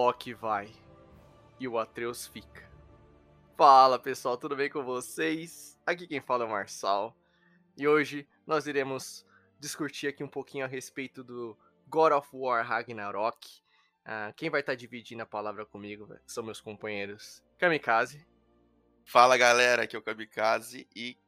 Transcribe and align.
Loki 0.00 0.32
vai 0.32 0.72
e 1.58 1.68
o 1.68 1.78
Atreus 1.78 2.26
fica. 2.26 2.66
Fala 3.54 3.98
pessoal, 3.98 4.38
tudo 4.38 4.56
bem 4.56 4.70
com 4.70 4.82
vocês? 4.82 5.78
Aqui 5.84 6.06
quem 6.06 6.22
fala 6.22 6.44
é 6.44 6.46
o 6.46 6.50
Marçal. 6.50 7.14
E 7.76 7.86
hoje 7.86 8.26
nós 8.46 8.66
iremos 8.66 9.26
discutir 9.58 10.06
aqui 10.06 10.24
um 10.24 10.28
pouquinho 10.28 10.64
a 10.64 10.68
respeito 10.68 11.22
do 11.22 11.54
God 11.86 12.14
of 12.14 12.30
War 12.32 12.66
Ragnarok. 12.66 13.46
Uh, 14.06 14.32
quem 14.36 14.48
vai 14.48 14.60
estar 14.60 14.72
tá 14.72 14.76
dividindo 14.76 15.22
a 15.22 15.26
palavra 15.26 15.66
comigo 15.66 16.08
são 16.26 16.42
meus 16.42 16.62
companheiros 16.62 17.44
Kamikaze. 17.58 18.26
Fala 19.04 19.36
galera, 19.36 19.82
aqui 19.82 19.94
é 19.94 19.98
o 19.98 20.02
Kamikaze 20.02 20.88
e 20.96 21.18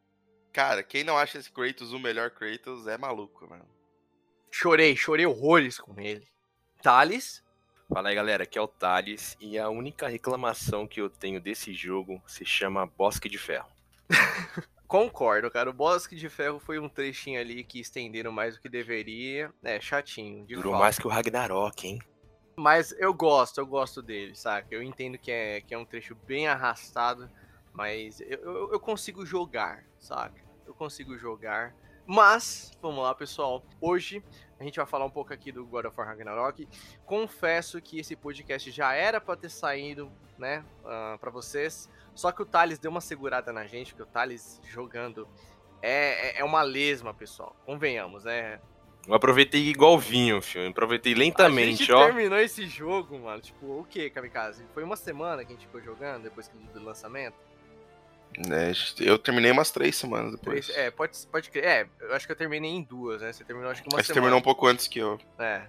cara, 0.51 0.83
quem 0.83 1.05
não 1.05 1.19
acha 1.19 1.37
esse 1.37 1.53
Kratos 1.53 1.93
o 1.93 1.99
melhor 1.99 2.31
Kratos 2.31 2.87
é 2.87 2.97
maluco, 2.97 3.47
mano. 3.47 3.69
Chorei, 4.51 4.97
chorei 4.97 5.27
horrores 5.27 5.79
com 5.79 6.01
ele. 6.01 6.27
Thales. 6.83 7.45
Fala 7.93 8.09
aí 8.09 8.15
galera, 8.15 8.45
aqui 8.45 8.59
é 8.59 8.63
o 8.63 8.67
Thales 8.67 9.37
e 9.39 9.59
a 9.59 9.69
única 9.69 10.09
reclamação 10.09 10.87
que 10.87 10.99
eu 10.99 11.11
tenho 11.11 11.39
desse 11.39 11.75
jogo 11.75 12.23
se 12.27 12.43
chama 12.43 12.87
Bosque 12.87 13.29
de 13.29 13.37
Ferro. 13.37 13.69
Concordo, 14.89 15.51
cara. 15.51 15.69
O 15.69 15.75
Bosque 15.75 16.17
de 16.17 16.31
Ferro 16.31 16.59
foi 16.59 16.79
um 16.79 16.89
trechinho 16.89 17.39
ali 17.39 17.63
que 17.63 17.79
estenderam 17.81 18.33
mais 18.33 18.55
do 18.55 18.63
que 18.63 18.69
deveria. 18.71 19.53
É, 19.63 19.79
chatinho. 19.79 20.47
Durou 20.47 20.75
mais 20.75 20.99
que 20.99 21.07
o 21.07 21.11
Ragnarok, 21.11 21.87
hein? 21.87 21.99
Mas 22.57 22.93
eu 22.93 23.13
gosto, 23.13 23.59
eu 23.59 23.67
gosto 23.67 24.01
dele, 24.01 24.35
saca? 24.35 24.69
Eu 24.71 24.83
entendo 24.83 25.19
que 25.19 25.31
é, 25.31 25.61
que 25.61 25.75
é 25.75 25.79
um 25.79 25.85
trecho 25.85 26.15
bem 26.15 26.49
arrastado, 26.49 27.31
mas 27.75 28.23
eu, 28.23 28.39
eu, 28.39 28.73
eu 28.73 28.81
consigo 28.81 29.27
jogar, 29.27 29.85
saca? 29.99 30.41
Eu 30.67 30.73
consigo 30.73 31.19
jogar. 31.19 31.75
Mas, 32.07 32.73
vamos 32.81 33.03
lá, 33.03 33.15
pessoal. 33.15 33.63
Hoje 33.81 34.23
a 34.63 34.65
gente 34.65 34.77
vai 34.77 34.87
falar 34.87 35.05
um 35.05 35.11
pouco 35.11 35.33
aqui 35.33 35.51
do 35.51 35.67
God 35.67 35.87
of 35.87 35.99
War 35.99 36.07
Ragnarok. 36.07 36.69
Confesso 37.05 37.81
que 37.81 37.99
esse 37.99 38.15
podcast 38.15 38.71
já 38.71 38.95
era 38.95 39.21
para 39.21 39.37
ter 39.37 39.51
saído, 39.51 40.11
né, 40.39 40.65
uh, 40.85 40.89
ah, 40.89 41.19
para 41.21 41.31
vocês. 41.31 41.91
Só 42.15 42.31
que 42.31 42.43
o 42.43 42.47
Thales 42.47 42.79
deu 42.79 42.91
uma 42.91 43.01
segurada 43.01 43.53
na 43.53 43.67
gente, 43.67 43.93
porque 43.93 44.09
o 44.09 44.13
Thales 44.13 44.61
jogando 44.65 45.29
é, 45.81 46.39
é, 46.39 46.41
é 46.41 46.45
uma 46.45 46.63
lesma, 46.63 47.13
pessoal. 47.13 47.57
Convenhamos, 47.67 48.25
né? 48.25 48.61
Eu 49.07 49.15
aproveitei 49.15 49.69
igual 49.69 49.99
vinho, 49.99 50.41
filho. 50.41 50.65
Eu 50.65 50.71
aproveitei 50.71 51.13
lentamente, 51.13 51.83
a 51.83 51.87
gente 51.87 51.93
ó. 51.93 52.05
terminou 52.05 52.39
esse 52.39 52.67
jogo, 52.69 53.19
mano. 53.19 53.43
Tipo, 53.43 53.81
o 53.81 53.85
que, 53.85 54.09
Kamikaze? 54.11 54.65
Foi 54.73 54.85
uma 54.85 54.95
semana 54.95 55.45
que 55.45 55.53
a 55.53 55.57
gente 55.57 55.67
ficou 55.67 55.81
jogando 55.81 56.23
depois 56.23 56.49
do 56.73 56.81
lançamento? 56.81 57.35
É, 58.39 58.73
eu 59.01 59.19
terminei 59.19 59.51
umas 59.51 59.71
três 59.71 59.97
semanas 59.97 60.33
depois. 60.33 60.71
É, 60.71 60.91
pode, 60.91 61.19
pode 61.31 61.51
crer. 61.51 61.65
É, 61.65 61.87
eu 62.01 62.15
acho 62.15 62.27
que 62.27 62.33
eu 62.33 62.37
terminei 62.37 62.71
em 62.71 62.83
duas, 62.83 63.21
né? 63.21 63.33
Você 63.33 63.45
terminou 63.45 63.71
acho 63.71 63.83
que 63.83 63.89
uma 63.89 63.97
Mas 63.97 64.07
semana. 64.07 64.15
Você 64.15 64.21
terminou 64.21 64.39
um 64.39 64.43
pouco 64.43 64.67
antes 64.67 64.87
que 64.87 64.99
eu. 64.99 65.21
É. 65.39 65.63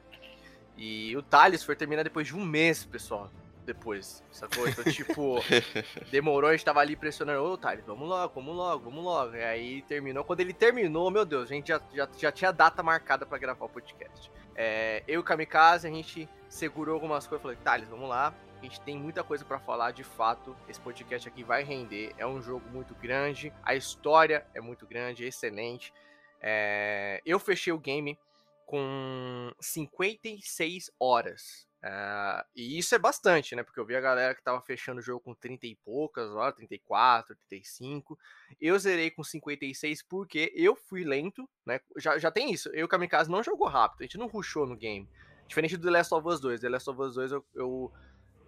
E 0.77 1.15
o 1.15 1.21
Thales 1.21 1.63
foi 1.63 1.75
terminar 1.75 2.03
depois 2.03 2.27
de 2.27 2.35
um 2.35 2.43
mês, 2.43 2.83
pessoal 2.83 3.29
depois, 3.65 4.23
sacou? 4.31 4.67
Então, 4.67 4.83
tipo, 4.91 5.43
demorou, 6.11 6.49
a 6.49 6.53
gente 6.53 6.65
tava 6.65 6.79
ali 6.79 6.95
pressionando, 6.95 7.43
ô, 7.43 7.57
Thales, 7.57 7.83
vamos 7.85 8.07
logo, 8.07 8.33
vamos 8.35 8.55
logo, 8.55 8.83
vamos 8.83 9.03
logo. 9.03 9.35
E 9.35 9.43
aí 9.43 9.81
terminou. 9.83 10.23
Quando 10.23 10.41
ele 10.41 10.53
terminou, 10.53 11.09
meu 11.09 11.25
Deus, 11.25 11.49
a 11.49 11.53
gente 11.53 11.67
já, 11.69 11.81
já, 11.93 12.07
já 12.17 12.31
tinha 12.31 12.51
data 12.51 12.83
marcada 12.83 13.25
para 13.25 13.37
gravar 13.37 13.65
o 13.65 13.69
podcast. 13.69 14.31
É, 14.55 15.03
eu 15.07 15.15
e 15.15 15.17
o 15.17 15.23
Kamikaze, 15.23 15.87
a 15.87 15.91
gente 15.91 16.29
segurou 16.47 16.93
algumas 16.93 17.25
coisas, 17.25 17.41
falei, 17.41 17.57
Thales, 17.63 17.89
vamos 17.89 18.09
lá. 18.09 18.33
A 18.63 18.65
gente 18.65 18.79
tem 18.79 18.97
muita 18.97 19.25
coisa 19.25 19.43
para 19.43 19.59
falar, 19.59 19.91
de 19.91 20.05
fato. 20.05 20.55
Esse 20.69 20.79
podcast 20.79 21.27
aqui 21.27 21.43
vai 21.43 21.63
render. 21.63 22.15
É 22.17 22.25
um 22.25 22.41
jogo 22.41 22.65
muito 22.69 22.95
grande, 22.95 23.51
a 23.61 23.75
história 23.75 24.47
é 24.53 24.61
muito 24.61 24.87
grande, 24.87 25.25
excelente. 25.25 25.93
É, 26.39 27.21
eu 27.25 27.37
fechei 27.39 27.73
o 27.73 27.77
game 27.77 28.17
com 28.65 29.51
56 29.59 30.91
horas 30.97 31.67
Uh, 31.83 32.39
e 32.55 32.79
isso 32.79 32.95
é 32.95 32.97
bastante, 32.97 33.57
né? 33.57 33.61
Porque 33.61 33.77
eu 33.77 33.85
vi 33.85 33.93
a 33.93 33.99
galera 33.99 34.33
que 34.33 34.41
tava 34.41 34.61
fechando 34.61 34.99
o 34.99 35.03
jogo 35.03 35.19
com 35.19 35.35
30 35.35 35.67
e 35.67 35.75
poucas 35.83 36.31
horas, 36.31 36.55
34, 36.55 37.35
35. 37.49 38.17
Eu 38.61 38.79
zerei 38.79 39.11
com 39.11 39.21
56 39.21 40.01
porque 40.03 40.53
eu 40.55 40.77
fui 40.77 41.03
lento, 41.03 41.47
né? 41.65 41.81
Já, 41.97 42.17
já 42.17 42.31
tem 42.31 42.53
isso. 42.53 42.69
Eu 42.69 42.79
e 42.79 42.83
o 42.85 42.87
Kamikaze 42.87 43.29
não 43.29 43.43
jogou 43.43 43.67
rápido, 43.67 43.99
a 43.99 44.03
gente 44.03 44.17
não 44.17 44.27
rushou 44.27 44.65
no 44.65 44.77
game. 44.77 45.09
Diferente 45.45 45.75
do 45.75 45.83
The 45.83 45.91
Last 45.91 46.13
of 46.13 46.25
Us 46.25 46.39
2. 46.39 46.61
The 46.61 46.69
Last 46.69 46.89
of 46.89 47.01
Us 47.01 47.15
2 47.15 47.31
eu, 47.33 47.45
eu, 47.53 47.93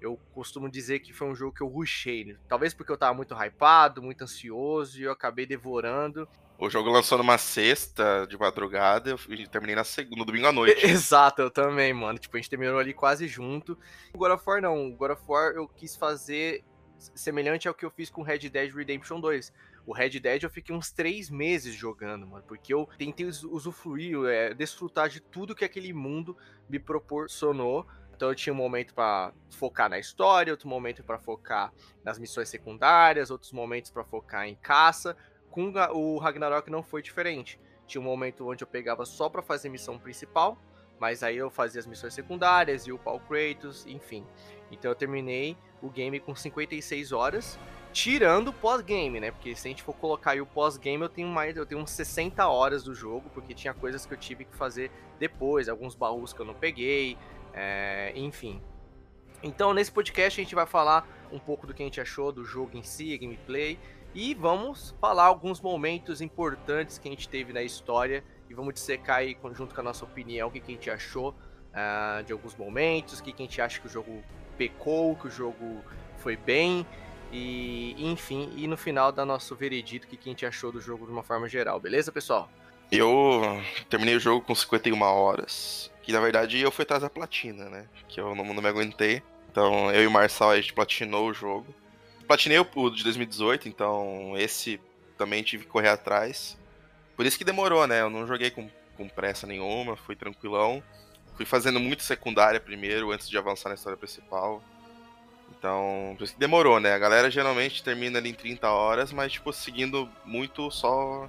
eu 0.02 0.20
costumo 0.34 0.70
dizer 0.70 1.00
que 1.00 1.14
foi 1.14 1.28
um 1.28 1.36
jogo 1.36 1.56
que 1.56 1.62
eu 1.62 1.68
rushei. 1.68 2.26
Né? 2.26 2.36
Talvez 2.48 2.74
porque 2.74 2.92
eu 2.92 2.98
tava 2.98 3.14
muito 3.14 3.34
hypado, 3.34 4.02
muito 4.02 4.24
ansioso 4.24 5.00
e 5.00 5.04
eu 5.04 5.12
acabei 5.12 5.46
devorando. 5.46 6.28
O 6.58 6.70
jogo 6.70 6.90
lançou 6.90 7.18
numa 7.18 7.38
sexta 7.38 8.26
de 8.30 8.38
madrugada 8.38 9.16
e 9.30 9.46
terminei 9.46 9.76
na 9.76 9.84
segunda, 9.84 10.16
no 10.16 10.26
domingo 10.26 10.48
à 10.48 10.54
noite. 10.54 10.84
Exato, 10.88 11.42
eu 11.42 11.52
também, 11.52 11.94
mano. 11.94 12.18
Tipo, 12.18 12.38
a 12.38 12.40
gente 12.40 12.50
terminou 12.50 12.80
ali 12.80 12.94
quase 12.94 13.28
junto. 13.28 13.78
O 14.14 14.18
God 14.18 14.32
of 14.32 14.44
War 14.48 14.62
não. 14.62 14.88
O 14.88 14.96
God 14.96 15.12
of 15.12 15.24
War 15.28 15.52
eu 15.54 15.68
quis 15.68 15.96
fazer 15.96 16.64
semelhante 16.98 17.68
ao 17.68 17.74
que 17.74 17.86
eu 17.86 17.92
fiz 17.92 18.10
com 18.10 18.22
Red 18.22 18.50
Dead 18.50 18.74
Redemption 18.74 19.20
2. 19.20 19.52
O 19.86 19.94
Red 19.94 20.20
Dead 20.20 20.44
eu 20.44 20.50
fiquei 20.50 20.74
uns 20.74 20.92
três 20.92 21.30
meses 21.30 21.76
jogando, 21.76 22.26
mano, 22.26 22.44
porque 22.48 22.74
eu 22.74 22.90
tentei 22.98 23.26
usufruir, 23.26 24.18
é, 24.26 24.54
desfrutar 24.54 25.10
de 25.10 25.20
tudo 25.20 25.54
que 25.54 25.64
aquele 25.64 25.94
mundo 25.94 26.36
me 26.68 26.80
proporcionou. 26.80 27.86
Então 28.16 28.30
eu 28.30 28.36
tinha 28.36 28.54
um 28.54 28.56
momento 28.56 28.94
para 28.94 29.34
focar 29.50 29.90
na 29.90 30.00
história, 30.00 30.54
outro 30.54 30.70
momento 30.70 31.04
para 31.04 31.20
focar 31.20 31.74
nas 32.04 32.18
missões 32.18 32.48
secundárias, 32.48 33.30
outros 33.30 33.52
momentos 33.52 33.92
para 33.92 34.06
focar 34.06 34.48
em 34.48 34.56
caça, 34.56 35.18
com 35.52 35.74
o 35.94 36.18
Ragnarok 36.18 36.70
não 36.72 36.82
foi 36.82 37.02
diferente. 37.02 37.60
Tinha 37.86 38.02
um 38.02 38.06
momento 38.06 38.50
onde 38.50 38.64
eu 38.64 38.68
pegava 38.68 39.06
só 39.06 39.28
para 39.30 39.42
fazer 39.42 39.68
missão 39.68 40.00
principal, 40.00 40.58
mas 40.98 41.24
aí 41.24 41.36
eu 41.36 41.50
fazia 41.52 41.80
as 41.80 41.86
missões 41.86 42.14
secundárias 42.14 42.88
e 42.88 42.92
o 42.94 42.98
Paul 42.98 43.20
Kratos, 43.20 43.86
enfim. 43.86 44.26
Então 44.72 44.90
eu 44.90 44.96
terminei 44.96 45.58
o 45.82 45.90
game 45.90 46.20
com 46.20 46.34
56 46.34 47.12
horas, 47.12 47.60
tirando 47.92 48.48
o 48.48 48.54
pós-game, 48.54 49.20
né? 49.20 49.32
Porque 49.32 49.56
se 49.56 49.68
a 49.68 49.70
gente 49.70 49.84
for 49.84 49.94
colocar 49.94 50.32
aí 50.32 50.42
o 50.42 50.46
pós-game, 50.46 51.04
eu 51.04 51.10
tenho 51.10 51.28
mais, 51.28 51.56
eu 51.56 51.66
tenho 51.66 51.82
uns 51.82 51.92
60 51.92 52.48
horas 52.48 52.84
do 52.84 52.96
jogo, 52.96 53.30
porque 53.34 53.54
tinha 53.54 53.74
coisas 53.74 54.06
que 54.06 54.14
eu 54.14 54.18
tive 54.18 54.46
que 54.46 54.56
fazer 54.56 54.90
depois, 55.20 55.70
alguns 55.70 55.96
baús 55.96 56.34
que 56.34 56.40
eu 56.40 56.46
não 56.46 56.54
peguei, 56.54 57.18
é, 57.56 58.12
enfim. 58.16 58.62
Então 59.42 59.74
nesse 59.74 59.92
podcast 59.92 60.40
a 60.40 60.44
gente 60.44 60.56
vai 60.56 60.66
falar 60.66 61.08
um 61.32 61.40
pouco 61.40 61.66
do 61.66 61.74
que 61.74 61.82
a 61.82 61.86
gente 61.86 62.02
achou 62.02 62.32
do 62.32 62.44
jogo 62.44 62.78
em 62.78 62.84
si, 62.84 63.18
gameplay, 63.18 63.80
e 64.14 64.34
vamos 64.34 64.96
falar 65.02 65.26
alguns 65.26 65.60
momentos 65.60 66.22
importantes 66.22 66.98
que 66.98 67.08
a 67.08 67.12
gente 67.12 67.28
teve 67.28 67.52
na 67.52 67.64
história 67.64 68.24
e 68.50 68.54
vamos 68.54 68.74
dissecar 68.74 69.18
aí, 69.18 69.38
junto 69.54 69.74
com 69.74 69.82
a 69.82 69.84
nossa 69.84 70.06
opinião, 70.06 70.48
o 70.48 70.52
que, 70.52 70.60
a 70.60 70.72
gente 70.72 70.90
achou 70.90 71.30
uh, 71.32 72.24
de 72.24 72.32
alguns 72.32 72.56
momentos, 72.56 73.20
o 73.20 73.24
que, 73.24 73.34
a 73.34 73.42
gente 73.42 73.62
acha 73.62 73.80
que 73.80 73.88
o 73.88 73.90
jogo 73.90 74.24
pecou, 74.58 75.16
que 75.16 75.28
o 75.28 75.32
jogo 75.32 75.84
foi 76.20 76.38
bem, 76.38 76.86
e 77.32 77.96
enfim, 78.00 78.54
e 78.56 78.68
no 78.68 78.78
final 78.78 79.12
da 79.12 79.26
nosso 79.26 79.56
veredito, 79.56 80.06
o 80.06 80.10
que 80.10 80.18
a 80.18 80.30
gente 80.30 80.46
achou 80.46 80.72
do 80.72 80.80
jogo 80.80 81.06
de 81.06 81.12
uma 81.12 81.24
forma 81.24 81.50
geral, 81.50 81.80
beleza, 81.80 82.12
pessoal? 82.12 82.50
Eu 82.92 83.42
terminei 83.90 84.16
o 84.16 84.20
jogo 84.20 84.46
com 84.46 84.54
51 84.54 85.02
horas, 85.02 85.92
que 86.06 86.12
na 86.12 86.20
verdade 86.20 86.60
eu 86.60 86.72
fui 86.72 86.84
atrás 86.84 87.02
da 87.02 87.10
platina, 87.10 87.68
né? 87.68 87.88
Que 88.08 88.22
eu 88.22 88.36
não, 88.36 88.46
não 88.46 88.62
me 88.62 88.70
aguentei. 88.70 89.24
Então 89.50 89.92
eu 89.92 90.04
e 90.04 90.08
o 90.08 90.12
Marçal 90.12 90.52
a 90.52 90.56
gente 90.56 90.72
platinou 90.72 91.28
o 91.28 91.34
jogo. 91.34 91.74
Platinei 92.28 92.60
o 92.60 92.90
de 92.90 93.04
2018, 93.04 93.68
então 93.68 94.34
esse 94.38 94.80
também 95.18 95.42
tive 95.42 95.66
que 95.66 95.70
correr 95.72 95.90
atrás. 95.90 96.58
Por 97.16 97.26
isso 97.26 97.38
que 97.38 97.44
demorou, 97.44 97.88
né? 97.88 98.02
Eu 98.02 98.10
não 98.10 98.28
joguei 98.28 98.52
com, 98.52 98.70
com 98.96 99.10
pressa 99.10 99.48
nenhuma, 99.48 99.96
fui 99.96 100.16
tranquilão. 100.16 100.84
Fui 101.36 101.46
fazendo 101.46 101.80
muito 101.80 102.04
secundária 102.04 102.60
primeiro, 102.60 103.12
antes 103.12 103.28
de 103.28 103.38
avançar 103.38 103.70
na 103.70 103.76
história 103.76 103.98
principal. 103.98 104.64
Então, 105.58 106.14
por 106.18 106.24
isso 106.24 106.34
que 106.34 106.40
demorou, 106.40 106.80
né? 106.80 106.94
A 106.94 107.00
galera 107.00 107.30
geralmente 107.32 107.84
termina 107.84 108.20
ali 108.20 108.30
em 108.30 108.34
30 108.34 108.70
horas, 108.70 109.12
mas, 109.12 109.32
tipo, 109.32 109.52
seguindo 109.52 110.10
muito 110.24 110.70
só 110.70 111.28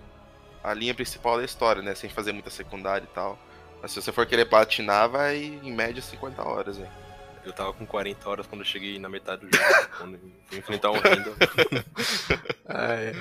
a 0.63 0.75
linha 0.75 0.95
principal 0.95 1.39
da 1.39 1.45
história, 1.45 1.83
né? 1.83 1.95
Sem 1.95 2.11
fazer 2.11 2.33
muita 2.33 2.51
secundária 2.51 3.05
e 3.05 3.15
tal. 3.15 3.39
Mas 3.87 3.93
se 3.93 4.03
você 4.03 4.11
for 4.11 4.27
querer 4.27 4.47
platinar, 4.47 5.09
vai 5.09 5.37
em 5.63 5.73
média 5.73 6.03
50 6.03 6.43
horas, 6.43 6.77
hein? 6.77 6.89
Eu 7.45 7.53
tava 7.53 7.73
com 7.73 7.87
40 7.87 8.29
horas 8.29 8.45
quando 8.45 8.63
eu 8.63 8.67
cheguei 8.67 8.99
na 8.99 9.09
metade 9.09 9.47
do 9.47 9.57
jogo, 9.57 9.69
quando 9.97 10.19
fui 10.47 10.59
enfrentar 10.59 10.91
um 10.91 10.99
renda. 10.99 11.33
ah, 12.67 12.95
é. 12.95 13.13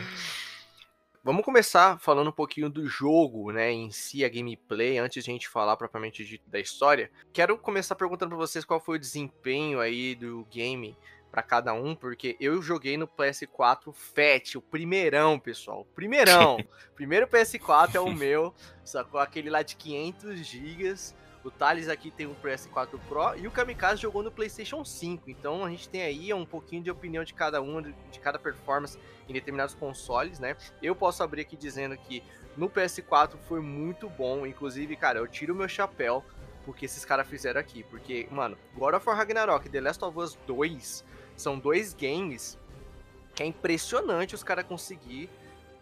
Vamos 1.23 1.45
começar 1.45 1.99
falando 1.99 2.29
um 2.29 2.33
pouquinho 2.33 2.67
do 2.67 2.87
jogo, 2.87 3.51
né, 3.51 3.71
em 3.71 3.91
si, 3.91 4.25
a 4.25 4.29
gameplay, 4.29 4.97
antes 4.97 5.23
de 5.23 5.29
a 5.29 5.33
gente 5.33 5.47
falar 5.47 5.77
propriamente 5.77 6.25
de, 6.25 6.41
da 6.47 6.59
história. 6.59 7.11
Quero 7.31 7.59
começar 7.59 7.93
perguntando 7.93 8.29
para 8.29 8.39
vocês 8.39 8.65
qual 8.65 8.79
foi 8.79 8.95
o 8.95 8.99
desempenho 8.99 9.79
aí 9.79 10.15
do 10.15 10.47
game 10.49 10.97
para 11.35 11.43
cada 11.43 11.73
um, 11.73 11.93
porque 11.93 12.37
eu 12.39 12.61
joguei 12.61 12.95
no 12.95 13.09
PS4 13.09 13.91
Fat, 13.91 14.55
o 14.55 14.61
primeirão, 14.61 15.37
pessoal. 15.37 15.85
Primeirão. 15.93 16.57
Primeiro 16.95 17.27
PS4 17.27 17.95
é 17.95 17.99
o 17.99 18.07
meu, 18.15 18.53
sacou 18.85 19.19
aquele 19.19 19.49
lá 19.49 19.61
de 19.61 19.75
500 19.75 20.47
gigas 20.47 21.13
o 21.43 21.51
Thales 21.51 21.89
aqui 21.89 22.09
tem 22.09 22.25
um 22.25 22.33
PS4 22.33 22.99
Pro 23.07 23.37
e 23.37 23.45
o 23.45 23.51
Kamikaze 23.51 24.01
jogou 24.01 24.23
no 24.23 24.31
PlayStation 24.31 24.83
5. 24.83 25.29
Então 25.29 25.63
a 25.63 25.69
gente 25.69 25.87
tem 25.87 26.01
aí 26.01 26.33
um 26.33 26.43
pouquinho 26.43 26.81
de 26.81 26.89
opinião 26.89 27.23
de 27.23 27.35
cada 27.35 27.61
um, 27.61 27.83
de 27.83 28.19
cada 28.19 28.39
performance 28.39 28.97
em 29.29 29.33
determinados 29.33 29.75
consoles, 29.75 30.39
né? 30.39 30.57
Eu 30.81 30.95
posso 30.95 31.21
abrir 31.21 31.41
aqui 31.41 31.55
dizendo 31.55 31.95
que 31.97 32.23
no 32.57 32.67
PS4 32.67 33.37
foi 33.47 33.59
muito 33.59 34.09
bom. 34.09 34.43
Inclusive, 34.43 34.95
cara, 34.95 35.19
eu 35.19 35.27
tiro 35.27 35.53
o 35.53 35.55
meu 35.55 35.67
chapéu 35.67 36.25
o 36.67 36.73
que 36.73 36.85
esses 36.85 37.05
caras 37.05 37.27
fizeram 37.27 37.59
aqui. 37.59 37.83
Porque, 37.83 38.27
mano, 38.31 38.57
God 38.75 38.95
of 38.95 39.07
War 39.07 39.17
Ragnarok 39.17 39.67
e 39.67 39.69
The 39.69 39.81
Last 39.81 40.03
of 40.03 40.17
Us 40.17 40.37
2 40.47 41.05
são 41.35 41.57
dois 41.59 41.93
games 41.93 42.57
que 43.33 43.43
é 43.43 43.45
impressionante 43.45 44.33
os 44.33 44.43
caras 44.43 44.65
conseguir 44.65 45.29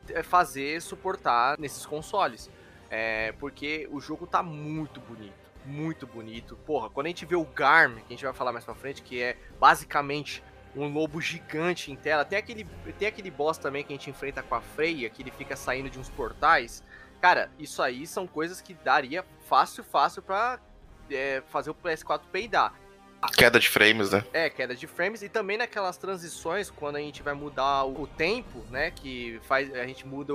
é, 0.09 0.23
fazer, 0.23 0.81
suportar 0.81 1.57
nesses 1.59 1.85
consoles. 1.85 2.49
É, 2.89 3.31
porque 3.33 3.87
o 3.91 3.99
jogo 3.99 4.27
tá 4.27 4.43
muito 4.43 4.99
bonito. 4.99 5.33
Muito 5.65 6.05
bonito. 6.05 6.57
Porra, 6.65 6.89
quando 6.89 7.05
a 7.05 7.09
gente 7.09 7.25
vê 7.25 7.35
o 7.35 7.45
Garm, 7.45 7.95
que 7.95 8.05
a 8.07 8.09
gente 8.09 8.25
vai 8.25 8.33
falar 8.33 8.51
mais 8.51 8.65
pra 8.65 8.75
frente, 8.75 9.01
que 9.01 9.21
é 9.21 9.37
basicamente 9.59 10.43
um 10.75 10.91
lobo 10.91 11.21
gigante 11.21 11.91
em 11.91 11.95
tela. 11.95 12.25
Tem 12.25 12.37
aquele, 12.37 12.65
tem 12.97 13.07
aquele 13.07 13.31
boss 13.31 13.57
também 13.57 13.83
que 13.83 13.93
a 13.93 13.95
gente 13.95 14.09
enfrenta 14.09 14.41
com 14.43 14.55
a 14.55 14.61
Freya, 14.61 15.09
que 15.09 15.21
ele 15.21 15.31
fica 15.31 15.55
saindo 15.55 15.89
de 15.89 15.99
uns 15.99 16.09
portais. 16.09 16.83
Cara, 17.21 17.49
isso 17.57 17.81
aí 17.81 18.05
são 18.05 18.27
coisas 18.27 18.61
que 18.61 18.73
daria 18.73 19.23
fácil, 19.47 19.83
fácil 19.83 20.21
pra 20.21 20.59
é, 21.09 21.41
fazer 21.47 21.69
o 21.69 21.75
PS4 21.75 22.21
peidar. 22.31 22.73
Queda 23.35 23.59
de 23.59 23.69
frames, 23.69 24.11
né? 24.11 24.25
É, 24.33 24.49
queda 24.49 24.75
de 24.75 24.87
frames 24.87 25.21
e 25.21 25.29
também 25.29 25.57
naquelas 25.57 25.97
transições 25.97 26.69
quando 26.69 26.97
a 26.97 26.99
gente 26.99 27.21
vai 27.23 27.33
mudar 27.33 27.85
o 27.85 28.07
tempo, 28.07 28.63
né, 28.69 28.91
que 28.91 29.39
faz 29.43 29.73
a 29.73 29.85
gente 29.85 30.05
muda 30.05 30.33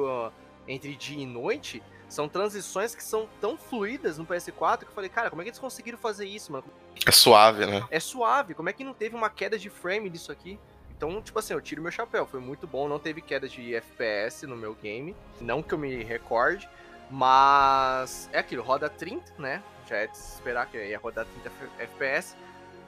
entre 0.66 0.94
dia 0.94 1.22
e 1.22 1.26
noite, 1.26 1.82
são 2.08 2.28
transições 2.28 2.94
que 2.94 3.02
são 3.02 3.28
tão 3.40 3.56
fluidas 3.56 4.18
no 4.18 4.26
PS4 4.26 4.78
que 4.78 4.84
eu 4.86 4.92
falei, 4.94 5.10
cara, 5.10 5.30
como 5.30 5.42
é 5.42 5.44
que 5.44 5.50
eles 5.50 5.58
conseguiram 5.58 5.98
fazer 5.98 6.26
isso, 6.26 6.52
mano? 6.52 6.64
É 7.06 7.12
suave, 7.12 7.66
né? 7.66 7.86
É 7.90 8.00
suave, 8.00 8.54
como 8.54 8.68
é 8.68 8.72
que 8.72 8.84
não 8.84 8.94
teve 8.94 9.14
uma 9.14 9.30
queda 9.30 9.58
de 9.58 9.68
frame 9.68 10.08
disso 10.08 10.32
aqui? 10.32 10.58
Então, 10.90 11.22
tipo 11.22 11.38
assim, 11.38 11.54
eu 11.54 11.60
tiro 11.60 11.80
meu 11.80 11.92
chapéu, 11.92 12.26
foi 12.26 12.40
muito 12.40 12.66
bom, 12.66 12.88
não 12.88 12.98
teve 12.98 13.20
queda 13.20 13.48
de 13.48 13.74
FPS 13.74 14.46
no 14.46 14.56
meu 14.56 14.74
game, 14.74 15.14
não 15.40 15.62
que 15.62 15.72
eu 15.72 15.78
me 15.78 16.02
recorde, 16.02 16.68
mas 17.10 18.28
é 18.32 18.38
aquilo, 18.38 18.62
roda 18.62 18.88
30, 18.88 19.34
né? 19.38 19.62
Já 19.88 19.96
é 19.96 20.06
de 20.06 20.18
se 20.18 20.34
esperar 20.34 20.66
que 20.66 20.76
ia 20.76 20.98
rodar 20.98 21.24
30 21.24 21.50
FPS. 21.78 22.36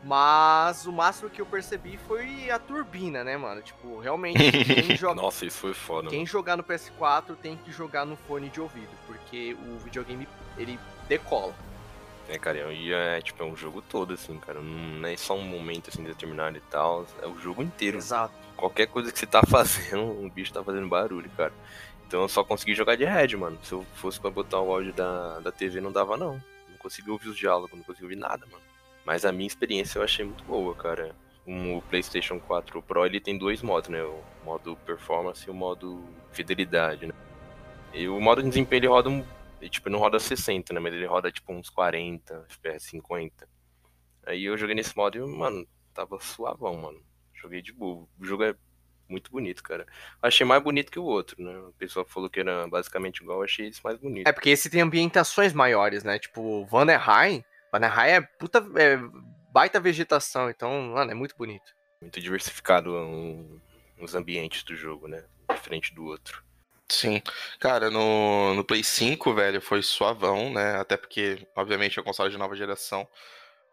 Mas 0.02 0.86
o 0.86 0.92
máximo 0.92 1.28
que 1.28 1.40
eu 1.40 1.46
percebi 1.46 1.98
foi 2.08 2.50
a 2.50 2.58
turbina, 2.58 3.22
né, 3.22 3.36
mano? 3.36 3.60
Tipo, 3.60 3.98
realmente, 3.98 4.38
quem 4.64 4.96
joga. 4.96 5.20
Nossa, 5.20 5.44
isso 5.44 5.58
foi 5.58 5.74
foda. 5.74 6.08
Quem 6.08 6.20
mano. 6.20 6.26
jogar 6.26 6.56
no 6.56 6.64
PS4 6.64 7.36
tem 7.36 7.56
que 7.56 7.70
jogar 7.70 8.06
no 8.06 8.16
fone 8.16 8.48
de 8.48 8.60
ouvido, 8.60 8.90
porque 9.06 9.54
o 9.54 9.78
videogame 9.78 10.26
ele 10.56 10.78
decola. 11.06 11.54
É, 12.28 12.38
cara, 12.38 12.72
e 12.72 12.92
é 12.92 13.20
tipo, 13.20 13.42
é 13.42 13.46
um 13.46 13.56
jogo 13.56 13.82
todo, 13.82 14.14
assim, 14.14 14.38
cara. 14.38 14.60
Não 14.60 15.06
é 15.06 15.16
só 15.16 15.36
um 15.36 15.42
momento 15.42 15.90
assim 15.90 16.02
determinado 16.02 16.56
e 16.56 16.60
tal. 16.60 17.04
É 17.20 17.26
o 17.26 17.36
jogo 17.38 17.62
inteiro. 17.62 17.98
Exato. 17.98 18.32
Qualquer 18.56 18.86
coisa 18.86 19.12
que 19.12 19.18
você 19.18 19.26
tá 19.26 19.42
fazendo, 19.46 20.24
o 20.24 20.30
bicho 20.30 20.52
tá 20.52 20.62
fazendo 20.62 20.88
barulho, 20.88 21.28
cara. 21.36 21.52
Então 22.06 22.22
eu 22.22 22.28
só 22.28 22.42
consegui 22.42 22.74
jogar 22.74 22.96
de 22.96 23.04
head, 23.04 23.36
mano. 23.36 23.58
Se 23.62 23.72
eu 23.72 23.84
fosse 23.94 24.18
pra 24.18 24.30
botar 24.30 24.60
o 24.60 24.72
áudio 24.72 24.92
da, 24.92 25.40
da 25.40 25.52
TV, 25.52 25.80
não 25.80 25.92
dava, 25.92 26.16
não. 26.16 26.34
Não 26.68 26.78
consegui 26.78 27.10
ouvir 27.10 27.28
os 27.28 27.36
diálogos, 27.36 27.76
não 27.76 27.84
consegui 27.84 28.04
ouvir 28.04 28.16
nada, 28.16 28.46
mano. 28.46 28.69
Mas 29.10 29.24
a 29.24 29.32
minha 29.32 29.48
experiência 29.48 29.98
eu 29.98 30.04
achei 30.04 30.24
muito 30.24 30.44
boa, 30.44 30.72
cara. 30.72 31.16
O 31.44 31.82
PlayStation 31.90 32.38
4 32.38 32.80
Pro 32.80 33.04
ele 33.04 33.18
tem 33.18 33.36
dois 33.36 33.60
modos, 33.60 33.90
né? 33.90 34.00
O 34.04 34.22
modo 34.44 34.76
performance 34.86 35.44
e 35.48 35.50
o 35.50 35.54
modo 35.54 36.00
fidelidade, 36.30 37.06
né? 37.06 37.12
E 37.92 38.06
o 38.06 38.20
modo 38.20 38.40
de 38.40 38.48
desempenho 38.48 38.78
ele 38.78 38.86
roda 38.86 39.08
um. 39.08 39.26
Tipo, 39.68 39.90
não 39.90 39.98
roda 39.98 40.20
60, 40.20 40.72
né? 40.72 40.78
Mas 40.78 40.94
ele 40.94 41.06
roda 41.06 41.32
tipo 41.32 41.52
uns 41.52 41.68
40, 41.68 42.46
FPS 42.50 42.86
50. 42.90 43.48
Aí 44.26 44.44
eu 44.44 44.56
joguei 44.56 44.76
nesse 44.76 44.96
modo 44.96 45.18
e, 45.18 45.20
mano, 45.26 45.66
tava 45.92 46.20
suavão, 46.20 46.76
mano. 46.76 47.02
Joguei 47.34 47.60
de 47.60 47.72
boa. 47.72 48.06
O 48.16 48.24
jogo 48.24 48.44
é 48.44 48.54
muito 49.08 49.28
bonito, 49.28 49.60
cara. 49.64 49.88
Achei 50.22 50.46
mais 50.46 50.62
bonito 50.62 50.92
que 50.92 51.00
o 51.00 51.04
outro, 51.04 51.42
né? 51.42 51.58
O 51.58 51.72
pessoal 51.72 52.06
falou 52.06 52.30
que 52.30 52.38
era 52.38 52.68
basicamente 52.68 53.24
igual, 53.24 53.42
achei 53.42 53.66
esse 53.66 53.82
mais 53.82 53.98
bonito. 53.98 54.28
É 54.28 54.32
porque 54.32 54.50
esse 54.50 54.70
tem 54.70 54.82
ambientações 54.82 55.52
maiores, 55.52 56.04
né? 56.04 56.16
Tipo, 56.16 56.64
Vanderheim. 56.66 57.44
Vanderheim 57.72 58.12
é 58.12 58.20
puta. 58.20 58.58
É 58.76 58.98
baita 59.52 59.80
vegetação, 59.80 60.48
então, 60.48 60.80
mano, 60.94 61.10
é 61.10 61.14
muito 61.14 61.36
bonito. 61.36 61.74
Muito 62.00 62.20
diversificado 62.20 62.94
um, 62.94 63.60
os 64.00 64.14
ambientes 64.14 64.62
do 64.62 64.74
jogo, 64.74 65.08
né? 65.08 65.24
Diferente 65.52 65.92
do 65.94 66.04
outro. 66.04 66.42
Sim. 66.88 67.22
Cara, 67.58 67.90
no, 67.90 68.54
no 68.54 68.64
Play 68.64 68.82
5, 68.82 69.34
velho, 69.34 69.60
foi 69.60 69.82
suavão, 69.82 70.52
né? 70.52 70.76
Até 70.76 70.96
porque, 70.96 71.46
obviamente, 71.54 71.98
é 71.98 72.02
um 72.02 72.04
console 72.04 72.30
de 72.30 72.38
nova 72.38 72.56
geração. 72.56 73.06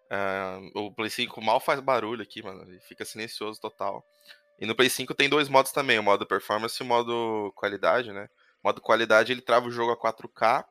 Uh, 0.10 0.80
o 0.80 0.92
Play 0.92 1.10
5 1.10 1.42
mal 1.42 1.60
faz 1.60 1.80
barulho 1.80 2.22
aqui, 2.22 2.44
mano. 2.44 2.64
Ele 2.64 2.80
fica 2.80 3.06
silencioso 3.06 3.60
total. 3.60 4.06
E 4.60 4.66
no 4.66 4.76
Play 4.76 4.90
5 4.90 5.14
tem 5.14 5.30
dois 5.30 5.50
modos 5.50 5.72
também, 5.72 6.00
o 6.00 6.04
modo 6.04 6.26
performance 6.26 6.82
e 6.82 6.84
o 6.84 6.88
modo 6.88 7.52
qualidade, 7.56 8.12
né? 8.12 8.30
O 8.64 8.68
modo 8.68 8.82
qualidade 8.82 9.32
ele 9.32 9.42
trava 9.42 9.68
o 9.68 9.72
jogo 9.72 9.92
a 9.92 9.98
4K 9.98 10.66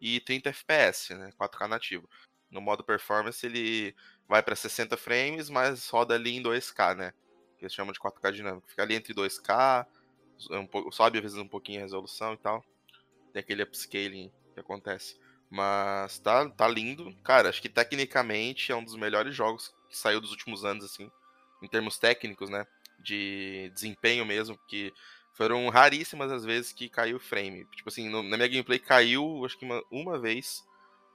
e 0.00 0.20
30 0.20 0.50
FPS, 0.50 1.14
né? 1.14 1.32
4K 1.40 1.66
nativo. 1.68 2.08
No 2.54 2.60
modo 2.60 2.82
performance 2.82 3.44
ele 3.44 3.94
vai 4.26 4.42
para 4.42 4.56
60 4.56 4.96
frames, 4.96 5.50
mas 5.50 5.88
roda 5.88 6.14
ali 6.14 6.36
em 6.36 6.42
2K, 6.42 6.94
né? 6.96 7.12
Que 7.58 7.64
eles 7.64 7.74
chamam 7.74 7.92
de 7.92 7.98
4K 7.98 8.32
dinâmico. 8.32 8.68
Fica 8.68 8.82
ali 8.82 8.94
entre 8.94 9.12
2K, 9.12 9.86
um 10.52 10.66
pouco, 10.66 10.90
sobe 10.92 11.18
às 11.18 11.22
vezes 11.22 11.38
um 11.38 11.48
pouquinho 11.48 11.80
a 11.80 11.82
resolução 11.82 12.32
e 12.32 12.38
tal. 12.38 12.64
Tem 13.32 13.40
aquele 13.40 13.62
upscaling 13.62 14.32
que 14.54 14.60
acontece. 14.60 15.18
Mas 15.50 16.18
tá, 16.20 16.48
tá 16.48 16.66
lindo. 16.66 17.14
Cara, 17.22 17.50
acho 17.50 17.60
que 17.60 17.68
tecnicamente 17.68 18.72
é 18.72 18.76
um 18.76 18.84
dos 18.84 18.96
melhores 18.96 19.34
jogos 19.34 19.74
que 19.88 19.98
saiu 19.98 20.20
dos 20.20 20.30
últimos 20.30 20.64
anos, 20.64 20.84
assim. 20.84 21.10
Em 21.60 21.68
termos 21.68 21.98
técnicos, 21.98 22.48
né? 22.48 22.66
de 23.04 23.70
desempenho 23.74 24.24
mesmo, 24.24 24.58
que 24.66 24.92
foram 25.32 25.68
raríssimas 25.68 26.32
as 26.32 26.44
vezes 26.44 26.72
que 26.72 26.88
caiu 26.88 27.20
frame. 27.20 27.66
Tipo 27.76 27.90
assim, 27.90 28.08
no, 28.08 28.22
na 28.22 28.36
minha 28.36 28.48
gameplay 28.48 28.78
caiu, 28.78 29.44
acho 29.44 29.58
que 29.58 29.64
uma, 29.64 29.82
uma, 29.90 30.18
vez, 30.18 30.64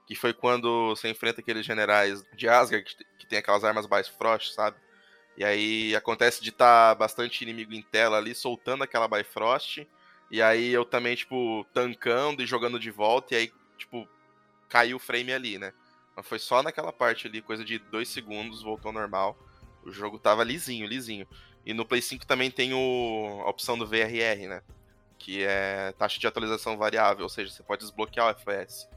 que 0.09 0.15
foi 0.15 0.33
quando 0.33 0.87
você 0.87 1.07
enfrenta 1.07 1.39
aqueles 1.39 1.63
generais 1.63 2.25
de 2.35 2.49
Asgard, 2.49 2.83
que, 2.83 3.05
que 3.19 3.27
tem 3.27 3.37
aquelas 3.37 3.63
armas 3.63 3.85
Bifrost, 3.85 4.55
sabe? 4.55 4.75
E 5.37 5.45
aí 5.45 5.95
acontece 5.95 6.41
de 6.41 6.49
estar 6.49 6.89
tá 6.89 6.95
bastante 6.95 7.43
inimigo 7.43 7.75
em 7.75 7.83
tela 7.83 8.17
ali, 8.17 8.33
soltando 8.33 8.83
aquela 8.83 9.07
Bifrost, 9.07 9.87
e 10.31 10.41
aí 10.41 10.71
eu 10.71 10.83
também, 10.83 11.15
tipo, 11.15 11.63
tancando 11.75 12.41
e 12.41 12.47
jogando 12.47 12.79
de 12.79 12.89
volta, 12.89 13.35
e 13.35 13.37
aí, 13.37 13.53
tipo, 13.77 14.09
caiu 14.67 14.97
o 14.97 14.99
frame 14.99 15.31
ali, 15.31 15.59
né? 15.59 15.73
Mas 16.15 16.25
foi 16.25 16.39
só 16.39 16.63
naquela 16.63 16.91
parte 16.91 17.27
ali, 17.27 17.39
coisa 17.39 17.63
de 17.63 17.77
dois 17.77 18.09
segundos, 18.09 18.63
voltou 18.63 18.89
ao 18.89 18.93
normal. 18.93 19.37
O 19.83 19.91
jogo 19.91 20.17
tava 20.17 20.43
lisinho, 20.43 20.87
lisinho. 20.87 21.27
E 21.63 21.71
no 21.71 21.85
Play 21.85 22.01
5 22.01 22.25
também 22.25 22.49
tem 22.49 22.73
o, 22.73 23.43
a 23.45 23.49
opção 23.49 23.77
do 23.77 23.85
VRR, 23.85 24.47
né? 24.47 24.63
Que 25.19 25.43
é 25.43 25.93
taxa 25.99 26.19
de 26.19 26.25
atualização 26.25 26.77
variável, 26.77 27.23
ou 27.25 27.29
seja, 27.29 27.51
você 27.51 27.61
pode 27.61 27.83
desbloquear 27.83 28.25
o 28.25 28.29
FPS. 28.31 28.89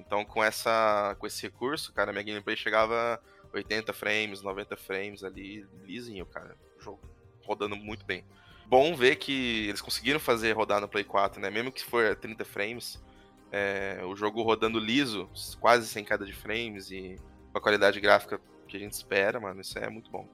Então 0.00 0.24
com 0.24 0.42
essa 0.42 1.14
com 1.18 1.26
esse 1.26 1.42
recurso, 1.42 1.92
cara, 1.92 2.12
minha 2.12 2.24
gameplay 2.24 2.56
chegava 2.56 3.20
80 3.52 3.92
frames, 3.92 4.42
90 4.42 4.76
frames 4.76 5.22
ali, 5.22 5.66
lisinho, 5.84 6.26
cara. 6.26 6.56
O 6.78 6.82
jogo 6.82 7.00
rodando 7.42 7.76
muito 7.76 8.04
bem. 8.04 8.24
Bom 8.66 8.94
ver 8.94 9.16
que 9.16 9.68
eles 9.68 9.80
conseguiram 9.80 10.20
fazer 10.20 10.52
rodar 10.52 10.80
no 10.80 10.88
Play 10.88 11.04
4, 11.04 11.40
né? 11.40 11.50
Mesmo 11.50 11.72
que 11.72 11.84
for 11.84 12.14
30 12.14 12.44
frames, 12.44 13.02
é, 13.50 14.00
o 14.04 14.14
jogo 14.14 14.42
rodando 14.42 14.78
liso, 14.78 15.28
quase 15.58 15.88
sem 15.88 16.04
queda 16.04 16.24
de 16.24 16.32
frames 16.32 16.90
e 16.90 17.16
com 17.50 17.58
a 17.58 17.60
qualidade 17.60 18.00
gráfica 18.00 18.40
que 18.68 18.76
a 18.76 18.80
gente 18.80 18.92
espera, 18.92 19.40
mano, 19.40 19.60
isso 19.60 19.76
é 19.78 19.88
muito 19.90 20.10
bom. 20.10 20.28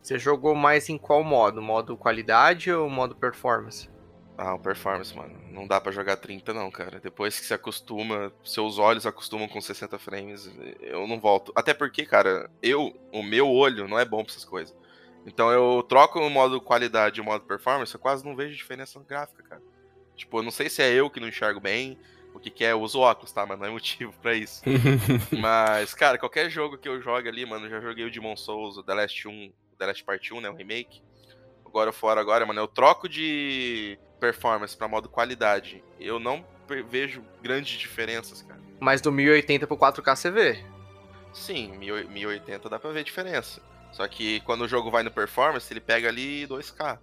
Você 0.00 0.18
jogou 0.18 0.54
mais 0.54 0.88
em 0.88 0.96
qual 0.96 1.24
modo? 1.24 1.60
Modo 1.60 1.96
qualidade 1.96 2.70
ou 2.70 2.88
modo 2.88 3.16
performance? 3.16 3.88
Ah, 4.36 4.54
o 4.54 4.58
performance, 4.58 5.14
mano. 5.16 5.38
Não 5.50 5.66
dá 5.66 5.80
para 5.80 5.92
jogar 5.92 6.16
30 6.16 6.52
não, 6.52 6.70
cara. 6.70 6.98
Depois 6.98 7.38
que 7.38 7.46
se 7.46 7.54
acostuma, 7.54 8.32
seus 8.42 8.78
olhos 8.78 9.06
acostumam 9.06 9.46
com 9.46 9.60
60 9.60 9.98
frames, 9.98 10.50
eu 10.80 11.06
não 11.06 11.20
volto. 11.20 11.52
Até 11.54 11.72
porque, 11.72 12.04
cara, 12.04 12.50
eu, 12.60 12.92
o 13.12 13.22
meu 13.22 13.48
olho 13.48 13.86
não 13.86 13.98
é 13.98 14.04
bom 14.04 14.24
pra 14.24 14.32
essas 14.32 14.44
coisas. 14.44 14.74
Então 15.26 15.50
eu 15.50 15.82
troco 15.82 16.18
o 16.18 16.28
modo 16.28 16.60
qualidade 16.60 17.18
e 17.18 17.22
o 17.22 17.24
modo 17.24 17.44
performance, 17.44 17.94
eu 17.94 18.00
quase 18.00 18.24
não 18.24 18.36
vejo 18.36 18.54
diferença 18.54 19.00
gráfica, 19.08 19.42
cara. 19.42 19.62
Tipo, 20.16 20.38
eu 20.38 20.42
não 20.42 20.50
sei 20.50 20.68
se 20.68 20.82
é 20.82 20.92
eu 20.92 21.08
que 21.08 21.20
não 21.20 21.28
enxergo 21.28 21.60
bem, 21.60 21.98
o 22.34 22.38
que, 22.38 22.50
que 22.50 22.64
é, 22.64 22.72
eu 22.72 22.80
uso 22.80 22.98
óculos, 22.98 23.32
tá? 23.32 23.46
Mas 23.46 23.58
não 23.58 23.66
é 23.66 23.70
motivo 23.70 24.12
para 24.20 24.34
isso. 24.34 24.62
Mas, 25.40 25.94
cara, 25.94 26.18
qualquer 26.18 26.50
jogo 26.50 26.76
que 26.76 26.88
eu 26.88 27.00
jogue 27.00 27.28
ali, 27.28 27.46
mano, 27.46 27.66
eu 27.66 27.70
já 27.70 27.80
joguei 27.80 28.04
o 28.04 28.10
Demon 28.10 28.36
Souls, 28.36 28.76
o 28.76 28.82
The 28.82 28.94
Last 28.94 29.28
1, 29.28 29.52
The 29.78 29.86
Last 29.86 30.04
Part 30.04 30.34
1, 30.34 30.40
né? 30.40 30.50
O 30.50 30.54
remake. 30.54 31.00
Agora 31.64 31.92
fora 31.92 32.20
agora, 32.20 32.44
mano, 32.44 32.60
eu 32.60 32.68
troco 32.68 33.08
de 33.08 33.98
performance 34.24 34.74
para 34.74 34.88
modo 34.88 35.08
qualidade. 35.08 35.84
Eu 36.00 36.18
não 36.18 36.44
vejo 36.88 37.22
grandes 37.42 37.78
diferenças, 37.78 38.40
cara. 38.40 38.60
Mas 38.80 39.02
do 39.02 39.12
1080 39.12 39.66
pro 39.66 39.76
4K 39.76 40.16
você 40.16 40.30
vê? 40.30 40.64
Sim, 41.32 41.76
1080 41.76 42.70
dá 42.70 42.78
pra 42.78 42.90
ver 42.90 43.04
diferença. 43.04 43.60
Só 43.92 44.08
que 44.08 44.40
quando 44.40 44.62
o 44.62 44.68
jogo 44.68 44.90
vai 44.90 45.02
no 45.02 45.10
performance, 45.10 45.70
ele 45.70 45.80
pega 45.80 46.08
ali 46.08 46.46
2K, 46.46 46.98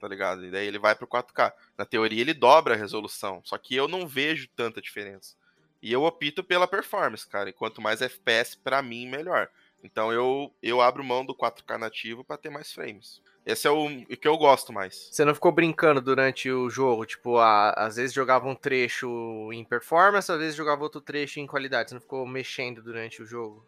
tá 0.00 0.08
ligado? 0.08 0.44
E 0.44 0.50
daí 0.50 0.66
ele 0.66 0.78
vai 0.78 0.96
pro 0.96 1.06
4K. 1.06 1.52
Na 1.78 1.84
teoria 1.84 2.20
ele 2.20 2.34
dobra 2.34 2.74
a 2.74 2.76
resolução, 2.76 3.40
só 3.44 3.56
que 3.56 3.76
eu 3.76 3.86
não 3.86 4.06
vejo 4.06 4.48
tanta 4.56 4.82
diferença. 4.82 5.36
E 5.80 5.92
eu 5.92 6.02
opto 6.02 6.42
pela 6.42 6.66
performance, 6.66 7.26
cara. 7.26 7.50
E 7.50 7.52
quanto 7.52 7.80
mais 7.80 8.02
FPS, 8.02 8.56
para 8.56 8.82
mim, 8.82 9.06
melhor. 9.06 9.48
Então 9.82 10.12
eu, 10.12 10.52
eu 10.62 10.80
abro 10.80 11.04
mão 11.04 11.24
do 11.24 11.34
4K 11.34 11.78
nativo 11.78 12.24
para 12.24 12.38
ter 12.38 12.50
mais 12.50 12.72
frames. 12.72 13.20
Esse 13.46 13.66
é 13.66 13.70
o, 13.70 13.86
o 13.86 14.06
que 14.16 14.26
eu 14.26 14.38
gosto 14.38 14.72
mais. 14.72 15.08
Você 15.12 15.24
não 15.24 15.34
ficou 15.34 15.52
brincando 15.52 16.00
durante 16.00 16.50
o 16.50 16.70
jogo? 16.70 17.04
Tipo, 17.04 17.36
a, 17.38 17.70
às 17.72 17.96
vezes 17.96 18.14
jogava 18.14 18.48
um 18.48 18.54
trecho 18.54 19.50
em 19.52 19.62
performance, 19.64 20.32
às 20.32 20.38
vezes 20.38 20.54
jogava 20.56 20.82
outro 20.82 21.00
trecho 21.00 21.40
em 21.40 21.46
qualidade. 21.46 21.90
Você 21.90 21.94
não 21.94 22.00
ficou 22.00 22.26
mexendo 22.26 22.82
durante 22.82 23.22
o 23.22 23.26
jogo? 23.26 23.66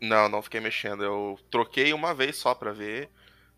Não, 0.00 0.28
não 0.28 0.42
fiquei 0.42 0.60
mexendo. 0.60 1.02
Eu 1.02 1.38
troquei 1.50 1.94
uma 1.94 2.12
vez 2.12 2.36
só 2.36 2.54
pra 2.54 2.72
ver. 2.72 3.08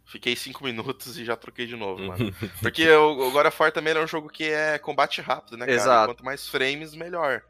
Fiquei 0.04 0.36
cinco 0.36 0.62
minutos 0.64 1.18
e 1.18 1.24
já 1.24 1.34
troquei 1.34 1.66
de 1.66 1.74
novo, 1.74 2.00
mano. 2.04 2.32
Porque 2.62 2.88
o, 2.88 3.26
o 3.26 3.30
God 3.32 3.46
of 3.46 3.60
War 3.60 3.72
também 3.72 3.92
é 3.92 3.98
um 4.00 4.06
jogo 4.06 4.28
que 4.28 4.44
é 4.44 4.78
combate 4.78 5.20
rápido, 5.20 5.56
né, 5.56 5.66
cara? 5.66 5.76
Exato. 5.76 6.12
Quanto 6.12 6.24
mais 6.24 6.46
frames, 6.48 6.94
melhor. 6.94 7.42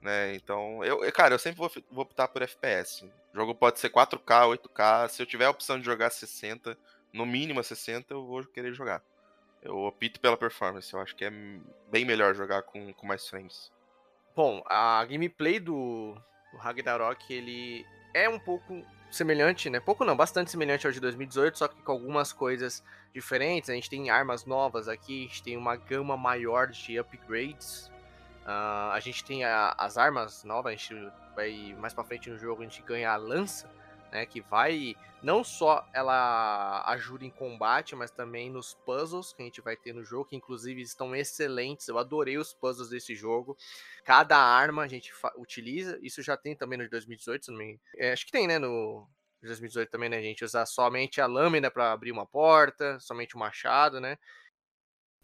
Né? 0.00 0.34
Então, 0.36 0.82
eu, 0.82 1.04
eu- 1.04 1.12
cara, 1.12 1.34
eu 1.34 1.38
sempre 1.38 1.58
vou, 1.58 1.70
vou 1.90 2.02
optar 2.04 2.28
por 2.28 2.40
FPS. 2.40 3.04
O 3.04 3.36
jogo 3.36 3.54
pode 3.54 3.78
ser 3.78 3.90
4K, 3.90 4.56
8K. 4.56 5.08
Se 5.08 5.20
eu 5.22 5.26
tiver 5.26 5.44
a 5.44 5.50
opção 5.50 5.78
de 5.78 5.84
jogar 5.84 6.08
60, 6.08 6.78
no 7.12 7.24
mínimo 7.26 7.60
a 7.60 7.62
60, 7.62 8.12
eu 8.14 8.24
vou 8.26 8.44
querer 8.44 8.72
jogar. 8.72 9.02
Eu 9.62 9.76
opto 9.78 10.20
pela 10.20 10.36
performance. 10.36 10.92
Eu 10.92 11.00
acho 11.00 11.14
que 11.16 11.24
é 11.24 11.30
bem 11.90 12.04
melhor 12.04 12.34
jogar 12.34 12.62
com, 12.62 12.92
com 12.92 13.06
mais 13.06 13.28
frames. 13.28 13.72
Bom, 14.36 14.62
a 14.66 15.04
gameplay 15.04 15.58
do, 15.58 16.14
do 16.52 16.58
Ragnarok, 16.58 17.32
ele 17.32 17.84
é 18.14 18.28
um 18.28 18.38
pouco 18.38 18.84
semelhante, 19.10 19.68
né? 19.68 19.80
Pouco 19.80 20.04
não, 20.04 20.16
bastante 20.16 20.50
semelhante 20.50 20.86
ao 20.86 20.92
de 20.92 21.00
2018, 21.00 21.58
só 21.58 21.66
que 21.66 21.80
com 21.82 21.90
algumas 21.92 22.32
coisas 22.32 22.84
diferentes. 23.12 23.68
A 23.68 23.74
gente 23.74 23.90
tem 23.90 24.10
armas 24.10 24.44
novas 24.44 24.86
aqui, 24.88 25.24
a 25.24 25.28
gente 25.28 25.42
tem 25.42 25.56
uma 25.56 25.74
gama 25.74 26.16
maior 26.16 26.68
de 26.68 26.98
upgrades. 26.98 27.90
Ah, 28.46 28.92
a 28.94 29.00
gente 29.00 29.24
tem 29.24 29.44
a- 29.44 29.74
as 29.76 29.98
armas 29.98 30.44
novas, 30.44 30.72
a 30.72 30.76
gente 30.76 30.94
vai 31.34 31.74
mais 31.78 31.92
pra 31.92 32.04
frente 32.04 32.30
no 32.30 32.38
jogo, 32.38 32.62
a 32.62 32.64
gente 32.64 32.80
ganha 32.82 33.10
a 33.10 33.16
lança, 33.16 33.68
né? 34.12 34.26
Que 34.26 34.40
vai 34.40 34.94
não 35.22 35.42
só 35.42 35.84
ela 35.92 36.84
ajuda 36.92 37.24
em 37.24 37.30
combate, 37.30 37.96
mas 37.96 38.10
também 38.10 38.50
nos 38.50 38.74
puzzles 38.74 39.32
que 39.32 39.42
a 39.42 39.44
gente 39.44 39.60
vai 39.60 39.76
ter 39.76 39.92
no 39.92 40.04
jogo, 40.04 40.26
que 40.26 40.36
inclusive 40.36 40.80
estão 40.80 41.14
excelentes. 41.14 41.88
Eu 41.88 41.98
adorei 41.98 42.38
os 42.38 42.52
puzzles 42.52 42.88
desse 42.88 43.14
jogo. 43.14 43.56
Cada 44.04 44.38
arma 44.38 44.82
a 44.82 44.88
gente 44.88 45.12
utiliza, 45.36 45.98
isso 46.02 46.22
já 46.22 46.36
tem 46.36 46.56
também 46.56 46.78
no 46.78 46.84
de 46.84 46.90
2018, 46.90 47.46
se 47.46 47.50
não 47.50 47.58
me 47.58 47.64
engano. 47.64 47.80
É, 47.96 48.12
acho 48.12 48.26
que 48.26 48.32
tem, 48.32 48.46
né, 48.46 48.58
no 48.58 49.06
de 49.40 49.46
2018 49.46 49.90
também, 49.90 50.08
né, 50.08 50.18
a 50.18 50.22
gente 50.22 50.44
usar 50.44 50.66
somente 50.66 51.20
a 51.20 51.26
lâmina 51.26 51.70
pra 51.70 51.92
abrir 51.92 52.10
uma 52.10 52.26
porta, 52.26 52.98
somente 53.00 53.36
o 53.36 53.38
machado, 53.38 54.00
né? 54.00 54.18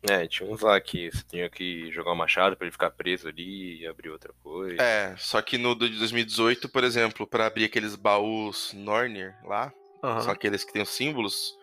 É, 0.08 0.26
tinha 0.26 0.50
uns 0.50 0.61
lá 0.61 0.78
que 0.80 1.11
você 1.11 1.23
tinha 1.25 1.49
que 1.49 1.90
jogar 1.90 2.12
o 2.12 2.16
machado 2.16 2.56
pra 2.56 2.66
ele 2.66 2.73
ficar 2.73 2.90
preso 2.90 3.26
ali 3.28 3.80
e 3.80 3.87
abrir 3.87 4.11
outra 4.11 4.32
coisa. 4.42 4.82
É, 4.82 5.16
só 5.16 5.40
que 5.40 5.56
no 5.56 5.75
de 5.75 5.88
2018, 5.99 6.68
por 6.68 6.84
exemplo, 6.84 7.26
pra 7.26 7.46
abrir 7.46 7.64
aqueles 7.64 7.96
baús 7.96 8.73
Nornir 8.75 9.34
lá, 9.44 9.73
Aham. 10.02 10.20
são 10.20 10.32
aqueles 10.32 10.62
que 10.64 10.73
tem 10.73 10.82
os 10.82 10.90
símbolos. 10.90 11.54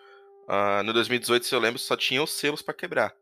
ah, 0.48 0.82
no 0.84 0.92
2018, 0.92 1.46
se 1.46 1.54
eu 1.56 1.60
lembro, 1.60 1.78
só 1.80 1.96
tinha 1.96 2.22
os 2.22 2.32
selos 2.32 2.62
pra 2.62 2.74
quebrar. 2.74 3.14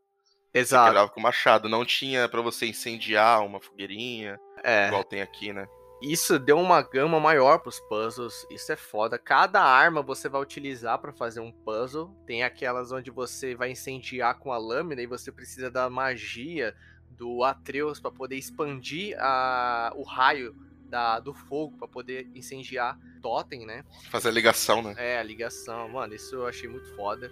Você 0.52 0.60
Exato. 0.60 0.86
quebrava 0.88 1.10
com 1.10 1.20
machado, 1.22 1.70
não 1.70 1.86
tinha 1.86 2.28
pra 2.28 2.42
você 2.42 2.66
incendiar 2.66 3.46
uma 3.46 3.60
fogueirinha, 3.60 4.40
É. 4.64 4.88
igual 4.88 5.04
tem 5.04 5.22
aqui, 5.22 5.54
né? 5.54 5.68
Isso 6.02 6.40
deu 6.40 6.58
uma 6.58 6.82
gama 6.82 7.20
maior 7.20 7.60
pros 7.60 7.80
puzzles, 7.82 8.48
isso 8.50 8.72
é 8.72 8.76
foda. 8.78 9.20
Cada 9.20 9.62
arma 9.62 10.02
você 10.02 10.30
vai 10.30 10.42
utilizar 10.42 10.98
pra 10.98 11.12
fazer 11.12 11.42
um 11.42 11.52
puzzle. 11.52 12.10
Tem 12.26 12.42
aquelas 12.44 12.92
onde 12.92 13.12
você 13.12 13.54
vai 13.54 13.72
incendiar 13.72 14.40
com 14.40 14.54
a 14.54 14.58
lâmina 14.58 15.02
e 15.02 15.08
você 15.08 15.30
precisa 15.32 15.70
da 15.70 15.90
magia 15.90 16.74
do 17.12 17.44
Atreus 17.44 18.00
pra 18.00 18.10
poder 18.10 18.38
expandir 18.38 19.18
a, 19.20 19.92
o 19.96 20.04
raio 20.04 20.56
da, 20.86 21.20
do 21.20 21.34
fogo 21.34 21.78
pra 21.78 21.88
poder 21.88 22.30
incendiar 22.34 22.98
totem, 23.22 23.66
né? 23.66 23.84
Fazer 24.10 24.30
a 24.30 24.32
ligação, 24.32 24.82
né? 24.82 24.96
É, 24.98 25.20
a 25.20 25.24
ligação. 25.24 25.90
Mano, 25.90 26.16
isso 26.16 26.36
eu 26.36 26.48
achei 26.48 26.70
muito 26.70 26.96
foda. 26.96 27.30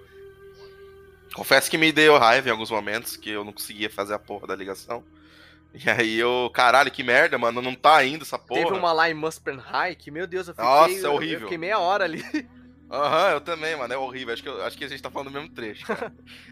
Confesso 1.34 1.70
que 1.70 1.78
me 1.78 1.92
deu 1.92 2.18
raiva 2.18 2.50
em 2.50 2.52
alguns 2.52 2.72
momentos, 2.72 3.16
que 3.16 3.30
eu 3.30 3.44
não 3.44 3.54
conseguia 3.54 3.90
fazer 3.90 4.14
a 4.14 4.20
porra 4.20 4.48
da 4.48 4.56
ligação. 4.56 5.04
E 5.74 5.90
aí 5.90 6.18
eu, 6.18 6.50
caralho, 6.54 6.90
que 6.92 7.04
merda, 7.04 7.38
mano, 7.38 7.62
não 7.62 7.76
tá 7.76 8.04
indo 8.04 8.24
essa 8.24 8.40
porra. 8.40 8.64
Teve 8.64 8.74
uma 8.78 8.92
lá 8.92 9.10
em 9.10 9.14
Muspelheim 9.14 9.60
High 9.62 9.96
que, 9.96 10.10
meu 10.10 10.26
Deus, 10.26 10.48
eu 10.48 10.54
fiquei, 10.54 10.68
Nossa, 10.68 11.08
é 11.08 11.10
horrível. 11.10 11.36
Eu 11.40 11.42
fiquei 11.42 11.58
meia 11.58 11.78
hora 11.80 12.04
ali. 12.06 12.24
Aham, 12.90 13.32
eu 13.32 13.42
também, 13.42 13.76
mano, 13.76 13.94
é 13.94 13.98
horrível. 13.98 14.34
Acho 14.34 14.42
que, 14.42 14.50
eu- 14.50 14.64
acho 14.64 14.78
que 14.78 14.86
a 14.86 14.88
gente 14.88 15.02
tá 15.04 15.12
falando 15.12 15.28
do 15.30 15.34
mesmo 15.34 15.50
trecho. 15.50 15.86
cara. 15.86 16.12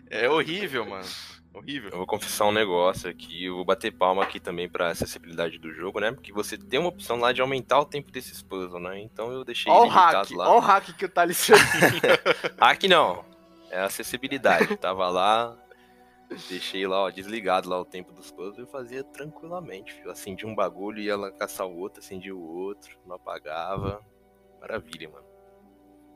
é 0.10 0.30
horrível, 0.30 0.86
mano. 0.86 1.06
Horrível. 1.54 1.90
Eu 1.92 1.98
vou 2.00 2.06
confessar 2.06 2.46
um 2.46 2.52
negócio 2.52 3.10
aqui, 3.10 3.46
eu 3.46 3.56
vou 3.56 3.64
bater 3.64 3.90
palma 3.90 4.22
aqui 4.22 4.42
também 4.42 4.68
pra 4.68 4.90
acessibilidade 4.90 5.58
do 5.58 5.74
jogo, 5.74 6.02
né? 6.02 6.12
Porque 6.12 6.34
você 6.34 6.58
tem 6.58 6.78
uma 6.78 6.90
opção 6.90 7.16
lá 7.18 7.32
de 7.32 7.40
aumentar 7.40 7.80
o 7.80 7.86
tempo 7.86 8.12
desses 8.12 8.42
puzzles, 8.44 8.84
né? 8.84 9.00
Então 9.00 9.32
eu 9.32 9.46
deixei 9.46 9.72
Ó 9.72 9.88
hack, 9.88 10.30
lá. 10.32 10.50
ó 10.52 10.58
o 10.58 10.60
hack 10.60 10.94
que 10.98 11.06
o 11.06 11.10
Thales 11.10 11.46
fez. 11.46 11.58
Aqui 12.60 12.90
não. 12.90 13.24
É 13.72 13.80
acessibilidade. 13.80 14.76
Tava 14.76 15.08
lá, 15.08 15.56
deixei 16.50 16.88
lá, 16.88 17.02
ó, 17.02 17.10
desligado 17.10 17.70
lá 17.70 17.80
o 17.80 17.86
tempo 17.86 18.12
dos 18.12 18.32
puzzles 18.32 18.60
eu 18.60 18.68
fazia 18.68 19.04
tranquilamente. 19.04 19.94
Filho. 19.94 20.12
Acendi 20.12 20.46
um 20.46 20.56
bagulho, 20.56 21.00
ia 21.00 21.16
lá 21.16 21.32
caçar 21.32 21.68
o 21.68 21.78
outro, 21.78 22.00
acendia 22.00 22.36
o 22.36 22.42
outro, 22.42 22.98
não 23.06 23.16
apagava. 23.16 24.04
Maravilha, 24.60 25.10
mano. 25.10 25.26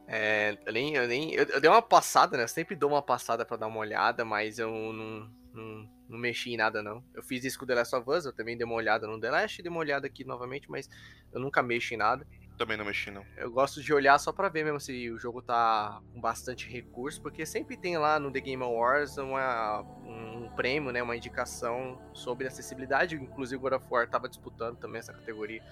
É, 0.08 0.58
eu 0.66 0.74
nem, 0.74 0.96
eu 0.96 1.08
nem. 1.08 1.34
Eu, 1.34 1.46
eu 1.46 1.62
dei 1.62 1.70
uma 1.70 1.84
passada, 1.84 2.36
né? 2.36 2.44
Eu 2.44 2.48
sempre 2.48 2.76
dou 2.76 2.90
uma 2.90 3.02
passada 3.02 3.46
pra 3.46 3.58
dar 3.58 3.68
uma 3.68 3.80
olhada, 3.80 4.26
mas 4.26 4.58
eu 4.58 4.72
não, 4.72 5.30
não, 5.54 5.90
não 6.10 6.18
mexi 6.18 6.52
em 6.52 6.58
nada, 6.58 6.82
não. 6.82 7.04
Eu 7.14 7.22
fiz 7.22 7.44
isso 7.46 7.60
com 7.60 7.66
o 7.66 7.68
The 7.68 7.76
Last 7.76 7.96
of 7.96 8.10
Us, 8.10 8.26
eu 8.26 8.34
também 8.34 8.58
dei 8.58 8.66
uma 8.66 8.76
olhada 8.76 9.06
no 9.06 9.20
The 9.20 9.30
Last 9.30 9.62
dei 9.62 9.70
uma 9.70 9.80
olhada 9.80 10.08
aqui 10.08 10.24
novamente, 10.24 10.70
mas 10.70 10.90
eu 11.32 11.40
nunca 11.40 11.62
mexo 11.62 11.94
em 11.94 11.98
nada. 11.98 12.26
Também 12.60 12.76
não 12.76 12.84
mexi, 12.84 13.10
não. 13.10 13.26
Eu 13.38 13.50
gosto 13.50 13.82
de 13.82 13.94
olhar 13.94 14.20
só 14.20 14.34
pra 14.34 14.50
ver 14.50 14.66
mesmo 14.66 14.82
se 14.82 15.10
o 15.10 15.18
jogo 15.18 15.42
tá 15.42 16.02
com 16.14 16.20
bastante 16.20 16.70
recurso, 16.70 17.22
porque 17.22 17.46
sempre 17.46 17.78
tem 17.78 17.98
lá 17.98 18.20
no 18.20 18.30
The 18.30 18.42
Game 18.42 18.62
Awards 18.62 19.18
uma, 19.18 19.80
um 20.04 20.50
prêmio, 20.58 20.92
né, 20.92 21.02
uma 21.02 21.16
indicação 21.16 21.98
sobre 22.14 22.48
acessibilidade. 22.48 23.16
Inclusive 23.16 23.56
o 23.56 23.62
God 23.62 23.74
of 23.76 23.86
War 23.90 24.10
tava 24.10 24.28
disputando 24.28 24.76
também 24.76 25.00
essa 25.00 25.14
categoria 25.14 25.64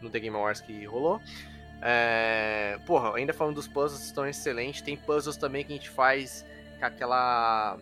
no 0.00 0.10
The 0.10 0.18
Game 0.18 0.36
Awards 0.36 0.60
que 0.60 0.84
rolou. 0.84 1.20
É, 1.80 2.76
porra, 2.88 3.16
ainda 3.16 3.32
falando 3.32 3.54
dos 3.54 3.68
puzzles, 3.68 4.02
estão 4.04 4.26
excelentes. 4.26 4.82
Tem 4.82 4.96
puzzles 4.96 5.36
também 5.36 5.64
que 5.64 5.72
a 5.72 5.76
gente 5.76 5.90
faz 5.90 6.44
com 6.80 6.84
aquela 6.84 7.78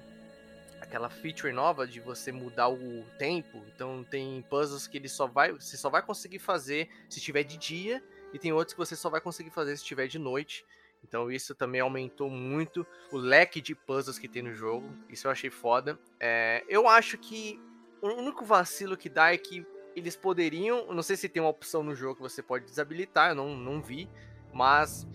aquela 0.83 1.09
feature 1.09 1.51
nova 1.51 1.87
de 1.87 1.99
você 1.99 2.31
mudar 2.31 2.69
o 2.69 3.07
tempo. 3.17 3.65
Então 3.75 4.05
tem 4.05 4.45
puzzles 4.51 4.87
que 4.87 4.99
ele 4.99 5.09
só 5.09 5.27
vai, 5.27 5.51
você 5.53 5.79
só 5.79 5.89
vai 5.89 6.03
conseguir 6.03 6.41
fazer 6.41 6.91
se 7.09 7.23
tiver 7.23 7.45
de 7.45 7.57
dia 7.57 8.03
e 8.33 8.39
tem 8.39 8.53
outros 8.53 8.75
que 8.75 8.79
você 8.79 8.97
só 8.97 9.11
vai 9.11 9.21
conseguir 9.21 9.51
fazer 9.51 9.77
se 9.77 9.85
tiver 9.85 10.07
de 10.07 10.19
noite. 10.19 10.65
Então 11.03 11.31
isso 11.31 11.55
também 11.55 11.81
aumentou 11.81 12.29
muito 12.29 12.87
o 13.11 13.17
leque 13.17 13.61
de 13.61 13.75
puzzles 13.75 14.19
que 14.19 14.29
tem 14.29 14.43
no 14.43 14.55
jogo. 14.55 14.89
Isso 15.09 15.27
eu 15.27 15.31
achei 15.31 15.51
foda. 15.51 15.99
É, 16.19 16.65
eu 16.69 16.87
acho 16.89 17.17
que 17.19 17.61
o 18.03 18.09
único 18.09 18.45
vacilo 18.45 18.97
que 18.97 19.09
dá 19.09 19.33
é 19.33 19.39
que 19.39 19.67
eles 19.97 20.17
poderiam. 20.17 20.93
Não 20.93 21.03
sei 21.03 21.17
se 21.17 21.29
tem 21.29 21.43
uma 21.43 21.51
opção 21.51 21.83
no 21.83 21.95
jogo 21.95 22.17
que 22.17 22.23
você 22.23 22.43
pode 22.43 22.65
desabilitar, 22.67 23.31
eu 23.31 23.35
não, 23.35 23.57
não 23.57 23.81
vi. 23.81 24.09
Mas 24.53 25.07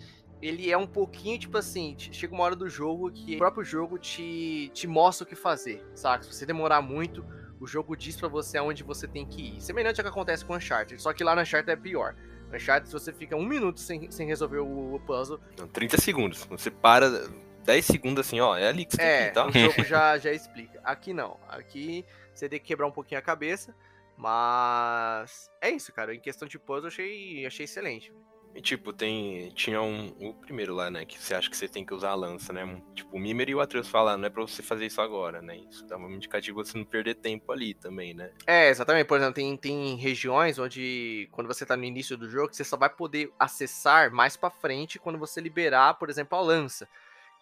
ele 0.41 0.71
é 0.71 0.77
um 0.77 0.87
pouquinho 0.87 1.39
tipo 1.39 1.57
assim: 1.57 1.95
chega 1.97 2.33
uma 2.33 2.43
hora 2.43 2.55
do 2.55 2.69
jogo 2.69 3.11
que 3.11 3.35
o 3.35 3.37
próprio 3.37 3.63
jogo 3.63 3.97
te, 3.97 4.69
te 4.73 4.87
mostra 4.87 5.25
o 5.25 5.27
que 5.27 5.35
fazer, 5.35 5.85
saca? 5.93 6.23
Se 6.23 6.33
você 6.33 6.45
demorar 6.45 6.81
muito, 6.81 7.25
o 7.59 7.67
jogo 7.67 7.95
diz 7.95 8.15
pra 8.15 8.27
você 8.27 8.57
aonde 8.57 8.83
você 8.83 9.07
tem 9.07 9.25
que 9.25 9.55
ir. 9.55 9.61
Semelhante 9.61 9.99
ao 9.99 10.03
que 10.03 10.09
acontece 10.09 10.43
com 10.43 10.55
Uncharted, 10.55 11.01
só 11.01 11.13
que 11.13 11.23
lá 11.23 11.35
no 11.35 11.41
Uncharted 11.41 11.71
é 11.71 11.75
pior. 11.75 12.15
Uncharted, 12.53 12.87
se 12.87 12.93
você 12.93 13.11
fica 13.11 13.35
um 13.35 13.45
minuto 13.45 13.79
sem, 13.79 14.09
sem 14.11 14.27
resolver 14.27 14.59
o, 14.59 14.95
o 14.95 14.99
puzzle, 14.99 15.39
Não, 15.57 15.67
30 15.67 15.99
segundos. 15.99 16.45
Você 16.45 16.69
para 16.71 17.27
10 17.65 17.85
segundos 17.85 18.25
assim, 18.25 18.39
ó. 18.39 18.55
É 18.55 18.67
ali 18.67 18.85
que 18.85 18.91
você 18.91 18.97
tem 18.97 19.07
é, 19.07 19.23
que 19.23 19.27
ir, 19.27 19.33
tá? 19.33 19.47
o 19.47 19.51
jogo 19.51 19.83
já, 19.83 20.17
já 20.17 20.31
explica. 20.31 20.79
Aqui 20.83 21.13
não. 21.13 21.39
Aqui 21.49 22.05
você 22.33 22.47
tem 22.47 22.59
que 22.59 22.65
quebrar 22.65 22.87
um 22.87 22.91
pouquinho 22.91 23.19
a 23.19 23.23
cabeça. 23.23 23.75
Mas 24.17 25.51
é 25.59 25.69
isso, 25.69 25.91
cara. 25.91 26.15
Em 26.15 26.19
questão 26.19 26.47
de 26.47 26.57
puzzle, 26.57 26.87
achei, 26.87 27.45
achei 27.45 27.65
excelente. 27.65 28.13
E 28.55 28.61
tipo, 28.61 28.93
tem. 28.93 29.49
Tinha 29.49 29.81
um. 29.81 30.07
O 30.19 30.33
primeiro 30.33 30.73
lá, 30.73 30.89
né? 30.89 31.03
Que 31.05 31.21
você 31.21 31.35
acha 31.35 31.49
que 31.49 31.57
você 31.57 31.67
tem 31.67 31.85
que 31.85 31.93
usar 31.93 32.11
a 32.11 32.15
lança, 32.15 32.53
né? 32.53 32.81
Tipo, 32.95 33.17
o 33.17 33.19
Mimer 33.19 33.49
e 33.49 33.55
o 33.55 33.59
Atreus 33.59 33.89
falam, 33.89 34.17
não 34.17 34.25
é 34.25 34.29
pra 34.29 34.41
você 34.41 34.63
fazer 34.63 34.85
isso 34.85 35.01
agora, 35.01 35.41
né? 35.41 35.57
Isso 35.69 35.85
dá 35.85 35.97
um 35.97 36.09
indicativo 36.09 36.63
você 36.63 36.77
não 36.77 36.85
perder 36.85 37.15
tempo 37.15 37.51
ali 37.51 37.73
também, 37.73 38.13
né? 38.13 38.31
É, 38.47 38.69
exatamente. 38.69 39.07
Por 39.07 39.17
exemplo, 39.17 39.33
tem, 39.33 39.57
tem 39.57 39.95
regiões 39.97 40.57
onde, 40.57 41.27
quando 41.33 41.47
você 41.47 41.65
tá 41.65 41.75
no 41.75 41.83
início 41.83 42.15
do 42.15 42.29
jogo, 42.29 42.53
você 42.53 42.63
só 42.63 42.77
vai 42.77 42.89
poder 42.89 43.29
acessar 43.37 44.09
mais 44.11 44.37
pra 44.37 44.49
frente 44.49 44.97
quando 44.97 45.19
você 45.19 45.41
liberar, 45.41 45.95
por 45.95 46.09
exemplo, 46.09 46.37
a 46.37 46.41
lança. 46.41 46.87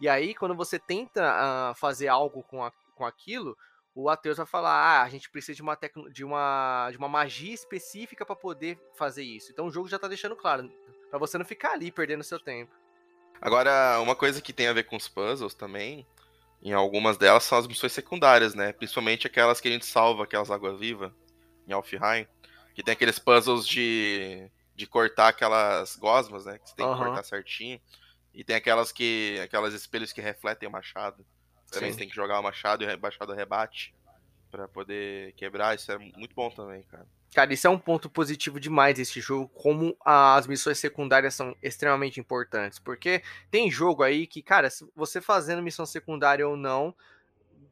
E 0.01 0.09
aí, 0.09 0.33
quando 0.33 0.55
você 0.55 0.79
tenta 0.79 1.21
ah, 1.23 1.73
fazer 1.75 2.07
algo 2.07 2.41
com, 2.41 2.63
a- 2.63 2.73
com 2.95 3.05
aquilo, 3.05 3.55
o 3.95 4.09
Atreus 4.09 4.37
vai 4.37 4.45
falar: 4.45 4.71
ah, 4.73 5.03
a 5.03 5.09
gente 5.09 5.29
precisa 5.29 5.55
de 5.55 5.61
uma, 5.61 5.75
tecno- 5.75 6.09
de 6.09 6.23
uma, 6.23 6.89
de 6.91 6.97
uma 6.97 7.07
magia 7.07 7.53
específica 7.53 8.25
pra 8.25 8.35
poder 8.35 8.79
fazer 8.95 9.23
isso. 9.23 9.51
Então 9.51 9.67
o 9.67 9.71
jogo 9.71 9.87
já 9.87 9.99
tá 9.99 10.07
deixando 10.07 10.35
claro, 10.35 10.71
pra 11.09 11.19
você 11.19 11.37
não 11.37 11.45
ficar 11.45 11.71
ali 11.73 11.91
perdendo 11.91 12.23
seu 12.23 12.39
tempo. 12.39 12.71
Agora, 13.41 13.99
uma 13.99 14.15
coisa 14.15 14.41
que 14.41 14.53
tem 14.53 14.67
a 14.67 14.73
ver 14.73 14.83
com 14.83 14.95
os 14.95 15.07
puzzles 15.07 15.53
também, 15.53 16.07
em 16.61 16.71
algumas 16.71 17.17
delas 17.17 17.43
são 17.43 17.57
as 17.57 17.67
missões 17.67 17.91
secundárias, 17.91 18.55
né? 18.55 18.71
Principalmente 18.71 19.27
aquelas 19.27 19.59
que 19.59 19.67
a 19.67 19.71
gente 19.71 19.85
salva, 19.85 20.23
aquelas 20.23 20.49
água-viva, 20.49 21.13
em 21.67 21.73
Alfheim, 21.73 22.25
que 22.73 22.81
tem 22.81 22.93
aqueles 22.93 23.19
puzzles 23.19 23.67
de, 23.67 24.49
de 24.75 24.87
cortar 24.87 25.27
aquelas 25.29 25.95
gosmas, 25.97 26.45
né? 26.45 26.57
Que 26.57 26.69
você 26.69 26.75
tem 26.75 26.85
que 26.85 26.97
cortar 26.97 27.23
certinho. 27.23 27.81
E 28.33 28.43
tem 28.43 28.55
aquelas 28.55 28.91
que. 28.91 29.39
aquelas 29.43 29.73
espelhos 29.73 30.11
que 30.11 30.21
refletem 30.21 30.67
o 30.67 30.71
machado. 30.71 31.23
Também 31.73 31.89
Sim. 31.89 31.93
você 31.93 31.99
tem 31.99 32.09
que 32.09 32.15
jogar 32.15 32.39
o 32.39 32.43
machado 32.43 32.83
e 32.83 32.95
o 32.95 32.99
machado 32.99 33.33
rebate 33.33 33.93
pra 34.51 34.67
poder 34.67 35.33
quebrar. 35.33 35.75
Isso 35.75 35.91
é 35.91 35.97
muito 35.97 36.35
bom 36.35 36.49
também, 36.49 36.83
cara. 36.83 37.05
Cara, 37.33 37.51
isso 37.51 37.65
é 37.65 37.69
um 37.69 37.79
ponto 37.79 38.09
positivo 38.09 38.59
demais 38.59 38.95
desse 38.95 39.19
jogo, 39.19 39.49
como 39.49 39.97
as 40.05 40.45
missões 40.45 40.77
secundárias 40.77 41.33
são 41.33 41.55
extremamente 41.63 42.19
importantes. 42.19 42.77
Porque 42.77 43.23
tem 43.49 43.71
jogo 43.71 44.03
aí 44.03 44.27
que, 44.27 44.43
cara, 44.43 44.69
se 44.69 44.87
você 44.95 45.19
fazendo 45.19 45.63
missão 45.63 45.83
secundária 45.83 46.47
ou 46.47 46.55
não, 46.55 46.95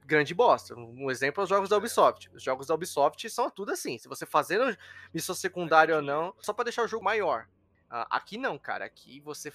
grande 0.03 0.33
bosta. 0.33 0.75
Um 0.75 1.11
exemplo 1.11 1.41
é 1.41 1.43
os 1.43 1.49
jogos 1.49 1.69
da 1.69 1.77
Ubisoft. 1.77 2.29
Os 2.33 2.41
jogos 2.41 2.67
da 2.67 2.73
Ubisoft 2.73 3.29
são 3.29 3.51
tudo 3.51 3.71
assim. 3.71 3.99
Se 3.99 4.07
você 4.07 4.25
fazendo 4.25 4.75
missão 5.13 5.35
secundária 5.35 5.95
ou 5.95 6.01
não, 6.01 6.33
só 6.39 6.51
pra 6.51 6.63
deixar 6.63 6.83
o 6.83 6.87
jogo 6.87 7.05
maior. 7.05 7.47
Ah, 7.89 8.07
aqui 8.09 8.37
não, 8.37 8.57
cara. 8.57 8.83
Aqui 8.83 9.19
você 9.19 9.53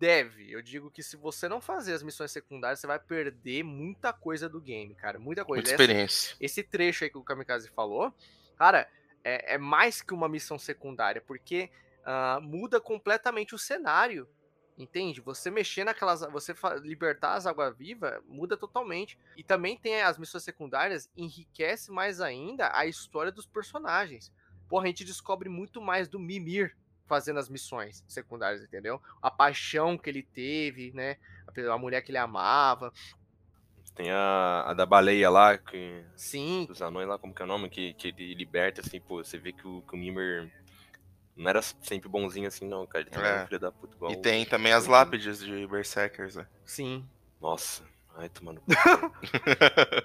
deve. 0.00 0.50
Eu 0.50 0.62
digo 0.62 0.90
que 0.90 1.02
se 1.02 1.14
você 1.14 1.46
não 1.46 1.60
fazer 1.60 1.92
as 1.92 2.02
missões 2.02 2.32
secundárias, 2.32 2.80
você 2.80 2.86
vai 2.86 2.98
perder 2.98 3.62
muita 3.62 4.14
coisa 4.14 4.48
do 4.48 4.58
game, 4.58 4.94
cara. 4.94 5.18
Muita 5.18 5.44
coisa. 5.44 5.62
Muita 5.62 5.70
experiência. 5.70 6.34
esse 6.40 6.62
trecho 6.62 7.04
aí 7.04 7.10
que 7.10 7.18
o 7.18 7.22
Kamikaze 7.22 7.68
falou, 7.68 8.12
cara, 8.56 8.88
é, 9.22 9.54
é 9.54 9.58
mais 9.58 10.00
que 10.00 10.14
uma 10.14 10.28
missão 10.28 10.58
secundária, 10.58 11.20
porque 11.20 11.70
ah, 12.02 12.40
muda 12.42 12.80
completamente 12.80 13.54
o 13.54 13.58
cenário. 13.58 14.26
Entende? 14.78 15.20
Você 15.20 15.50
mexer 15.50 15.84
naquelas. 15.84 16.20
Você 16.32 16.54
libertar 16.82 17.34
as 17.34 17.46
águas-vivas 17.46 18.18
muda 18.26 18.56
totalmente. 18.56 19.18
E 19.36 19.44
também 19.44 19.76
tem 19.76 20.00
as 20.00 20.16
missões 20.16 20.42
secundárias, 20.42 21.10
enriquece 21.14 21.92
mais 21.92 22.18
ainda 22.18 22.70
a 22.74 22.86
história 22.86 23.30
dos 23.30 23.46
personagens. 23.46 24.32
Porra, 24.66 24.84
a 24.84 24.86
gente 24.86 25.04
descobre 25.04 25.50
muito 25.50 25.82
mais 25.82 26.08
do 26.08 26.18
Mimir 26.18 26.74
fazendo 27.10 27.40
as 27.40 27.48
missões 27.48 28.04
secundárias, 28.06 28.62
entendeu? 28.62 29.02
A 29.20 29.30
paixão 29.32 29.98
que 29.98 30.08
ele 30.08 30.22
teve, 30.22 30.92
né? 30.94 31.16
A, 31.72 31.76
mulher 31.76 32.02
que 32.02 32.12
ele 32.12 32.18
amava. 32.18 32.92
Tem 33.96 34.10
a, 34.12 34.64
a 34.68 34.72
da 34.74 34.86
baleia 34.86 35.28
lá, 35.28 35.58
que, 35.58 36.04
Sim, 36.16 36.64
dos 36.66 36.80
anões 36.80 37.08
lá, 37.08 37.18
como 37.18 37.34
que 37.34 37.42
é 37.42 37.44
o 37.44 37.48
nome? 37.48 37.68
Que, 37.68 37.92
que 37.94 38.08
ele 38.08 38.32
liberta, 38.34 38.80
assim, 38.80 39.00
pô, 39.00 39.22
você 39.22 39.36
vê 39.36 39.52
que 39.52 39.66
o, 39.66 39.82
que 39.82 39.94
o 39.94 39.98
Mimir 39.98 40.50
não 41.36 41.50
era 41.50 41.60
sempre 41.62 42.08
bonzinho 42.08 42.46
assim, 42.46 42.68
não, 42.68 42.86
cara. 42.86 43.02
Ele 43.02 43.10
também 43.10 43.30
É. 43.30 43.42
um 43.42 43.46
filho 43.46 43.60
da 43.60 43.72
puta. 43.72 43.96
igual 43.96 44.12
E 44.12 44.16
o- 44.16 44.22
tem 44.22 44.46
também 44.46 44.72
as 44.72 44.86
lápides 44.86 45.40
de 45.40 45.66
Berserkers, 45.66 46.36
né? 46.36 46.46
sim. 46.64 47.04
Nossa, 47.40 47.82
ai, 48.16 48.28
tomando. 48.28 48.62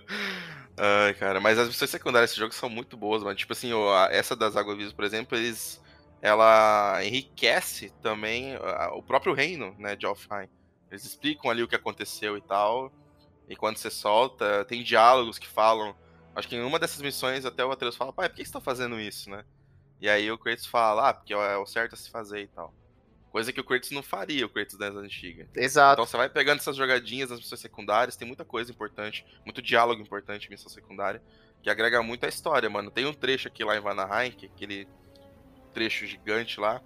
Ai, 0.77 1.13
cara, 1.13 1.39
mas 1.39 1.57
as 1.57 1.67
missões 1.67 1.89
secundárias 1.89 2.31
desse 2.31 2.39
jogo 2.39 2.53
são 2.53 2.69
muito 2.69 2.97
boas, 2.97 3.23
mano. 3.23 3.35
Tipo 3.35 3.53
assim, 3.53 3.71
essa 4.09 4.35
das 4.35 4.57
Águas 4.57 4.77
Vivas, 4.77 4.93
por 4.93 5.05
exemplo, 5.05 5.37
eles. 5.37 5.81
Ela 6.25 7.05
enriquece 7.05 7.91
também 8.01 8.55
a- 8.55 8.95
o 8.95 9.03
próprio 9.03 9.31
reino, 9.31 9.75
né, 9.77 9.95
de 9.95 10.07
Alfheim. 10.07 10.49
Eles 10.89 11.05
explicam 11.05 11.51
ali 11.51 11.61
o 11.61 11.67
que 11.67 11.75
aconteceu 11.75 12.35
e 12.35 12.41
tal. 12.41 12.91
E 13.47 13.55
quando 13.55 13.77
você 13.77 13.91
solta, 13.91 14.65
tem 14.65 14.81
diálogos 14.81 15.37
que 15.37 15.47
falam. 15.47 15.95
Acho 16.35 16.47
que 16.47 16.55
em 16.55 16.63
uma 16.63 16.79
dessas 16.79 16.99
missões 16.99 17.45
até 17.45 17.63
o 17.63 17.71
Atreus 17.71 17.95
fala, 17.95 18.11
pai, 18.11 18.27
por 18.27 18.37
que 18.37 18.43
você 18.43 18.51
tá 18.51 18.59
fazendo 18.59 18.99
isso, 18.99 19.29
né? 19.29 19.45
E 20.01 20.09
aí 20.09 20.31
o 20.31 20.37
Kratos 20.37 20.65
fala, 20.65 21.09
ah, 21.09 21.13
porque 21.13 21.31
é 21.31 21.57
o 21.57 21.65
certo 21.67 21.93
a 21.93 21.95
se 21.95 22.09
fazer 22.09 22.41
e 22.41 22.47
tal. 22.47 22.73
Coisa 23.29 23.53
que 23.53 23.59
o 23.61 23.63
Kratos 23.63 23.91
não 23.91 24.01
faria, 24.01 24.47
o 24.47 24.49
Kratos 24.49 24.79
das 24.79 24.95
antigas. 24.95 25.47
Exato. 25.55 26.01
Então 26.01 26.07
você 26.07 26.17
vai 26.17 26.27
pegando 26.27 26.57
essas 26.57 26.75
jogadinhas 26.75 27.29
nas 27.29 27.39
missões 27.39 27.61
secundárias, 27.61 28.15
tem 28.15 28.27
muita 28.27 28.43
coisa 28.43 28.71
importante, 28.71 29.23
muito 29.45 29.61
diálogo 29.61 30.01
importante 30.01 30.47
em 30.47 30.49
missão 30.49 30.69
secundária, 30.69 31.21
que 31.61 31.69
agrega 31.69 32.01
muito 32.01 32.25
a 32.25 32.29
história, 32.29 32.67
mano. 32.67 32.89
Tem 32.89 33.05
um 33.05 33.13
trecho 33.13 33.47
aqui 33.47 33.63
lá 33.63 33.77
em 33.77 33.79
Vanaheim, 33.79 34.31
que 34.31 34.47
é 34.47 34.49
aquele 34.49 34.87
trecho 35.75 36.07
gigante 36.07 36.59
lá, 36.59 36.81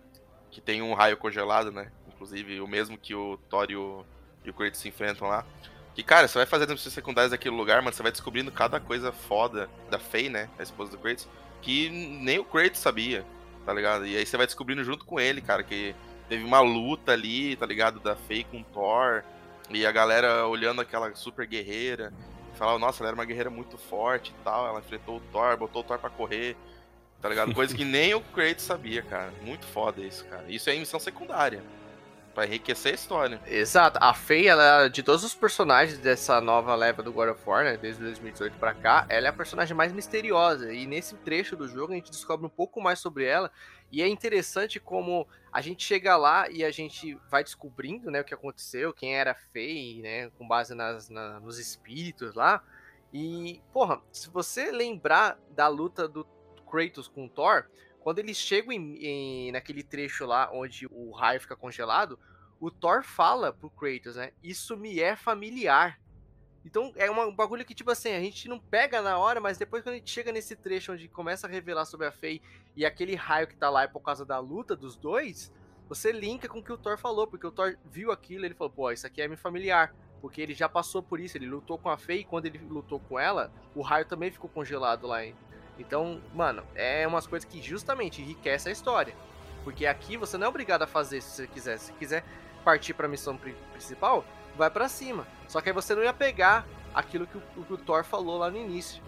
que 0.50 0.60
tem 0.60 0.82
um 0.82 0.94
raio 0.96 1.16
congelado, 1.16 1.72
né? 1.72 1.92
Inclusive 2.08 2.60
o 2.60 2.68
mesmo 2.68 2.98
que 2.98 3.14
o 3.14 3.38
Thor 3.50 3.68
e 3.70 3.76
o, 3.76 4.04
e 4.44 4.50
o 4.50 4.54
Kratos 4.54 4.80
se 4.80 4.90
enfrentam 4.90 5.28
lá. 5.28 5.46
Que, 5.94 6.04
cara, 6.04 6.28
você 6.28 6.40
vai 6.40 6.48
fazendo 6.48 6.72
missões 6.72 6.94
secundárias 6.94 7.32
naquele 7.32 7.56
lugar, 7.56 7.82
mano, 7.82 7.96
você 7.96 8.02
vai 8.02 8.12
descobrindo 8.12 8.52
cada 8.52 8.80
coisa 8.80 9.12
foda 9.12 9.70
da 9.90 10.00
Faye, 10.00 10.30
né? 10.30 10.50
A 10.58 10.64
esposa 10.64 10.92
do 10.92 10.98
Kratos, 10.98 11.30
que 11.62 11.90
nem 11.90 12.40
o 12.40 12.44
Kratos 12.44 12.82
sabia, 12.82 13.24
tá 13.66 13.72
ligado? 13.72 14.08
E 14.08 14.18
aí 14.18 14.26
você 14.26 14.36
vai 14.36 14.48
descobrindo 14.48 14.84
junto 14.84 15.06
com 15.06 15.20
ele, 15.20 15.42
cara, 15.42 15.64
que 15.64 15.96
teve 16.28 16.44
uma 16.44 16.60
luta 16.60 17.12
ali, 17.12 17.56
tá 17.56 17.66
ligado? 17.66 18.00
Da 18.00 18.16
Faye 18.16 18.44
com 18.44 18.62
o 18.62 18.64
Thor. 18.64 19.24
E 19.70 19.86
a 19.86 19.92
galera 19.92 20.48
olhando 20.48 20.82
aquela 20.82 21.14
super 21.16 21.46
guerreira. 21.46 22.12
Falava, 22.56 22.80
nossa, 22.80 23.02
ela 23.02 23.10
era 23.10 23.16
uma 23.16 23.26
guerreira 23.26 23.50
muito 23.50 23.78
forte 23.78 24.32
e 24.32 24.44
tal. 24.44 24.68
Ela 24.68 24.80
enfrentou 24.80 25.18
o 25.18 25.22
Thor, 25.32 25.58
botou 25.58 25.82
o 25.82 25.86
Thor 25.86 26.00
pra 26.00 26.10
correr. 26.10 26.58
Tá 27.22 27.28
ligado? 27.30 27.54
Coisa 27.54 27.76
que 27.76 27.84
nem 27.84 28.14
o 28.14 28.22
Kratos 28.22 28.64
sabia, 28.64 29.02
cara. 29.02 29.34
Muito 29.42 29.66
foda 29.66 30.02
isso, 30.02 30.26
cara. 30.26 30.46
Isso 30.48 30.70
é 30.70 30.76
missão 30.78 31.00
secundária. 31.00 31.62
Pra 32.34 32.46
enriquecer 32.46 32.92
a 32.94 32.96
história. 32.96 33.42
Exato. 33.48 33.98
A 34.02 34.14
Faye, 34.14 34.48
ela, 34.48 34.88
de 34.88 35.04
todos 35.04 35.24
os 35.26 35.34
personagens 35.34 35.98
dessa 35.98 36.40
nova 36.40 36.74
leva 36.76 37.02
do 37.04 37.12
God 37.12 37.30
of 37.30 37.42
War, 37.46 37.66
né, 37.66 37.76
desde 37.76 38.02
2018 38.04 38.56
pra 38.58 38.74
cá, 38.74 39.06
ela 39.10 39.26
é 39.26 39.30
a 39.30 39.34
personagem 39.34 39.76
mais 39.76 39.92
misteriosa. 39.92 40.72
E 40.72 40.86
nesse 40.86 41.16
trecho 41.16 41.58
do 41.58 41.68
jogo 41.68 41.92
a 41.92 41.96
gente 41.96 42.12
descobre 42.12 42.46
um 42.46 42.50
pouco 42.50 42.80
mais 42.80 43.00
sobre 43.00 43.26
ela. 43.26 43.52
E 43.92 44.02
é 44.02 44.08
interessante 44.08 44.80
como 44.80 45.28
a 45.52 45.60
gente 45.60 45.84
chega 45.84 46.16
lá 46.16 46.48
e 46.50 46.64
a 46.64 46.72
gente 46.72 47.18
vai 47.30 47.44
descobrindo, 47.44 48.10
né, 48.12 48.22
o 48.22 48.24
que 48.24 48.34
aconteceu, 48.34 48.94
quem 48.94 49.18
era 49.18 49.36
Faye, 49.52 50.02
né, 50.02 50.30
com 50.38 50.48
base 50.48 50.74
nas, 50.76 51.10
na- 51.10 51.40
nos 51.42 51.58
espíritos 51.60 52.36
lá. 52.36 52.64
E, 53.12 53.60
porra, 53.74 54.00
se 54.12 54.30
você 54.30 54.72
lembrar 54.72 55.38
da 55.50 55.68
luta 55.68 56.08
do 56.08 56.26
Kratos 56.70 57.08
com 57.08 57.26
o 57.26 57.30
Thor, 57.30 57.66
quando 58.00 58.20
eles 58.20 58.38
chegam 58.38 58.72
em- 58.72 58.98
em- 59.06 59.52
naquele 59.52 59.84
trecho 59.84 60.26
lá 60.26 60.50
onde 60.54 60.88
o 60.92 61.12
raio 61.12 61.42
fica 61.42 61.56
congelado, 61.56 62.20
o 62.60 62.70
Thor 62.70 63.04
fala 63.04 63.52
pro 63.54 63.70
Kratos, 63.70 64.16
né? 64.16 64.32
Isso 64.44 64.76
me 64.78 65.00
é 65.00 65.16
familiar. 65.16 66.00
Então 66.66 66.92
é 66.96 67.10
uma- 67.10 67.26
um 67.26 67.36
bagulho 67.36 67.66
que, 67.66 67.74
tipo 67.74 67.90
assim, 67.90 68.12
a 68.12 68.20
gente 68.20 68.48
não 68.50 68.60
pega 68.60 69.02
na 69.02 69.18
hora, 69.18 69.40
mas 69.40 69.58
depois 69.58 69.82
quando 69.82 69.96
a 69.96 69.98
gente 69.98 70.12
chega 70.12 70.32
nesse 70.32 70.56
trecho 70.56 70.92
onde 70.92 71.08
começa 71.08 71.48
a 71.48 71.50
revelar 71.50 71.86
sobre 71.86 72.06
a 72.08 72.12
Faye 72.12 72.42
e 72.76 72.86
aquele 72.86 73.16
raio 73.16 73.48
que 73.48 73.56
tá 73.56 73.70
lá 73.70 73.84
é 73.84 73.88
por 73.88 74.02
causa 74.02 74.26
da 74.26 74.40
luta 74.40 74.76
dos 74.76 74.98
dois, 74.98 75.52
você 75.88 76.12
linka 76.12 76.48
com 76.50 76.60
o 76.60 76.64
que 76.64 76.72
o 76.72 76.78
Thor 76.78 76.98
falou, 76.98 77.26
porque 77.26 77.48
o 77.48 77.52
Thor 77.52 77.78
viu 77.86 78.12
aquilo 78.12 78.44
e 78.44 78.48
ele 78.48 78.54
falou, 78.56 78.72
pô, 78.72 78.92
isso 78.92 79.08
aqui 79.08 79.22
é 79.22 79.28
me 79.28 79.38
familiar. 79.38 79.96
Porque 80.22 80.42
ele 80.42 80.54
já 80.54 80.68
passou 80.68 81.02
por 81.02 81.18
isso, 81.18 81.38
ele 81.38 81.48
lutou 81.48 81.78
com 81.78 81.88
a 81.90 81.98
Faye 81.98 82.20
e 82.20 82.24
quando 82.26 82.46
ele 82.46 82.58
lutou 82.58 83.00
com 83.00 83.18
ela, 83.18 83.50
o 83.74 83.82
raio 83.82 84.06
também 84.06 84.30
ficou 84.30 84.50
congelado 84.50 85.08
lá. 85.08 85.20
Então, 85.80 86.22
mano, 86.34 86.62
é 86.76 87.08
umas 87.08 87.26
coisas 87.26 87.50
que 87.50 87.62
justamente 87.62 88.22
enriquece 88.22 88.70
a 88.70 88.72
história. 88.72 89.16
Porque 89.64 89.86
aqui 89.86 90.18
você 90.18 90.38
não 90.38 90.46
é 90.46 90.50
obrigado 90.50 90.84
a 90.84 90.88
fazer 90.88 91.22
se 91.22 91.30
você 91.32 91.48
quiser. 91.48 91.80
Se 91.80 91.94
quiser 91.94 92.24
partir 92.64 92.94
pra 92.94 93.08
missão 93.08 93.38
pri- 93.38 93.56
principal, 93.72 94.26
vai 94.58 94.70
pra 94.70 94.90
cima. 94.90 95.26
Só 95.48 95.62
que 95.62 95.70
aí 95.70 95.74
você 95.74 95.96
não 95.96 96.04
ia 96.04 96.14
pegar 96.14 96.68
aquilo 96.94 97.26
que 97.26 97.38
o, 97.38 97.64
que 97.64 97.74
o 97.74 97.78
Thor 97.78 98.04
falou 98.04 98.38
lá 98.38 98.52
no 98.52 98.58
início. 98.58 99.02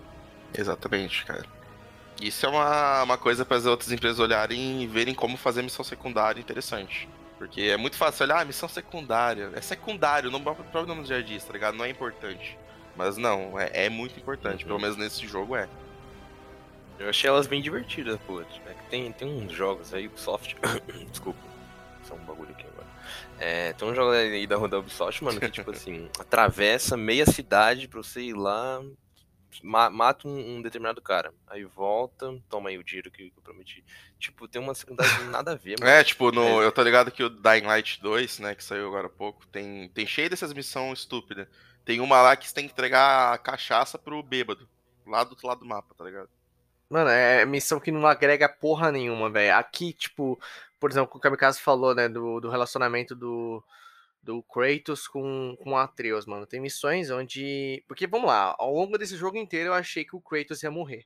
Exatamente, 0.57 1.25
cara. 1.25 1.45
Isso 2.21 2.45
é 2.45 2.49
uma, 2.49 3.03
uma 3.03 3.17
coisa 3.17 3.43
para 3.43 3.57
as 3.57 3.65
outras 3.65 3.91
empresas 3.91 4.19
olharem 4.19 4.83
e 4.83 4.87
verem 4.87 5.13
como 5.13 5.37
fazer 5.37 5.61
missão 5.61 5.83
secundária 5.83 6.39
interessante. 6.39 7.09
Porque 7.37 7.61
é 7.61 7.77
muito 7.77 7.97
fácil 7.97 8.25
olhar, 8.25 8.41
ah, 8.41 8.45
missão 8.45 8.69
secundária. 8.69 9.49
É 9.55 9.61
secundário, 9.61 10.29
não 10.29 10.39
o 10.39 10.43
próprio 10.43 10.85
nome 10.85 11.01
do 11.01 11.07
já 11.07 11.21
diz, 11.21 11.43
tá 11.43 11.53
ligado? 11.53 11.75
Não 11.75 11.85
é 11.85 11.89
importante. 11.89 12.57
Mas 12.95 13.17
não, 13.17 13.57
é, 13.59 13.85
é 13.85 13.89
muito 13.89 14.19
importante. 14.19 14.63
Uhum. 14.63 14.67
Pelo 14.67 14.79
menos 14.79 14.97
nesse 14.97 15.25
jogo 15.25 15.55
é. 15.55 15.67
Eu 16.99 17.09
achei 17.09 17.27
elas 17.29 17.47
bem 17.47 17.61
divertidas, 17.61 18.19
pô. 18.27 18.41
É 18.41 18.45
que 18.45 18.89
tem, 18.89 19.11
tem 19.11 19.27
uns 19.27 19.51
jogos 19.53 19.93
aí, 19.93 20.07
Ubisoft. 20.07 20.55
Desculpa. 21.09 21.39
Só 22.03 22.13
um 22.15 22.23
bagulho 22.25 22.51
aqui 22.51 22.65
agora. 22.67 22.87
É, 23.39 23.73
tem 23.73 23.87
um 23.87 23.95
jogo 23.95 24.11
aí 24.11 24.45
da 24.45 24.55
da 24.67 24.79
Ubisoft, 24.79 25.23
mano, 25.23 25.39
que 25.39 25.49
tipo 25.49 25.71
assim, 25.71 26.09
atravessa 26.19 26.95
meia 26.95 27.25
cidade 27.25 27.87
pra 27.87 28.03
você 28.03 28.21
ir 28.21 28.33
lá, 28.33 28.81
ma- 29.63 29.89
mata 29.89 30.27
um, 30.27 30.57
um 30.57 30.61
determinado 30.61 31.01
cara. 31.01 31.33
Aí 31.47 31.63
volta, 31.63 32.39
toma 32.49 32.69
aí 32.69 32.77
o 32.77 32.83
dinheiro 32.83 33.09
que, 33.09 33.31
que 33.31 33.37
eu 33.37 33.41
prometi. 33.41 33.83
Tipo, 34.19 34.47
tem 34.47 34.61
uma 34.61 34.75
secundária 34.75 35.25
nada 35.25 35.53
a 35.53 35.55
ver, 35.55 35.77
mano. 35.79 35.89
É, 35.91 36.03
tipo, 36.03 36.31
no, 36.31 36.61
É. 36.61 36.65
eu 36.65 36.71
tô 36.71 36.83
ligado 36.83 37.11
que 37.11 37.23
o 37.23 37.29
Dying 37.29 37.63
Light 37.65 37.99
2, 38.01 38.39
né, 38.39 38.53
que 38.53 38.63
saiu 38.63 38.87
agora 38.87 39.07
há 39.07 39.09
pouco, 39.09 39.47
tem, 39.47 39.89
tem 39.89 40.05
cheio 40.05 40.29
dessas 40.29 40.53
missões 40.53 40.99
estúpidas. 40.99 41.47
Tem 41.83 41.99
uma 41.99 42.21
lá 42.21 42.35
que 42.35 42.47
você 42.47 42.53
tem 42.53 42.67
que 42.67 42.73
entregar 42.73 43.33
a 43.33 43.37
cachaça 43.39 43.97
pro 43.97 44.21
bêbado. 44.21 44.69
Lá 45.07 45.23
do 45.23 45.31
outro 45.31 45.47
lado 45.47 45.61
do 45.61 45.65
mapa, 45.65 45.95
tá 45.97 46.03
ligado? 46.05 46.29
Mano, 46.91 47.09
é 47.09 47.45
missão 47.45 47.79
que 47.79 47.89
não 47.89 48.05
agrega 48.05 48.49
porra 48.49 48.91
nenhuma, 48.91 49.29
velho. 49.29 49.55
Aqui, 49.55 49.93
tipo, 49.93 50.37
por 50.77 50.91
exemplo, 50.91 51.15
o 51.15 51.19
Kamikaze 51.21 51.57
falou, 51.57 51.95
né, 51.95 52.09
do, 52.09 52.41
do 52.41 52.49
relacionamento 52.49 53.15
do, 53.15 53.63
do 54.21 54.43
Kratos 54.43 55.07
com, 55.07 55.55
com 55.63 55.77
Atreus, 55.77 56.25
mano. 56.25 56.45
Tem 56.45 56.59
missões 56.59 57.09
onde. 57.09 57.81
Porque, 57.87 58.05
vamos 58.05 58.27
lá, 58.27 58.53
ao 58.59 58.73
longo 58.73 58.97
desse 58.97 59.15
jogo 59.15 59.37
inteiro 59.37 59.69
eu 59.69 59.73
achei 59.73 60.03
que 60.03 60.17
o 60.17 60.19
Kratos 60.19 60.63
ia 60.63 60.69
morrer. 60.69 61.05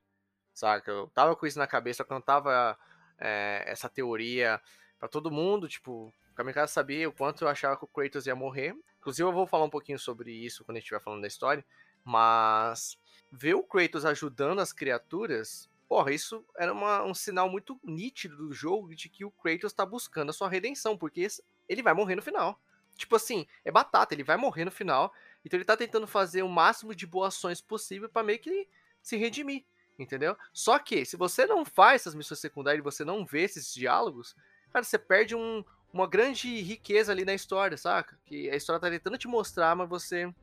Saca? 0.55 0.89
Eu 0.89 1.07
tava 1.13 1.35
com 1.35 1.45
isso 1.45 1.59
na 1.59 1.67
cabeça, 1.67 2.01
eu 2.01 2.07
cantava 2.07 2.75
é, 3.19 3.63
essa 3.67 3.87
teoria 3.87 4.59
pra 4.97 5.07
todo 5.07 5.29
mundo, 5.29 5.67
tipo, 5.67 6.11
o 6.31 6.35
Kamikaze 6.35 6.73
sabia 6.73 7.07
o 7.07 7.13
quanto 7.13 7.43
eu 7.43 7.47
achava 7.47 7.77
que 7.77 7.85
o 7.85 7.87
Kratos 7.87 8.25
ia 8.25 8.35
morrer. 8.35 8.75
Inclusive, 8.97 9.29
eu 9.29 9.33
vou 9.33 9.45
falar 9.45 9.65
um 9.65 9.69
pouquinho 9.69 9.99
sobre 9.99 10.31
isso 10.31 10.65
quando 10.65 10.77
a 10.77 10.79
gente 10.79 10.85
estiver 10.85 11.03
falando 11.03 11.21
da 11.21 11.27
história. 11.27 11.63
Mas 12.03 12.97
ver 13.31 13.53
o 13.53 13.61
Kratos 13.61 14.03
ajudando 14.03 14.61
as 14.61 14.73
criaturas, 14.73 15.69
porra, 15.87 16.11
isso 16.11 16.45
era 16.57 16.71
uma- 16.73 17.03
um 17.03 17.13
sinal 17.13 17.49
muito 17.49 17.79
nítido 17.83 18.35
do 18.37 18.53
jogo 18.53 18.95
de 18.95 19.09
que 19.09 19.23
o 19.25 19.31
Kratos 19.31 19.73
tá 19.73 19.85
buscando 19.85 20.29
a 20.29 20.33
sua 20.33 20.49
redenção, 20.49 20.97
porque 20.97 21.27
ele 21.67 21.83
vai 21.83 21.93
morrer 21.93 22.15
no 22.15 22.21
final. 22.21 22.59
tipo 22.97 23.13
assim, 23.17 23.45
é 23.65 23.71
batata, 23.71 24.13
ele 24.13 24.23
vai 24.23 24.37
morrer 24.37 24.63
no 24.63 24.71
final. 24.71 25.13
Então 25.43 25.57
ele 25.57 25.65
tá 25.65 25.75
tentando 25.75 26.07
fazer 26.07 26.43
o 26.43 26.47
máximo 26.47 26.95
de 26.95 27.05
boas 27.05 27.35
ações 27.35 27.59
possível 27.59 28.07
para 28.07 28.23
meio 28.23 28.39
que 28.39 28.69
se 29.01 29.17
redimir, 29.17 29.65
entendeu? 29.99 30.37
Só 30.53 30.79
que, 30.79 31.03
se 31.05 31.17
você 31.17 31.45
não 31.45 31.65
faz 31.65 32.03
essas 32.03 32.15
missões 32.15 32.39
secundárias 32.39 32.79
e 32.79 32.83
você 32.83 33.03
não 33.03 33.25
vê 33.25 33.41
esses 33.41 33.73
diálogos, 33.73 34.33
cara, 34.71 34.85
você 34.85 34.97
perde 34.97 35.35
um, 35.35 35.61
uma 35.91 36.07
grande 36.07 36.61
riqueza 36.61 37.11
ali 37.11 37.25
na 37.25 37.33
história, 37.33 37.75
saca? 37.75 38.17
Que 38.25 38.49
a 38.49 38.55
história 38.55 38.79
tá 38.79 38.89
tentando 38.89 39.17
te 39.17 39.27
mostrar, 39.27 39.75
mas 39.75 39.89
você 39.89 40.33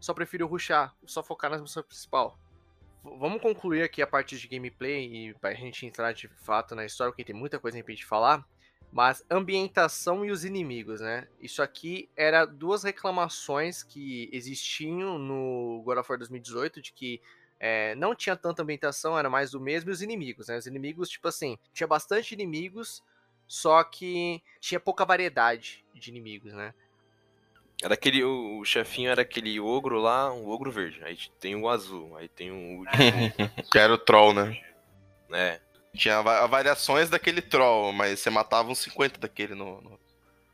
só 0.00 0.12
prefere 0.12 0.42
ruxar, 0.42 0.92
só 1.06 1.22
focar 1.22 1.48
na 1.48 1.58
missão 1.58 1.80
principal. 1.82 2.36
Vamos 3.02 3.40
concluir 3.40 3.82
aqui 3.82 4.02
a 4.02 4.06
parte 4.06 4.38
de 4.38 4.46
gameplay 4.46 5.28
e 5.28 5.34
pra 5.34 5.54
gente 5.54 5.86
entrar 5.86 6.12
de 6.12 6.28
fato 6.28 6.74
na 6.74 6.84
história, 6.84 7.12
porque 7.12 7.24
tem 7.24 7.34
muita 7.34 7.58
coisa 7.58 7.82
pra 7.82 7.94
gente 7.94 8.04
falar. 8.04 8.46
Mas 8.92 9.24
ambientação 9.30 10.24
e 10.24 10.30
os 10.30 10.44
inimigos, 10.44 11.00
né? 11.00 11.28
Isso 11.40 11.62
aqui 11.62 12.10
era 12.16 12.44
duas 12.44 12.82
reclamações 12.82 13.82
que 13.82 14.28
existiam 14.32 15.16
no 15.16 15.80
God 15.84 15.98
of 15.98 16.10
War 16.10 16.18
2018, 16.18 16.82
de 16.82 16.92
que 16.92 17.20
é, 17.58 17.94
não 17.94 18.14
tinha 18.14 18.34
tanta 18.36 18.62
ambientação, 18.62 19.18
era 19.18 19.30
mais 19.30 19.52
do 19.52 19.60
mesmo, 19.60 19.90
e 19.90 19.92
os 19.92 20.02
inimigos, 20.02 20.48
né? 20.48 20.58
Os 20.58 20.66
inimigos, 20.66 21.08
tipo 21.08 21.28
assim, 21.28 21.56
tinha 21.72 21.86
bastante 21.86 22.34
inimigos, 22.34 23.02
só 23.46 23.82
que 23.84 24.42
tinha 24.60 24.80
pouca 24.80 25.04
variedade 25.04 25.84
de 25.94 26.10
inimigos, 26.10 26.52
né? 26.52 26.74
Era 27.82 27.94
aquele. 27.94 28.22
O, 28.22 28.64
chefinho 28.64 29.10
era 29.10 29.22
aquele 29.22 29.58
ogro 29.58 30.00
lá, 30.00 30.32
um 30.32 30.48
ogro 30.48 30.70
verde. 30.70 31.02
Aí 31.02 31.16
tem 31.38 31.56
o 31.56 31.68
azul, 31.68 32.16
aí 32.16 32.28
tem 32.28 32.50
o. 32.50 32.84
que 33.72 33.78
era 33.78 33.92
o 33.92 33.98
troll, 33.98 34.34
né? 34.34 34.60
É. 35.32 35.60
Tinha 35.94 36.22
variações 36.22 37.10
daquele 37.10 37.40
troll, 37.42 37.92
mas 37.92 38.20
você 38.20 38.30
matava 38.30 38.70
uns 38.70 38.78
50 38.78 39.18
daquele 39.18 39.54
no. 39.54 39.80
no... 39.80 40.00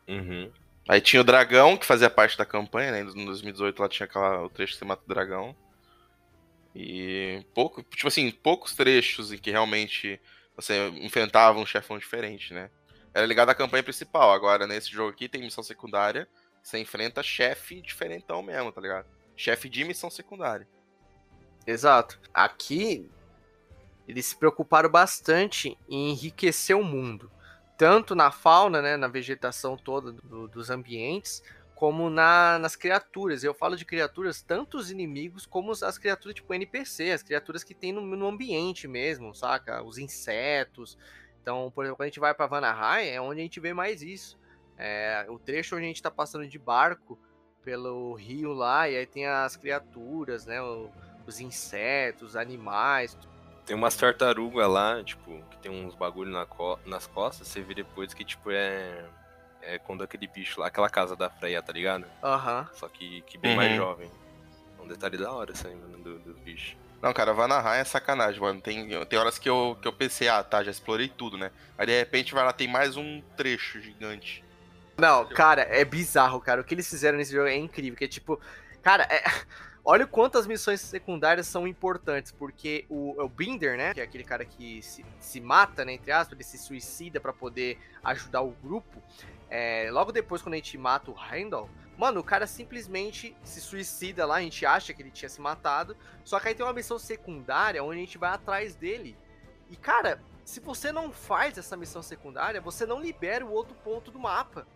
Uhum. 0.08 0.50
Aí 0.88 1.00
tinha 1.00 1.20
o 1.20 1.24
dragão, 1.24 1.76
que 1.76 1.84
fazia 1.84 2.08
parte 2.08 2.38
da 2.38 2.46
campanha, 2.46 2.92
né? 2.92 3.02
No 3.02 3.26
2018 3.26 3.82
lá 3.82 3.88
tinha 3.88 4.06
aquela, 4.06 4.44
o 4.44 4.48
trecho 4.48 4.74
que 4.74 4.78
você 4.78 4.84
mata 4.84 5.02
o 5.04 5.08
dragão. 5.08 5.54
E 6.74 7.44
pouco, 7.54 7.82
tipo 7.82 8.06
assim, 8.06 8.30
poucos 8.30 8.74
trechos 8.74 9.32
em 9.32 9.38
que 9.38 9.50
realmente 9.50 10.20
você 10.54 10.88
enfrentava 11.00 11.58
um 11.58 11.66
chefão 11.66 11.98
diferente, 11.98 12.54
né? 12.54 12.70
Era 13.12 13.26
ligado 13.26 13.48
à 13.48 13.54
campanha 13.54 13.82
principal. 13.82 14.32
Agora, 14.32 14.66
nesse 14.66 14.90
jogo 14.90 15.10
aqui, 15.10 15.28
tem 15.28 15.42
missão 15.42 15.64
secundária. 15.64 16.28
Você 16.66 16.80
enfrenta 16.80 17.22
chefe 17.22 17.80
diferentão 17.80 18.42
mesmo, 18.42 18.72
tá 18.72 18.80
ligado? 18.80 19.06
Chefe 19.36 19.68
de 19.68 19.84
missão 19.84 20.10
secundária. 20.10 20.66
Exato. 21.64 22.18
Aqui, 22.34 23.08
eles 24.08 24.26
se 24.26 24.36
preocuparam 24.36 24.90
bastante 24.90 25.78
em 25.88 26.10
enriquecer 26.10 26.76
o 26.76 26.82
mundo, 26.82 27.30
tanto 27.78 28.16
na 28.16 28.32
fauna, 28.32 28.82
né, 28.82 28.96
na 28.96 29.06
vegetação 29.06 29.76
toda 29.76 30.10
do, 30.10 30.48
dos 30.48 30.68
ambientes, 30.68 31.40
como 31.76 32.10
na, 32.10 32.58
nas 32.58 32.74
criaturas. 32.74 33.44
Eu 33.44 33.54
falo 33.54 33.76
de 33.76 33.84
criaturas, 33.84 34.42
tanto 34.42 34.76
os 34.76 34.90
inimigos 34.90 35.46
como 35.46 35.70
as 35.70 35.98
criaturas 35.98 36.34
tipo 36.34 36.52
NPC, 36.52 37.12
as 37.12 37.22
criaturas 37.22 37.62
que 37.62 37.76
tem 37.76 37.92
no, 37.92 38.00
no 38.00 38.26
ambiente 38.26 38.88
mesmo, 38.88 39.32
saca? 39.36 39.84
Os 39.84 39.98
insetos. 39.98 40.98
Então, 41.40 41.70
por 41.70 41.84
exemplo, 41.84 41.98
quando 41.98 42.06
a 42.06 42.08
gente 42.08 42.18
vai 42.18 42.34
para 42.34 42.48
Vanaheim, 42.48 43.06
é 43.06 43.20
onde 43.20 43.38
a 43.38 43.44
gente 43.44 43.60
vê 43.60 43.72
mais 43.72 44.02
isso. 44.02 44.36
É, 44.78 45.26
o 45.28 45.38
trecho 45.38 45.76
onde 45.76 45.84
a 45.84 45.88
gente 45.88 45.96
está 45.96 46.10
passando 46.10 46.46
de 46.46 46.58
barco 46.58 47.18
pelo 47.62 48.14
rio 48.14 48.52
lá, 48.52 48.88
e 48.88 48.96
aí 48.96 49.06
tem 49.06 49.26
as 49.26 49.56
criaturas, 49.56 50.46
né? 50.46 50.60
O, 50.62 50.90
os 51.26 51.40
insetos, 51.40 52.36
animais, 52.36 53.16
tem 53.66 53.74
umas 53.74 53.96
tartarugas 53.96 54.70
lá, 54.70 55.02
tipo, 55.02 55.42
que 55.50 55.58
tem 55.58 55.72
uns 55.72 55.94
bagulho 55.96 56.30
na 56.30 56.46
co 56.46 56.78
nas 56.86 57.08
costas, 57.08 57.48
você 57.48 57.60
vê 57.60 57.74
depois 57.74 58.14
que, 58.14 58.24
tipo, 58.24 58.50
é. 58.50 59.04
É 59.60 59.80
quando 59.80 60.04
aquele 60.04 60.28
bicho 60.28 60.60
lá, 60.60 60.68
aquela 60.68 60.88
casa 60.88 61.16
da 61.16 61.28
Freya, 61.28 61.60
tá 61.60 61.72
ligado? 61.72 62.06
Aham. 62.22 62.60
Uhum. 62.60 62.76
Só 62.76 62.88
que, 62.88 63.20
que 63.22 63.36
bem 63.36 63.50
uhum. 63.50 63.56
mais 63.56 63.74
jovem. 63.74 64.08
É 64.78 64.82
um 64.82 64.86
detalhe 64.86 65.16
da 65.18 65.32
hora, 65.32 65.50
assim, 65.50 65.74
mano, 65.74 65.98
do, 65.98 66.20
dos 66.20 66.38
bichos. 66.38 66.76
Não, 67.02 67.12
cara, 67.12 67.32
Vanaheim 67.32 67.80
é 67.80 67.84
sacanagem, 67.84 68.40
mano. 68.40 68.60
Tem, 68.60 68.88
tem 69.06 69.18
horas 69.18 69.40
que 69.40 69.48
eu, 69.48 69.76
que 69.82 69.88
eu 69.88 69.92
pensei, 69.92 70.28
ah, 70.28 70.44
tá, 70.44 70.62
já 70.62 70.70
explorei 70.70 71.08
tudo, 71.08 71.36
né? 71.36 71.50
Aí 71.76 71.84
de 71.84 71.98
repente 71.98 72.32
vai 72.32 72.44
lá, 72.44 72.52
tem 72.52 72.68
mais 72.68 72.96
um 72.96 73.20
trecho 73.36 73.80
gigante. 73.80 74.44
Não, 74.98 75.28
cara, 75.28 75.62
é 75.62 75.84
bizarro, 75.84 76.40
cara. 76.40 76.60
O 76.60 76.64
que 76.64 76.74
eles 76.74 76.88
fizeram 76.88 77.18
nesse 77.18 77.32
jogo 77.32 77.48
é 77.48 77.56
incrível. 77.56 77.96
Que 77.96 78.04
é 78.04 78.08
tipo, 78.08 78.40
cara, 78.82 79.04
é. 79.10 79.22
Olha 79.88 80.04
o 80.04 80.08
quanto 80.08 80.36
as 80.36 80.48
missões 80.48 80.80
secundárias 80.80 81.46
são 81.46 81.64
importantes, 81.64 82.32
porque 82.32 82.84
o, 82.88 83.22
o 83.22 83.28
Binder, 83.28 83.78
né, 83.78 83.94
que 83.94 84.00
é 84.00 84.02
aquele 84.02 84.24
cara 84.24 84.44
que 84.44 84.82
se, 84.82 85.06
se 85.20 85.40
mata, 85.40 85.84
né, 85.84 85.92
entre 85.92 86.10
aspas, 86.10 86.32
ele 86.32 86.42
se 86.42 86.58
suicida 86.58 87.20
para 87.20 87.32
poder 87.32 87.78
ajudar 88.02 88.40
o 88.40 88.50
grupo. 88.50 89.00
É, 89.48 89.88
logo 89.92 90.10
depois, 90.10 90.42
quando 90.42 90.54
a 90.54 90.56
gente 90.56 90.76
mata 90.76 91.08
o 91.08 91.14
Randall, 91.14 91.70
mano, 91.96 92.18
o 92.18 92.24
cara 92.24 92.48
simplesmente 92.48 93.36
se 93.44 93.60
suicida 93.60 94.26
lá, 94.26 94.36
a 94.36 94.40
gente 94.40 94.66
acha 94.66 94.92
que 94.92 95.00
ele 95.00 95.10
tinha 95.12 95.28
se 95.28 95.40
matado, 95.40 95.96
só 96.24 96.40
que 96.40 96.48
aí 96.48 96.54
tem 96.56 96.66
uma 96.66 96.72
missão 96.72 96.98
secundária 96.98 97.84
onde 97.84 97.98
a 97.98 98.00
gente 98.00 98.18
vai 98.18 98.30
atrás 98.30 98.74
dele. 98.74 99.16
E, 99.70 99.76
cara, 99.76 100.20
se 100.44 100.60
você 100.60 100.92
não 100.92 101.10
faz 101.10 101.58
essa 101.58 101.76
missão 101.76 102.02
secundária, 102.02 102.60
você 102.60 102.86
não 102.86 103.00
libera 103.00 103.44
o 103.44 103.52
outro 103.52 103.74
ponto 103.84 104.10
do 104.10 104.18
mapa. 104.18 104.66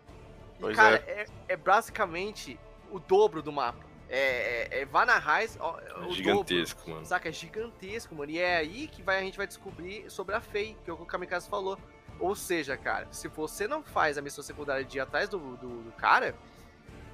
Pois 0.61 0.75
cara, 0.75 1.03
é. 1.07 1.21
É, 1.21 1.25
é 1.49 1.57
basicamente 1.57 2.57
o 2.91 2.99
dobro 2.99 3.41
do 3.41 3.51
mapa. 3.51 3.83
É, 4.07 4.67
é, 4.79 4.81
é 4.81 4.85
Vanahais. 4.85 5.57
É 5.57 6.11
gigantesco, 6.11 6.79
dobro, 6.79 6.93
mano. 6.95 7.05
Saca? 7.05 7.29
É 7.29 7.31
gigantesco, 7.31 8.13
mano. 8.13 8.31
E 8.31 8.39
é 8.39 8.57
aí 8.57 8.87
que 8.87 9.01
vai, 9.01 9.17
a 9.17 9.21
gente 9.21 9.37
vai 9.37 9.47
descobrir 9.47 10.09
sobre 10.09 10.35
a 10.35 10.41
Fei, 10.41 10.77
que 10.83 10.89
é 10.89 10.93
o 10.93 10.97
que 10.97 11.03
o 11.03 11.05
Kamikaze 11.05 11.49
falou. 11.49 11.79
Ou 12.19 12.35
seja, 12.35 12.77
cara, 12.77 13.07
se 13.11 13.27
você 13.27 13.67
não 13.67 13.81
faz 13.81 14.17
a 14.17 14.21
missão 14.21 14.43
secundária 14.43 14.85
de 14.85 14.97
ir 14.97 15.01
atrás 15.01 15.27
do, 15.27 15.39
do, 15.57 15.81
do 15.83 15.91
cara, 15.93 16.35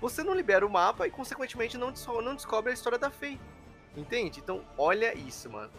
você 0.02 0.24
não 0.24 0.34
libera 0.34 0.66
o 0.66 0.70
mapa 0.70 1.08
e, 1.08 1.12
consequentemente, 1.12 1.78
não, 1.78 1.94
não 2.22 2.36
descobre 2.36 2.72
a 2.72 2.74
história 2.74 2.98
da 2.98 3.10
Fei. 3.10 3.40
Entende? 3.96 4.40
Então, 4.40 4.66
olha 4.78 5.16
isso, 5.18 5.50
mano. 5.50 5.72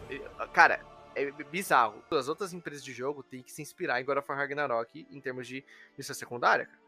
Cara, 0.51 0.79
é 1.15 1.31
bizarro. 1.31 2.03
As 2.11 2.27
outras 2.27 2.53
empresas 2.53 2.83
de 2.83 2.93
jogo 2.93 3.23
têm 3.23 3.43
que 3.43 3.51
se 3.51 3.61
inspirar 3.61 4.01
em 4.01 4.05
God 4.05 4.17
of 4.17 4.29
War 4.29 4.37
Ragnarok 4.37 5.05
em 5.11 5.19
termos 5.19 5.47
de 5.47 5.63
missão 5.97 6.15
secundária, 6.15 6.65
cara. 6.65 6.78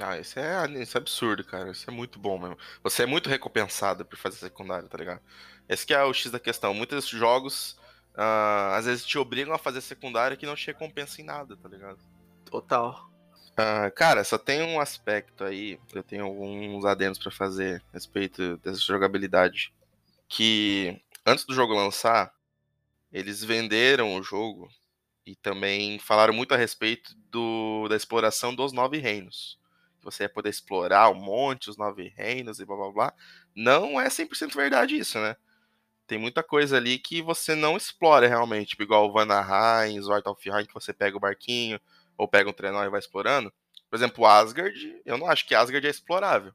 Ah, 0.00 0.18
isso 0.18 0.38
é, 0.38 0.70
isso 0.80 0.96
é 0.96 1.00
absurdo, 1.00 1.44
cara. 1.44 1.70
Isso 1.70 1.88
é 1.88 1.92
muito 1.92 2.18
bom 2.18 2.38
mesmo. 2.38 2.56
Você 2.82 3.02
é 3.02 3.06
muito 3.06 3.28
recompensado 3.28 4.04
por 4.04 4.16
fazer 4.16 4.36
secundário, 4.36 4.88
tá 4.88 4.96
ligado? 4.96 5.20
Esse 5.68 5.86
que 5.86 5.94
é 5.94 6.02
o 6.02 6.12
X 6.12 6.30
da 6.30 6.38
questão. 6.38 6.72
Muitos 6.72 7.08
jogos, 7.08 7.72
uh, 8.14 8.74
às 8.74 8.86
vezes, 8.86 9.04
te 9.04 9.18
obrigam 9.18 9.54
a 9.54 9.58
fazer 9.58 9.80
secundário 9.80 10.36
que 10.36 10.46
não 10.46 10.54
te 10.54 10.66
recompensa 10.68 11.20
em 11.20 11.24
nada, 11.24 11.56
tá 11.56 11.68
ligado? 11.68 11.98
Total. 12.44 13.10
Uh, 13.52 13.90
cara, 13.94 14.22
só 14.22 14.38
tem 14.38 14.62
um 14.62 14.80
aspecto 14.80 15.42
aí, 15.42 15.80
eu 15.92 16.02
tenho 16.02 16.24
alguns 16.24 16.84
adendos 16.84 17.18
para 17.18 17.32
fazer 17.32 17.82
a 17.90 17.94
respeito 17.94 18.56
dessa 18.58 18.80
jogabilidade. 18.80 19.74
Que 20.28 21.00
antes 21.26 21.44
do 21.44 21.54
jogo 21.54 21.74
lançar, 21.74 22.32
eles 23.12 23.42
venderam 23.42 24.14
o 24.14 24.22
jogo 24.22 24.68
e 25.26 25.34
também 25.34 25.98
falaram 25.98 26.32
muito 26.32 26.54
a 26.54 26.56
respeito 26.56 27.14
do, 27.30 27.88
da 27.88 27.96
exploração 27.96 28.54
dos 28.54 28.72
nove 28.72 28.98
reinos 28.98 29.58
você 30.02 30.24
ia 30.24 30.28
poder 30.28 30.50
explorar 30.50 31.10
um 31.10 31.14
monte, 31.14 31.70
os 31.70 31.76
nove 31.76 32.12
reinos 32.16 32.60
e 32.60 32.64
blá 32.64 32.76
blá 32.76 32.92
blá. 32.92 33.14
Não 33.54 34.00
é 34.00 34.08
100% 34.08 34.54
verdade 34.54 34.96
isso, 34.96 35.18
né? 35.18 35.36
Tem 36.06 36.18
muita 36.18 36.42
coisa 36.42 36.78
ali 36.78 36.98
que 36.98 37.20
você 37.20 37.54
não 37.54 37.76
explora 37.76 38.26
realmente, 38.26 38.70
tipo, 38.70 38.82
igual 38.82 39.06
o 39.06 39.12
Vanaheim, 39.12 40.00
Sword 40.00 40.26
of 40.26 40.50
Heim, 40.50 40.64
que 40.64 40.72
você 40.72 40.92
pega 40.92 41.16
o 41.16 41.20
barquinho, 41.20 41.78
ou 42.16 42.26
pega 42.26 42.48
um 42.48 42.52
trenó 42.52 42.82
e 42.82 42.88
vai 42.88 42.98
explorando. 42.98 43.52
Por 43.90 43.96
exemplo, 43.96 44.24
Asgard, 44.26 45.00
eu 45.04 45.18
não 45.18 45.28
acho 45.28 45.46
que 45.46 45.54
Asgard 45.54 45.86
é 45.86 45.90
explorável. 45.90 46.52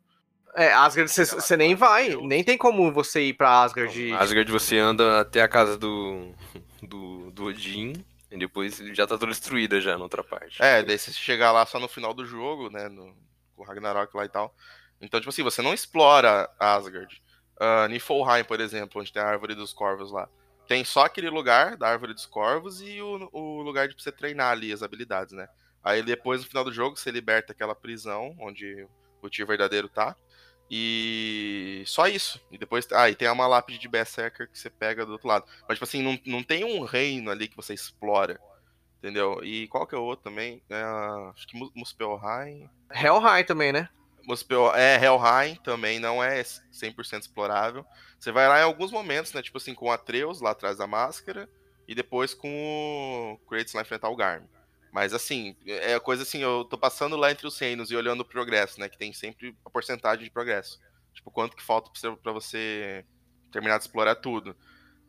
É, 0.56 0.71
Asgard 0.71 1.12
você 1.12 1.58
nem 1.58 1.75
vai, 1.75 2.15
nem 2.15 2.43
tem 2.43 2.58
como 2.58 2.91
você 2.91 3.21
ir 3.21 3.34
pra 3.34 3.62
Asgard. 3.62 4.10
Não, 4.10 4.17
Asgard 4.17 4.51
você 4.51 4.77
anda 4.77 5.21
até 5.21 5.41
a 5.41 5.47
casa 5.47 5.77
do, 5.77 6.34
do, 6.82 7.32
do 7.32 7.45
Odin, 7.45 7.93
e 8.32 8.38
depois 8.38 8.77
já 8.93 9.06
tá 9.06 9.17
toda 9.17 9.32
destruída 9.32 9.79
já 9.79 9.97
na 9.97 10.03
outra 10.03 10.23
parte. 10.23 10.62
É, 10.62 10.82
daí 10.82 10.97
você 10.97 11.12
chegar 11.12 11.51
lá 11.51 11.65
só 11.65 11.79
no 11.79 11.88
final 11.88 12.13
do 12.13 12.25
jogo, 12.25 12.69
né, 12.71 12.89
no, 12.89 13.15
com 13.63 13.69
Ragnarok 13.69 14.15
lá 14.15 14.26
e 14.26 14.30
tal. 14.30 14.54
Então, 15.02 15.19
tipo 15.19 15.30
assim, 15.30 15.43
você 15.43 15.62
não 15.62 15.73
explora 15.73 16.49
Asgard. 16.60 17.21
Uh, 17.60 17.88
Niflheim, 17.88 18.43
por 18.43 18.60
exemplo, 18.60 19.02
onde 19.02 19.12
tem 19.12 19.21
a 19.21 19.28
Árvore 19.28 19.56
dos 19.56 19.73
Corvos 19.73 20.12
lá. 20.12 20.28
Tem 20.67 20.84
só 20.84 21.06
aquele 21.06 21.30
lugar 21.30 21.78
da 21.78 21.88
Árvore 21.89 22.13
dos 22.13 22.26
Corvos 22.26 22.82
e 22.82 23.02
o, 23.02 23.30
o 23.32 23.62
lugar 23.62 23.88
de 23.88 24.02
você 24.02 24.12
treinar 24.12 24.52
ali 24.52 24.71
as 24.71 24.82
habilidades, 24.82 25.34
né? 25.34 25.47
Aí 25.84 26.02
depois, 26.02 26.41
no 26.41 26.47
final 26.47 26.63
do 26.63 26.71
jogo, 26.71 26.95
você 26.95 27.12
liberta 27.12 27.52
aquela 27.52 27.76
prisão 27.76 28.36
onde 28.39 28.88
o 29.21 29.30
tio 29.30 29.45
verdadeiro 29.45 29.89
tá. 29.89 30.15
E 30.71 31.84
só 31.86 32.08
isso. 32.08 32.41
E 32.49 32.58
depois. 32.58 32.88
Ah, 32.91 33.10
e 33.10 33.15
tem 33.15 33.30
uma 33.30 33.45
lápide 33.45 33.78
de 33.78 33.88
Berserker 33.88 34.49
que 34.49 34.58
você 34.58 34.69
pega 34.69 35.06
do 35.06 35.12
outro 35.12 35.28
lado. 35.28 35.45
Mas, 35.67 35.78
tipo 35.78 35.84
assim, 35.84 36.02
não, 36.02 36.17
não 36.26 36.41
tem 36.41 36.63
um 36.63 36.84
reino 36.84 37.30
ali 37.30 37.47
que 37.47 37.56
você 37.56 37.73
explora. 37.73 38.39
Entendeu? 39.03 39.43
E 39.43 39.67
qual 39.67 39.85
que 39.85 39.93
é 39.93 39.97
o 39.97 40.03
outro 40.03 40.23
também? 40.23 40.63
É, 40.69 40.81
acho 41.35 41.45
que 41.45 41.59
Muspelheim. 41.75 42.69
Helheim 42.89 43.43
também, 43.45 43.73
né? 43.73 43.89
Muspel, 44.25 44.73
é, 44.73 44.95
Helheim 44.95 45.55
também 45.55 45.99
não 45.99 46.23
é 46.23 46.41
100% 46.41 47.19
explorável. 47.19 47.85
Você 48.17 48.31
vai 48.31 48.47
lá 48.47 48.61
em 48.61 48.63
alguns 48.63 48.93
momentos, 48.93 49.33
né? 49.33 49.41
Tipo 49.41 49.57
assim, 49.57 49.73
com 49.73 49.87
o 49.87 49.91
Atreus 49.91 50.39
lá 50.39 50.51
atrás 50.51 50.77
da 50.77 50.87
máscara. 50.87 51.49
E 51.85 51.93
depois 51.93 52.33
com 52.33 53.37
o 53.37 53.45
Kratos 53.45 53.73
lá 53.73 53.81
enfrentar 53.81 54.07
o 54.07 54.15
Garm. 54.15 54.45
Mas 54.89 55.13
assim, 55.13 55.57
é 55.65 55.99
coisa 55.99 56.23
assim, 56.23 56.39
eu 56.39 56.63
tô 56.63 56.77
passando 56.77 57.17
lá 57.17 57.29
entre 57.29 57.45
os 57.45 57.59
reinos 57.59 57.91
e 57.91 57.97
olhando 57.97 58.21
o 58.21 58.25
progresso, 58.25 58.79
né? 58.79 58.87
Que 58.87 58.97
tem 58.97 59.11
sempre 59.11 59.53
a 59.65 59.69
porcentagem 59.69 60.23
de 60.23 60.31
progresso. 60.31 60.79
Tipo, 61.13 61.29
quanto 61.29 61.57
que 61.57 61.63
falta 61.63 61.91
para 62.23 62.31
você 62.31 63.03
terminar 63.51 63.79
de 63.79 63.83
explorar 63.83 64.15
tudo. 64.15 64.55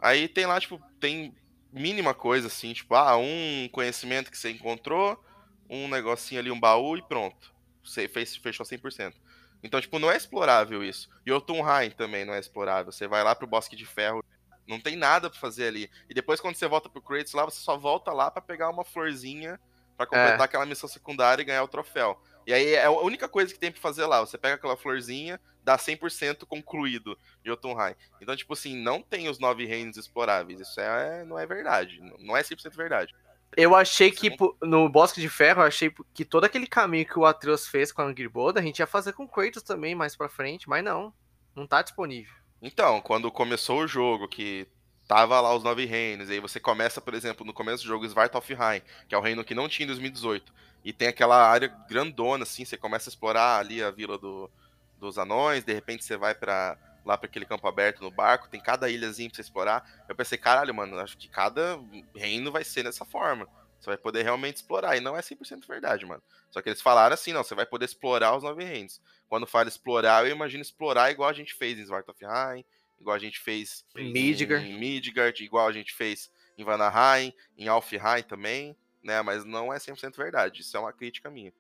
Aí 0.01 0.27
tem 0.27 0.47
lá, 0.47 0.59
tipo, 0.59 0.83
tem 0.99 1.33
mínima 1.75 2.15
coisa, 2.15 2.47
assim, 2.47 2.73
tipo, 2.73 2.95
ah, 2.95 3.17
um 3.17 3.69
conhecimento 3.73 4.31
que 4.31 4.39
você 4.39 4.51
encontrou, 4.51 5.23
um 5.69 5.89
negocinho 5.89 6.41
ali, 6.41 6.51
um 6.51 6.59
baú 6.59 6.97
e 6.97 7.03
pronto. 7.03 7.53
Você 7.85 8.09
fez, 8.09 8.37
fechou 8.37 8.65
100%. 8.65 9.15
Então, 9.63 9.81
tipo, 9.81 9.99
não 9.99 10.11
é 10.11 10.17
explorável 10.17 10.85
isso. 10.85 11.11
E 11.27 11.33
o 11.33 11.41
Tunheim 11.41 11.91
também 11.91 12.25
não 12.25 12.35
é 12.35 12.39
explorável. 12.39 12.93
Você 12.93 13.09
vai 13.09 13.25
lá 13.25 13.35
pro 13.35 13.47
Bosque 13.47 13.75
de 13.75 13.85
Ferro, 13.85 14.23
não 14.67 14.79
tem 14.79 14.95
nada 14.95 15.29
para 15.29 15.39
fazer 15.39 15.67
ali. 15.67 15.91
E 16.09 16.15
depois, 16.15 16.41
quando 16.41 16.55
você 16.55 16.69
volta 16.69 16.89
pro 16.89 17.03
Kratos 17.03 17.33
lá, 17.33 17.45
você 17.45 17.61
só 17.61 17.77
volta 17.77 18.13
lá 18.13 18.31
para 18.31 18.43
pegar 18.43 18.71
uma 18.71 18.85
florzinha 18.85 19.59
para 19.97 20.07
completar 20.07 20.41
é. 20.41 20.45
aquela 20.45 20.67
missão 20.67 20.89
secundária 20.89 21.43
e 21.43 21.45
ganhar 21.45 21.63
o 21.63 21.69
troféu. 21.69 22.21
E 22.47 22.53
aí 22.53 22.75
é 22.75 22.85
a 22.85 22.91
única 22.91 23.29
coisa 23.29 23.53
que 23.53 23.59
tem 23.59 23.73
pra 23.73 23.81
fazer 23.81 24.07
lá. 24.07 24.21
Você 24.21 24.37
pega 24.37 24.55
aquela 24.55 24.77
florzinha, 24.77 25.41
dá 25.63 25.77
100% 25.77 26.45
concluído 26.47 27.19
de 27.43 27.51
Jotunheim. 27.51 27.95
Então, 28.21 28.37
tipo 28.37 28.53
assim, 28.53 28.77
não 28.77 29.03
tem 29.03 29.29
os 29.29 29.39
nove 29.39 29.65
reinos 29.65 29.97
exploráveis. 29.97 30.61
Isso 30.61 30.81
é, 30.81 31.25
não 31.25 31.39
é 31.39 31.47
verdade. 31.47 32.01
Não 32.21 32.37
é 32.37 32.43
100% 32.43 32.77
verdade. 32.77 33.15
Eu 33.57 33.75
achei 33.75 34.11
que 34.11 34.31
no 34.63 34.89
Bosque 34.89 35.21
de 35.21 35.29
Ferro, 35.29 35.63
eu 35.63 35.67
achei 35.67 35.93
que 36.13 36.25
todo 36.25 36.45
aquele 36.45 36.67
caminho 36.67 37.07
que 37.07 37.19
o 37.19 37.25
Atreus 37.25 37.69
fez 37.69 37.93
com 37.93 38.03
a 38.03 38.05
Angry 38.05 38.29
a 38.57 38.61
gente 38.61 38.81
ia 38.81 38.87
fazer 38.87 39.13
com 39.13 39.29
Kratos 39.29 39.63
também 39.63 39.95
mais 39.95 40.17
pra 40.17 40.29
frente, 40.29 40.69
mas 40.69 40.83
não. 40.83 41.15
Não 41.55 41.67
tá 41.67 41.81
disponível. 41.81 42.35
Então, 42.61 43.01
quando 43.01 43.31
começou 43.31 43.81
o 43.81 43.87
jogo, 43.87 44.27
que 44.27 44.67
tava 45.07 45.41
lá 45.41 45.55
os 45.55 45.63
nove 45.63 45.85
reinos, 45.85 46.29
e 46.29 46.33
aí 46.33 46.41
você 46.41 46.59
começa, 46.59 47.01
por 47.01 47.15
exemplo, 47.15 47.45
no 47.45 47.53
começo 47.53 47.83
do 47.83 47.89
jogo 47.89 48.07
Svartalfheim, 48.07 48.83
que 49.09 49.15
é 49.15 49.19
o 49.19 49.21
reino 49.21 49.45
que 49.45 49.55
não 49.55 49.69
tinha 49.69 49.85
em 49.85 49.89
2018, 49.89 50.53
e 50.85 50.93
tem 50.93 51.09
aquela 51.09 51.49
área 51.49 51.69
grandona, 51.89 52.45
assim, 52.45 52.65
você 52.65 52.77
começa 52.77 53.09
a 53.09 53.13
explorar 53.13 53.59
ali 53.59 53.83
a 53.83 53.91
vila 53.91 54.19
do, 54.19 54.51
dos 54.99 55.19
anões, 55.19 55.65
de 55.65 55.73
repente 55.73 56.05
você 56.05 56.17
vai 56.17 56.35
para 56.35 56.77
lá 57.05 57.19
para 57.19 57.27
aquele 57.27 57.45
campo 57.45 57.69
aberto 57.69 58.03
no 58.03 58.11
barco, 58.11 58.49
tem 58.49 58.61
cada 58.61 58.89
ilhazinha 58.89 59.29
pra 59.29 59.37
você 59.37 59.43
explorar. 59.43 60.05
Eu 60.09 60.15
pensei, 60.15 60.39
caralho, 60.39 60.75
mano, 60.75 60.99
acho 60.99 61.19
que 61.19 61.29
cada 61.29 61.79
reino 62.17 62.51
vai 62.51 62.65
ser 62.65 62.85
dessa 62.85 63.05
forma. 63.05 63.47
Você 63.79 63.91
vai 63.91 63.99
poder 63.99 64.23
realmente 64.23 64.57
explorar. 64.57 64.97
E 64.97 65.01
não 65.01 65.15
é 65.15 65.21
100% 65.21 65.67
verdade, 65.69 66.07
mano. 66.07 66.23
Só 66.51 66.63
que 66.63 66.71
eles 66.71 66.81
falaram 66.81 67.13
assim, 67.13 67.35
não, 67.35 67.45
você 67.45 67.55
vai 67.55 67.67
poder 67.67 67.85
explorar 67.85 68.35
os 68.35 68.43
nove 68.43 68.65
reinos. 68.65 69.01
Quando 69.29 69.47
fala 69.47 69.69
explorar, 69.69 70.25
eu 70.25 70.33
imagino 70.33 70.63
explorar 70.63 71.11
igual 71.11 71.29
a 71.29 71.35
gente 71.35 71.55
fez 71.55 71.79
em 71.79 71.83
Svartalfheim, 71.83 72.65
igual 73.01 73.17
a 73.17 73.19
gente 73.19 73.39
fez 73.41 73.85
em 73.97 74.13
Midgard. 74.13 74.67
em 74.67 74.79
Midgard, 74.79 75.45
igual 75.45 75.69
a 75.69 75.73
gente 75.73 75.95
fez 75.95 76.31
em 76.57 76.65
Vanaheim, 76.65 77.33
em 77.57 77.69
Alfheim 77.69 78.23
também, 78.27 78.77
né? 79.03 79.23
Mas 79.23 79.45
não 79.45 79.73
é 79.73 79.79
100% 79.79 80.17
verdade. 80.17 80.61
Isso 80.61 80.77
é 80.77 80.81
uma 80.81 80.93
crítica 80.93 81.31
minha. 81.31 81.53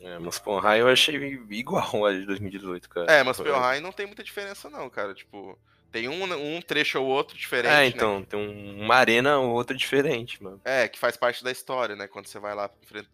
É, 0.00 0.18
Muspelheim 0.18 0.80
eu 0.80 0.88
achei 0.88 1.14
igual 1.50 2.06
a 2.06 2.12
de 2.12 2.24
2018, 2.24 2.88
cara. 2.88 3.12
É, 3.12 3.22
Muspelheim 3.22 3.80
não 3.80 3.92
tem 3.92 4.06
muita 4.06 4.24
diferença 4.24 4.70
não, 4.70 4.88
cara. 4.88 5.14
Tipo, 5.14 5.58
tem 5.92 6.08
um, 6.08 6.56
um 6.56 6.62
trecho 6.62 7.00
ou 7.00 7.06
outro 7.06 7.36
diferente, 7.36 7.72
É, 7.72 7.80
né? 7.80 7.86
então, 7.86 8.20
né? 8.20 8.26
tem 8.28 8.80
uma 8.80 8.94
arena 8.94 9.38
ou 9.38 9.50
outra 9.50 9.76
diferente, 9.76 10.42
mano. 10.42 10.60
É, 10.64 10.88
que 10.88 10.98
faz 10.98 11.16
parte 11.16 11.44
da 11.44 11.50
história, 11.50 11.94
né? 11.94 12.08
Quando 12.08 12.26
você 12.26 12.38
vai 12.38 12.54
lá 12.54 12.70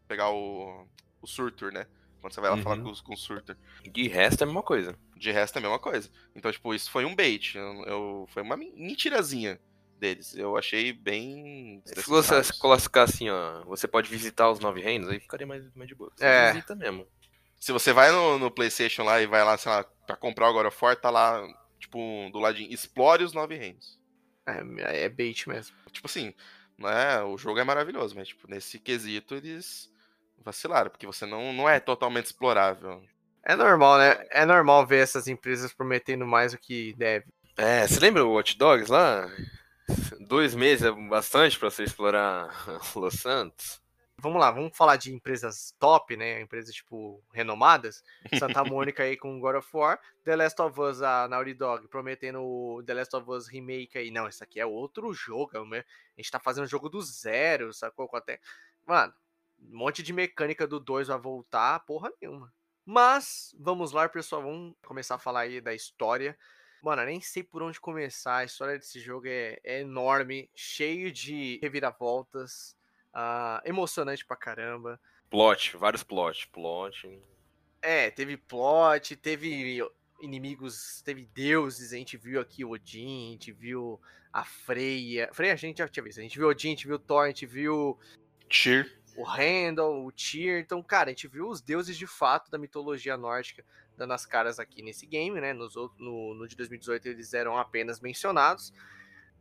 pegar 0.07 0.31
o, 0.31 0.87
o 1.21 1.27
Surtur, 1.27 1.73
né? 1.73 1.87
Quando 2.21 2.33
você 2.33 2.41
vai 2.41 2.51
lá 2.51 2.57
uhum. 2.57 2.63
falar 2.63 2.77
com, 2.77 2.95
com 2.95 3.15
o 3.15 3.17
Surtur. 3.17 3.57
De 3.83 4.07
resto 4.09 4.43
é 4.43 4.45
a 4.45 4.47
mesma 4.47 4.63
coisa. 4.63 4.97
De 5.17 5.33
resto 5.33 5.57
é 5.57 5.59
a 5.59 5.63
mesma 5.63 5.79
coisa. 5.79 6.11
Então, 6.35 6.53
tipo, 6.53 6.75
isso 6.75 6.91
foi 6.91 7.05
um 7.05 7.15
bait. 7.15 7.57
Eu, 7.57 7.85
eu 7.85 8.29
foi 8.29 8.43
uma 8.43 8.57
mentirazinha 8.57 9.59
deles. 9.99 10.37
Eu 10.37 10.57
achei 10.57 10.93
bem. 10.93 11.83
Se 11.85 12.09
você 12.09 12.43
classificar 12.61 13.05
assim, 13.05 13.29
ó, 13.31 13.65
você 13.65 13.89
pode 13.89 14.11
visitar 14.11 14.51
os 14.51 14.61
nove 14.61 14.81
reinos, 14.81 15.09
aí 15.09 15.19
ficaria 15.19 15.47
mais, 15.47 15.65
mais 15.75 15.89
de 15.89 15.95
boa. 15.95 16.13
Você 16.15 16.25
é. 16.25 16.53
visita 16.53 16.75
mesmo. 16.75 17.07
Se 17.59 17.73
você 17.73 17.93
vai 17.93 18.13
no, 18.13 18.39
no, 18.39 18.51
PlayStation 18.51 19.03
lá 19.03 19.21
e 19.21 19.27
vai 19.27 19.43
lá, 19.43 19.57
sei 19.57 19.73
lá, 19.73 19.85
pra 20.07 20.17
comprar 20.17 20.51
o 20.51 20.53
God 20.53 20.67
of 20.67 20.79
War, 20.81 20.95
tá 20.95 21.11
lá, 21.11 21.43
tipo, 21.79 22.29
do 22.31 22.39
ladinho, 22.39 22.73
explore 22.73 23.25
os 23.25 23.33
nove 23.33 23.57
reinos. 23.57 23.99
É, 24.47 25.05
é 25.05 25.09
bait 25.09 25.49
mesmo. 25.49 25.75
Tipo 25.91 26.07
assim, 26.07 26.35
né, 26.79 27.23
o 27.23 27.39
jogo 27.39 27.59
é 27.59 27.65
maravilhoso, 27.65 28.15
mas, 28.15 28.29
tipo, 28.29 28.49
nesse 28.49 28.79
quesito 28.79 29.35
eles 29.35 29.91
vacilaram, 30.39 30.91
porque 30.91 31.07
você 31.07 31.25
não, 31.25 31.53
não 31.53 31.69
é 31.69 31.81
totalmente 31.81 32.27
explorável. 32.27 33.03
É 33.49 33.55
normal, 33.55 33.99
né? 33.99 34.27
É 34.31 34.45
normal 34.45 34.85
ver 34.85 34.99
essas 34.99 35.29
empresas 35.29 35.73
prometendo 35.73 36.27
mais 36.27 36.51
do 36.51 36.59
que 36.59 36.93
deve. 36.95 37.27
É, 37.57 37.87
você 37.87 38.01
lembra 38.01 38.25
o 38.25 38.33
Watch 38.33 38.59
Dogs 38.59 38.91
lá? 38.91 39.31
Dois 40.19 40.53
meses 40.53 40.85
é 40.85 40.91
bastante 40.91 41.57
para 41.57 41.71
você 41.71 41.85
explorar 41.85 42.51
Los 42.97 43.15
Santos. 43.15 43.81
Vamos 44.19 44.41
lá, 44.41 44.51
vamos 44.51 44.77
falar 44.77 44.97
de 44.97 45.15
empresas 45.15 45.73
top, 45.79 46.17
né? 46.17 46.41
Empresas 46.41 46.75
tipo 46.75 47.23
renomadas. 47.33 48.03
Santa 48.37 48.65
Mônica 48.67 49.05
aí 49.05 49.17
com 49.17 49.39
God 49.39 49.55
of 49.55 49.69
War, 49.73 50.01
The 50.25 50.35
Last 50.35 50.61
of 50.61 50.81
Us, 50.81 51.01
a 51.01 51.29
Naughty 51.29 51.55
Dog 51.55 51.87
prometendo 51.87 52.43
o 52.43 52.83
The 52.85 52.95
Last 52.95 53.15
of 53.15 53.31
Us 53.31 53.47
remake 53.47 53.97
aí. 53.97 54.11
Não, 54.11 54.27
isso 54.27 54.43
aqui 54.43 54.59
é 54.59 54.67
outro 54.67 55.15
jogo, 55.15 55.65
né? 55.67 55.85
A 56.19 56.21
gente 56.21 56.33
tá 56.33 56.41
fazendo 56.41 56.65
o 56.65 56.69
jogo 56.69 56.89
do 56.89 57.01
zero, 57.01 57.73
sacou? 57.73 58.11
Até... 58.13 58.41
Mano, 58.85 59.15
um 59.71 59.79
monte 59.79 60.03
de 60.03 60.13
mecânica 60.13 60.67
do 60.67 60.81
2 60.81 61.07
vai 61.07 61.19
voltar, 61.19 61.79
porra 61.87 62.11
nenhuma. 62.21 62.53
Mas, 62.87 63.55
vamos 63.59 63.93
lá, 63.93 64.09
pessoal, 64.09 64.43
vamos 64.43 64.75
começar 64.87 65.17
a 65.17 65.19
falar 65.19 65.41
aí 65.41 65.61
da 65.61 65.75
história 65.75 66.39
Mano, 66.87 67.05
nem 67.05 67.21
sei 67.21 67.43
por 67.43 67.65
onde 67.65 67.81
começar. 67.81 68.37
A 68.37 68.45
história 68.45 68.79
desse 68.79 69.01
jogo 69.01 69.27
é, 69.27 69.59
é 69.65 69.81
enorme, 69.81 70.49
cheio 70.55 71.11
de 71.11 71.59
reviravoltas, 71.61 72.77
uh, 73.13 73.61
emocionante 73.65 74.25
pra 74.25 74.37
caramba. 74.37 75.01
Plot, 75.29 75.77
vários 75.77 76.05
plot, 76.05 76.47
plot. 76.49 77.21
É, 77.83 78.09
teve 78.13 78.37
plot, 78.37 79.17
teve 79.17 79.83
inimigos, 80.21 81.03
teve 81.03 81.27
deuses, 81.35 81.93
a 81.93 81.97
gente 81.97 82.17
viu 82.17 82.41
aqui 82.41 82.65
Odin, 82.65 83.31
a 83.31 83.33
gente 83.33 83.51
viu 83.51 84.01
a 84.33 84.45
Freya. 84.45 85.29
Freya 85.33 85.55
a 85.55 85.57
gente 85.57 85.79
já 85.79 85.89
tinha 85.89 86.05
visto, 86.05 86.21
a 86.21 86.23
gente 86.23 86.39
viu 86.39 86.47
Odin, 86.47 86.69
a 86.69 86.71
gente 86.71 86.87
viu 86.87 87.01
Thor, 87.01 87.25
a 87.25 87.29
gente 87.29 87.47
viu. 87.47 87.99
Tyr. 88.49 88.97
O 89.17 89.23
Randall, 89.23 90.05
o 90.05 90.13
Tyr. 90.13 90.59
Então, 90.61 90.83
cara, 90.83 91.09
a 91.09 91.13
gente 91.13 91.29
viu 91.29 91.49
os 91.49 91.61
deuses 91.61 91.97
de 91.97 92.07
fato 92.07 92.51
da 92.51 92.59
mitologia 92.59 93.17
nórdica 93.17 93.65
dando 93.97 94.13
as 94.13 94.27
caras 94.27 94.59
aqui 94.59 94.83
nesse 94.83 95.07
game, 95.07 95.41
né? 95.41 95.53
Nos 95.53 95.75
no, 95.75 96.35
no 96.35 96.47
de 96.47 96.57
2018 96.57 97.09
eles 97.09 97.33
eram 97.33 97.57
apenas 97.57 98.01
mencionados. 98.01 98.73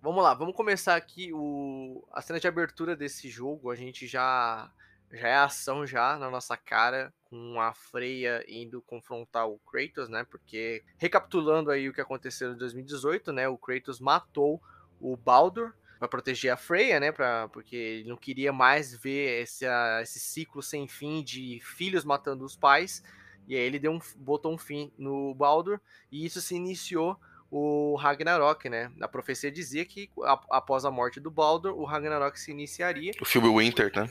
Vamos 0.01 0.23
lá, 0.23 0.33
vamos 0.33 0.55
começar 0.55 0.95
aqui 0.95 1.31
o, 1.33 2.07
a 2.11 2.21
cena 2.21 2.39
de 2.39 2.47
abertura 2.47 2.95
desse 2.95 3.29
jogo. 3.29 3.69
A 3.71 3.75
gente 3.75 4.07
já 4.07 4.71
já 5.11 5.27
é 5.27 5.35
ação 5.35 5.85
já 5.85 6.17
na 6.17 6.29
nossa 6.29 6.57
cara 6.57 7.13
com 7.25 7.59
a 7.61 7.73
Freya 7.73 8.43
indo 8.47 8.81
confrontar 8.81 9.47
o 9.47 9.59
Kratos, 9.59 10.09
né? 10.09 10.25
Porque 10.29 10.83
recapitulando 10.97 11.71
aí 11.71 11.88
o 11.88 11.93
que 11.93 12.01
aconteceu 12.01 12.51
em 12.51 12.57
2018, 12.57 13.31
né? 13.31 13.47
O 13.47 13.57
Kratos 13.57 13.99
matou 13.99 14.61
o 14.99 15.15
Baldur 15.15 15.73
para 15.99 16.08
proteger 16.08 16.51
a 16.51 16.58
Freya, 16.58 16.99
né? 16.99 17.12
Pra, 17.12 17.47
porque 17.49 17.75
ele 17.75 18.10
não 18.10 18.17
queria 18.17 18.51
mais 18.51 18.95
ver 18.95 19.43
esse, 19.43 19.65
esse 20.01 20.19
ciclo 20.19 20.62
sem 20.62 20.88
fim 20.88 21.23
de 21.23 21.60
filhos 21.63 22.03
matando 22.03 22.43
os 22.43 22.55
pais. 22.55 23.03
E 23.47 23.55
aí 23.55 23.62
ele 23.62 23.79
deu 23.79 23.91
um, 23.91 23.99
botou 24.17 24.53
um 24.53 24.58
fim 24.58 24.91
no 24.97 25.34
Baldur 25.36 25.79
e 26.12 26.25
isso 26.25 26.41
se 26.41 26.55
iniciou 26.55 27.19
o 27.51 27.95
Ragnarok, 27.95 28.67
né? 28.69 28.91
A 28.99 29.08
profecia 29.08 29.51
dizia 29.51 29.86
que 29.86 30.10
a, 30.23 30.34
após 30.49 30.84
a 30.84 30.91
morte 30.91 31.19
do 31.19 31.29
Baldur, 31.29 31.73
o 31.77 31.86
Ragnarok 31.86 32.39
se 32.39 32.51
iniciaria. 32.51 33.13
O 33.21 33.25
Fimbulwinter, 33.25 33.91
né? 33.95 34.10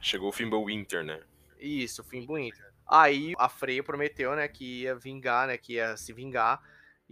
Chegou 0.00 0.30
o 0.30 0.32
Fimbulwinter, 0.32 1.04
né? 1.04 1.20
Isso, 1.60 2.02
o 2.02 2.04
Fimbulwinter. 2.04 2.72
Aí 2.88 3.34
a 3.38 3.48
Freya 3.48 3.82
prometeu, 3.82 4.34
né, 4.34 4.48
que 4.48 4.82
ia 4.82 4.94
vingar, 4.94 5.46
né, 5.46 5.56
que 5.56 5.74
ia 5.74 5.96
se 5.96 6.12
vingar 6.12 6.60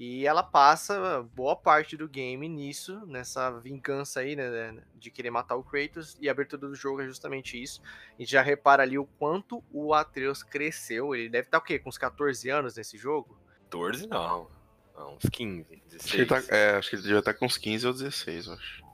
e 0.03 0.27
ela 0.27 0.43
passa 0.43 1.23
boa 1.35 1.55
parte 1.55 1.95
do 1.95 2.09
game 2.09 2.49
nisso, 2.49 3.05
nessa 3.05 3.51
vingança 3.61 4.21
aí, 4.21 4.35
né, 4.35 4.83
de 4.95 5.11
querer 5.11 5.31
matar 5.31 5.57
o 5.57 5.63
Kratos, 5.63 6.17
e 6.19 6.27
a 6.27 6.33
abertura 6.33 6.67
do 6.67 6.75
jogo 6.75 7.03
é 7.03 7.07
justamente 7.07 7.63
isso. 7.63 7.83
A 8.17 8.23
gente 8.23 8.31
já 8.31 8.41
repara 8.41 8.83
ali 8.83 8.97
o 8.97 9.05
quanto 9.05 9.63
o 9.71 9.93
Atreus 9.93 10.43
cresceu. 10.43 11.15
Ele 11.15 11.29
deve 11.29 11.49
estar 11.49 11.59
o 11.59 11.61
quê? 11.61 11.79
Com 11.79 11.91
uns 11.91 11.99
14 11.99 12.49
anos 12.49 12.77
nesse 12.77 12.97
jogo? 12.97 13.39
14 13.65 14.07
não. 14.07 14.49
não 14.97 15.17
uns 15.17 15.29
15, 15.29 15.83
16. 15.91 16.03
Acho 16.03 16.17
que, 16.17 16.25
tá, 16.25 16.57
é, 16.57 16.77
acho 16.77 16.89
que 16.89 16.97
ele 16.97 17.03
já 17.03 17.19
estar 17.19 17.35
tá 17.35 17.39
com 17.39 17.45
uns 17.45 17.59
15 17.59 17.87
ou 17.87 17.93
16, 17.93 18.47
eu 18.47 18.55
acho. 18.55 18.90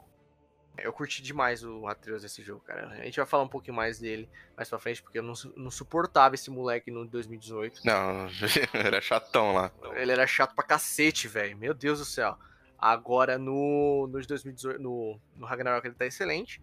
Eu 0.79 0.93
curti 0.93 1.23
demais 1.23 1.65
o 1.65 1.87
Atreus 1.87 2.23
desse 2.23 2.43
jogo, 2.43 2.61
cara. 2.61 2.89
A 2.89 3.05
gente 3.05 3.17
vai 3.17 3.27
falar 3.27 3.43
um 3.43 3.49
pouquinho 3.49 3.75
mais 3.75 3.99
dele 3.99 4.29
mais 4.57 4.69
pra 4.69 4.79
frente, 4.79 5.03
porque 5.03 5.19
eu 5.19 5.23
não, 5.23 5.35
não 5.57 5.71
suportava 5.71 6.35
esse 6.35 6.51
moleque 6.51 6.91
no 6.91 7.07
2018. 7.07 7.81
Não, 7.85 8.27
ele 8.75 8.87
era 8.87 9.01
chatão 9.01 9.53
lá. 9.53 9.71
Ele 9.95 10.13
era 10.13 10.27
chato 10.27 10.55
pra 10.55 10.65
cacete, 10.65 11.29
velho. 11.29 11.57
Meu 11.57 11.75
Deus 11.75 11.99
do 11.99 12.05
céu. 12.05 12.37
Agora 12.79 13.39
no, 13.39 14.07
no 14.07 14.21
2018, 14.27 14.81
no, 14.81 15.19
no 15.35 15.47
Ragnarok 15.47 15.87
ele 15.87 15.95
tá 15.95 16.07
excelente. 16.07 16.61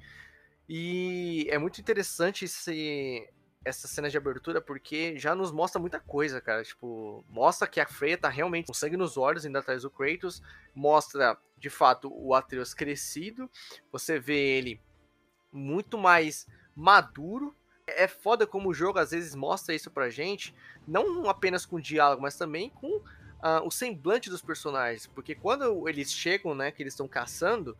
E 0.67 1.47
é 1.49 1.57
muito 1.57 1.81
interessante 1.81 2.45
esse, 2.45 3.27
essa 3.65 3.87
cena 3.87 4.09
de 4.09 4.17
abertura 4.17 4.61
porque 4.61 5.17
já 5.17 5.33
nos 5.33 5.51
mostra 5.51 5.79
muita 5.79 5.99
coisa, 5.99 6.41
cara. 6.41 6.63
Tipo, 6.63 7.23
mostra 7.29 7.67
que 7.67 7.79
a 7.79 7.85
Freya 7.85 8.17
tá 8.17 8.29
realmente 8.29 8.67
com 8.67 8.73
sangue 8.73 8.97
nos 8.97 9.17
olhos 9.17 9.45
indo 9.45 9.57
atrás 9.57 9.83
do 9.83 9.89
Kratos. 9.89 10.41
Mostra, 10.75 11.37
de 11.57 11.69
fato, 11.69 12.11
o 12.13 12.33
Atreus 12.33 12.73
crescido. 12.73 13.49
Você 13.91 14.19
vê 14.19 14.57
ele 14.57 14.81
muito 15.51 15.97
mais 15.97 16.47
maduro. 16.75 17.55
é 17.85 18.07
foda 18.07 18.47
como 18.47 18.69
o 18.69 18.73
jogo 18.73 18.99
às 18.99 19.11
vezes 19.11 19.35
mostra 19.35 19.75
isso 19.75 19.91
pra 19.91 20.09
gente, 20.09 20.55
não 20.87 21.29
apenas 21.29 21.65
com 21.65 21.79
diálogo, 21.79 22.21
mas 22.21 22.37
também 22.37 22.69
com 22.69 22.97
uh, 22.97 23.65
o 23.65 23.69
semblante 23.69 24.29
dos 24.29 24.41
personagens. 24.41 25.05
Porque 25.07 25.35
quando 25.35 25.87
eles 25.87 26.11
chegam, 26.11 26.55
né, 26.55 26.71
que 26.71 26.81
eles 26.81 26.93
estão 26.93 27.07
caçando, 27.07 27.77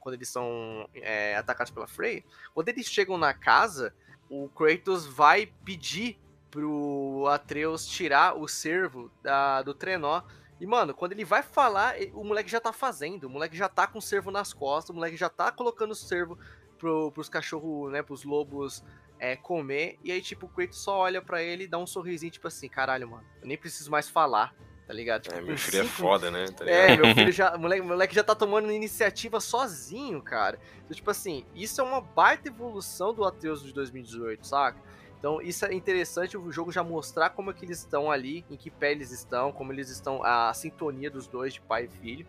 quando 0.00 0.14
eles 0.14 0.28
são 0.28 0.88
é, 0.94 1.36
atacados 1.36 1.72
pela 1.72 1.86
Frey, 1.86 2.24
quando 2.54 2.68
eles 2.68 2.86
chegam 2.86 3.18
na 3.18 3.34
casa, 3.34 3.94
o 4.32 4.48
Kratos 4.48 5.06
vai 5.06 5.46
pedir 5.62 6.18
pro 6.50 7.26
Atreus 7.28 7.86
tirar 7.86 8.34
o 8.34 8.48
servo 8.48 9.10
da, 9.22 9.60
do 9.60 9.74
trenó. 9.74 10.22
E, 10.58 10.66
mano, 10.66 10.94
quando 10.94 11.12
ele 11.12 11.24
vai 11.24 11.42
falar, 11.42 11.96
o 12.14 12.24
moleque 12.24 12.50
já 12.50 12.58
tá 12.58 12.72
fazendo. 12.72 13.24
O 13.24 13.30
moleque 13.30 13.54
já 13.54 13.68
tá 13.68 13.86
com 13.86 13.98
o 13.98 14.02
servo 14.02 14.30
nas 14.30 14.54
costas, 14.54 14.88
o 14.88 14.94
moleque 14.94 15.18
já 15.18 15.28
tá 15.28 15.52
colocando 15.52 15.90
o 15.90 15.94
servo 15.94 16.38
pro, 16.78 17.12
pros 17.12 17.28
cachorros, 17.28 17.92
né, 17.92 18.02
pros 18.02 18.24
lobos 18.24 18.82
é, 19.18 19.36
comer. 19.36 19.98
E 20.02 20.10
aí, 20.10 20.22
tipo, 20.22 20.46
o 20.46 20.48
Kratos 20.48 20.82
só 20.82 21.00
olha 21.00 21.20
para 21.20 21.42
ele 21.42 21.64
e 21.64 21.68
dá 21.68 21.76
um 21.76 21.86
sorrisinho, 21.86 22.32
tipo 22.32 22.48
assim, 22.48 22.70
caralho, 22.70 23.10
mano, 23.10 23.26
eu 23.42 23.46
nem 23.46 23.58
preciso 23.58 23.90
mais 23.90 24.08
falar 24.08 24.54
tá 24.92 24.96
ligado? 24.96 25.22
Tipo, 25.22 25.36
é, 25.36 25.40
meu 25.40 25.56
filho 25.56 25.82
cinco... 25.84 25.86
é 25.86 25.88
foda, 25.88 26.30
né? 26.30 26.46
Tá 26.54 26.66
é, 26.68 26.96
meu 26.96 27.14
filho 27.14 27.32
já. 27.32 27.56
Moleque, 27.56 27.82
moleque 27.82 28.14
já 28.14 28.22
tá 28.22 28.34
tomando 28.34 28.70
iniciativa 28.70 29.40
sozinho, 29.40 30.20
cara. 30.20 30.58
Então, 30.84 30.94
tipo 30.94 31.10
assim, 31.10 31.46
isso 31.54 31.80
é 31.80 31.84
uma 31.84 32.02
baita 32.02 32.48
evolução 32.48 33.14
do 33.14 33.24
Atreus 33.24 33.62
de 33.62 33.72
2018, 33.72 34.46
saca? 34.46 34.78
Então, 35.18 35.40
isso 35.40 35.64
é 35.64 35.72
interessante 35.72 36.36
o 36.36 36.52
jogo 36.52 36.70
já 36.70 36.84
mostrar 36.84 37.30
como 37.30 37.50
é 37.50 37.54
que 37.54 37.64
eles 37.64 37.78
estão 37.78 38.10
ali, 38.10 38.44
em 38.50 38.56
que 38.56 38.70
pé 38.70 38.92
eles 38.92 39.10
estão, 39.10 39.50
como 39.50 39.72
eles 39.72 39.88
estão, 39.88 40.22
a 40.22 40.52
sintonia 40.52 41.10
dos 41.10 41.26
dois, 41.26 41.54
de 41.54 41.60
pai 41.62 41.84
e 41.84 41.88
filho. 41.88 42.26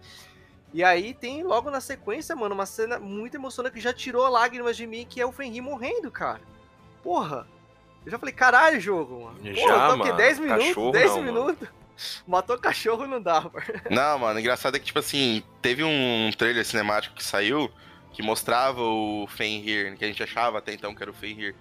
E 0.73 0.83
aí 0.83 1.13
tem 1.13 1.43
logo 1.43 1.69
na 1.69 1.81
sequência, 1.81 2.35
mano, 2.35 2.55
uma 2.55 2.65
cena 2.65 2.97
muito 2.97 3.35
emocionante 3.35 3.75
que 3.75 3.81
já 3.81 3.91
tirou 3.91 4.27
lágrimas 4.29 4.77
de 4.77 4.87
mim, 4.87 5.05
que 5.07 5.19
é 5.19 5.25
o 5.25 5.31
Fenrir 5.31 5.61
morrendo, 5.61 6.09
cara. 6.09 6.41
Porra! 7.03 7.45
Eu 8.05 8.11
já 8.11 8.19
falei, 8.19 8.33
caralho, 8.33 8.79
jogo, 8.79 9.25
mano. 9.25 9.37
Porra, 9.37 9.53
já, 9.53 9.95
tô 9.95 10.03
aqui 10.03 10.13
10 10.13 10.39
minutos, 10.39 10.67
Cachorro 10.67 10.91
10 10.91 11.11
não, 11.11 11.23
minutos. 11.23 11.69
Mano. 11.69 11.82
Matou 12.27 12.57
cachorro 12.57 13.07
não 13.07 13.21
dá, 13.21 13.41
mano. 13.41 13.53
Não, 13.89 14.19
mano, 14.19 14.39
engraçado 14.39 14.75
é 14.75 14.79
que, 14.79 14.85
tipo 14.85 14.99
assim, 14.99 15.43
teve 15.61 15.83
um 15.83 16.31
trailer 16.37 16.65
cinemático 16.65 17.15
que 17.15 17.23
saiu 17.23 17.71
que 18.13 18.21
mostrava 18.21 18.81
o 18.81 19.27
Fenrir, 19.27 19.97
que 19.97 20.05
a 20.05 20.07
gente 20.07 20.21
achava 20.21 20.59
até 20.59 20.73
então 20.73 20.93
que 20.93 21.01
era 21.01 21.11
o 21.11 21.13
Fenrir, 21.13 21.55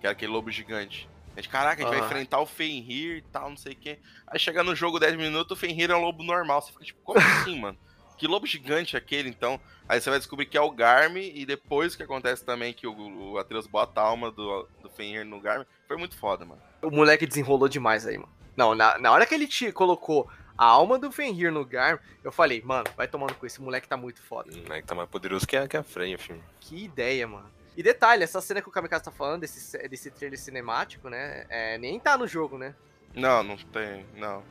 que 0.00 0.06
era 0.06 0.12
aquele 0.12 0.32
lobo 0.32 0.50
gigante. 0.50 1.08
A 1.36 1.40
gente, 1.40 1.50
caraca, 1.50 1.82
a 1.82 1.84
gente 1.84 1.96
vai 1.96 2.04
enfrentar 2.04 2.40
o 2.40 2.46
Fenrir 2.46 3.18
e 3.18 3.22
tal, 3.22 3.50
não 3.50 3.56
sei 3.56 3.74
o 3.74 3.76
quê. 3.76 3.98
Aí 4.26 4.38
chega 4.40 4.64
no 4.64 4.74
jogo 4.74 4.98
10 4.98 5.16
minutos, 5.16 5.56
o 5.56 5.60
Fenrir 5.60 5.90
é 5.90 5.94
um 5.94 6.00
lobo 6.00 6.24
normal. 6.24 6.62
Você 6.62 6.72
fica 6.72 6.84
tipo, 6.84 7.00
como 7.04 7.20
assim, 7.20 7.60
mano? 7.60 7.78
Que 8.16 8.26
lobo 8.26 8.46
gigante 8.46 8.96
é 8.96 8.98
aquele, 8.98 9.28
então? 9.28 9.60
Aí 9.88 10.00
você 10.00 10.10
vai 10.10 10.18
descobrir 10.18 10.46
que 10.46 10.58
é 10.58 10.60
o 10.60 10.70
Garm, 10.70 11.16
e 11.16 11.46
depois 11.46 11.94
que 11.94 12.02
acontece 12.02 12.44
também 12.44 12.72
que 12.72 12.86
o, 12.86 13.32
o 13.32 13.38
Atreus 13.38 13.68
bota 13.68 14.00
a 14.00 14.04
alma 14.04 14.30
do, 14.32 14.68
do 14.82 14.90
Fenrir 14.90 15.24
no 15.24 15.40
Garm, 15.40 15.62
foi 15.86 15.96
muito 15.96 16.16
foda, 16.16 16.44
mano. 16.44 16.60
O 16.82 16.90
moleque 16.90 17.26
desenrolou 17.26 17.68
demais 17.68 18.04
aí, 18.06 18.18
mano. 18.18 18.37
Não, 18.58 18.74
na, 18.74 18.98
na 18.98 19.12
hora 19.12 19.24
que 19.24 19.32
ele 19.32 19.46
te 19.46 19.70
colocou 19.70 20.28
a 20.58 20.64
alma 20.64 20.98
do 20.98 21.12
Fenrir 21.12 21.52
no 21.52 21.64
Garm, 21.64 21.96
eu 22.24 22.32
falei, 22.32 22.60
mano, 22.60 22.86
vai 22.96 23.06
tomando 23.06 23.32
com 23.34 23.46
esse 23.46 23.62
moleque 23.62 23.86
tá 23.86 23.96
muito 23.96 24.20
foda. 24.20 24.52
O 24.52 24.62
moleque 24.64 24.84
tá 24.84 24.96
mais 24.96 25.08
poderoso 25.08 25.46
que 25.46 25.56
a, 25.56 25.68
que 25.68 25.76
a 25.76 25.84
Freya, 25.84 26.18
filho. 26.18 26.42
Que 26.58 26.82
ideia, 26.82 27.28
mano. 27.28 27.48
E 27.76 27.84
detalhe, 27.84 28.24
essa 28.24 28.40
cena 28.40 28.60
que 28.60 28.68
o 28.68 28.72
Kamikaze 28.72 29.04
tá 29.04 29.12
falando, 29.12 29.42
desse, 29.42 29.78
desse 29.86 30.10
trailer 30.10 30.36
cinemático, 30.36 31.08
né? 31.08 31.46
É, 31.48 31.78
nem 31.78 32.00
tá 32.00 32.18
no 32.18 32.26
jogo, 32.26 32.58
né? 32.58 32.74
Não, 33.14 33.44
não 33.44 33.56
tem, 33.56 34.04
não. 34.16 34.42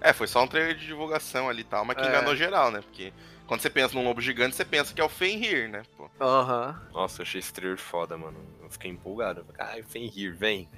É, 0.00 0.12
foi 0.12 0.28
só 0.28 0.44
um 0.44 0.46
trailer 0.46 0.76
de 0.76 0.86
divulgação 0.86 1.48
ali 1.48 1.62
e 1.62 1.64
tal, 1.64 1.84
mas 1.84 1.96
que 1.96 2.04
é. 2.04 2.08
enganou 2.08 2.36
geral, 2.36 2.70
né? 2.70 2.82
Porque 2.82 3.12
quando 3.48 3.62
você 3.62 3.68
pensa 3.68 3.96
num 3.96 4.04
lobo 4.04 4.20
gigante, 4.20 4.54
você 4.54 4.64
pensa 4.64 4.94
que 4.94 5.00
é 5.00 5.04
o 5.04 5.08
Fenrir, 5.08 5.68
né? 5.68 5.82
Aham. 6.20 6.68
Uhum. 6.68 6.92
Nossa, 6.92 7.20
eu 7.20 7.24
achei 7.24 7.40
esse 7.40 7.52
trailer 7.52 7.78
foda, 7.78 8.16
mano. 8.16 8.38
Eu 8.62 8.70
fiquei 8.70 8.92
empolgado. 8.92 9.44
Ah, 9.58 9.74
Fenrir, 9.88 10.36
vem. 10.36 10.68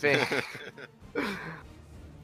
Vem. 0.00 0.16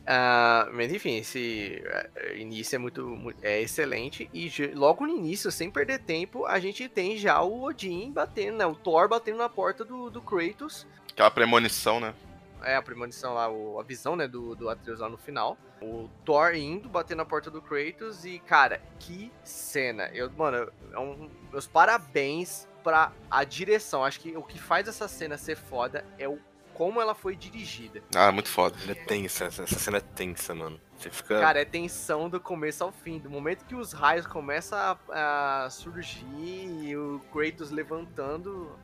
Uh, 0.07 0.73
mas 0.73 0.93
enfim, 0.93 1.17
esse 1.17 1.83
uh, 1.85 2.37
início 2.37 2.77
é 2.77 2.79
muito, 2.79 3.05
muito, 3.05 3.39
é 3.43 3.61
excelente 3.61 4.31
e 4.33 4.49
logo 4.73 5.05
no 5.05 5.13
início, 5.13 5.51
sem 5.51 5.69
perder 5.69 5.99
tempo, 5.99 6.47
a 6.47 6.61
gente 6.61 6.89
tem 6.89 7.17
já 7.17 7.43
o 7.43 7.65
Odin 7.65 8.13
batendo, 8.13 8.59
né, 8.59 8.67
o 8.67 8.77
Thor 8.77 9.09
batendo 9.09 9.39
na 9.39 9.49
porta 9.49 9.85
do, 9.85 10.09
do 10.09 10.23
Kratos. 10.23 10.87
Aquela 11.11 11.31
premonição, 11.31 11.99
né? 11.99 12.15
É, 12.63 12.77
a 12.77 12.83
premonição 12.83 13.35
lá, 13.35 13.51
o, 13.51 13.81
a 13.81 13.83
visão, 13.83 14.15
né, 14.15 14.29
do, 14.29 14.55
do 14.55 14.69
Atreus 14.69 15.01
lá 15.01 15.09
no 15.09 15.19
final. 15.19 15.59
O 15.83 16.09
Thor 16.25 16.55
indo, 16.55 16.89
bater 16.89 17.17
na 17.17 17.25
porta 17.25 17.51
do 17.51 17.61
Kratos 17.61 18.25
e, 18.25 18.39
cara, 18.39 18.81
que 19.01 19.33
cena. 19.43 20.09
Eu, 20.15 20.31
mano, 20.31 20.71
é 20.93 20.99
um, 20.99 21.29
meus 21.51 21.67
parabéns 21.67 22.69
pra 22.83 23.13
a 23.29 23.43
direção. 23.43 24.05
Acho 24.05 24.21
que 24.21 24.37
o 24.37 24.43
que 24.43 24.59
faz 24.59 24.87
essa 24.87 25.09
cena 25.09 25.37
ser 25.37 25.57
foda 25.57 26.05
é 26.17 26.29
o 26.29 26.39
como 26.77 27.01
ela 27.01 27.15
foi 27.15 27.35
dirigida. 27.35 28.03
Ah, 28.15 28.31
muito 28.31 28.51
foda. 28.51 28.77
Ela 28.83 28.93
é 28.93 28.95
tensa, 28.95 29.47
essa 29.47 29.67
cena 29.67 29.97
é 29.97 30.01
tensa, 30.01 30.55
mano. 30.55 30.79
Você 30.99 31.09
fica. 31.09 31.41
Cara, 31.41 31.59
é 31.59 31.65
tensão 31.65 32.29
do 32.29 32.39
começo 32.39 32.85
ao 32.85 32.93
fim. 32.93 33.19
Do 33.19 33.31
momento 33.31 33.65
que 33.65 33.75
os 33.75 33.95
raios 33.95 34.27
começam 34.27 34.79
a, 34.79 35.65
a 35.65 35.71
surgir 35.71 36.27
e 36.27 36.95
o 36.95 37.19
Kratos 37.33 37.71
levantando 37.71 38.79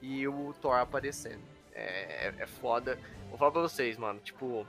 e 0.00 0.28
o 0.28 0.54
Thor 0.62 0.76
aparecendo. 0.76 1.42
É, 1.72 2.28
é, 2.28 2.34
é 2.38 2.46
foda. 2.46 2.96
Vou 3.28 3.36
falar 3.36 3.50
pra 3.50 3.62
vocês, 3.62 3.96
mano. 3.96 4.20
Tipo, 4.20 4.64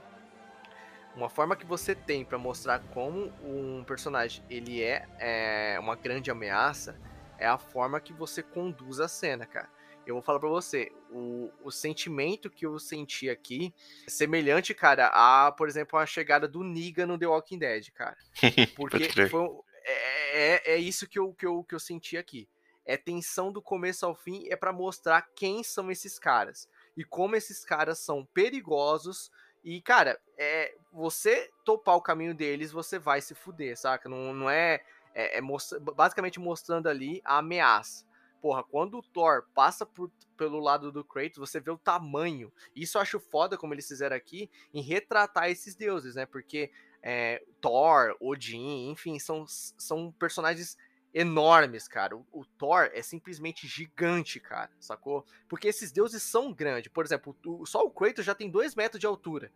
uma 1.14 1.28
forma 1.28 1.54
que 1.54 1.64
você 1.64 1.94
tem 1.94 2.24
para 2.24 2.36
mostrar 2.36 2.80
como 2.92 3.32
um 3.44 3.84
personagem 3.86 4.42
ele 4.50 4.82
é, 4.82 5.06
é 5.20 5.78
uma 5.78 5.94
grande 5.94 6.32
ameaça 6.32 6.98
é 7.38 7.46
a 7.46 7.58
forma 7.58 8.00
que 8.00 8.14
você 8.14 8.42
conduz 8.42 8.98
a 8.98 9.06
cena, 9.06 9.46
cara 9.46 9.75
eu 10.06 10.14
vou 10.14 10.22
falar 10.22 10.38
para 10.38 10.48
você, 10.48 10.92
o, 11.10 11.50
o 11.64 11.70
sentimento 11.72 12.48
que 12.48 12.64
eu 12.64 12.78
senti 12.78 13.28
aqui 13.28 13.74
é 14.06 14.10
semelhante, 14.10 14.72
cara, 14.72 15.10
a, 15.12 15.50
por 15.50 15.68
exemplo, 15.68 15.98
a 15.98 16.06
chegada 16.06 16.46
do 16.46 16.62
Niga 16.62 17.04
no 17.04 17.18
The 17.18 17.26
Walking 17.26 17.58
Dead, 17.58 17.90
cara. 17.90 18.16
Porque 18.76 19.28
foi, 19.28 19.48
é, 19.84 20.62
é, 20.64 20.74
é, 20.74 20.76
isso 20.76 21.08
que 21.08 21.18
eu, 21.18 21.34
que, 21.34 21.44
eu, 21.44 21.64
que 21.64 21.74
eu 21.74 21.80
senti 21.80 22.16
aqui. 22.16 22.48
É 22.84 22.96
tensão 22.96 23.50
do 23.50 23.60
começo 23.60 24.06
ao 24.06 24.14
fim, 24.14 24.46
é 24.48 24.54
para 24.54 24.72
mostrar 24.72 25.28
quem 25.34 25.64
são 25.64 25.90
esses 25.90 26.20
caras. 26.20 26.68
E 26.96 27.02
como 27.02 27.34
esses 27.34 27.64
caras 27.64 27.98
são 27.98 28.24
perigosos. 28.26 29.32
E, 29.64 29.80
cara, 29.80 30.20
é, 30.38 30.76
você 30.92 31.50
topar 31.64 31.96
o 31.96 32.00
caminho 32.00 32.32
deles, 32.32 32.70
você 32.70 32.96
vai 32.96 33.20
se 33.20 33.34
fuder, 33.34 33.76
saca? 33.76 34.08
Não, 34.08 34.32
não 34.32 34.48
é. 34.48 34.80
É, 35.12 35.38
é 35.38 35.40
most 35.40 35.74
basicamente 35.80 36.38
mostrando 36.38 36.88
ali 36.88 37.22
a 37.24 37.38
ameaça 37.38 38.04
porra, 38.40 38.62
quando 38.64 38.98
o 38.98 39.02
Thor 39.02 39.44
passa 39.54 39.84
por, 39.84 40.10
pelo 40.36 40.60
lado 40.60 40.92
do 40.92 41.04
Kratos, 41.04 41.38
você 41.38 41.60
vê 41.60 41.70
o 41.70 41.78
tamanho. 41.78 42.52
Isso 42.74 42.98
eu 42.98 43.02
acho 43.02 43.18
foda 43.18 43.56
como 43.56 43.74
eles 43.74 43.86
fizeram 43.86 44.16
aqui 44.16 44.50
em 44.72 44.82
retratar 44.82 45.50
esses 45.50 45.74
deuses, 45.74 46.14
né? 46.14 46.26
Porque 46.26 46.70
é, 47.02 47.42
Thor, 47.60 48.16
Odin, 48.20 48.90
enfim, 48.90 49.18
são, 49.18 49.44
são 49.46 50.12
personagens 50.12 50.76
enormes, 51.14 51.88
cara. 51.88 52.16
O, 52.16 52.26
o, 52.32 52.44
Thor 52.44 52.90
é 52.92 53.02
simplesmente 53.02 53.66
gigante, 53.66 54.38
cara, 54.38 54.70
sacou? 54.78 55.24
Porque 55.48 55.68
esses 55.68 55.90
deuses 55.90 56.22
são 56.22 56.52
grandes. 56.52 56.92
Por 56.92 57.04
exemplo, 57.04 57.36
o, 57.46 57.64
só 57.64 57.82
o 57.82 57.90
Kratos 57.90 58.24
já 58.24 58.34
tem 58.34 58.50
dois 58.50 58.74
metros 58.74 59.00
de 59.00 59.06
altura. 59.06 59.50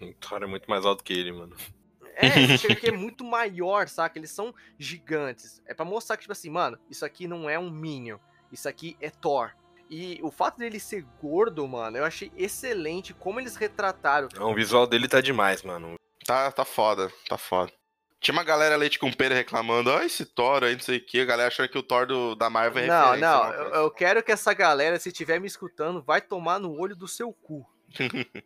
O 0.00 0.12
Thor 0.14 0.42
é 0.42 0.46
muito 0.46 0.68
mais 0.68 0.84
alto 0.84 1.02
que 1.02 1.12
ele, 1.12 1.32
mano. 1.32 1.56
É, 2.18 2.28
chega 2.58 2.74
que 2.74 2.88
é 2.88 2.92
muito 2.92 3.22
maior, 3.24 3.88
saca? 3.88 4.18
Eles 4.18 4.32
são 4.32 4.52
gigantes. 4.76 5.62
É 5.66 5.72
para 5.72 5.84
mostrar 5.84 6.16
que, 6.16 6.22
tipo 6.22 6.32
assim, 6.32 6.50
mano, 6.50 6.76
isso 6.90 7.04
aqui 7.04 7.28
não 7.28 7.48
é 7.48 7.58
um 7.58 7.70
Minion. 7.70 8.18
Isso 8.50 8.68
aqui 8.68 8.96
é 9.00 9.08
Thor. 9.08 9.52
E 9.88 10.18
o 10.22 10.30
fato 10.30 10.58
dele 10.58 10.80
ser 10.80 11.06
gordo, 11.22 11.66
mano, 11.66 11.96
eu 11.96 12.04
achei 12.04 12.30
excelente 12.36 13.14
como 13.14 13.40
eles 13.40 13.56
retrataram. 13.56 14.28
Não, 14.34 14.50
o 14.50 14.54
visual 14.54 14.86
dele 14.86 15.08
tá 15.08 15.20
demais, 15.20 15.62
mano. 15.62 15.94
Tá, 16.26 16.52
tá 16.52 16.64
foda, 16.64 17.10
tá 17.28 17.38
foda. 17.38 17.72
Tinha 18.20 18.32
uma 18.32 18.44
galera 18.44 18.76
leite 18.76 18.98
com 18.98 19.12
pera 19.12 19.34
reclamando, 19.34 19.90
ó, 19.90 20.02
esse 20.02 20.26
Thor 20.26 20.64
aí, 20.64 20.74
não 20.74 20.80
sei 20.80 20.98
o 20.98 21.06
que, 21.06 21.20
a 21.20 21.24
galera 21.24 21.48
achando 21.48 21.68
que 21.68 21.78
o 21.78 21.82
Thor 21.82 22.04
do, 22.04 22.34
da 22.34 22.50
Marvel 22.50 22.82
é 22.82 22.86
Não, 22.86 23.16
não, 23.16 23.52
eu, 23.52 23.74
eu, 23.74 23.90
quero 23.92 24.22
que 24.24 24.32
essa 24.32 24.52
galera, 24.52 24.98
se 24.98 25.08
estiver 25.08 25.40
me 25.40 25.46
escutando, 25.46 26.02
vai 26.02 26.20
tomar 26.20 26.58
no 26.58 26.76
olho 26.78 26.96
do 26.96 27.06
seu 27.06 27.32
cu. 27.32 27.64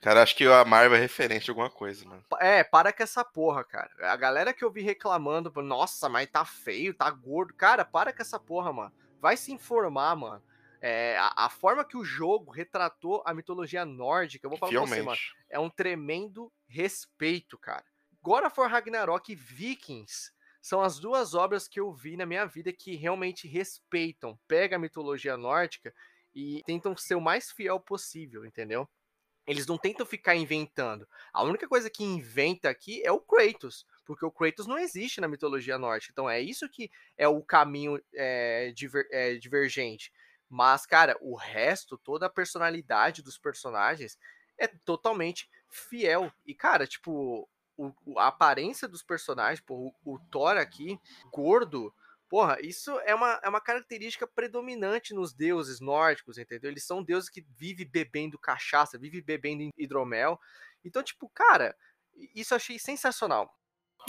cara, 0.00 0.22
acho 0.22 0.36
que 0.36 0.44
a 0.44 0.64
Marvel 0.64 0.96
é 0.96 1.00
referente 1.00 1.50
a 1.50 1.52
alguma 1.52 1.70
coisa, 1.70 2.04
mano. 2.06 2.24
É, 2.40 2.62
para 2.62 2.92
com 2.92 3.02
essa 3.02 3.24
porra, 3.24 3.64
cara. 3.64 3.90
A 4.00 4.16
galera 4.16 4.52
que 4.52 4.64
eu 4.64 4.70
vi 4.70 4.82
reclamando, 4.82 5.52
nossa, 5.62 6.08
mas 6.08 6.28
tá 6.30 6.44
feio, 6.44 6.94
tá 6.94 7.10
gordo. 7.10 7.54
Cara, 7.54 7.84
para 7.84 8.12
com 8.12 8.22
essa 8.22 8.38
porra, 8.38 8.72
mano 8.72 8.92
vai 9.22 9.36
se 9.36 9.52
informar, 9.52 10.16
mano. 10.16 10.42
É, 10.80 11.16
a, 11.16 11.44
a, 11.44 11.48
forma 11.48 11.84
que 11.84 11.96
o 11.96 12.04
jogo 12.04 12.50
retratou 12.50 13.22
a 13.24 13.32
mitologia 13.32 13.84
nórdica, 13.84 14.44
eu 14.44 14.50
vou 14.50 14.58
falar 14.58 14.70
Fielmente. 14.72 15.04
pra 15.04 15.14
você, 15.14 15.22
mano, 15.30 15.46
é 15.48 15.60
um 15.60 15.70
tremendo 15.70 16.52
respeito, 16.66 17.56
cara. 17.56 17.84
God 18.20 18.44
of 18.44 18.58
War 18.58 18.68
Ragnarok 18.68 19.30
e 19.30 19.36
Vikings 19.36 20.32
são 20.60 20.82
as 20.82 20.98
duas 20.98 21.34
obras 21.34 21.68
que 21.68 21.78
eu 21.78 21.92
vi 21.92 22.16
na 22.16 22.26
minha 22.26 22.44
vida 22.46 22.72
que 22.72 22.96
realmente 22.96 23.46
respeitam, 23.46 24.36
pega 24.48 24.74
a 24.74 24.78
mitologia 24.78 25.36
nórdica 25.36 25.94
e 26.34 26.62
tentam 26.64 26.96
ser 26.96 27.14
o 27.14 27.20
mais 27.20 27.50
fiel 27.50 27.78
possível, 27.80 28.44
entendeu? 28.44 28.88
Eles 29.46 29.66
não 29.66 29.76
tentam 29.76 30.06
ficar 30.06 30.36
inventando. 30.36 31.06
A 31.32 31.42
única 31.42 31.66
coisa 31.66 31.90
que 31.90 32.04
inventa 32.04 32.70
aqui 32.70 33.02
é 33.04 33.10
o 33.10 33.20
Kratos, 33.20 33.84
porque 34.04 34.24
o 34.24 34.30
Kratos 34.30 34.66
não 34.66 34.78
existe 34.78 35.20
na 35.20 35.26
mitologia 35.26 35.78
nórdica. 35.78 36.12
Então 36.12 36.30
é 36.30 36.40
isso 36.40 36.68
que 36.68 36.90
é 37.16 37.26
o 37.26 37.42
caminho 37.42 38.00
é, 38.14 38.72
diver, 38.72 39.08
é, 39.10 39.34
divergente. 39.34 40.12
Mas, 40.48 40.86
cara, 40.86 41.16
o 41.20 41.34
resto, 41.34 41.98
toda 41.98 42.26
a 42.26 42.30
personalidade 42.30 43.22
dos 43.22 43.38
personagens 43.38 44.16
é 44.58 44.68
totalmente 44.68 45.50
fiel. 45.68 46.30
E, 46.46 46.54
cara, 46.54 46.86
tipo, 46.86 47.48
o, 47.76 48.18
a 48.18 48.28
aparência 48.28 48.86
dos 48.86 49.02
personagens, 49.02 49.60
pô, 49.60 49.92
o, 50.04 50.14
o 50.14 50.18
Thor 50.30 50.56
aqui, 50.56 51.00
gordo, 51.32 51.92
porra, 52.32 52.56
isso 52.62 52.98
é 53.00 53.14
uma, 53.14 53.38
é 53.44 53.48
uma 53.50 53.60
característica 53.60 54.26
predominante 54.26 55.12
nos 55.12 55.34
deuses 55.34 55.80
nórdicos, 55.80 56.38
entendeu? 56.38 56.70
Eles 56.70 56.82
são 56.82 57.02
deuses 57.02 57.28
que 57.28 57.44
vivem 57.58 57.86
bebendo 57.86 58.38
cachaça, 58.38 58.98
vivem 58.98 59.20
bebendo 59.20 59.68
hidromel. 59.76 60.40
Então, 60.82 61.02
tipo, 61.02 61.28
cara, 61.28 61.76
isso 62.34 62.54
eu 62.54 62.56
achei 62.56 62.78
sensacional. 62.78 63.54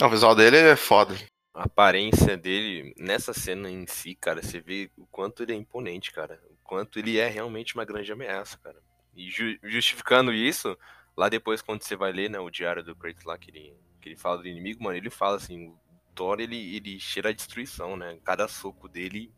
O 0.00 0.08
visual 0.08 0.34
dele 0.34 0.56
é 0.56 0.74
foda. 0.74 1.14
A 1.52 1.64
aparência 1.64 2.34
dele, 2.34 2.94
nessa 2.96 3.34
cena 3.34 3.70
em 3.70 3.86
si, 3.86 4.14
cara, 4.14 4.42
você 4.42 4.58
vê 4.58 4.90
o 4.96 5.06
quanto 5.08 5.42
ele 5.42 5.52
é 5.52 5.56
imponente, 5.56 6.10
cara. 6.10 6.40
O 6.48 6.56
quanto 6.64 6.98
ele 6.98 7.18
é 7.18 7.28
realmente 7.28 7.74
uma 7.74 7.84
grande 7.84 8.10
ameaça, 8.10 8.56
cara. 8.56 8.80
E 9.14 9.30
ju 9.30 9.58
justificando 9.64 10.32
isso, 10.32 10.78
lá 11.14 11.28
depois, 11.28 11.60
quando 11.60 11.82
você 11.82 11.94
vai 11.94 12.10
ler, 12.10 12.30
né, 12.30 12.38
o 12.38 12.48
diário 12.48 12.82
do 12.82 12.96
Kratos 12.96 13.24
lá, 13.24 13.36
que 13.36 13.50
ele, 13.50 13.76
que 14.00 14.08
ele 14.08 14.16
fala 14.16 14.38
do 14.38 14.48
inimigo, 14.48 14.82
mano, 14.82 14.96
ele 14.96 15.10
fala 15.10 15.36
assim, 15.36 15.76
Thor, 16.14 16.40
ele, 16.40 16.76
ele 16.76 17.00
cheira 17.00 17.30
a 17.30 17.32
destruição, 17.32 17.96
né? 17.96 18.18
Cada 18.24 18.48
soco 18.48 18.88
dele 18.88 19.32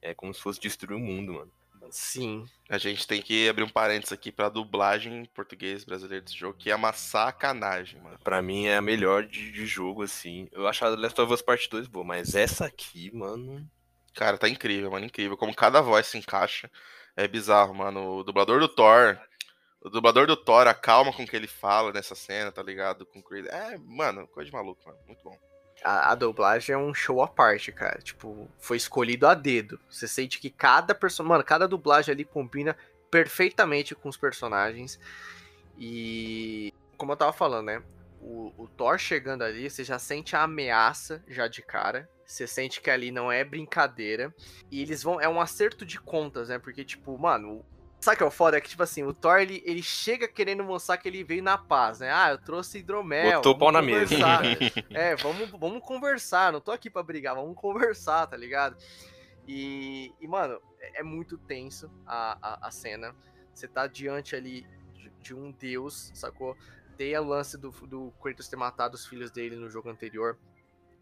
é 0.00 0.14
como 0.14 0.32
se 0.34 0.40
fosse 0.40 0.60
destruir 0.60 0.96
o 0.96 1.00
mundo, 1.00 1.34
mano. 1.34 1.52
Sim. 1.90 2.46
A 2.68 2.78
gente 2.78 3.06
tem 3.06 3.20
que 3.20 3.48
abrir 3.48 3.64
um 3.64 3.68
parênteses 3.68 4.12
aqui 4.12 4.32
pra 4.32 4.48
dublagem 4.48 5.20
em 5.20 5.24
português 5.26 5.84
brasileiro 5.84 6.24
desse 6.24 6.36
jogo, 6.36 6.56
que 6.56 6.70
é 6.70 6.76
uma 6.76 6.92
sacanagem, 6.92 8.00
mano. 8.00 8.18
Pra 8.24 8.40
mim 8.40 8.66
é 8.66 8.76
a 8.76 8.82
melhor 8.82 9.24
de, 9.24 9.52
de 9.52 9.66
jogo, 9.66 10.02
assim. 10.02 10.48
Eu 10.52 10.66
achava 10.66 10.96
Last 10.96 11.20
of 11.20 11.32
Us 11.32 11.42
Part 11.42 11.68
2 11.68 11.86
boa, 11.88 12.04
mas 12.04 12.34
essa 12.34 12.66
aqui, 12.66 13.14
mano. 13.14 13.68
Cara, 14.14 14.38
tá 14.38 14.48
incrível, 14.48 14.90
mano, 14.90 15.06
incrível. 15.06 15.36
Como 15.36 15.54
cada 15.54 15.80
voz 15.80 16.06
se 16.06 16.18
encaixa. 16.18 16.70
É 17.14 17.28
bizarro, 17.28 17.74
mano. 17.74 18.18
O 18.18 18.24
dublador 18.24 18.58
do 18.58 18.68
Thor. 18.68 19.18
O 19.82 19.90
dublador 19.90 20.26
do 20.26 20.36
Thor, 20.36 20.66
a 20.66 20.74
calma 20.74 21.12
com 21.12 21.26
que 21.26 21.36
ele 21.36 21.48
fala 21.48 21.92
nessa 21.92 22.14
cena, 22.14 22.50
tá 22.50 22.62
ligado? 22.62 23.04
Com 23.04 23.18
o 23.18 23.22
Creed. 23.22 23.46
É, 23.46 23.76
mano, 23.78 24.26
coisa 24.28 24.48
de 24.48 24.56
maluco, 24.56 24.80
mano. 24.86 24.98
Muito 25.06 25.22
bom 25.22 25.36
a, 25.84 26.12
a, 26.12 26.14
dublagem 26.14 26.74
é 26.74 26.78
um 26.78 26.94
show 26.94 27.22
à 27.22 27.28
parte, 27.28 27.72
cara. 27.72 28.00
Tipo, 28.00 28.48
foi 28.58 28.76
escolhido 28.76 29.26
a 29.26 29.34
dedo. 29.34 29.78
Você 29.88 30.06
sente 30.08 30.38
que 30.38 30.50
cada 30.50 30.94
personagem. 30.94 31.30
Mano, 31.30 31.44
cada 31.44 31.68
dublagem 31.68 32.12
ali 32.12 32.24
combina 32.24 32.76
perfeitamente 33.10 33.94
com 33.94 34.08
os 34.08 34.16
personagens. 34.16 34.98
E. 35.78 36.72
Como 36.96 37.12
eu 37.12 37.16
tava 37.16 37.32
falando, 37.32 37.66
né? 37.66 37.82
O, 38.20 38.52
o 38.56 38.68
Thor 38.68 38.98
chegando 38.98 39.42
ali, 39.42 39.68
você 39.68 39.82
já 39.82 39.98
sente 39.98 40.36
a 40.36 40.42
ameaça 40.42 41.22
já 41.26 41.48
de 41.48 41.62
cara. 41.62 42.08
Você 42.24 42.46
sente 42.46 42.80
que 42.80 42.90
ali 42.90 43.10
não 43.10 43.30
é 43.30 43.44
brincadeira. 43.44 44.34
E 44.70 44.80
eles 44.80 45.02
vão. 45.02 45.20
É 45.20 45.28
um 45.28 45.40
acerto 45.40 45.84
de 45.84 46.00
contas, 46.00 46.48
né? 46.48 46.58
Porque, 46.58 46.84
tipo, 46.84 47.18
mano, 47.18 47.64
Sabe 48.02 48.16
o 48.16 48.18
que 48.18 48.24
é 48.24 48.26
o 48.26 48.30
foda? 48.32 48.56
É 48.56 48.60
que, 48.60 48.68
tipo 48.68 48.82
assim, 48.82 49.04
o 49.04 49.14
Thor, 49.14 49.38
ele, 49.38 49.62
ele 49.64 49.80
chega 49.80 50.26
querendo 50.26 50.64
mostrar 50.64 50.98
que 50.98 51.08
ele 51.08 51.22
veio 51.22 51.40
na 51.40 51.56
paz, 51.56 52.00
né? 52.00 52.12
Ah, 52.12 52.32
eu 52.32 52.38
trouxe 52.38 52.78
hidromel. 52.78 53.36
Botou 53.36 53.52
o 53.52 53.58
pau 53.58 53.70
na 53.70 53.80
mesa. 53.80 54.16
é, 54.90 55.14
vamos, 55.14 55.48
vamos 55.50 55.84
conversar. 55.84 56.52
Não 56.52 56.60
tô 56.60 56.72
aqui 56.72 56.90
pra 56.90 57.00
brigar, 57.00 57.36
vamos 57.36 57.54
conversar, 57.54 58.26
tá 58.26 58.36
ligado? 58.36 58.76
E, 59.46 60.12
e 60.20 60.26
mano, 60.26 60.60
é, 60.80 60.98
é 60.98 61.02
muito 61.04 61.38
tenso 61.38 61.88
a, 62.04 62.36
a, 62.42 62.66
a 62.66 62.70
cena. 62.72 63.14
Você 63.54 63.68
tá 63.68 63.86
diante 63.86 64.34
ali 64.34 64.66
de, 64.94 65.08
de, 65.20 65.32
um 65.32 65.52
deus, 65.52 66.10
sacou? 66.12 66.56
Tem 66.96 67.16
o 67.16 67.22
lance 67.22 67.56
do, 67.56 67.70
do 67.70 68.12
Kratos 68.20 68.48
ter 68.48 68.56
matado 68.56 68.96
os 68.96 69.06
filhos 69.06 69.30
dele 69.30 69.54
no 69.54 69.70
jogo 69.70 69.88
anterior. 69.88 70.36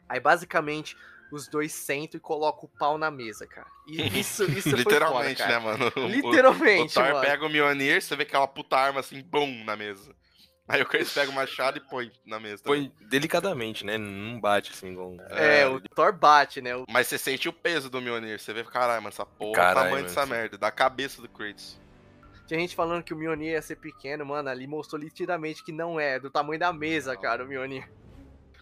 Aí, 0.07 0.20
basicamente, 0.20 0.98
os 1.33 1.49
dois 1.49 1.72
sentam 1.72 2.18
e 2.18 2.20
colocam 2.20 2.64
o 2.64 2.78
pau 2.78 2.99
na 2.99 3.11
mesa, 3.11 3.47
cara. 3.47 3.66
E 3.87 4.01
isso, 4.18 4.45
isso 4.51 4.74
Literalmente, 4.74 5.43
foda, 5.43 5.53
né, 5.53 5.59
mano? 5.59 5.93
Literalmente, 6.09 6.99
o, 6.99 7.01
o 7.01 7.05
Thor 7.05 7.12
mano. 7.14 7.26
pega 7.26 7.47
o 7.47 7.49
Mjolnir, 7.49 8.03
você 8.03 8.16
vê 8.16 8.22
aquela 8.22 8.47
puta 8.47 8.76
arma 8.76 9.01
assim, 9.01 9.22
bum, 9.22 9.64
na 9.64 9.76
mesa. 9.76 10.14
Aí 10.70 10.81
o 10.83 10.87
Kratos 10.87 11.12
pega 11.12 11.28
o 11.28 11.35
machado 11.35 11.78
e 11.78 11.81
põe 11.81 12.12
na 12.24 12.39
mesa. 12.39 12.62
Põe 12.62 12.93
delicadamente, 13.01 13.85
né? 13.85 13.99
Não 13.99 14.39
bate 14.39 14.70
assim 14.70 14.93
igual... 14.93 15.16
É, 15.31 15.62
é, 15.62 15.66
o 15.66 15.81
Thor 15.81 16.12
bate, 16.12 16.61
né? 16.61 16.70
Mas 16.89 17.09
você 17.09 17.18
sente 17.18 17.49
o 17.49 17.53
peso 17.53 17.91
do 17.91 18.01
Mjolnir. 18.01 18.39
Você 18.39 18.53
vê, 18.53 18.62
caralho, 18.62 19.03
mano, 19.03 19.09
essa 19.09 19.26
porra, 19.26 19.55
caralho, 19.55 19.81
o 19.81 19.83
tamanho 19.83 20.05
dessa 20.05 20.24
merda, 20.24 20.57
da 20.57 20.70
cabeça 20.70 21.20
do 21.20 21.28
Kratos. 21.28 21.81
Tinha 22.47 22.61
gente 22.61 22.76
falando 22.76 23.03
que 23.03 23.12
o 23.12 23.16
Mjolnir 23.16 23.53
ia 23.53 23.62
ser 23.62 23.76
pequeno, 23.76 24.24
mano. 24.24 24.49
Ali 24.49 24.68
mostrou 24.68 25.01
nitidamente 25.01 25.64
que 25.64 25.72
não 25.72 25.99
é, 25.99 26.20
do 26.20 26.31
tamanho 26.31 26.61
da 26.61 26.72
mesa, 26.72 27.16
cara, 27.16 27.45
o 27.45 27.49
Mjolnir. 27.49 27.91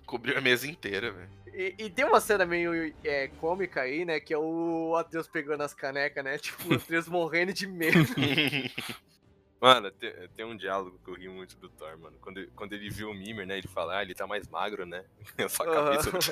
Cobriu 0.06 0.38
a 0.38 0.40
mesa 0.40 0.66
inteira, 0.66 1.10
velho. 1.10 1.30
E, 1.58 1.74
e, 1.76 1.90
tem 1.90 2.04
uma 2.04 2.20
cena 2.20 2.46
meio 2.46 2.94
é, 3.02 3.26
cômica 3.40 3.80
aí, 3.80 4.04
né? 4.04 4.20
Que 4.20 4.32
é 4.32 4.38
o 4.38 4.94
Atreus 4.94 5.26
pegando 5.26 5.64
as 5.64 5.74
canecas, 5.74 6.22
né? 6.22 6.38
Tipo, 6.38 6.72
o 6.72 6.76
Atreus 6.76 7.08
morrendo 7.10 7.52
de 7.52 7.66
medo. 7.66 7.98
Mano, 9.60 9.90
tem, 9.90 10.12
tem, 10.36 10.44
um 10.46 10.56
diálogo 10.56 11.00
que 11.04 11.10
eu 11.10 11.14
ri 11.14 11.28
muito 11.28 11.56
do 11.56 11.68
Thor, 11.68 11.98
mano. 11.98 12.16
Quando, 12.20 12.48
quando 12.54 12.74
ele 12.74 12.88
viu 12.88 13.10
o 13.10 13.14
Mimir, 13.14 13.44
né? 13.44 13.58
Ele 13.58 13.66
fala, 13.66 13.98
ah, 13.98 14.02
ele 14.02 14.14
tá 14.14 14.24
mais 14.24 14.46
magro, 14.46 14.86
né? 14.86 15.04
Só 15.50 15.64
a 15.64 15.74
cabeça. 15.74 16.10
Uhum. 16.10 16.22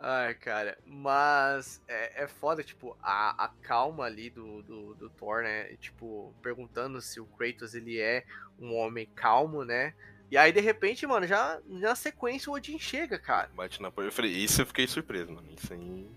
Ai, 0.00 0.32
cara, 0.32 0.78
mas 0.86 1.82
é, 1.86 2.24
é 2.24 2.26
foda, 2.26 2.64
tipo, 2.64 2.96
a, 3.02 3.44
a 3.44 3.48
calma 3.48 4.04
ali 4.04 4.30
do, 4.30 4.62
do, 4.62 4.94
do 4.94 5.10
Thor, 5.10 5.42
né? 5.42 5.64
Tipo, 5.76 6.34
perguntando 6.40 6.98
se 7.02 7.20
o 7.20 7.26
Kratos 7.26 7.74
ele 7.74 8.00
é 8.00 8.24
um 8.58 8.74
homem 8.74 9.06
calmo, 9.14 9.66
né? 9.66 9.92
E 10.32 10.38
aí, 10.38 10.50
de 10.50 10.62
repente, 10.62 11.06
mano, 11.06 11.26
já 11.26 11.60
na 11.66 11.94
sequência 11.94 12.50
o 12.50 12.54
Odin 12.54 12.78
chega, 12.78 13.18
cara. 13.18 13.50
Bate 13.54 13.82
na 13.82 13.90
porta. 13.90 14.08
Eu 14.08 14.12
falei, 14.12 14.30
isso 14.30 14.62
eu 14.62 14.66
fiquei 14.66 14.86
surpreso, 14.86 15.30
mano. 15.30 15.46
Isso 15.54 15.70
aí. 15.74 16.08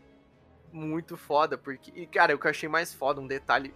Muito 0.71 1.17
foda, 1.17 1.57
porque. 1.57 1.91
E, 1.93 2.07
cara, 2.07 2.33
o 2.33 2.39
que 2.39 2.47
eu 2.47 2.51
achei 2.51 2.69
mais 2.69 2.93
foda, 2.93 3.19
um 3.19 3.27
detalhe, 3.27 3.73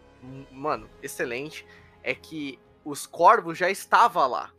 mano, 0.50 0.90
excelente, 1.04 1.68
é 2.02 2.16
que 2.16 2.58
os 2.86 3.06
corvos 3.06 3.58
já 3.58 3.70
estavam 3.70 4.30
lá. 4.30 4.54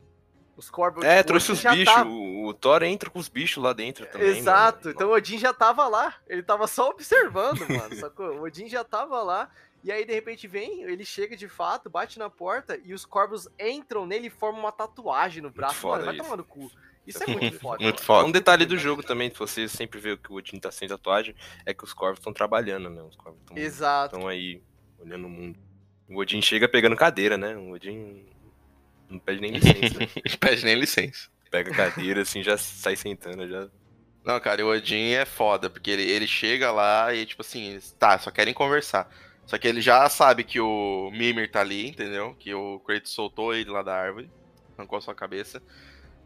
Os 0.55 0.69
corvos. 0.69 1.03
É, 1.03 1.23
trouxe 1.23 1.51
os 1.51 1.63
bichos. 1.63 1.85
Tá... 1.91 2.05
O 2.05 2.53
Thor 2.53 2.83
entra 2.83 3.09
com 3.09 3.17
os 3.17 3.27
bichos 3.27 3.63
lá 3.63 3.73
dentro 3.73 4.05
também. 4.05 4.27
Exato. 4.27 4.89
Mano. 4.89 4.95
Então 4.95 5.09
o 5.09 5.13
Odin 5.13 5.39
já 5.39 5.51
tava 5.51 5.87
lá. 5.87 6.13
Ele 6.27 6.43
tava 6.43 6.67
só 6.67 6.89
observando, 6.89 7.67
mano. 7.67 7.95
Sacou? 7.97 8.27
O 8.37 8.43
Odin 8.43 8.67
já 8.67 8.83
tava 8.83 9.23
lá. 9.23 9.49
E 9.83 9.91
aí, 9.91 10.05
de 10.05 10.13
repente, 10.13 10.47
vem, 10.47 10.83
ele 10.83 11.03
chega 11.03 11.35
de 11.35 11.47
fato, 11.47 11.89
bate 11.89 12.19
na 12.19 12.29
porta 12.29 12.79
e 12.83 12.93
os 12.93 13.05
corvos 13.05 13.47
entram 13.59 14.05
nele 14.05 14.27
e 14.27 14.29
formam 14.29 14.61
uma 14.61 14.71
tatuagem 14.71 15.41
no 15.41 15.49
braço. 15.49 15.87
Mano, 15.87 16.05
vai 16.05 16.15
tomar 16.15 16.37
no 16.37 16.43
cu. 16.43 16.71
Isso 17.05 17.23
é 17.23 17.27
muito 17.27 17.57
foda. 17.59 17.83
muito 17.83 18.01
foda. 18.01 18.27
Um 18.27 18.31
detalhe 18.31 18.65
do 18.65 18.77
jogo 18.77 19.01
também, 19.01 19.31
se 19.31 19.39
você 19.39 19.67
sempre 19.67 19.99
vê 19.99 20.15
que 20.15 20.31
o 20.31 20.35
Odin 20.35 20.59
tá 20.59 20.71
sem 20.71 20.87
tatuagem, 20.87 21.35
é 21.65 21.73
que 21.73 21.83
os 21.83 21.93
corvos 21.93 22.19
estão 22.19 22.31
trabalhando, 22.31 22.89
né? 22.89 23.01
Os 23.01 23.15
corvos 23.15 23.41
estão 23.55 24.27
aí 24.27 24.61
olhando 24.99 25.25
o 25.25 25.29
mundo. 25.29 25.59
O 26.07 26.19
Odin 26.19 26.41
chega 26.41 26.67
pegando 26.67 26.95
cadeira, 26.95 27.37
né? 27.37 27.55
O 27.55 27.71
Odin 27.71 28.25
não 29.09 29.19
pede 29.19 29.41
nem 29.41 29.51
licença. 29.51 29.99
pede 30.39 30.63
nem 30.63 30.75
licença. 30.75 31.29
Pega 31.49 31.71
cadeira, 31.71 32.21
assim, 32.21 32.43
já 32.43 32.57
sai 32.57 32.95
sentando, 32.95 33.47
já. 33.47 33.67
Não, 34.23 34.39
cara, 34.39 34.63
o 34.63 34.69
Odin 34.69 35.11
é 35.11 35.25
foda, 35.25 35.69
porque 35.69 35.89
ele, 35.89 36.03
ele 36.03 36.27
chega 36.27 36.71
lá 36.71 37.13
e, 37.13 37.25
tipo 37.25 37.41
assim, 37.41 37.79
tá, 37.97 38.19
só 38.19 38.29
querem 38.29 38.53
conversar. 38.53 39.09
Só 39.45 39.57
que 39.57 39.67
ele 39.67 39.81
já 39.81 40.07
sabe 40.09 40.43
que 40.43 40.59
o 40.59 41.09
Mimir 41.11 41.51
tá 41.51 41.59
ali, 41.61 41.89
entendeu? 41.89 42.35
Que 42.39 42.53
o 42.53 42.79
Kratos 42.79 43.11
soltou 43.11 43.53
ele 43.53 43.69
lá 43.69 43.81
da 43.81 43.95
árvore, 43.95 44.31
arrancou 44.77 44.97
a 44.97 45.01
sua 45.01 45.15
cabeça. 45.15 45.61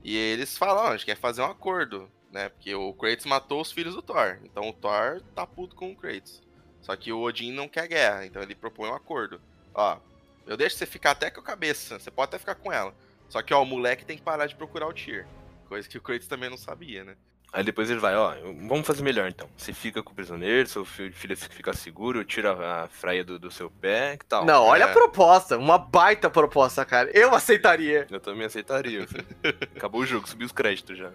E 0.04 0.16
eles 0.16 0.58
falam, 0.58 0.86
a 0.86 0.92
gente 0.92 1.06
quer 1.06 1.18
fazer 1.18 1.42
um 1.42 1.46
acordo, 1.46 2.10
né? 2.32 2.50
Porque 2.50 2.76
o 2.76 2.94
Kratos 2.94 3.26
matou 3.26 3.62
os 3.62 3.72
filhos 3.72 3.96
do 3.96 4.02
Thor. 4.02 4.40
Então 4.44 4.70
o 4.70 4.74
Thor 4.74 5.22
tá 5.34 5.48
puto 5.48 5.76
com 5.76 5.92
o 5.92 5.96
Kratos. 5.96 6.44
Só 6.82 6.96
que 6.96 7.12
o 7.12 7.22
Odin 7.22 7.52
não 7.52 7.68
quer 7.68 7.88
guerra, 7.88 8.26
então 8.26 8.44
ele 8.44 8.54
propõe 8.54 8.90
um 8.90 8.96
acordo. 8.96 9.42
Ó, 9.74 9.98
eu 10.46 10.56
deixo 10.56 10.78
você 10.78 10.86
ficar 10.86 11.12
até 11.12 11.32
com 11.32 11.40
a 11.40 11.44
cabeça, 11.44 11.98
você 11.98 12.12
pode 12.12 12.30
até 12.30 12.38
ficar 12.38 12.56
com 12.56 12.72
ela. 12.72 12.94
Só 13.28 13.42
que, 13.42 13.54
ó, 13.54 13.64
o 13.64 13.66
moleque 13.66 14.06
tem 14.06 14.18
que 14.18 14.24
parar 14.24 14.46
de 14.46 14.56
procurar 14.56 14.88
o 14.88 14.94
Tyr. 14.94 15.26
Coisa 15.68 15.90
que 15.90 15.98
o 15.98 16.02
Kratos 16.02 16.28
também 16.28 16.50
não 16.50 16.58
sabia, 16.58 17.04
né? 17.04 17.16
Aí 17.56 17.64
depois 17.64 17.90
ele 17.90 18.02
vai, 18.02 18.14
ó, 18.18 18.34
vamos 18.68 18.86
fazer 18.86 19.02
melhor 19.02 19.30
então. 19.30 19.48
Você 19.56 19.72
fica 19.72 20.04
com 20.04 20.12
o 20.12 20.14
prisioneiro, 20.14 20.68
seu 20.68 20.84
filho, 20.84 21.14
fica 21.38 21.72
seguro, 21.72 22.26
tira 22.26 22.52
a 22.52 22.90
fraia 22.90 23.24
do, 23.24 23.40
do 23.40 23.50
seu 23.50 23.70
pé, 23.70 24.18
que 24.18 24.26
tal? 24.26 24.44
Não, 24.44 24.62
olha 24.66 24.84
é. 24.84 24.90
a 24.90 24.92
proposta, 24.92 25.58
uma 25.58 25.78
baita 25.78 26.30
proposta, 26.30 26.84
cara. 26.84 27.10
Eu 27.14 27.34
aceitaria. 27.34 28.08
Eu 28.12 28.20
também 28.20 28.46
aceitaria. 28.46 29.08
Acabou 29.74 30.02
o 30.02 30.06
jogo, 30.06 30.28
subiu 30.28 30.46
os 30.46 30.52
créditos 30.52 30.98
já. 30.98 31.10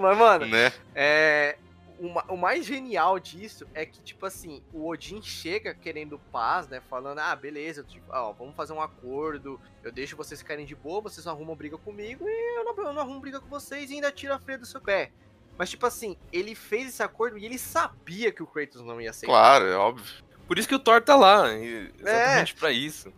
Mas, 0.00 0.18
mano, 0.18 0.46
né? 0.46 0.72
é, 0.96 1.56
o, 1.98 2.34
o, 2.34 2.36
mais 2.36 2.64
genial 2.64 3.18
disso 3.18 3.66
é 3.74 3.84
que, 3.84 4.00
tipo 4.00 4.24
assim, 4.24 4.62
o 4.72 4.86
Odin 4.86 5.20
chega 5.20 5.74
querendo 5.74 6.18
paz, 6.30 6.68
né? 6.68 6.80
Falando, 6.88 7.18
ah, 7.18 7.34
beleza, 7.34 7.82
tipo, 7.82 8.06
ó, 8.10 8.32
vamos 8.32 8.54
fazer 8.54 8.72
um 8.72 8.80
acordo, 8.80 9.60
eu 9.82 9.90
deixo 9.90 10.16
vocês 10.16 10.40
ficarem 10.40 10.64
de 10.64 10.74
boa, 10.74 11.00
vocês 11.00 11.26
não 11.26 11.32
arrumam 11.32 11.56
briga 11.56 11.76
comigo 11.76 12.24
e 12.28 12.58
eu 12.58 12.64
não, 12.64 12.84
eu 12.84 12.92
não 12.92 13.02
arrumo 13.02 13.20
briga 13.20 13.40
com 13.40 13.48
vocês 13.48 13.90
e 13.90 13.94
ainda 13.94 14.12
tiro 14.12 14.32
a 14.32 14.38
freia 14.38 14.58
do 14.58 14.66
seu 14.66 14.80
pé. 14.80 15.10
Mas, 15.58 15.70
tipo 15.70 15.84
assim, 15.86 16.16
ele 16.32 16.54
fez 16.54 16.88
esse 16.88 17.02
acordo 17.02 17.36
e 17.36 17.44
ele 17.44 17.58
sabia 17.58 18.30
que 18.30 18.42
o 18.42 18.46
Kratos 18.46 18.80
não 18.80 19.00
ia 19.00 19.10
aceitar. 19.10 19.32
Claro, 19.32 19.64
é 19.64 19.76
óbvio. 19.76 20.24
Por 20.46 20.56
isso 20.56 20.68
que 20.68 20.74
o 20.74 20.78
Thor 20.78 21.02
tá 21.02 21.16
lá, 21.16 21.52
exatamente 21.52 22.54
é. 22.54 22.58
pra 22.58 22.70
isso. 22.70 23.12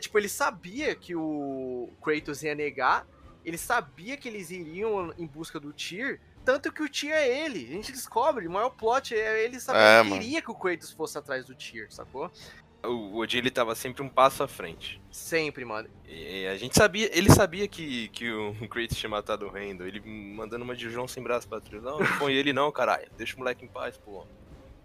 Tipo, 0.00 0.18
ele 0.18 0.28
sabia 0.28 0.94
que 0.94 1.14
o 1.14 1.88
Kratos 2.02 2.42
ia 2.42 2.54
negar, 2.54 3.06
ele 3.44 3.56
sabia 3.56 4.16
que 4.16 4.28
eles 4.28 4.50
iriam 4.50 5.14
em 5.16 5.26
busca 5.26 5.60
do 5.60 5.72
Tyr, 5.72 6.20
Tanto 6.44 6.72
que 6.72 6.82
o 6.82 6.88
Tyr 6.88 7.12
é 7.12 7.44
ele. 7.44 7.66
A 7.68 7.72
gente 7.74 7.92
descobre, 7.92 8.46
o 8.46 8.50
maior 8.50 8.70
plot 8.70 9.14
é 9.14 9.44
ele 9.44 9.60
saber 9.60 9.78
É, 9.78 10.02
que 10.02 10.08
mano. 10.08 10.20
queria 10.22 10.42
que 10.42 10.50
o 10.50 10.54
Kratos 10.54 10.92
fosse 10.92 11.18
atrás 11.18 11.44
do 11.44 11.54
Tyr, 11.54 11.86
sacou? 11.90 12.30
O 12.84 13.18
Odin 13.18 13.38
ele 13.38 13.50
tava 13.50 13.74
sempre 13.74 14.02
um 14.02 14.08
passo 14.08 14.42
à 14.44 14.48
frente. 14.48 15.02
Sempre, 15.10 15.64
mano. 15.64 15.88
E 16.06 16.46
a 16.46 16.56
gente 16.56 16.76
sabia, 16.76 17.10
ele 17.12 17.28
sabia 17.28 17.66
que, 17.66 18.08
que 18.08 18.30
o 18.32 18.54
Kratos 18.70 18.96
tinha 18.96 19.10
matado 19.10 19.46
o 19.46 19.50
Randall. 19.50 19.86
Ele 19.86 20.00
mandando 20.00 20.64
uma 20.64 20.76
de 20.76 20.88
João 20.88 21.08
sem 21.08 21.22
braço 21.22 21.48
pra 21.48 21.60
trás. 21.60 21.82
Não, 21.82 21.98
não 21.98 22.18
põe 22.18 22.32
ele 22.34 22.52
não, 22.52 22.70
caralho. 22.70 23.08
Deixa 23.16 23.34
o 23.34 23.38
moleque 23.40 23.64
em 23.64 23.68
paz, 23.68 23.96
pô. 23.98 24.24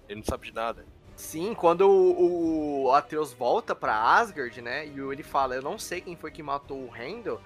Ele 0.10 0.20
não 0.20 0.26
sabe 0.26 0.47
de 0.47 0.54
nada. 0.54 0.86
Sim, 1.16 1.54
quando 1.54 1.82
o, 1.88 2.86
o 2.86 2.91
Atreus 2.91 3.32
volta 3.32 3.76
pra 3.76 3.95
Asgard, 4.18 4.60
né? 4.62 4.88
E 4.88 4.99
ele 4.99 5.22
fala, 5.22 5.54
eu 5.56 5.62
não 5.62 5.78
sei 5.78 6.01
quem 6.01 6.16
foi 6.16 6.32
que 6.32 6.41
matou 6.41 6.80
o 6.84 6.89
Randall. 6.89 7.39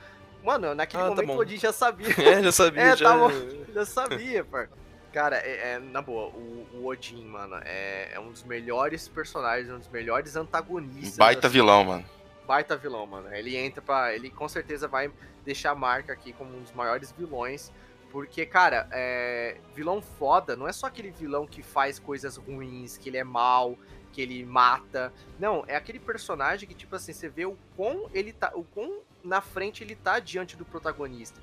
Mano, 0.48 0.74
naquele 0.74 1.04
Ah, 1.04 1.06
tá 1.08 1.12
momento 1.12 1.28
bom. 1.28 1.36
o 1.36 1.40
Odin 1.40 1.58
já 1.58 1.74
sabia. 1.74 2.08
É, 2.18 2.42
já 2.42 2.52
sabia, 2.54 2.82
É, 2.82 2.96
já. 2.96 3.10
tá 3.10 3.18
bom. 3.18 3.30
já 3.74 3.86
sabia, 3.86 4.46
par. 4.46 4.70
Cara, 5.12 5.36
é, 5.38 5.74
é, 5.74 5.80
na 5.80 6.02
boa, 6.02 6.28
o, 6.30 6.68
o 6.76 6.86
Odin, 6.88 7.26
mano, 7.26 7.58
é, 7.66 8.14
é 8.14 8.20
um 8.20 8.32
dos 8.32 8.44
melhores 8.44 9.10
personagens, 9.10 9.70
um 9.70 9.78
dos 9.80 9.90
melhores 9.90 10.38
antagonistas. 10.38 11.18
Baita 11.18 11.48
assim, 11.48 11.54
vilão, 11.54 11.84
mano. 11.84 12.06
baita 12.48 12.78
vilão, 12.78 13.06
mano. 13.06 13.34
Ele 13.36 13.58
entra 13.58 13.82
pra. 13.82 14.16
Ele 14.16 14.30
com 14.30 14.48
certeza 14.48 14.88
vai 14.88 15.12
deixar 15.44 15.72
a 15.72 15.76
marca 15.76 16.14
aqui 16.14 16.32
como 16.32 16.56
um 16.58 16.62
dos 16.62 16.72
maiores 16.72 17.12
vilões. 17.12 17.70
Porque, 18.10 18.46
cara, 18.46 18.88
é, 18.92 19.58
vilão 19.76 20.02
foda 20.02 20.56
não 20.56 20.66
é 20.66 20.72
só 20.72 20.88
aquele 20.88 21.12
vilão 21.12 21.46
que 21.46 21.62
faz 21.62 22.00
coisas 22.00 22.38
ruins, 22.38 22.98
que 22.98 23.10
ele 23.10 23.18
é 23.18 23.24
mal, 23.24 23.78
que 24.14 24.22
ele 24.22 24.46
mata. 24.46 25.12
Não, 25.38 25.66
é 25.68 25.76
aquele 25.76 26.00
personagem 26.00 26.70
que, 26.70 26.74
tipo 26.74 26.96
assim, 26.96 27.12
você 27.12 27.28
vê 27.28 27.46
o 27.46 27.58
quão 27.76 28.10
ele 28.14 28.32
tá. 28.32 28.50
O 28.56 28.64
quão 28.64 29.00
na 29.28 29.42
frente 29.42 29.84
ele 29.84 29.96
tá 29.96 30.20
diante 30.20 30.56
do 30.56 30.66
protagonista. 30.66 31.40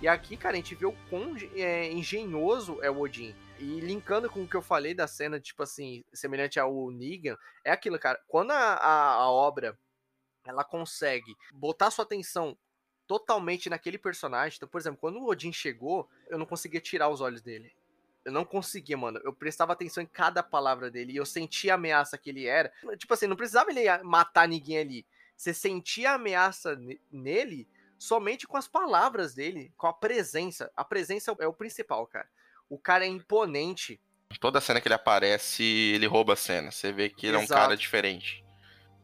E 0.00 0.08
aqui, 0.08 0.36
cara, 0.36 0.54
a 0.54 0.56
gente 0.56 0.74
vê 0.74 0.86
o 0.86 0.96
quão 1.08 1.34
é, 1.54 1.90
engenhoso 1.90 2.78
é 2.82 2.90
o 2.90 3.00
Odin. 3.00 3.34
E 3.58 3.80
linkando 3.80 4.28
com 4.28 4.42
o 4.42 4.48
que 4.48 4.56
eu 4.56 4.62
falei 4.62 4.92
da 4.94 5.06
cena, 5.06 5.40
tipo 5.40 5.62
assim, 5.62 6.04
semelhante 6.12 6.58
ao 6.58 6.90
Negan, 6.90 7.36
é 7.64 7.70
aquilo, 7.70 7.98
cara. 7.98 8.20
Quando 8.26 8.50
a, 8.50 8.74
a, 8.74 9.12
a 9.14 9.30
obra 9.30 9.78
ela 10.46 10.64
consegue 10.64 11.34
botar 11.52 11.90
sua 11.90 12.04
atenção 12.04 12.56
totalmente 13.06 13.70
naquele 13.70 13.98
personagem. 13.98 14.56
Então, 14.56 14.68
por 14.68 14.80
exemplo, 14.80 14.98
quando 15.00 15.18
o 15.18 15.28
Odin 15.28 15.52
chegou, 15.52 16.08
eu 16.28 16.38
não 16.38 16.46
conseguia 16.46 16.80
tirar 16.80 17.08
os 17.08 17.20
olhos 17.20 17.42
dele. 17.42 17.72
Eu 18.24 18.32
não 18.32 18.44
conseguia, 18.44 18.96
mano. 18.96 19.20
Eu 19.22 19.32
prestava 19.32 19.72
atenção 19.72 20.02
em 20.02 20.06
cada 20.06 20.42
palavra 20.42 20.90
dele 20.90 21.12
e 21.12 21.16
eu 21.16 21.26
sentia 21.26 21.72
a 21.72 21.74
ameaça 21.74 22.16
que 22.16 22.30
ele 22.30 22.46
era. 22.46 22.72
Tipo 22.98 23.12
assim, 23.12 23.26
não 23.26 23.36
precisava 23.36 23.70
ele 23.70 23.86
matar 24.02 24.48
ninguém 24.48 24.78
ali. 24.78 25.06
Você 25.44 25.52
sentia 25.52 26.12
a 26.12 26.14
ameaça 26.14 26.74
ne- 26.74 26.98
nele 27.12 27.68
somente 27.98 28.46
com 28.46 28.56
as 28.56 28.66
palavras 28.66 29.34
dele, 29.34 29.74
com 29.76 29.86
a 29.86 29.92
presença. 29.92 30.72
A 30.74 30.82
presença 30.82 31.36
é 31.38 31.46
o 31.46 31.52
principal, 31.52 32.06
cara. 32.06 32.26
O 32.66 32.78
cara 32.78 33.04
é 33.04 33.08
imponente. 33.08 34.00
Toda 34.40 34.58
cena 34.58 34.80
que 34.80 34.88
ele 34.88 34.94
aparece, 34.94 35.62
ele 35.62 36.06
rouba 36.06 36.32
a 36.32 36.36
cena. 36.36 36.70
Você 36.70 36.90
vê 36.92 37.10
que 37.10 37.26
ele 37.26 37.36
é 37.36 37.40
um 37.40 37.42
Exato. 37.42 37.60
cara 37.60 37.76
diferente. 37.76 38.42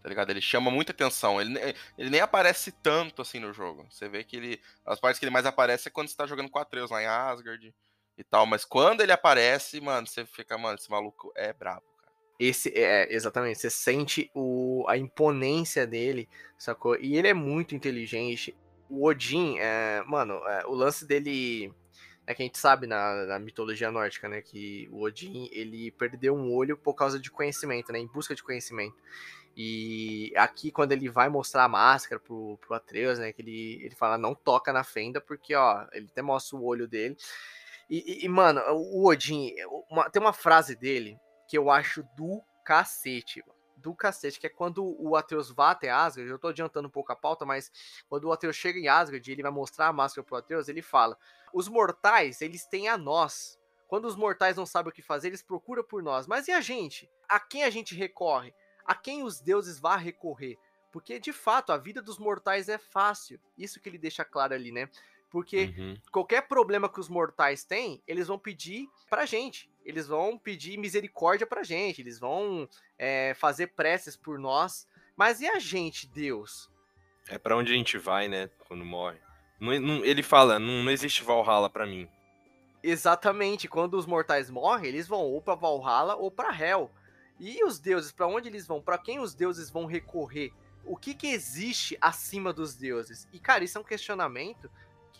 Tá 0.02 0.08
ligado? 0.08 0.30
Ele 0.30 0.40
chama 0.40 0.70
muita 0.70 0.92
atenção. 0.92 1.38
Ele, 1.38 1.58
ele 1.98 2.08
nem 2.08 2.22
aparece 2.22 2.72
tanto 2.72 3.20
assim 3.20 3.38
no 3.38 3.52
jogo. 3.52 3.86
Você 3.90 4.08
vê 4.08 4.24
que 4.24 4.36
ele. 4.36 4.62
As 4.86 4.98
partes 4.98 5.18
que 5.18 5.26
ele 5.26 5.30
mais 5.30 5.44
aparece 5.44 5.88
é 5.88 5.90
quando 5.90 6.08
você 6.08 6.16
tá 6.16 6.26
jogando 6.26 6.48
com 6.48 6.58
Atreus 6.58 6.90
lá 6.90 7.02
em 7.02 7.06
Asgard 7.06 7.74
e 8.16 8.24
tal. 8.24 8.46
Mas 8.46 8.64
quando 8.64 9.02
ele 9.02 9.12
aparece, 9.12 9.78
mano, 9.78 10.06
você 10.06 10.24
fica, 10.24 10.56
mano, 10.56 10.78
esse 10.78 10.90
maluco 10.90 11.30
é 11.36 11.52
brabo. 11.52 11.89
Esse 12.40 12.72
é, 12.74 13.14
exatamente, 13.14 13.58
você 13.58 13.68
sente 13.68 14.30
o, 14.34 14.86
a 14.88 14.96
imponência 14.96 15.86
dele, 15.86 16.26
sacou? 16.56 16.96
E 16.98 17.14
ele 17.18 17.28
é 17.28 17.34
muito 17.34 17.74
inteligente. 17.74 18.56
O 18.88 19.06
Odin, 19.06 19.58
é, 19.58 20.02
mano, 20.06 20.34
é, 20.48 20.66
o 20.66 20.72
lance 20.74 21.06
dele 21.06 21.70
é 22.26 22.34
que 22.34 22.42
a 22.42 22.46
gente 22.46 22.58
sabe 22.58 22.86
na, 22.86 23.26
na 23.26 23.38
mitologia 23.38 23.90
nórdica, 23.90 24.26
né? 24.26 24.40
Que 24.40 24.88
o 24.90 25.02
Odin 25.02 25.50
ele 25.52 25.90
perdeu 25.90 26.34
um 26.34 26.50
olho 26.54 26.78
por 26.78 26.94
causa 26.94 27.20
de 27.20 27.30
conhecimento, 27.30 27.92
né? 27.92 27.98
Em 27.98 28.06
busca 28.06 28.34
de 28.34 28.42
conhecimento. 28.42 28.96
E 29.54 30.32
aqui, 30.34 30.70
quando 30.70 30.92
ele 30.92 31.10
vai 31.10 31.28
mostrar 31.28 31.64
a 31.64 31.68
máscara 31.68 32.18
pro, 32.18 32.56
pro 32.58 32.74
Atreus, 32.74 33.18
né? 33.18 33.34
Que 33.34 33.42
ele, 33.42 33.84
ele 33.84 33.94
fala, 33.94 34.16
não 34.16 34.34
toca 34.34 34.72
na 34.72 34.82
fenda, 34.82 35.20
porque, 35.20 35.54
ó, 35.54 35.86
ele 35.92 36.06
até 36.10 36.22
mostra 36.22 36.56
o 36.56 36.64
olho 36.64 36.88
dele. 36.88 37.18
E, 37.90 38.24
e- 38.24 38.28
mano, 38.30 38.62
o 38.72 39.06
Odin, 39.06 39.52
uma- 39.90 40.08
tem 40.08 40.22
uma 40.22 40.32
frase 40.32 40.74
dele 40.74 41.18
que 41.50 41.58
eu 41.58 41.68
acho 41.68 42.04
do 42.16 42.40
cacete, 42.64 43.42
mano. 43.44 43.58
Do 43.76 43.92
cacete, 43.92 44.38
que 44.38 44.46
é 44.46 44.50
quando 44.50 44.84
o 45.02 45.16
Atreus 45.16 45.50
vai 45.50 45.72
até 45.72 45.90
Asgard, 45.90 46.30
eu 46.30 46.38
tô 46.38 46.46
adiantando 46.46 46.86
um 46.86 46.90
pouco 46.90 47.10
a 47.10 47.16
pauta, 47.16 47.44
mas 47.44 47.72
quando 48.08 48.26
o 48.26 48.32
Atreus 48.32 48.54
chega 48.54 48.78
em 48.78 48.86
Asgard 48.86 49.28
e 49.28 49.32
ele 49.32 49.42
vai 49.42 49.50
mostrar 49.50 49.88
a 49.88 49.92
máscara 49.92 50.24
pro 50.24 50.36
Atreus, 50.36 50.68
ele 50.68 50.80
fala: 50.80 51.18
Os 51.52 51.66
mortais, 51.66 52.40
eles 52.40 52.64
têm 52.66 52.88
a 52.88 52.96
nós. 52.96 53.58
Quando 53.88 54.04
os 54.04 54.14
mortais 54.14 54.56
não 54.56 54.64
sabem 54.64 54.90
o 54.90 54.94
que 54.94 55.02
fazer, 55.02 55.28
eles 55.28 55.42
procuram 55.42 55.82
por 55.82 56.04
nós. 56.04 56.28
Mas 56.28 56.46
e 56.46 56.52
a 56.52 56.60
gente? 56.60 57.10
A 57.28 57.40
quem 57.40 57.64
a 57.64 57.70
gente 57.70 57.96
recorre? 57.96 58.54
A 58.84 58.94
quem 58.94 59.24
os 59.24 59.40
deuses 59.40 59.80
vão 59.80 59.96
recorrer? 59.96 60.56
Porque, 60.92 61.18
de 61.18 61.32
fato, 61.32 61.72
a 61.72 61.76
vida 61.76 62.00
dos 62.00 62.18
mortais 62.18 62.68
é 62.68 62.78
fácil. 62.78 63.40
Isso 63.58 63.80
que 63.80 63.88
ele 63.88 63.98
deixa 63.98 64.24
claro 64.24 64.54
ali, 64.54 64.70
né? 64.70 64.88
Porque 65.30 65.72
Uhum. 65.78 65.96
qualquer 66.10 66.42
problema 66.48 66.88
que 66.88 66.98
os 66.98 67.08
mortais 67.08 67.62
têm, 67.64 68.02
eles 68.06 68.26
vão 68.26 68.38
pedir 68.38 68.88
pra 69.08 69.24
gente. 69.24 69.70
Eles 69.84 70.08
vão 70.08 70.36
pedir 70.36 70.76
misericórdia 70.76 71.46
pra 71.46 71.62
gente. 71.62 72.00
Eles 72.02 72.18
vão 72.18 72.68
é, 72.98 73.32
fazer 73.34 73.68
preces 73.68 74.16
por 74.16 74.38
nós. 74.38 74.86
Mas 75.16 75.40
e 75.40 75.46
a 75.46 75.58
gente, 75.58 76.06
Deus? 76.06 76.68
É 77.28 77.38
pra 77.38 77.56
onde 77.56 77.72
a 77.72 77.76
gente 77.76 77.96
vai, 77.96 78.26
né? 78.28 78.50
Quando 78.66 78.84
morre. 78.84 79.18
Não- 79.60 79.78
não- 79.80 80.04
ele 80.04 80.22
fala, 80.22 80.58
não, 80.58 80.82
não 80.82 80.90
existe 80.90 81.22
Valhalla 81.22 81.70
pra 81.70 81.86
mim. 81.86 82.08
Exatamente, 82.82 83.68
quando 83.68 83.94
os 83.94 84.06
mortais 84.06 84.48
morrem, 84.50 84.88
eles 84.88 85.06
vão 85.06 85.20
ou 85.20 85.40
pra 85.40 85.54
Valhalla 85.54 86.16
ou 86.16 86.30
pra 86.30 86.50
Hell. 86.58 86.90
E 87.38 87.62
os 87.64 87.78
deuses, 87.78 88.10
pra 88.12 88.26
onde 88.26 88.48
eles 88.48 88.66
vão? 88.66 88.80
Pra 88.82 88.98
quem 88.98 89.18
os 89.20 89.34
deuses 89.34 89.70
vão 89.70 89.86
recorrer? 89.86 90.52
O 90.84 90.96
que 90.96 91.14
que 91.14 91.26
existe 91.28 91.96
acima 92.00 92.52
dos 92.52 92.74
deuses? 92.74 93.28
E 93.32 93.38
cara, 93.38 93.62
isso 93.64 93.76
é 93.76 93.80
um 93.80 93.84
questionamento 93.84 94.70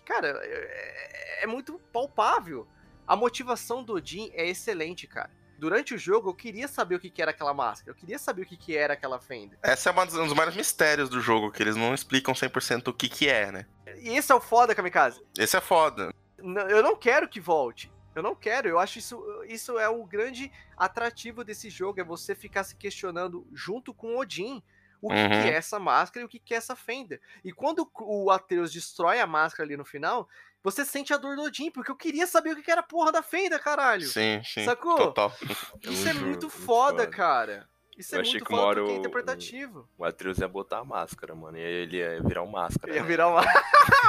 que, 0.05 0.13
cara, 0.13 0.29
é, 0.43 1.45
é 1.45 1.47
muito 1.47 1.79
palpável. 1.93 2.67
A 3.07 3.17
motivação 3.17 3.83
do 3.83 3.95
Odin 3.95 4.31
é 4.35 4.47
excelente, 4.49 5.07
cara. 5.07 5.31
Durante 5.59 5.95
o 5.95 5.99
jogo, 5.99 6.31
eu 6.31 6.35
queria 6.35 6.67
saber 6.69 6.95
o 6.95 7.01
que, 7.01 7.11
que 7.11 7.21
era 7.21 7.33
aquela 7.33 7.53
máscara. 7.53 7.91
Eu 7.91 7.95
queria 7.95 8.19
saber 8.19 8.43
o 8.43 8.47
que, 8.47 8.57
que 8.57 8.77
era 8.77 8.95
aquela 8.95 9.21
fenda. 9.21 9.59
Essa 9.63 9.91
é 9.91 9.93
uma 9.93 10.07
dos- 10.07 10.15
um 10.15 10.25
dos 10.25 10.33
maiores 10.33 10.57
mistérios 10.57 11.09
do 11.11 11.21
jogo, 11.21 11.51
que 11.53 11.63
eles 11.63 11.77
não 11.77 11.93
explicam 11.93 12.33
100% 12.35 12.89
o 12.89 12.95
que 12.95 13.09
que 13.09 13.29
é, 13.29 13.53
né? 13.53 13.67
E 13.99 14.09
esse 14.17 14.33
é 14.33 14.35
o 14.35 14.41
foda, 14.41 14.75
Kamikaze. 14.75 15.21
Esse 15.39 15.57
é 15.57 15.61
foda. 15.61 16.15
N- 16.39 16.61
eu 16.73 16.83
não 16.83 16.97
quero 16.97 17.29
que 17.29 17.41
volte. 17.41 17.93
Eu 18.15 18.23
não 18.23 18.35
quero. 18.35 18.69
Eu 18.69 18.79
acho 18.79 18.99
isso, 18.99 19.23
isso 19.49 19.79
é 19.79 19.89
o 19.89 20.03
grande 20.05 20.51
atrativo 20.77 21.45
desse 21.45 21.69
jogo, 21.69 22.01
é 22.01 22.05
você 22.05 22.35
ficar 22.35 22.65
se 22.65 22.75
questionando 22.75 23.47
junto 23.53 23.93
com 23.93 24.15
o 24.15 24.19
Odin. 24.19 24.63
O 25.03 25.09
que, 25.09 25.15
Uhum. 25.15 25.29
que 25.29 25.49
é 25.49 25.55
essa 25.55 25.79
máscara 25.79 26.23
e 26.23 26.27
o 26.27 26.29
que, 26.29 26.39
que 26.39 26.53
é 26.55 26.57
essa 26.57 26.77
fenda. 26.77 27.21
E 27.45 27.53
quando 27.53 27.91
o 28.01 28.31
Atreus 28.31 28.73
destrói 28.73 29.19
a 29.21 29.27
máscara 29.27 29.67
ali 29.67 29.77
no 29.77 29.85
final, 29.85 30.29
você 30.63 30.85
sente 30.85 31.13
a 31.15 31.17
dor 31.17 31.37
do 31.37 31.43
Odin, 31.43 31.71
porque 31.71 31.91
eu 31.91 31.97
queria 31.97 32.27
saber 32.27 32.51
o 32.53 32.57
que, 32.57 32.63
que 32.63 32.71
era 32.71 32.81
a 32.83 32.85
porra 32.85 33.11
da 33.11 33.23
fenda, 33.23 33.59
caralho. 33.59 34.07
Sim, 34.07 34.43
sim. 34.45 34.65
Sacou? 34.65 34.97
Total. 34.97 35.33
Isso 35.83 36.07
é 36.09 36.13
muito, 36.13 36.27
muito 36.27 36.47
muito 36.47 36.51
foda, 36.51 37.05
foda. 37.05 37.07
cara. 37.07 37.69
Isso 37.97 38.15
Eu 38.15 38.19
é 38.19 38.23
achei 38.23 38.35
muito 38.35 38.45
que 38.47 38.55
foda 38.55 38.81
porque 38.81 38.91
é 38.93 38.95
o- 38.95 38.99
interpretativo. 38.99 39.89
O 39.99 40.05
Atreus 40.05 40.39
ia 40.39 40.49
botar 40.49 40.79
a 40.79 40.85
máscara, 40.85 41.35
mano. 41.35 41.59
E 41.59 41.61
aí 41.65 41.73
ele 41.73 41.97
ia 41.99 42.23
virar 42.23 42.43
um 42.43 42.51
máscara. 42.51 42.95
Ia 42.95 43.03
né? 43.03 43.07
virar 43.07 43.29
uma. 43.29 43.41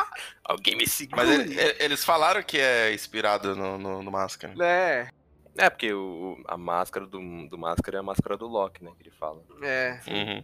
Alguém 0.46 0.76
me 0.78 0.88
segura. 0.88 1.26
Mas 1.26 1.30
ele- 1.40 1.76
eles 1.80 2.04
falaram 2.04 2.42
que 2.44 2.58
é 2.58 2.94
inspirado 2.94 3.56
no, 3.56 3.78
no, 3.78 4.02
no 4.04 4.12
Máscara. 4.12 4.54
É, 4.64 5.08
É, 5.58 5.70
porque 5.70 5.92
o, 5.94 6.42
a 6.48 6.58
máscara 6.58 7.06
do, 7.06 7.20
do 7.50 7.58
máscara 7.58 7.98
é 7.98 8.00
a 8.00 8.04
máscara 8.04 8.38
do 8.38 8.48
Loki, 8.48 8.84
né? 8.84 8.92
Que 8.98 9.04
ele 9.04 9.12
fala. 9.18 9.42
é. 9.62 10.00
Uhum. 10.08 10.44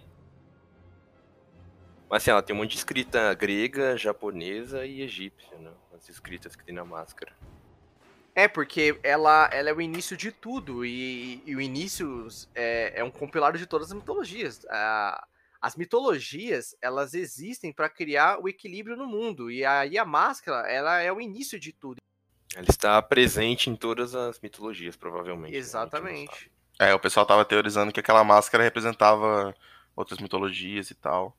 Mas 2.10 2.24
assim, 2.24 2.32
ela 2.32 2.42
tem 2.42 2.56
um 2.56 2.60
monte 2.60 2.72
de 2.72 2.78
escrita 2.78 3.34
grega, 3.34 3.98
japonesa 3.98 4.86
e 4.86 5.02
egípcia, 5.02 5.58
né? 5.58 5.72
As 5.94 6.08
escritas 6.08 6.56
que 6.56 6.64
tem 6.64 6.74
na 6.74 6.86
máscara. 6.86 7.34
É, 8.34 8.48
porque 8.48 9.00
ela, 9.04 9.50
ela 9.52 9.70
é 9.70 9.74
o 9.74 9.82
início 9.82 10.16
de 10.16 10.32
tudo, 10.32 10.86
e, 10.86 11.42
e 11.46 11.56
o 11.56 11.60
início 11.62 12.28
é, 12.54 13.00
é 13.00 13.04
um 13.04 13.10
compilado 13.10 13.58
de 13.58 13.66
todas 13.66 13.88
as 13.88 13.94
mitologias. 13.98 14.64
A- 14.70 15.28
as 15.60 15.76
mitologias, 15.76 16.76
elas 16.80 17.16
existem 17.16 17.74
para 17.74 17.90
criar 17.90 18.40
o 18.40 18.48
equilíbrio 18.48 18.96
no 18.96 19.08
mundo, 19.08 19.50
e 19.50 19.66
aí 19.66 19.98
a 19.98 20.06
máscara, 20.06 20.72
ela 20.72 21.02
é 21.02 21.12
o 21.12 21.20
início 21.20 21.60
de 21.60 21.74
tudo. 21.74 21.98
Ela 22.56 22.68
está 22.70 23.02
presente 23.02 23.70
em 23.72 23.76
todas 23.76 24.14
as 24.14 24.40
mitologias, 24.40 24.96
provavelmente. 24.96 25.52
né? 25.54 25.58
Exatamente. 25.58 26.52
É, 26.80 26.94
o 26.94 27.00
pessoal 27.00 27.26
tava 27.26 27.44
teorizando 27.44 27.92
que 27.92 28.00
aquela 28.00 28.24
máscara 28.24 28.64
representava 28.64 29.54
outras 29.96 30.20
mitologias 30.20 30.92
e 30.92 30.96
tal. 30.96 31.36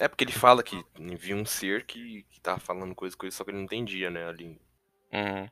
É 0.00 0.08
porque 0.08 0.24
ele 0.24 0.32
fala 0.32 0.62
que 0.62 0.82
viu 0.96 1.36
um 1.36 1.46
ser 1.46 1.86
que, 1.86 2.24
que 2.30 2.40
tava 2.40 2.58
falando 2.58 2.94
coisa, 2.94 3.16
coisa, 3.16 3.36
só 3.36 3.44
que 3.44 3.50
ele 3.50 3.58
não 3.58 3.64
entendia, 3.64 4.10
né? 4.10 4.26
Ali. 4.26 4.60
Uhum. 5.12 5.48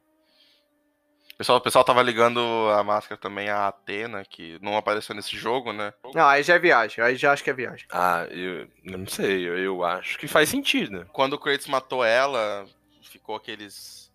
O 1.33 1.37
pessoal, 1.37 1.59
o 1.59 1.61
pessoal 1.63 1.85
tava 1.85 2.03
ligando 2.03 2.41
a 2.77 2.85
máscara 2.85 3.21
também 3.21 3.49
a 3.49 3.67
Atena, 3.69 4.25
que 4.25 4.59
não 4.61 4.77
apareceu 4.77 5.15
nesse 5.15 5.37
jogo, 5.37 5.73
né? 5.73 5.93
Não, 6.15 6.27
aí 6.27 6.43
já 6.43 6.55
é 6.55 6.59
viagem, 6.59 7.03
aí 7.03 7.17
já 7.17 7.33
acho 7.33 7.43
que 7.43 7.51
é 7.51 7.55
viagem. 7.55 7.87
Ah, 7.91 8.27
eu, 8.31 8.69
eu 8.85 8.99
não 8.99 9.07
sei, 9.07 9.49
eu, 9.49 9.59
eu 9.59 9.85
acho 9.85 10.19
que 10.19 10.29
faz 10.29 10.49
sentido. 10.49 10.99
né? 10.99 11.07
Quando 11.13 11.33
o 11.33 11.39
Kratos 11.39 11.67
matou 11.67 12.05
ela, 12.05 12.67
ficou 13.03 13.35
aqueles 13.35 14.12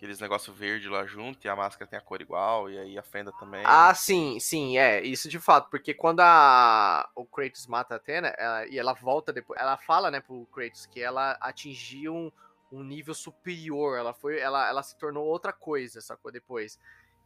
aqueles 0.00 0.18
negócio 0.18 0.50
verde 0.50 0.88
lá 0.88 1.04
junto 1.04 1.44
e 1.44 1.48
a 1.50 1.54
máscara 1.54 1.86
tem 1.86 1.98
a 1.98 2.02
cor 2.02 2.22
igual, 2.22 2.70
e 2.70 2.78
aí 2.78 2.98
a 2.98 3.02
fenda 3.02 3.30
também. 3.38 3.62
Ah, 3.66 3.94
sim, 3.94 4.40
sim, 4.40 4.78
é, 4.78 5.02
isso 5.02 5.28
de 5.28 5.38
fato, 5.38 5.68
porque 5.68 5.92
quando 5.92 6.20
a, 6.20 7.06
o 7.14 7.26
Kratos 7.26 7.66
mata 7.66 7.94
a 7.94 7.96
Athena, 7.98 8.28
ela, 8.38 8.66
e 8.66 8.78
ela 8.78 8.94
volta 8.94 9.30
depois, 9.30 9.60
ela 9.60 9.76
fala, 9.76 10.10
né, 10.10 10.18
pro 10.18 10.46
Kratos 10.46 10.86
que 10.86 11.02
ela 11.02 11.36
atingiu 11.38 12.14
um, 12.14 12.32
um 12.72 12.82
nível 12.82 13.12
superior, 13.12 13.98
ela 13.98 14.14
foi, 14.14 14.38
ela, 14.38 14.66
ela 14.66 14.82
se 14.82 14.96
tornou 14.96 15.26
outra 15.26 15.52
coisa, 15.52 16.00
sacou, 16.00 16.32
depois. 16.32 16.78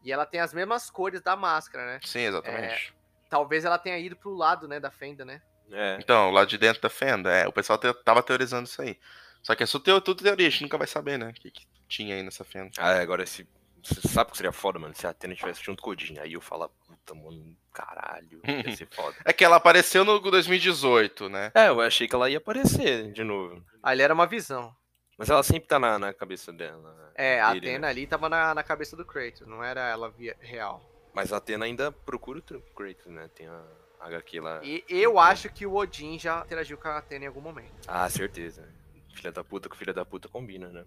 E 0.03 0.11
ela 0.11 0.27
tem 0.27 0.41
as 0.41 0.53
mesmas 0.53 0.91
cores 0.91 1.22
da 1.22 1.37
máscara, 1.37 1.87
né? 1.87 2.01
Sim, 2.03 2.22
exatamente. 2.22 2.93
Talvez 3.29 3.64
ela 3.64 3.79
tenha 3.79 3.97
ido 4.01 4.16
pro 4.16 4.35
lado, 4.35 4.66
né, 4.66 4.81
da 4.81 4.91
fenda, 4.91 5.25
né? 5.25 5.41
É. 5.70 5.97
Então, 6.01 6.33
lá 6.33 6.45
de 6.45 6.59
dentro 6.59 6.83
da 6.83 6.91
fenda, 6.91 7.31
é, 7.31 7.47
o 7.47 7.53
pessoal 7.53 7.79
te- 7.79 7.95
tava 8.03 8.20
teorizando 8.20 8.66
isso 8.66 8.83
aí. 8.83 8.99
Só 9.45 9.55
que 9.55 9.62
é 9.62 9.66
só 9.66 9.79
teo- 9.79 10.01
tudo 10.01 10.25
teoria, 10.25 10.49
a 10.49 10.51
gente 10.51 10.62
nunca 10.62 10.77
vai 10.77 10.89
saber, 10.89 11.16
né, 11.18 11.29
o 11.29 11.35
que, 11.35 11.53
que 11.53 11.74
tinha 11.95 12.17
aí 12.17 12.23
nessa 12.23 12.45
fenda. 12.45 12.71
Ah, 12.79 12.99
agora 13.01 13.23
esse. 13.23 13.47
Você 13.83 14.09
sabe 14.09 14.31
que 14.31 14.37
seria 14.37 14.53
foda, 14.53 14.79
mano? 14.79 14.95
Se 14.95 15.07
a 15.07 15.11
Atena 15.11 15.35
tivesse 15.35 15.63
junto 15.63 15.83
com 15.83 15.91
o 15.91 15.93
Odin. 15.93 16.19
Aí 16.19 16.33
eu 16.33 16.41
falo, 16.41 16.69
puta, 16.87 17.15
mano, 17.15 17.55
caralho, 17.73 18.41
ia 18.45 18.75
ser 18.75 18.89
foda. 18.91 19.15
É 19.25 19.33
que 19.33 19.45
ela 19.45 19.57
apareceu 19.57 20.05
no 20.05 20.19
2018, 20.19 21.29
né? 21.29 21.53
É, 21.55 21.69
eu 21.69 21.81
achei 21.81 22.09
que 22.09 22.15
ela 22.15 22.31
ia 22.31 22.39
aparecer 22.39 23.13
de 23.13 23.23
novo. 23.23 23.63
Ali 23.83 24.03
era 24.03 24.15
uma 24.15 24.27
visão. 24.27 24.75
Mas 25.19 25.29
ela 25.29 25.43
sempre 25.43 25.69
tá 25.69 25.79
na, 25.79 25.99
na 25.99 26.15
cabeça 26.15 26.51
dela. 26.51 27.13
É, 27.15 27.41
a 27.41 27.53
dele, 27.53 27.69
Athena 27.69 27.87
né? 27.87 27.89
ali 27.91 28.07
tava 28.07 28.29
na, 28.29 28.55
na 28.55 28.63
cabeça 28.63 28.97
do 28.97 29.05
Kratos, 29.05 29.47
não 29.47 29.63
era 29.63 29.89
ela 29.89 30.11
via 30.11 30.35
real. 30.41 30.83
Mas 31.13 31.33
a 31.33 31.37
Atena 31.37 31.67
ainda 31.67 31.93
procura 31.93 32.39
o 32.39 32.43
Kratos, 32.75 33.07
né? 33.07 33.29
Tem 33.35 33.47
a 33.47 33.63
HQ 34.01 34.41
lá. 34.41 34.61
E 34.65 34.83
eu 34.89 35.19
acho 35.19 35.51
que 35.51 35.67
o 35.67 35.75
Odin 35.75 36.19
já 36.19 36.41
interagiu 36.41 36.79
com 36.79 36.89
a 36.89 36.97
Athena 36.97 37.27
em 37.27 37.29
algum 37.29 37.43
momento. 37.43 37.87
Ah, 37.87 38.09
certeza. 38.09 38.67
Filha 39.15 39.31
da 39.31 39.45
puta 39.45 39.69
com 39.69 39.77
filha 39.77 39.93
da 39.93 40.05
puta 40.05 40.27
combina, 40.29 40.69
né? 40.71 40.85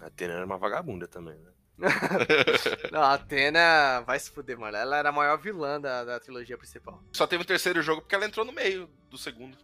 A 0.00 0.06
Atena 0.06 0.34
era 0.34 0.44
uma 0.44 0.58
vagabunda 0.58 1.06
também, 1.06 1.36
né? 1.36 1.52
Não, 2.92 3.02
a 3.02 3.14
Athena 3.14 4.00
vai 4.06 4.18
se 4.18 4.30
fuder, 4.30 4.58
mano. 4.58 4.76
Ela 4.76 4.98
era 4.98 5.08
a 5.08 5.12
maior 5.12 5.38
vilã 5.38 5.80
da, 5.80 6.04
da 6.04 6.20
trilogia 6.20 6.56
principal. 6.56 7.02
Só 7.12 7.26
teve 7.26 7.42
o 7.42 7.46
terceiro 7.46 7.82
jogo 7.82 8.02
porque 8.02 8.14
ela 8.14 8.26
entrou 8.26 8.44
no 8.44 8.52
meio 8.52 8.88
do 9.10 9.18
segundo. 9.18 9.56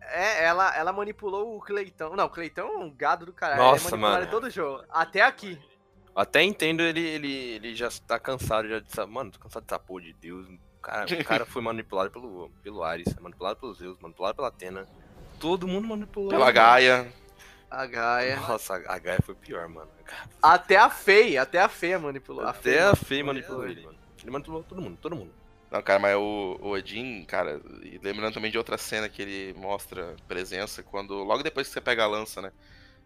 É, 0.00 0.44
ela, 0.44 0.74
ela 0.74 0.92
manipulou 0.92 1.56
o 1.56 1.60
Cleitão. 1.60 2.16
Não, 2.16 2.26
o 2.26 2.30
Cleitão 2.30 2.68
é 2.68 2.78
um 2.78 2.90
gado 2.90 3.26
do 3.26 3.32
caralho. 3.32 3.62
Nossa, 3.62 3.88
ele 3.88 3.96
manipulou 3.96 4.12
mano. 4.12 4.26
em 4.26 4.30
todo 4.30 4.50
jogo. 4.50 4.84
Até 4.88 5.20
aqui. 5.20 5.60
Até 6.14 6.42
entendo 6.42 6.80
ele, 6.82 7.00
ele, 7.00 7.32
ele 7.32 7.74
já 7.74 7.88
tá 8.06 8.18
cansado 8.18 8.68
já 8.68 8.78
dessa. 8.78 9.06
Mano, 9.06 9.30
tô 9.30 9.38
cansado 9.38 9.64
dessa 9.64 9.78
porra 9.78 10.02
de 10.02 10.14
Deus. 10.14 10.48
O 10.48 10.80
cara, 10.80 11.04
o 11.04 11.24
cara 11.24 11.44
foi 11.46 11.60
manipulado 11.60 12.10
pelo, 12.10 12.50
pelo 12.62 12.82
Ares, 12.82 13.14
manipulado 13.20 13.60
pelos 13.60 13.78
Zeus, 13.78 13.98
manipulado 13.98 14.36
pela 14.36 14.48
Atena. 14.48 14.86
Todo 15.38 15.68
mundo 15.68 15.86
manipulou. 15.86 16.30
Pela 16.30 16.50
Gaia. 16.50 17.12
A 17.70 17.86
Gaia. 17.86 18.36
Nossa, 18.40 18.74
a 18.74 18.98
Gaia 18.98 19.20
foi 19.22 19.34
pior, 19.34 19.68
mano. 19.68 19.90
A 20.42 20.54
Até 20.54 20.76
a 20.76 20.88
Fei, 20.88 21.36
até 21.36 21.60
a 21.60 21.68
Feia 21.68 21.98
manipulou. 21.98 22.44
A 22.44 22.50
Até 22.50 22.80
a 22.80 22.94
Fei 22.94 23.22
manipulou 23.22 23.66
ele, 23.66 23.82
mano. 23.82 23.98
Ele 24.22 24.30
manipulou 24.30 24.62
todo 24.62 24.80
mundo, 24.80 24.98
todo 25.00 25.14
mundo. 25.16 25.32
Não, 25.70 25.82
cara, 25.82 25.98
mas 25.98 26.16
o, 26.16 26.58
o 26.62 26.70
Odin, 26.70 27.24
cara, 27.26 27.60
e 27.82 27.98
lembrando 28.02 28.32
também 28.32 28.50
de 28.50 28.56
outra 28.56 28.78
cena 28.78 29.08
que 29.08 29.20
ele 29.20 29.54
mostra 29.58 30.16
presença, 30.26 30.82
quando. 30.82 31.14
Logo 31.22 31.42
depois 31.42 31.66
que 31.68 31.74
você 31.74 31.80
pega 31.80 32.04
a 32.04 32.06
lança, 32.06 32.40
né? 32.40 32.52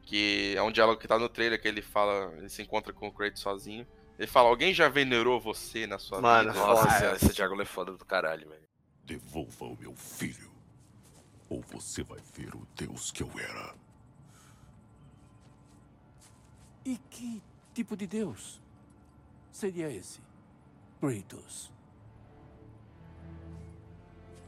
Que 0.02 0.54
é 0.56 0.62
um 0.62 0.70
diálogo 0.70 1.00
que 1.00 1.08
tá 1.08 1.18
no 1.18 1.28
trailer 1.28 1.60
que 1.60 1.66
ele 1.66 1.82
fala, 1.82 2.32
ele 2.38 2.48
se 2.48 2.62
encontra 2.62 2.92
com 2.92 3.08
o 3.08 3.12
Kratos 3.12 3.42
sozinho. 3.42 3.86
Ele 4.18 4.28
fala, 4.28 4.48
alguém 4.48 4.72
já 4.72 4.88
venerou 4.88 5.40
você 5.40 5.86
na 5.86 5.98
sua 5.98 6.20
Mano, 6.20 6.52
vida? 6.52 6.64
Nossa, 6.64 6.88
Foda. 6.88 7.14
esse, 7.16 7.24
esse 7.26 7.34
diálogo 7.34 7.60
é 7.62 7.64
foda 7.64 7.92
do 7.92 8.04
caralho, 8.04 8.48
velho. 8.48 8.62
Devolva 9.04 9.64
o 9.64 9.76
meu 9.76 9.94
filho, 9.96 10.52
ou 11.48 11.60
você 11.62 12.04
vai 12.04 12.20
ver 12.34 12.54
o 12.54 12.66
Deus 12.76 13.10
que 13.10 13.22
eu 13.22 13.30
era. 13.36 13.74
E 16.84 16.98
que 17.10 17.42
tipo 17.72 17.96
de 17.96 18.06
Deus 18.06 18.60
seria 19.50 19.90
esse? 19.90 20.20
Kratos. 21.00 21.72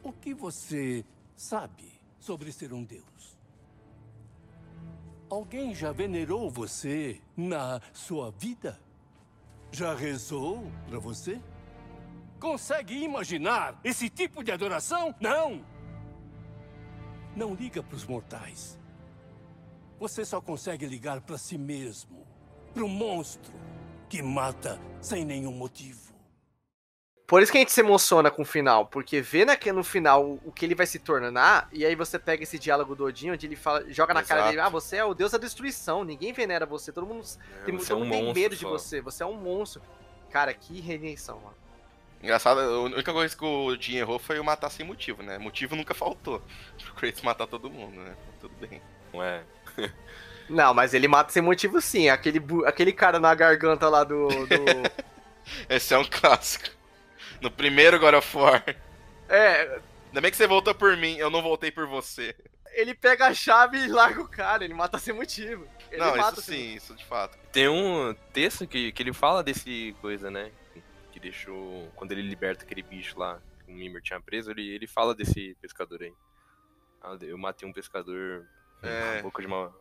O 0.03 0.13
que 0.13 0.35
você 0.35 1.05
sabe 1.35 2.01
sobre 2.21 2.53
ser 2.53 2.73
um 2.73 2.85
Deus? 2.85 3.39
Alguém 5.31 5.75
já 5.75 5.93
venerou 5.93 6.51
você 6.51 7.21
na 7.37 7.81
sua 7.93 8.31
vida? 8.31 8.79
Já 9.73 9.95
rezou 9.95 10.71
para 10.87 10.99
você? 10.99 11.41
Consegue 12.39 13.03
imaginar 13.03 13.81
esse 13.83 14.11
tipo 14.11 14.45
de 14.45 14.53
adoração? 14.53 15.15
Não! 15.19 15.65
Não 17.35 17.55
liga 17.55 17.83
para 17.83 17.97
os 17.97 18.05
mortais. 18.05 18.79
Você 19.99 20.25
só 20.25 20.41
consegue 20.41 20.87
ligar 20.87 21.21
para 21.23 21.39
si 21.39 21.57
mesmo. 21.57 22.24
Para 22.75 22.85
monstro 22.85 23.53
que 24.09 24.21
mata 24.21 24.81
sem 25.01 25.25
nenhum 25.25 25.53
motivo. 25.53 26.05
Por 27.27 27.43
isso 27.43 27.51
que 27.51 27.57
a 27.57 27.61
gente 27.61 27.73
se 27.73 27.81
emociona 27.81 28.31
com 28.31 28.43
o 28.43 28.45
final, 28.45 28.87
porque 28.87 29.23
vê 29.23 29.47
na, 29.47 29.57
no 29.73 29.83
final 29.83 30.39
o 30.45 30.53
que 30.53 30.65
ele 30.65 30.75
vai 30.75 30.87
se 30.87 30.99
tornar, 30.99 31.69
e 31.73 31.87
aí 31.87 31.95
você 31.95 32.19
pega 32.19 32.43
esse 32.43 32.59
diálogo 32.59 32.95
do 32.95 33.05
Odin, 33.05 33.31
onde 33.31 33.47
ele 33.47 33.57
fala, 33.57 33.91
joga 33.91 34.13
na 34.13 34.23
cara 34.23 34.41
Exato. 34.41 34.51
dele, 34.51 34.61
ah, 34.61 34.69
você 34.69 34.97
é 34.99 35.05
o 35.05 35.15
deus 35.15 35.33
da 35.33 35.39
destruição, 35.39 36.05
ninguém 36.05 36.35
venera 36.35 36.67
você, 36.67 36.93
todo 36.93 37.07
mundo, 37.07 37.25
tem, 37.65 37.77
você 37.77 37.89
todo 37.89 38.03
é 38.03 38.05
um 38.05 38.09
mundo 38.09 38.35
tem 38.35 38.43
medo 38.43 38.55
de 38.55 38.63
só. 38.63 38.69
você, 38.69 39.01
você 39.01 39.23
é 39.23 39.27
um 39.27 39.37
monstro. 39.37 39.81
Cara, 40.31 40.53
que 40.53 40.81
redenção, 40.81 41.41
mano. 41.41 41.57
Engraçado, 42.23 42.61
a 42.61 42.81
única 42.83 43.13
coisa 43.13 43.37
que 43.37 43.45
o 43.45 43.67
Odin 43.67 43.97
errou 43.97 44.19
foi 44.19 44.39
o 44.39 44.45
matar 44.45 44.71
sem 44.71 44.85
motivo, 44.85 45.23
né? 45.23 45.39
Motivo 45.39 45.77
nunca 45.77 45.95
faltou. 45.95 46.43
Pro 46.83 46.95
Kratos 46.95 47.23
matar 47.23 47.47
todo 47.47 47.71
mundo, 47.71 48.01
né? 48.01 48.17
Tudo 48.41 48.55
bem. 48.57 48.83
Não 49.13 49.23
é? 49.23 49.45
Não, 50.49 50.75
mas 50.75 50.93
ele 50.95 51.09
mata 51.09 51.33
sem 51.33 51.43
motivo 51.43 51.81
sim, 51.81 52.09
aquele, 52.09 52.41
aquele 52.67 52.93
cara 52.93 53.19
na 53.19 53.35
garganta 53.35 53.89
lá 53.89 54.05
do... 54.05 54.29
do... 54.29 54.65
Esse 55.69 55.95
é 55.95 55.99
um 55.99 56.05
clássico. 56.05 56.69
No 57.41 57.51
primeiro 57.51 57.99
God 57.99 58.15
of 58.15 58.37
War. 58.37 58.65
é, 59.29 59.81
Ainda 60.09 60.21
bem 60.21 60.31
que 60.31 60.37
você 60.37 60.47
voltou 60.47 60.75
por 60.75 60.97
mim, 60.97 61.17
eu 61.17 61.29
não 61.31 61.43
voltei 61.43 61.71
por 61.71 61.87
você. 61.87 62.35
ele 62.73 62.95
pega 62.95 63.27
a 63.27 63.35
chave 63.35 63.79
e 63.79 63.89
larga 63.89 64.21
o 64.23 64.29
cara, 64.29 64.65
ele 64.65 64.75
mata 64.75 64.99
sem 64.99 65.13
motivo. 65.15 65.67
Ele 65.91 66.01
não, 66.01 66.17
mata 66.17 66.39
isso 66.39 66.43
sem 66.43 66.57
sim, 66.71 66.75
isso 66.77 66.95
de 66.95 67.05
fato. 67.05 67.37
Tem 67.53 67.69
um 67.69 68.15
texto 68.33 68.67
que, 68.67 68.93
que 68.93 69.03
ele 69.03 69.13
fala 69.13 69.43
desse 69.43 69.95
coisa, 70.01 70.31
né? 70.31 70.51
Que 71.13 71.21
deixou. 71.21 71.91
Quando 71.95 72.13
ele 72.13 72.23
liberta 72.23 72.65
aquele 72.65 72.83
bicho 72.83 73.19
lá, 73.19 73.41
que 73.65 73.71
o 73.73 73.75
Mimir 73.75 74.03
tinha 74.03 74.21
preso, 74.21 74.51
ele, 74.51 74.69
ele 74.69 74.87
fala 74.87 75.15
desse 75.15 75.57
pescador 75.61 76.03
aí. 76.03 76.13
Ah, 77.03 77.17
Eu 77.21 77.37
matei 77.39 77.69
um 77.69 77.73
pescador 77.73 78.47
É. 78.83 79.17
na 79.17 79.23
boca 79.23 79.41
de 79.43 79.47
uma. 79.49 79.73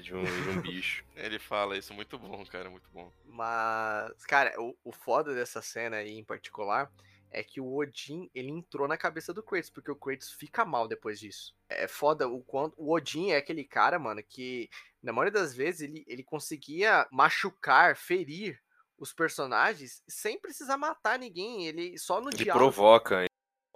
De 0.00 0.14
um, 0.14 0.24
de 0.24 0.48
um 0.50 0.60
bicho. 0.60 1.04
Ele 1.14 1.38
fala 1.38 1.76
isso, 1.76 1.94
muito 1.94 2.18
bom, 2.18 2.44
cara, 2.46 2.68
muito 2.68 2.88
bom. 2.90 3.12
Mas, 3.24 4.26
cara, 4.26 4.52
o, 4.60 4.76
o 4.84 4.92
foda 4.92 5.34
dessa 5.34 5.62
cena 5.62 5.96
aí 5.98 6.18
em 6.18 6.24
particular 6.24 6.90
é 7.30 7.42
que 7.42 7.60
o 7.60 7.74
Odin, 7.76 8.30
ele 8.34 8.50
entrou 8.50 8.86
na 8.86 8.96
cabeça 8.96 9.32
do 9.32 9.42
Kratos, 9.42 9.70
porque 9.70 9.90
o 9.90 9.96
Kratos 9.96 10.30
fica 10.32 10.64
mal 10.66 10.86
depois 10.86 11.18
disso. 11.18 11.54
É 11.68 11.88
foda 11.88 12.28
o 12.28 12.42
quanto. 12.42 12.74
O 12.76 12.92
Odin 12.92 13.30
é 13.30 13.36
aquele 13.38 13.64
cara, 13.64 13.98
mano, 13.98 14.22
que 14.22 14.68
na 15.02 15.12
maioria 15.12 15.32
das 15.32 15.54
vezes 15.54 15.80
ele, 15.80 16.04
ele 16.06 16.22
conseguia 16.22 17.06
machucar, 17.10 17.96
ferir 17.96 18.60
os 18.98 19.12
personagens 19.12 20.02
sem 20.06 20.38
precisar 20.38 20.76
matar 20.76 21.18
ninguém. 21.18 21.66
Ele 21.66 21.96
só 21.96 22.20
no 22.20 22.28
Ele 22.28 22.44
diálogo. 22.44 22.70
provoca. 22.70 23.26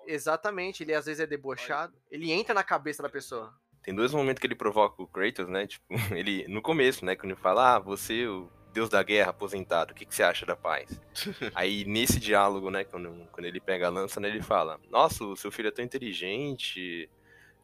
Exatamente, 0.06 0.82
ele 0.84 0.94
às 0.94 1.06
vezes 1.06 1.20
é 1.20 1.26
debochado. 1.26 1.96
Ele 2.10 2.30
entra 2.30 2.54
na 2.54 2.62
cabeça 2.62 3.02
da 3.02 3.08
pessoa. 3.08 3.52
Tem 3.86 3.94
dois 3.94 4.12
momentos 4.12 4.40
que 4.40 4.46
ele 4.48 4.56
provoca 4.56 5.00
o 5.00 5.06
Kratos, 5.06 5.46
né? 5.48 5.64
Tipo, 5.64 5.86
ele. 6.10 6.44
No 6.48 6.60
começo, 6.60 7.04
né? 7.04 7.14
Quando 7.14 7.30
ele 7.30 7.40
fala, 7.40 7.76
ah, 7.76 7.78
você, 7.78 8.26
o 8.26 8.50
deus 8.72 8.88
da 8.88 9.00
guerra 9.00 9.30
aposentado, 9.30 9.92
o 9.92 9.94
que, 9.94 10.04
que 10.04 10.12
você 10.14 10.24
acha 10.24 10.44
da 10.44 10.56
paz? 10.56 11.00
Aí 11.54 11.84
nesse 11.84 12.18
diálogo, 12.18 12.68
né, 12.68 12.84
quando, 12.84 13.26
quando 13.32 13.46
ele 13.46 13.58
pega 13.58 13.86
a 13.86 13.90
lança, 13.90 14.20
né, 14.20 14.28
ele 14.28 14.42
fala, 14.42 14.78
nossa, 14.90 15.24
o 15.24 15.34
seu 15.34 15.50
filho 15.50 15.68
é 15.68 15.70
tão 15.70 15.82
inteligente, 15.82 17.08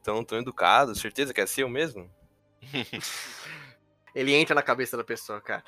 tão, 0.03 0.25
tão 0.25 0.39
educado, 0.39 0.95
certeza 0.95 1.35
que 1.35 1.41
é 1.43 1.47
seu 1.47 1.69
mesmo? 1.69 2.11
Ele 4.15 4.33
entra 4.35 4.55
na 4.55 4.63
cabeça 4.63 4.97
da 4.97 5.03
pessoa, 5.03 5.41
cara. 5.41 5.65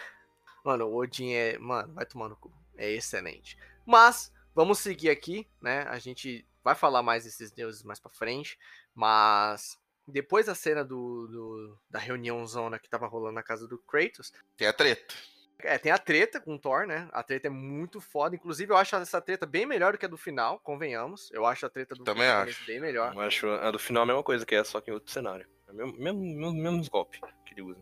Mano, 0.64 0.86
o 0.86 0.96
Odin 0.96 1.32
é. 1.32 1.58
Mano, 1.58 1.94
vai 1.94 2.06
tomar 2.06 2.28
no 2.28 2.36
cu. 2.36 2.52
É 2.76 2.90
excelente. 2.90 3.56
Mas, 3.86 4.32
vamos 4.54 4.78
seguir 4.78 5.10
aqui, 5.10 5.48
né? 5.60 5.82
A 5.88 5.98
gente 5.98 6.46
vai 6.62 6.74
falar 6.74 7.02
mais 7.02 7.24
desses 7.24 7.50
deuses 7.50 7.82
mais 7.82 7.98
pra 7.98 8.10
frente. 8.10 8.58
Mas, 8.94 9.78
depois 10.06 10.46
da 10.46 10.54
cena 10.54 10.84
do, 10.84 11.26
do- 11.28 11.78
da 11.90 11.98
reunião 11.98 12.44
zona 12.46 12.78
que 12.78 12.88
tava 12.88 13.06
rolando 13.06 13.34
na 13.34 13.42
casa 13.42 13.66
do 13.66 13.78
Kratos. 13.78 14.32
Tem 14.56 14.66
a 14.68 14.72
treta. 14.72 15.14
É, 15.60 15.78
tem 15.78 15.90
a 15.92 15.98
treta 15.98 16.40
com 16.40 16.56
o 16.56 16.58
Thor, 16.58 16.86
né? 16.86 17.08
A 17.12 17.22
treta 17.22 17.46
é 17.46 17.50
muito 17.50 18.00
foda. 18.00 18.34
Inclusive, 18.34 18.72
eu 18.72 18.76
acho 18.76 18.96
essa 18.96 19.20
treta 19.20 19.46
bem 19.46 19.64
melhor 19.64 19.92
do 19.92 19.98
que 19.98 20.04
a 20.04 20.08
do 20.08 20.16
final, 20.18 20.58
convenhamos. 20.60 21.30
Eu 21.32 21.46
acho 21.46 21.64
a 21.64 21.70
treta 21.70 21.94
do 21.94 22.04
Também 22.04 22.26
acho. 22.28 22.66
bem 22.66 22.80
melhor. 22.80 23.14
Eu 23.14 23.20
acho 23.20 23.48
a 23.48 23.70
do 23.70 23.78
final 23.78 24.02
a 24.02 24.06
mesma 24.06 24.22
coisa, 24.22 24.44
que 24.44 24.54
é 24.54 24.62
só 24.64 24.80
que 24.80 24.90
em 24.90 24.94
outro 24.94 25.10
cenário. 25.12 25.46
É 25.68 25.72
o 25.72 25.74
mesmo, 25.74 25.96
mesmo, 25.98 26.20
mesmo, 26.20 26.52
mesmos 26.54 26.88
golpes 26.88 27.20
que 27.46 27.54
ele 27.54 27.62
usa. 27.62 27.80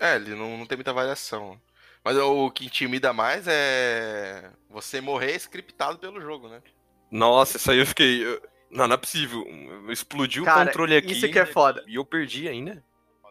É, 0.00 0.16
ele 0.16 0.34
não, 0.34 0.56
não 0.58 0.66
tem 0.66 0.76
muita 0.76 0.92
variação. 0.92 1.60
Mas 2.02 2.16
o 2.16 2.50
que 2.50 2.64
intimida 2.66 3.12
mais 3.12 3.46
é 3.46 4.50
você 4.68 5.00
morrer 5.00 5.34
scriptado 5.36 5.98
pelo 5.98 6.20
jogo, 6.20 6.48
né? 6.48 6.62
Nossa, 7.10 7.58
isso 7.58 7.70
aí 7.70 7.78
eu 7.78 7.86
fiquei. 7.86 8.24
eu- 8.24 8.42
Não, 8.70 8.86
não 8.86 8.94
é 8.94 8.98
possível. 8.98 9.44
Explodiu 9.90 10.44
Cara, 10.44 10.62
o 10.62 10.66
controle 10.66 10.96
aqui. 10.96 11.12
isso 11.12 11.28
que 11.28 11.38
é 11.38 11.46
foda. 11.46 11.84
E 11.86 11.94
eu 11.96 12.04
perdi 12.04 12.48
ainda. 12.48 12.84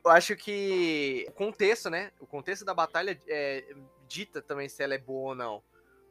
Eu 0.03 0.11
acho 0.11 0.35
que 0.35 1.25
o 1.27 1.31
contexto, 1.33 1.89
né? 1.89 2.11
O 2.19 2.25
contexto 2.25 2.63
da 2.63 2.73
batalha 2.73 3.19
é, 3.27 3.63
dita 4.07 4.41
também 4.41 4.69
se 4.69 4.81
ela 4.81 4.95
é 4.95 4.97
boa 4.97 5.29
ou 5.29 5.35
não. 5.35 5.63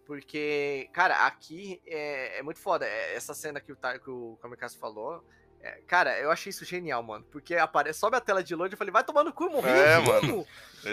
Porque, 0.06 0.88
cara, 0.92 1.26
aqui 1.26 1.80
é, 1.86 2.38
é 2.38 2.42
muito 2.42 2.60
foda. 2.60 2.86
É, 2.86 3.14
essa 3.14 3.34
cena 3.34 3.60
que 3.60 3.72
o, 3.72 3.76
que 3.76 4.10
o 4.10 4.38
Kamikaze 4.40 4.78
falou. 4.78 5.24
É, 5.60 5.80
cara, 5.86 6.16
eu 6.20 6.30
achei 6.30 6.50
isso 6.50 6.64
genial, 6.64 7.02
mano. 7.02 7.24
Porque 7.32 7.56
aparece, 7.56 7.98
sobe 7.98 8.16
a 8.16 8.20
tela 8.20 8.44
de 8.44 8.54
load 8.54 8.72
e 8.72 8.78
falei, 8.78 8.92
vai 8.92 9.02
tomar 9.02 9.24
no 9.24 9.32
cu, 9.32 9.50
morri. 9.50 9.68
É, 9.68 9.98
mano. 9.98 10.46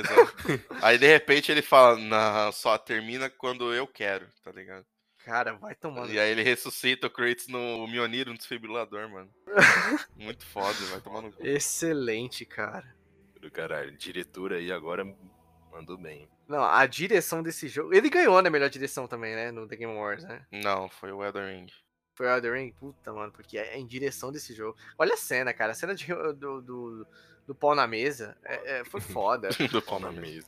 Aí 0.82 0.98
de 0.98 1.06
repente 1.06 1.52
ele 1.52 1.62
fala, 1.62 1.98
não, 1.98 2.52
só 2.52 2.76
termina 2.78 3.30
quando 3.30 3.72
eu 3.72 3.86
quero, 3.86 4.28
tá 4.44 4.52
ligado? 4.52 4.86
Cara, 5.26 5.54
vai 5.54 5.74
tomando. 5.74 6.12
E 6.12 6.20
aí 6.20 6.32
ele 6.32 6.44
ressuscita 6.44 7.08
o 7.08 7.10
Kratos 7.10 7.48
no 7.48 7.88
Mionir, 7.88 8.30
um 8.30 8.36
desfibrilador, 8.36 9.10
mano. 9.10 9.30
Muito 10.18 10.46
foda, 10.46 10.78
vai 10.92 11.00
tomar 11.00 11.22
no 11.22 11.32
cu. 11.32 11.46
Excelente, 11.46 12.46
cara. 12.46 12.94
Do 13.40 13.50
caralho, 13.50 13.96
diretor 13.98 14.54
aí 14.54 14.72
agora 14.72 15.06
mandou 15.72 15.98
bem. 15.98 16.30
Não, 16.48 16.64
a 16.64 16.86
direção 16.86 17.42
desse 17.42 17.68
jogo. 17.68 17.94
Ele 17.94 18.10
ganhou, 18.10 18.42
né? 18.42 18.50
Melhor 18.50 18.70
direção 18.70 19.08
também, 19.08 19.34
né? 19.34 19.52
No 19.52 19.68
The 19.68 19.76
Game 19.78 19.94
Wars, 19.94 20.24
né? 20.24 20.46
Não, 20.52 20.90
foi 20.90 21.12
o 21.12 21.24
Elden 21.24 21.62
Ring. 21.62 21.68
Foi 22.16 22.28
o 22.28 22.30
Elden 22.30 22.54
Ring? 22.54 22.72
Puta, 22.74 23.12
mano, 23.14 23.32
porque 23.32 23.58
é 23.58 23.78
em 23.78 23.88
direção 23.88 24.32
desse 24.32 24.54
jogo. 24.54 24.78
Olha 24.98 25.14
a 25.14 25.18
cena, 25.18 25.54
cara. 25.54 25.72
A 25.72 25.76
cena 25.76 25.96
de, 25.96 26.06
do, 26.06 26.62
do, 26.62 27.08
do 27.46 27.54
pau 27.54 27.76
na 27.76 27.86
mesa 27.86 28.38
é, 28.44 28.80
é, 28.80 28.86
foi 28.86 29.02
foda. 29.02 29.50
do 29.72 29.82
pau 29.82 30.00
na 30.00 30.12
mesa. 30.12 30.48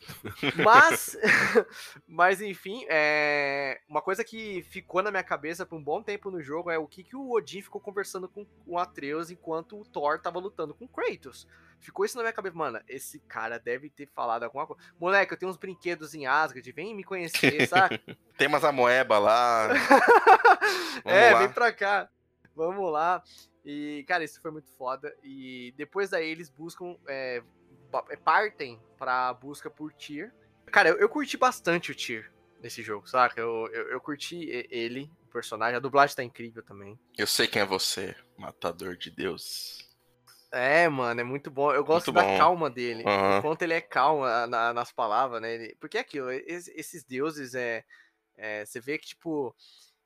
Mas, 0.63 1.17
mas 2.07 2.41
enfim, 2.41 2.85
é, 2.89 3.81
uma 3.87 4.01
coisa 4.01 4.23
que 4.23 4.63
ficou 4.63 5.01
na 5.01 5.11
minha 5.11 5.23
cabeça 5.23 5.65
por 5.65 5.75
um 5.75 5.83
bom 5.83 6.01
tempo 6.01 6.31
no 6.31 6.41
jogo 6.41 6.71
é 6.71 6.77
o 6.77 6.87
que, 6.87 7.03
que 7.03 7.15
o 7.15 7.31
Odin 7.31 7.61
ficou 7.61 7.81
conversando 7.81 8.27
com 8.27 8.45
o 8.65 8.77
Atreus 8.77 9.29
enquanto 9.29 9.79
o 9.79 9.85
Thor 9.85 10.19
tava 10.19 10.39
lutando 10.39 10.73
com 10.73 10.85
o 10.85 10.89
Kratos. 10.89 11.47
Ficou 11.79 12.05
isso 12.05 12.15
na 12.17 12.23
minha 12.23 12.33
cabeça, 12.33 12.55
mano. 12.55 12.79
Esse 12.87 13.19
cara 13.19 13.59
deve 13.59 13.89
ter 13.89 14.07
falado 14.07 14.43
alguma 14.43 14.65
coisa. 14.65 14.81
Moleque, 14.99 15.33
eu 15.33 15.37
tenho 15.37 15.51
uns 15.51 15.57
brinquedos 15.57 16.15
em 16.15 16.25
Asgard, 16.25 16.71
vem 16.71 16.95
me 16.95 17.03
conhecer, 17.03 17.67
sabe? 17.67 18.01
Tem 18.37 18.47
umas 18.47 18.63
amoeba 18.63 19.19
lá. 19.19 19.69
é, 21.03 21.31
lá. 21.31 21.39
vem 21.39 21.49
pra 21.49 21.71
cá. 21.71 22.09
Vamos 22.55 22.91
lá. 22.91 23.21
E, 23.65 24.05
cara, 24.07 24.23
isso 24.23 24.39
foi 24.39 24.51
muito 24.51 24.71
foda. 24.77 25.13
E 25.23 25.73
depois 25.75 26.11
daí 26.11 26.29
eles 26.29 26.49
buscam. 26.49 26.95
É, 27.07 27.41
é 28.09 28.15
partem 28.15 28.79
pra 28.97 29.33
busca 29.33 29.69
por 29.69 29.91
Tyr. 29.93 30.31
Cara, 30.67 30.89
eu, 30.89 30.97
eu 30.97 31.09
curti 31.09 31.35
bastante 31.35 31.91
o 31.91 31.95
Tyr 31.95 32.31
nesse 32.61 32.83
jogo, 32.83 33.07
saca? 33.07 33.39
Eu, 33.41 33.67
eu, 33.71 33.89
eu, 33.89 34.01
curti 34.01 34.47
ele, 34.69 35.11
o 35.23 35.31
personagem. 35.31 35.75
A 35.75 35.79
dublagem 35.79 36.15
tá 36.15 36.23
incrível 36.23 36.63
também. 36.63 36.99
Eu 37.17 37.25
sei 37.25 37.47
quem 37.47 37.61
é 37.61 37.65
você, 37.65 38.15
matador 38.37 38.95
de 38.95 39.09
Deus. 39.09 39.85
É, 40.51 40.87
mano, 40.87 41.19
é 41.19 41.23
muito 41.23 41.49
bom. 41.49 41.71
Eu 41.73 41.83
gosto 41.83 42.13
muito 42.13 42.23
da 42.23 42.31
bom. 42.31 42.37
calma 42.37 42.69
dele. 42.69 43.03
Uhum. 43.03 43.37
Enquanto 43.39 43.61
ele 43.63 43.73
é 43.73 43.81
calmo 43.81 44.23
na, 44.47 44.73
nas 44.73 44.91
palavras, 44.91 45.41
né? 45.41 45.53
Ele, 45.53 45.75
porque 45.79 45.97
é 45.97 46.01
aquilo, 46.01 46.31
esses 46.31 47.03
deuses 47.03 47.55
é, 47.55 47.83
é. 48.37 48.65
Você 48.65 48.79
vê 48.79 48.97
que, 48.97 49.07
tipo, 49.07 49.55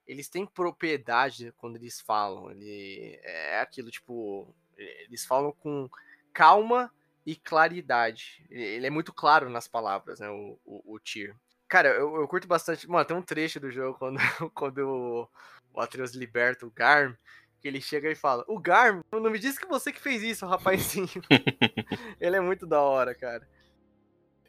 eles 0.10 0.28
têm 0.28 0.44
propriedade 0.44 1.54
quando 1.58 1.76
eles 1.76 2.02
falam. 2.02 2.50
Ele 2.50 3.20
é 3.24 3.60
aquilo, 3.60 3.92
tipo, 3.92 4.56
eles 4.76 5.24
falam 5.24 5.52
com 5.52 5.88
calma 6.34 6.92
e 7.24 7.36
claridade. 7.36 8.44
Ele 8.50 8.88
é 8.88 8.90
muito 8.90 9.14
claro 9.14 9.52
nas 9.52 9.68
palavras, 9.68 10.20
né? 10.20 10.28
O, 10.28 10.60
o, 10.66 10.96
o 10.96 11.00
Tyr. 11.00 11.36
Cara, 11.68 11.90
eu, 11.90 12.16
eu, 12.16 12.28
curto 12.28 12.48
bastante. 12.48 12.90
Mano, 12.90 13.06
tem 13.06 13.16
um 13.16 13.22
trecho 13.22 13.60
do 13.60 13.70
jogo 13.70 14.00
quando, 14.00 14.18
quando 14.56 14.80
o, 14.80 15.30
o 15.76 15.80
Atreus 15.80 16.16
liberta 16.16 16.66
o 16.66 16.72
Garm, 16.72 17.14
que 17.62 17.68
ele 17.68 17.80
chega 17.80 18.10
e 18.10 18.16
fala: 18.16 18.44
O 18.48 18.58
Garm, 18.60 19.02
não 19.12 19.30
me 19.30 19.38
disse 19.38 19.60
que 19.60 19.68
você 19.68 19.92
que 19.92 20.02
fez 20.02 20.24
isso, 20.24 20.48
rapazinho. 20.48 21.22
ele 22.20 22.36
é 22.36 22.42
muito 22.42 22.66
da 22.66 22.82
hora, 22.82 23.14
cara. 23.14 23.48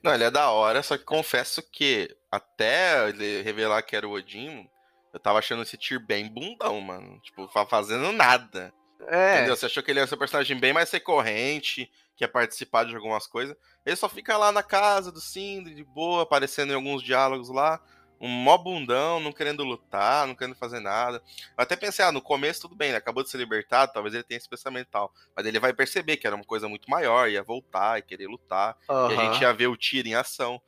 Não, 0.02 0.14
ele 0.14 0.24
é 0.24 0.30
da 0.30 0.48
hora, 0.48 0.82
só 0.82 0.96
que 0.96 1.04
confesso 1.04 1.62
que 1.62 2.16
até 2.30 3.10
ele 3.10 3.42
revelar 3.42 3.82
que 3.82 3.94
era 3.94 4.08
o 4.08 4.12
Odin, 4.12 4.66
eu 5.12 5.20
tava 5.20 5.38
achando 5.38 5.62
esse 5.62 5.76
Tyr 5.76 5.98
bem 5.98 6.28
bundão, 6.28 6.80
mano. 6.80 7.18
Tipo, 7.20 7.48
fazendo 7.68 8.12
nada. 8.12 8.72
É. 9.08 9.36
Entendeu? 9.36 9.56
Você 9.56 9.66
achou 9.66 9.82
que 9.82 9.90
ele 9.90 10.00
ia 10.00 10.06
ser 10.06 10.14
um 10.14 10.18
personagem 10.18 10.58
bem 10.58 10.72
mais 10.72 10.90
recorrente, 10.90 11.90
que 12.16 12.24
ia 12.24 12.28
participar 12.28 12.84
de 12.84 12.94
algumas 12.94 13.26
coisas. 13.26 13.56
Ele 13.84 13.96
só 13.96 14.08
fica 14.08 14.36
lá 14.36 14.52
na 14.52 14.62
casa 14.62 15.10
do 15.10 15.20
Sindri, 15.20 15.74
de 15.74 15.84
boa, 15.84 16.22
aparecendo 16.22 16.72
em 16.72 16.76
alguns 16.76 17.02
diálogos 17.02 17.48
lá. 17.48 17.80
Um 18.20 18.28
mó 18.28 18.58
bundão, 18.58 19.18
não 19.18 19.32
querendo 19.32 19.64
lutar, 19.64 20.26
não 20.26 20.34
querendo 20.34 20.54
fazer 20.54 20.78
nada. 20.78 21.22
Eu 21.56 21.62
até 21.62 21.74
pensei, 21.74 22.04
ah, 22.04 22.12
no 22.12 22.20
começo 22.20 22.60
tudo 22.60 22.76
bem, 22.76 22.88
ele 22.88 22.98
acabou 22.98 23.22
de 23.22 23.30
ser 23.30 23.38
libertado, 23.38 23.94
talvez 23.94 24.14
ele 24.14 24.22
tenha 24.22 24.36
esse 24.36 24.48
pensamento 24.48 24.88
tal. 24.90 25.10
Mas 25.34 25.46
ele 25.46 25.58
vai 25.58 25.72
perceber 25.72 26.18
que 26.18 26.26
era 26.26 26.36
uma 26.36 26.44
coisa 26.44 26.68
muito 26.68 26.90
maior, 26.90 27.30
ia 27.30 27.42
voltar, 27.42 27.96
ia 27.96 28.02
querer 28.02 28.26
lutar. 28.26 28.76
Uhum. 28.86 29.10
E 29.10 29.16
a 29.16 29.32
gente 29.32 29.40
ia 29.40 29.54
ver 29.54 29.68
o 29.68 29.76
Tyr 29.76 30.06
em 30.06 30.14
ação. 30.14 30.60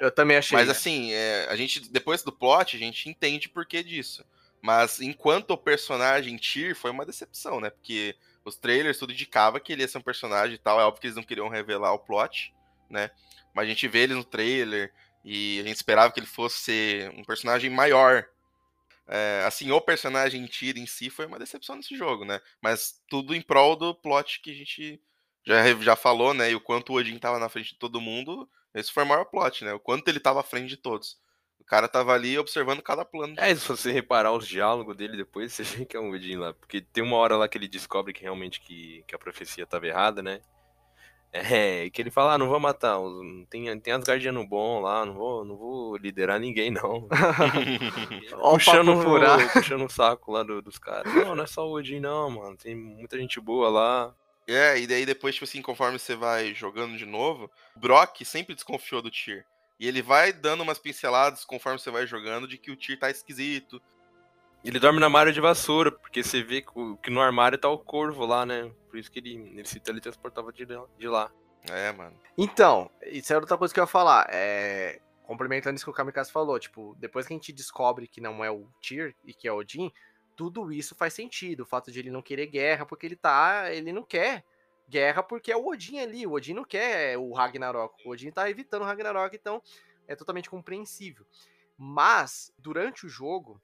Eu 0.00 0.10
também 0.10 0.36
achei. 0.36 0.56
Mas 0.56 0.68
assim, 0.68 1.12
é, 1.12 1.46
a 1.48 1.56
gente, 1.56 1.90
depois 1.90 2.22
do 2.22 2.32
plot, 2.32 2.76
a 2.76 2.78
gente 2.78 3.08
entende 3.08 3.48
por 3.48 3.66
que 3.66 3.82
disso. 3.82 4.24
Mas 4.60 5.00
enquanto 5.00 5.52
o 5.52 5.58
personagem 5.58 6.36
Tyr 6.36 6.74
foi 6.74 6.90
uma 6.90 7.06
decepção, 7.06 7.60
né? 7.60 7.70
Porque 7.70 8.16
os 8.44 8.56
trailers 8.56 8.98
tudo 8.98 9.12
indicava 9.12 9.60
que 9.60 9.72
ele 9.72 9.82
ia 9.82 9.88
ser 9.88 9.98
um 9.98 10.02
personagem 10.02 10.54
e 10.54 10.58
tal. 10.58 10.80
É 10.80 10.84
óbvio 10.84 11.00
que 11.00 11.06
eles 11.06 11.16
não 11.16 11.22
queriam 11.22 11.48
revelar 11.48 11.92
o 11.92 11.98
plot, 11.98 12.54
né? 12.90 13.10
Mas 13.54 13.66
a 13.66 13.68
gente 13.68 13.86
vê 13.88 14.00
ele 14.00 14.14
no 14.14 14.24
trailer 14.24 14.92
e 15.24 15.60
a 15.60 15.62
gente 15.64 15.76
esperava 15.76 16.12
que 16.12 16.20
ele 16.20 16.26
fosse 16.26 17.10
um 17.16 17.24
personagem 17.24 17.70
maior. 17.70 18.26
É, 19.06 19.44
assim, 19.46 19.70
o 19.70 19.80
personagem 19.80 20.46
Tyr 20.46 20.76
em 20.76 20.86
si 20.86 21.08
foi 21.08 21.26
uma 21.26 21.38
decepção 21.38 21.76
nesse 21.76 21.96
jogo, 21.96 22.24
né? 22.24 22.40
Mas 22.60 23.00
tudo 23.08 23.34
em 23.34 23.40
prol 23.40 23.76
do 23.76 23.94
plot 23.94 24.40
que 24.40 24.50
a 24.50 24.54
gente 24.54 25.00
já, 25.44 25.74
já 25.80 25.96
falou, 25.96 26.34
né? 26.34 26.50
E 26.50 26.54
o 26.54 26.60
quanto 26.60 26.92
o 26.92 26.96
Odin 26.96 27.18
tava 27.18 27.38
na 27.38 27.48
frente 27.48 27.72
de 27.72 27.78
todo 27.78 28.00
mundo 28.00 28.48
esse 28.74 28.92
foi 28.92 29.04
o 29.04 29.06
maior 29.06 29.24
plot, 29.24 29.64
né? 29.64 29.72
O 29.72 29.80
quanto 29.80 30.08
ele 30.08 30.20
tava 30.20 30.40
à 30.40 30.44
frente 30.44 30.68
de 30.68 30.76
todos. 30.76 31.18
O 31.60 31.64
cara 31.64 31.88
tava 31.88 32.12
ali 32.12 32.38
observando 32.38 32.82
cada 32.82 33.04
plano. 33.04 33.34
É, 33.36 33.54
se 33.54 33.66
você 33.66 33.92
reparar 33.92 34.32
os 34.32 34.46
diálogos 34.46 34.96
dele 34.96 35.16
depois, 35.16 35.52
você 35.54 35.62
vê 35.62 35.84
que 35.84 35.96
é 35.96 36.00
um 36.00 36.10
Odin 36.10 36.36
lá. 36.36 36.54
Porque 36.54 36.80
tem 36.80 37.02
uma 37.02 37.16
hora 37.16 37.36
lá 37.36 37.48
que 37.48 37.58
ele 37.58 37.68
descobre 37.68 38.12
que 38.12 38.22
realmente 38.22 38.60
que, 38.60 39.04
que 39.06 39.14
a 39.14 39.18
profecia 39.18 39.66
tava 39.66 39.86
errada, 39.86 40.22
né? 40.22 40.40
É, 41.30 41.90
que 41.90 42.00
ele 42.00 42.10
fala, 42.10 42.32
ah, 42.32 42.38
não 42.38 42.48
vou 42.48 42.58
matar, 42.58 42.96
tem, 43.50 43.78
tem 43.80 43.92
as 43.92 44.02
guardianos 44.02 44.48
bom 44.48 44.80
lá, 44.80 45.04
não 45.04 45.12
vou, 45.12 45.44
não 45.44 45.56
vou 45.58 45.96
liderar 45.98 46.40
ninguém, 46.40 46.70
não. 46.70 47.06
puxando, 48.54 48.92
o 48.98 49.52
puxando 49.52 49.84
o 49.84 49.90
saco 49.90 50.32
lá 50.32 50.42
do, 50.42 50.62
dos 50.62 50.78
caras. 50.78 51.14
Não, 51.14 51.34
não 51.34 51.44
é 51.44 51.46
só 51.46 51.68
o 51.68 51.72
Odin, 51.72 52.00
não, 52.00 52.30
mano. 52.30 52.56
Tem 52.56 52.74
muita 52.74 53.18
gente 53.18 53.38
boa 53.42 53.68
lá. 53.68 54.14
É, 54.48 54.78
e 54.80 54.86
daí 54.86 55.04
depois, 55.04 55.34
tipo 55.34 55.44
assim, 55.44 55.60
conforme 55.60 55.98
você 55.98 56.16
vai 56.16 56.54
jogando 56.54 56.96
de 56.96 57.04
novo, 57.04 57.50
Brock 57.76 58.24
sempre 58.24 58.54
desconfiou 58.54 59.02
do 59.02 59.10
Tyr. 59.10 59.44
E 59.78 59.86
ele 59.86 60.00
vai 60.00 60.32
dando 60.32 60.62
umas 60.62 60.78
pinceladas 60.78 61.44
conforme 61.44 61.78
você 61.78 61.90
vai 61.90 62.06
jogando 62.06 62.48
de 62.48 62.56
que 62.56 62.70
o 62.70 62.76
Tyr 62.76 62.98
tá 62.98 63.10
esquisito. 63.10 63.80
Ele 64.64 64.80
dorme 64.80 64.98
na 64.98 65.06
armário 65.06 65.34
de 65.34 65.40
vassoura, 65.40 65.92
porque 65.92 66.22
você 66.22 66.42
vê 66.42 66.62
que 67.02 67.10
no 67.10 67.20
armário 67.20 67.58
tá 67.58 67.68
o 67.68 67.78
corvo 67.78 68.24
lá, 68.24 68.46
né? 68.46 68.72
Por 68.88 68.98
isso 68.98 69.10
que 69.10 69.18
ele, 69.18 69.34
ele 69.34 69.66
se 69.66 69.78
teletransportava 69.78 70.50
de, 70.50 70.66
de 70.66 71.08
lá. 71.08 71.30
É, 71.70 71.92
mano. 71.92 72.18
Então, 72.36 72.90
isso 73.04 73.30
é 73.32 73.36
outra 73.36 73.58
coisa 73.58 73.72
que 73.72 73.78
eu 73.78 73.84
ia 73.84 73.88
falar. 73.88 74.26
É... 74.30 74.98
Complementando 75.24 75.76
isso 75.76 75.84
que 75.84 75.90
o 75.90 75.94
Kamikaze 75.94 76.32
falou, 76.32 76.58
tipo, 76.58 76.96
depois 76.98 77.26
que 77.26 77.34
a 77.34 77.36
gente 77.36 77.52
descobre 77.52 78.08
que 78.08 78.18
não 78.18 78.42
é 78.42 78.50
o 78.50 78.66
Tyr 78.80 79.14
e 79.26 79.34
que 79.34 79.46
é 79.46 79.52
o 79.52 79.58
Odin, 79.58 79.92
tudo 80.38 80.72
isso 80.72 80.94
faz 80.94 81.12
sentido. 81.14 81.64
O 81.64 81.66
fato 81.66 81.90
de 81.90 81.98
ele 81.98 82.12
não 82.12 82.22
querer 82.22 82.46
guerra, 82.46 82.86
porque 82.86 83.04
ele 83.04 83.16
tá. 83.16 83.74
Ele 83.74 83.92
não 83.92 84.04
quer 84.04 84.44
guerra 84.88 85.20
porque 85.20 85.50
é 85.50 85.56
o 85.56 85.66
Odin 85.66 85.98
ali. 85.98 86.24
O 86.24 86.32
Odin 86.34 86.54
não 86.54 86.64
quer 86.64 87.18
o 87.18 87.32
Ragnarok. 87.32 88.06
O 88.06 88.12
Odin 88.12 88.30
tá 88.30 88.48
evitando 88.48 88.82
o 88.82 88.84
Ragnarok, 88.84 89.34
então 89.34 89.60
é 90.06 90.14
totalmente 90.14 90.48
compreensível. 90.48 91.26
Mas, 91.76 92.54
durante 92.56 93.04
o 93.04 93.08
jogo, 93.08 93.60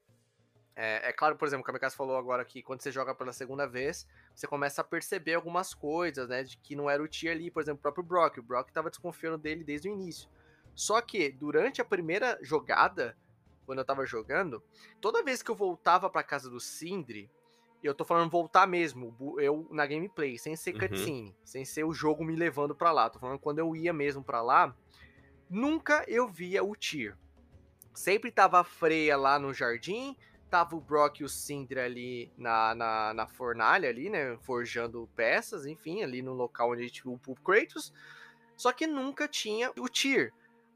é, 0.75 1.07
é, 1.07 1.13
claro, 1.13 1.37
por 1.37 1.47
exemplo, 1.47 1.61
o 1.61 1.65
Kamikaze 1.65 1.95
falou 1.95 2.17
agora 2.17 2.43
que 2.43 2.61
quando 2.61 2.81
você 2.81 2.91
joga 2.91 3.15
pela 3.15 3.31
segunda 3.31 3.65
vez, 3.65 4.05
você 4.35 4.45
começa 4.45 4.81
a 4.81 4.83
perceber 4.83 5.35
algumas 5.35 5.73
coisas, 5.73 6.27
né? 6.27 6.43
De 6.43 6.57
que 6.57 6.75
não 6.75 6.89
era 6.89 7.01
o 7.01 7.07
Tyr 7.07 7.31
ali, 7.31 7.49
por 7.49 7.63
exemplo, 7.63 7.79
o 7.79 7.81
próprio 7.83 8.03
Brock. 8.03 8.37
O 8.37 8.43
Brock 8.43 8.69
tava 8.71 8.89
desconfiando 8.89 9.37
dele 9.37 9.63
desde 9.63 9.87
o 9.87 9.93
início. 9.93 10.29
Só 10.75 10.99
que, 10.99 11.31
durante 11.31 11.79
a 11.79 11.85
primeira 11.85 12.37
jogada, 12.41 13.17
quando 13.65 13.79
eu 13.79 13.85
tava 13.85 14.05
jogando, 14.05 14.63
toda 15.01 15.23
vez 15.23 15.41
que 15.41 15.51
eu 15.51 15.55
voltava 15.55 16.09
pra 16.09 16.23
casa 16.23 16.49
do 16.49 16.59
Sindri, 16.59 17.29
eu 17.83 17.93
tô 17.93 18.03
falando 18.03 18.31
voltar 18.31 18.67
mesmo, 18.67 19.15
eu 19.39 19.67
na 19.71 19.85
gameplay, 19.85 20.37
sem 20.37 20.55
ser 20.55 20.73
uhum. 20.73 20.79
cutscene, 20.79 21.35
sem 21.43 21.63
ser 21.63 21.83
o 21.83 21.93
jogo 21.93 22.23
me 22.23 22.35
levando 22.35 22.75
para 22.75 22.91
lá, 22.91 23.09
tô 23.09 23.19
falando 23.19 23.39
quando 23.39 23.59
eu 23.59 23.75
ia 23.75 23.93
mesmo 23.93 24.23
para 24.23 24.41
lá, 24.41 24.75
nunca 25.49 26.03
eu 26.07 26.27
via 26.27 26.63
o 26.63 26.75
Tyr. 26.75 27.15
Sempre 27.93 28.31
tava 28.31 28.59
a 28.59 28.63
Freya 28.63 29.15
lá 29.15 29.39
no 29.39 29.53
jardim, 29.53 30.17
tava 30.49 30.75
o 30.75 30.81
Brock 30.81 31.19
e 31.19 31.23
o 31.23 31.29
Sindri 31.29 31.79
ali 31.79 32.31
na, 32.37 32.75
na, 32.75 33.13
na 33.13 33.27
fornalha 33.27 33.89
ali, 33.89 34.09
né, 34.09 34.37
forjando 34.41 35.09
peças, 35.15 35.65
enfim, 35.65 36.01
ali 36.01 36.21
no 36.21 36.33
local 36.33 36.71
onde 36.71 36.81
a 36.81 36.87
gente 36.87 37.03
viu 37.03 37.19
o 37.27 37.35
Kratos, 37.35 37.93
só 38.55 38.71
que 38.71 38.87
nunca 38.87 39.27
tinha 39.27 39.71
o 39.77 39.87
Tyr. 39.89 40.33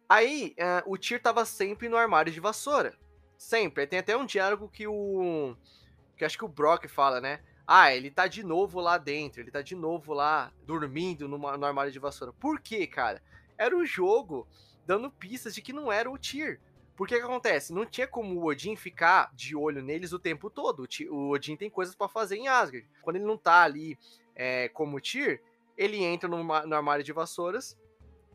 Aí, 0.09 0.55
uh, 0.57 0.91
o 0.91 0.97
Tyr 0.97 1.21
tava 1.21 1.45
sempre 1.45 1.87
no 1.87 1.95
armário 1.95 2.33
de 2.33 2.39
vassoura. 2.39 2.97
Sempre. 3.37 3.85
Tem 3.85 3.99
até 3.99 4.17
um 4.17 4.25
diálogo 4.25 4.67
que 4.67 4.87
o. 4.87 5.55
Que 6.17 6.25
acho 6.25 6.37
que 6.37 6.43
o 6.43 6.49
Brock 6.49 6.87
fala, 6.87 7.21
né? 7.21 7.39
Ah, 7.65 7.93
ele 7.93 8.09
tá 8.09 8.25
de 8.25 8.43
novo 8.43 8.81
lá 8.81 8.97
dentro, 8.97 9.39
ele 9.39 9.51
tá 9.51 9.61
de 9.61 9.75
novo 9.75 10.11
lá 10.11 10.51
dormindo 10.65 11.27
numa, 11.27 11.55
no 11.55 11.65
armário 11.67 11.91
de 11.91 11.99
vassoura. 11.99 12.33
Por 12.33 12.59
quê, 12.59 12.87
cara? 12.87 13.21
Era 13.55 13.77
o 13.77 13.85
jogo 13.85 14.47
dando 14.87 15.11
pistas 15.11 15.53
de 15.53 15.61
que 15.61 15.71
não 15.71 15.91
era 15.91 16.09
o 16.09 16.17
Tyr. 16.17 16.59
Porque 16.97 17.15
que 17.15 17.21
acontece? 17.21 17.71
Não 17.71 17.85
tinha 17.85 18.07
como 18.07 18.41
o 18.41 18.45
Odin 18.47 18.75
ficar 18.75 19.31
de 19.33 19.55
olho 19.55 19.83
neles 19.83 20.11
o 20.11 20.19
tempo 20.19 20.49
todo. 20.49 20.85
O 21.11 21.29
Odin 21.29 21.55
tem 21.55 21.69
coisas 21.69 21.95
para 21.95 22.09
fazer 22.09 22.37
em 22.37 22.47
Asgard. 22.47 22.85
Quando 23.01 23.17
ele 23.17 23.25
não 23.25 23.37
tá 23.37 23.63
ali 23.63 23.97
é, 24.35 24.67
como 24.69 24.99
Tyr, 24.99 25.41
ele 25.77 26.03
entra 26.03 26.27
no, 26.27 26.43
no, 26.43 26.75
armário 26.75 27.05
de 27.05 27.13
vassouras 27.13 27.77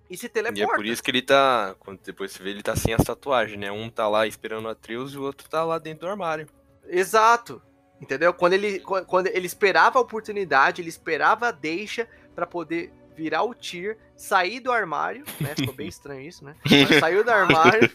e 0.09 0.17
se 0.17 0.29
teleporta. 0.29 0.61
E 0.61 0.63
é 0.63 0.77
por 0.77 0.87
isso 0.87 1.03
que 1.03 1.11
ele 1.11 1.23
tá. 1.23 1.75
Quando 1.79 2.01
depois 2.01 2.33
você 2.33 2.43
vê, 2.43 2.51
ele 2.51 2.63
tá 2.63 2.77
sem 2.77 2.95
as 2.95 3.05
tatuagens, 3.05 3.59
né? 3.59 3.71
Um 3.71 3.89
tá 3.89 4.09
lá 4.09 4.27
esperando 4.27 4.69
a 4.69 4.73
Atreus 4.73 5.13
e 5.13 5.19
o 5.19 5.23
outro 5.23 5.49
tá 5.49 5.65
lá 5.65 5.79
dentro 5.79 6.01
do 6.01 6.09
armário. 6.09 6.49
Exato. 6.87 7.63
Entendeu? 8.01 8.35
Quando 8.35 8.53
ele, 8.53 8.81
quando 8.81 9.29
ele 9.29 9.47
esperava 9.47 9.99
a 9.99 10.03
oportunidade, 10.03 10.83
ele 10.83 10.89
esperava 10.89 11.49
a 11.49 11.51
deixa 11.51 12.09
para 12.35 12.47
poder 12.47 12.93
virar 13.17 13.45
o 13.45 13.55
Tyr, 13.55 13.97
sair 14.17 14.61
do 14.61 14.73
armário, 14.73 15.25
né? 15.41 15.55
Ficou 15.57 15.75
bem 15.75 15.87
estranho 15.89 16.21
isso, 16.21 16.45
né? 16.45 16.57
Mas 16.65 16.99
saiu 16.99 17.25
do 17.25 17.31
armário 17.31 17.91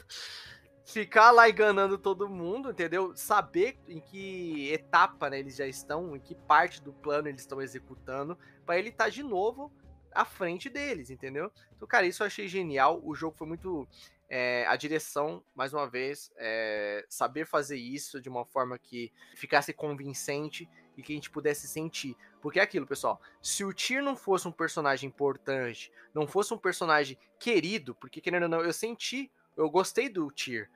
ficar 0.90 1.30
lá 1.32 1.48
enganando 1.48 1.98
todo 1.98 2.28
mundo, 2.28 2.72
entendeu? 2.72 3.12
Saber 3.16 3.78
em 3.88 4.00
que 4.00 4.72
etapa 4.72 5.30
né, 5.30 5.40
eles 5.40 5.56
já 5.56 5.68
estão, 5.68 6.16
em 6.16 6.20
que 6.20 6.34
parte 6.34 6.82
do 6.82 6.92
plano 6.92 7.28
eles 7.28 7.42
estão 7.42 7.62
executando, 7.62 8.38
para 8.66 8.80
ele 8.80 8.90
estar 8.90 9.06
tá 9.06 9.10
de 9.10 9.22
novo 9.22 9.72
à 10.12 10.26
frente 10.26 10.70
deles, 10.70 11.10
entendeu? 11.10 11.52
Então, 11.76 11.88
cara, 11.88 12.06
isso 12.06 12.24
eu 12.24 12.28
achei 12.28 12.48
genial. 12.48 13.02
O 13.04 13.16
jogo 13.16 13.38
foi 13.38 13.48
muito. 13.48 13.88
É, 14.32 14.64
a 14.68 14.76
direção, 14.76 15.44
mais 15.56 15.74
uma 15.74 15.90
vez, 15.90 16.32
é, 16.38 17.04
saber 17.10 17.48
fazer 17.48 17.78
isso 17.78 18.22
de 18.22 18.30
uma 18.30 18.46
forma 18.46 18.78
que 18.78 19.12
ficasse 19.36 19.74
convincente 19.74 20.70
e 20.96 21.02
que 21.02 21.14
a 21.14 21.16
gente 21.16 21.32
pudesse 21.32 21.68
sentir. 21.68 22.16
Porque 22.40 22.60
é 22.60 22.62
aquilo, 22.62 22.86
pessoal. 22.86 23.20
Se 23.42 23.66
o 23.66 23.74
Tyr 23.74 24.04
não 24.04 24.16
fosse 24.16 24.48
um 24.48 24.52
personagem 24.52 25.08
importante, 25.08 25.92
não 26.14 26.28
fosse 26.28 26.54
um 26.54 26.60
personagem 26.60 27.18
querido, 27.40 27.96
porque 27.96 28.22
querendo 28.22 28.44
ou 28.44 28.50
não, 28.50 28.62
eu 28.62 28.72
senti 28.72 29.32
eu 29.58 29.68
gostei 29.68 30.08
do 30.08 30.32
Tyr 30.32 30.70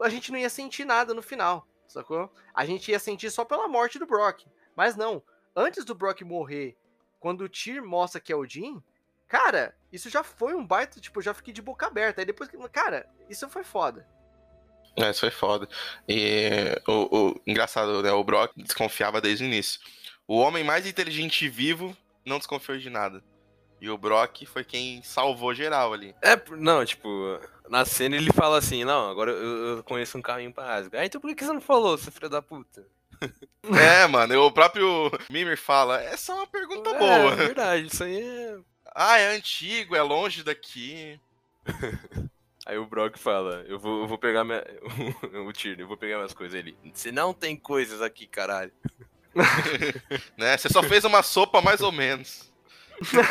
a 0.00 0.08
gente 0.08 0.30
não 0.30 0.38
ia 0.38 0.50
sentir 0.50 0.84
nada 0.84 1.14
no 1.14 1.22
final, 1.22 1.66
sacou? 1.88 2.30
A 2.54 2.64
gente 2.64 2.90
ia 2.90 2.98
sentir 2.98 3.30
só 3.30 3.44
pela 3.44 3.68
morte 3.68 3.98
do 3.98 4.06
Brock. 4.06 4.46
Mas 4.74 4.96
não, 4.96 5.22
antes 5.54 5.84
do 5.84 5.94
Brock 5.94 6.22
morrer, 6.22 6.76
quando 7.26 7.40
o 7.40 7.48
Tyr 7.48 7.82
mostra 7.84 8.20
que 8.20 8.32
é 8.32 8.36
o 8.36 8.46
Jim, 8.46 8.80
cara, 9.26 9.74
isso 9.90 10.08
já 10.08 10.22
foi 10.22 10.54
um 10.54 10.64
baita, 10.64 11.00
tipo, 11.00 11.18
eu 11.18 11.24
já 11.24 11.34
fiquei 11.34 11.52
de 11.52 11.60
boca 11.60 11.84
aberta. 11.84 12.20
Aí 12.20 12.24
depois, 12.24 12.48
cara, 12.70 13.04
isso 13.28 13.48
foi 13.48 13.64
foda. 13.64 14.06
É, 14.96 15.10
isso 15.10 15.18
foi 15.18 15.32
foda. 15.32 15.68
E 16.08 16.80
o, 16.86 17.16
o 17.30 17.40
engraçado, 17.44 18.00
né? 18.00 18.12
O 18.12 18.22
Brock 18.22 18.52
desconfiava 18.56 19.20
desde 19.20 19.42
o 19.42 19.46
início. 19.48 19.80
O 20.24 20.38
homem 20.38 20.62
mais 20.62 20.86
inteligente 20.86 21.48
vivo 21.48 21.96
não 22.24 22.38
desconfiou 22.38 22.78
de 22.78 22.88
nada. 22.88 23.24
E 23.80 23.90
o 23.90 23.98
Brock 23.98 24.46
foi 24.46 24.62
quem 24.62 25.02
salvou 25.02 25.52
geral 25.52 25.92
ali. 25.92 26.14
É, 26.22 26.40
não, 26.52 26.84
tipo, 26.84 27.08
na 27.68 27.84
cena 27.84 28.14
ele 28.14 28.32
fala 28.32 28.56
assim, 28.56 28.84
não, 28.84 29.10
agora 29.10 29.32
eu, 29.32 29.78
eu 29.78 29.82
conheço 29.82 30.16
um 30.16 30.22
caminho 30.22 30.52
pra 30.52 30.74
Asgard. 30.74 30.98
Ah, 30.98 31.04
então 31.04 31.20
por 31.20 31.34
que 31.34 31.44
você 31.44 31.52
não 31.52 31.60
falou, 31.60 31.98
seu 31.98 32.12
filho 32.12 32.30
da 32.30 32.40
puta? 32.40 32.86
É, 33.74 34.06
mano, 34.06 34.46
o 34.46 34.52
próprio 34.52 35.10
Mimir 35.28 35.58
fala, 35.58 36.00
essa 36.00 36.30
é 36.30 36.34
uma 36.36 36.46
pergunta 36.46 36.90
é, 36.90 36.98
boa. 36.98 37.32
É 37.32 37.34
verdade, 37.34 37.86
isso 37.88 38.04
aí 38.04 38.20
é... 38.20 38.58
Ah, 38.94 39.18
é 39.18 39.36
antigo, 39.36 39.94
é 39.94 40.00
longe 40.00 40.42
daqui. 40.42 41.20
Aí 42.64 42.78
o 42.78 42.86
Brock 42.86 43.18
fala, 43.18 43.62
eu 43.68 43.78
vou, 43.78 44.02
eu 44.02 44.06
vou 44.06 44.16
pegar 44.16 44.42
minha... 44.42 44.64
o 45.46 45.52
Tyr, 45.52 45.78
eu 45.78 45.86
vou 45.86 45.98
pegar 45.98 46.16
minhas 46.16 46.32
coisas 46.32 46.58
ali. 46.58 46.74
Você 46.94 47.12
não 47.12 47.34
tem 47.34 47.56
coisas 47.56 48.00
aqui, 48.00 48.26
caralho. 48.26 48.72
né, 50.38 50.56
você 50.56 50.68
só 50.70 50.82
fez 50.82 51.04
uma 51.04 51.22
sopa 51.22 51.60
mais 51.60 51.82
ou 51.82 51.92
menos. 51.92 52.50
Por 52.98 53.26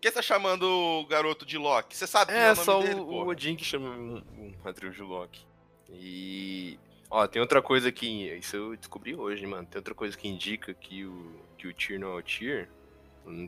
que 0.00 0.08
você 0.08 0.12
tá 0.12 0.22
chamando 0.22 0.64
o 0.64 1.06
garoto 1.06 1.46
de 1.46 1.56
Loki? 1.56 1.96
Você 1.96 2.06
sabe 2.06 2.32
é, 2.32 2.50
o 2.50 2.54
nome 2.54 2.64
só 2.64 2.80
dele, 2.80 3.00
o, 3.00 3.04
o 3.04 3.28
Odin 3.28 3.54
que 3.54 3.64
chama 3.64 3.90
um, 3.90 4.24
um 4.36 4.90
de 4.90 5.02
Loki. 5.02 5.46
E. 5.90 6.78
Ó, 7.14 7.28
tem 7.28 7.40
outra 7.40 7.62
coisa 7.62 7.92
que. 7.92 8.26
Isso 8.38 8.56
eu 8.56 8.76
descobri 8.76 9.14
hoje, 9.14 9.46
mano. 9.46 9.64
Tem 9.64 9.78
outra 9.78 9.94
coisa 9.94 10.18
que 10.18 10.26
indica 10.26 10.74
que 10.74 11.04
o, 11.04 11.40
que 11.56 11.68
o 11.68 11.72
Tyr 11.72 12.00
não 12.00 12.08
é 12.08 12.16
o 12.16 12.22
Tyr. 12.22 12.68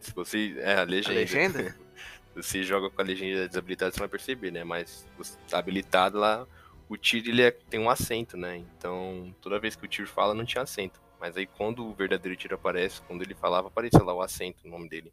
Se 0.02 0.14
você. 0.14 0.54
É, 0.58 0.76
a 0.76 0.84
legenda. 0.84 1.18
A 1.18 1.20
legenda? 1.20 1.76
você 2.32 2.62
joga 2.62 2.88
com 2.88 3.02
a 3.02 3.04
legenda 3.04 3.48
desabilitada, 3.48 3.90
você 3.90 3.98
vai 3.98 4.08
perceber, 4.08 4.52
né? 4.52 4.62
Mas 4.62 5.04
você 5.18 5.36
tá 5.48 5.58
habilitado 5.58 6.16
lá, 6.16 6.46
o 6.88 6.96
Tyr 6.96 7.24
ele 7.26 7.42
é, 7.42 7.50
tem 7.50 7.80
um 7.80 7.90
acento, 7.90 8.36
né? 8.36 8.56
Então, 8.56 9.34
toda 9.42 9.58
vez 9.58 9.74
que 9.74 9.84
o 9.84 9.88
Tyr 9.88 10.06
fala, 10.06 10.32
não 10.32 10.44
tinha 10.44 10.62
acento. 10.62 11.00
Mas 11.18 11.36
aí 11.36 11.44
quando 11.44 11.84
o 11.84 11.92
verdadeiro 11.92 12.36
tiro 12.36 12.54
aparece, 12.54 13.02
quando 13.02 13.22
ele 13.22 13.34
falava, 13.34 13.66
aparecia 13.66 14.00
lá 14.00 14.14
o 14.14 14.22
acento, 14.22 14.58
o 14.64 14.70
nome 14.70 14.88
dele. 14.88 15.12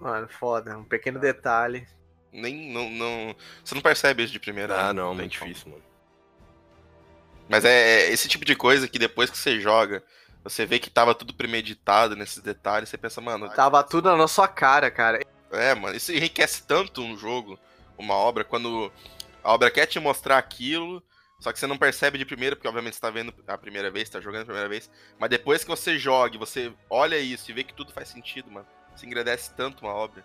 Mano, 0.00 0.28
foda. 0.28 0.76
Um 0.76 0.82
pequeno 0.82 1.20
detalhe. 1.20 1.86
Nem, 2.32 2.72
não, 2.72 2.90
não... 2.90 3.36
Você 3.64 3.76
não 3.76 3.82
percebe 3.82 4.24
isso 4.24 4.32
de 4.32 4.40
primeira. 4.40 4.88
Ah, 4.88 4.92
não, 4.92 5.14
muito 5.14 5.30
difícil, 5.30 5.70
mano. 5.70 5.87
Mas 7.48 7.64
é, 7.64 8.02
é 8.02 8.10
esse 8.10 8.28
tipo 8.28 8.44
de 8.44 8.54
coisa 8.54 8.86
que 8.86 8.98
depois 8.98 9.30
que 9.30 9.38
você 9.38 9.60
joga, 9.60 10.02
você 10.42 10.66
vê 10.66 10.78
que 10.78 10.90
tava 10.90 11.14
tudo 11.14 11.34
premeditado 11.34 12.14
nesses 12.14 12.42
detalhes, 12.42 12.88
você 12.88 12.98
pensa, 12.98 13.20
mano. 13.20 13.48
Tava 13.50 13.82
tudo 13.82 14.14
na 14.16 14.28
sua 14.28 14.48
cara, 14.48 14.90
cara. 14.90 15.20
É, 15.50 15.74
mano, 15.74 15.96
isso 15.96 16.12
enriquece 16.12 16.62
tanto 16.66 17.00
um 17.00 17.16
jogo, 17.16 17.58
uma 17.96 18.14
obra, 18.14 18.44
quando 18.44 18.92
a 19.42 19.52
obra 19.52 19.70
quer 19.70 19.86
te 19.86 19.98
mostrar 19.98 20.36
aquilo, 20.36 21.02
só 21.40 21.52
que 21.52 21.58
você 21.58 21.66
não 21.66 21.78
percebe 21.78 22.18
de 22.18 22.26
primeira, 22.26 22.56
porque 22.56 22.68
obviamente 22.68 22.94
você 22.94 23.00
tá 23.00 23.10
vendo 23.10 23.32
a 23.46 23.56
primeira 23.56 23.90
vez, 23.90 24.08
tá 24.08 24.20
jogando 24.20 24.42
a 24.42 24.46
primeira 24.46 24.68
vez. 24.68 24.90
Mas 25.18 25.30
depois 25.30 25.62
que 25.62 25.70
você 25.70 25.98
joga 25.98 26.38
você 26.38 26.72
olha 26.90 27.18
isso 27.18 27.50
e 27.50 27.54
vê 27.54 27.64
que 27.64 27.72
tudo 27.72 27.92
faz 27.92 28.08
sentido, 28.08 28.50
mano. 28.50 28.66
Você 28.94 29.06
engrandece 29.06 29.52
tanto 29.54 29.86
uma 29.86 29.94
obra. 29.94 30.24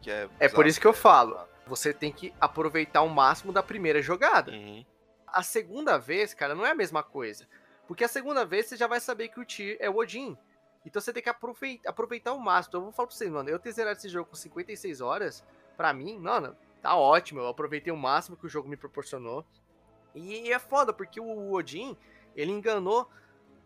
Que 0.00 0.10
é, 0.10 0.28
é 0.38 0.48
por 0.48 0.66
isso 0.66 0.80
que 0.80 0.86
eu 0.86 0.92
falo. 0.92 1.38
Você 1.66 1.92
tem 1.92 2.12
que 2.12 2.32
aproveitar 2.40 3.02
o 3.02 3.08
máximo 3.08 3.52
da 3.52 3.62
primeira 3.62 4.00
jogada. 4.00 4.52
Uhum. 4.52 4.84
A 5.32 5.42
segunda 5.42 5.98
vez, 5.98 6.34
cara, 6.34 6.54
não 6.54 6.66
é 6.66 6.70
a 6.70 6.74
mesma 6.74 7.02
coisa. 7.02 7.48
Porque 7.86 8.04
a 8.04 8.08
segunda 8.08 8.44
vez 8.44 8.66
você 8.66 8.76
já 8.76 8.86
vai 8.86 9.00
saber 9.00 9.28
que 9.28 9.40
o 9.40 9.44
Tyr 9.44 9.76
é 9.80 9.88
o 9.88 9.96
Odin. 9.96 10.36
Então 10.84 11.00
você 11.00 11.12
tem 11.12 11.22
que 11.22 11.28
aproveitar, 11.28 11.88
aproveitar 11.88 12.32
o 12.32 12.40
máximo. 12.40 12.70
Então 12.70 12.80
eu 12.80 12.84
vou 12.84 12.92
falar 12.92 13.08
pra 13.08 13.16
vocês, 13.16 13.30
mano. 13.30 13.48
Eu 13.48 13.58
ter 13.58 13.72
zerado 13.72 13.98
esse 13.98 14.08
jogo 14.08 14.30
com 14.30 14.36
56 14.36 15.00
horas, 15.00 15.44
pra 15.76 15.92
mim, 15.92 16.18
mano, 16.18 16.56
tá 16.80 16.94
ótimo. 16.96 17.40
Eu 17.40 17.48
aproveitei 17.48 17.92
o 17.92 17.96
máximo 17.96 18.36
que 18.36 18.46
o 18.46 18.48
jogo 18.48 18.68
me 18.68 18.76
proporcionou. 18.76 19.44
E 20.14 20.52
é 20.52 20.58
foda, 20.58 20.92
porque 20.92 21.20
o 21.20 21.52
Odin, 21.52 21.96
ele 22.36 22.52
enganou 22.52 23.08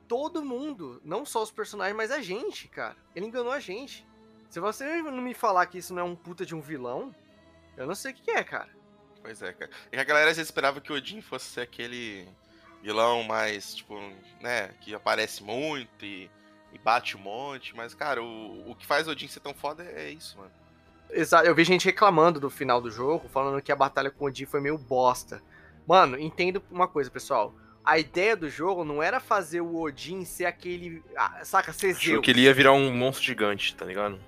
todo 0.07 0.45
mundo. 0.45 1.01
Não 1.05 1.25
só 1.25 1.43
os 1.43 1.51
personagens, 1.51 1.97
mas 1.97 2.11
a 2.11 2.21
gente, 2.21 2.69
cara. 2.69 2.97
Ele 3.15 3.27
enganou 3.27 3.53
a 3.53 3.59
gente. 3.59 4.07
Se 4.49 4.61
você 4.61 5.03
não 5.03 5.23
me 5.23 5.35
falar 5.35 5.67
que 5.67 5.79
isso 5.79 5.93
não 5.93 6.03
é 6.03 6.05
um 6.05 6.15
puta 6.15 6.47
de 6.47 6.55
um 6.55 6.61
vilão, 6.61 7.15
eu 7.77 7.87
não 7.87 7.95
sei 7.95 8.13
o 8.13 8.15
que 8.15 8.31
é, 8.31 8.45
cara. 8.45 8.71
Pois 9.27 9.43
é, 9.43 9.53
cara. 9.53 9.69
E 9.93 9.99
a 9.99 10.05
galera 10.05 10.31
às 10.31 10.37
vezes 10.37 10.47
esperava 10.49 10.81
que 10.81 10.93
o 10.93 10.95
Odin 10.95 11.21
fosse 11.21 11.47
ser 11.47 11.63
aquele 11.63 12.29
vilão 12.81 13.25
mais, 13.25 13.75
tipo, 13.75 14.01
né, 14.41 14.71
que 14.81 14.95
aparece 14.95 15.43
muito 15.43 16.05
e, 16.05 16.31
e 16.73 16.79
bate 16.79 17.17
um 17.17 17.21
monte, 17.21 17.75
mas, 17.75 17.93
cara, 17.93 18.23
o, 18.23 18.71
o 18.71 18.77
que 18.77 18.87
faz 18.87 19.09
o 19.09 19.11
Odin 19.11 19.27
ser 19.27 19.41
tão 19.41 19.53
foda 19.53 19.83
é, 19.83 20.05
é 20.05 20.11
isso, 20.11 20.39
mano. 20.39 20.53
Exato, 21.11 21.45
eu 21.45 21.57
vi 21.57 21.65
gente 21.65 21.87
reclamando 21.87 22.39
do 22.39 22.49
final 22.49 22.81
do 22.81 22.89
jogo, 22.89 23.29
falando 23.29 23.61
que 23.61 23.73
a 23.73 23.77
batalha 23.77 24.13
com 24.13 24.27
o 24.27 24.29
Odin 24.29 24.47
foi 24.47 24.61
meio 24.61 24.79
bosta. 24.79 25.43
Mano, 25.89 26.17
entendo 26.17 26.63
uma 26.71 26.87
coisa, 26.87 27.11
pessoal. 27.11 27.53
A 27.85 27.99
ideia 27.99 28.37
do 28.37 28.49
jogo 28.49 28.85
não 28.85 29.03
era 29.03 29.19
fazer 29.19 29.61
o 29.61 29.81
Odin 29.81 30.25
ser 30.25 30.45
aquele. 30.45 31.03
Ah, 31.17 31.45
saca, 31.45 31.73
ser 31.73 31.97
Achou 31.97 32.23
que 32.23 32.31
ele 32.31 32.43
ia 32.43 32.55
virar 32.55 32.73
um 32.75 32.93
monstro 32.93 33.25
gigante, 33.25 33.75
tá 33.75 33.85
ligado? 33.85 34.21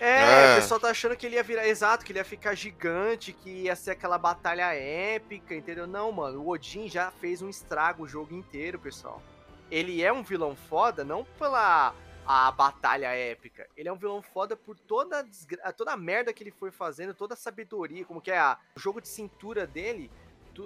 É, 0.00 0.20
é, 0.20 0.52
o 0.52 0.60
pessoal 0.60 0.80
tá 0.80 0.90
achando 0.90 1.16
que 1.16 1.26
ele 1.26 1.36
ia 1.36 1.42
virar. 1.42 1.66
Exato, 1.66 2.04
que 2.04 2.12
ele 2.12 2.18
ia 2.18 2.24
ficar 2.24 2.54
gigante, 2.54 3.32
que 3.32 3.50
ia 3.64 3.76
ser 3.76 3.92
aquela 3.92 4.18
batalha 4.18 4.74
épica, 4.74 5.54
entendeu? 5.54 5.86
Não, 5.86 6.12
mano. 6.12 6.40
O 6.40 6.48
Odin 6.48 6.88
já 6.88 7.10
fez 7.10 7.42
um 7.42 7.48
estrago 7.48 8.04
o 8.04 8.08
jogo 8.08 8.34
inteiro, 8.34 8.78
pessoal. 8.78 9.22
Ele 9.70 10.02
é 10.02 10.12
um 10.12 10.22
vilão 10.22 10.54
foda, 10.54 11.04
não 11.04 11.24
pela 11.38 11.94
a 12.26 12.50
batalha 12.50 13.14
épica. 13.14 13.68
Ele 13.76 13.88
é 13.88 13.92
um 13.92 13.96
vilão 13.96 14.20
foda 14.20 14.56
por 14.56 14.76
toda 14.76 15.20
a, 15.20 15.22
desgra... 15.22 15.72
toda 15.72 15.92
a 15.92 15.96
merda 15.96 16.32
que 16.32 16.42
ele 16.42 16.50
foi 16.50 16.72
fazendo, 16.72 17.14
toda 17.14 17.34
a 17.34 17.36
sabedoria, 17.36 18.04
como 18.04 18.20
que 18.20 18.32
é 18.32 18.38
a... 18.38 18.58
o 18.76 18.80
jogo 18.80 19.00
de 19.00 19.08
cintura 19.08 19.66
dele 19.66 20.10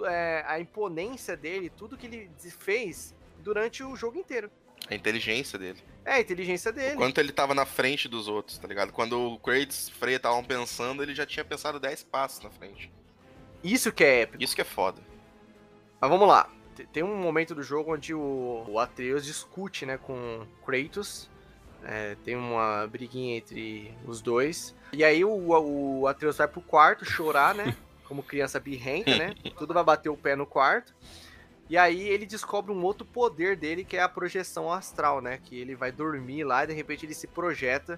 é, 0.05 0.43
a 0.47 0.59
imponência 0.59 1.35
dele, 1.35 1.69
tudo 1.69 1.97
que 1.97 2.07
ele 2.07 2.31
fez 2.59 3.13
durante 3.39 3.83
o 3.83 3.95
jogo 3.95 4.17
inteiro. 4.17 4.49
A 4.89 4.95
inteligência 4.95 5.57
dele. 5.57 5.79
É, 6.03 6.13
a 6.13 6.19
inteligência 6.19 6.71
dele. 6.71 6.95
O 6.95 6.97
quanto 6.97 7.19
ele 7.19 7.31
tava 7.31 7.53
na 7.53 7.65
frente 7.65 8.07
dos 8.07 8.27
outros, 8.27 8.57
tá 8.57 8.67
ligado? 8.67 8.91
Quando 8.91 9.33
o 9.33 9.39
Kratos 9.39 9.87
e 9.87 9.91
Freya 9.91 10.17
estavam 10.17 10.43
pensando, 10.43 11.03
ele 11.03 11.13
já 11.13 11.25
tinha 11.25 11.45
pensado 11.45 11.79
10 11.79 12.03
passos 12.03 12.43
na 12.43 12.49
frente. 12.49 12.91
Isso 13.63 13.91
que 13.91 14.03
é 14.03 14.21
épico. 14.21 14.43
Isso 14.43 14.55
que 14.55 14.61
é 14.61 14.65
foda. 14.65 15.01
Mas 15.99 16.09
vamos 16.09 16.27
lá. 16.27 16.49
Tem 16.91 17.03
um 17.03 17.15
momento 17.15 17.53
do 17.53 17.61
jogo 17.61 17.93
onde 17.93 18.13
o, 18.13 18.65
o 18.67 18.79
Atreus 18.79 19.23
discute, 19.25 19.85
né, 19.85 19.97
com 19.97 20.45
Kratos. 20.65 21.29
É, 21.83 22.15
tem 22.23 22.35
uma 22.35 22.87
briguinha 22.87 23.37
entre 23.37 23.93
os 24.05 24.21
dois. 24.21 24.75
E 24.93 25.03
aí 25.03 25.23
o, 25.23 25.31
o 25.31 26.07
Atreus 26.07 26.37
vai 26.37 26.47
pro 26.47 26.61
quarto 26.61 27.05
chorar, 27.05 27.53
né? 27.53 27.75
como 28.11 28.21
criança 28.21 28.59
birrenta, 28.59 29.15
né? 29.15 29.33
Tudo 29.57 29.73
vai 29.73 29.83
bater 29.83 30.09
o 30.09 30.17
pé 30.17 30.35
no 30.35 30.45
quarto. 30.45 30.93
E 31.71 31.77
aí 31.77 32.05
ele 32.09 32.25
descobre 32.25 32.69
um 32.69 32.83
outro 32.83 33.05
poder 33.05 33.55
dele, 33.55 33.85
que 33.85 33.95
é 33.95 34.01
a 34.01 34.09
projeção 34.09 34.69
astral, 34.69 35.21
né? 35.21 35.39
Que 35.41 35.57
ele 35.57 35.73
vai 35.73 35.89
dormir 35.89 36.43
lá 36.43 36.65
e 36.65 36.67
de 36.67 36.73
repente 36.73 37.05
ele 37.05 37.13
se 37.13 37.27
projeta 37.27 37.97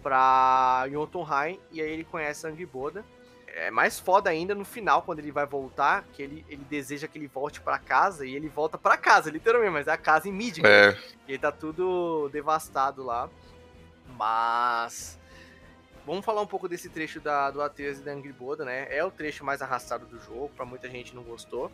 pra 0.00 0.86
Jotunheim 0.88 1.58
e 1.72 1.82
aí 1.82 1.90
ele 1.90 2.04
conhece 2.04 2.46
a 2.46 2.50
Angiboda. 2.50 3.04
É 3.48 3.72
mais 3.72 3.98
foda 3.98 4.30
ainda 4.30 4.54
no 4.54 4.64
final, 4.64 5.02
quando 5.02 5.18
ele 5.18 5.32
vai 5.32 5.44
voltar, 5.44 6.04
que 6.12 6.22
ele, 6.22 6.46
ele 6.48 6.62
deseja 6.70 7.08
que 7.08 7.18
ele 7.18 7.26
volte 7.26 7.60
para 7.60 7.76
casa 7.76 8.24
e 8.24 8.36
ele 8.36 8.48
volta 8.48 8.78
para 8.78 8.96
casa, 8.96 9.32
literalmente, 9.32 9.72
mas 9.72 9.88
é 9.88 9.90
a 9.90 9.98
casa 9.98 10.28
em 10.28 10.32
Midgard. 10.32 10.96
É. 10.96 10.96
E 11.26 11.32
ele 11.32 11.38
tá 11.40 11.50
tudo 11.50 12.28
devastado 12.28 13.02
lá. 13.02 13.28
Mas. 14.16 15.18
Vamos 16.06 16.24
falar 16.24 16.40
um 16.40 16.46
pouco 16.46 16.68
desse 16.68 16.88
trecho 16.88 17.20
da, 17.20 17.50
do 17.50 17.60
Atreus 17.60 17.98
e 17.98 18.02
da 18.02 18.12
Angriboda, 18.12 18.64
né? 18.64 18.86
É 18.96 19.04
o 19.04 19.10
trecho 19.10 19.44
mais 19.44 19.60
arrastado 19.60 20.06
do 20.06 20.20
jogo, 20.20 20.52
pra 20.54 20.64
muita 20.64 20.88
gente 20.88 21.16
não 21.16 21.24
gostou. 21.24 21.68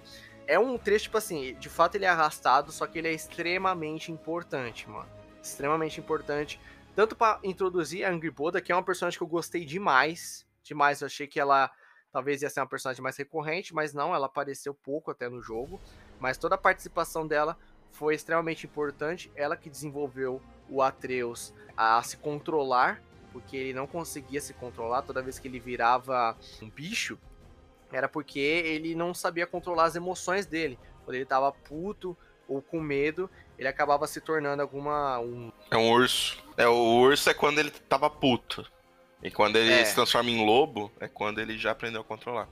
É 0.47 0.59
um 0.59 0.76
trecho, 0.76 1.05
tipo 1.05 1.16
assim, 1.16 1.55
de 1.55 1.68
fato 1.68 1.95
ele 1.95 2.05
é 2.05 2.09
arrastado, 2.09 2.70
só 2.70 2.86
que 2.86 2.99
ele 2.99 3.09
é 3.09 3.12
extremamente 3.12 4.12
importante, 4.12 4.88
mano. 4.88 5.09
Extremamente 5.42 6.01
importante. 6.01 6.61
Tanto 6.95 7.16
para 7.16 7.40
introduzir 7.42 8.05
a 8.05 8.11
Angriboda, 8.11 8.61
que 8.61 8.70
é 8.70 8.74
uma 8.74 8.82
personagem 8.82 9.18
que 9.18 9.22
eu 9.22 9.28
gostei 9.28 9.64
demais. 9.64 10.47
Demais, 10.62 11.01
eu 11.01 11.07
achei 11.07 11.26
que 11.26 11.40
ela 11.40 11.70
talvez 12.12 12.42
ia 12.42 12.51
ser 12.51 12.61
uma 12.61 12.68
personagem 12.68 13.03
mais 13.03 13.16
recorrente, 13.16 13.74
mas 13.74 13.92
não, 13.92 14.14
ela 14.14 14.26
apareceu 14.26 14.72
pouco 14.72 15.11
até 15.11 15.28
no 15.28 15.42
jogo. 15.42 15.80
Mas 16.20 16.38
toda 16.38 16.55
a 16.55 16.59
participação 16.59 17.26
dela 17.26 17.59
foi 17.90 18.14
extremamente 18.14 18.66
importante. 18.66 19.32
Ela 19.34 19.57
que 19.57 19.68
desenvolveu 19.68 20.40
o 20.68 20.80
Atreus 20.80 21.53
a 21.76 22.03
se 22.03 22.16
controlar, 22.16 23.03
porque 23.32 23.57
ele 23.57 23.72
não 23.72 23.86
conseguia 23.86 24.40
se 24.40 24.55
controlar 24.55 25.03
toda 25.03 25.22
vez 25.22 25.38
que 25.38 25.49
ele 25.49 25.59
virava 25.59 26.36
um 26.62 26.70
bicho, 26.70 27.18
era 27.95 28.09
porque 28.09 28.40
ele 28.40 28.95
não 28.95 29.14
sabia 29.14 29.47
controlar 29.47 29.84
as 29.84 29.95
emoções 29.95 30.47
dele. 30.47 30.78
Quando 31.05 31.14
ele 31.14 31.24
tava 31.24 31.53
puto 31.53 32.16
ou 32.49 32.61
com 32.61 32.80
medo, 32.80 33.30
ele 33.59 33.68
acabava 33.68 34.07
se 34.07 34.20
tornando 34.20 34.61
alguma 34.62 35.18
um 35.20 35.53
É 35.70 35.76
um 35.76 35.90
urso. 35.90 36.42
É, 36.57 36.66
o 36.66 36.97
urso 36.99 37.30
é 37.30 37.34
quando 37.34 37.59
ele 37.61 37.70
tava 37.70 38.11
puto. 38.11 38.68
E 39.22 39.30
quando 39.30 39.57
ele 39.57 39.72
É. 39.72 39.84
se 39.84 39.95
transforma 39.95 40.28
em 40.28 40.45
lobo, 40.45 40.90
é 41.01 41.09
quando 41.09 41.40
ele 41.40 41.57
já 41.57 41.70
aprendeu 41.70 42.01
a 42.01 42.05
controlar. 42.05 42.49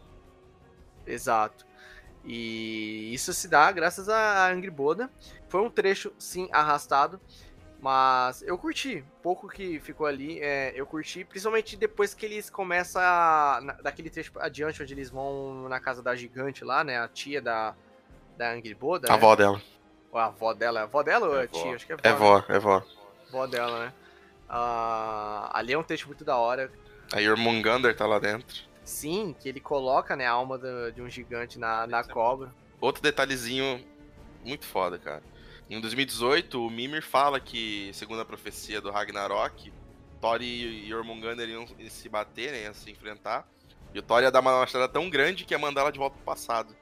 Exato. 1.06 1.66
E 2.24 3.12
isso 3.12 3.32
se 3.32 3.48
dá 3.48 3.70
graças 3.72 4.08
a 4.08 4.48
Angry 4.48 4.70
Boda. 4.70 5.10
Foi 5.48 5.60
um 5.60 5.68
trecho, 5.68 6.12
sim, 6.18 6.48
arrastado. 6.52 7.20
Mas 7.82 8.42
eu 8.42 8.56
curti. 8.56 9.04
Pouco 9.24 9.48
que 9.48 9.80
ficou 9.80 10.06
ali, 10.06 10.38
é, 10.40 10.72
eu 10.76 10.86
curti. 10.86 11.24
Principalmente 11.24 11.76
depois 11.76 12.14
que 12.14 12.24
eles 12.24 12.48
começam 12.48 13.02
a, 13.02 13.58
na- 13.60 13.72
daquele 13.72 14.08
trecho 14.08 14.30
adiante, 14.38 14.80
onde 14.80 14.94
eles 14.94 15.10
vão 15.10 15.68
na 15.68 15.80
casa 15.80 16.00
da 16.00 16.14
gigante 16.14 16.64
lá, 16.64 16.84
né? 16.84 17.00
A 17.00 17.08
tia 17.08 17.42
da, 17.42 17.74
da 18.36 18.52
Angry 18.52 18.72
Boda. 18.72 19.08
A 19.08 19.10
né? 19.10 19.16
avó 19.16 19.34
dela. 19.34 19.60
Ou 20.12 20.18
a 20.20 20.26
avó 20.26 20.54
dela. 20.54 20.78
É 20.78 20.82
a 20.82 20.84
avó 20.84 21.02
dela 21.02 21.26
ou 21.26 21.36
é 21.36 21.40
É 21.40 21.44
a 21.44 21.48
tia? 21.48 21.64
vó. 21.64 21.74
Acho 21.74 21.86
que 21.86 21.92
é 21.92 21.96
É 22.04 22.08
né? 22.10 22.14
vó, 22.14 22.44
é 22.48 22.58
vó. 22.60 22.82
Vó 23.32 23.46
dela, 23.48 23.86
né? 23.86 23.92
Ah, 24.48 25.50
ali 25.52 25.72
é 25.72 25.78
um 25.78 25.82
trecho 25.82 26.06
muito 26.06 26.24
da 26.24 26.36
hora. 26.36 26.70
A 27.12 27.20
Jormungandr 27.20 27.92
tá 27.96 28.06
lá 28.06 28.20
dentro. 28.20 28.62
Sim, 28.84 29.34
que 29.40 29.48
ele 29.48 29.58
coloca 29.60 30.14
né, 30.14 30.26
a 30.26 30.30
alma 30.30 30.56
do- 30.56 30.92
de 30.92 31.02
um 31.02 31.10
gigante 31.10 31.58
na, 31.58 31.84
na 31.88 32.04
cobra. 32.04 32.54
Outro 32.80 33.02
detalhezinho 33.02 33.84
muito 34.44 34.64
foda, 34.66 34.98
cara. 35.00 35.22
Em 35.72 35.80
2018, 35.80 36.66
o 36.66 36.68
Mimir 36.68 37.02
fala 37.02 37.40
que, 37.40 37.90
segundo 37.94 38.20
a 38.20 38.26
profecia 38.26 38.78
do 38.78 38.90
Ragnarok, 38.90 39.72
Thor 40.20 40.42
e 40.42 40.86
Jormungandr 40.86 41.44
iriam 41.44 41.66
se 41.88 42.10
bater, 42.10 42.52
né, 42.52 42.70
se 42.74 42.90
enfrentar. 42.90 43.48
E 43.94 43.98
o 43.98 44.02
Thor 44.02 44.22
ia 44.22 44.30
dar 44.30 44.40
uma 44.40 44.60
machadada 44.60 44.92
tão 44.92 45.08
grande 45.08 45.46
que 45.46 45.54
ia 45.54 45.58
mandar 45.58 45.80
ela 45.80 45.90
de 45.90 45.98
volta 45.98 46.14
pro 46.16 46.26
passado. 46.26 46.76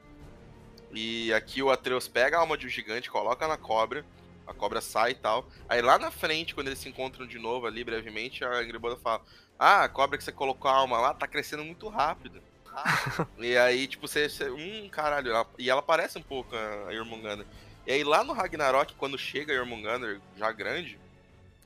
E 0.91 1.33
aqui 1.33 1.63
o 1.63 1.71
Atreus 1.71 2.09
pega 2.09 2.37
a 2.37 2.41
alma 2.41 2.59
de 2.59 2.67
um 2.67 2.69
gigante, 2.69 3.09
coloca 3.09 3.47
na 3.47 3.57
cobra, 3.57 4.05
a 4.45 4.53
cobra 4.53 4.81
sai 4.81 5.13
e 5.13 5.15
tal. 5.15 5.47
Aí 5.69 5.81
lá 5.81 5.97
na 5.97 6.11
frente, 6.11 6.53
quando 6.53 6.67
eles 6.67 6.81
se 6.81 6.89
encontram 6.89 7.29
de 7.29 7.39
novo 7.39 7.69
ali 7.69 7.85
brevemente, 7.85 8.45
a 8.45 8.53
Angriboda 8.55 8.97
fala: 8.97 9.23
Ah, 9.57 9.85
a 9.85 9.89
cobra 9.89 10.19
que 10.19 10.25
você 10.25 10.33
colocou 10.33 10.69
a 10.69 10.75
alma 10.75 10.99
lá 10.99 11.15
tá 11.15 11.29
crescendo 11.29 11.65
muito 11.65 11.89
rápido. 11.89 12.43
e 13.39 13.57
aí, 13.57 13.87
tipo, 13.87 14.09
você. 14.09 14.29
você 14.29 14.51
hum, 14.51 14.89
caralho. 14.91 15.31
ela- 15.31 15.47
e 15.57 15.71
ela 15.71 15.81
parece 15.81 16.19
um 16.19 16.23
pouco 16.23 16.57
a, 16.57 16.87
a 16.89 16.93
Jormungandr. 16.93 17.47
E 17.91 17.93
aí 17.93 18.05
lá 18.05 18.23
no 18.23 18.33
Ragnarok, 18.33 18.95
quando 18.95 19.19
chega 19.19 19.53
Jormungandr 19.53 20.21
já 20.37 20.53
grande, 20.53 20.97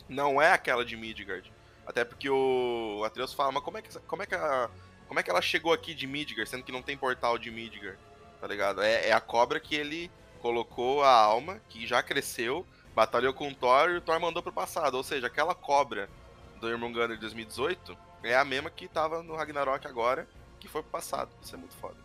não 0.08 0.40
é 0.40 0.52
aquela 0.52 0.82
de 0.82 0.96
Midgard. 0.96 1.52
Até 1.86 2.02
porque 2.02 2.30
o 2.30 3.02
Atreus 3.04 3.34
fala, 3.34 3.52
mas 3.52 3.62
como 3.62 3.76
é 3.76 3.82
que, 3.82 3.98
como 4.06 4.22
é 4.22 4.26
que, 4.26 4.34
a, 4.34 4.70
como 5.06 5.20
é 5.20 5.22
que 5.22 5.28
ela 5.28 5.42
chegou 5.42 5.70
aqui 5.70 5.92
de 5.92 6.06
Midgard, 6.06 6.48
sendo 6.48 6.64
que 6.64 6.72
não 6.72 6.80
tem 6.80 6.96
portal 6.96 7.36
de 7.36 7.50
Midgard? 7.50 7.98
Tá 8.40 8.46
ligado? 8.46 8.80
É, 8.80 9.10
é 9.10 9.12
a 9.12 9.20
cobra 9.20 9.60
que 9.60 9.74
ele 9.74 10.10
colocou 10.40 11.04
a 11.04 11.10
alma, 11.10 11.60
que 11.68 11.86
já 11.86 12.02
cresceu, 12.02 12.66
batalhou 12.94 13.34
com 13.34 13.50
o 13.50 13.54
Thor 13.54 13.90
e 13.90 13.98
o 13.98 14.00
Thor 14.00 14.18
mandou 14.18 14.42
pro 14.42 14.50
passado. 14.50 14.94
Ou 14.94 15.02
seja, 15.02 15.26
aquela 15.26 15.54
cobra 15.54 16.08
do 16.58 16.70
Jormungandr 16.70 17.16
de 17.16 17.20
2018 17.20 17.98
é 18.22 18.34
a 18.34 18.46
mesma 18.46 18.70
que 18.70 18.88
tava 18.88 19.22
no 19.22 19.36
Ragnarok 19.36 19.86
agora, 19.86 20.26
que 20.58 20.68
foi 20.68 20.80
pro 20.80 20.90
passado. 20.90 21.28
Isso 21.42 21.54
é 21.54 21.58
muito 21.58 21.74
foda. 21.74 22.03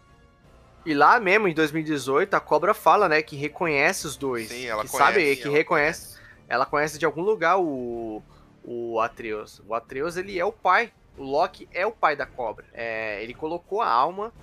E 0.86 0.94
lá 0.94 1.20
mesmo, 1.20 1.48
em 1.48 1.54
2018, 1.54 2.34
a 2.34 2.40
cobra 2.40 2.74
fala, 2.74 3.10
né, 3.10 3.22
que 3.22 3.36
reconhece 3.36 4.08
os 4.08 4.16
dois. 4.16 4.48
Sim, 4.50 4.66
ela 4.66 4.84
que 4.84 4.90
conhece. 4.90 5.12
sabe, 5.12 5.36
que 5.36 5.48
ela 5.48 5.58
reconhece. 5.58 6.20
Ela 6.48 6.66
conhece 6.66 6.98
de 6.98 7.06
algum 7.06 7.22
lugar 7.22 7.60
o, 7.60 8.24
o 8.64 9.00
Atreus. 9.00 9.62
O 9.68 9.74
Atreus, 9.74 10.18
ele 10.18 10.40
é 10.40 10.46
o 10.46 10.52
pai. 10.52 10.92
O 11.18 11.24
Loki 11.24 11.68
é 11.72 11.86
o 11.86 11.92
pai 11.92 12.16
da 12.16 12.26
cobra. 12.26 12.66
É, 12.74 13.22
ele 13.22 13.34
colocou 13.34 13.82
a 13.82 13.90
alma 13.90 14.34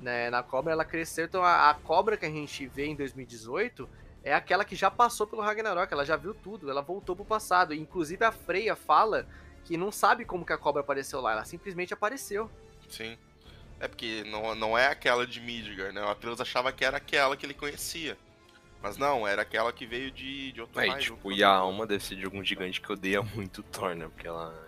né, 0.00 0.30
na 0.30 0.42
cobra, 0.42 0.72
ela 0.72 0.84
cresceu. 0.84 1.24
Então 1.24 1.42
a, 1.42 1.70
a 1.70 1.74
cobra 1.74 2.16
que 2.16 2.26
a 2.26 2.30
gente 2.30 2.66
vê 2.66 2.86
em 2.86 2.94
2018 2.94 3.88
é 4.22 4.34
aquela 4.34 4.64
que 4.64 4.76
já 4.76 4.90
passou 4.90 5.26
pelo 5.26 5.42
Ragnarok. 5.42 5.92
Ela 5.92 6.04
já 6.04 6.16
viu 6.16 6.34
tudo, 6.34 6.70
ela 6.70 6.82
voltou 6.82 7.16
pro 7.16 7.24
passado. 7.24 7.72
Inclusive 7.72 8.24
a 8.24 8.32
Freya 8.32 8.76
fala 8.76 9.26
que 9.64 9.76
não 9.76 9.90
sabe 9.90 10.24
como 10.24 10.44
que 10.44 10.52
a 10.52 10.58
cobra 10.58 10.82
apareceu 10.82 11.20
lá. 11.20 11.32
Ela 11.32 11.44
simplesmente 11.44 11.94
apareceu. 11.94 12.50
Sim. 12.88 13.16
É 13.78 13.88
porque 13.88 14.24
não, 14.24 14.54
não 14.54 14.78
é 14.78 14.88
aquela 14.88 15.26
de 15.26 15.40
Midgard, 15.40 15.94
né? 15.94 16.02
O 16.02 16.08
Atreus 16.08 16.40
achava 16.40 16.72
que 16.72 16.84
era 16.84 16.96
aquela 16.96 17.36
que 17.36 17.44
ele 17.44 17.54
conhecia. 17.54 18.16
Mas 18.82 18.96
não, 18.96 19.26
era 19.26 19.42
aquela 19.42 19.72
que 19.72 19.86
veio 19.86 20.10
de, 20.10 20.52
de 20.52 20.60
outro 20.60 20.78
raio, 20.78 20.98
tipo, 21.00 21.32
e 21.32 21.42
a 21.42 21.50
alma 21.50 21.86
deve 21.86 22.04
ser 22.04 22.14
de 22.14 22.24
algum 22.24 22.44
gigante 22.44 22.80
que 22.80 22.92
odeia 22.92 23.20
muito 23.20 23.58
o 23.58 23.62
Thor, 23.64 23.94
né? 23.94 24.08
Porque 24.08 24.26
ela. 24.26 24.64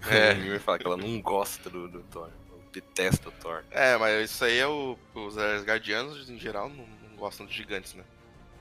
É. 0.08 0.32
O 0.32 0.36
Mimir 0.36 0.60
fala 0.60 0.78
que 0.78 0.86
ela 0.86 0.96
não 0.96 1.20
gosta 1.20 1.68
do, 1.68 1.88
do 1.88 2.00
Thor. 2.04 2.28
Ela 2.48 2.60
detesta 2.72 3.30
o 3.30 3.32
Thor. 3.32 3.64
É, 3.68 3.96
mas 3.96 4.30
isso 4.30 4.44
aí 4.44 4.56
é 4.56 4.66
o. 4.66 4.96
Os 5.12 5.36
Asgardianos, 5.36 6.30
em 6.30 6.38
geral, 6.38 6.68
não, 6.68 6.86
não 6.86 7.16
gostam 7.16 7.44
de 7.44 7.52
gigantes, 7.52 7.94
né? 7.94 8.04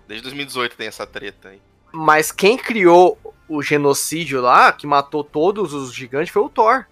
Desde 0.07 0.23
2018 0.23 0.75
tem 0.75 0.87
essa 0.87 1.05
treta 1.05 1.49
aí. 1.49 1.61
Mas 1.91 2.31
quem 2.31 2.57
criou 2.57 3.19
o 3.47 3.61
genocídio 3.61 4.41
lá, 4.41 4.71
que 4.71 4.87
matou 4.87 5.23
todos 5.23 5.73
os 5.73 5.93
gigantes, 5.93 6.33
foi 6.33 6.41
o 6.41 6.49
Thor. 6.49 6.87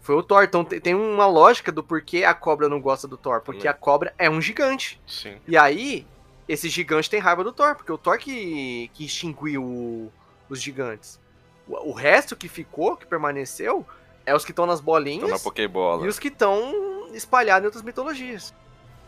Foi 0.00 0.14
o 0.14 0.22
Thor. 0.22 0.42
Então 0.44 0.64
te- 0.64 0.80
tem 0.80 0.94
uma 0.94 1.26
lógica 1.26 1.70
do 1.70 1.82
porquê 1.84 2.24
a 2.24 2.34
cobra 2.34 2.68
não 2.68 2.80
gosta 2.80 3.06
do 3.06 3.16
Thor. 3.16 3.40
Porque 3.42 3.68
a 3.68 3.74
cobra 3.74 4.14
é 4.18 4.28
um 4.30 4.40
gigante. 4.40 5.00
Sim. 5.06 5.38
E 5.46 5.56
aí, 5.56 6.06
esse 6.48 6.68
gigante 6.68 7.08
tem 7.10 7.20
raiva 7.20 7.44
do 7.44 7.52
Thor. 7.52 7.74
Porque 7.74 7.92
o 7.92 7.98
Thor 7.98 8.18
que, 8.18 8.90
que 8.94 9.04
extinguiu 9.04 9.62
o- 9.62 10.12
os 10.48 10.60
gigantes. 10.60 11.20
O, 11.68 11.90
o 11.90 11.92
resto 11.92 12.34
que 12.34 12.48
ficou, 12.48 12.96
que 12.96 13.06
permaneceu, 13.06 13.86
é 14.26 14.34
os 14.34 14.44
que 14.44 14.52
estão 14.52 14.66
nas 14.66 14.80
bolinhas 14.80 15.30
na 15.30 15.38
Pokébola. 15.38 16.04
e 16.06 16.08
os 16.08 16.18
que 16.18 16.28
estão 16.28 17.08
espalhados 17.12 17.62
em 17.62 17.66
outras 17.66 17.82
mitologias. 17.84 18.54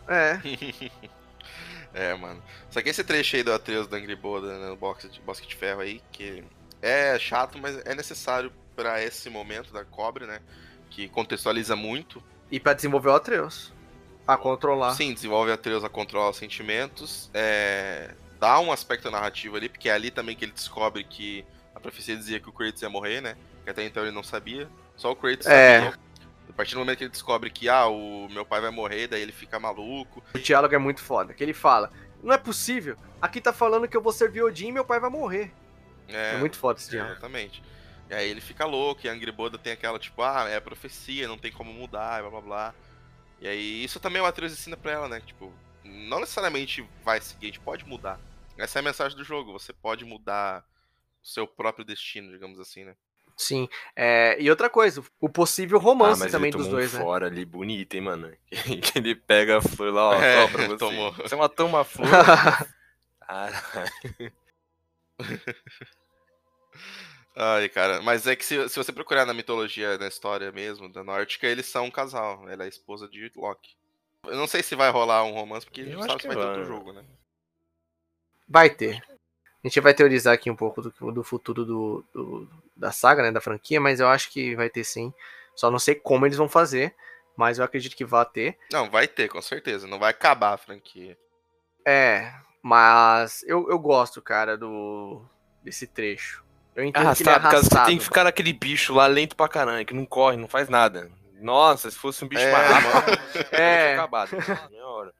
É. 0.07 0.39
É, 1.93 2.13
mano. 2.15 2.41
Só 2.71 2.81
que 2.81 2.89
esse 2.89 3.03
trecho 3.03 3.35
aí 3.35 3.43
do 3.43 3.53
Atreus 3.53 3.87
da 3.87 3.97
Angry 3.97 4.15
Boda 4.15 4.57
né, 4.57 4.67
no 4.69 4.75
box 4.75 5.07
de, 5.09 5.21
bosque 5.21 5.47
de 5.47 5.55
ferro 5.55 5.81
aí, 5.81 6.01
que 6.11 6.43
é 6.81 7.17
chato, 7.19 7.57
mas 7.59 7.77
é 7.85 7.93
necessário 7.93 8.51
pra 8.75 9.03
esse 9.03 9.29
momento 9.29 9.71
da 9.71 9.85
cobra, 9.85 10.25
né? 10.25 10.39
Que 10.93 11.07
contextualiza 11.09 11.75
muito. 11.75 12.21
E 12.51 12.59
pra 12.59 12.73
desenvolver 12.73 13.09
o 13.09 13.15
Atreus. 13.15 13.73
Pra 14.27 14.37
controlar. 14.37 14.93
Sim, 14.93 15.11
desenvolve 15.13 15.49
a 15.49 15.55
Atreus 15.55 15.83
a 15.83 15.89
controlar 15.89 16.29
os 16.29 16.37
sentimentos. 16.37 17.31
é, 17.33 18.11
Dá 18.39 18.59
um 18.59 18.71
aspecto 18.71 19.09
narrativo 19.09 19.55
ali, 19.55 19.69
porque 19.69 19.89
é 19.89 19.93
ali 19.93 20.11
também 20.11 20.35
que 20.35 20.45
ele 20.45 20.51
descobre 20.51 21.03
que 21.03 21.43
a 21.73 21.79
profecia 21.79 22.15
dizia 22.15 22.39
que 22.39 22.47
o 22.47 22.51
Kratos 22.51 22.81
ia 22.81 22.89
morrer, 22.89 23.21
né? 23.21 23.35
Que 23.63 23.69
até 23.71 23.83
então 23.85 24.03
ele 24.03 24.11
não 24.11 24.21
sabia. 24.21 24.69
Só 24.95 25.11
o 25.11 25.15
Kratos 25.15 25.47
É. 25.47 25.79
sabia. 25.81 25.99
A 26.49 26.53
partir 26.53 26.73
do 26.75 26.79
momento 26.79 26.97
que 26.99 27.03
ele 27.05 27.11
descobre 27.11 27.49
que, 27.49 27.67
ah, 27.67 27.87
o 27.87 28.27
meu 28.29 28.45
pai 28.45 28.61
vai 28.61 28.69
morrer, 28.69 29.07
daí 29.07 29.21
ele 29.21 29.31
fica 29.31 29.59
maluco. 29.59 30.21
O 30.35 30.37
diálogo 30.37 30.75
é 30.75 30.77
muito 30.77 31.01
foda. 31.01 31.33
Que 31.33 31.41
ele 31.43 31.53
fala: 31.53 31.89
Não 32.21 32.33
é 32.33 32.37
possível. 32.37 32.95
Aqui 33.19 33.41
tá 33.41 33.51
falando 33.51 33.87
que 33.87 33.97
eu 33.97 34.01
vou 34.01 34.11
servir 34.13 34.43
Odin 34.43 34.67
e 34.67 34.71
meu 34.73 34.85
pai 34.85 34.99
vai 34.99 35.09
morrer. 35.09 35.51
É, 36.07 36.37
muito 36.37 36.57
foda 36.57 36.79
esse 36.79 36.91
diálogo. 36.91 37.13
Exatamente. 37.13 37.63
E 38.13 38.15
aí 38.15 38.29
ele 38.29 38.41
fica 38.41 38.63
louco, 38.63 39.01
e 39.03 39.09
a 39.09 39.11
Angry 39.11 39.31
Boda 39.31 39.57
tem 39.57 39.73
aquela, 39.73 39.97
tipo, 39.97 40.21
ah, 40.21 40.47
é 40.47 40.59
profecia, 40.59 41.27
não 41.27 41.35
tem 41.35 41.51
como 41.51 41.73
mudar, 41.73 42.21
blá 42.21 42.29
blá 42.29 42.41
blá. 42.41 42.75
E 43.41 43.47
aí 43.47 43.83
isso 43.83 43.99
também 43.99 44.21
o 44.21 44.25
Atreus 44.25 44.53
ensina 44.53 44.77
pra 44.77 44.91
ela, 44.91 45.09
né? 45.09 45.19
Tipo, 45.19 45.51
não 45.83 46.19
necessariamente 46.19 46.87
vai 47.03 47.19
seguir, 47.19 47.45
a 47.45 47.47
gente 47.47 47.59
pode 47.59 47.83
mudar. 47.87 48.19
Essa 48.55 48.77
é 48.77 48.81
a 48.81 48.83
mensagem 48.83 49.17
do 49.17 49.23
jogo, 49.23 49.51
você 49.51 49.73
pode 49.73 50.05
mudar 50.05 50.63
o 51.23 51.27
seu 51.27 51.47
próprio 51.47 51.83
destino, 51.83 52.31
digamos 52.31 52.59
assim, 52.59 52.83
né? 52.85 52.95
Sim. 53.35 53.67
É, 53.95 54.39
e 54.39 54.47
outra 54.47 54.69
coisa, 54.69 55.03
o 55.19 55.27
possível 55.27 55.79
romance 55.79 56.21
ah, 56.21 56.25
mas 56.25 56.31
também 56.31 56.49
ele 56.49 56.57
dos 56.57 56.67
dois, 56.67 56.93
um 56.93 56.97
né? 56.99 57.03
fora 57.03 57.25
ali 57.25 57.43
bonito, 57.43 57.95
hein, 57.95 58.01
mano? 58.01 58.31
Que 58.93 58.99
ele 58.99 59.15
pega 59.15 59.57
a 59.57 59.61
flor 59.61 59.91
lá, 59.91 60.09
ó, 60.09 60.13
É, 60.21 60.47
pra 60.47 60.67
você. 60.67 60.77
tomou. 60.77 61.11
Você 61.13 61.35
matou 61.35 61.65
uma 61.67 61.83
flor. 61.83 62.07
Caralho. 63.25 63.55
Ai, 67.35 67.67
cara, 67.69 68.01
mas 68.01 68.27
é 68.27 68.35
que 68.35 68.45
se, 68.45 68.69
se 68.69 68.75
você 68.75 68.91
procurar 68.91 69.25
na 69.25 69.33
mitologia, 69.33 69.97
na 69.97 70.07
história 70.07 70.51
mesmo, 70.51 70.91
da 70.91 71.03
Nórdica, 71.03 71.47
eles 71.47 71.65
são 71.65 71.85
um 71.85 71.91
casal. 71.91 72.47
Ela 72.49 72.63
é 72.63 72.65
a 72.65 72.69
esposa 72.69 73.07
de 73.07 73.31
Loki. 73.35 73.75
Eu 74.25 74.35
não 74.37 74.47
sei 74.47 74.63
se 74.63 74.75
vai 74.75 74.89
rolar 74.91 75.23
um 75.25 75.33
romance, 75.33 75.65
porque 75.65 75.81
a 75.81 75.85
gente 75.85 75.93
Eu 75.93 75.99
não 75.99 76.05
acho 76.05 76.11
sabe 76.11 76.21
se 76.21 76.27
que 76.27 76.27
vai 76.27 76.37
ter 76.37 76.45
vai. 76.45 76.47
outro 76.47 76.65
jogo, 76.65 76.93
né? 76.93 77.03
Vai 78.47 78.69
ter. 78.69 79.01
A 79.63 79.67
gente 79.67 79.79
vai 79.81 79.93
teorizar 79.93 80.33
aqui 80.33 80.51
um 80.51 80.55
pouco 80.55 80.81
do, 80.81 80.91
do 81.11 81.23
futuro 81.23 81.65
do, 81.65 82.05
do- 82.13 82.49
da 82.75 82.91
saga, 82.91 83.23
né? 83.23 83.31
Da 83.31 83.41
franquia, 83.41 83.81
mas 83.81 83.99
eu 83.99 84.07
acho 84.07 84.31
que 84.31 84.55
vai 84.55 84.69
ter 84.69 84.83
sim. 84.83 85.13
Só 85.55 85.71
não 85.71 85.79
sei 85.79 85.95
como 85.95 86.25
eles 86.25 86.37
vão 86.37 86.49
fazer, 86.49 86.95
mas 87.37 87.59
eu 87.59 87.65
acredito 87.65 87.95
que 87.95 88.05
vai 88.05 88.25
ter. 88.25 88.57
Não, 88.71 88.89
vai 88.89 89.07
ter, 89.07 89.29
com 89.29 89.41
certeza. 89.41 89.87
Não 89.87 89.99
vai 89.99 90.11
acabar 90.11 90.53
a 90.53 90.57
franquia. 90.57 91.17
É, 91.85 92.33
mas 92.61 93.43
eu, 93.43 93.69
eu 93.69 93.79
gosto, 93.79 94.21
cara, 94.21 94.57
do 94.57 95.23
desse 95.63 95.87
trecho. 95.87 96.43
Eu 96.75 96.83
entendo 96.85 96.93
que 97.15 97.21
ele 97.23 97.29
é 97.29 97.33
Arrastado, 97.33 97.41
por 97.43 97.51
causa 97.51 97.63
que 97.63 97.69
você 97.69 97.75
arrastado. 97.75 97.85
tem 97.87 97.97
que 97.97 98.03
ficar 98.03 98.23
naquele 98.23 98.53
bicho 98.53 98.93
lá 98.93 99.05
lento 99.07 99.35
pra 99.35 99.47
caralho, 99.47 99.85
que 99.85 99.93
não 99.93 100.05
corre, 100.05 100.37
não 100.37 100.47
faz 100.47 100.67
nada. 100.69 101.11
Nossa, 101.39 101.91
se 101.91 101.97
fosse 101.97 102.23
um 102.23 102.27
bicho 102.27 102.41
É, 102.41 102.51
mais 102.51 102.67
rápido, 102.93 103.19
É. 103.51 103.83
tinha 103.91 103.93
acabado. 103.95 104.31
Meia 104.71 104.87
hora. 104.87 105.13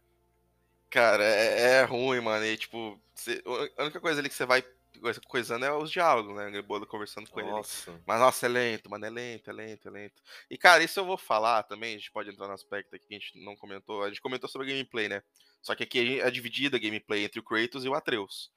Cara, 0.90 1.24
é, 1.24 1.60
é 1.80 1.84
ruim, 1.84 2.20
mano. 2.22 2.46
E, 2.46 2.56
tipo, 2.58 3.00
você- 3.14 3.42
a 3.78 3.84
única 3.84 4.00
coisa 4.00 4.20
ali 4.20 4.30
que 4.30 4.36
você 4.36 4.46
vai 4.46 4.64
coisa- 5.02 5.20
coisando 5.28 5.66
é 5.66 5.72
os 5.74 5.92
diálogos, 5.92 6.36
né? 6.36 6.60
O 6.60 6.64
Bolo 6.64 6.86
conversando 6.88 7.30
com 7.30 7.40
ele. 7.40 7.50
Nossa. 7.50 7.92
Mas, 8.06 8.20
nossa, 8.20 8.46
é 8.46 8.50
lento, 8.50 8.90
mano, 8.90 9.06
é 9.06 9.10
lento, 9.10 9.50
é 9.50 9.54
lento, 9.54 9.88
é 9.88 9.92
lento. 9.92 10.22
E, 10.50 10.58
cara, 10.58 10.84
isso 10.84 11.00
eu 11.00 11.06
vou 11.06 11.18
falar 11.18 11.64
também, 11.64 11.96
a 11.96 11.98
gente 11.98 12.12
pode 12.12 12.30
entrar 12.30 12.48
no 12.48 12.54
aspecto 12.54 12.96
aqui 12.96 13.06
que 13.08 13.16
a 13.16 13.20
gente 13.20 13.44
não 13.44 13.56
comentou. 13.56 14.04
A 14.04 14.08
gente 14.08 14.22
comentou 14.22 14.48
sobre 14.50 14.68
a 14.68 14.72
gameplay, 14.72 15.10
né? 15.10 15.22
Só 15.62 15.76
que 15.76 15.84
aqui 15.84 16.20
é 16.22 16.30
dividida 16.32 16.78
a 16.78 16.80
gameplay 16.80 17.26
entre 17.26 17.40
o 17.40 17.44
Kratos 17.44 17.84
e 17.86 17.90
o 17.90 17.96
Atreus. 17.96 18.52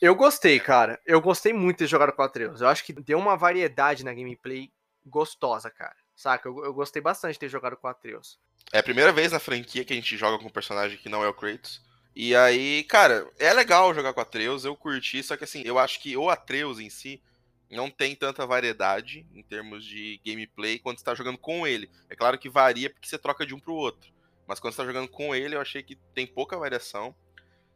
Eu 0.00 0.14
gostei, 0.14 0.58
cara. 0.60 1.00
Eu 1.06 1.20
gostei 1.20 1.52
muito 1.52 1.78
de 1.78 1.86
jogar 1.86 2.12
com 2.12 2.22
Atreus. 2.22 2.60
Eu 2.60 2.68
acho 2.68 2.84
que 2.84 2.92
deu 2.92 3.18
uma 3.18 3.36
variedade 3.36 4.04
na 4.04 4.12
gameplay 4.12 4.70
gostosa, 5.04 5.70
cara. 5.70 5.96
Saca? 6.14 6.48
Eu, 6.48 6.64
eu 6.64 6.74
gostei 6.74 7.02
bastante 7.02 7.34
de 7.34 7.40
ter 7.40 7.48
jogado 7.48 7.76
com 7.76 7.88
Atreus. 7.88 8.38
É 8.72 8.78
a 8.78 8.82
primeira 8.82 9.12
vez 9.12 9.32
na 9.32 9.38
franquia 9.38 9.84
que 9.84 9.92
a 9.92 9.96
gente 9.96 10.16
joga 10.16 10.38
com 10.38 10.48
um 10.48 10.52
personagem 10.52 10.98
que 10.98 11.08
não 11.08 11.22
é 11.22 11.28
o 11.28 11.34
Kratos. 11.34 11.82
E 12.16 12.34
aí, 12.34 12.84
cara, 12.84 13.28
é 13.38 13.52
legal 13.52 13.92
jogar 13.92 14.12
com 14.12 14.20
Atreus, 14.20 14.64
eu 14.64 14.76
curti, 14.76 15.20
só 15.20 15.36
que 15.36 15.42
assim, 15.42 15.62
eu 15.64 15.80
acho 15.80 16.00
que 16.00 16.16
o 16.16 16.30
Atreus 16.30 16.78
em 16.78 16.88
si 16.88 17.20
não 17.68 17.90
tem 17.90 18.14
tanta 18.14 18.46
variedade 18.46 19.26
em 19.34 19.42
termos 19.42 19.84
de 19.84 20.20
gameplay 20.24 20.78
quando 20.78 20.98
você 20.98 21.04
tá 21.04 21.14
jogando 21.14 21.38
com 21.38 21.66
ele. 21.66 21.90
É 22.08 22.14
claro 22.14 22.38
que 22.38 22.48
varia 22.48 22.88
porque 22.88 23.08
você 23.08 23.18
troca 23.18 23.44
de 23.44 23.52
um 23.52 23.58
pro 23.58 23.74
outro. 23.74 24.12
Mas 24.46 24.60
quando 24.60 24.74
você 24.74 24.82
tá 24.82 24.86
jogando 24.86 25.08
com 25.08 25.34
ele, 25.34 25.56
eu 25.56 25.60
achei 25.60 25.82
que 25.82 25.96
tem 26.14 26.26
pouca 26.26 26.56
variação. 26.56 27.14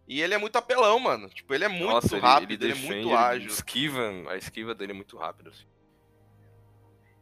E 0.09 0.23
ele 0.23 0.33
é 0.33 0.39
muito 0.39 0.57
apelão, 0.57 0.99
mano. 0.99 1.29
Tipo, 1.29 1.55
ele 1.55 1.65
é 1.65 1.69
muito 1.69 1.85
Nossa, 1.93 2.15
ele- 2.17 2.23
rápido, 2.23 2.51
ele, 2.65 2.73
defende, 2.73 2.87
é 2.87 2.93
muito 2.95 3.15
ágil. 3.15 3.49
Esquiva, 3.49 4.11
a 4.29 4.37
esquiva 4.39 4.75
dele 4.75 4.93
é 4.93 4.95
muito 4.95 5.17
rápida. 5.19 5.51
Assim. 5.51 5.67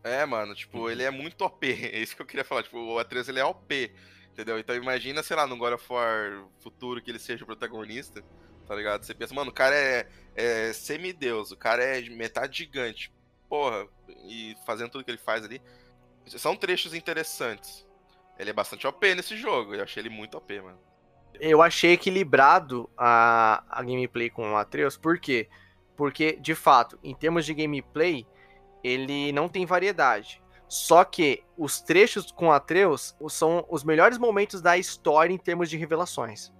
É, 0.04 0.24
mano, 0.24 0.54
tipo, 0.54 0.88
ele 0.88 1.02
é 1.02 1.10
muito 1.10 1.42
OP. 1.44 1.66
É 1.92 1.98
isso 1.98 2.14
que 2.14 2.22
eu 2.22 2.26
queria 2.26 2.44
falar. 2.44 2.62
Tipo, 2.62 2.78
o 2.78 2.98
Atreus 2.98 3.28
ele 3.28 3.40
é 3.40 3.44
OP. 3.44 3.92
Entendeu? 4.32 4.58
Então 4.58 4.76
imagina, 4.76 5.22
sei 5.22 5.34
lá, 5.34 5.46
no 5.46 5.56
God 5.56 5.72
of 5.72 5.84
War 5.92 6.46
futuro 6.60 7.02
que 7.02 7.10
ele 7.10 7.18
seja 7.18 7.42
o 7.42 7.46
protagonista, 7.46 8.22
tá 8.68 8.74
ligado? 8.74 9.02
Você 9.02 9.14
pensa, 9.14 9.34
mano, 9.34 9.50
o 9.50 9.54
cara 9.54 9.74
é, 9.74 10.06
é 10.34 10.72
semideus, 10.74 11.50
o 11.52 11.56
cara 11.56 11.82
é 11.82 12.02
metade 12.10 12.58
gigante. 12.58 13.10
Porra, 13.48 13.88
e 14.28 14.54
fazendo 14.66 14.90
tudo 14.90 15.04
que 15.04 15.10
ele 15.10 15.16
faz 15.18 15.42
ali. 15.44 15.60
São 16.26 16.54
trechos 16.54 16.92
interessantes. 16.92 17.86
Ele 18.38 18.50
é 18.50 18.52
bastante 18.52 18.86
OP 18.86 19.14
nesse 19.14 19.36
jogo. 19.38 19.74
Eu 19.74 19.82
achei 19.82 20.02
ele 20.02 20.10
muito 20.10 20.36
OP, 20.36 20.60
mano. 20.60 20.78
Eu 21.40 21.62
achei 21.62 21.92
equilibrado 21.92 22.88
a, 22.96 23.62
a 23.68 23.82
gameplay 23.82 24.30
com 24.30 24.52
o 24.52 24.56
Atreus, 24.56 24.96
por 24.96 25.18
quê? 25.18 25.48
Porque, 25.96 26.32
de 26.40 26.54
fato, 26.54 26.98
em 27.02 27.14
termos 27.14 27.46
de 27.46 27.54
gameplay, 27.54 28.26
ele 28.82 29.32
não 29.32 29.48
tem 29.48 29.64
variedade. 29.64 30.42
Só 30.68 31.04
que 31.04 31.44
os 31.56 31.80
trechos 31.80 32.30
com 32.32 32.48
o 32.48 32.52
Atreus 32.52 33.16
são 33.28 33.64
os 33.68 33.84
melhores 33.84 34.18
momentos 34.18 34.60
da 34.60 34.76
história 34.76 35.32
em 35.32 35.38
termos 35.38 35.70
de 35.70 35.76
revelações. 35.76 36.52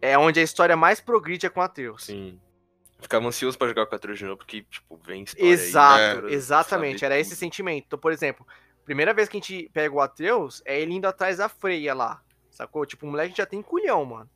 É 0.00 0.16
onde 0.16 0.38
a 0.38 0.42
história 0.42 0.76
mais 0.76 1.00
progride 1.00 1.46
é 1.46 1.48
com 1.48 1.60
o 1.60 1.62
Atreus. 1.62 2.04
Sim. 2.04 2.40
Ficava 2.98 3.26
ansioso 3.26 3.58
pra 3.58 3.68
jogar 3.68 3.86
com 3.86 3.94
Atreus 3.94 4.18
de 4.18 4.24
novo, 4.24 4.38
porque, 4.38 4.62
tipo, 4.62 4.96
vem 5.04 5.24
história 5.24 5.50
Exato, 5.50 6.00
aí, 6.00 6.14
cara, 6.14 6.32
exatamente. 6.32 7.04
Era 7.04 7.18
esse 7.18 7.36
sentimento. 7.36 7.84
Então, 7.86 7.98
por 7.98 8.12
exemplo, 8.12 8.46
primeira 8.84 9.12
vez 9.12 9.28
que 9.28 9.36
a 9.36 9.40
gente 9.40 9.70
pega 9.72 9.94
o 9.94 10.00
Atreus, 10.00 10.62
é 10.64 10.80
ele 10.80 10.94
indo 10.94 11.06
atrás 11.06 11.38
da 11.38 11.48
freia 11.48 11.94
lá. 11.94 12.22
Sacou? 12.56 12.86
Tipo, 12.86 13.06
o 13.06 13.10
moleque 13.10 13.36
já 13.36 13.44
tem 13.44 13.60
culhão, 13.60 14.02
mano. 14.06 14.30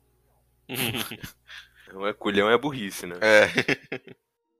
Não 1.91 2.05
é 2.05 2.13
culhão, 2.13 2.51
é 2.51 2.55
burrice, 2.55 3.07
né? 3.07 3.15
É. 3.19 3.47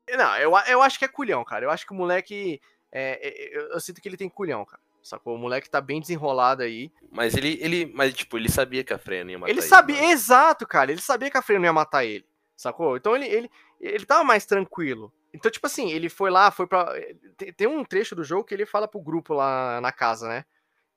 Não, 0.18 0.36
eu, 0.38 0.52
eu 0.68 0.82
acho 0.82 0.98
que 0.98 1.06
é 1.06 1.08
culhão, 1.08 1.46
cara. 1.46 1.66
Eu 1.66 1.70
acho 1.70 1.86
que 1.86 1.94
o 1.94 1.96
moleque. 1.96 2.60
é, 2.92 3.20
é, 3.22 3.58
eu, 3.58 3.74
eu 3.74 3.80
sinto 3.80 4.02
que 4.02 4.10
ele 4.10 4.18
tem 4.18 4.28
culhão, 4.28 4.66
cara. 4.66 4.82
Sacou? 5.04 5.36
O 5.36 5.38
moleque 5.38 5.70
tá 5.70 5.80
bem 5.80 6.02
desenrolado 6.02 6.64
aí. 6.64 6.92
Mas 7.12 7.36
ele, 7.36 7.60
ele, 7.62 7.86
mas, 7.94 8.14
tipo, 8.16 8.36
ele 8.36 8.50
sabia 8.50 8.84
que 8.84 8.94
a 8.94 8.98
Freya 8.98 9.24
não 9.24 9.32
ia 9.32 9.40
matar 9.40 9.52
ele 9.52 9.60
ele. 9.60 9.68
sabia, 9.68 9.96
mano. 9.98 10.12
exato, 10.12 10.68
cara. 10.68 10.92
Ele 10.92 11.02
sabia 11.02 11.30
que 11.30 11.38
a 11.38 11.42
Freya 11.42 11.60
não 11.60 11.68
ia 11.68 11.74
matar 11.74 12.04
ele. 12.04 12.26
Sacou? 12.58 12.98
Então 12.98 13.16
ele, 13.16 13.28
ele, 13.28 13.52
ele 13.80 14.06
tava 14.06 14.24
mais 14.24 14.44
tranquilo. 14.46 15.14
Então, 15.32 15.52
tipo 15.52 15.68
assim, 15.68 15.92
ele 15.92 16.10
foi 16.10 16.32
lá, 16.32 16.50
foi 16.50 16.66
pra. 16.66 16.94
Tem, 17.38 17.54
tem 17.54 17.68
um 17.68 17.86
trecho 17.86 18.16
do 18.16 18.24
jogo 18.24 18.44
que 18.44 18.56
ele 18.56 18.66
fala 18.66 18.88
pro 18.88 19.00
grupo 19.00 19.36
lá 19.36 19.80
na 19.82 19.92
casa, 19.92 20.28
né? 20.28 20.46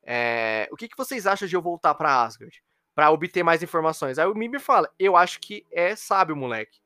É, 0.06 0.68
o 0.70 0.76
que, 0.76 0.88
que 0.88 0.96
vocês 0.96 1.26
acham 1.26 1.48
de 1.48 1.56
eu 1.56 1.62
voltar 1.62 1.94
pra 1.94 2.22
Asgard? 2.22 2.62
Pra 2.94 3.10
obter 3.10 3.42
mais 3.42 3.62
informações. 3.62 4.18
Aí 4.18 4.26
o 4.26 4.34
Mimir 4.34 4.60
fala: 4.60 4.88
Eu 4.98 5.16
acho 5.16 5.40
que 5.40 5.66
é 5.72 5.96
sábio, 5.96 6.36
moleque. 6.36 6.78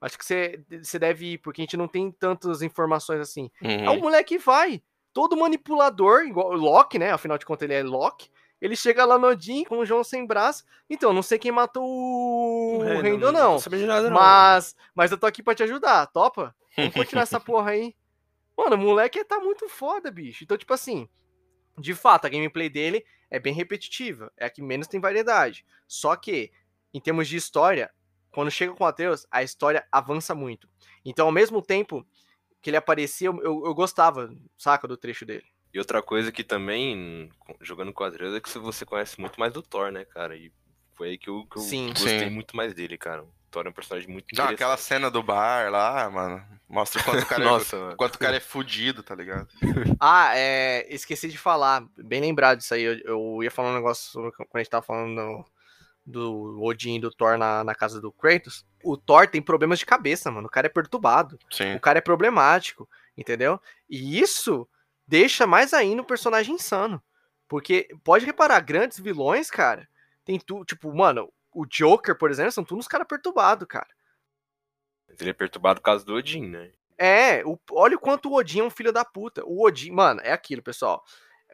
Acho 0.00 0.16
que 0.16 0.24
você, 0.24 0.98
deve 0.98 1.32
ir, 1.34 1.38
porque 1.38 1.60
a 1.60 1.64
gente 1.64 1.76
não 1.76 1.86
tem 1.86 2.10
tantas 2.10 2.62
informações 2.62 3.20
assim. 3.20 3.50
Aí 3.62 3.86
o 3.88 3.92
Uhum. 3.92 4.00
moleque 4.00 4.38
vai. 4.38 4.82
Todo 5.12 5.36
manipulador, 5.36 6.22
igual 6.22 6.50
o 6.50 6.56
Loki, 6.56 6.98
né? 6.98 7.10
Afinal 7.12 7.36
de 7.36 7.44
contas, 7.44 7.64
ele 7.64 7.74
é 7.74 7.82
Loki. 7.82 8.30
Ele 8.60 8.76
chega 8.76 9.04
lá 9.04 9.18
no 9.18 9.26
Odin 9.26 9.64
com 9.64 9.78
o 9.78 9.84
João 9.86 10.02
sem 10.04 10.24
braço. 10.26 10.64
Então, 10.88 11.12
não 11.12 11.22
sei 11.22 11.38
quem 11.38 11.50
matou 11.52 11.84
o 11.84 12.82
É, 12.84 13.00
Rendo, 13.02 13.26
tô 13.26 13.32
não. 13.32 13.58
sabendo 13.58 13.80
de 13.80 13.86
nada, 13.86 14.08
não. 14.08 14.16
Mas, 14.16 14.76
mas 14.94 15.10
eu 15.10 15.18
tô 15.18 15.26
aqui 15.26 15.42
pra 15.42 15.54
te 15.54 15.62
ajudar, 15.62 16.06
topa? 16.06 16.54
Vamos 16.76 16.94
continuar 16.94 17.22
essa 17.24 17.40
porra 17.40 17.72
aí. 17.72 17.94
Mano, 18.56 18.76
o 18.76 18.78
moleque 18.78 19.22
tá 19.24 19.38
muito 19.40 19.68
foda, 19.68 20.10
bicho. 20.10 20.44
Então, 20.44 20.56
tipo 20.56 20.72
assim, 20.72 21.08
de 21.78 21.94
fato, 21.94 22.26
a 22.26 22.28
gameplay 22.28 22.68
dele 22.68 23.04
é 23.30 23.38
bem 23.38 23.54
repetitiva. 23.54 24.32
É 24.36 24.46
a 24.46 24.50
que 24.50 24.62
menos 24.62 24.86
tem 24.88 25.00
variedade. 25.00 25.64
Só 25.86 26.16
que, 26.16 26.50
em 26.92 27.00
termos 27.00 27.28
de 27.28 27.36
história, 27.36 27.90
quando 28.32 28.50
chega 28.50 28.74
com 28.74 28.84
o 28.84 28.86
Atreus, 28.86 29.26
a 29.30 29.42
história 29.42 29.86
avança 29.90 30.34
muito. 30.34 30.68
Então, 31.04 31.26
ao 31.26 31.32
mesmo 31.32 31.62
tempo 31.62 32.06
que 32.60 32.70
ele 32.70 32.76
aparecia, 32.76 33.28
eu, 33.28 33.40
eu- 33.66 33.74
gostava, 33.74 34.34
saca, 34.58 34.86
do 34.86 34.96
trecho 34.96 35.24
dele. 35.24 35.44
E 35.72 35.78
outra 35.78 36.02
coisa 36.02 36.32
que 36.32 36.42
também, 36.44 37.30
jogando 37.60 37.92
com 37.92 38.04
a 38.04 38.08
Atreus, 38.08 38.34
é 38.34 38.40
que 38.40 38.58
você 38.58 38.84
conhece 38.84 39.20
muito 39.20 39.38
mais 39.38 39.52
do 39.52 39.62
Thor, 39.62 39.90
né, 39.92 40.04
cara? 40.04 40.36
E 40.36 40.52
foi 40.94 41.10
aí 41.10 41.18
que 41.18 41.30
eu, 41.30 41.46
que 41.46 41.56
eu 41.58 41.62
Sim. 41.62 41.88
gostei 41.88 42.28
Sim. 42.28 42.30
muito 42.30 42.56
mais 42.56 42.74
dele, 42.74 42.98
cara. 42.98 43.24
Thor 43.50 43.66
é 43.66 43.70
um 43.70 43.72
personagem 43.72 44.08
muito 44.08 44.34
Não, 44.34 44.44
aquela 44.44 44.76
cena 44.76 45.10
do 45.10 45.22
bar 45.22 45.70
lá, 45.70 46.08
mano, 46.08 46.42
mostra 46.68 47.00
o 47.00 47.04
quanto 47.04 47.22
o 47.22 47.26
cara, 47.26 47.44
Nossa, 47.44 47.76
é, 47.76 47.96
quanto 47.96 48.14
o 48.14 48.18
cara 48.18 48.36
é 48.36 48.40
fudido, 48.40 49.02
tá 49.02 49.14
ligado? 49.14 49.48
Ah, 50.00 50.32
é, 50.34 50.86
esqueci 50.88 51.28
de 51.28 51.36
falar, 51.36 51.84
bem 51.96 52.20
lembrado 52.20 52.58
disso 52.58 52.74
aí. 52.74 52.82
Eu, 52.82 52.98
eu 53.00 53.42
ia 53.42 53.50
falar 53.50 53.70
um 53.70 53.74
negócio 53.74 54.10
sobre 54.10 54.32
quando 54.32 54.48
a 54.54 54.58
gente 54.58 54.70
tava 54.70 54.86
falando 54.86 55.14
do, 55.14 55.44
do 56.06 56.62
Odin 56.62 56.96
e 56.96 57.00
do 57.00 57.10
Thor 57.10 57.36
na, 57.36 57.62
na 57.64 57.74
casa 57.74 58.00
do 58.00 58.12
Kratos. 58.12 58.64
O 58.82 58.96
Thor 58.96 59.26
tem 59.26 59.42
problemas 59.42 59.78
de 59.78 59.86
cabeça, 59.86 60.30
mano. 60.30 60.46
O 60.46 60.50
cara 60.50 60.66
é 60.66 60.70
perturbado. 60.70 61.38
Sim. 61.50 61.74
O 61.74 61.80
cara 61.80 61.98
é 61.98 62.02
problemático, 62.02 62.88
entendeu? 63.16 63.60
E 63.88 64.18
isso 64.18 64.66
deixa 65.06 65.46
mais 65.46 65.74
ainda 65.74 66.02
o 66.02 66.06
personagem 66.06 66.54
insano. 66.54 67.02
Porque 67.48 67.88
pode 68.04 68.24
reparar, 68.24 68.60
grandes 68.60 69.00
vilões, 69.00 69.50
cara, 69.50 69.88
tem 70.24 70.38
tudo. 70.38 70.64
Tipo, 70.64 70.94
mano, 70.94 71.30
o 71.52 71.66
Joker, 71.66 72.16
por 72.16 72.30
exemplo, 72.30 72.52
são 72.52 72.64
todos 72.64 72.84
uns 72.84 72.88
caras 72.88 73.06
perturbados, 73.08 73.66
cara. 73.68 73.88
Ele 75.20 75.30
é 75.30 75.32
perturbado 75.34 75.80
por 75.80 75.84
causa 75.84 76.04
do 76.04 76.14
Odin, 76.14 76.48
né? 76.48 76.72
É, 76.98 77.42
o- 77.46 77.58
olha 77.72 77.96
o 77.96 78.00
quanto 78.00 78.28
o 78.28 78.34
Odin 78.34 78.60
é 78.60 78.64
um 78.64 78.70
filho 78.70 78.92
da 78.92 79.04
puta. 79.04 79.42
O 79.44 79.64
Odin, 79.64 79.90
mano, 79.90 80.20
é 80.22 80.32
aquilo, 80.32 80.62
pessoal. 80.62 81.02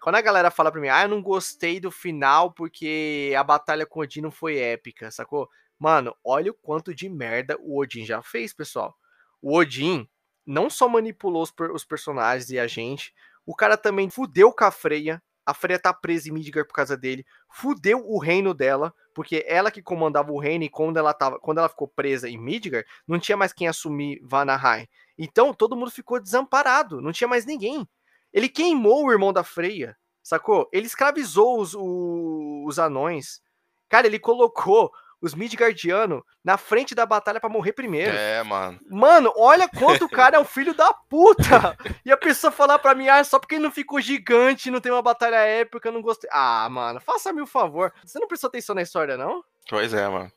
Quando 0.00 0.16
a 0.16 0.20
galera 0.20 0.50
fala 0.50 0.70
pra 0.72 0.80
mim, 0.80 0.88
ah, 0.88 1.02
eu 1.02 1.08
não 1.08 1.22
gostei 1.22 1.80
do 1.80 1.90
final 1.90 2.52
porque 2.52 3.32
a 3.36 3.42
batalha 3.44 3.86
com 3.86 4.00
o 4.00 4.02
Odin 4.02 4.20
não 4.20 4.30
foi 4.30 4.58
épica, 4.58 5.10
sacou? 5.10 5.48
Mano, 5.78 6.14
olha 6.24 6.50
o 6.50 6.54
quanto 6.54 6.94
de 6.94 7.08
merda 7.08 7.56
o 7.60 7.78
Odin 7.80 8.04
já 8.04 8.22
fez, 8.22 8.52
pessoal. 8.52 8.96
O 9.40 9.56
Odin 9.56 10.08
não 10.44 10.68
só 10.70 10.88
manipulou 10.88 11.42
os, 11.42 11.52
os 11.72 11.84
personagens 11.84 12.50
e 12.50 12.58
a 12.58 12.66
gente, 12.66 13.12
o 13.44 13.54
cara 13.54 13.76
também 13.76 14.10
fudeu 14.10 14.52
com 14.52 14.64
a 14.64 14.70
Freya, 14.70 15.22
a 15.46 15.54
Freya 15.54 15.78
tá 15.78 15.94
presa 15.94 16.28
em 16.28 16.32
Midgard 16.32 16.66
por 16.66 16.74
causa 16.74 16.96
dele, 16.96 17.24
fudeu 17.48 18.04
o 18.04 18.18
reino 18.18 18.52
dela, 18.52 18.92
porque 19.14 19.44
ela 19.46 19.70
que 19.70 19.80
comandava 19.80 20.32
o 20.32 20.40
reino 20.40 20.64
e 20.64 20.68
quando 20.68 20.96
ela, 20.96 21.14
tava, 21.14 21.38
quando 21.38 21.58
ela 21.58 21.68
ficou 21.68 21.86
presa 21.86 22.28
em 22.28 22.36
Midgard, 22.36 22.86
não 23.06 23.20
tinha 23.20 23.36
mais 23.36 23.52
quem 23.52 23.68
assumir 23.68 24.20
Vanaheim. 24.24 24.88
Então 25.16 25.54
todo 25.54 25.76
mundo 25.76 25.90
ficou 25.92 26.20
desamparado, 26.20 27.00
não 27.00 27.12
tinha 27.12 27.28
mais 27.28 27.46
ninguém. 27.46 27.88
Ele 28.32 28.48
queimou 28.48 29.06
o 29.06 29.12
irmão 29.12 29.32
da 29.32 29.44
Freya, 29.44 29.96
sacou? 30.20 30.68
Ele 30.72 30.86
escravizou 30.86 31.60
os, 31.60 31.74
os, 31.74 32.66
os 32.66 32.78
anões. 32.78 33.40
Cara, 33.88 34.08
ele 34.08 34.18
colocou 34.18 34.92
os 35.26 35.34
Midgardianos 35.34 36.22
na 36.42 36.56
frente 36.56 36.94
da 36.94 37.04
batalha 37.04 37.40
para 37.40 37.50
morrer 37.50 37.72
primeiro. 37.72 38.16
É, 38.16 38.42
mano. 38.42 38.80
Mano, 38.88 39.32
olha 39.36 39.68
quanto 39.68 40.04
o 40.04 40.08
cara 40.08 40.36
é 40.36 40.40
um 40.40 40.44
filho 40.46 40.72
da 40.74 40.92
puta! 40.92 41.76
E 42.04 42.12
a 42.12 42.16
pessoa 42.16 42.50
falar 42.50 42.78
pra 42.78 42.94
mim, 42.94 43.08
ah, 43.08 43.22
só 43.22 43.38
porque 43.38 43.56
ele 43.56 43.64
não 43.64 43.70
ficou 43.70 44.00
gigante, 44.00 44.70
não 44.70 44.80
tem 44.80 44.92
uma 44.92 45.02
batalha 45.02 45.36
épica, 45.36 45.88
eu 45.88 45.92
não 45.92 46.02
gostei. 46.02 46.30
Ah, 46.32 46.68
mano, 46.70 47.00
faça-me 47.00 47.40
o 47.40 47.44
um 47.44 47.46
favor. 47.46 47.92
Você 48.04 48.18
não 48.18 48.28
prestou 48.28 48.48
atenção 48.48 48.74
na 48.74 48.82
história, 48.82 49.16
não? 49.16 49.44
Pois 49.68 49.92
é, 49.92 50.08
mano. 50.08 50.30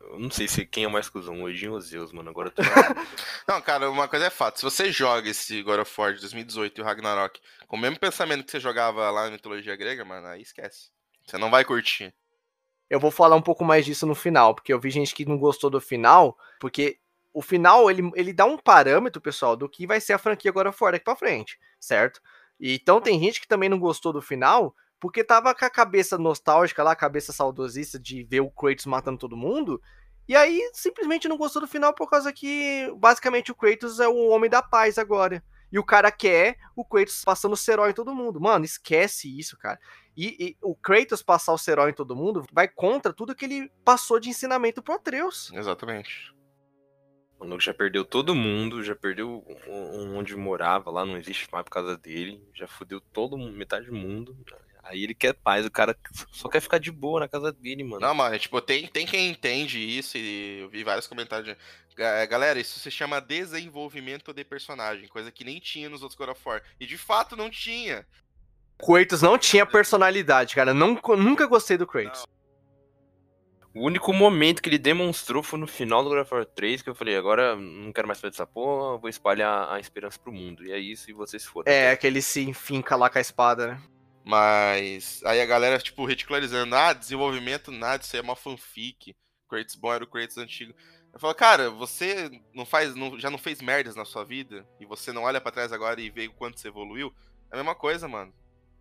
Eu 0.00 0.18
não 0.18 0.30
sei 0.30 0.48
se 0.48 0.66
quem 0.66 0.84
é 0.84 0.88
mais 0.88 1.08
cuzão, 1.08 1.42
Odin 1.42 1.68
ou 1.68 1.80
Zeus, 1.80 2.12
mano. 2.12 2.28
Agora 2.28 2.48
eu 2.48 2.52
tô... 2.52 2.62
Não, 3.46 3.62
cara, 3.62 3.88
uma 3.88 4.08
coisa 4.08 4.26
é 4.26 4.30
fato. 4.30 4.58
Se 4.58 4.64
você 4.64 4.90
joga 4.90 5.30
esse 5.30 5.62
God 5.62 5.80
of 5.80 6.00
War 6.00 6.12
de 6.12 6.20
2018 6.20 6.76
e 6.76 6.82
o 6.82 6.84
Ragnarok 6.84 7.40
com 7.68 7.76
o 7.76 7.78
mesmo 7.78 7.98
pensamento 7.98 8.44
que 8.44 8.50
você 8.50 8.58
jogava 8.58 9.10
lá 9.10 9.26
na 9.26 9.30
mitologia 9.30 9.76
grega, 9.76 10.04
mano, 10.04 10.26
aí 10.26 10.42
esquece. 10.42 10.90
Você 11.24 11.38
não 11.38 11.50
vai 11.50 11.64
curtir. 11.64 12.12
Eu 12.92 13.00
vou 13.00 13.10
falar 13.10 13.36
um 13.36 13.40
pouco 13.40 13.64
mais 13.64 13.86
disso 13.86 14.06
no 14.06 14.14
final, 14.14 14.54
porque 14.54 14.70
eu 14.70 14.78
vi 14.78 14.90
gente 14.90 15.14
que 15.14 15.24
não 15.24 15.38
gostou 15.38 15.70
do 15.70 15.80
final, 15.80 16.36
porque 16.60 16.98
o 17.32 17.40
final 17.40 17.90
ele, 17.90 18.12
ele 18.14 18.34
dá 18.34 18.44
um 18.44 18.58
parâmetro, 18.58 19.18
pessoal, 19.18 19.56
do 19.56 19.66
que 19.66 19.86
vai 19.86 19.98
ser 19.98 20.12
a 20.12 20.18
franquia 20.18 20.52
of 20.52 20.76
War 20.78 20.92
daqui 20.92 21.06
pra 21.06 21.16
frente, 21.16 21.58
certo? 21.80 22.20
Então 22.60 23.00
tem 23.00 23.18
gente 23.18 23.40
que 23.40 23.48
também 23.48 23.70
não 23.70 23.78
gostou 23.78 24.12
do 24.12 24.20
final, 24.20 24.76
porque 25.00 25.24
tava 25.24 25.54
com 25.54 25.64
a 25.64 25.70
cabeça 25.70 26.18
nostálgica 26.18 26.82
lá, 26.82 26.92
a 26.92 26.94
cabeça 26.94 27.32
saudosista 27.32 27.98
de 27.98 28.24
ver 28.24 28.40
o 28.40 28.50
Kratos 28.50 28.84
matando 28.84 29.16
todo 29.16 29.38
mundo, 29.38 29.80
e 30.28 30.36
aí 30.36 30.60
simplesmente 30.74 31.26
não 31.26 31.38
gostou 31.38 31.62
do 31.62 31.68
final 31.68 31.94
por 31.94 32.10
causa 32.10 32.30
que 32.30 32.92
basicamente 32.98 33.50
o 33.50 33.54
Kratos 33.54 34.00
é 34.00 34.06
o 34.08 34.28
homem 34.28 34.50
da 34.50 34.60
paz 34.60 34.98
agora. 34.98 35.42
E 35.72 35.78
o 35.78 35.84
cara 35.84 36.12
quer 36.12 36.58
o 36.76 36.84
Kratos 36.84 37.24
passando 37.24 37.54
o 37.54 37.88
em 37.88 37.94
todo 37.94 38.14
mundo. 38.14 38.38
Mano, 38.38 38.66
esquece 38.66 39.38
isso, 39.38 39.56
cara. 39.56 39.80
E, 40.16 40.36
e, 40.38 40.56
o 40.60 40.74
Kratos 40.74 41.22
passar 41.22 41.52
o 41.52 41.58
Serol 41.58 41.88
em 41.88 41.94
todo 41.94 42.16
mundo 42.16 42.44
vai 42.52 42.68
contra 42.68 43.12
tudo 43.12 43.34
que 43.34 43.44
ele 43.44 43.70
passou 43.84 44.20
de 44.20 44.28
ensinamento 44.28 44.82
pro 44.82 44.94
Atreus. 44.94 45.50
Exatamente. 45.52 46.32
O 47.38 47.44
Nogo 47.44 47.60
já 47.60 47.74
perdeu 47.74 48.04
todo 48.04 48.36
mundo, 48.36 48.84
já 48.84 48.94
perdeu 48.94 49.44
onde 50.14 50.36
morava 50.36 50.92
lá, 50.92 51.04
não 51.04 51.16
existe 51.16 51.48
mais 51.50 51.64
por 51.64 51.70
causa 51.70 51.96
dele. 51.96 52.40
Já 52.54 52.68
fudeu 52.68 53.00
todo 53.00 53.36
metade 53.36 53.86
do 53.86 53.94
mundo. 53.94 54.36
Aí 54.82 55.02
ele 55.02 55.14
quer 55.14 55.32
paz, 55.32 55.64
o 55.64 55.70
cara 55.70 55.96
só 56.30 56.48
quer 56.48 56.60
ficar 56.60 56.78
de 56.78 56.90
boa 56.90 57.20
na 57.20 57.28
casa 57.28 57.52
dele, 57.52 57.84
mano. 57.84 58.00
Não, 58.00 58.14
mano, 58.14 58.38
tipo, 58.38 58.60
tem, 58.60 58.86
tem 58.86 59.06
quem 59.06 59.30
entende 59.30 59.78
isso 59.78 60.18
e 60.18 60.60
eu 60.60 60.68
vi 60.68 60.84
vários 60.84 61.06
comentários. 61.06 61.48
De... 61.48 62.02
É, 62.02 62.26
galera, 62.26 62.58
isso 62.58 62.78
se 62.80 62.90
chama 62.90 63.20
desenvolvimento 63.20 64.32
de 64.32 64.44
personagem, 64.44 65.08
coisa 65.08 65.30
que 65.30 65.44
nem 65.44 65.60
tinha 65.60 65.88
nos 65.88 66.02
outros 66.02 66.18
God 66.18 66.30
of 66.30 66.40
War. 66.44 66.62
E 66.80 66.86
de 66.86 66.98
fato 66.98 67.36
não 67.36 67.48
tinha. 67.48 68.06
Kratos 68.84 69.22
não 69.22 69.38
tinha 69.38 69.64
personalidade, 69.64 70.54
cara. 70.54 70.74
Não, 70.74 70.98
nunca 71.16 71.46
gostei 71.46 71.76
do 71.76 71.86
Kratos. 71.86 72.24
O 73.74 73.86
único 73.86 74.12
momento 74.12 74.60
que 74.60 74.68
ele 74.68 74.78
demonstrou 74.78 75.42
foi 75.42 75.58
no 75.58 75.66
final 75.66 76.02
do 76.02 76.10
God 76.10 76.20
of 76.20 76.34
War 76.34 76.44
3, 76.44 76.82
que 76.82 76.90
eu 76.90 76.94
falei, 76.94 77.16
agora 77.16 77.56
não 77.56 77.90
quero 77.90 78.06
mais 78.06 78.20
fazer 78.20 78.34
essa 78.34 78.46
porra, 78.46 78.98
vou 78.98 79.08
espalhar 79.08 79.72
a 79.72 79.80
esperança 79.80 80.18
pro 80.18 80.32
mundo. 80.32 80.62
E 80.64 80.72
é 80.72 80.78
isso, 80.78 81.08
e 81.10 81.14
vocês 81.14 81.44
foram. 81.44 81.72
É, 81.72 81.96
que 81.96 82.06
ele 82.06 82.20
se 82.20 82.42
enfinca 82.42 82.96
lá 82.96 83.08
com 83.08 83.16
a 83.16 83.20
espada, 83.20 83.68
né? 83.68 83.82
Mas 84.24 85.22
aí 85.24 85.40
a 85.40 85.46
galera, 85.46 85.78
tipo, 85.78 86.04
ridicularizando, 86.04 86.76
ah, 86.76 86.92
desenvolvimento 86.92 87.70
nada, 87.70 88.02
isso 88.02 88.14
aí 88.14 88.20
é 88.20 88.22
uma 88.22 88.36
fanfic. 88.36 89.14
Kratos 89.48 89.74
bom 89.74 89.92
era 89.92 90.04
o 90.04 90.06
Kratos 90.06 90.36
antigo. 90.36 90.74
Eu 91.12 91.18
falo, 91.18 91.34
cara, 91.34 91.70
você 91.70 92.30
não 92.54 92.66
faz, 92.66 92.94
não, 92.94 93.18
já 93.18 93.30
não 93.30 93.38
fez 93.38 93.60
merdas 93.62 93.96
na 93.96 94.04
sua 94.04 94.24
vida 94.24 94.66
e 94.80 94.86
você 94.86 95.12
não 95.12 95.22
olha 95.22 95.40
para 95.40 95.52
trás 95.52 95.72
agora 95.72 96.00
e 96.00 96.10
vê 96.10 96.26
o 96.26 96.32
quanto 96.32 96.60
você 96.60 96.68
evoluiu? 96.68 97.12
É 97.50 97.54
a 97.54 97.56
mesma 97.56 97.74
coisa, 97.74 98.06
mano. 98.06 98.32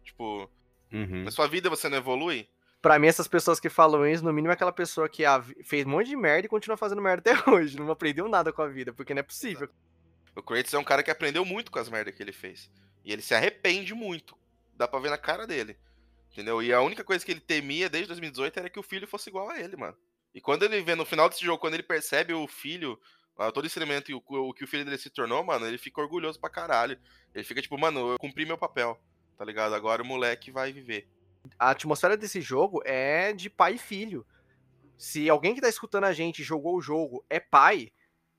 Tipo, 0.03 0.49
uhum. 0.91 1.23
na 1.23 1.31
sua 1.31 1.47
vida 1.47 1.69
você 1.69 1.89
não 1.89 1.97
evolui? 1.97 2.47
Pra 2.81 2.97
mim, 2.97 3.07
essas 3.07 3.27
pessoas 3.27 3.59
que 3.59 3.69
falam 3.69 4.07
isso, 4.07 4.23
no 4.23 4.33
mínimo 4.33 4.51
é 4.51 4.55
aquela 4.55 4.71
pessoa 4.71 5.07
que 5.07 5.23
fez 5.63 5.85
um 5.85 5.89
monte 5.89 6.07
de 6.07 6.15
merda 6.15 6.47
e 6.47 6.49
continua 6.49 6.75
fazendo 6.75 7.01
merda 7.01 7.31
até 7.31 7.45
hoje. 7.51 7.77
Não 7.77 7.91
aprendeu 7.91 8.27
nada 8.27 8.51
com 8.51 8.61
a 8.61 8.67
vida, 8.67 8.91
porque 8.91 9.13
não 9.13 9.19
é 9.19 9.23
possível. 9.23 9.69
O 10.35 10.41
Kratos 10.41 10.73
é 10.73 10.79
um 10.79 10.83
cara 10.83 11.03
que 11.03 11.11
aprendeu 11.11 11.45
muito 11.45 11.71
com 11.71 11.77
as 11.77 11.89
merdas 11.89 12.15
que 12.15 12.23
ele 12.23 12.31
fez. 12.31 12.71
E 13.05 13.11
ele 13.13 13.21
se 13.21 13.35
arrepende 13.35 13.93
muito. 13.93 14.35
Dá 14.75 14.87
pra 14.87 14.99
ver 14.99 15.11
na 15.11 15.17
cara 15.17 15.45
dele. 15.45 15.77
Entendeu? 16.31 16.63
E 16.63 16.73
a 16.73 16.81
única 16.81 17.03
coisa 17.03 17.23
que 17.23 17.31
ele 17.31 17.41
temia 17.41 17.89
desde 17.89 18.07
2018 18.07 18.59
era 18.59 18.69
que 18.69 18.79
o 18.79 18.83
filho 18.83 19.07
fosse 19.07 19.29
igual 19.29 19.49
a 19.49 19.59
ele, 19.59 19.75
mano. 19.75 19.95
E 20.33 20.41
quando 20.41 20.63
ele 20.63 20.81
vê 20.81 20.95
no 20.95 21.05
final 21.05 21.29
desse 21.29 21.45
jogo, 21.45 21.59
quando 21.59 21.73
ele 21.75 21.83
percebe 21.83 22.33
o 22.33 22.47
filho, 22.47 22.97
todo 23.53 23.67
esse 23.67 23.77
elemento 23.77 24.09
e 24.09 24.15
o, 24.15 24.23
o 24.25 24.53
que 24.53 24.63
o 24.63 24.67
filho 24.67 24.85
dele 24.85 24.97
se 24.97 25.09
tornou, 25.09 25.43
mano, 25.43 25.67
ele 25.67 25.77
fica 25.77 26.01
orgulhoso 26.01 26.39
pra 26.39 26.49
caralho. 26.49 26.97
Ele 27.35 27.43
fica 27.43 27.61
tipo, 27.61 27.77
mano, 27.77 28.13
eu 28.13 28.17
cumpri 28.17 28.45
meu 28.45 28.57
papel 28.57 28.99
tá 29.41 29.45
ligado? 29.45 29.73
Agora 29.73 30.03
o 30.03 30.05
moleque 30.05 30.51
vai 30.51 30.71
viver. 30.71 31.09
A 31.57 31.71
atmosfera 31.71 32.15
desse 32.15 32.39
jogo 32.39 32.79
é 32.85 33.33
de 33.33 33.49
pai 33.49 33.73
e 33.73 33.77
filho. 33.79 34.23
Se 34.95 35.27
alguém 35.27 35.55
que 35.55 35.61
tá 35.61 35.67
escutando 35.67 36.03
a 36.03 36.13
gente 36.13 36.43
jogou 36.43 36.75
o 36.75 36.81
jogo 36.81 37.25
é 37.27 37.39
pai, 37.39 37.91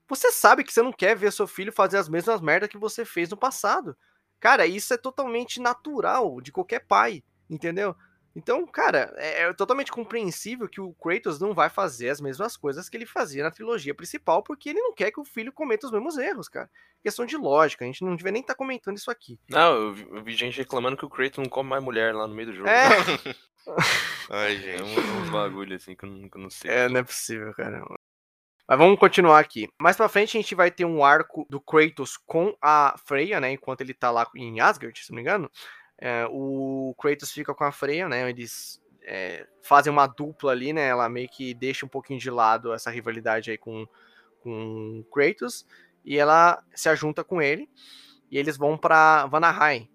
você 0.08 0.30
sabe 0.30 0.62
que 0.62 0.72
você 0.72 0.80
não 0.80 0.92
quer 0.92 1.16
ver 1.16 1.32
seu 1.32 1.48
filho 1.48 1.72
fazer 1.72 1.96
as 1.96 2.08
mesmas 2.08 2.40
merdas 2.40 2.68
que 2.68 2.78
você 2.78 3.04
fez 3.04 3.28
no 3.28 3.36
passado. 3.36 3.96
Cara, 4.38 4.64
isso 4.64 4.94
é 4.94 4.96
totalmente 4.96 5.60
natural 5.60 6.40
de 6.40 6.52
qualquer 6.52 6.86
pai, 6.86 7.24
entendeu? 7.50 7.96
Então, 8.34 8.66
cara, 8.66 9.12
é, 9.16 9.42
é, 9.42 9.52
totalmente 9.52 9.92
compreensível 9.92 10.68
que 10.68 10.80
o 10.80 10.94
Kratos 10.94 11.38
não 11.38 11.52
vai 11.52 11.68
fazer 11.68 12.08
as 12.08 12.20
mesmas 12.20 12.56
coisas 12.56 12.88
que 12.88 12.96
ele 12.96 13.04
fazia 13.04 13.42
na 13.42 13.50
trilogia 13.50 13.94
principal, 13.94 14.42
porque 14.42 14.70
ele 14.70 14.80
não 14.80 14.94
quer 14.94 15.10
que 15.10 15.20
o 15.20 15.24
filho 15.24 15.52
cometa 15.52 15.86
os 15.86 15.92
mesmos 15.92 16.16
erros, 16.16 16.48
cara. 16.48 16.70
Questão 17.02 17.26
de 17.26 17.36
lógica, 17.36 17.84
a 17.84 17.86
gente 17.86 18.04
não 18.04 18.16
devia 18.16 18.32
nem 18.32 18.40
estar 18.40 18.54
tá 18.54 18.58
comentando 18.58 18.96
isso 18.96 19.10
aqui. 19.10 19.38
Não, 19.50 19.74
eu 19.74 19.92
vi, 19.92 20.06
eu 20.10 20.22
vi, 20.22 20.32
gente 20.34 20.56
reclamando 20.56 20.96
que 20.96 21.04
o 21.04 21.10
Kratos 21.10 21.38
não 21.38 21.50
come 21.50 21.68
mais 21.68 21.82
mulher 21.82 22.14
lá 22.14 22.26
no 22.26 22.34
meio 22.34 22.48
do 22.48 22.54
jogo. 22.54 22.68
É. 22.68 22.88
Ai, 24.30 24.56
gente. 24.56 24.80
É 24.80 24.84
uns, 24.84 24.98
uns 24.98 25.30
bagulho 25.30 25.76
assim 25.76 25.94
que 25.94 26.04
eu, 26.04 26.10
não, 26.10 26.28
que 26.28 26.36
eu 26.36 26.42
não 26.42 26.50
sei. 26.50 26.70
É, 26.70 26.88
não 26.88 27.00
é 27.00 27.02
possível, 27.02 27.52
cara. 27.54 27.84
Mas 28.68 28.78
vamos 28.78 28.98
continuar 28.98 29.38
aqui. 29.38 29.68
Mais 29.80 29.96
pra 29.96 30.08
frente 30.08 30.36
a 30.36 30.40
gente 30.40 30.54
vai 30.54 30.70
ter 30.70 30.84
um 30.84 31.04
arco 31.04 31.46
do 31.50 31.60
Kratos 31.60 32.16
com 32.16 32.56
a 32.62 32.94
Freya, 33.04 33.40
né? 33.40 33.52
Enquanto 33.52 33.82
ele 33.82 33.92
tá 33.92 34.10
lá 34.10 34.26
em 34.34 34.60
Asgard, 34.60 34.98
se 34.98 35.10
não 35.10 35.16
me 35.16 35.22
engano. 35.22 35.50
É, 36.04 36.26
o 36.28 36.96
Kratos 36.98 37.30
fica 37.30 37.54
com 37.54 37.62
a 37.62 37.70
Freya, 37.70 38.08
né? 38.08 38.28
Eles 38.28 38.82
é, 39.04 39.46
fazem 39.62 39.92
uma 39.92 40.08
dupla 40.08 40.50
ali, 40.50 40.72
né? 40.72 40.88
Ela 40.88 41.08
meio 41.08 41.28
que 41.28 41.54
deixa 41.54 41.86
um 41.86 41.88
pouquinho 41.88 42.18
de 42.18 42.28
lado 42.28 42.72
essa 42.72 42.90
rivalidade 42.90 43.52
aí 43.52 43.56
com, 43.56 43.86
com 44.40 44.98
o 44.98 45.04
Kratos. 45.04 45.64
E 46.04 46.18
ela 46.18 46.60
se 46.74 46.88
ajunta 46.88 47.22
com 47.22 47.40
ele. 47.40 47.70
E 48.28 48.36
eles 48.36 48.56
vão 48.56 48.76
para 48.76 49.26
Vanaheim. 49.26 49.88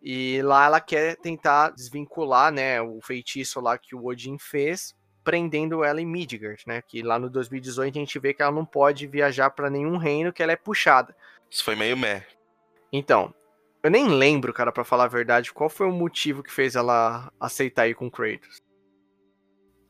E 0.00 0.40
lá 0.42 0.66
ela 0.66 0.80
quer 0.80 1.16
tentar 1.16 1.70
desvincular, 1.70 2.52
né? 2.52 2.80
O 2.80 3.00
feitiço 3.02 3.60
lá 3.60 3.76
que 3.76 3.96
o 3.96 4.06
Odin 4.06 4.38
fez, 4.38 4.94
prendendo 5.24 5.82
ela 5.82 6.00
em 6.00 6.06
Midgard, 6.06 6.62
né? 6.64 6.80
Que 6.80 7.02
lá 7.02 7.18
no 7.18 7.28
2018 7.28 7.98
a 7.98 7.98
gente 7.98 8.20
vê 8.20 8.32
que 8.32 8.40
ela 8.40 8.52
não 8.52 8.64
pode 8.64 9.08
viajar 9.08 9.50
para 9.50 9.68
nenhum 9.68 9.96
reino, 9.96 10.32
que 10.32 10.44
ela 10.44 10.52
é 10.52 10.56
puxada. 10.56 11.16
Isso 11.50 11.64
foi 11.64 11.74
meio 11.74 11.96
meh. 11.96 12.24
Então, 12.92 13.34
eu 13.84 13.90
nem 13.90 14.08
lembro, 14.08 14.50
cara, 14.50 14.72
para 14.72 14.82
falar 14.82 15.04
a 15.04 15.08
verdade, 15.08 15.52
qual 15.52 15.68
foi 15.68 15.86
o 15.86 15.92
motivo 15.92 16.42
que 16.42 16.50
fez 16.50 16.74
ela 16.74 17.30
aceitar 17.38 17.86
ir 17.86 17.94
com 17.94 18.10
Kratos. 18.10 18.62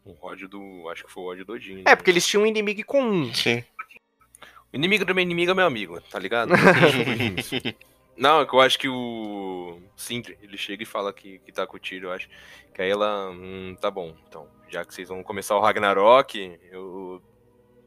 O 0.05 0.17
ódio 0.21 0.49
do. 0.49 0.89
Acho 0.91 1.05
que 1.05 1.13
foi 1.13 1.23
o 1.23 1.27
ódio 1.27 1.45
do 1.45 1.53
Odin. 1.53 1.77
Né? 1.77 1.83
É, 1.87 1.95
porque 1.95 2.11
eles 2.11 2.27
tinham 2.27 2.43
um 2.43 2.47
inimigo 2.47 2.85
comum. 2.85 3.33
Sim. 3.33 3.65
O 4.73 4.77
inimigo 4.77 5.05
do 5.05 5.15
meu 5.15 5.23
inimigo 5.23 5.53
é 5.53 5.55
meu 5.55 5.65
amigo, 5.65 6.01
tá 6.01 6.19
ligado? 6.19 6.51
Não, 8.19 8.41
é 8.41 8.47
que 8.47 8.53
eu 8.53 8.61
acho 8.61 8.79
que 8.79 8.89
o 8.89 9.81
Sindri, 9.97 10.37
ele 10.43 10.59
chega 10.59 10.83
e 10.83 10.87
fala 10.87 11.13
que, 11.13 11.39
que 11.39 11.53
tá 11.53 11.65
com 11.65 11.77
o 11.77 11.81
tiro, 11.81 12.09
eu 12.09 12.13
acho. 12.13 12.29
Que 12.75 12.83
aí 12.83 12.91
ela, 12.91 13.31
hum, 13.31 13.77
tá 13.81 13.91
bom, 13.91 14.15
então, 14.29 14.49
já 14.69 14.85
que 14.85 14.93
vocês 14.93 15.09
vão 15.09 15.23
começar 15.23 15.57
o 15.57 15.61
Ragnarok, 15.61 16.59
eu, 16.71 17.23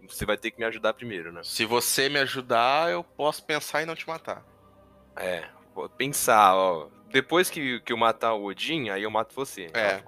você 0.07 0.25
vai 0.25 0.37
ter 0.37 0.51
que 0.51 0.59
me 0.59 0.65
ajudar 0.65 0.93
primeiro, 0.93 1.31
né? 1.33 1.41
Se 1.43 1.65
você 1.65 2.07
me 2.07 2.19
ajudar, 2.19 2.91
eu 2.91 3.03
posso 3.03 3.45
pensar 3.45 3.83
em 3.83 3.85
não 3.85 3.95
te 3.95 4.07
matar. 4.07 4.45
É, 5.15 5.47
pensar, 5.97 6.55
ó. 6.55 6.87
Depois 7.09 7.49
que, 7.49 7.79
que 7.81 7.93
eu 7.93 7.97
matar 7.97 8.33
o 8.33 8.45
Odin, 8.45 8.89
aí 8.89 9.03
eu 9.03 9.11
mato 9.11 9.33
você. 9.33 9.69
É. 9.73 10.03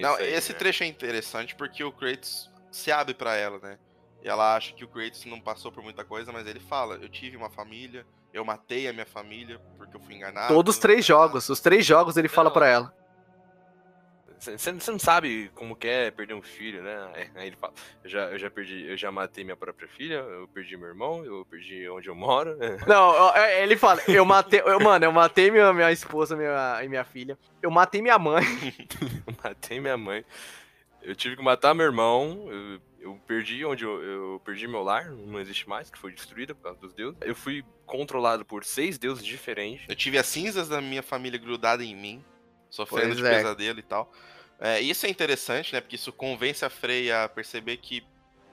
Não, 0.00 0.14
aí, 0.16 0.32
esse 0.32 0.52
né? 0.52 0.58
trecho 0.58 0.82
é 0.82 0.86
interessante 0.86 1.54
porque 1.54 1.84
o 1.84 1.92
Kratos 1.92 2.50
se 2.70 2.90
abre 2.90 3.14
para 3.14 3.34
ela, 3.36 3.58
né? 3.58 3.78
E 4.22 4.28
ela 4.28 4.56
acha 4.56 4.72
que 4.72 4.84
o 4.84 4.88
Kratos 4.88 5.24
não 5.26 5.40
passou 5.40 5.70
por 5.70 5.82
muita 5.82 6.04
coisa, 6.04 6.32
mas 6.32 6.46
ele 6.46 6.60
fala: 6.60 6.96
Eu 6.96 7.08
tive 7.08 7.36
uma 7.36 7.50
família, 7.50 8.06
eu 8.32 8.44
matei 8.44 8.88
a 8.88 8.92
minha 8.92 9.06
família 9.06 9.60
porque 9.76 9.96
eu 9.96 10.00
fui 10.00 10.14
enganado. 10.14 10.54
Todos 10.54 10.76
os 10.76 10.80
três 10.80 11.04
jogos, 11.04 11.48
os 11.48 11.60
três 11.60 11.84
jogos 11.84 12.16
ele 12.16 12.28
não, 12.28 12.34
fala 12.34 12.50
para 12.50 12.66
ela. 12.66 12.94
Você 14.38 14.90
não 14.90 14.98
sabe 14.98 15.50
como 15.54 15.74
que 15.74 15.88
é 15.88 16.10
perder 16.10 16.34
um 16.34 16.42
filho, 16.42 16.82
né? 16.82 17.30
Aí 17.34 17.48
ele 17.48 17.56
fala, 17.56 17.72
eu 18.04 18.10
já, 18.10 18.24
eu 18.26 18.38
já 18.38 18.50
perdi, 18.50 18.86
eu 18.86 18.96
já 18.96 19.10
matei 19.10 19.42
minha 19.44 19.56
própria 19.56 19.88
filha, 19.88 20.14
eu 20.14 20.46
perdi 20.48 20.76
meu 20.76 20.88
irmão, 20.88 21.24
eu 21.24 21.44
perdi 21.44 21.88
onde 21.88 22.08
eu 22.08 22.14
moro. 22.14 22.56
Não, 22.86 23.34
é, 23.34 23.62
ele 23.62 23.76
fala, 23.76 24.00
eu 24.06 24.24
matei, 24.24 24.60
eu, 24.64 24.78
mano, 24.80 25.04
eu 25.04 25.12
matei 25.12 25.50
minha, 25.50 25.72
minha 25.72 25.90
esposa 25.90 26.36
minha, 26.36 26.80
e 26.82 26.88
minha 26.88 27.04
filha, 27.04 27.38
eu 27.60 27.70
matei 27.70 28.00
minha 28.00 28.18
mãe. 28.18 28.44
eu 29.26 29.34
matei 29.42 29.80
minha 29.80 29.96
mãe. 29.96 30.24
Eu 31.02 31.14
tive 31.14 31.36
que 31.36 31.42
matar 31.42 31.74
meu 31.74 31.86
irmão, 31.86 32.48
eu, 32.50 32.80
eu 33.00 33.20
perdi 33.26 33.64
onde 33.64 33.84
eu, 33.84 34.02
eu, 34.02 34.42
perdi 34.44 34.66
meu 34.68 34.82
lar, 34.82 35.10
não 35.10 35.40
existe 35.40 35.68
mais, 35.68 35.90
que 35.90 35.98
foi 35.98 36.12
destruída 36.12 36.54
por 36.54 36.62
causa 36.62 36.78
dos 36.78 36.92
deuses. 36.92 37.18
Eu 37.22 37.34
fui 37.34 37.64
controlado 37.86 38.44
por 38.44 38.64
seis 38.64 38.98
deuses 38.98 39.24
diferentes. 39.24 39.86
Eu 39.88 39.96
tive 39.96 40.18
as 40.18 40.26
cinzas 40.26 40.68
da 40.68 40.80
minha 40.80 41.02
família 41.02 41.38
grudada 41.38 41.82
em 41.82 41.96
mim 41.96 42.24
sofrendo 42.70 43.08
pois 43.08 43.18
de 43.18 43.26
é. 43.26 43.30
pesadelo 43.30 43.78
e 43.78 43.82
tal. 43.82 44.12
É, 44.60 44.80
isso 44.80 45.06
é 45.06 45.08
interessante, 45.08 45.72
né? 45.72 45.80
Porque 45.80 45.96
isso 45.96 46.12
convence 46.12 46.64
a 46.64 46.70
Freya 46.70 47.24
a 47.24 47.28
perceber 47.28 47.76
que 47.76 48.04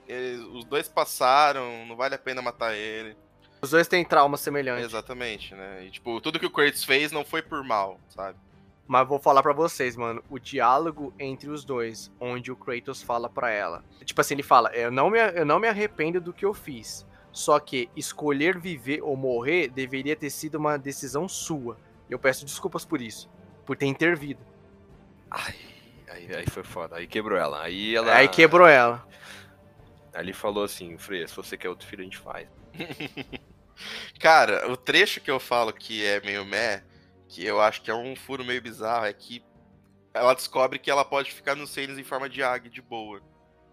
eles, 0.06 0.40
os 0.52 0.64
dois 0.64 0.88
passaram, 0.88 1.84
não 1.86 1.96
vale 1.96 2.14
a 2.14 2.18
pena 2.18 2.40
matar 2.40 2.74
ele. 2.74 3.16
Os 3.60 3.70
dois 3.70 3.88
têm 3.88 4.04
trauma 4.04 4.36
semelhante. 4.36 4.84
Exatamente, 4.84 5.54
né? 5.54 5.84
E, 5.84 5.90
tipo, 5.90 6.20
tudo 6.20 6.38
que 6.38 6.46
o 6.46 6.50
Kratos 6.50 6.84
fez 6.84 7.10
não 7.10 7.24
foi 7.24 7.42
por 7.42 7.64
mal, 7.64 7.98
sabe? 8.08 8.38
Mas 8.86 9.08
vou 9.08 9.18
falar 9.18 9.42
para 9.42 9.52
vocês, 9.52 9.96
mano, 9.96 10.22
o 10.30 10.38
diálogo 10.38 11.12
entre 11.18 11.50
os 11.50 11.64
dois, 11.64 12.12
onde 12.20 12.52
o 12.52 12.56
Kratos 12.56 13.02
fala 13.02 13.28
para 13.28 13.50
ela. 13.50 13.84
Tipo 14.04 14.20
assim, 14.20 14.34
ele 14.34 14.44
fala: 14.44 14.70
eu 14.76 14.92
não, 14.92 15.10
me, 15.10 15.18
eu 15.18 15.44
não 15.44 15.58
me 15.58 15.66
arrependo 15.66 16.20
do 16.20 16.32
que 16.32 16.44
eu 16.44 16.54
fiz. 16.54 17.04
Só 17.32 17.58
que 17.58 17.90
escolher 17.96 18.58
viver 18.58 19.02
ou 19.02 19.16
morrer 19.16 19.68
deveria 19.68 20.14
ter 20.14 20.30
sido 20.30 20.54
uma 20.54 20.78
decisão 20.78 21.28
sua. 21.28 21.76
Eu 22.08 22.18
peço 22.18 22.46
desculpas 22.46 22.84
por 22.84 23.02
isso 23.02 23.28
por 23.66 23.76
ter 23.76 23.86
intervido. 23.86 24.40
Ai, 25.30 25.54
aí, 26.08 26.34
aí 26.34 26.46
foi 26.48 26.62
foda. 26.62 26.96
Aí 26.96 27.06
quebrou 27.06 27.36
ela. 27.36 27.62
Aí 27.62 27.94
ela. 27.94 28.14
Aí 28.14 28.28
quebrou 28.28 28.66
ela. 28.66 29.06
Aí 30.14 30.22
ele 30.22 30.32
falou 30.32 30.64
assim, 30.64 30.96
Freya, 30.96 31.28
se 31.28 31.36
você 31.36 31.56
quer 31.58 31.68
outro 31.68 31.86
filho, 31.86 32.00
a 32.00 32.04
gente 32.04 32.16
faz. 32.16 32.48
Cara, 34.18 34.70
o 34.70 34.76
trecho 34.76 35.20
que 35.20 35.30
eu 35.30 35.38
falo 35.38 35.72
que 35.72 36.04
é 36.04 36.20
meio 36.20 36.44
meh, 36.46 36.82
que 37.28 37.44
eu 37.44 37.60
acho 37.60 37.82
que 37.82 37.90
é 37.90 37.94
um 37.94 38.16
furo 38.16 38.44
meio 38.44 38.62
bizarro, 38.62 39.04
é 39.04 39.12
que 39.12 39.44
ela 40.14 40.32
descobre 40.32 40.78
que 40.78 40.90
ela 40.90 41.04
pode 41.04 41.32
ficar 41.32 41.54
nos 41.54 41.70
seios 41.70 41.98
em 41.98 42.04
forma 42.04 42.28
de 42.28 42.42
águia 42.42 42.70
de 42.70 42.80
boa. 42.80 43.20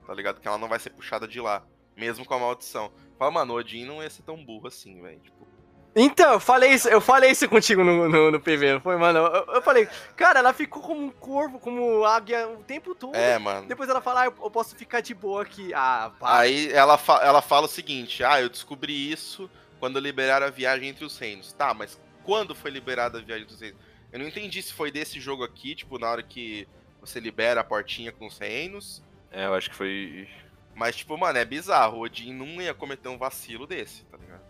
Tá 0.06 0.14
ligado? 0.14 0.41
Que 0.41 0.48
ela 0.48 0.57
não 0.57 0.68
vai 0.68 0.80
ser 0.80 0.90
puxada 0.90 1.26
de 1.26 1.40
lá. 1.40 1.65
Mesmo 1.95 2.26
com 2.26 2.34
a 2.34 2.40
maldição. 2.40 2.91
Fala, 3.18 3.32
mano, 3.32 3.53
o 3.53 3.57
Odin 3.57 3.86
não 3.86 4.03
ia 4.03 4.10
ser 4.10 4.24
tão 4.24 4.44
burro 4.44 4.68
assim, 4.68 5.02
velho. 5.02 5.22
Tipo, 5.22 5.48
então, 5.95 6.34
eu 6.34 6.40
falei 6.40 6.72
isso, 6.72 6.90
eu 6.90 6.99
falei 6.99 7.32
isso 7.32 7.48
contigo 7.48 7.84
no, 7.84 8.10
no, 8.10 8.32
no 8.32 8.40
PV, 8.40 8.74
não 8.74 8.82
foi, 8.82 8.98
mano? 8.98 9.20
Eu, 9.20 9.56
eu, 9.56 9.61
falei, 9.61 9.88
cara, 10.15 10.40
ela 10.40 10.52
ficou 10.52 10.82
como 10.82 11.06
um 11.06 11.11
corvo, 11.11 11.60
como 11.60 12.03
águia 12.03 12.48
o 12.48 12.64
tempo 12.64 12.95
todo. 12.95 13.15
É, 13.15 13.38
mano. 13.38 13.68
Depois 13.68 13.88
ela 13.88 14.02
fala, 14.02 14.22
ah, 14.22 14.26
eu, 14.26 14.34
eu 14.41 14.49
posso 14.49 14.76
ficar 14.76 15.02
de 15.02 15.14
boa 15.14 15.44
aqui. 15.44 15.72
Ah, 15.74 16.11
pá. 16.20 16.40
Aí 16.40 16.72
ela, 16.72 16.98
fa 16.98 17.22
ela 17.24 17.41
fala 17.41 17.68
o 17.68 17.70
seguinte, 17.70 18.24
ah, 18.24 18.41
eu 18.41 18.49
descobri 18.49 19.11
isso 19.11 19.49
quando 19.80 19.99
liberaram 19.99 20.48
a 20.48 20.49
viagem 20.49 20.90
entre 20.90 21.06
os 21.06 21.18
reinos. 21.18 21.53
Tá, 21.53 21.74
mas 21.74 21.99
quando 22.24 22.56
foi 22.56 22.72
liberada 22.72 23.20
a 23.20 23.22
viagem 23.22 23.44
entre 23.44 23.53
os 23.53 23.61
reinos? 23.61 23.80
Eu 24.11 24.20
não 24.20 24.28
entendi 24.28 24.61
se 24.64 24.74
foi 24.74 24.91
desse 24.91 25.20
jogo 25.20 25.44
aqui, 25.44 25.76
tipo, 25.76 25.99
na 25.99 26.10
hora 26.10 26.24
que 26.24 26.68
você 27.02 27.20
libera 27.20 27.61
a 27.61 27.64
portinha 27.64 28.11
com 28.11 28.26
os 28.26 28.40
reinos. 28.40 29.03
É, 29.32 29.45
eu 29.45 29.53
acho 29.53 29.70
que 29.70 29.76
foi. 29.76 30.28
Mas, 30.74 30.95
tipo, 30.95 31.15
mano, 31.18 31.38
é 31.38 31.45
bizarro. 31.45 31.98
O 31.98 32.02
Odin 32.02 32.34
não 32.34 32.61
ia 32.61 32.74
cometer 32.74 33.10
um 33.10 33.18
vacilo 33.18 33.68
desse, 33.68 34.03
tá 34.06 34.18
ligado? 34.18 34.41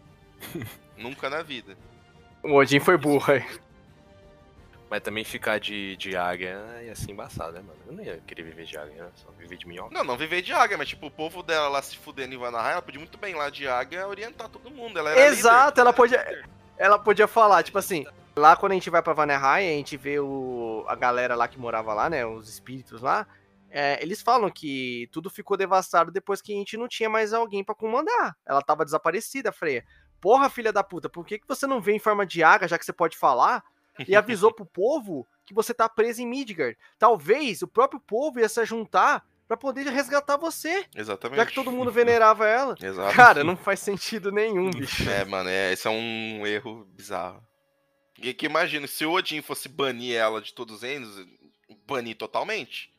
Nunca 0.98 1.30
na 1.30 1.41
vida. 1.41 1.78
O 2.44 2.53
Odin 2.53 2.80
foi 2.80 2.98
burro 2.98 3.34
aí. 3.34 3.44
Mas 4.90 5.02
também 5.02 5.24
ficar 5.24 5.60
de, 5.60 5.98
de 5.98 6.15
águia 6.15 6.61
ia 6.84 6.95
ser 6.95 7.11
embaçado, 7.11 7.53
né, 7.53 7.61
mano? 7.61 7.80
Eu 7.88 7.94
não 7.94 8.03
ia 8.03 8.22
querer 8.28 8.44
viver 8.44 8.65
de 8.65 8.78
águia, 8.78 9.06
né? 9.06 9.10
Só 9.15 9.32
viver 9.32 9.57
de 9.57 9.68
minhoca. 9.68 9.91
Não, 9.91 10.03
não 10.03 10.15
viver 10.15 10.44
de 10.44 10.53
águia, 10.53 10.78
mas 10.78 10.90
tipo, 10.90 11.07
o 11.07 11.11
povo 11.11 11.41
dela 11.41 11.68
lá 11.68 11.82
se 11.82 11.98
fudendo 11.98 12.36
em 12.36 12.38
Vanaheim, 12.38 12.74
ela 12.74 12.82
podia 12.82 12.99
muito 12.99 13.18
bem 13.18 13.34
lá 13.34 13.49
de 13.49 13.68
águia 13.68 14.07
orientar 14.07 14.49
todo 14.49 14.70
mundo. 14.70 14.99
Ela 14.99 15.10
era 15.10 15.26
Exato, 15.26 15.70
líder, 15.70 15.82
ela 15.82 15.94
podia. 15.94 16.45
Ela 16.78 16.99
podia 16.99 17.28
falar, 17.28 17.64
tipo 17.64 17.80
assim, 17.80 18.06
lá 18.36 18.56
quando 18.56 18.74
a 18.74 18.76
gente 18.76 18.90
vai 18.90 19.02
pra 19.02 19.14
Vanaheim, 19.14 19.68
a 19.68 19.78
gente 19.78 19.98
vê 19.98 20.20
o, 20.20 20.86
a 20.88 20.95
galera 20.95 21.34
lá 21.34 21.48
que 21.48 21.57
morava 21.60 21.91
lá, 21.94 22.07
né? 22.07 22.24
Os 22.24 22.48
espíritos 22.48 23.02
lá. 23.02 23.26
É, 23.76 23.98
eles 24.03 24.22
falam 24.22 24.52
que 24.52 25.10
tudo 25.11 25.32
ficou 25.32 25.57
devastado 25.57 26.11
depois 26.11 26.40
que 26.40 26.53
a 26.53 26.56
gente 26.56 26.78
não 26.78 26.88
tinha 26.88 27.10
mais 27.10 27.34
alguém 27.34 27.64
para 27.64 27.74
comandar. 27.74 28.38
Ela 28.45 28.61
tava 28.61 28.86
desaparecida, 28.86 29.52
Freia. 29.52 29.84
Porra, 30.23 30.49
filha 30.49 30.71
da 30.71 30.81
puta, 30.81 31.09
por 31.09 31.25
que, 31.25 31.37
que 31.37 31.45
você 31.45 31.67
não 31.67 31.81
veio 31.81 31.97
em 31.97 31.99
forma 31.99 32.25
de 32.25 32.41
águia, 32.41 32.65
já 32.65 32.79
que 32.79 32.85
você 32.85 32.93
pode 32.93 33.17
falar? 33.17 33.61
E 34.07 34.15
avisou 34.15 34.53
pro 34.55 34.65
povo 34.65 35.27
que 35.45 35.53
você 35.53 35.73
tá 35.73 35.89
preso 35.89 36.21
em 36.21 36.25
Midgard. 36.25 36.77
Talvez 36.97 37.61
o 37.61 37.67
próprio 37.67 37.99
povo 37.99 38.39
ia 38.39 38.47
se 38.47 38.63
juntar 38.63 39.27
para 39.45 39.57
poder 39.57 39.85
resgatar 39.87 40.37
você. 40.37 40.85
Exatamente. 40.95 41.39
Já 41.39 41.45
que 41.45 41.53
todo 41.53 41.73
mundo 41.73 41.91
venerava 41.91 42.47
ela. 42.47 42.73
Exato. 42.81 43.13
Cara, 43.13 43.43
não 43.43 43.57
faz 43.57 43.81
sentido 43.81 44.31
nenhum, 44.31 44.71
bicho. 44.71 45.09
É, 45.09 45.25
mano, 45.25 45.49
é, 45.49 45.73
esse 45.73 45.89
é 45.89 45.91
um 45.91 46.47
erro 46.47 46.85
bizarro. 46.85 47.45
E 48.17 48.33
que 48.33 48.45
imagina, 48.45 48.87
se 48.87 49.05
o 49.05 49.11
Odin 49.11 49.41
fosse 49.41 49.67
banir 49.67 50.15
ela 50.15 50.41
de 50.41 50.53
todos 50.53 50.77
os 50.77 50.81
reinos, 50.83 51.27
banir 51.85 52.15
totalmente. 52.15 52.89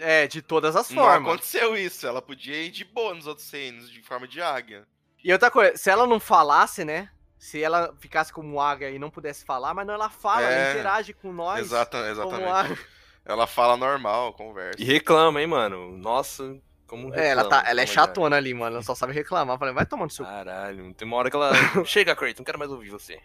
É, 0.00 0.26
de 0.26 0.42
todas 0.42 0.76
as 0.76 0.92
formas. 0.92 1.22
Não 1.22 1.30
aconteceu 1.30 1.74
isso, 1.78 2.06
ela 2.06 2.20
podia 2.20 2.62
ir 2.62 2.70
de 2.70 2.84
boa 2.84 3.14
nos 3.14 3.26
outros 3.26 3.50
reinos, 3.50 3.90
de 3.90 4.02
forma 4.02 4.28
de 4.28 4.42
águia. 4.42 4.86
E 5.24 5.32
outra 5.32 5.50
coisa, 5.50 5.74
se 5.74 5.88
ela 5.88 6.06
não 6.06 6.20
falasse, 6.20 6.84
né? 6.84 7.08
Se 7.38 7.62
ela 7.62 7.94
ficasse 7.98 8.30
como 8.30 8.60
águia 8.60 8.90
e 8.90 8.98
não 8.98 9.10
pudesse 9.10 9.42
falar, 9.42 9.72
mas 9.72 9.86
não, 9.86 9.94
ela 9.94 10.10
fala, 10.10 10.42
é, 10.42 10.54
ela 10.54 10.70
interage 10.72 11.14
com 11.14 11.32
nós. 11.32 11.60
Exata, 11.60 12.10
exatamente. 12.10 12.86
Ela 13.24 13.46
fala 13.46 13.74
normal, 13.74 14.34
conversa. 14.34 14.78
E 14.78 14.84
reclama, 14.84 15.40
hein, 15.40 15.46
mano? 15.46 15.96
Nossa, 15.96 16.60
como 16.86 17.04
reclama, 17.04 17.26
É, 17.26 17.30
ela, 17.30 17.48
tá, 17.48 17.64
ela 17.66 17.80
é 17.80 17.86
chatona 17.86 18.36
ali, 18.36 18.52
mano. 18.52 18.76
Ela 18.76 18.82
só 18.82 18.94
sabe 18.94 19.14
reclamar. 19.14 19.58
falei, 19.58 19.72
vai 19.72 19.86
tomando 19.86 20.10
seu. 20.10 20.26
Caralho, 20.26 20.92
tem 20.92 21.08
uma 21.08 21.16
hora 21.16 21.30
que 21.30 21.36
ela. 21.36 21.52
Chega, 21.86 22.14
Creighton, 22.14 22.40
não 22.40 22.44
quero 22.44 22.58
mais 22.58 22.70
ouvir 22.70 22.90
você. 22.90 23.18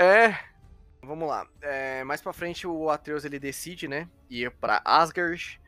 É. 0.00 0.36
Vamos 1.00 1.28
lá. 1.28 1.46
É, 1.62 2.02
mais 2.02 2.20
pra 2.20 2.32
frente 2.32 2.66
o 2.66 2.90
Atreus 2.90 3.24
ele 3.24 3.38
decide, 3.38 3.86
né? 3.86 4.08
Ir 4.28 4.50
pra 4.50 4.82
Asgard. 4.84 5.60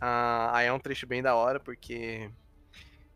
Ah, 0.00 0.50
aí 0.54 0.66
é 0.66 0.72
um 0.72 0.78
trecho 0.78 1.06
bem 1.06 1.22
da 1.22 1.34
hora, 1.34 1.60
porque 1.60 2.30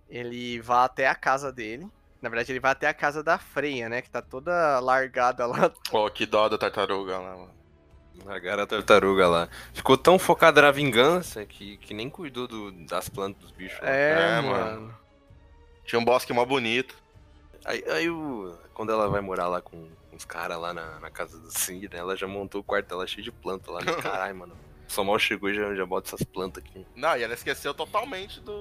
ele 0.09 0.61
vai 0.61 0.85
até 0.85 1.09
a 1.09 1.15
casa 1.15 1.51
dele. 1.51 1.89
Na 2.23 2.29
verdade, 2.29 2.53
ele 2.53 2.61
vai 2.61 2.71
até 2.71 2.87
a 2.87 2.95
casa 2.95 3.21
da 3.21 3.37
Freia, 3.37 3.89
né? 3.89 4.01
Que 4.01 4.09
tá 4.09 4.23
toda 4.23 4.79
largada 4.79 5.45
lá. 5.45 5.71
Pô, 5.91 6.07
oh, 6.07 6.11
que 6.11 6.25
dó 6.25 6.49
da 6.49 6.57
tartaruga 6.57 7.19
lá, 7.19 7.37
mano. 7.37 7.51
Largaram 8.25 8.63
a 8.63 8.67
tartaruga 8.67 9.27
lá. 9.27 9.49
Ficou 9.75 9.99
tão 9.99 10.19
focada 10.21 10.63
na 10.63 10.71
vingança 10.71 11.45
que, 11.45 11.77
que 11.79 11.93
nem 11.93 12.09
cuidou 12.09 12.47
do, 12.47 12.71
das 12.87 13.09
plantas 13.09 13.43
dos 13.43 13.51
bichos. 13.51 13.81
É, 13.83 14.39
é 14.39 14.41
mano. 14.41 14.51
mano. 14.51 14.99
Tinha 15.85 15.99
um 15.99 16.05
bosque 16.05 16.33
mó 16.33 16.45
bonito. 16.45 16.95
Aí, 17.65 17.83
aí 17.91 18.09
o, 18.09 18.57
quando 18.73 18.93
ela 18.93 19.09
vai 19.09 19.21
morar 19.21 19.49
lá 19.49 19.61
com 19.61 19.89
os 20.13 20.25
caras 20.25 20.59
lá 20.59 20.73
na, 20.73 21.01
na 21.01 21.11
casa 21.11 21.39
do 21.39 21.51
Cid, 21.51 21.89
né? 21.89 21.99
Ela 21.99 22.17
já 22.17 22.29
montou 22.29 22.61
o 22.61 22.65
quarto 22.65 22.89
dela 22.89 23.07
cheio 23.07 23.25
de 23.25 23.33
planta 23.33 23.71
lá. 23.73 23.81
Caralho, 24.01 24.37
mano. 24.37 24.57
Só 24.87 25.03
mal 25.03 25.19
chegou 25.19 25.49
e 25.49 25.55
já, 25.55 25.75
já 25.75 25.87
bota 25.87 26.09
essas 26.09 26.23
plantas 26.23 26.63
aqui. 26.63 26.87
Não, 26.95 27.17
e 27.17 27.23
ela 27.23 27.35
esqueceu 27.35 27.73
totalmente 27.73 28.41
do, 28.41 28.53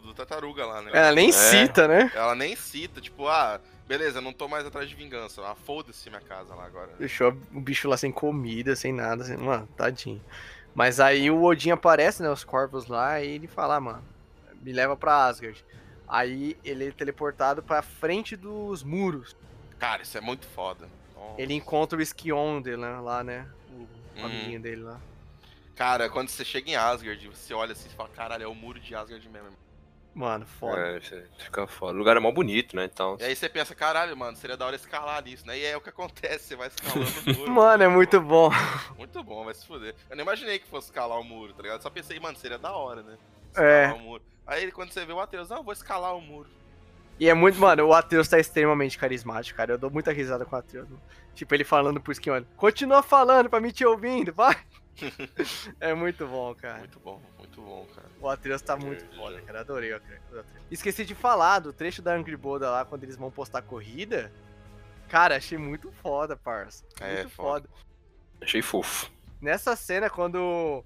do 0.00 0.14
tartaruga 0.14 0.64
lá, 0.64 0.82
né? 0.82 0.90
Ela 0.92 1.12
nem 1.12 1.28
é. 1.28 1.32
cita, 1.32 1.88
né? 1.88 2.10
Ela 2.14 2.34
nem 2.34 2.54
cita, 2.56 3.00
tipo, 3.00 3.28
ah, 3.28 3.60
beleza, 3.86 4.20
não 4.20 4.32
tô 4.32 4.48
mais 4.48 4.66
atrás 4.66 4.88
de 4.88 4.94
vingança. 4.94 5.42
Ah, 5.42 5.54
foda-se 5.54 6.08
minha 6.08 6.20
casa 6.20 6.54
lá 6.54 6.64
agora. 6.64 6.92
Deixou 6.98 7.36
o 7.52 7.60
bicho 7.60 7.88
lá 7.88 7.96
sem 7.96 8.12
comida, 8.12 8.74
sem 8.74 8.92
nada, 8.92 9.22
assim, 9.22 9.36
mano, 9.36 9.68
tadinho. 9.76 10.20
Mas 10.74 11.00
aí 11.00 11.30
o 11.30 11.42
Odin 11.42 11.70
aparece, 11.70 12.22
né, 12.22 12.30
os 12.30 12.44
corvos 12.44 12.86
lá, 12.86 13.20
e 13.20 13.32
ele 13.32 13.46
fala, 13.46 13.76
ah, 13.76 13.80
mano, 13.80 14.04
me 14.62 14.72
leva 14.72 14.96
pra 14.96 15.26
Asgard. 15.26 15.64
Aí 16.08 16.56
ele 16.64 16.88
é 16.88 16.90
teleportado 16.90 17.62
pra 17.62 17.82
frente 17.82 18.36
dos 18.36 18.82
muros. 18.82 19.36
Cara, 19.78 20.02
isso 20.02 20.16
é 20.16 20.20
muito 20.20 20.46
foda. 20.46 20.88
Nossa. 21.14 21.40
Ele 21.40 21.54
encontra 21.54 21.98
o 21.98 22.02
Skionde 22.02 22.76
né, 22.76 23.00
lá, 23.00 23.24
né? 23.24 23.46
O 23.70 24.20
hum. 24.20 24.24
amiguinho 24.24 24.60
dele 24.60 24.82
lá. 24.82 25.00
Cara, 25.74 26.08
quando 26.08 26.28
você 26.28 26.44
chega 26.44 26.70
em 26.70 26.76
Asgard, 26.76 27.28
você 27.28 27.54
olha 27.54 27.72
assim 27.72 27.88
e 27.88 27.96
fala, 27.96 28.08
caralho, 28.10 28.44
é 28.44 28.46
o 28.46 28.54
muro 28.54 28.78
de 28.78 28.94
Asgard 28.94 29.26
mesmo. 29.28 29.48
Mano, 30.14 30.44
foda. 30.44 30.78
É, 30.78 31.00
fica 31.38 31.66
foda. 31.66 31.94
O 31.94 31.96
lugar 31.96 32.16
é 32.16 32.20
mó 32.20 32.30
bonito, 32.30 32.76
né? 32.76 32.84
Então... 32.84 33.16
E 33.18 33.24
aí 33.24 33.34
você 33.34 33.48
pensa, 33.48 33.74
caralho, 33.74 34.14
mano, 34.16 34.36
seria 34.36 34.56
da 34.56 34.66
hora 34.66 34.76
escalar 34.76 35.24
nisso, 35.24 35.46
né? 35.46 35.58
E 35.58 35.64
é 35.64 35.76
o 35.76 35.80
que 35.80 35.88
acontece, 35.88 36.48
você 36.48 36.56
vai 36.56 36.68
escalando 36.68 37.10
o 37.26 37.34
muro. 37.38 37.50
mano, 37.50 37.82
é 37.82 37.88
muito 37.88 38.20
bom. 38.20 38.50
Muito 38.98 39.22
bom, 39.24 39.44
vai 39.44 39.54
se 39.54 39.66
fuder. 39.66 39.94
Eu 40.10 40.16
não 40.16 40.22
imaginei 40.22 40.58
que 40.58 40.66
fosse 40.68 40.88
escalar 40.88 41.18
o 41.18 41.24
muro, 41.24 41.54
tá 41.54 41.62
ligado? 41.62 41.82
Só 41.82 41.88
pensei, 41.88 42.20
mano, 42.20 42.36
seria 42.36 42.58
da 42.58 42.72
hora, 42.72 43.02
né? 43.02 43.16
É. 43.56 43.84
Escalar 43.84 43.90
é. 43.90 43.92
o 43.94 43.98
muro. 44.00 44.22
Aí 44.46 44.70
quando 44.70 44.92
você 44.92 45.04
vê 45.06 45.12
o 45.12 45.20
Atreus, 45.20 45.48
não, 45.48 45.62
vou 45.62 45.72
escalar 45.72 46.14
o 46.14 46.20
muro. 46.20 46.48
E 47.18 47.28
é 47.28 47.34
muito, 47.34 47.58
mano, 47.58 47.86
o 47.86 47.94
Atreus 47.94 48.28
tá 48.28 48.38
extremamente 48.38 48.98
carismático, 48.98 49.56
cara. 49.56 49.72
Eu 49.72 49.78
dou 49.78 49.90
muita 49.90 50.12
risada 50.12 50.44
com 50.44 50.56
o 50.56 50.58
Atreus. 50.58 50.88
Tipo, 51.34 51.54
ele 51.54 51.64
falando 51.64 52.00
pro 52.00 52.12
Skin, 52.12 52.44
continua 52.56 53.02
falando 53.02 53.48
pra 53.48 53.60
me 53.60 53.72
te 53.72 53.84
ouvindo, 53.84 54.32
vai. 54.32 54.56
é 55.80 55.94
muito 55.94 56.26
bom, 56.26 56.54
cara. 56.54 56.78
Muito 56.78 57.00
bom, 57.00 57.20
muito 57.38 57.60
bom, 57.60 57.86
cara. 57.94 58.08
O 58.20 58.28
Atreus 58.28 58.62
tá 58.62 58.76
muito 58.76 59.04
é, 59.04 59.16
foda, 59.16 59.40
cara. 59.42 59.60
Adorei 59.60 59.92
o 59.92 59.96
Atreus. 59.96 60.20
Esqueci 60.70 61.04
de 61.04 61.14
falar 61.14 61.60
do 61.60 61.72
trecho 61.72 62.02
da 62.02 62.14
Angry 62.14 62.36
Boda 62.36 62.70
lá, 62.70 62.84
quando 62.84 63.04
eles 63.04 63.16
vão 63.16 63.30
postar 63.30 63.62
corrida. 63.62 64.32
Cara, 65.08 65.36
achei 65.36 65.58
muito 65.58 65.92
foda, 66.02 66.36
parça. 66.36 66.84
É, 67.00 67.22
muito 67.22 67.30
foda. 67.30 67.68
foda. 67.68 67.84
Achei 68.40 68.62
fofo. 68.62 69.10
Nessa 69.40 69.76
cena, 69.76 70.08
quando 70.08 70.84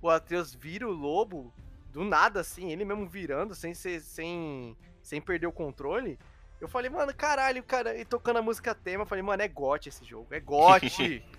o 0.00 0.10
Atreus 0.10 0.54
vira 0.54 0.86
o 0.86 0.92
lobo 0.92 1.52
do 1.90 2.04
nada, 2.04 2.40
assim, 2.40 2.70
ele 2.70 2.84
mesmo 2.84 3.08
virando, 3.08 3.54
sem 3.54 3.72
ser, 3.74 4.00
sem, 4.00 4.76
sem 5.02 5.20
perder 5.20 5.46
o 5.46 5.52
controle. 5.52 6.18
Eu 6.60 6.68
falei, 6.68 6.90
mano, 6.90 7.12
caralho, 7.14 7.62
cara, 7.62 7.96
e 7.96 8.04
tocando 8.04 8.38
a 8.38 8.42
música 8.42 8.74
tema, 8.74 9.02
eu 9.02 9.06
falei, 9.06 9.22
mano, 9.22 9.42
é 9.42 9.48
gote 9.48 9.88
esse 9.88 10.04
jogo, 10.04 10.28
é 10.30 10.40
gote. 10.40 11.24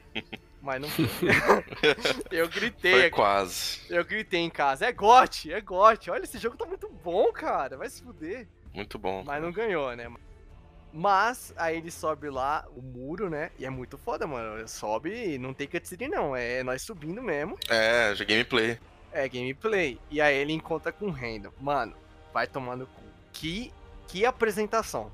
Mas 0.62 0.82
não 0.82 0.90
foi. 0.90 1.06
eu 2.32 2.48
gritei. 2.50 2.92
Foi 2.92 3.10
quase. 3.10 3.82
Eu 3.90 4.04
gritei 4.04 4.40
em 4.42 4.50
casa, 4.50 4.86
é 4.86 4.92
gote, 4.92 5.54
é 5.54 5.62
gote. 5.62 6.10
Olha, 6.10 6.24
esse 6.24 6.38
jogo 6.38 6.58
tá 6.58 6.66
muito 6.66 6.90
bom, 7.04 7.32
cara, 7.32 7.78
vai 7.78 7.90
se 7.90 8.02
fuder. 8.02 8.48
Muito 8.74 8.98
bom. 8.98 9.24
Mas 9.24 9.42
não 9.42 9.52
ganhou, 9.52 9.96
né? 9.96 10.12
Mas 10.92 11.54
aí 11.58 11.78
ele 11.78 11.92
sobe 11.92 12.30
lá 12.30 12.66
o 12.76 12.82
muro, 12.82 13.30
né? 13.30 13.52
E 13.60 13.66
é 13.66 13.70
muito 13.70 13.98
foda, 13.98 14.26
mano. 14.26 14.66
Sobe 14.68 15.34
e 15.34 15.38
não 15.38 15.54
tem 15.54 15.68
cutscene, 15.68 16.08
não. 16.08 16.36
É 16.36 16.64
nós 16.64 16.82
subindo 16.82 17.22
mesmo. 17.22 17.58
É, 17.70 18.16
já 18.16 18.24
gameplay. 18.24 18.80
É 19.12 19.28
gameplay. 19.28 20.00
E 20.10 20.22
aí 20.22 20.36
ele 20.36 20.54
encontra 20.54 20.92
com 20.92 21.08
o 21.08 21.12
Randall. 21.12 21.54
Mano, 21.60 21.94
vai 22.34 22.48
tomando 22.48 22.88
cu. 22.88 23.02
Que, 23.34 23.74
que 24.08 24.26
apresentação. 24.26 25.12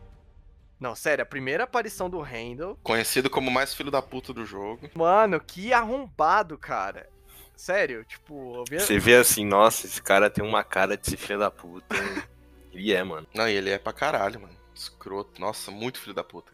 Não, 0.81 0.95
sério, 0.95 1.21
a 1.21 1.25
primeira 1.25 1.63
aparição 1.65 2.09
do 2.09 2.19
Randall. 2.19 2.75
Conhecido 2.81 3.29
como 3.29 3.49
o 3.49 3.53
mais 3.53 3.71
filho 3.73 3.91
da 3.91 4.01
puta 4.01 4.33
do 4.33 4.43
jogo. 4.43 4.89
Mano, 4.95 5.39
que 5.39 5.71
arrombado, 5.71 6.57
cara. 6.57 7.07
Sério, 7.55 8.03
tipo. 8.03 8.63
vi- 8.67 8.79
Você 8.79 8.97
vê 8.97 9.15
assim, 9.17 9.45
nossa, 9.45 9.85
esse 9.85 10.01
cara 10.01 10.27
tem 10.29 10.43
uma 10.43 10.63
cara 10.63 10.97
de 10.97 11.07
ser 11.07 11.17
filho 11.17 11.37
da 11.37 11.51
puta. 11.51 11.95
Ele 12.73 12.91
é, 12.91 13.03
mano. 13.03 13.27
Não, 13.35 13.47
e 13.47 13.53
ele 13.53 13.69
é 13.69 13.77
pra 13.77 13.91
caralho, 13.93 14.39
mano. 14.41 14.57
Escroto. 14.73 15.39
Nossa, 15.39 15.69
muito 15.69 15.99
filho 15.99 16.13
da 16.15 16.23
puta. 16.23 16.51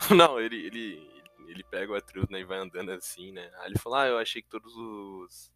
Não, 0.10 0.38
ele, 0.40 0.66
ele, 0.66 1.08
ele 1.46 1.62
pega 1.62 1.92
o 1.92 1.94
Atreus, 1.94 2.28
né, 2.28 2.40
e 2.40 2.44
vai 2.44 2.58
andando 2.58 2.90
assim, 2.90 3.30
né. 3.32 3.48
Aí 3.60 3.68
ele 3.70 3.78
fala, 3.78 4.02
ah, 4.02 4.08
eu 4.08 4.18
achei 4.18 4.42
que 4.42 4.48
todos 4.48 4.74
os, 4.76 5.52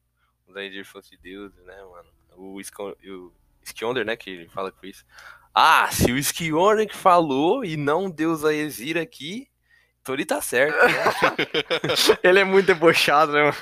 os 0.46 0.54
Rangers 0.54 0.86
fossem 0.88 1.18
deuses, 1.20 1.58
né, 1.64 1.76
mano. 1.82 2.08
O, 2.36 2.60
Skon- 2.60 2.94
o 3.04 3.32
Skjonder, 3.64 4.06
né, 4.06 4.16
que 4.16 4.30
ele 4.30 4.48
fala 4.48 4.70
com 4.70 4.86
isso. 4.86 5.04
Ah, 5.54 5.88
se 5.90 6.12
o 6.12 6.16
que 6.86 6.96
falou 6.96 7.64
e 7.64 7.76
não 7.76 8.10
Deus 8.10 8.44
Aesir 8.44 8.96
aqui, 8.96 9.48
então 10.00 10.14
ele 10.14 10.24
tá 10.24 10.40
certo, 10.40 10.74
né? 10.74 12.16
Ele 12.22 12.38
é 12.38 12.44
muito 12.44 12.66
debochado, 12.66 13.32
né? 13.32 13.52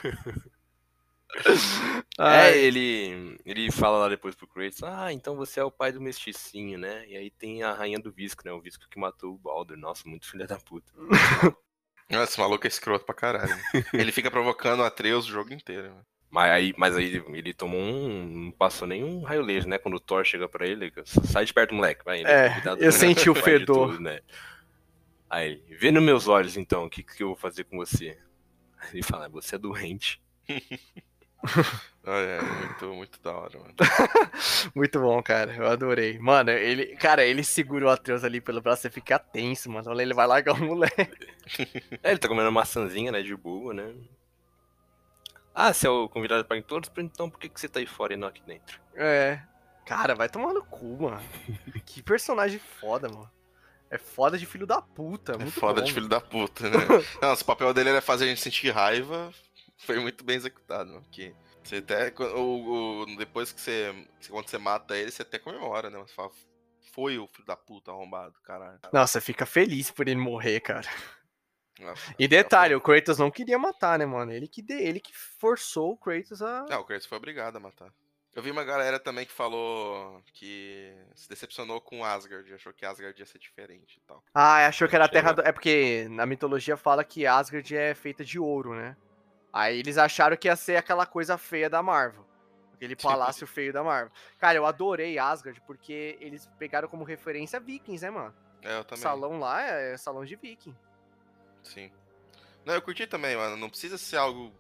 É, 2.18 2.22
Ai, 2.22 2.58
ele, 2.58 3.38
ele 3.44 3.70
fala 3.70 3.98
lá 3.98 4.08
depois 4.08 4.34
pro 4.34 4.46
Kratos, 4.46 4.82
ah, 4.82 5.12
então 5.12 5.36
você 5.36 5.60
é 5.60 5.64
o 5.64 5.70
pai 5.70 5.92
do 5.92 6.00
mesticinho, 6.00 6.78
né? 6.78 7.06
E 7.08 7.16
aí 7.16 7.30
tem 7.30 7.62
a 7.62 7.72
rainha 7.72 7.98
do 7.98 8.12
Visco, 8.12 8.42
né? 8.44 8.52
O 8.52 8.60
Visco 8.60 8.88
que 8.88 8.98
matou 8.98 9.34
o 9.34 9.38
Baldur. 9.38 9.76
Nossa, 9.76 10.08
muito 10.08 10.30
filha 10.30 10.46
da 10.46 10.58
puta. 10.58 10.90
Nossa, 12.08 12.30
esse 12.30 12.40
maluco 12.40 12.66
é 12.66 12.68
escroto 12.68 13.04
pra 13.04 13.14
caralho. 13.14 13.54
ele 13.92 14.12
fica 14.12 14.30
provocando 14.30 14.82
Atreus 14.82 15.26
o 15.26 15.32
jogo 15.32 15.52
inteiro. 15.52 15.90
mano. 15.90 16.06
Mas 16.31 16.51
aí, 16.51 16.74
mas 16.77 16.97
aí 16.97 17.23
ele, 17.32 17.55
tomou 17.55 17.81
um. 17.81 18.27
Não 18.27 18.51
passou 18.51 18.86
nenhum 18.86 19.23
raio 19.23 19.43
laser, 19.43 19.69
né? 19.69 19.78
Quando 19.78 19.94
o 19.94 20.01
Thor 20.01 20.24
chega 20.24 20.48
pra 20.48 20.66
ele, 20.66 20.93
sai 21.05 21.44
de 21.44 21.55
perto, 21.55 21.74
moleque. 21.74 22.05
Vai, 22.05 22.20
ele 22.20 22.28
É, 22.28 22.51
cuidado 22.51 22.82
eu 22.82 22.93
senti 22.93 23.28
o 23.31 23.35
fedor. 23.35 23.90
tudo, 23.90 24.01
né? 24.03 24.20
Aí 25.31 25.47
ele, 25.47 25.77
vê 25.78 25.90
nos 25.90 26.03
meus 26.03 26.28
olhos 26.28 26.57
então, 26.57 26.85
o 26.85 26.90
que, 26.90 27.03
que 27.03 27.23
eu 27.23 27.28
vou 27.28 27.36
fazer 27.36 27.65
com 27.65 27.77
você? 27.77 28.19
Aí 28.78 28.89
ele 28.94 29.03
fala, 29.03 29.28
você 29.28 29.55
é 29.57 29.59
doente. 29.59 30.20
Ah, 32.05 32.19
é, 32.19 32.40
muito, 32.40 32.86
muito 32.94 33.20
da 33.20 33.32
hora, 33.32 33.59
mano. 33.59 33.74
Muito 34.74 35.01
bom, 35.01 35.20
cara. 35.23 35.55
Eu 35.55 35.66
adorei. 35.66 36.19
Mano, 36.19 36.51
ele. 36.51 36.97
Cara, 36.97 37.24
ele 37.24 37.43
segura 37.43 37.86
o 37.86 37.89
Atreus 37.89 38.23
ali 38.24 38.40
pelo 38.40 38.61
braço, 38.61 38.82
você 38.82 38.90
fica 38.90 39.19
tenso, 39.19 39.70
mano. 39.70 39.90
Olha, 39.90 40.03
ele 40.03 40.15
vai 40.15 40.27
largar 40.27 40.55
o 40.55 40.65
moleque. 40.65 41.09
É, 42.03 42.11
ele 42.11 42.19
tá 42.19 42.28
comendo 42.28 42.47
uma 42.47 42.61
maçãzinha, 42.61 43.11
né? 43.12 43.23
De 43.23 43.36
boa, 43.36 43.74
né? 43.74 43.93
Ah, 45.59 45.73
você 45.73 45.87
é 45.87 45.91
o 45.91 46.07
convidado 46.07 46.45
para 46.45 46.61
todos, 46.61 46.91
então 46.99 47.31
por 47.31 47.41
que, 47.41 47.49
que 47.49 47.59
você 47.59 47.66
tá 47.66 47.81
aí 47.81 47.87
fora 47.87 48.12
e 48.12 48.16
não 48.16 48.28
aqui 48.28 48.43
dentro? 48.43 48.78
É. 48.95 49.41
Cara, 49.87 50.15
vai 50.15 50.28
tomar 50.28 50.53
no 50.53 50.62
cu, 50.62 51.01
mano. 51.01 51.23
Que 51.87 52.03
personagem 52.03 52.59
foda, 52.59 53.09
mano. 53.09 53.31
É 53.91 53.97
foda 53.97 54.37
de 54.37 54.45
filho 54.45 54.66
da 54.66 54.83
puta. 54.83 55.33
É 55.33 55.39
Muito 55.39 55.59
foda 55.59 55.81
bom, 55.81 55.87
de 55.87 55.95
filho 55.95 56.09
da 56.09 56.20
puta, 56.20 56.69
né? 56.69 56.77
Nossa, 57.23 57.43
o 57.43 57.47
papel 57.47 57.73
dele 57.73 57.89
era 57.89 58.03
fazer 58.03 58.24
a 58.24 58.28
gente 58.28 58.43
sentir 58.43 58.70
raiva. 58.70 59.33
Foi 59.78 59.99
muito 59.99 60.24
bem 60.24 60.37
executado, 60.37 60.91
mano. 60.91 61.03
Porque 61.03 61.35
você 61.65 61.77
até. 61.77 62.12
O, 62.35 63.03
o- 63.05 63.16
depois 63.16 63.51
que 63.51 63.61
você. 63.61 63.95
Quando 64.28 64.49
você 64.51 64.59
mata 64.59 64.95
ele, 64.95 65.11
você 65.11 65.23
até 65.23 65.39
comemora, 65.39 65.89
né? 65.89 65.99
Você 66.01 66.12
fala, 66.12 66.31
foi 66.93 67.16
o 67.19 67.27
filho 67.28 67.47
da 67.47 67.57
puta 67.57 67.93
arrombado, 67.93 68.35
caralho. 68.43 68.78
Nossa, 68.93 69.20
fica 69.23 69.47
feliz 69.47 69.91
por 69.91 70.07
ele 70.07 70.20
morrer, 70.20 70.61
cara. 70.61 70.89
Nossa, 71.78 72.15
E 72.19 72.27
detalhe, 72.27 72.74
o 72.74 72.81
Kratos 72.81 73.19
não 73.19 73.31
queria 73.31 73.59
matar, 73.59 73.98
né, 73.98 74.07
mano? 74.07 74.32
Ele 74.32 74.48
que, 74.48 74.62
de... 74.62 74.74
ele 74.74 74.98
que 75.01 75.12
forçou 75.15 75.93
o 75.93 75.97
Kratos 75.97 76.40
a. 76.43 76.65
Não, 76.69 76.81
o 76.81 76.85
Kratos 76.85 77.07
foi 77.07 77.19
obrigado 77.19 77.57
a 77.57 77.61
matar. 77.61 77.93
Eu 78.35 78.43
vi 78.43 78.51
uma 78.51 78.65
galera 78.65 78.98
também 79.01 79.24
que 79.24 79.32
falou 79.32 80.23
que 80.35 80.94
se 81.15 81.27
decepcionou 81.27 81.81
com 81.81 82.05
Asgard, 82.05 82.53
achou 82.53 82.70
que 82.73 82.85
Asgard 82.85 83.19
ia 83.19 83.24
ser 83.24 83.39
diferente 83.39 83.97
e 83.97 84.01
tal. 84.07 84.23
Ah, 84.35 84.66
achou 84.66 84.86
que 84.86 84.94
era 84.94 85.07
a 85.07 85.09
terra. 85.09 85.32
Do... 85.32 85.40
É 85.40 85.51
porque 85.53 86.07
na 86.11 86.27
mitologia 86.27 86.77
fala 86.77 87.03
que 87.03 87.27
Asgard 87.27 87.74
é 87.74 87.94
feita 87.94 88.23
de 88.23 88.39
ouro, 88.39 88.74
né? 88.74 88.94
Aí 89.51 89.78
eles 89.78 89.97
acharam 89.97 90.36
que 90.36 90.48
ia 90.48 90.57
ser 90.57 90.77
aquela 90.77 91.07
coisa 91.07 91.39
feia 91.39 91.70
da 91.70 91.82
Marvel. 91.82 92.27
Aquele 92.74 92.94
palácio 92.97 93.47
feio 93.47 93.73
da 93.73 93.82
Marvel. 93.82 94.12
Cara, 94.39 94.59
eu 94.59 94.66
adorei 94.66 95.19
Asgard 95.19 95.59
porque 95.62 96.19
eles 96.20 96.47
pegaram 96.59 96.89
como 96.89 97.05
referência 97.05 97.59
Vikings, 97.59 98.05
né, 98.05 98.11
mano? 98.11 98.35
É, 98.62 98.77
eu 98.77 98.81
O 98.81 98.85
também. 98.85 99.03
salão 99.03 99.39
lá 99.39 99.62
é 99.62 99.97
salão 99.97 100.27
de 100.27 100.36
Viking. 100.36 100.77
Sim. 101.66 101.90
Não, 102.64 102.74
eu 102.74 102.82
curti 102.82 103.06
também, 103.06 103.36
mano. 103.36 103.56
Não 103.56 103.68
precisa 103.68 103.97
ser 103.98 104.16
algo 104.16 104.52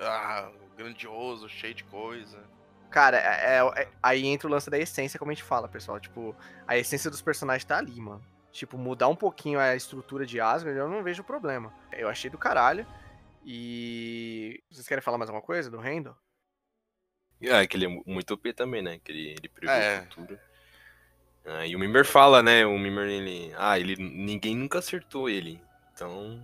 ah, 0.00 0.50
grandioso, 0.76 1.48
cheio 1.48 1.74
de 1.74 1.84
coisa. 1.84 2.42
Cara, 2.90 3.16
é- 3.18 3.56
é- 3.58 3.82
é- 3.82 3.88
aí 4.02 4.26
entra 4.26 4.46
o 4.46 4.50
lance 4.50 4.68
da 4.70 4.78
essência, 4.78 5.18
como 5.18 5.30
a 5.30 5.34
gente 5.34 5.42
fala, 5.44 5.66
pessoal. 5.68 5.98
Tipo, 5.98 6.36
a 6.66 6.76
essência 6.76 7.10
dos 7.10 7.22
personagens 7.22 7.64
tá 7.64 7.78
ali, 7.78 7.98
mano. 8.00 8.24
Tipo, 8.52 8.76
mudar 8.76 9.08
um 9.08 9.16
pouquinho 9.16 9.58
a 9.58 9.74
estrutura 9.74 10.26
de 10.26 10.38
Asgard, 10.40 10.78
eu 10.78 10.88
não 10.88 11.02
vejo 11.02 11.24
problema. 11.24 11.72
Eu 11.90 12.08
achei 12.08 12.30
do 12.30 12.36
caralho. 12.38 12.86
E. 13.44 14.62
Vocês 14.70 14.86
querem 14.86 15.02
falar 15.02 15.18
mais 15.18 15.28
alguma 15.30 15.44
coisa 15.44 15.70
do 15.70 15.78
Randall? 15.78 16.16
Ah, 17.50 17.66
que 17.66 17.76
ele 17.76 17.86
é 17.86 17.88
mu- 17.88 18.04
muito 18.06 18.32
OP 18.34 18.52
também, 18.52 18.82
né? 18.82 19.00
Que 19.02 19.10
ele, 19.10 19.28
ele 19.30 19.48
prevê 19.48 19.72
É. 19.72 19.98
o 20.00 20.02
futuro. 20.04 20.38
Ah, 21.44 21.66
e 21.66 21.74
o 21.74 21.78
Mimir 21.78 22.04
fala, 22.04 22.40
né? 22.42 22.64
O 22.64 22.78
Mimir, 22.78 23.08
ele. 23.08 23.52
Ah, 23.56 23.78
ele. 23.78 23.96
Ninguém 23.96 24.54
nunca 24.56 24.78
acertou 24.78 25.28
ele. 25.28 25.60
Então. 25.94 26.40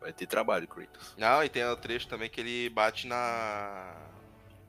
Vai 0.00 0.12
ter 0.12 0.26
trabalho, 0.26 0.68
Kratos. 0.68 1.14
Não, 1.16 1.42
e 1.42 1.48
tem 1.48 1.64
o 1.64 1.76
trecho 1.76 2.06
também 2.06 2.30
que 2.30 2.40
ele 2.40 2.70
bate 2.70 3.06
na. 3.06 3.94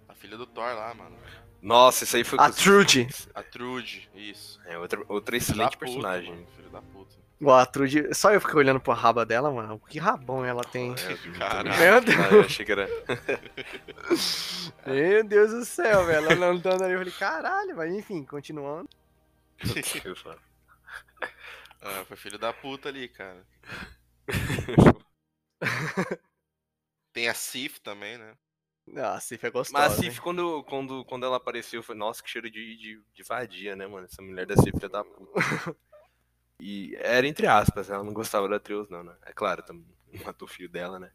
A 0.08 0.14
filha 0.16 0.38
do 0.38 0.46
Thor 0.48 0.74
lá, 0.74 0.94
mano. 0.94 1.16
Nossa, 1.62 2.04
isso 2.04 2.16
aí 2.16 2.24
foi. 2.24 2.40
A 2.40 2.50
Trude. 2.50 3.08
A 3.36 3.44
Trude, 3.44 4.10
isso. 4.16 4.60
É 4.66 4.78
outra, 4.78 5.02
outra 5.08 5.38
excelente 5.38 5.78
puta, 5.78 5.86
personagem. 5.86 6.32
mano, 6.32 6.48
Filho 6.56 6.70
da 6.70 6.82
puta. 6.82 7.16
Igual 7.40 7.58
a 7.60 7.66
Trude. 7.66 8.14
Só 8.14 8.32
eu 8.34 8.42
fiquei 8.42 8.56
olhando 8.56 8.80
pro 8.80 8.92
raba 8.94 9.26
dela, 9.26 9.52
mano. 9.52 9.80
Que 9.88 10.00
rabão 10.00 10.44
ela 10.44 10.64
tem. 10.64 10.94
É, 11.06 11.38
Caralho. 11.38 11.78
Meu 11.80 12.02
Deus. 12.02 12.20
Ah, 12.20 12.34
eu 12.34 12.42
achei 12.42 12.66
que 12.66 12.72
era. 12.72 12.90
Meu 14.86 15.24
Deus 15.24 15.52
do 15.52 15.66
céu, 15.66 16.06
velho. 16.06 16.32
Ela 16.32 16.48
andando 16.48 16.84
ali, 16.84 16.94
eu 16.94 17.00
falei, 17.00 17.14
caralho, 17.14 17.76
mas 17.76 17.94
enfim, 17.94 18.24
continuando. 18.24 18.90
Ah, 21.82 22.04
foi 22.06 22.18
filho 22.18 22.38
da 22.38 22.52
puta 22.54 22.90
ali, 22.90 23.08
cara. 23.08 23.46
Tem 27.14 27.28
a 27.28 27.34
Sif 27.34 27.80
também, 27.80 28.18
né? 28.18 28.38
Ah, 28.96 29.16
a 29.16 29.20
Cif 29.20 29.46
é 29.46 29.50
gostosa. 29.50 29.84
Mas 29.84 29.94
a 29.94 29.96
hein? 29.96 30.12
Sif, 30.12 30.22
quando, 30.22 30.64
quando, 30.64 31.06
quando 31.06 31.26
ela 31.26 31.38
apareceu, 31.38 31.82
foi, 31.82 31.96
nossa, 31.96 32.22
que 32.24 32.30
cheiro 32.30 32.50
de, 32.50 32.78
de, 32.78 33.02
de 33.14 33.24
vadia, 33.24 33.76
né, 33.76 33.88
mano? 33.88 34.06
Essa 34.06 34.22
mulher 34.22 34.46
deve 34.46 34.62
ser 34.62 34.72
filha 34.74 34.90
da 34.90 35.04
puta. 35.04 35.32
E 36.62 36.94
era 37.00 37.26
entre 37.26 37.48
aspas, 37.48 37.90
ela 37.90 38.04
não 38.04 38.14
gostava 38.14 38.48
da 38.50 38.58
Atreus, 38.58 38.90
não, 38.90 39.02
né? 39.02 39.16
É 39.26 39.32
claro, 39.32 39.64
também 39.64 39.86
matou 40.26 40.46
o 40.46 40.52
filho 40.52 40.68
dela, 40.68 41.00
né? 41.00 41.10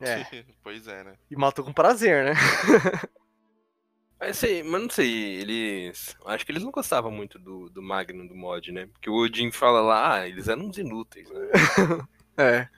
É. 0.00 0.24
pois 0.62 0.88
é, 0.88 1.04
né? 1.04 1.18
E 1.30 1.36
matou 1.36 1.62
com 1.62 1.72
prazer, 1.72 2.24
né? 2.24 2.32
Mas, 4.18 4.38
sei, 4.38 4.62
mas 4.62 4.82
não 4.82 4.88
sei, 4.90 5.36
eles. 5.36 6.16
Acho 6.24 6.44
que 6.46 6.52
eles 6.52 6.62
não 6.62 6.70
gostavam 6.70 7.10
muito 7.10 7.38
do, 7.38 7.68
do 7.68 7.82
Magno 7.82 8.26
do 8.26 8.34
mod, 8.34 8.72
né? 8.72 8.86
Porque 8.86 9.10
o 9.10 9.14
Odin 9.14 9.50
fala 9.50 9.80
lá, 9.80 10.14
ah, 10.14 10.28
eles 10.28 10.48
eram 10.48 10.62
uns 10.66 10.78
inúteis, 10.78 11.28
né? 11.30 11.38
É. 12.38 12.68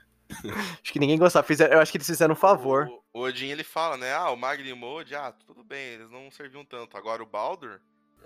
Acho 0.81 0.93
que 0.93 0.99
ninguém 1.01 1.19
gostava. 1.19 1.45
Fizeram- 1.47 1.75
eu 1.75 1.81
acho 1.81 1.91
que 1.91 1.99
eles 1.99 2.07
fizeram 2.07 2.33
um 2.33 2.37
favor. 2.37 2.87
O, 3.13 3.21
o 3.21 3.23
Odin 3.23 3.47
ele 3.49 3.65
fala, 3.65 3.97
né? 3.97 4.13
Ah, 4.13 4.31
o 4.31 4.37
Magni 4.37 4.69
e 4.69 4.73
o 4.73 4.77
Mod, 4.77 5.13
ah, 5.17 5.33
tudo 5.47 5.65
bem, 5.65 5.95
eles 5.95 6.11
não 6.11 6.31
serviam 6.31 6.65
tanto. 6.65 6.97
Agora 6.97 7.23
o 7.23 7.27
Baldur 7.27 7.81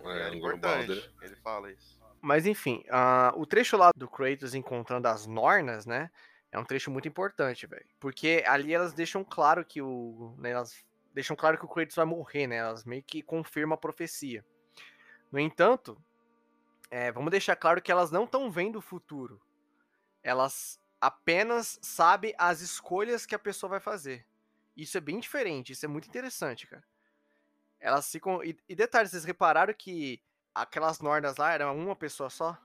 É, 0.04 0.30
o 0.30 0.34
importante. 0.34 0.88
Baldur. 0.88 1.02
Ele 1.22 1.36
fala 1.36 1.70
isso. 1.72 1.98
Mas 2.20 2.44
enfim, 2.46 2.82
ah, 2.90 3.32
o 3.36 3.46
trecho 3.46 3.76
lá 3.76 3.90
do 3.96 4.08
Kratos 4.08 4.54
encontrando 4.54 5.08
as 5.08 5.26
Nornas, 5.26 5.86
né? 5.86 6.10
É 6.50 6.58
um 6.58 6.64
trecho 6.64 6.90
muito 6.90 7.08
importante, 7.08 7.66
velho. 7.66 7.86
Porque 7.98 8.44
ali 8.46 8.74
elas 8.74 8.92
deixam 8.92 9.24
claro 9.24 9.64
que 9.64 9.80
o. 9.80 10.34
né, 10.38 10.50
elas 10.50 10.74
deixam 11.14 11.36
claro 11.36 11.58
que 11.58 11.64
o 11.64 11.68
Kratos 11.68 11.96
vai 11.96 12.04
morrer, 12.04 12.46
né? 12.46 12.56
Elas 12.56 12.84
meio 12.84 13.02
que 13.02 13.22
confirmam 13.22 13.74
a 13.74 13.78
profecia. 13.78 14.44
No 15.30 15.38
entanto, 15.38 16.02
é, 16.90 17.10
vamos 17.10 17.30
deixar 17.30 17.56
claro 17.56 17.80
que 17.80 17.90
elas 17.90 18.10
não 18.10 18.24
estão 18.24 18.50
vendo 18.50 18.76
o 18.76 18.82
futuro. 18.82 19.40
Elas 20.22 20.78
apenas 21.00 21.78
sabem 21.82 22.34
as 22.38 22.60
escolhas 22.60 23.26
que 23.26 23.34
a 23.34 23.38
pessoa 23.38 23.70
vai 23.70 23.80
fazer. 23.80 24.26
Isso 24.76 24.96
é 24.96 25.00
bem 25.00 25.18
diferente, 25.20 25.72
isso 25.72 25.84
é 25.84 25.88
muito 25.88 26.08
interessante, 26.08 26.66
cara. 26.66 26.84
elas 27.80 28.10
ficam. 28.10 28.42
E, 28.42 28.56
e 28.68 28.74
detalhe, 28.74 29.08
vocês 29.08 29.24
repararam 29.24 29.74
que 29.74 30.22
aquelas 30.54 31.00
Nordas 31.00 31.36
lá 31.36 31.52
eram 31.52 31.76
uma 31.76 31.96
pessoa 31.96 32.30
só? 32.30 32.58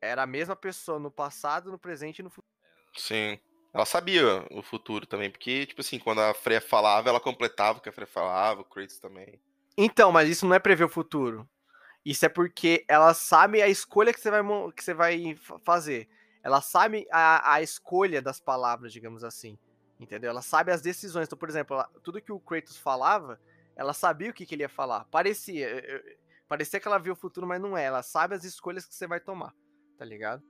Era 0.00 0.22
a 0.22 0.26
mesma 0.26 0.54
pessoa 0.54 0.98
no 0.98 1.10
passado, 1.10 1.70
no 1.70 1.78
presente 1.78 2.20
e 2.20 2.22
no 2.22 2.30
futuro. 2.30 2.54
Sim. 2.94 3.40
Ela 3.78 3.86
sabia 3.86 4.44
o 4.50 4.60
futuro 4.60 5.06
também, 5.06 5.30
porque, 5.30 5.64
tipo 5.64 5.82
assim, 5.82 6.00
quando 6.00 6.20
a 6.20 6.34
Freya 6.34 6.60
falava, 6.60 7.08
ela 7.08 7.20
completava 7.20 7.78
o 7.78 7.80
que 7.80 7.88
a 7.88 7.92
Freya 7.92 8.08
falava, 8.08 8.62
o 8.62 8.64
Kratos 8.64 8.98
também. 8.98 9.40
Então, 9.76 10.10
mas 10.10 10.28
isso 10.28 10.44
não 10.44 10.56
é 10.56 10.58
prever 10.58 10.82
o 10.82 10.88
futuro. 10.88 11.48
Isso 12.04 12.26
é 12.26 12.28
porque 12.28 12.84
ela 12.88 13.14
sabe 13.14 13.62
a 13.62 13.68
escolha 13.68 14.12
que 14.12 14.18
você 14.18 14.32
vai, 14.32 14.42
que 14.72 14.82
você 14.82 14.92
vai 14.92 15.38
fazer. 15.64 16.08
Ela 16.42 16.60
sabe 16.60 17.06
a, 17.12 17.54
a 17.54 17.62
escolha 17.62 18.20
das 18.20 18.40
palavras, 18.40 18.92
digamos 18.92 19.22
assim. 19.22 19.56
Entendeu? 20.00 20.30
Ela 20.30 20.42
sabe 20.42 20.72
as 20.72 20.82
decisões. 20.82 21.28
Então, 21.28 21.38
por 21.38 21.48
exemplo, 21.48 21.76
ela, 21.76 21.88
tudo 22.02 22.20
que 22.20 22.32
o 22.32 22.40
Kratos 22.40 22.76
falava, 22.76 23.40
ela 23.76 23.92
sabia 23.92 24.30
o 24.30 24.34
que, 24.34 24.44
que 24.44 24.56
ele 24.56 24.64
ia 24.64 24.68
falar. 24.68 25.04
Parecia. 25.04 26.02
Parecia 26.48 26.80
que 26.80 26.88
ela 26.88 26.98
viu 26.98 27.12
o 27.12 27.16
futuro, 27.16 27.46
mas 27.46 27.60
não 27.60 27.78
é. 27.78 27.84
Ela 27.84 28.02
sabe 28.02 28.34
as 28.34 28.42
escolhas 28.42 28.84
que 28.84 28.92
você 28.92 29.06
vai 29.06 29.20
tomar. 29.20 29.54
Tá 29.96 30.04
ligado? 30.04 30.42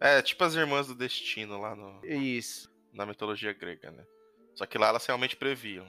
É, 0.00 0.22
tipo 0.22 0.42
as 0.42 0.54
irmãs 0.54 0.86
do 0.86 0.94
destino 0.94 1.60
lá 1.60 1.76
no. 1.76 2.04
Isso. 2.04 2.70
Na 2.92 3.04
mitologia 3.04 3.52
grega, 3.52 3.90
né? 3.90 4.04
Só 4.54 4.66
que 4.66 4.78
lá 4.78 4.88
elas 4.88 5.04
realmente 5.04 5.36
previam. 5.36 5.86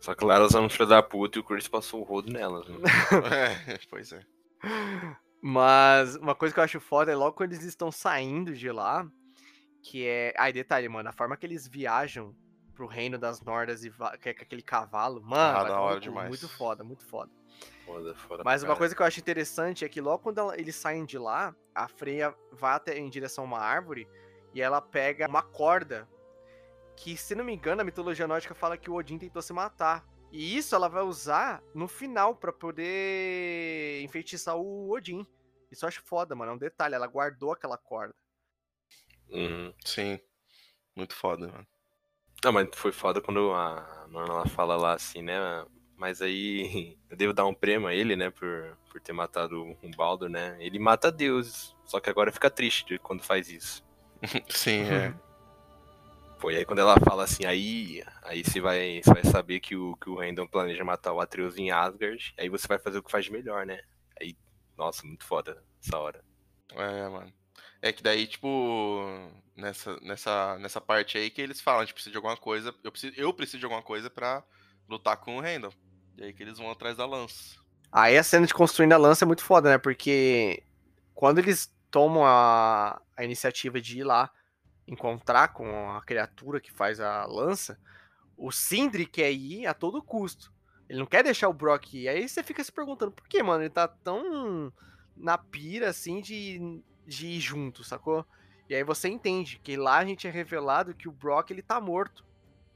Só 0.00 0.14
que 0.14 0.24
lá 0.24 0.36
elas 0.36 0.54
eram 0.54 0.68
filha 0.68 0.86
da 0.86 1.02
puta 1.02 1.38
e 1.38 1.40
o 1.40 1.44
Chris 1.44 1.68
passou 1.68 2.00
o 2.00 2.04
rodo 2.04 2.32
nelas, 2.32 2.66
né? 2.68 2.76
é, 3.68 3.78
pois 3.90 4.12
é. 4.12 4.24
Mas 5.40 6.16
uma 6.16 6.34
coisa 6.34 6.54
que 6.54 6.60
eu 6.60 6.64
acho 6.64 6.80
foda 6.80 7.12
é 7.12 7.16
logo 7.16 7.36
quando 7.36 7.52
eles 7.52 7.64
estão 7.64 7.90
saindo 7.90 8.54
de 8.54 8.70
lá, 8.70 9.06
que 9.82 10.06
é. 10.06 10.32
Ai, 10.36 10.52
detalhe, 10.52 10.88
mano, 10.88 11.08
a 11.08 11.12
forma 11.12 11.36
que 11.36 11.44
eles 11.44 11.66
viajam 11.66 12.34
pro 12.74 12.86
reino 12.86 13.18
das 13.18 13.40
Nordas 13.42 13.84
e 13.84 13.90
que 14.20 14.28
é 14.28 14.34
com 14.34 14.42
aquele 14.42 14.62
cavalo, 14.62 15.20
mano, 15.20 15.58
ah, 15.58 15.64
da 15.64 15.80
hora 15.80 16.00
demais. 16.00 16.28
muito 16.28 16.48
foda, 16.48 16.82
muito 16.82 17.04
foda. 17.06 17.30
Foda, 17.84 18.14
foda 18.14 18.42
Mas 18.44 18.62
uma 18.62 18.76
coisa 18.76 18.94
que 18.94 19.02
eu 19.02 19.06
acho 19.06 19.20
interessante 19.20 19.84
é 19.84 19.88
que 19.88 20.00
logo 20.00 20.22
quando 20.22 20.38
ela, 20.38 20.58
eles 20.58 20.76
saem 20.76 21.04
de 21.04 21.18
lá, 21.18 21.54
a 21.74 21.88
Freya 21.88 22.34
vai 22.52 22.74
até 22.74 22.96
em 22.98 23.08
direção 23.08 23.44
a 23.44 23.46
uma 23.46 23.58
árvore 23.58 24.08
e 24.54 24.62
ela 24.62 24.80
pega 24.80 25.28
uma 25.28 25.42
corda 25.42 26.08
que, 26.96 27.16
se 27.16 27.34
não 27.34 27.44
me 27.44 27.54
engano, 27.54 27.80
a 27.80 27.84
mitologia 27.84 28.26
nórdica 28.26 28.54
fala 28.54 28.76
que 28.76 28.90
o 28.90 28.94
Odin 28.94 29.18
tentou 29.18 29.42
se 29.42 29.52
matar. 29.52 30.06
E 30.30 30.56
isso 30.56 30.74
ela 30.74 30.88
vai 30.88 31.02
usar 31.02 31.62
no 31.74 31.86
final 31.86 32.34
para 32.34 32.52
poder 32.52 34.02
enfeitiçar 34.02 34.56
o 34.56 34.90
Odin. 34.90 35.26
Isso 35.70 35.84
eu 35.84 35.88
acho 35.88 36.02
foda, 36.02 36.34
mano. 36.34 36.52
É 36.52 36.54
um 36.54 36.58
detalhe. 36.58 36.94
Ela 36.94 37.06
guardou 37.06 37.52
aquela 37.52 37.76
corda. 37.76 38.14
Uhum. 39.28 39.74
Sim. 39.84 40.18
Muito 40.94 41.14
foda, 41.14 41.48
mano. 41.48 41.66
Não, 42.44 42.52
mas 42.52 42.68
foi 42.74 42.92
foda 42.92 43.20
quando 43.20 43.52
a 43.52 44.06
ela 44.10 44.46
fala 44.46 44.76
lá 44.76 44.94
assim, 44.94 45.22
né? 45.22 45.64
Mas 46.02 46.20
aí 46.20 46.98
eu 47.08 47.16
devo 47.16 47.32
dar 47.32 47.46
um 47.46 47.54
prêmio 47.54 47.86
a 47.86 47.94
ele, 47.94 48.16
né? 48.16 48.28
Por, 48.28 48.76
por 48.90 49.00
ter 49.00 49.12
matado 49.12 49.62
um 49.80 49.90
Baldur, 49.92 50.28
né? 50.28 50.56
Ele 50.58 50.76
mata 50.80 51.12
deuses. 51.12 51.76
Só 51.84 52.00
que 52.00 52.10
agora 52.10 52.32
fica 52.32 52.50
triste 52.50 52.98
quando 52.98 53.22
faz 53.22 53.48
isso. 53.48 53.84
Sim, 54.50 54.82
é. 54.82 55.14
Pô, 56.40 56.50
e 56.50 56.56
aí 56.56 56.64
quando 56.64 56.80
ela 56.80 56.96
fala 56.98 57.22
assim, 57.22 57.44
aí, 57.44 58.02
aí 58.24 58.42
você 58.42 58.60
vai, 58.60 59.00
você 59.00 59.14
vai 59.14 59.24
saber 59.24 59.60
que 59.60 59.76
o, 59.76 59.94
que 59.94 60.10
o 60.10 60.16
Random 60.16 60.44
planeja 60.44 60.82
matar 60.82 61.12
o 61.12 61.20
Atreus 61.20 61.56
em 61.56 61.70
Asgard, 61.70 62.34
aí 62.36 62.48
você 62.48 62.66
vai 62.66 62.80
fazer 62.80 62.98
o 62.98 63.02
que 63.02 63.10
faz 63.10 63.26
de 63.26 63.30
melhor, 63.30 63.64
né? 63.64 63.80
Aí, 64.20 64.36
nossa, 64.76 65.06
muito 65.06 65.24
foda 65.24 65.62
essa 65.80 65.96
hora. 65.96 66.24
É, 66.74 67.08
mano. 67.08 67.32
É 67.80 67.92
que 67.92 68.02
daí, 68.02 68.26
tipo, 68.26 69.04
nessa, 69.56 69.96
nessa, 70.00 70.58
nessa 70.58 70.80
parte 70.80 71.16
aí 71.16 71.30
que 71.30 71.40
eles 71.40 71.60
falam, 71.60 71.82
a 71.82 71.84
gente 71.84 71.94
precisa 71.94 72.10
de 72.10 72.16
alguma 72.16 72.36
coisa, 72.36 72.74
eu 72.82 72.90
preciso, 72.90 73.14
eu 73.16 73.32
preciso 73.32 73.58
de 73.60 73.64
alguma 73.64 73.82
coisa 73.82 74.10
pra 74.10 74.42
lutar 74.88 75.16
com 75.18 75.36
o 75.36 75.40
Randall. 75.40 75.72
E 76.16 76.24
aí 76.24 76.32
que 76.32 76.42
eles 76.42 76.58
vão 76.58 76.70
atrás 76.70 76.96
da 76.96 77.06
lança. 77.06 77.56
Aí 77.90 78.16
a 78.16 78.22
cena 78.22 78.46
de 78.46 78.54
construindo 78.54 78.92
a 78.92 78.98
lança 78.98 79.24
é 79.24 79.26
muito 79.26 79.44
foda, 79.44 79.70
né? 79.70 79.78
Porque 79.78 80.62
quando 81.14 81.38
eles 81.38 81.74
tomam 81.90 82.24
a, 82.24 83.00
a 83.16 83.24
iniciativa 83.24 83.80
de 83.80 83.98
ir 83.98 84.04
lá 84.04 84.30
encontrar 84.86 85.48
com 85.48 85.90
a 85.90 86.02
criatura 86.02 86.60
que 86.60 86.72
faz 86.72 87.00
a 87.00 87.24
lança, 87.26 87.78
o 88.36 88.50
Sindri 88.50 89.06
quer 89.06 89.30
ir 89.30 89.66
a 89.66 89.74
todo 89.74 90.02
custo. 90.02 90.52
Ele 90.88 90.98
não 90.98 91.06
quer 91.06 91.22
deixar 91.22 91.48
o 91.48 91.52
Brock 91.54 91.94
ir. 91.94 92.08
Aí 92.08 92.28
você 92.28 92.42
fica 92.42 92.62
se 92.62 92.72
perguntando, 92.72 93.12
por 93.12 93.26
que, 93.28 93.42
mano? 93.42 93.62
Ele 93.62 93.70
tá 93.70 93.86
tão 93.86 94.72
na 95.16 95.38
pira, 95.38 95.90
assim, 95.90 96.20
de, 96.20 96.82
de 97.06 97.26
ir 97.28 97.40
junto, 97.40 97.84
sacou? 97.84 98.26
E 98.68 98.74
aí 98.74 98.82
você 98.82 99.08
entende 99.08 99.60
que 99.62 99.76
lá 99.76 99.98
a 99.98 100.04
gente 100.04 100.26
é 100.26 100.30
revelado 100.30 100.94
que 100.94 101.08
o 101.08 101.12
Brock, 101.12 101.50
ele 101.50 101.62
tá 101.62 101.80
morto, 101.80 102.24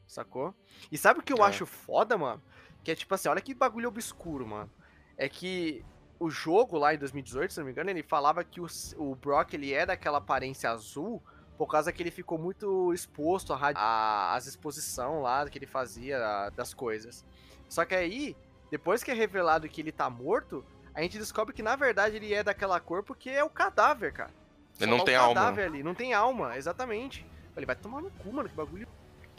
sacou? 0.06 0.54
E 0.90 0.96
sabe 0.98 1.20
o 1.20 1.22
que 1.22 1.32
eu 1.32 1.44
é. 1.44 1.48
acho 1.48 1.66
foda, 1.66 2.16
mano? 2.16 2.42
Que 2.86 2.92
é 2.92 2.94
tipo 2.94 3.12
assim, 3.16 3.28
olha 3.28 3.40
que 3.40 3.52
bagulho 3.52 3.88
obscuro, 3.88 4.46
mano. 4.46 4.70
É 5.18 5.28
que 5.28 5.84
o 6.20 6.30
jogo 6.30 6.78
lá 6.78 6.94
em 6.94 6.98
2018, 6.98 7.52
se 7.52 7.58
não 7.58 7.66
me 7.66 7.72
engano, 7.72 7.90
ele 7.90 8.04
falava 8.04 8.44
que 8.44 8.60
o, 8.60 8.66
o 8.96 9.16
Brock, 9.16 9.54
ele 9.54 9.74
é 9.74 9.84
daquela 9.84 10.18
aparência 10.18 10.70
azul 10.70 11.20
por 11.58 11.66
causa 11.66 11.90
que 11.90 12.00
ele 12.00 12.12
ficou 12.12 12.38
muito 12.38 12.92
exposto 12.92 13.52
às 13.52 14.46
exposição 14.46 15.20
lá 15.20 15.50
que 15.50 15.58
ele 15.58 15.66
fazia 15.66 16.48
das 16.50 16.72
coisas. 16.72 17.24
Só 17.68 17.84
que 17.84 17.92
aí, 17.92 18.36
depois 18.70 19.02
que 19.02 19.10
é 19.10 19.14
revelado 19.14 19.68
que 19.68 19.80
ele 19.80 19.90
tá 19.90 20.08
morto, 20.08 20.64
a 20.94 21.02
gente 21.02 21.18
descobre 21.18 21.52
que 21.52 21.64
na 21.64 21.74
verdade 21.74 22.14
ele 22.14 22.32
é 22.32 22.44
daquela 22.44 22.78
cor 22.78 23.02
porque 23.02 23.30
é 23.30 23.42
o 23.42 23.50
cadáver, 23.50 24.12
cara. 24.12 24.30
Ele 24.78 24.92
não 24.92 25.04
tem 25.04 25.16
alma. 25.16 25.48
Ali. 25.48 25.82
Não 25.82 25.94
tem 25.96 26.14
alma, 26.14 26.56
exatamente. 26.56 27.26
Ele 27.56 27.66
vai 27.66 27.74
tomar 27.74 28.00
no 28.00 28.12
cu, 28.12 28.32
mano, 28.32 28.48
que 28.48 28.54
bagulho. 28.54 28.86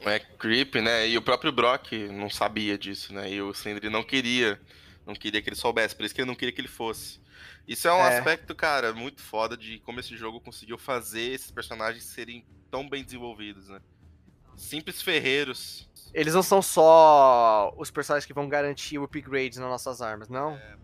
É 0.02 0.20
creep, 0.20 0.76
né? 0.76 1.08
E 1.08 1.18
o 1.18 1.22
próprio 1.22 1.52
Brock 1.52 1.92
não 2.12 2.30
sabia 2.30 2.78
disso, 2.78 3.14
né? 3.14 3.32
E 3.32 3.42
o 3.42 3.54
Sindri 3.54 3.90
não 3.90 4.04
queria, 4.04 4.60
não 5.06 5.16
queria 5.16 5.42
que 5.42 5.50
ele 5.50 5.56
soubesse, 5.56 5.96
por 5.96 6.06
isso 6.06 6.14
que 6.14 6.22
ele 6.22 6.28
não 6.28 6.36
queria 6.36 6.54
que 6.54 6.62
ele 6.62 6.68
fosse. 6.68 7.20
Isso 7.68 7.88
é 7.88 7.94
um 7.94 7.98
é. 7.98 8.18
aspecto, 8.18 8.56
cara, 8.56 8.94
muito 8.94 9.22
foda 9.22 9.58
de 9.58 9.80
como 9.80 10.00
esse 10.00 10.16
jogo 10.16 10.40
conseguiu 10.40 10.78
fazer 10.78 11.34
esses 11.34 11.52
personagens 11.52 12.04
serem 12.04 12.46
tão 12.72 12.88
bem 12.88 13.04
desenvolvidos, 13.04 13.68
né? 13.68 13.82
Simples 14.56 15.02
ferreiros. 15.02 15.90
Eles 16.14 16.34
não 16.34 16.42
são 16.42 16.62
só 16.62 17.74
os 17.78 17.92
personagens 17.92 18.26
que 18.26 18.34
vão 18.34 18.48
garantir 18.48 18.98
o 18.98 19.04
upgrades 19.04 19.58
nas 19.58 19.70
nossas 19.70 20.02
armas, 20.02 20.30
não? 20.30 20.54
É. 20.56 20.78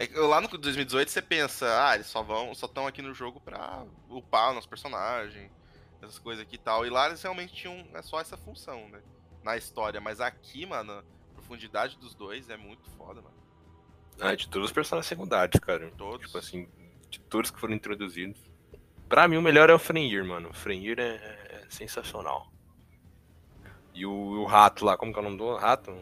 É, 0.00 0.08
lá 0.20 0.40
no 0.40 0.46
2018 0.46 1.10
você 1.10 1.20
pensa, 1.20 1.66
ah, 1.84 1.96
eles 1.96 2.06
só 2.06 2.22
vão, 2.22 2.54
só 2.54 2.66
estão 2.66 2.86
aqui 2.86 3.02
no 3.02 3.12
jogo 3.12 3.40
pra 3.40 3.84
upar 4.08 4.52
o 4.52 4.54
nosso 4.54 4.68
personagem, 4.68 5.50
essas 6.00 6.18
coisas 6.18 6.42
aqui 6.42 6.56
e 6.56 6.58
tal. 6.58 6.86
E 6.86 6.90
lá 6.90 7.06
eles 7.06 7.22
realmente 7.22 7.54
tinham 7.54 7.86
é 7.94 8.02
só 8.02 8.20
essa 8.20 8.36
função, 8.36 8.88
né? 8.88 9.00
Na 9.42 9.56
história. 9.56 10.00
Mas 10.00 10.20
aqui, 10.20 10.66
mano, 10.66 10.92
a 10.92 11.02
profundidade 11.34 11.96
dos 11.98 12.14
dois 12.14 12.50
é 12.50 12.56
muito 12.56 12.88
foda, 12.90 13.20
mano. 13.20 13.36
Ah, 14.20 14.34
de 14.34 14.48
todos 14.48 14.68
os 14.68 14.72
personagens 14.72 15.08
secundários, 15.08 15.60
cara. 15.60 15.90
Todos. 15.96 16.26
Tipo 16.26 16.38
assim, 16.38 16.68
de 17.08 17.20
todos 17.20 17.50
que 17.50 17.60
foram 17.60 17.74
introduzidos. 17.74 18.40
Pra 19.08 19.26
mim, 19.26 19.36
o 19.36 19.42
melhor 19.42 19.70
é 19.70 19.74
o 19.74 19.78
Frenir, 19.78 20.24
mano. 20.24 20.50
O 20.50 20.54
Frenir 20.54 20.98
é, 20.98 21.14
é, 21.14 21.66
sensacional. 21.70 22.52
E 23.94 24.04
o, 24.04 24.12
o, 24.12 24.44
rato 24.44 24.84
lá, 24.84 24.96
como 24.96 25.12
que 25.12 25.18
é 25.18 25.22
o 25.22 25.24
nome 25.24 25.38
do 25.38 25.56
rato? 25.56 25.96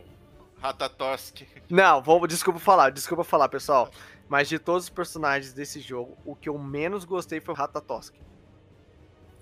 Ratatosk. 0.60 1.43
Não, 1.70 2.02
vou, 2.02 2.27
desculpa 2.27 2.59
falar, 2.59 2.90
desculpa 2.90 3.23
falar, 3.23 3.48
pessoal. 3.48 3.90
Mas 4.28 4.48
de 4.48 4.59
todos 4.59 4.85
os 4.85 4.90
personagens 4.90 5.52
desse 5.52 5.81
jogo, 5.81 6.16
o 6.24 6.35
que 6.35 6.48
eu 6.48 6.59
menos 6.59 7.05
gostei 7.05 7.40
foi 7.40 7.55
o 7.55 7.56
Ratatosk. 7.56 8.14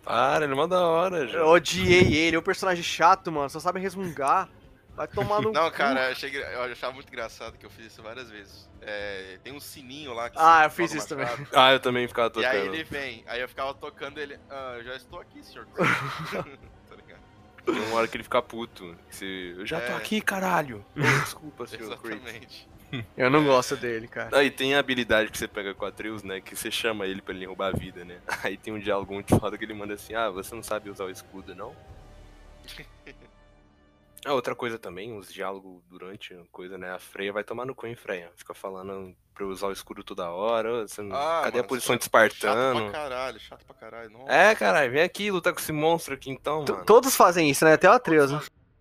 Para, 0.05 0.45
ele 0.45 0.53
é 0.53 0.57
uma 0.57 0.69
da 0.69 0.87
hora, 0.87 1.27
já. 1.27 1.39
Eu 1.39 1.49
odiei 1.49 2.15
ele, 2.15 2.37
é 2.37 2.39
um 2.39 2.43
personagem 2.43 2.85
chato, 2.85 3.33
mano, 3.33 3.49
só 3.49 3.59
sabe 3.59 3.81
resmungar. 3.81 4.49
Vai 4.95 5.09
tomar 5.09 5.41
no 5.41 5.51
Não, 5.53 5.71
cara, 5.71 6.07
eu, 6.07 6.13
achei, 6.13 6.37
eu 6.37 6.63
achava 6.63 6.93
muito 6.93 7.09
engraçado 7.09 7.59
que 7.59 7.67
eu 7.67 7.71
fiz 7.71 7.87
isso 7.87 8.03
várias 8.03 8.31
vezes. 8.31 8.69
É, 8.81 9.39
tem 9.43 9.53
um 9.53 9.61
sininho 9.61 10.13
lá 10.13 10.31
que 10.31 10.37
Ah, 10.39 10.65
eu 10.65 10.71
fiz 10.71 10.93
isso 10.95 11.09
também. 11.09 11.27
Ah, 11.53 11.73
eu 11.73 11.81
também 11.81 12.07
ficava 12.07 12.31
tocando. 12.31 12.53
E 12.53 12.57
aí 12.57 12.67
ele 12.67 12.85
vem, 12.85 13.25
aí 13.27 13.41
eu 13.41 13.49
ficava 13.49 13.75
tocando 13.75 14.19
ele. 14.19 14.39
Ah, 14.51 14.75
eu 14.77 14.85
já 14.85 14.95
estou 14.95 15.21
aqui, 15.21 15.43
senhor. 15.43 15.67
tá 15.75 16.95
ligado? 16.97 17.23
Tem 17.65 17.75
uma 17.75 17.97
hora 17.97 18.07
que 18.07 18.17
ele 18.17 18.25
fica 18.25 18.43
puto. 18.43 18.95
Você, 19.11 19.55
eu 19.57 19.67
já 19.67 19.79
é... 19.79 19.91
tô 19.91 19.97
aqui, 19.97 20.21
caralho. 20.21 20.85
desculpa, 20.95 21.67
senhor. 21.67 21.85
Exatamente. 21.85 22.69
Eu 23.17 23.31
não 23.31 23.45
gosto 23.45 23.77
dele, 23.77 24.07
cara. 24.09 24.37
Aí 24.37 24.51
tem 24.51 24.75
a 24.75 24.79
habilidade 24.79 25.31
que 25.31 25.39
você 25.39 25.49
pega 25.49 25.75
com 25.75 25.85
a 25.85 25.89
Atreus, 25.89 26.23
né? 26.23 26.41
Que 26.41 26.55
você 26.57 26.71
chama 26.71 27.07
ele 27.07 27.23
pra 27.23 27.35
ele 27.35 27.47
roubar 27.47 27.69
a 27.75 27.77
vida, 27.77 28.05
né? 28.05 28.21
Aí 28.43 28.57
tem 28.57 28.73
um 28.73 28.79
diálogo 28.79 29.15
muito 29.15 29.39
foda 29.39 29.57
que 29.57 29.65
ele 29.65 29.75
manda 29.75 29.95
assim: 29.95 30.15
Ah, 30.15 30.31
você 30.31 30.55
não 30.55 30.63
sabe 30.63 30.91
usar 30.91 31.05
o 31.05 31.11
escudo, 31.11 31.55
não? 31.55 31.75
Ah, 34.27 34.33
outra 34.33 34.55
coisa 34.55 34.79
também, 34.79 35.15
os 35.15 35.31
diálogos 35.31 35.83
durante 35.87 36.33
a 36.33 36.41
coisa, 36.51 36.79
né? 36.79 36.91
A 36.91 36.99
Freya 36.99 37.31
vai 37.31 37.45
tomar 37.45 37.67
no 37.67 37.75
cu, 37.75 37.87
hein, 37.87 37.95
Freya? 37.95 38.33
Fica 38.35 38.55
falando 38.55 39.15
pra 39.35 39.45
eu 39.45 39.51
usar 39.51 39.67
o 39.67 39.73
escudo 39.73 40.03
toda 40.03 40.31
hora. 40.31 40.89
Você 40.89 41.03
não... 41.03 41.15
ah, 41.15 41.43
Cadê 41.45 41.59
mano, 41.59 41.67
a 41.67 41.69
posição 41.69 41.95
de 41.95 42.05
espartano? 42.05 42.81
Chato 42.81 42.91
pra 42.91 43.01
caralho, 43.01 43.39
chato 43.41 43.65
pra 43.67 43.75
caralho. 43.75 44.11
Nossa. 44.11 44.33
É, 44.33 44.55
caralho, 44.55 44.91
vem 44.91 45.03
aqui 45.03 45.31
lutar 45.31 45.53
com 45.53 45.61
esse 45.61 45.73
monstro 45.73 46.15
aqui 46.15 46.31
então, 46.31 46.65
mano. 46.67 46.85
Todos 46.87 47.15
fazem 47.15 47.51
isso, 47.51 47.67
né? 47.67 47.75
Até 47.75 47.87
o 47.87 47.93
Atreus, 47.93 48.31
né? 48.33 48.41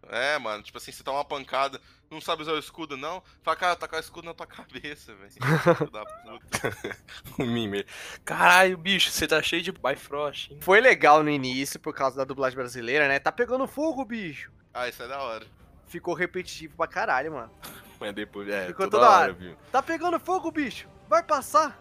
É, 0.10 0.40
mano, 0.40 0.64
tipo 0.64 0.78
assim, 0.78 0.94
você 0.94 1.04
toma 1.04 1.18
uma 1.18 1.26
pancada, 1.26 1.82
não 2.14 2.22
sabe 2.22 2.44
usar 2.44 2.54
o 2.54 2.60
escudo, 2.60 2.96
não? 2.96 3.22
Fala, 3.42 3.58
cara, 3.58 3.76
tá 3.76 3.88
com 3.88 3.96
o 3.96 4.00
escudo 4.00 4.26
na 4.26 4.34
tua 4.34 4.48
cabeça, 4.48 5.14
velho. 5.16 5.32
da 5.92 6.06
puta. 6.06 6.98
o 7.40 7.46
Mimer. 7.46 7.86
Caralho, 8.24 8.78
bicho, 8.78 9.12
você 9.12 9.28
tá 9.28 9.42
cheio 9.42 9.62
de 9.62 9.72
Bifrost, 9.72 10.52
hein? 10.52 10.60
Foi 10.62 10.80
legal 10.80 11.24
no 11.24 11.30
início, 11.30 11.80
por 11.80 11.94
causa 11.94 12.18
da 12.18 12.24
dublagem 12.24 12.58
brasileira, 12.58 13.08
né? 13.08 13.20
Tá 13.20 13.32
pegando 13.32 13.68
fogo, 13.68 14.06
bicho. 14.06 14.52
Ah, 14.74 14.88
isso 14.88 15.04
é 15.04 15.08
da 15.08 15.22
hora. 15.22 15.46
Ficou 15.88 16.14
repetitivo 16.14 16.76
pra 16.78 16.88
caralho, 16.88 17.34
mano. 17.34 17.52
Mas 18.00 18.14
depois, 18.14 18.48
é, 18.50 18.68
Ficou 18.68 18.90
toda, 18.90 19.06
toda 19.06 19.10
hora, 19.10 19.24
hora. 19.24 19.34
viu? 19.34 19.56
Tá 19.72 19.82
pegando 19.82 20.20
fogo, 20.20 20.52
bicho! 20.52 20.88
Vai 21.08 21.24
passar! 21.24 21.80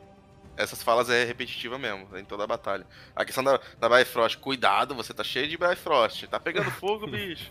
Essas 0.57 0.83
falas 0.83 1.09
é 1.09 1.25
repetitiva 1.25 1.79
mesmo, 1.79 2.17
em 2.17 2.25
toda 2.25 2.45
a 2.45 2.47
batalha. 2.47 2.87
A 3.17 3.25
questão 3.25 3.43
da, 3.43 3.59
da 3.79 3.89
Bifrost, 3.89 4.39
cuidado, 4.39 4.95
você 4.95 5.15
tá 5.15 5.25
cheio 5.25 5.49
de 5.49 5.57
Bifrost. 5.57 6.27
Tá 6.27 6.39
pegando 6.39 6.71
fogo, 6.71 7.07
bicho. 7.07 7.51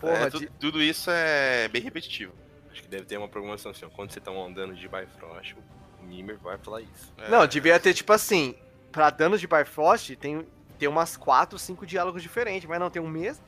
Porra, 0.00 0.26
É, 0.26 0.30
tu- 0.30 0.40
de- 0.40 0.46
Tudo 0.60 0.82
isso 0.82 1.10
é 1.10 1.68
bem 1.68 1.82
repetitivo. 1.82 2.32
Acho 2.70 2.82
que 2.82 2.88
deve 2.88 3.04
ter 3.04 3.16
uma 3.16 3.28
programação 3.28 3.70
assim, 3.70 3.84
ó. 3.84 3.88
Quando 3.90 4.10
você 4.12 4.20
tá 4.20 4.30
andando 4.32 4.74
de 4.74 4.88
Bifrost, 4.88 5.54
o 6.00 6.04
Mimir 6.04 6.38
vai 6.38 6.58
falar 6.58 6.80
isso. 6.82 7.12
É, 7.18 7.28
Não, 7.28 7.46
devia 7.46 7.78
ter, 7.78 7.94
tipo 7.94 8.12
assim, 8.12 8.54
pra 8.90 9.10
danos 9.10 9.40
de 9.40 9.46
Bifrost, 9.46 10.14
tem, 10.16 10.46
tem 10.78 10.88
umas 10.88 11.16
4, 11.16 11.58
5 11.58 11.86
diálogos 11.86 12.22
diferentes, 12.22 12.68
mas 12.68 12.80
não, 12.80 12.90
tem 12.90 13.00
um 13.00 13.08
mesmo. 13.08 13.44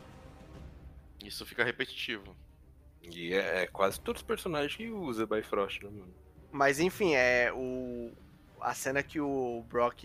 Isso 1.25 1.45
fica 1.45 1.65
repetitivo. 1.65 2.37
E 3.03 3.33
é, 3.35 3.63
é 3.63 3.67
quase 3.67 4.01
todos 4.01 4.21
os 4.23 4.27
personagens 4.27 4.75
que 4.77 4.89
usa 4.91 5.27
Bifrost, 5.27 5.83
né, 5.83 5.91
mano? 5.91 6.15
Mas 6.53 6.79
enfim, 6.81 7.15
é 7.15 7.53
o. 7.53 8.13
A 8.61 8.75
cena 8.75 9.03
que 9.03 9.21
o 9.21 9.65
Brock 9.69 10.05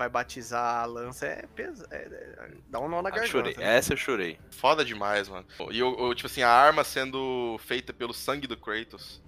vai 0.00 0.08
batizar 0.08 0.82
a 0.82 0.86
lança 0.86 1.26
é 1.26 1.44
pesa. 1.54 1.86
é- 1.90 1.96
é- 1.96 2.50
dá 2.68 2.80
um 2.80 2.88
nó 2.88 3.02
na 3.02 3.08
Ah, 3.08 3.12
garganta. 3.12 3.28
chorei. 3.30 3.54
né? 3.56 3.76
Essa 3.76 3.92
eu 3.92 3.96
chorei. 3.98 4.38
Foda 4.50 4.82
demais, 4.84 5.28
mano. 5.28 5.46
E 5.70 5.78
eu, 5.78 5.94
eu, 5.98 6.14
tipo 6.14 6.26
assim, 6.26 6.42
a 6.42 6.48
arma 6.50 6.82
sendo 6.82 7.58
feita 7.64 7.92
pelo 7.92 8.12
sangue 8.14 8.46
do 8.46 8.56
Kratos. 8.56 9.22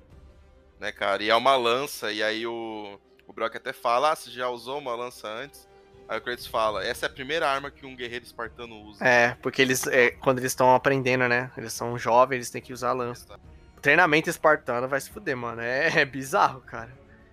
Né, 0.81 0.91
cara? 0.91 1.23
E 1.23 1.31
é 1.31 1.35
uma 1.37 1.55
lança, 1.55 2.11
e 2.11 2.23
aí 2.23 2.45
o, 2.47 2.99
o 3.27 3.33
Brock 3.33 3.55
até 3.55 3.73
fala, 3.73 4.13
ah, 4.13 4.17
você 4.17 4.31
já 4.31 4.49
usou 4.49 4.79
uma 4.79 4.95
lança 4.97 5.29
antes? 5.29 5.69
Aí 6.09 6.19
o 6.19 6.21
Kratos 6.21 6.47
fala, 6.47 6.85
essa 6.85 7.07
é 7.07 7.09
a 7.09 7.13
primeira 7.13 7.49
arma 7.49 7.71
que 7.71 7.87
um 7.87 7.95
guerreiro 7.95 8.25
espartano 8.25 8.75
usa. 8.87 9.05
É, 9.07 9.37
porque 9.41 9.63
eles, 9.63 9.87
é, 9.87 10.11
quando 10.11 10.39
eles 10.39 10.51
estão 10.53 10.75
aprendendo, 10.75 11.29
né? 11.29 11.53
Eles 11.57 11.73
são 11.73 11.97
jovens, 11.97 12.37
eles 12.37 12.51
têm 12.51 12.61
que 12.61 12.73
usar 12.73 12.89
a 12.91 12.95
lança. 12.95 13.39
O 13.77 13.81
treinamento 13.81 14.29
espartano 14.29 14.89
vai 14.89 15.01
se 15.01 15.11
fuder, 15.11 15.37
mano. 15.37 15.61
É, 15.61 16.01
é 16.01 16.05
bizarro, 16.05 16.61
cara. 16.63 16.91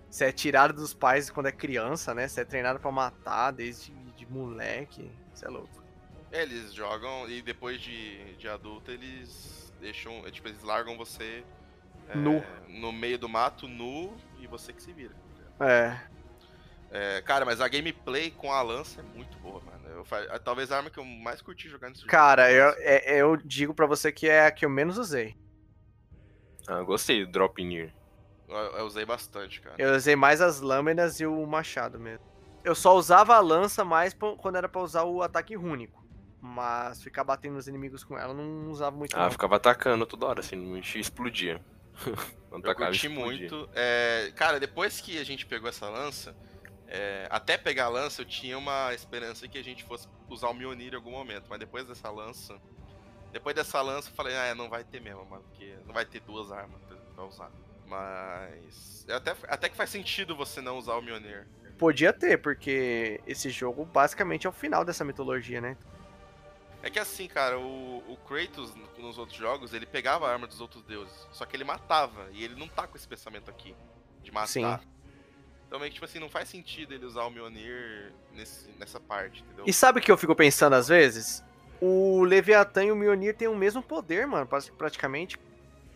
Você 0.09 0.25
é 0.25 0.31
tirado 0.31 0.73
dos 0.73 0.93
pais 0.93 1.29
quando 1.29 1.45
é 1.47 1.51
criança, 1.51 2.13
né? 2.13 2.27
Você 2.27 2.41
é 2.41 2.45
treinado 2.45 2.79
pra 2.79 2.91
matar 2.91 3.51
desde 3.51 3.93
de 4.15 4.25
moleque. 4.25 5.11
Você 5.33 5.45
é 5.45 5.49
louco. 5.49 5.83
É, 6.31 6.41
Eles 6.43 6.73
jogam 6.73 7.27
e 7.29 7.41
depois 7.41 7.79
de, 7.79 8.35
de 8.35 8.47
adulto 8.47 8.91
eles 8.91 9.73
deixam, 9.79 10.25
é, 10.27 10.31
tipo, 10.31 10.47
eles 10.47 10.61
largam 10.63 10.97
você 10.97 11.43
é, 12.07 12.15
Nu. 12.15 12.43
no 12.67 12.91
meio 12.91 13.17
do 13.17 13.29
mato, 13.29 13.67
nu, 13.67 14.15
e 14.39 14.47
você 14.47 14.73
que 14.73 14.81
se 14.81 14.91
vira. 14.91 15.15
É. 15.59 15.99
É, 16.91 17.21
cara, 17.21 17.45
mas 17.45 17.61
a 17.61 17.67
gameplay 17.67 18.31
com 18.31 18.51
a 18.51 18.61
lança 18.63 18.99
é 18.99 19.03
muito 19.03 19.37
boa, 19.37 19.61
mano. 19.61 19.87
Eu, 19.87 20.05
é 20.33 20.39
talvez 20.39 20.71
a 20.71 20.77
arma 20.77 20.89
que 20.89 20.97
eu 20.97 21.05
mais 21.05 21.39
curti 21.41 21.69
jogar 21.69 21.89
nesse 21.89 22.05
Cara, 22.05 22.51
eu, 22.51 22.69
jogo. 22.71 22.81
é- 22.81 23.21
eu 23.21 23.37
digo 23.37 23.73
pra 23.75 23.85
você 23.85 24.11
que 24.11 24.27
é 24.27 24.47
a 24.47 24.51
que 24.51 24.65
eu 24.65 24.69
menos 24.69 24.97
usei. 24.97 25.37
Ah, 26.67 26.81
gostei 26.81 27.25
do 27.25 27.31
Drop 27.31 27.63
Near. 27.63 27.93
Eu, 28.49 28.55
eu 28.77 28.85
usei 28.85 29.05
bastante, 29.05 29.61
cara. 29.61 29.75
Eu 29.77 29.95
usei 29.95 30.15
mais 30.15 30.41
as 30.41 30.59
lâminas 30.59 31.19
e 31.19 31.25
o 31.25 31.45
machado 31.45 31.99
mesmo. 31.99 32.25
Eu 32.63 32.75
só 32.75 32.95
usava 32.95 33.35
a 33.35 33.39
lança 33.39 33.85
mais 33.85 34.13
pra- 34.13 34.35
quando 34.35 34.55
era 34.57 34.67
pra 34.67 34.81
usar 34.81 35.03
o 35.03 35.21
ataque 35.21 35.55
rúnico. 35.55 36.03
Mas 36.41 37.01
ficar 37.03 37.23
batendo 37.23 37.55
nos 37.55 37.67
inimigos 37.67 38.03
com 38.03 38.17
ela 38.17 38.31
eu 38.33 38.37
não 38.37 38.71
usava 38.71 38.95
muito. 38.95 39.15
Ah, 39.15 39.23
não. 39.25 39.31
ficava 39.31 39.57
atacando 39.57 40.05
toda 40.05 40.25
hora, 40.25 40.39
assim, 40.39 40.55
não 40.55 40.77
enchia, 40.77 40.99
explodia. 41.01 41.61
Quando 42.49 42.65
Eu 42.67 42.75
curti 42.75 43.07
explodia. 43.07 43.49
muito. 43.49 43.69
É, 43.73 44.31
cara, 44.35 44.59
depois 44.59 44.99
que 45.01 45.19
a 45.19 45.23
gente 45.25 45.45
pegou 45.45 45.69
essa 45.69 45.89
lança, 45.89 46.35
é, 46.87 47.27
até 47.29 47.57
pegar 47.57 47.85
a 47.85 47.89
lança, 47.89 48.21
eu 48.21 48.25
tinha 48.25 48.57
uma 48.57 48.93
esperança 48.93 49.47
que 49.47 49.57
a 49.57 49.63
gente 49.63 49.83
fosse 49.83 50.07
usar 50.29 50.47
o 50.49 50.53
Mjolnir 50.53 50.93
em 50.93 50.95
algum 50.95 51.11
momento. 51.11 51.45
Mas 51.49 51.59
depois 51.59 51.85
dessa 51.85 52.09
lança. 52.09 52.57
Depois 53.31 53.55
dessa 53.55 53.79
lança, 53.81 54.09
eu 54.09 54.13
falei, 54.15 54.35
ah, 54.35 54.55
não 54.55 54.69
vai 54.69 54.83
ter 54.83 54.99
mesmo, 55.01 55.23
mano. 55.25 55.43
Porque 55.43 55.75
não 55.85 55.93
vai 55.93 56.05
ter 56.05 56.19
duas 56.21 56.51
armas 56.51 56.81
pra 57.13 57.25
usar. 57.25 57.51
Mas. 57.89 59.05
é 59.07 59.13
Até, 59.13 59.35
até 59.47 59.69
que 59.69 59.75
faz 59.75 59.89
sentido 59.89 60.35
você 60.35 60.61
não 60.61 60.77
usar 60.77 60.93
o 60.93 61.01
Mjolnir. 61.01 61.47
Podia 61.77 62.13
ter, 62.13 62.37
porque 62.37 63.19
esse 63.25 63.49
jogo 63.49 63.85
basicamente 63.85 64.45
é 64.45 64.49
o 64.49 64.53
final 64.53 64.85
dessa 64.85 65.03
mitologia, 65.03 65.59
né? 65.59 65.75
É 66.83 66.89
que 66.89 66.99
assim, 66.99 67.27
cara, 67.27 67.57
o, 67.59 67.97
o 68.07 68.17
Kratos 68.27 68.73
nos 68.97 69.17
outros 69.17 69.37
jogos, 69.37 69.73
ele 69.73 69.85
pegava 69.85 70.27
a 70.27 70.31
arma 70.31 70.45
dos 70.47 70.61
outros 70.61 70.83
deuses. 70.83 71.27
Só 71.31 71.45
que 71.45 71.55
ele 71.55 71.63
matava. 71.63 72.27
E 72.31 72.43
ele 72.43 72.55
não 72.55 72.67
tá 72.67 72.87
com 72.87 72.95
esse 72.95 73.07
pensamento 73.07 73.49
aqui. 73.49 73.75
De 74.23 74.31
matar. 74.31 74.47
Sim. 74.47 74.65
Então 75.67 75.79
meio 75.79 75.89
que, 75.89 75.95
tipo 75.95 76.05
assim, 76.05 76.19
não 76.19 76.29
faz 76.29 76.49
sentido 76.49 76.93
ele 76.93 77.05
usar 77.05 77.23
o 77.23 77.29
Mjolnir 77.29 78.11
nesse, 78.33 78.69
nessa 78.79 78.99
parte, 78.99 79.41
entendeu? 79.43 79.65
E 79.67 79.73
sabe 79.73 79.99
o 79.99 80.01
que 80.01 80.11
eu 80.11 80.17
fico 80.17 80.35
pensando 80.35 80.73
às 80.73 80.87
vezes? 80.87 81.43
O 81.81 82.23
Leviatã 82.23 82.83
e 82.83 82.91
o 82.91 82.95
Mjolnir 82.95 83.35
têm 83.35 83.47
o 83.47 83.55
mesmo 83.55 83.81
poder, 83.81 84.25
mano, 84.27 84.45
pra- 84.47 84.59
praticamente. 84.77 85.37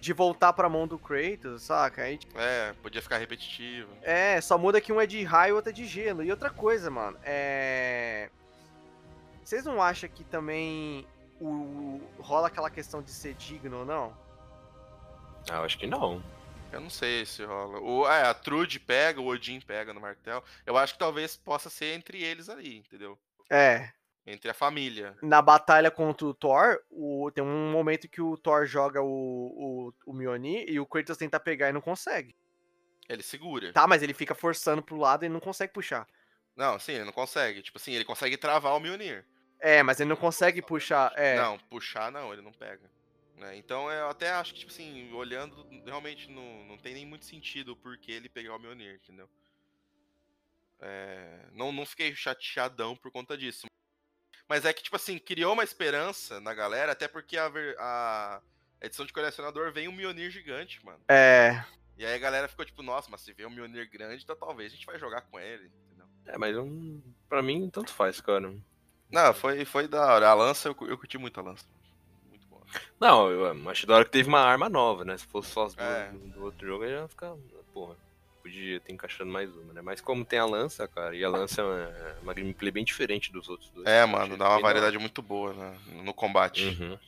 De 0.03 0.11
voltar 0.11 0.51
pra 0.51 0.67
mão 0.67 0.85
do 0.85 0.99
Kratos, 0.99 1.63
saca? 1.63 2.01
Aí, 2.01 2.17
tipo, 2.17 2.38
É, 2.38 2.73
podia 2.84 3.01
ficar 3.01 3.17
repetitivo. 3.19 3.89
é, 4.01 4.41
só 4.41 4.57
muda 4.57 4.81
que 4.81 4.91
um 4.91 4.99
é 4.99 5.07
de 5.07 5.23
raio 5.23 5.51
e 5.51 5.55
outro 5.55 5.69
é 5.69 5.73
de 5.73 5.85
gelo. 5.85 6.21
E 6.21 6.30
outra 6.30 6.49
coisa, 6.49 6.89
mano, 6.91 7.17
é. 7.23 8.30
Vocês 9.41 9.63
não 9.63 9.81
acham 9.81 10.09
que 10.09 10.25
também 10.25 11.07
o... 11.39 12.01
rola 12.19 12.47
aquela 12.47 12.69
questão 12.69 13.01
de 13.01 13.11
ser 13.11 13.34
digno 13.35 13.80
ou 13.80 13.85
não? 13.85 14.13
Ah, 15.49 15.55
eu 15.59 15.63
acho 15.63 15.77
que 15.77 15.88
não. 15.88 16.21
Eu 16.69 16.81
não 16.81 16.89
sei 16.89 17.25
se 17.25 17.41
rola. 17.45 17.80
O, 17.80 18.05
é, 18.05 18.23
a 18.23 18.34
Trude 18.34 18.81
pega, 18.81 19.21
o 19.21 19.27
Odin 19.27 19.61
pega 19.61 19.93
no 19.93 20.01
martelo. 20.01 20.43
Eu 20.65 20.75
acho 20.75 20.93
que 20.93 20.99
talvez 20.99 21.38
possa 21.38 21.69
ser 21.69 21.93
entre 21.95 22.21
eles 22.21 22.49
ali, 22.49 22.77
entendeu? 22.80 23.17
É, 23.49 23.89
Entre 24.26 24.50
a 24.50 24.54
família. 24.54 25.18
na 25.22 25.41
batalha 25.41 25.91
contra 25.91 26.26
o 26.26 26.34
Thor, 26.34 26.80
o- 26.90 27.30
tem 27.34 27.44
um 27.44 27.72
momento 27.72 28.08
que 28.08 28.22
o 28.22 28.38
Thor 28.38 28.66
joga 28.66 29.02
o, 29.02 29.08
o, 29.08 29.94
o 30.06 30.14
Mjolnir 30.14 30.64
e 30.70 30.80
o 30.80 30.86
Kratos 30.86 31.18
tenta 31.18 31.40
pegar 31.41 31.70
e 31.70 31.74
não 31.74 31.82
consegue. 31.82 32.34
Ele 33.10 33.22
segura. 33.22 33.74
Tá, 33.74 33.86
mas 33.86 34.02
ele 34.02 34.14
fica 34.14 34.34
forçando 34.34 34.82
pro 34.82 34.95
lado 34.95 35.26
e 35.26 35.30
não 35.30 35.41
consegue 35.41 35.74
puxar. 35.74 36.08
Não, 36.56 36.80
sim, 36.80 36.94
ele 36.94 37.04
não 37.04 37.12
consegue. 37.12 37.62
Tipo 37.62 37.78
assim, 37.78 37.91
ele 37.91 38.06
consegue 38.06 38.38
travar 38.38 38.74
o 38.78 38.80
Mjolnir. 38.80 39.26
É, 39.60 39.84
mas 39.84 40.00
ele 40.00 40.10
não 40.10 40.16
consegue 40.16 40.62
puxar. 40.62 41.12
É, 41.18 41.36
Não, 41.36 41.58
puxar 41.60 42.10
não, 42.12 42.32
ele 42.32 42.41
não 42.41 42.54
pega. 42.54 42.90
né? 43.38 43.58
Então 43.58 43.91
eu 43.91 44.08
até 44.08 44.30
acho 44.32 44.54
que, 44.54 44.60
tipo 44.62 44.72
assim, 44.72 45.12
olhando, 45.14 45.66
realmente 45.86 46.30
não, 46.32 46.64
não 46.66 46.78
tem 46.78 46.94
nem 46.94 47.06
muito 47.06 47.26
sentido 47.26 47.74
o 47.74 47.76
porquê 47.76 48.14
ele 48.14 48.30
pegar 48.30 48.56
o 48.56 48.60
Mjolnir, 48.60 48.95
entendeu? 49.04 49.30
É, 50.80 51.45
não, 51.54 51.72
não 51.72 51.86
fiquei 51.86 52.14
chateadão 52.16 52.95
por 52.95 53.12
conta 53.12 53.38
disso. 53.38 53.68
Mas 54.53 54.65
é 54.65 54.71
que, 54.71 54.84
tipo 54.84 54.95
assim, 54.95 55.17
criou 55.17 55.53
uma 55.53 55.63
esperança 55.63 56.39
na 56.39 56.53
galera, 56.53 56.91
até 56.91 57.07
porque 57.07 57.35
a, 57.39 57.47
a 57.80 58.41
edição 58.85 59.03
de 59.03 59.11
colecionador 59.11 59.71
vem 59.71 59.88
um 59.88 59.91
Mjolnir 59.91 60.30
gigante, 60.30 60.80
mano. 60.85 60.99
é. 61.07 61.65
E 61.97 62.05
aí 62.05 62.13
a 62.13 62.19
galera 62.19 62.47
ficou 62.47 62.63
tipo, 62.63 62.84
nossa, 62.84 63.09
mas 63.09 63.21
se 63.21 63.34
vê 63.34 63.47
um 63.47 63.49
Mjolnir 63.49 63.89
grande, 63.89 64.23
então 64.23 64.35
talvez 64.35 64.71
a 64.71 64.75
gente 64.75 64.85
vai 64.85 64.99
jogar 64.99 65.21
com 65.21 65.39
ele, 65.39 65.71
entendeu? 65.88 66.05
É, 66.27 66.38
mas 66.38 66.55
um, 66.55 67.01
pra 67.27 67.41
mim, 67.41 67.67
tanto 67.71 67.91
faz, 67.91 68.21
cara. 68.21 68.53
Não, 69.11 69.34
foi, 69.34 69.65
foi 69.65 69.88
da 69.88 70.05
hora. 70.13 70.30
A 70.30 70.34
lança, 70.35 70.69
eu, 70.69 70.75
eu 70.88 70.97
curti 70.99 71.17
muito 71.17 71.39
a 71.39 71.43
lança. 71.43 71.65
Muito 72.30 72.45
boa. 72.47 72.61
Não, 72.99 73.31
eu 73.31 73.69
acho 73.71 73.88
da 73.88 73.95
hora 73.95 74.05
que 74.05 74.11
teve 74.11 74.30
uma 74.30 74.41
arma 74.41 74.69
nova, 74.69 75.03
né? 75.03 75.17
Se 75.17 75.25
fosse 75.25 75.49
só 75.49 75.65
as 75.65 75.73
duas 75.73 75.88
É. 75.89 76.09
do, 76.11 76.19
do 76.30 76.43
outro 76.43 76.67
jogo, 76.67 76.84
aí 76.84 76.91
já 76.91 77.07
fica. 77.07 77.35
Porra, 77.73 77.95
podia 78.44 78.80
ter 78.82 78.91
encaixando 78.91 79.32
mais 79.32 79.49
uma, 79.56 79.74
né? 79.74 79.82
Mas 79.82 80.02
como 80.02 80.26
tem 80.26 80.38
a 80.38 80.45
lança, 80.45 80.88
cara, 80.88 81.15
e 81.15 81.24
a 81.24 81.30
lança 81.30 81.61
é 81.61 81.64
uma, 81.64 81.91
uma 82.24 82.34
gameplay 82.34 82.70
bem 82.72 82.84
diferente 82.84 83.32
dos 83.32 83.48
outros 83.49 83.70
dois. 83.72 83.88
É, 83.88 84.06
mano, 84.06 84.38
dá 84.38 84.49
uma 84.49 84.60
variedade 84.60 84.99
muito 84.99 85.22
boa 85.22 85.53
né, 85.53 85.78
no 86.03 86.14
combate. 86.14 86.65
Uhum. 86.80 86.99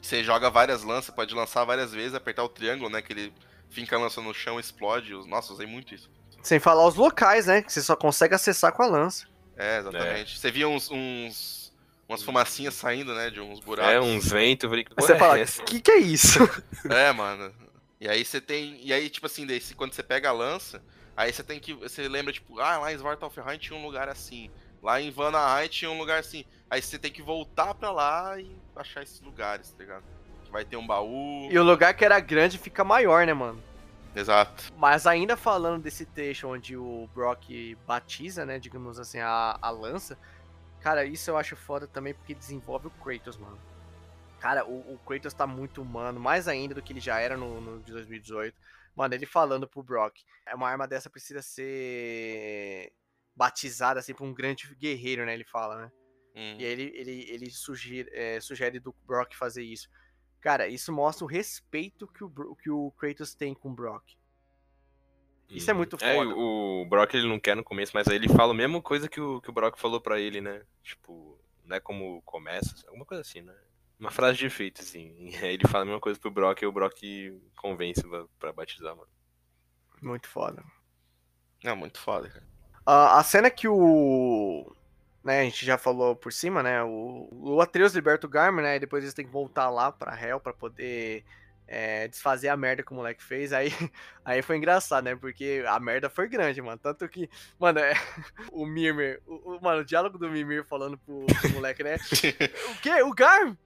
Você 0.00 0.22
joga 0.22 0.48
várias 0.50 0.84
lanças, 0.84 1.12
pode 1.14 1.34
lançar 1.34 1.64
várias 1.64 1.92
vezes, 1.92 2.14
apertar 2.14 2.44
o 2.44 2.48
triângulo, 2.48 2.88
né? 2.90 3.02
Que 3.02 3.12
ele 3.12 3.32
finca 3.68 3.96
a 3.96 3.98
lança 3.98 4.20
no 4.20 4.32
chão 4.32 4.58
e 4.58 4.60
explode. 4.60 5.14
Os- 5.14 5.26
Nossa, 5.26 5.52
usei 5.52 5.66
muito 5.66 5.94
isso. 5.94 6.08
Sem 6.42 6.60
falar 6.60 6.86
os 6.86 6.94
locais, 6.94 7.46
né? 7.46 7.62
Que 7.62 7.72
você 7.72 7.82
só 7.82 7.96
consegue 7.96 8.34
acessar 8.34 8.72
com 8.72 8.82
a 8.82 8.86
lança. 8.86 9.26
É, 9.56 9.78
exatamente. 9.78 10.38
Você 10.38 10.50
via 10.52 10.68
uns, 10.68 10.88
uns- 10.90 11.72
umas 12.08 12.22
fumacinhas 12.22 12.74
saindo, 12.74 13.12
né? 13.14 13.28
De 13.28 13.40
uns 13.40 13.58
buracos. 13.60 13.92
É, 13.92 14.00
uns 14.00 14.28
ventos, 14.30 14.68
falei 14.70 14.86
você 14.96 15.12
é 15.14 15.18
fala, 15.18 15.38
essa? 15.40 15.62
que 15.64 15.80
que 15.80 15.90
é 15.90 15.98
isso? 15.98 16.38
É, 16.88 17.12
mano. 17.12 17.52
E 18.00 18.08
aí 18.08 18.24
você 18.24 18.40
tem. 18.40 18.78
E 18.84 18.92
aí, 18.92 19.08
tipo 19.10 19.26
assim, 19.26 19.46
daí, 19.46 19.60
se- 19.60 19.74
quando 19.74 19.92
você 19.92 20.02
pega 20.02 20.28
a 20.28 20.32
lança, 20.32 20.82
aí 21.16 21.32
você 21.32 21.42
tem 21.42 21.58
que. 21.58 21.74
Você 21.74 22.08
lembra, 22.08 22.32
tipo, 22.32 22.58
ah, 22.60 22.78
lá 22.78 22.92
em 22.92 22.96
Svartalfheim 22.96 23.58
tinha 23.58 23.78
um 23.78 23.84
lugar 23.84 24.08
assim. 24.08 24.50
Lá 24.82 25.00
em 25.00 25.10
Vanaheim 25.10 25.68
tinha 25.68 25.90
um 25.90 25.98
lugar 25.98 26.20
assim. 26.20 26.44
Aí 26.70 26.80
você 26.80 26.98
tem 26.98 27.10
que 27.10 27.20
voltar 27.22 27.74
pra 27.74 27.90
lá 27.90 28.38
e 28.40 28.54
achar 28.76 29.02
esses 29.02 29.20
lugares, 29.20 29.70
tá 29.72 29.78
ligado? 29.82 30.04
Que 30.44 30.52
vai 30.52 30.64
ter 30.64 30.76
um 30.76 30.86
baú. 30.86 31.48
E 31.50 31.58
o 31.58 31.64
lugar 31.64 31.94
que 31.94 32.04
era 32.04 32.20
grande 32.20 32.58
fica 32.58 32.84
maior, 32.84 33.26
né, 33.26 33.34
mano? 33.34 33.60
Exato. 34.14 34.72
Mas 34.76 35.06
ainda 35.06 35.36
falando 35.36 35.82
desse 35.82 36.04
trecho 36.06 36.48
onde 36.48 36.76
o 36.76 37.08
Brock 37.14 37.76
batiza, 37.86 38.46
né, 38.46 38.58
digamos 38.58 38.98
assim, 38.98 39.18
a, 39.18 39.58
a 39.60 39.70
lança, 39.70 40.16
cara, 40.80 41.04
isso 41.04 41.30
eu 41.30 41.36
acho 41.36 41.54
foda 41.56 41.86
também 41.86 42.14
porque 42.14 42.34
desenvolve 42.34 42.86
o 42.86 42.90
Kratos, 42.90 43.36
mano. 43.36 43.58
Cara, 44.40 44.64
o, 44.64 44.94
o 44.94 44.98
Kratos 44.98 45.34
tá 45.34 45.46
muito 45.46 45.82
humano, 45.82 46.20
mais 46.20 46.46
ainda 46.46 46.74
do 46.74 46.82
que 46.82 46.92
ele 46.92 47.00
já 47.00 47.18
era 47.18 47.36
no, 47.36 47.60
no 47.60 47.80
de 47.80 47.92
2018. 47.92 48.56
Mano, 48.94 49.14
ele 49.14 49.26
falando 49.26 49.68
pro 49.68 49.82
Brock, 49.82 50.22
é 50.46 50.54
uma 50.54 50.68
arma 50.68 50.86
dessa 50.86 51.10
precisa 51.10 51.42
ser 51.42 52.92
batizada 53.34 54.00
assim 54.00 54.14
por 54.14 54.24
um 54.24 54.34
grande 54.34 54.74
guerreiro, 54.74 55.24
né, 55.24 55.34
ele 55.34 55.44
fala, 55.44 55.82
né? 55.82 55.92
Hum. 56.34 56.56
E 56.58 56.64
aí 56.64 56.72
ele, 56.72 56.92
ele, 56.94 57.30
ele 57.30 57.50
sugere, 57.50 58.08
é, 58.12 58.40
sugere 58.40 58.78
do 58.80 58.94
Brock 59.06 59.34
fazer 59.34 59.62
isso. 59.62 59.88
Cara, 60.40 60.68
isso 60.68 60.92
mostra 60.92 61.24
o 61.24 61.28
respeito 61.28 62.06
que 62.06 62.22
o, 62.22 62.56
que 62.56 62.70
o 62.70 62.92
Kratos 62.92 63.34
tem 63.34 63.54
com 63.54 63.70
o 63.70 63.74
Brock. 63.74 64.16
Isso 65.50 65.70
é 65.70 65.74
muito 65.74 65.96
É, 66.00 66.14
foda. 66.14 66.34
o 66.36 66.86
Brock 66.88 67.14
ele 67.14 67.26
não 67.26 67.40
quer 67.40 67.56
no 67.56 67.64
começo, 67.64 67.92
mas 67.94 68.06
aí 68.06 68.16
ele 68.16 68.28
fala 68.28 68.52
a 68.52 68.56
mesma 68.56 68.82
coisa 68.82 69.08
que 69.08 69.20
o, 69.20 69.40
que 69.40 69.50
o 69.50 69.52
Brock 69.52 69.78
falou 69.78 70.00
pra 70.00 70.20
ele, 70.20 70.40
né? 70.40 70.62
Tipo, 70.82 71.40
não 71.64 71.76
é 71.76 71.80
como 71.80 72.20
começa, 72.22 72.74
alguma 72.86 73.06
coisa 73.06 73.22
assim, 73.22 73.40
né? 73.40 73.54
Uma 73.98 74.10
frase 74.10 74.38
de 74.38 74.46
efeito, 74.46 74.80
assim. 74.80 75.30
Ele 75.42 75.66
fala 75.66 75.82
a 75.82 75.86
mesma 75.86 76.00
coisa 76.00 76.18
pro 76.18 76.30
Brock 76.30 76.62
e 76.62 76.66
o 76.66 76.72
Brock 76.72 77.00
convence 77.56 78.02
pra, 78.06 78.24
pra 78.38 78.52
batizar, 78.52 78.94
mano. 78.94 79.08
Muito 80.00 80.28
foda. 80.28 80.62
Não, 81.64 81.74
muito 81.74 81.98
foda, 82.00 82.28
cara. 82.28 82.46
A, 82.86 83.18
a 83.18 83.24
cena 83.24 83.50
que 83.50 83.66
o. 83.68 84.72
Né, 85.24 85.40
a 85.40 85.44
gente 85.44 85.66
já 85.66 85.76
falou 85.76 86.14
por 86.14 86.32
cima, 86.32 86.62
né? 86.62 86.82
O, 86.84 87.28
o 87.32 87.60
Atreus 87.60 87.92
liberta 87.92 88.26
o 88.26 88.30
Garmin, 88.30 88.62
né? 88.62 88.76
E 88.76 88.80
depois 88.80 89.02
eles 89.02 89.12
têm 89.14 89.26
que 89.26 89.32
voltar 89.32 89.68
lá 89.68 89.90
pra 89.90 90.18
Hell 90.18 90.38
pra 90.40 90.52
poder 90.54 91.24
é, 91.66 92.06
desfazer 92.08 92.48
a 92.48 92.56
merda 92.56 92.84
que 92.84 92.92
o 92.92 92.94
moleque 92.94 93.22
fez. 93.22 93.52
Aí, 93.52 93.70
aí 94.24 94.40
foi 94.40 94.56
engraçado, 94.56 95.04
né? 95.04 95.16
Porque 95.16 95.64
a 95.66 95.78
merda 95.80 96.08
foi 96.08 96.28
grande, 96.28 96.62
mano. 96.62 96.78
Tanto 96.78 97.06
que, 97.08 97.28
mano, 97.58 97.80
é, 97.80 97.92
o 98.52 98.64
Mimir, 98.64 99.20
o, 99.26 99.56
o- 99.56 99.60
mano, 99.60 99.80
o 99.80 99.84
diálogo 99.84 100.16
do 100.16 100.30
Mimir 100.30 100.64
falando 100.64 100.96
pro, 100.96 101.26
pro 101.26 101.50
moleque, 101.50 101.82
né? 101.82 101.96
O 101.96 102.80
quê? 102.80 103.02
O 103.02 103.12
Gar? 103.12 103.56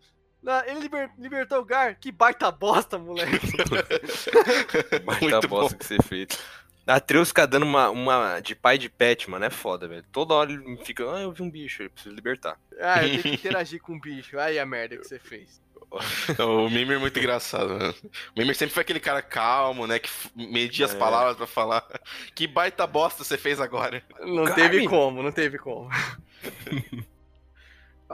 Não, 0.43 0.65
Ele 0.65 0.81
liber- 0.81 1.11
libertou 1.19 1.61
o 1.61 1.65
Gar? 1.65 1.95
Que 1.95 2.11
baita 2.11 2.51
bosta, 2.51 2.99
moleque. 2.99 3.39
Baita 5.05 5.21
Muito 5.31 5.49
bosta 5.49 5.77
que 5.79 5.85
ser 5.85 6.03
feito. 6.03 6.37
Atreus 6.85 7.29
ficar 7.29 7.47
dando 7.47 7.63
uma, 7.63 7.91
uma 7.91 8.41
de 8.41 8.57
pai 8.57 8.77
de 8.77 8.89
pet, 8.89 9.31
mano, 9.31 9.45
é 9.45 9.51
foda, 9.51 9.87
velho. 9.87 10.05
Toda 10.11 10.35
hora 10.35 10.51
ele 10.51 10.77
fica, 10.85 11.05
ah, 11.15 11.21
eu 11.21 11.31
vi 11.31 11.41
um 11.43 11.49
bicho, 11.51 11.85
eu 11.85 11.91
preciso 11.91 12.13
libertar. 12.15 12.59
Ah, 12.81 13.03
eu 13.07 13.11
tenho 13.11 13.23
que 13.23 13.29
interagir 13.35 13.81
com 13.81 13.95
o 13.95 14.01
bicho. 14.01 14.37
Aí 14.39 14.59
a 14.59 14.67
merda 14.67 14.97
que 14.97 15.05
você 15.07 15.19
fez. 15.19 15.61
O 16.41 16.71
Mimir 16.71 16.97
é 16.97 16.99
muito 16.99 17.19
engraçado, 17.19 17.69
mano. 17.69 17.95
O 18.35 18.39
Mimir 18.41 18.57
sempre 18.57 18.73
foi 18.73 18.81
aquele 18.81 18.99
cara 18.99 19.21
calmo, 19.21 19.87
né? 19.87 19.99
Que 19.99 20.09
media 20.35 20.87
as 20.87 20.95
É. 20.95 20.99
palavras 20.99 21.37
pra 21.37 21.47
falar. 21.47 21.87
Que 22.35 22.47
baita 22.47 22.87
bosta 22.87 23.23
você 23.23 23.37
fez 23.37 23.61
agora. 23.61 24.03
Não 24.21 24.45
Garmin. 24.45 24.55
teve 24.55 24.89
como, 24.89 25.23
não 25.23 25.31
teve 25.31 25.59
como. 25.59 25.91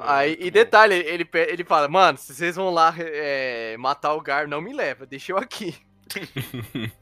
Aí, 0.02 0.36
e 0.40 0.50
detalhe, 0.50 0.94
ele, 0.94 1.28
ele 1.32 1.64
fala, 1.64 1.88
mano, 1.88 2.16
se 2.18 2.34
vocês 2.34 2.56
vão 2.56 2.70
lá 2.70 2.94
é, 2.98 3.76
matar 3.78 4.14
o 4.14 4.20
Gar, 4.20 4.46
não 4.48 4.60
me 4.60 4.72
leva, 4.72 5.06
deixa 5.06 5.32
eu 5.32 5.38
aqui. 5.38 5.76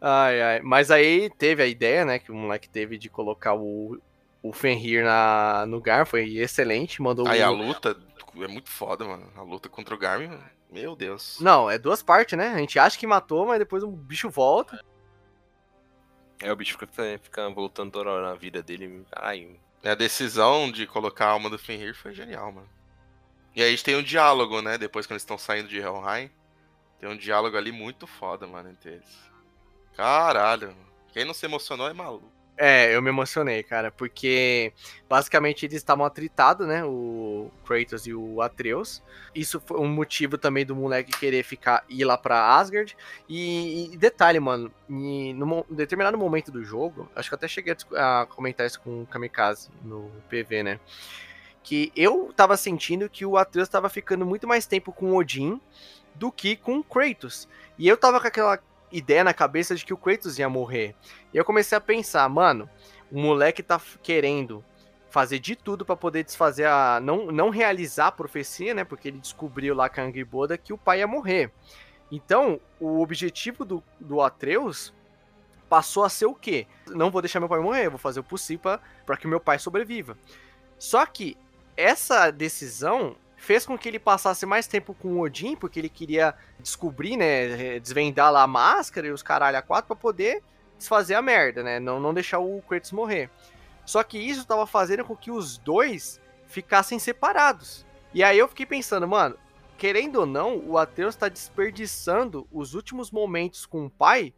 ai, 0.00 0.40
ai. 0.42 0.60
Mas 0.62 0.90
aí 0.90 1.30
teve 1.30 1.62
a 1.62 1.66
ideia, 1.66 2.04
né, 2.04 2.18
que 2.18 2.30
o 2.30 2.34
moleque 2.34 2.68
teve 2.68 2.98
de 2.98 3.08
colocar 3.08 3.54
o, 3.54 3.98
o 4.42 4.52
Fenrir 4.52 5.04
na, 5.04 5.64
no 5.66 5.80
Gar, 5.80 6.06
foi 6.06 6.36
excelente, 6.36 7.00
mandou 7.02 7.26
Aí 7.28 7.40
o- 7.40 7.46
a 7.46 7.50
luta 7.50 7.96
é 8.36 8.48
muito 8.48 8.70
foda, 8.70 9.04
mano. 9.04 9.26
A 9.36 9.42
luta 9.42 9.68
contra 9.68 9.94
o 9.94 9.98
Garmin, 9.98 10.28
mano. 10.28 10.44
meu 10.70 10.96
Deus. 10.96 11.38
Não, 11.40 11.70
é 11.70 11.78
duas 11.78 12.02
partes, 12.02 12.36
né? 12.36 12.48
A 12.48 12.58
gente 12.58 12.78
acha 12.78 12.98
que 12.98 13.06
matou, 13.06 13.46
mas 13.46 13.58
depois 13.58 13.82
o 13.82 13.90
bicho 13.90 14.28
volta. 14.28 14.82
É, 16.42 16.52
o 16.52 16.56
bicho 16.56 16.76
fica, 16.76 16.88
fica 17.22 17.48
voltando 17.50 17.92
toda 17.92 18.10
hora 18.10 18.28
na 18.30 18.34
vida 18.34 18.60
dele. 18.62 19.04
Ai, 19.12 19.56
A 19.84 19.94
decisão 19.94 20.72
de 20.72 20.86
colocar 20.86 21.26
a 21.26 21.30
alma 21.30 21.50
do 21.50 21.58
Fenrir 21.58 21.94
foi 21.94 22.14
genial, 22.14 22.50
mano. 22.50 22.68
E 23.54 23.62
aí 23.62 23.68
a 23.68 23.70
gente 23.70 23.84
tem 23.84 23.96
um 23.96 24.02
diálogo, 24.02 24.62
né? 24.62 24.78
Depois 24.78 25.06
que 25.06 25.12
eles 25.12 25.22
estão 25.22 25.36
saindo 25.36 25.68
de 25.68 25.78
Helheim. 25.78 26.30
Tem 26.98 27.08
um 27.08 27.16
diálogo 27.16 27.56
ali 27.56 27.70
muito 27.70 28.06
foda, 28.06 28.46
mano, 28.46 28.70
entre 28.70 28.94
eles. 28.94 29.30
Caralho. 29.94 30.74
Quem 31.12 31.24
não 31.24 31.34
se 31.34 31.44
emocionou 31.46 31.88
é 31.88 31.92
maluco. 31.92 32.33
É, 32.56 32.94
eu 32.94 33.02
me 33.02 33.08
emocionei, 33.08 33.64
cara, 33.64 33.90
porque 33.90 34.72
basicamente 35.08 35.66
eles 35.66 35.76
estavam 35.76 36.06
atritados, 36.06 36.66
né? 36.68 36.84
O 36.84 37.50
Kratos 37.66 38.06
e 38.06 38.14
o 38.14 38.40
Atreus. 38.40 39.02
Isso 39.34 39.60
foi 39.60 39.80
um 39.80 39.88
motivo 39.88 40.38
também 40.38 40.64
do 40.64 40.74
moleque 40.74 41.18
querer 41.18 41.42
ficar 41.42 41.84
ir 41.88 42.04
lá 42.04 42.16
pra 42.16 42.56
Asgard. 42.56 42.96
E, 43.28 43.92
e 43.92 43.96
detalhe, 43.96 44.38
mano, 44.38 44.72
em 44.88 45.34
num 45.34 45.64
determinado 45.68 46.16
momento 46.16 46.52
do 46.52 46.62
jogo, 46.62 47.08
acho 47.16 47.28
que 47.28 47.34
eu 47.34 47.36
até 47.36 47.48
cheguei 47.48 47.76
a, 47.96 48.22
a 48.22 48.26
comentar 48.26 48.66
isso 48.66 48.80
com 48.80 49.02
o 49.02 49.06
Kamikaze 49.06 49.68
no 49.82 50.08
PV, 50.28 50.62
né? 50.62 50.80
Que 51.60 51.90
eu 51.96 52.32
tava 52.36 52.56
sentindo 52.56 53.10
que 53.10 53.26
o 53.26 53.36
Atreus 53.36 53.68
tava 53.68 53.88
ficando 53.88 54.24
muito 54.24 54.46
mais 54.46 54.64
tempo 54.64 54.92
com 54.92 55.10
o 55.10 55.16
Odin 55.16 55.60
do 56.14 56.30
que 56.30 56.54
com 56.54 56.78
o 56.78 56.84
Kratos. 56.84 57.48
E 57.76 57.88
eu 57.88 57.96
tava 57.96 58.20
com 58.20 58.28
aquela 58.28 58.60
ideia 58.90 59.24
na 59.24 59.34
cabeça 59.34 59.74
de 59.74 59.84
que 59.84 59.92
o 59.92 59.96
Kratos 59.96 60.38
ia 60.38 60.48
morrer. 60.48 60.94
E 61.32 61.36
eu 61.36 61.44
comecei 61.44 61.76
a 61.76 61.80
pensar, 61.80 62.28
mano, 62.28 62.68
o 63.10 63.20
moleque 63.20 63.62
tá 63.62 63.80
querendo 64.02 64.64
fazer 65.10 65.38
de 65.38 65.54
tudo 65.54 65.84
pra 65.84 65.96
poder 65.96 66.24
desfazer 66.24 66.66
a. 66.66 67.00
Não, 67.00 67.26
não 67.26 67.50
realizar 67.50 68.08
a 68.08 68.12
profecia, 68.12 68.74
né? 68.74 68.84
Porque 68.84 69.08
ele 69.08 69.18
descobriu 69.18 69.74
lá 69.74 69.88
com 69.88 70.00
a 70.00 70.04
Angrboda 70.04 70.58
que 70.58 70.72
o 70.72 70.78
pai 70.78 70.98
ia 70.98 71.06
morrer. 71.06 71.52
Então, 72.10 72.60
o 72.80 73.00
objetivo 73.00 73.64
do, 73.64 73.82
do 74.00 74.20
Atreus 74.20 74.92
passou 75.68 76.04
a 76.04 76.08
ser 76.08 76.26
o 76.26 76.34
quê? 76.34 76.66
Não 76.88 77.10
vou 77.10 77.22
deixar 77.22 77.40
meu 77.40 77.48
pai 77.48 77.60
morrer, 77.60 77.88
vou 77.88 77.98
fazer 77.98 78.20
o 78.20 78.24
possível 78.24 78.78
pra 79.06 79.16
que 79.16 79.26
meu 79.26 79.40
pai 79.40 79.58
sobreviva. 79.58 80.16
Só 80.78 81.04
que 81.06 81.36
essa 81.76 82.30
decisão 82.30 83.16
fez 83.44 83.66
com 83.66 83.78
que 83.78 83.88
ele 83.88 83.98
passasse 83.98 84.44
mais 84.46 84.66
tempo 84.66 84.94
com 84.94 85.14
o 85.14 85.20
Odin, 85.20 85.54
porque 85.54 85.78
ele 85.78 85.88
queria 85.88 86.34
descobrir, 86.58 87.16
né, 87.16 87.78
desvendar 87.78 88.32
lá 88.32 88.42
a 88.42 88.46
máscara 88.46 89.06
e 89.06 89.10
os 89.10 89.22
caralho 89.22 89.58
a 89.58 89.62
quatro 89.62 89.86
pra 89.86 89.96
poder 89.96 90.42
desfazer 90.76 91.14
a 91.14 91.22
merda, 91.22 91.62
né, 91.62 91.78
não, 91.78 92.00
não 92.00 92.12
deixar 92.12 92.38
o 92.38 92.62
Kratos 92.62 92.92
morrer. 92.92 93.30
Só 93.84 94.02
que 94.02 94.18
isso 94.18 94.46
tava 94.46 94.66
fazendo 94.66 95.04
com 95.04 95.14
que 95.14 95.30
os 95.30 95.58
dois 95.58 96.20
ficassem 96.46 96.98
separados. 96.98 97.86
E 98.12 98.24
aí 98.24 98.38
eu 98.38 98.48
fiquei 98.48 98.64
pensando, 98.64 99.06
mano, 99.06 99.36
querendo 99.76 100.20
ou 100.20 100.26
não, 100.26 100.58
o 100.58 100.78
Atreus 100.78 101.14
tá 101.14 101.28
desperdiçando 101.28 102.48
os 102.50 102.74
últimos 102.74 103.10
momentos 103.10 103.66
com 103.66 103.86
o 103.86 103.90
pai 103.90 104.32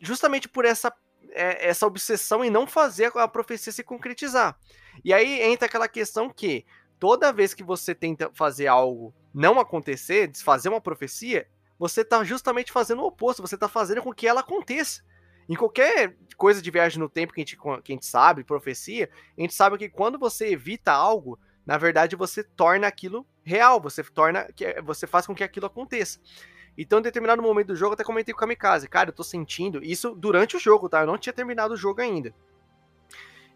justamente 0.00 0.48
por 0.48 0.64
essa 0.64 0.92
é, 1.30 1.68
essa 1.68 1.86
obsessão 1.86 2.44
em 2.44 2.50
não 2.50 2.66
fazer 2.66 3.12
a 3.14 3.28
profecia 3.28 3.72
se 3.72 3.82
concretizar. 3.82 4.58
E 5.04 5.12
aí 5.12 5.42
entra 5.42 5.66
aquela 5.66 5.86
questão 5.86 6.30
que 6.30 6.64
toda 6.98 7.32
vez 7.32 7.54
que 7.54 7.62
você 7.62 7.94
tenta 7.94 8.30
fazer 8.32 8.66
algo 8.66 9.14
não 9.32 9.60
acontecer, 9.60 10.26
desfazer 10.26 10.68
uma 10.68 10.80
profecia, 10.80 11.46
você 11.78 12.04
tá 12.04 12.24
justamente 12.24 12.72
fazendo 12.72 13.02
o 13.02 13.06
oposto, 13.06 13.42
você 13.42 13.56
tá 13.56 13.68
fazendo 13.68 14.02
com 14.02 14.12
que 14.12 14.26
ela 14.26 14.40
aconteça. 14.40 15.02
Em 15.48 15.54
qualquer 15.54 16.16
coisa 16.36 16.60
de 16.60 16.70
viagem 16.70 16.98
no 16.98 17.08
tempo 17.08 17.32
que 17.32 17.40
a 17.40 17.44
gente, 17.44 17.56
que 17.56 17.92
a 17.92 17.94
gente 17.94 18.06
sabe, 18.06 18.42
profecia, 18.42 19.08
a 19.36 19.40
gente 19.40 19.54
sabe 19.54 19.78
que 19.78 19.88
quando 19.88 20.18
você 20.18 20.48
evita 20.48 20.92
algo, 20.92 21.38
na 21.64 21.78
verdade 21.78 22.16
você 22.16 22.42
torna 22.42 22.86
aquilo 22.86 23.26
real, 23.44 23.80
você 23.80 24.02
torna 24.02 24.48
você 24.84 25.06
faz 25.06 25.26
com 25.26 25.34
que 25.34 25.44
aquilo 25.44 25.66
aconteça. 25.66 26.18
Então, 26.78 26.98
em 26.98 27.02
determinado 27.02 27.40
momento 27.40 27.68
do 27.68 27.76
jogo, 27.76 27.94
até 27.94 28.04
comentei 28.04 28.34
com 28.34 28.38
o 28.38 28.40
Kamikaze, 28.40 28.88
cara, 28.88 29.08
eu 29.08 29.14
tô 29.14 29.22
sentindo 29.22 29.82
isso 29.82 30.14
durante 30.14 30.56
o 30.56 30.60
jogo, 30.60 30.88
tá? 30.88 31.00
Eu 31.00 31.06
não 31.06 31.16
tinha 31.16 31.32
terminado 31.32 31.72
o 31.72 31.76
jogo 31.76 32.02
ainda. 32.02 32.34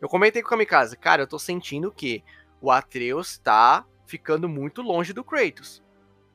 Eu 0.00 0.08
comentei 0.08 0.40
com 0.40 0.48
o 0.48 0.50
Kamikaze, 0.50 0.96
cara, 0.96 1.22
eu 1.22 1.26
tô 1.26 1.38
sentindo 1.38 1.92
que 1.92 2.24
o 2.60 2.70
Atreus 2.70 3.38
tá 3.38 3.84
ficando 4.06 4.48
muito 4.48 4.82
longe 4.82 5.12
do 5.12 5.24
Kratos. 5.24 5.82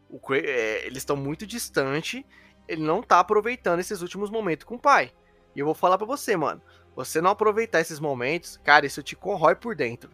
O 0.10 0.20
Kra 0.20 0.38
é, 0.38 0.86
eles 0.86 1.00
estão 1.00 1.16
muito 1.16 1.46
distante, 1.46 2.26
ele 2.68 2.84
não 2.84 3.02
tá 3.02 3.20
aproveitando 3.20 3.80
esses 3.80 4.02
últimos 4.02 4.30
momentos 4.30 4.66
com 4.66 4.76
o 4.76 4.80
pai. 4.80 5.12
E 5.56 5.60
eu 5.60 5.66
vou 5.66 5.76
falar 5.76 5.98
pra 5.98 6.08
você, 6.08 6.36
mano, 6.36 6.62
você 6.96 7.22
não 7.22 7.32
aproveitar 7.32 7.82
esses 7.82 8.00
momentos, 8.00 8.58
cara, 8.64 8.86
isso 8.86 9.04
te 9.04 9.16
corrói 9.16 9.56
por 9.56 9.76
dentro. 9.76 10.10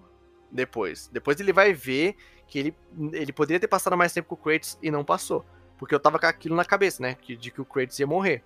Depois. 0.51 1.07
Depois 1.07 1.39
ele 1.39 1.53
vai 1.53 1.73
ver 1.73 2.15
que 2.47 2.59
ele, 2.59 2.75
ele 3.13 3.31
poderia 3.31 3.59
ter 3.59 3.67
passado 3.67 3.95
mais 3.95 4.11
tempo 4.11 4.27
com 4.27 4.35
o 4.35 4.37
Kratos 4.37 4.77
e 4.81 4.91
não 4.91 5.05
passou. 5.05 5.45
Porque 5.77 5.95
eu 5.95 5.99
tava 5.99 6.19
com 6.19 6.25
aquilo 6.25 6.55
na 6.55 6.65
cabeça, 6.65 7.01
né? 7.01 7.15
De 7.25 7.49
que 7.49 7.61
o 7.61 7.65
Kratos 7.65 7.97
ia 7.99 8.05
morrer. 8.05 8.43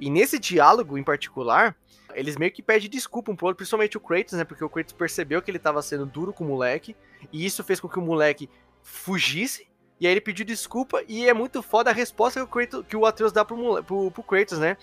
E 0.00 0.10
nesse 0.10 0.38
diálogo 0.38 0.96
em 0.96 1.02
particular, 1.02 1.76
eles 2.14 2.36
meio 2.36 2.52
que 2.52 2.62
pedem 2.62 2.88
desculpa 2.88 3.30
um 3.30 3.36
pro 3.36 3.46
outro, 3.46 3.58
principalmente 3.58 3.96
o 3.96 4.00
Kratos, 4.00 4.34
né? 4.34 4.44
Porque 4.44 4.64
o 4.64 4.68
Kratos 4.68 4.92
percebeu 4.92 5.42
que 5.42 5.50
ele 5.50 5.58
tava 5.58 5.82
sendo 5.82 6.06
duro 6.06 6.32
com 6.32 6.44
o 6.44 6.48
moleque. 6.48 6.96
E 7.32 7.44
isso 7.44 7.62
fez 7.64 7.80
com 7.80 7.88
que 7.88 7.98
o 7.98 8.02
moleque 8.02 8.48
fugisse. 8.82 9.68
E 10.00 10.06
aí 10.06 10.12
ele 10.12 10.20
pediu 10.20 10.44
desculpa. 10.44 11.02
E 11.08 11.28
é 11.28 11.34
muito 11.34 11.62
foda 11.62 11.90
a 11.90 11.92
resposta 11.92 12.40
que 12.40 12.44
o, 12.44 12.48
Kratos, 12.48 12.84
que 12.88 12.96
o 12.96 13.04
Atreus 13.04 13.32
dá 13.32 13.44
pro, 13.44 13.82
pro, 13.82 14.10
pro 14.10 14.22
Kratos, 14.22 14.58
né? 14.58 14.76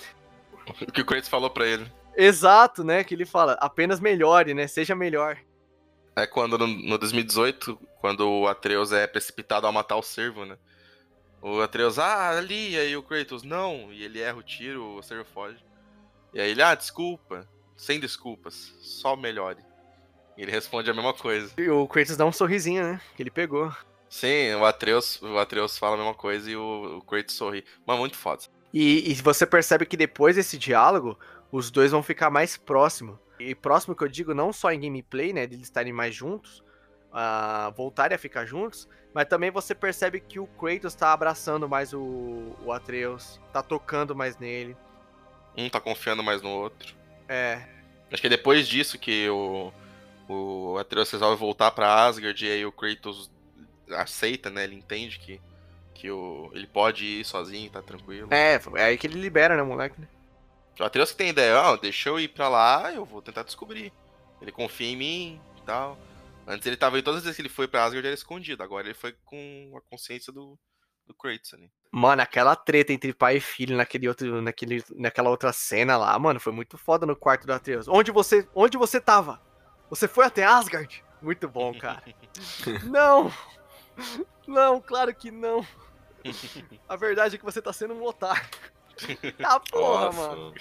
O 0.68 0.92
que 0.92 1.02
o 1.02 1.06
Kratos 1.06 1.30
falou 1.30 1.50
pra 1.50 1.66
ele. 1.66 1.92
Exato, 2.16 2.84
né? 2.84 3.04
Que 3.04 3.14
ele 3.14 3.26
fala, 3.26 3.54
apenas 3.54 4.00
melhore, 4.00 4.54
né? 4.54 4.68
Seja 4.68 4.96
melhor. 4.96 5.38
É 6.16 6.26
quando 6.26 6.58
no, 6.58 6.68
no 6.68 6.98
2018, 6.98 7.78
quando 8.00 8.28
o 8.28 8.48
Atreus 8.48 8.94
é 8.94 9.06
precipitado 9.06 9.68
a 9.68 9.72
matar 9.72 9.98
o 9.98 10.02
servo, 10.02 10.46
né? 10.46 10.58
O 11.48 11.62
Atreus, 11.62 12.00
ah, 12.00 12.36
ali, 12.36 12.72
e 12.72 12.80
aí 12.80 12.98
o 12.98 13.04
Kratos, 13.04 13.44
não, 13.44 13.94
e 13.94 14.04
ele 14.04 14.20
erra 14.20 14.40
o 14.40 14.42
tiro, 14.42 14.96
o 14.96 15.04
servo 15.04 15.26
foge. 15.26 15.64
E 16.34 16.42
aí 16.42 16.50
ele, 16.50 16.64
ah, 16.64 16.74
desculpa, 16.74 17.48
sem 17.78 18.00
desculpas, 18.00 18.74
só 18.82 19.16
melhore. 19.16 19.60
E 20.36 20.42
ele 20.42 20.50
responde 20.52 20.90
a 20.90 20.94
mesma 20.96 21.14
coisa. 21.14 21.54
E 21.56 21.70
o 21.70 21.88
Kratos 21.88 22.18
dá 22.18 22.26
um 22.26 22.32
sorrisinho, 22.32 22.82
né? 22.82 23.02
Que 23.16 23.22
ele 23.22 23.30
pegou. 23.30 23.72
Sim, 24.10 24.56
o 24.56 24.66
Atreus, 24.66 25.22
o 25.22 25.38
Atreus 25.38 25.78
fala 25.78 25.94
a 25.94 25.98
mesma 26.00 26.16
coisa 26.16 26.50
e 26.50 26.56
o, 26.56 26.98
o 26.98 27.02
Kratos 27.04 27.36
sorri. 27.36 27.64
Mas 27.86 28.00
muito 28.00 28.18
foda. 28.18 28.42
E, 28.74 29.12
e 29.12 29.14
você 29.14 29.46
percebe 29.46 29.86
que 29.86 29.96
depois 29.96 30.38
desse 30.38 30.58
diálogo, 30.58 31.16
os 31.52 31.70
dois 31.70 31.92
vão 31.92 32.02
ficar 32.02 32.32
mais 32.32 32.58
próximos. 32.58 33.20
E 33.40 33.54
próximo 33.54 33.96
que 33.96 34.04
eu 34.04 34.08
digo 34.08 34.34
não 34.34 34.52
só 34.52 34.72
em 34.72 34.80
gameplay, 34.80 35.32
né, 35.32 35.46
de 35.46 35.54
eles 35.54 35.68
estarem 35.68 35.94
mais 35.94 36.16
juntos, 36.16 36.64
uh, 37.16 37.72
voltarem 37.72 38.16
a 38.16 38.20
ficar 38.20 38.46
juntos, 38.46 38.88
mas 39.14 39.28
também 39.28 39.50
você 39.50 39.74
percebe 39.74 40.20
que 40.20 40.40
o 40.40 40.46
Kratos 40.46 40.94
tá 40.94 41.14
abraçando 41.14 41.70
mais 41.70 41.94
o, 41.94 42.56
o 42.62 42.72
Atreus, 42.72 43.40
tá 43.54 43.64
tocando 43.64 44.14
mais 44.14 44.38
nele. 44.38 44.76
Um 45.58 45.70
tá 45.70 45.80
confiando 45.80 46.22
mais 46.22 46.42
no 46.42 46.50
outro. 46.50 46.94
É. 47.30 47.62
Acho 48.12 48.22
que 48.22 48.28
é 48.28 48.30
depois 48.30 48.68
disso 48.68 49.00
que 49.00 49.30
o, 49.30 49.72
o 50.28 50.78
Atreus 50.78 51.10
resolve 51.10 51.40
voltar 51.40 51.72
pra 51.72 52.06
Asgard 52.06 52.46
e 52.46 52.52
aí 52.52 52.66
o 52.66 52.72
Kratos 52.72 53.32
aceita, 53.90 54.50
né? 54.50 54.66
Ele 54.66 54.76
entende 54.76 55.18
que, 55.18 55.40
que 55.94 56.12
o, 56.12 56.52
ele 56.54 56.68
pode 56.68 57.06
ir 57.06 57.26
sozinho, 57.26 57.72
tá 57.72 57.82
tranquilo. 57.82 58.28
É, 58.32 58.60
é 58.76 58.84
aí 58.84 58.98
que 58.98 59.08
ele 59.08 59.20
libera, 59.20 59.56
né, 59.56 59.64
moleque? 59.64 59.96
O 60.78 60.84
Atreus 60.84 61.12
que 61.12 61.18
tem 61.18 61.30
ideia, 61.30 61.58
ó, 61.62 61.74
oh, 61.74 61.78
deixa 61.78 62.10
eu 62.10 62.20
ir 62.20 62.28
pra 62.28 62.50
lá, 62.50 62.92
eu 62.92 63.06
vou 63.06 63.22
tentar 63.22 63.44
descobrir. 63.44 63.94
Ele 64.42 64.52
confia 64.52 64.90
em 64.90 64.98
mim 64.98 65.42
e 65.58 65.62
tal. 65.62 65.98
Antes 66.48 66.66
ele 66.68 66.78
tava, 66.78 67.02
todas 67.02 67.20
as 67.20 67.24
vezes 67.24 67.36
que 67.36 67.42
ele 67.42 67.50
foi 67.50 67.68
pra 67.68 67.84
Asgard, 67.84 68.06
era 68.06 68.14
escondido. 68.14 68.62
Agora 68.62 68.88
ele 68.88 68.94
foi 68.94 69.14
com 69.26 69.74
a 69.76 69.82
consciência 69.90 70.32
do, 70.32 70.58
do 71.06 71.14
Kratos 71.14 71.54
ali. 71.54 71.72
Mano, 71.92 72.22
aquela 72.22 72.56
treta 72.56 72.94
entre 72.94 73.14
pai 73.14 73.38
e 73.38 73.42
filho 73.42 73.76
naquele 73.78 74.08
outro, 74.08 74.42
naquele, 74.42 74.84
naquela 74.96 75.30
outra 75.30 75.54
cena 75.54 75.98
lá, 75.98 76.18
mano, 76.20 76.40
foi 76.40 76.52
muito 76.52 76.78
foda 76.78 77.06
no 77.06 77.16
quarto 77.16 77.48
do 77.48 77.54
Atreus. 77.54 77.88
Onde 77.88 78.12
você, 78.12 78.48
onde 78.54 78.78
você 78.78 79.00
tava? 79.00 79.42
Você 79.90 80.08
foi 80.08 80.26
até 80.26 80.44
Asgard? 80.44 81.04
Muito 81.22 81.48
bom, 81.48 81.74
cara. 81.78 82.04
não! 82.84 83.32
Não, 84.48 84.82
claro 84.82 85.14
que 85.16 85.32
não. 85.32 85.66
A 86.88 86.96
verdade 86.96 87.36
é 87.36 87.38
que 87.38 87.46
você 87.46 87.62
tá 87.62 87.72
sendo 87.72 87.94
um 87.94 88.04
otário. 88.04 88.48
Ah, 89.44 89.60
porra, 89.72 90.06
Nossa. 90.06 90.18
mano. 90.30 90.54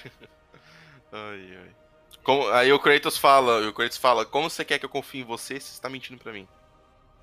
Ai, 1.12 1.56
ai. 1.56 1.77
Como, 2.24 2.48
aí 2.48 2.72
o 2.72 2.78
Kratos 2.78 3.18
fala, 3.18 3.68
o 3.68 3.72
Kratos 3.72 3.98
fala, 3.98 4.24
como 4.24 4.48
você 4.48 4.64
quer 4.64 4.78
que 4.78 4.86
eu 4.86 4.90
confie 4.90 5.20
em 5.20 5.24
você 5.24 5.60
se 5.60 5.74
você 5.74 5.80
tá 5.80 5.90
mentindo 5.90 6.18
pra 6.18 6.32
mim? 6.32 6.48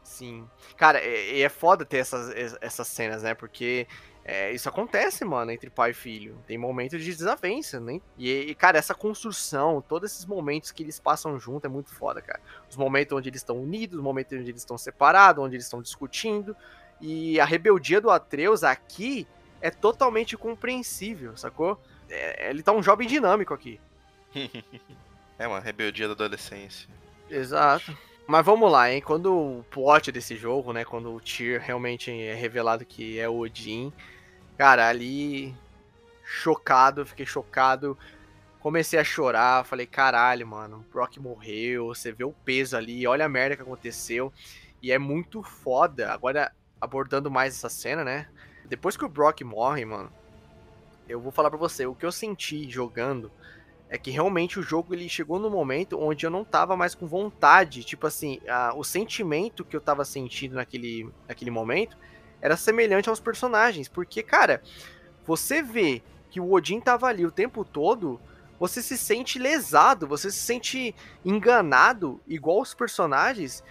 Sim. 0.03 0.47
Cara, 0.77 1.03
e 1.03 1.41
é, 1.41 1.41
é, 1.41 1.49
foda 1.49 1.83
ter 1.83 1.97
essas, 1.97 2.55
essas 2.61 2.87
cenas, 2.87 3.23
né? 3.23 3.33
Porque 3.33 3.87
é, 4.23 4.51
isso 4.51 4.69
acontece, 4.69 5.25
mano, 5.25 5.51
entre 5.51 5.69
pai 5.69 5.91
e 5.91 5.93
filho. 5.95 6.37
Tem 6.45 6.57
momentos 6.57 7.03
de 7.03 7.15
desavença, 7.15 7.79
né? 7.79 7.99
E, 8.15 8.29
e, 8.31 8.53
cara, 8.53 8.77
essa 8.77 8.93
construção, 8.93 9.81
todos 9.81 10.11
esses 10.11 10.25
momentos 10.25 10.71
que 10.71 10.83
eles 10.83 10.99
passam 10.99 11.39
junto 11.39 11.65
é 11.65 11.69
muito 11.69 11.91
foda, 11.95 12.21
cara. 12.21 12.39
Os 12.69 12.77
momentos 12.77 13.17
onde 13.17 13.29
eles 13.29 13.41
estão 13.41 13.57
unidos, 13.57 13.97
os 13.97 14.03
momentos 14.03 14.37
onde 14.37 14.51
eles 14.51 14.61
estão 14.61 14.77
separados, 14.77 15.43
onde 15.43 15.55
eles 15.55 15.65
estão 15.65 15.81
discutindo. 15.81 16.55
E 16.99 17.39
a 17.39 17.45
rebeldia 17.45 17.99
do 17.99 18.11
Atreus 18.11 18.63
aqui 18.63 19.27
é 19.59 19.71
totalmente 19.71 20.37
compreensível, 20.37 21.35
sacou? 21.35 21.79
É, 22.07 22.49
ele 22.49 22.61
tá 22.61 22.71
um 22.71 22.83
jovem 22.83 23.07
dinâmico 23.07 23.53
aqui. 23.53 23.79
é 25.37 25.47
uma 25.47 25.59
rebeldia 25.59 26.07
da 26.07 26.13
adolescência. 26.13 26.87
Exato. 27.29 27.95
Mas 28.27 28.45
vamos 28.45 28.71
lá, 28.71 28.91
hein? 28.91 29.01
Quando 29.01 29.33
o 29.33 29.65
plot 29.69 30.11
desse 30.11 30.35
jogo, 30.35 30.71
né? 30.71 30.85
Quando 30.85 31.13
o 31.13 31.19
Tyr 31.19 31.59
realmente 31.59 32.11
é 32.11 32.33
revelado 32.33 32.85
que 32.85 33.19
é 33.19 33.27
o 33.27 33.39
Odin, 33.39 33.91
cara, 34.57 34.87
ali 34.87 35.53
chocado, 36.23 37.05
fiquei 37.05 37.25
chocado. 37.25 37.97
Comecei 38.59 38.99
a 38.99 39.03
chorar, 39.03 39.65
falei, 39.65 39.87
caralho, 39.87 40.45
mano, 40.45 40.77
o 40.77 40.93
Brock 40.93 41.17
morreu, 41.17 41.87
você 41.87 42.11
vê 42.11 42.23
o 42.23 42.31
peso 42.31 42.77
ali, 42.77 43.07
olha 43.07 43.25
a 43.25 43.29
merda 43.29 43.55
que 43.55 43.63
aconteceu. 43.63 44.31
E 44.81 44.91
é 44.91 44.99
muito 44.99 45.41
foda. 45.41 46.13
Agora, 46.13 46.51
abordando 46.79 47.31
mais 47.31 47.55
essa 47.55 47.69
cena, 47.69 48.03
né? 48.03 48.27
Depois 48.65 48.95
que 48.95 49.03
o 49.03 49.09
Brock 49.09 49.41
morre, 49.41 49.83
mano, 49.83 50.11
eu 51.09 51.19
vou 51.19 51.31
falar 51.31 51.49
pra 51.49 51.59
você, 51.59 51.85
o 51.85 51.95
que 51.95 52.05
eu 52.05 52.11
senti 52.11 52.69
jogando 52.69 53.31
é 53.91 53.97
que 53.97 54.09
realmente 54.09 54.57
o 54.57 54.63
jogo 54.63 54.95
ele 54.95 55.09
chegou 55.09 55.37
no 55.37 55.49
momento 55.49 55.99
onde 55.99 56.25
eu 56.25 56.29
não 56.29 56.45
tava 56.45 56.77
mais 56.77 56.95
com 56.95 57.05
vontade, 57.05 57.83
tipo 57.83 58.07
assim, 58.07 58.39
a, 58.47 58.73
o 58.73 58.85
sentimento 58.85 59.65
que 59.65 59.75
eu 59.75 59.81
tava 59.81 60.05
sentindo 60.05 60.55
naquele, 60.55 61.11
naquele 61.27 61.51
momento 61.51 61.97
era 62.41 62.55
semelhante 62.55 63.09
aos 63.09 63.19
personagens, 63.19 63.89
porque 63.89 64.23
cara, 64.23 64.63
você 65.25 65.61
vê 65.61 66.01
que 66.29 66.39
o 66.39 66.53
Odin 66.53 66.79
tava 66.79 67.07
ali 67.07 67.25
o 67.25 67.31
tempo 67.31 67.65
todo, 67.65 68.17
você 68.57 68.81
se 68.81 68.97
sente 68.97 69.37
lesado, 69.37 70.07
você 70.07 70.31
se 70.31 70.39
sente 70.39 70.95
enganado 71.25 72.21
igual 72.25 72.61
os 72.61 72.73
personagens. 72.73 73.61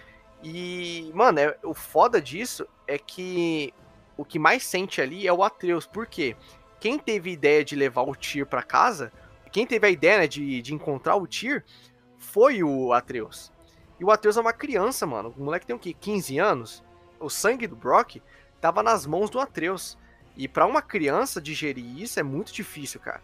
E, 0.43 1.11
mano, 1.15 1.39
é, 1.39 1.57
o 1.63 1.73
foda 1.73 2.21
disso 2.21 2.67
é 2.87 2.99
que 2.99 3.73
o 4.15 4.23
que 4.23 4.37
mais 4.37 4.63
sente 4.63 5.01
ali 5.01 5.27
é 5.27 5.33
o 5.33 5.43
Atreus, 5.43 5.87
porque 5.87 6.35
quem 6.79 6.99
teve 6.99 7.31
ideia 7.31 7.65
de 7.65 7.75
levar 7.75 8.03
o 8.03 8.15
Tyr 8.15 8.45
para 8.45 8.61
casa 8.61 9.11
quem 9.51 9.65
teve 9.67 9.85
a 9.85 9.89
ideia 9.89 10.19
né, 10.19 10.27
de, 10.27 10.61
de 10.61 10.73
encontrar 10.73 11.15
o 11.15 11.27
Tyr 11.27 11.63
foi 12.17 12.63
o 12.63 12.93
Atreus. 12.93 13.51
E 13.99 14.05
o 14.05 14.11
Atreus 14.11 14.37
é 14.37 14.41
uma 14.41 14.53
criança, 14.53 15.05
mano. 15.05 15.33
O 15.37 15.43
moleque 15.43 15.65
tem 15.65 15.75
o 15.75 15.79
quê? 15.79 15.93
15 15.93 16.39
anos? 16.39 16.83
O 17.19 17.29
sangue 17.29 17.67
do 17.67 17.75
Brock 17.75 18.21
tava 18.59 18.81
nas 18.81 19.05
mãos 19.05 19.29
do 19.29 19.39
Atreus. 19.39 19.97
E 20.35 20.47
para 20.47 20.65
uma 20.65 20.81
criança 20.81 21.41
digerir 21.41 21.99
isso 21.99 22.19
é 22.19 22.23
muito 22.23 22.53
difícil, 22.53 22.99
cara. 22.99 23.21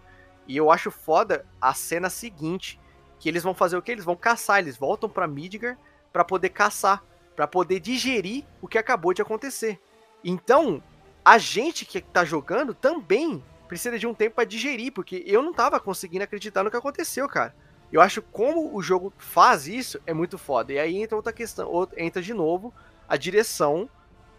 E 0.48 0.56
eu 0.56 0.72
acho 0.72 0.92
foda 0.92 1.46
a 1.60 1.74
cena 1.74 2.10
seguinte, 2.10 2.80
que 3.20 3.28
eles 3.28 3.44
vão 3.44 3.54
fazer 3.54 3.78
o 3.78 3.82
quê? 3.82 3.92
Eles 3.92 4.06
vão 4.06 4.16
caçar, 4.16 4.60
eles 4.60 4.78
voltam 4.78 5.10
para 5.10 5.28
Midgar 5.28 5.78
para 6.14 6.24
poder 6.24 6.50
caçar, 6.50 7.04
para 7.36 7.48
poder 7.48 7.80
digerir 7.80 8.46
o 8.62 8.68
que 8.68 8.78
acabou 8.78 9.14
de 9.14 9.22
acontecer. 9.22 9.80
Então, 10.24 10.82
a 11.24 11.38
gente 11.38 11.86
que 11.86 12.02
tá 12.02 12.24
jogando 12.24 12.74
também 12.74 13.44
precisa 13.68 14.00
de 14.00 14.08
um 14.08 14.14
tempo 14.14 14.36
para 14.36 14.46
digerir, 14.46 14.92
porque 14.92 15.24
eu 15.26 15.42
não 15.42 15.54
tava 15.54 15.80
conseguindo 15.80 16.24
acreditar 16.24 16.64
no 16.64 16.72
que 16.72 16.78
aconteceu, 16.78 17.28
cara. 17.28 17.54
Eu 17.92 18.02
acho 18.02 18.22
como 18.22 18.76
o 18.76 18.82
jogo 18.82 19.14
faz 19.18 19.68
isso 19.68 20.00
é 20.06 20.14
muito 20.14 20.38
foda. 20.38 20.74
E 20.74 20.80
aí 20.80 21.02
entra 21.02 21.16
outra 21.16 21.32
questão, 21.32 21.88
entra 21.96 22.22
de 22.22 22.34
novo 22.34 22.74
a 23.08 23.16
direção 23.16 23.90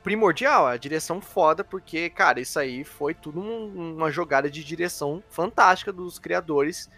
primordial, 0.03 0.67
a 0.67 0.77
direção 0.77 1.21
foda, 1.21 1.65
porque, 1.65 2.11
cara, 2.11 2.41
isso 2.41 2.59
aí 2.59 2.85
foi 2.85 3.15
tudo 3.15 3.41
uma 3.41 4.11
jogada 4.11 4.51
de 4.51 4.63
direção 4.63 5.23
fantástica 5.31 5.93
dos 5.93 6.19
criadores, 6.19 6.91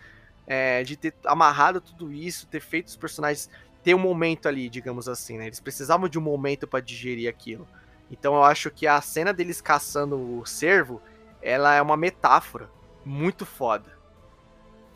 é, 0.47 0.83
de 0.83 0.97
ter 0.97 1.15
amarrado 1.25 1.81
tudo 1.81 2.13
isso, 2.13 2.47
ter 2.47 2.61
feito 2.61 2.89
os 2.89 2.97
personagens 2.97 3.49
ter 3.83 3.95
um 3.95 3.99
momento 3.99 4.47
ali, 4.47 4.69
digamos 4.69 5.09
assim, 5.09 5.39
né? 5.39 5.47
Eles 5.47 5.61
precisavam 5.61 6.09
de 6.09 6.19
um 6.19 6.23
momento 6.23 6.67
para 6.67 6.81
digerir 6.81 7.29
aquilo. 7.29 7.67
Então 8.11 8.35
eu 8.35 8.45
acho 8.45 8.71
que 8.71 8.87
a 8.87 9.01
cena 9.01 9.33
deles 9.33 9.61
caçando 9.61 10.39
o 10.39 10.45
cervo 10.45 11.01
ela 11.43 11.75
é 11.75 11.83
uma 11.83 11.97
metáfora 11.97 12.71
muito 13.05 13.47
foda. 13.47 13.99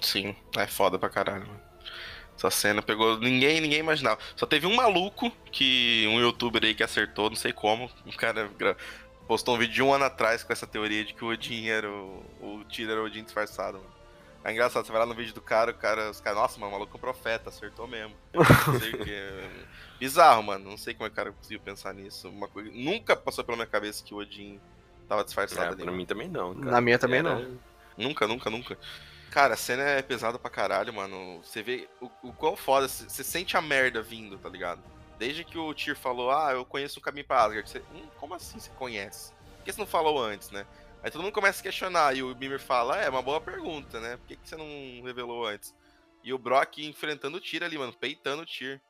Sim, 0.00 0.36
é 0.56 0.66
foda 0.66 0.98
pra 0.98 1.08
caralho. 1.08 1.48
Essa 2.36 2.50
cena 2.50 2.82
pegou. 2.82 3.18
Ninguém, 3.18 3.60
ninguém 3.60 3.78
imaginava. 3.78 4.18
Só 4.36 4.44
teve 4.46 4.66
um 4.66 4.74
maluco 4.74 5.30
que. 5.50 6.06
Um 6.08 6.20
youtuber 6.20 6.62
aí 6.64 6.74
que 6.74 6.82
acertou, 6.82 7.30
não 7.30 7.36
sei 7.36 7.52
como. 7.52 7.90
Um 8.04 8.10
cara 8.10 8.50
postou 9.26 9.54
um 9.54 9.58
vídeo 9.58 9.74
de 9.74 9.82
um 9.82 9.92
ano 9.92 10.04
atrás 10.04 10.42
com 10.42 10.52
essa 10.52 10.66
teoria 10.66 11.04
de 11.04 11.14
que 11.14 11.24
o 11.24 11.28
Odin 11.28 11.68
era 11.68 11.88
o. 11.90 12.24
O 12.40 12.64
Tiro 12.64 12.92
era 12.92 13.00
o 13.00 13.06
Odin 13.06 13.22
disfarçado. 13.22 13.78
Mano. 13.78 13.94
É 14.44 14.52
engraçado, 14.52 14.84
você 14.84 14.92
vai 14.92 15.00
lá 15.00 15.06
no 15.06 15.14
vídeo 15.14 15.32
do 15.32 15.40
cara, 15.40 15.70
o 15.70 15.74
cara, 15.74 16.10
os 16.10 16.20
caras, 16.20 16.38
nossa, 16.38 16.60
mano, 16.60 16.68
o 16.68 16.72
maluco 16.72 16.94
é 16.94 16.98
um 16.98 17.00
profeta, 17.00 17.48
acertou 17.48 17.88
mesmo. 17.88 18.14
Não 18.34 18.78
sei 18.78 18.92
o 18.92 18.98
que. 19.02 19.48
Bizarro, 19.98 20.42
mano. 20.42 20.70
Não 20.70 20.76
sei 20.76 20.92
como 20.92 21.06
é 21.06 21.08
que 21.08 21.14
o 21.14 21.16
cara 21.16 21.32
conseguiu 21.32 21.60
pensar 21.60 21.94
nisso. 21.94 22.28
Uma 22.28 22.46
coisa... 22.46 22.70
Nunca 22.70 23.16
passou 23.16 23.42
pela 23.42 23.56
minha 23.56 23.66
cabeça 23.66 24.04
que 24.04 24.12
o 24.12 24.18
Odin 24.18 24.60
Tava 25.14 25.24
disfarçado 25.24 25.62
é, 25.62 25.68
ali. 25.68 25.82
Pra 25.82 25.92
mim 25.92 26.06
também 26.06 26.28
não. 26.28 26.54
Cara. 26.54 26.70
Na 26.70 26.80
minha 26.80 26.98
também 26.98 27.20
Era... 27.20 27.34
não. 27.34 27.58
Nunca, 27.96 28.26
nunca, 28.26 28.50
nunca. 28.50 28.78
Cara, 29.30 29.54
a 29.54 29.56
cena 29.56 29.82
é 29.82 30.02
pesada 30.02 30.38
pra 30.38 30.50
caralho, 30.50 30.92
mano. 30.92 31.40
Você 31.42 31.62
vê 31.62 31.88
o, 32.00 32.10
o 32.22 32.32
quão 32.32 32.56
foda. 32.56 32.88
Você 32.88 33.24
sente 33.24 33.56
a 33.56 33.60
merda 33.60 34.02
vindo, 34.02 34.38
tá 34.38 34.48
ligado? 34.48 34.80
Desde 35.18 35.44
que 35.44 35.58
o 35.58 35.72
Tyr 35.74 35.96
falou, 35.96 36.30
ah, 36.30 36.52
eu 36.52 36.64
conheço 36.64 36.98
o 36.98 37.02
caminho 37.02 37.26
pra 37.26 37.44
Asgard. 37.44 37.68
Você, 37.68 37.78
hum, 37.94 38.06
como 38.18 38.34
assim 38.34 38.58
você 38.58 38.70
conhece? 38.70 39.32
Por 39.58 39.64
que 39.64 39.72
você 39.72 39.80
não 39.80 39.86
falou 39.86 40.22
antes, 40.22 40.50
né? 40.50 40.66
Aí 41.02 41.10
todo 41.10 41.22
mundo 41.22 41.32
começa 41.32 41.60
a 41.60 41.62
questionar. 41.62 42.16
E 42.16 42.22
o 42.22 42.34
Mimir 42.36 42.60
fala, 42.60 43.00
é, 43.00 43.06
é 43.06 43.10
uma 43.10 43.22
boa 43.22 43.40
pergunta, 43.40 44.00
né? 44.00 44.16
Por 44.16 44.26
que, 44.26 44.36
que 44.36 44.48
você 44.48 44.56
não 44.56 45.04
revelou 45.04 45.46
antes? 45.46 45.74
E 46.22 46.32
o 46.32 46.38
Brock 46.38 46.78
enfrentando 46.78 47.36
o 47.36 47.40
Tyr 47.40 47.62
ali, 47.62 47.76
mano, 47.76 47.92
peitando 47.92 48.42
o 48.42 48.46
Tyr. 48.46 48.80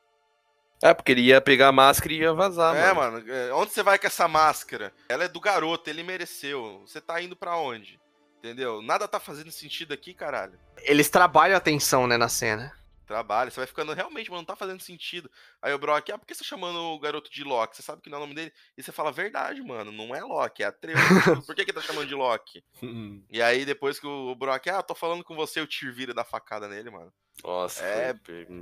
É, 0.85 0.93
porque 0.93 1.13
ele 1.13 1.21
ia 1.21 1.41
pegar 1.41 1.69
a 1.69 1.71
máscara 1.71 2.13
e 2.13 2.19
ia 2.19 2.31
vazar, 2.31 2.75
é, 2.75 2.93
mano. 2.93 3.17
mano. 3.17 3.31
É, 3.31 3.51
onde 3.53 3.71
você 3.71 3.81
vai 3.81 3.97
com 3.97 4.05
essa 4.05 4.27
máscara? 4.27 4.93
Ela 5.09 5.23
é 5.23 5.27
do 5.27 5.39
garoto, 5.39 5.89
ele 5.89 6.03
mereceu. 6.03 6.83
Você 6.85 7.01
tá 7.01 7.19
indo 7.19 7.35
para 7.35 7.57
onde? 7.57 7.99
Entendeu? 8.37 8.83
Nada 8.83 9.07
tá 9.07 9.19
fazendo 9.19 9.49
sentido 9.49 9.95
aqui, 9.95 10.13
caralho. 10.13 10.59
Eles 10.83 11.09
trabalham 11.09 11.55
a 11.55 11.57
atenção, 11.57 12.05
né, 12.05 12.17
na 12.17 12.29
cena. 12.29 12.71
Trabalha, 13.07 13.49
você 13.49 13.59
vai 13.59 13.65
ficando 13.65 13.93
realmente, 13.93 14.29
mano, 14.29 14.41
não 14.41 14.45
tá 14.45 14.55
fazendo 14.55 14.79
sentido. 14.79 15.29
Aí 15.59 15.73
o 15.73 15.79
Brock, 15.79 16.11
ah, 16.11 16.19
por 16.19 16.27
que 16.27 16.35
você 16.35 16.43
tá 16.43 16.49
chamando 16.49 16.77
o 16.77 16.99
garoto 16.99 17.31
de 17.31 17.43
Loki? 17.43 17.75
Você 17.75 17.81
sabe 17.81 18.03
que 18.03 18.09
não 18.09 18.17
é 18.17 18.21
o 18.21 18.23
nome 18.23 18.35
dele? 18.35 18.53
E 18.77 18.83
você 18.83 18.91
fala, 18.91 19.11
verdade, 19.11 19.63
mano, 19.63 19.91
não 19.91 20.13
é 20.13 20.23
Loki, 20.23 20.61
é 20.61 20.67
Atreus. 20.67 20.99
por 21.47 21.55
que 21.55 21.65
que 21.65 21.73
tá 21.73 21.81
chamando 21.81 22.07
de 22.07 22.13
Loki? 22.13 22.63
e 23.31 23.41
aí 23.41 23.65
depois 23.65 23.99
que 23.99 24.05
o 24.05 24.35
Brock, 24.35 24.67
ah, 24.67 24.83
tô 24.83 24.93
falando 24.93 25.23
com 25.23 25.35
você, 25.35 25.61
o 25.61 25.67
Tyr 25.67 25.91
vira 25.91 26.13
da 26.13 26.23
facada 26.23 26.67
nele, 26.67 26.91
mano. 26.91 27.11
Nossa, 27.43 27.83
é, 27.83 28.13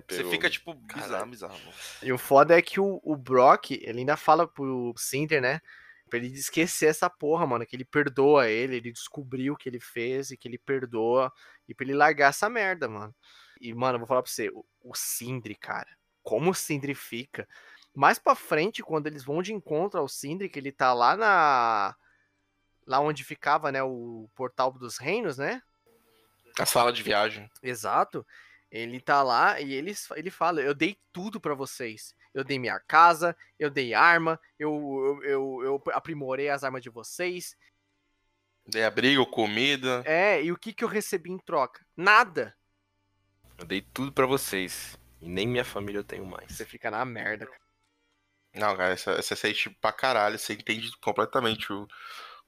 você 0.09 0.23
fica 0.25 0.49
tipo 0.49 0.73
bizarro, 0.73 1.25
bizarro. 1.27 1.57
E 2.01 2.11
o 2.11 2.17
foda 2.17 2.57
é 2.57 2.61
que 2.61 2.79
o, 2.79 2.99
o 3.03 3.15
Brock, 3.15 3.71
ele 3.71 3.99
ainda 3.99 4.17
fala 4.17 4.47
pro 4.47 4.93
Cinder, 4.97 5.41
né? 5.41 5.61
Pra 6.09 6.19
ele 6.19 6.27
esquecer 6.27 6.87
essa 6.87 7.09
porra, 7.09 7.45
mano. 7.45 7.65
Que 7.65 7.75
ele 7.75 7.85
perdoa 7.85 8.49
ele, 8.49 8.75
ele 8.77 8.91
descobriu 8.91 9.53
o 9.53 9.57
que 9.57 9.69
ele 9.69 9.79
fez 9.79 10.31
e 10.31 10.37
que 10.37 10.47
ele 10.47 10.57
perdoa. 10.57 11.31
E 11.67 11.73
pra 11.73 11.85
ele 11.85 11.93
largar 11.93 12.29
essa 12.29 12.49
merda, 12.49 12.89
mano. 12.89 13.15
E, 13.61 13.73
mano, 13.73 13.95
eu 13.95 13.99
vou 13.99 14.07
falar 14.07 14.21
pra 14.21 14.31
você, 14.31 14.49
o, 14.49 14.65
o 14.83 14.93
Sindri, 14.93 15.55
cara, 15.55 15.87
como 16.21 16.51
o 16.51 16.55
Sindri 16.55 16.93
fica. 16.93 17.47
Mais 17.95 18.19
pra 18.19 18.35
frente, 18.35 18.83
quando 18.83 19.07
eles 19.07 19.23
vão 19.23 19.41
de 19.41 19.53
encontro 19.53 19.99
ao 19.99 20.07
Sindri, 20.07 20.49
que 20.49 20.59
ele 20.59 20.71
tá 20.71 20.93
lá 20.93 21.15
na. 21.15 21.95
Lá 22.85 22.99
onde 22.99 23.23
ficava, 23.23 23.71
né, 23.71 23.81
o 23.81 24.29
Portal 24.35 24.71
dos 24.73 24.97
Reinos, 24.97 25.37
né? 25.37 25.61
A 26.59 26.65
sala 26.65 26.91
de 26.91 27.01
viagem. 27.01 27.49
Exato. 27.61 28.25
Ele 28.73 28.99
tá 28.99 29.21
lá 29.21 29.61
e 29.61 29.71
ele, 29.71 29.93
ele 30.15 30.31
fala: 30.31 30.59
Eu 30.59 30.73
dei 30.73 30.97
tudo 31.13 31.39
para 31.39 31.53
vocês. 31.53 32.15
Eu 32.33 32.43
dei 32.43 32.57
minha 32.57 32.79
casa, 32.79 33.37
eu 33.59 33.69
dei 33.69 33.93
arma, 33.93 34.39
eu, 34.57 35.21
eu, 35.23 35.23
eu, 35.23 35.63
eu 35.63 35.83
aprimorei 35.93 36.49
as 36.49 36.63
armas 36.63 36.81
de 36.81 36.89
vocês. 36.89 37.55
Dei 38.65 38.83
abrigo, 38.83 39.27
comida. 39.27 40.01
É, 40.03 40.41
e 40.41 40.51
o 40.51 40.57
que, 40.57 40.73
que 40.73 40.83
eu 40.83 40.87
recebi 40.87 41.29
em 41.29 41.37
troca? 41.37 41.85
Nada. 41.95 42.57
Eu 43.59 43.65
dei 43.65 43.81
tudo 43.81 44.11
para 44.11 44.25
vocês. 44.25 44.97
E 45.21 45.29
nem 45.29 45.47
minha 45.47 45.63
família 45.63 45.99
eu 45.99 46.03
tenho 46.03 46.25
mais. 46.25 46.51
Você 46.51 46.65
fica 46.65 46.89
na 46.89 47.05
merda. 47.05 47.47
Não, 48.55 48.75
cara, 48.75 48.97
você, 48.97 49.15
você 49.15 49.35
sente 49.35 49.69
pra 49.69 49.93
caralho, 49.93 50.39
você 50.39 50.53
entende 50.53 50.91
completamente 50.97 51.71
o, 51.71 51.87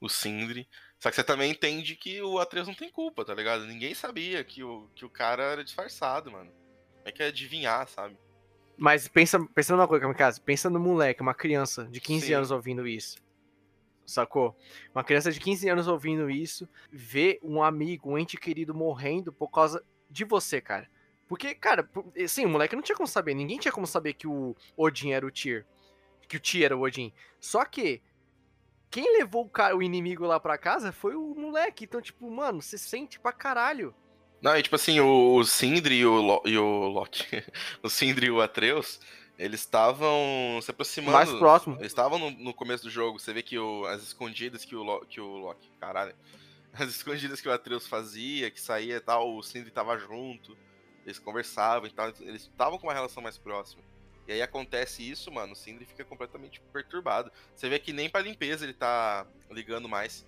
o 0.02 0.10
Sindri. 0.10 0.68
Só 1.00 1.10
que 1.10 1.16
você 1.16 1.24
também 1.24 1.52
entende 1.52 1.96
que 1.96 2.22
o 2.22 2.40
Atreus 2.40 2.68
não 2.68 2.74
tem 2.74 2.90
culpa, 2.90 3.24
tá 3.24 3.34
ligado? 3.34 3.66
Ninguém 3.66 3.94
sabia 3.94 4.44
que 4.44 4.64
o, 4.64 4.90
que 4.96 5.06
o 5.06 5.10
cara 5.10 5.44
era 5.44 5.64
disfarçado, 5.64 6.32
mano. 6.32 6.52
É 7.04 7.12
que 7.12 7.22
é 7.22 7.28
adivinhar, 7.28 7.88
sabe? 7.88 8.18
Mas 8.78 9.08
pensa, 9.08 9.40
pensa 9.54 9.76
numa 9.76 9.88
coisa, 9.88 10.02
Kamikaze. 10.02 10.42
Pensa 10.42 10.70
no 10.70 10.80
moleque, 10.80 11.22
uma 11.22 11.34
criança 11.34 11.86
de 11.86 12.02
15 12.02 12.28
Sim. 12.28 12.34
anos 12.34 12.52
ouvindo 12.52 12.88
isso. 12.88 13.18
Sacou? 14.06 14.56
Uma 14.94 15.04
criança 15.04 15.32
de 15.32 15.40
15 15.40 15.70
anos 15.70 15.88
ouvindo 15.88 16.30
isso, 16.30 16.68
vê 16.92 17.40
um 17.44 17.64
amigo, 17.64 18.12
um 18.12 18.18
ente 18.18 18.38
querido 18.38 18.74
morrendo 18.74 19.32
por 19.34 19.50
causa 19.50 19.84
de 20.10 20.24
você, 20.24 20.62
cara. 20.62 20.90
Porque, 21.28 21.56
cara, 21.56 21.90
sim, 22.28 22.46
o 22.46 22.50
moleque 22.50 22.76
não 22.76 22.84
tinha 22.84 22.96
como 22.96 23.08
saber. 23.08 23.34
Ninguém 23.34 23.58
tinha 23.58 23.72
como 23.72 23.88
saber 23.88 24.14
que 24.14 24.28
o 24.28 24.56
Odin 24.78 25.12
era 25.12 25.26
o 25.26 25.32
Tyr. 25.32 25.66
Que 26.28 26.38
o 26.38 26.40
Tyr 26.40 26.66
era 26.66 26.78
o 26.78 26.82
Odin. 26.82 27.12
Só 27.40 27.66
que 27.66 28.02
quem 28.90 29.18
levou 29.18 29.46
o, 29.46 29.50
cara, 29.50 29.76
o 29.76 29.84
inimigo 29.84 30.26
lá 30.26 30.40
pra 30.40 30.58
casa 30.58 30.92
foi 30.92 31.16
o 31.16 31.36
moleque. 31.36 31.86
Então, 31.86 32.02
tipo, 32.02 32.30
mano, 32.30 32.62
você 32.62 32.78
sente 32.78 33.20
pra 33.20 33.32
caralho. 33.32 33.94
Não, 34.42 34.56
e 34.56 34.62
tipo 34.62 34.76
assim, 34.76 35.00
o, 35.00 35.36
o 35.36 35.44
Sindri 35.44 35.96
e 35.96 36.06
o, 36.06 36.22
Lo, 36.22 36.42
e 36.46 36.58
o 36.58 36.88
Loki, 36.88 37.26
o 37.82 37.90
Sindri 37.90 38.28
e 38.28 38.32
o 38.32 38.42
Atreus, 38.42 39.00
eles 39.38 39.62
estavam 39.62 40.60
se 40.62 40.72
aproximando. 40.72 41.14
Mais 41.14 41.32
próximo. 41.32 41.76
Eles 41.78 41.88
estavam 41.88 42.20
no, 42.20 42.32
no, 42.32 42.54
começo 42.54 42.84
do 42.84 42.90
jogo. 42.90 43.20
Você 43.20 43.34
vê 43.34 43.42
que 43.42 43.58
o, 43.58 43.86
as 43.86 44.04
escondidas 44.04 44.64
que 44.64 44.76
o, 44.76 44.84
Lo, 44.84 45.06
que 45.06 45.20
o 45.20 45.38
Loki, 45.38 45.70
caralho, 45.80 46.16
as 46.74 46.90
escondidas 46.90 47.42
que 47.42 47.50
o 47.50 47.52
Atreus 47.52 47.88
fazia, 47.88 48.52
que 48.52 48.62
saía 48.62 48.98
e 48.98 49.00
tal, 49.00 49.36
o 49.36 49.42
Sindri 49.42 49.72
tava 49.72 49.98
junto. 49.98 50.56
Eles 51.06 51.20
conversavam 51.20 51.88
e 51.88 51.92
tal, 51.92 52.12
eles 52.20 52.44
estavam 52.44 52.80
com 52.80 52.88
uma 52.88 52.94
relação 52.94 53.22
mais 53.22 53.38
próxima. 53.38 53.84
E 54.28 54.32
aí 54.32 54.42
acontece 54.42 55.08
isso, 55.08 55.32
mano, 55.32 55.54
o 55.54 55.56
Sindri 55.56 55.86
fica 55.86 56.04
completamente 56.04 56.60
perturbado. 56.74 57.32
Você 57.56 57.70
vê 57.70 57.78
que 57.78 57.94
nem 57.94 58.10
pra 58.10 58.22
limpeza 58.22 58.66
ele 58.66 58.74
tá 58.74 59.26
ligando 59.52 59.88
mais. 59.88 60.26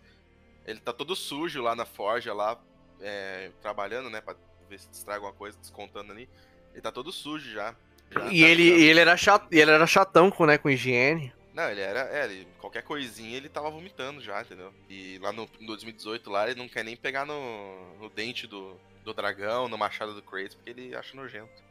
Ele 0.65 0.79
tá 0.79 0.93
todo 0.93 1.15
sujo 1.15 1.61
lá 1.61 1.75
na 1.75 1.85
forja, 1.85 2.33
lá, 2.33 2.59
é, 3.01 3.51
trabalhando, 3.61 4.09
né, 4.09 4.21
pra 4.21 4.35
ver 4.69 4.79
se 4.79 4.89
distrai 4.89 5.15
alguma 5.15 5.33
coisa, 5.33 5.57
descontando 5.57 6.11
ali. 6.11 6.29
Ele 6.73 6.81
tá 6.81 6.91
todo 6.91 7.11
sujo 7.11 7.49
já. 7.49 7.75
já 8.11 8.31
e 8.31 8.41
tá 8.41 8.47
ele, 8.47 8.67
ele, 8.67 8.99
era 8.99 9.17
chat, 9.17 9.47
ele 9.49 9.71
era 9.71 9.87
chatão 9.87 10.29
com, 10.29 10.45
né, 10.45 10.57
com 10.57 10.69
higiene. 10.69 11.33
Não, 11.53 11.71
ele 11.71 11.81
era. 11.81 12.01
É, 12.01 12.25
ele, 12.25 12.47
qualquer 12.59 12.83
coisinha 12.83 13.35
ele 13.35 13.49
tava 13.49 13.71
vomitando 13.71 14.21
já, 14.21 14.41
entendeu? 14.41 14.71
E 14.87 15.17
lá 15.19 15.31
no, 15.31 15.49
no 15.59 15.67
2018 15.67 16.29
lá 16.29 16.47
ele 16.47 16.59
não 16.59 16.69
quer 16.69 16.83
nem 16.83 16.95
pegar 16.95 17.25
no, 17.25 17.95
no 17.97 18.09
dente 18.11 18.45
do, 18.45 18.79
do 19.03 19.11
dragão, 19.11 19.67
no 19.67 19.75
machado 19.75 20.13
do 20.13 20.21
Kratos, 20.21 20.53
porque 20.53 20.69
ele 20.69 20.95
acha 20.95 21.15
nojento. 21.15 21.63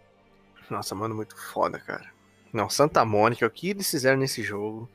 Nossa, 0.68 0.92
mano, 0.94 1.14
muito 1.14 1.36
foda, 1.36 1.78
cara. 1.78 2.15
Não, 2.56 2.70
Santa 2.70 3.04
Mônica, 3.04 3.44
o 3.44 3.50
que 3.50 3.68
eles 3.68 3.90
fizeram 3.90 4.16
nesse 4.16 4.42
jogo? 4.42 4.88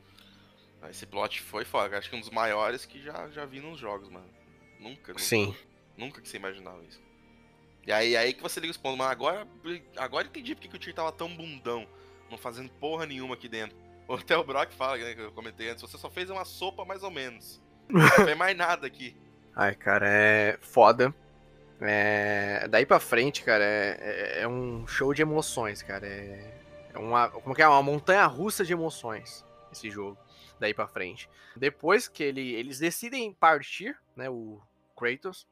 Ah, 0.82 0.90
esse 0.90 1.06
plot 1.06 1.40
foi 1.40 1.64
foda, 1.64 1.96
acho 1.96 2.10
que 2.10 2.16
um 2.16 2.20
dos 2.20 2.28
maiores 2.28 2.84
que 2.84 3.00
já, 3.00 3.30
já 3.30 3.46
vi 3.46 3.60
nos 3.60 3.78
jogos, 3.78 4.08
mano. 4.08 4.26
Nunca, 4.80 5.12
nunca. 5.12 5.22
Sim. 5.22 5.54
Nunca 5.96 6.20
que 6.20 6.28
você 6.28 6.38
imaginava 6.38 6.82
isso. 6.82 7.00
E 7.86 7.92
aí, 7.92 8.16
aí 8.16 8.32
que 8.32 8.42
você 8.42 8.58
liga 8.58 8.72
os 8.72 8.76
pontos, 8.76 8.98
mas 8.98 9.12
agora, 9.12 9.46
agora 9.96 10.26
entendi 10.26 10.56
porque 10.56 10.66
que 10.66 10.74
o 10.74 10.78
Tyr 10.78 10.92
tava 10.92 11.12
tão 11.12 11.28
bundão, 11.28 11.86
não 12.28 12.36
fazendo 12.36 12.68
porra 12.68 13.06
nenhuma 13.06 13.34
aqui 13.34 13.48
dentro. 13.48 13.76
Até 14.08 14.34
o 14.36 14.42
Brock 14.42 14.72
fala, 14.72 14.98
né, 14.98 15.14
que 15.14 15.20
eu 15.20 15.30
comentei 15.30 15.70
antes, 15.70 15.82
você 15.82 15.96
só 15.96 16.10
fez 16.10 16.30
uma 16.30 16.44
sopa 16.44 16.84
mais 16.84 17.04
ou 17.04 17.12
menos. 17.12 17.62
Não 17.88 18.08
fez 18.08 18.36
mais 18.36 18.56
nada 18.56 18.86
aqui. 18.86 19.14
Ai, 19.54 19.74
cara, 19.76 20.08
é 20.08 20.58
foda. 20.60 21.14
É... 21.80 22.66
Daí 22.68 22.86
pra 22.86 22.98
frente, 22.98 23.44
cara, 23.44 23.62
é... 23.62 23.98
é, 24.00 24.40
é 24.42 24.48
um 24.48 24.86
show 24.86 25.12
de 25.12 25.20
emoções, 25.20 25.82
cara. 25.82 26.06
É, 26.06 26.61
é 26.94 26.98
uma, 26.98 27.28
como 27.28 27.54
que 27.54 27.62
é? 27.62 27.68
Uma 27.68 27.82
montanha 27.82 28.26
russa 28.26 28.64
de 28.64 28.72
emoções 28.72 29.44
esse 29.72 29.90
jogo. 29.90 30.18
Daí 30.60 30.72
pra 30.72 30.86
frente. 30.86 31.28
Depois 31.56 32.06
que 32.06 32.22
ele, 32.22 32.52
eles 32.52 32.78
decidem 32.78 33.32
partir, 33.32 33.98
né? 34.14 34.30
O 34.30 34.60
Kratos, 34.96 35.46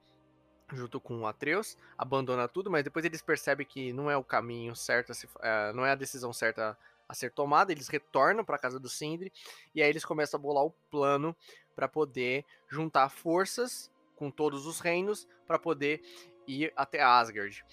junto 0.72 1.00
com 1.00 1.20
o 1.20 1.26
Atreus, 1.26 1.76
abandona 1.98 2.46
tudo, 2.46 2.70
mas 2.70 2.84
depois 2.84 3.04
eles 3.04 3.20
percebem 3.20 3.66
que 3.66 3.92
não 3.92 4.10
é 4.10 4.16
o 4.16 4.22
caminho 4.22 4.76
certo, 4.76 5.12
se, 5.12 5.26
uh, 5.26 5.74
não 5.74 5.84
é 5.84 5.90
a 5.90 5.96
decisão 5.96 6.32
certa 6.32 6.78
a 7.08 7.14
ser 7.14 7.32
tomada. 7.32 7.72
Eles 7.72 7.88
retornam 7.88 8.44
para 8.44 8.58
casa 8.58 8.78
do 8.78 8.88
Sindri 8.88 9.32
e 9.74 9.82
aí 9.82 9.88
eles 9.88 10.04
começam 10.04 10.38
a 10.38 10.42
bolar 10.42 10.64
o 10.64 10.74
plano 10.90 11.34
para 11.74 11.88
poder 11.88 12.44
juntar 12.68 13.08
forças 13.08 13.90
com 14.14 14.30
todos 14.30 14.66
os 14.66 14.78
reinos 14.80 15.26
para 15.46 15.58
poder 15.58 16.02
ir 16.46 16.72
até 16.76 17.02
Asgard. 17.02 17.64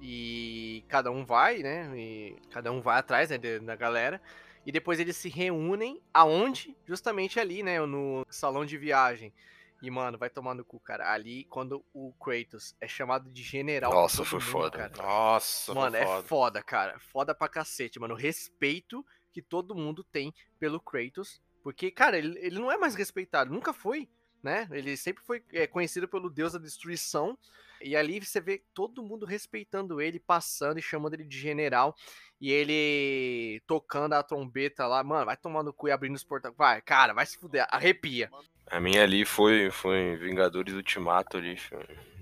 E 0.00 0.84
cada 0.88 1.10
um 1.10 1.24
vai, 1.24 1.58
né? 1.58 1.90
E 1.96 2.36
cada 2.50 2.70
um 2.70 2.80
vai 2.80 2.98
atrás 2.98 3.30
né, 3.30 3.38
da 3.38 3.76
galera. 3.76 4.20
E 4.64 4.72
depois 4.72 5.00
eles 5.00 5.16
se 5.16 5.28
reúnem 5.28 6.00
aonde? 6.12 6.76
Justamente 6.86 7.40
ali, 7.40 7.62
né? 7.62 7.80
No 7.84 8.24
salão 8.28 8.64
de 8.64 8.76
viagem. 8.76 9.32
E, 9.80 9.90
mano, 9.90 10.18
vai 10.18 10.28
tomar 10.28 10.54
no 10.54 10.64
cu, 10.64 10.80
cara. 10.80 11.12
Ali, 11.12 11.44
quando 11.44 11.84
o 11.94 12.12
Kratos 12.14 12.74
é 12.80 12.88
chamado 12.88 13.30
de 13.30 13.42
general. 13.42 13.92
Nossa, 13.92 14.24
foi 14.24 14.40
mundo, 14.40 14.50
foda. 14.50 14.88
Cara. 14.88 15.08
Nossa, 15.08 15.72
Mano, 15.72 15.96
é 15.96 16.04
foda. 16.04 16.22
foda, 16.28 16.62
cara. 16.62 16.98
Foda 16.98 17.34
pra 17.34 17.48
cacete, 17.48 17.98
mano. 18.00 18.14
O 18.14 18.16
respeito 18.16 19.06
que 19.32 19.40
todo 19.40 19.76
mundo 19.76 20.02
tem 20.02 20.34
pelo 20.58 20.80
Kratos. 20.80 21.40
Porque, 21.62 21.90
cara, 21.90 22.18
ele, 22.18 22.36
ele 22.40 22.58
não 22.58 22.72
é 22.72 22.76
mais 22.76 22.94
respeitado. 22.96 23.52
Nunca 23.52 23.72
foi, 23.72 24.08
né? 24.42 24.68
Ele 24.72 24.96
sempre 24.96 25.22
foi 25.22 25.44
é, 25.52 25.66
conhecido 25.66 26.08
pelo 26.08 26.28
deus 26.28 26.52
da 26.54 26.58
destruição. 26.58 27.38
E 27.82 27.96
ali 27.96 28.20
você 28.20 28.40
vê 28.40 28.62
todo 28.74 29.02
mundo 29.02 29.26
respeitando 29.26 30.00
ele, 30.00 30.18
passando 30.18 30.78
e 30.78 30.82
chamando 30.82 31.14
ele 31.14 31.24
de 31.24 31.38
general. 31.38 31.94
E 32.40 32.52
ele 32.52 33.60
tocando 33.66 34.12
a 34.12 34.22
trombeta 34.22 34.86
lá, 34.86 35.02
mano, 35.02 35.26
vai 35.26 35.36
tomando 35.36 35.72
cu 35.72 35.88
e 35.88 35.90
abrindo 35.90 36.14
os 36.14 36.24
portões. 36.24 36.54
Vai, 36.56 36.80
cara, 36.80 37.12
vai 37.12 37.26
se 37.26 37.36
fuder, 37.36 37.66
arrepia. 37.68 38.30
A 38.70 38.78
minha 38.78 39.02
ali 39.02 39.24
foi, 39.24 39.70
foi 39.70 40.14
Vingadores 40.16 40.74
Ultimato 40.74 41.38
ali, 41.38 41.58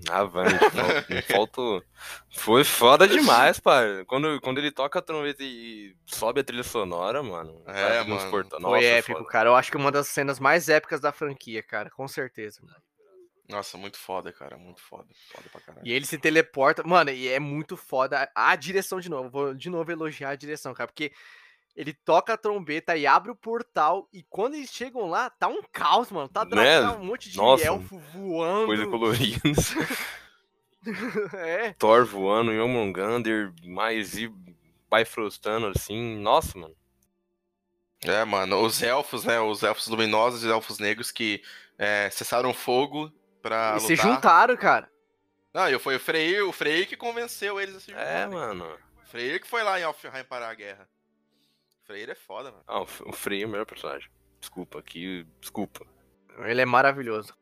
avante. 0.09 0.53
faltou. 1.29 1.83
Foi 2.31 2.63
foda 2.63 3.07
demais, 3.07 3.59
pai. 3.59 4.05
Quando, 4.05 4.39
quando 4.41 4.57
ele 4.57 4.71
toca 4.71 4.99
a 4.99 5.01
trombeta 5.01 5.43
e 5.43 5.93
sobe 6.05 6.39
a 6.39 6.43
trilha 6.43 6.63
sonora, 6.63 7.21
mano. 7.21 7.61
É, 7.67 8.01
mano. 8.03 8.15
Nossa, 8.15 8.59
foi 8.59 8.85
épico, 8.85 9.17
foda. 9.19 9.29
cara. 9.29 9.49
Eu 9.49 9.55
acho 9.55 9.69
que 9.69 9.77
uma 9.77 9.91
das 9.91 10.07
cenas 10.07 10.39
mais 10.39 10.69
épicas 10.69 11.01
da 11.01 11.11
franquia, 11.11 11.61
cara. 11.61 11.89
Com 11.89 12.07
certeza, 12.07 12.61
mano. 12.63 12.77
Nossa, 13.47 13.77
muito 13.77 13.97
foda, 13.97 14.31
cara. 14.33 14.57
Muito 14.57 14.81
foda. 14.81 15.07
Foda 15.31 15.49
pra 15.49 15.61
caralho. 15.61 15.87
E 15.87 15.91
ele 15.91 16.05
se 16.05 16.17
teleporta. 16.17 16.83
Mano, 16.83 17.11
e 17.11 17.27
é 17.29 17.39
muito 17.39 17.77
foda. 17.77 18.29
A 18.35 18.55
direção 18.55 18.99
de 18.99 19.09
novo. 19.09 19.29
Vou 19.29 19.53
de 19.53 19.69
novo 19.69 19.89
elogiar 19.91 20.31
a 20.31 20.35
direção, 20.35 20.73
cara. 20.73 20.87
Porque 20.87 21.13
ele 21.75 21.93
toca 21.93 22.33
a 22.33 22.37
trombeta 22.37 22.97
e 22.97 23.07
abre 23.07 23.31
o 23.31 23.35
portal. 23.35 24.09
E 24.11 24.23
quando 24.23 24.55
eles 24.55 24.69
chegam 24.69 25.07
lá, 25.07 25.29
tá 25.29 25.47
um 25.47 25.61
caos, 25.71 26.11
mano. 26.11 26.27
Tá, 26.27 26.43
né? 26.43 26.81
tá 26.81 26.97
um 26.97 27.05
monte 27.05 27.29
de 27.29 27.37
Nossa, 27.37 27.65
elfo 27.65 27.97
voando. 28.13 28.65
Coisa 28.65 28.87
colorida. 28.87 29.39
é. 31.37 31.73
Thor 31.73 32.05
voando, 32.05 32.51
Yomongander, 32.51 33.53
mais 33.63 34.17
e 34.17 34.31
Bifrostando, 34.93 35.67
assim. 35.67 36.17
Nossa, 36.17 36.57
mano. 36.57 36.75
É, 38.03 38.23
mano, 38.25 38.61
os 38.61 38.81
elfos, 38.81 39.23
né? 39.23 39.39
Os 39.39 39.63
elfos 39.63 39.87
luminosos 39.87 40.43
e 40.43 40.45
os 40.47 40.51
elfos 40.51 40.79
negros 40.79 41.11
que 41.11 41.41
é, 41.77 42.09
cessaram 42.09 42.53
fogo 42.53 43.11
pra. 43.47 43.69
E 43.71 43.73
lutar. 43.73 43.87
se 43.87 43.95
juntaram, 43.95 44.57
cara. 44.57 44.89
Não, 45.53 45.69
eu 45.69 45.79
foi 45.79 45.95
o 45.95 45.99
Freyr, 45.99 46.47
o 46.47 46.51
Freyr 46.51 46.87
que 46.87 46.95
convenceu 46.95 47.59
eles 47.59 47.75
a 47.75 47.79
se 47.79 47.91
juntar. 47.91 48.03
É, 48.03 48.27
mano. 48.27 48.77
O 49.03 49.07
Freyr 49.07 49.41
que 49.41 49.47
foi 49.47 49.63
lá 49.63 49.79
em 49.79 49.83
Alfheim 49.83 50.23
parar 50.23 50.49
a 50.49 50.53
guerra. 50.53 50.87
O 51.83 51.87
Freyr 51.87 52.09
é 52.09 52.15
foda, 52.15 52.51
mano. 52.51 52.63
Ah, 52.67 52.81
o 52.81 53.13
Freyr 53.13 53.43
é 53.43 53.45
o 53.45 53.49
melhor 53.49 53.65
personagem. 53.65 54.09
Desculpa, 54.39 54.79
aqui. 54.79 55.25
Desculpa. 55.39 55.85
Ele 56.39 56.61
é 56.61 56.65
maravilhoso. 56.65 57.33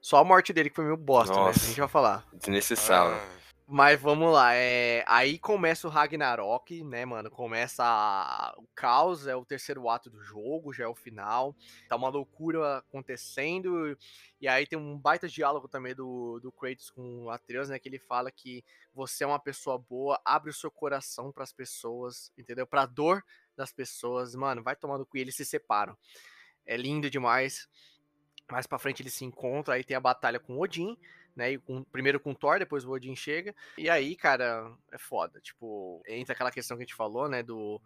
Só 0.00 0.18
a 0.18 0.24
morte 0.24 0.52
dele 0.52 0.68
que 0.68 0.76
foi 0.76 0.84
meio 0.84 0.96
bosta, 0.96 1.32
Nossa, 1.32 1.60
né? 1.60 1.64
A 1.64 1.68
gente 1.68 1.80
vai 1.80 1.88
falar. 1.88 2.26
Desnecessário. 2.32 3.14
Ah. 3.14 3.41
Mas 3.74 3.98
vamos 3.98 4.30
lá, 4.30 4.54
é... 4.54 5.02
aí 5.08 5.38
começa 5.38 5.88
o 5.88 5.90
Ragnarok, 5.90 6.84
né, 6.84 7.06
mano? 7.06 7.30
Começa 7.30 7.82
a... 7.82 8.54
o 8.58 8.66
caos, 8.74 9.26
é 9.26 9.34
o 9.34 9.46
terceiro 9.46 9.88
ato 9.88 10.10
do 10.10 10.20
jogo, 10.20 10.74
já 10.74 10.84
é 10.84 10.86
o 10.86 10.94
final. 10.94 11.56
Tá 11.88 11.96
uma 11.96 12.10
loucura 12.10 12.76
acontecendo. 12.76 13.96
E 14.38 14.46
aí 14.46 14.66
tem 14.66 14.78
um 14.78 14.98
baita 14.98 15.26
diálogo 15.26 15.68
também 15.68 15.94
do, 15.94 16.38
do 16.40 16.52
Kratos 16.52 16.90
com 16.90 17.24
o 17.24 17.30
Atreus, 17.30 17.70
né? 17.70 17.78
Que 17.78 17.88
ele 17.88 17.98
fala 17.98 18.30
que 18.30 18.62
você 18.92 19.24
é 19.24 19.26
uma 19.26 19.40
pessoa 19.40 19.78
boa, 19.78 20.20
abre 20.22 20.50
o 20.50 20.54
seu 20.54 20.70
coração 20.70 21.32
para 21.32 21.44
as 21.44 21.52
pessoas, 21.54 22.30
entendeu? 22.36 22.66
Pra 22.66 22.84
dor 22.84 23.24
das 23.56 23.72
pessoas. 23.72 24.34
Mano, 24.34 24.62
vai 24.62 24.76
tomando 24.76 25.06
cu 25.06 25.16
e 25.16 25.22
eles 25.22 25.34
se 25.34 25.46
separam. 25.46 25.96
É 26.66 26.76
lindo 26.76 27.08
demais. 27.08 27.66
Mais 28.50 28.66
pra 28.66 28.78
frente 28.78 29.02
eles 29.02 29.14
se 29.14 29.24
encontram, 29.24 29.74
aí 29.74 29.82
tem 29.82 29.96
a 29.96 30.00
batalha 30.00 30.38
com 30.38 30.58
Odin, 30.58 30.94
né? 31.36 31.52
E 31.52 31.58
com, 31.58 31.82
primeiro 31.84 32.20
com 32.20 32.34
Thor, 32.34 32.58
depois 32.58 32.84
o 32.84 32.90
Odin 32.90 33.16
chega. 33.16 33.54
E 33.78 33.88
aí, 33.88 34.16
cara, 34.16 34.72
é 34.90 34.98
foda. 34.98 35.40
Tipo, 35.40 36.02
entra 36.06 36.34
aquela 36.34 36.50
questão 36.50 36.76
que 36.76 36.82
a 36.82 36.86
gente 36.86 36.94
falou, 36.94 37.28
né? 37.28 37.42
Do 37.42 37.80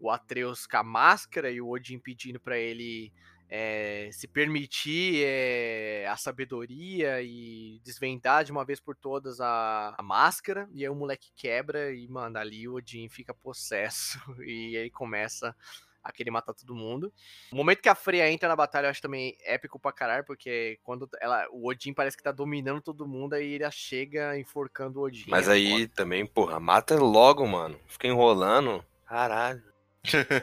o 0.00 0.10
Atreus 0.10 0.66
com 0.66 0.76
a 0.76 0.82
máscara 0.82 1.50
e 1.50 1.60
o 1.60 1.68
Odin 1.68 1.98
pedindo 1.98 2.38
para 2.38 2.56
ele 2.56 3.12
é, 3.50 4.10
se 4.12 4.28
permitir 4.28 5.24
é, 5.24 6.06
a 6.06 6.16
sabedoria 6.16 7.22
e 7.22 7.80
desvendar 7.82 8.44
de 8.44 8.52
uma 8.52 8.64
vez 8.64 8.78
por 8.78 8.94
todas 8.94 9.40
a, 9.40 9.94
a, 9.96 10.02
máscara. 10.02 10.68
E 10.74 10.84
aí 10.84 10.88
o 10.88 10.94
moleque 10.94 11.30
quebra 11.34 11.92
e, 11.92 12.06
mano, 12.08 12.38
ali 12.38 12.68
o 12.68 12.74
Odin 12.74 13.08
fica 13.08 13.32
possesso. 13.34 14.18
E 14.44 14.76
aí 14.76 14.90
começa 14.90 15.54
a 16.02 16.12
querer 16.12 16.30
matar 16.30 16.54
todo 16.54 16.74
mundo. 16.74 17.12
O 17.52 17.56
momento 17.56 17.82
que 17.82 17.88
a 17.88 17.94
Freya 17.94 18.30
entra 18.30 18.48
na 18.48 18.56
batalha 18.56 18.86
eu 18.86 18.90
acho 18.90 19.02
também 19.02 19.36
épico 19.44 19.78
pra 19.78 19.92
caralho, 19.92 20.24
porque 20.24 20.78
quando 20.82 21.08
ela, 21.20 21.46
o 21.50 21.68
Odin 21.68 21.92
parece 21.92 22.16
que 22.16 22.22
tá 22.22 22.32
dominando 22.32 22.80
todo 22.80 23.06
mundo, 23.06 23.34
aí 23.34 23.54
ele 23.54 23.70
chega 23.70 24.38
enforcando 24.38 25.00
o 25.00 25.02
Odin. 25.02 25.26
Mas 25.28 25.48
é 25.48 25.52
aí 25.52 25.86
também, 25.88 26.26
porra, 26.26 26.58
mata 26.58 26.96
logo, 26.96 27.46
mano. 27.46 27.78
Fica 27.86 28.06
enrolando. 28.06 28.84
Caralho. 29.06 29.62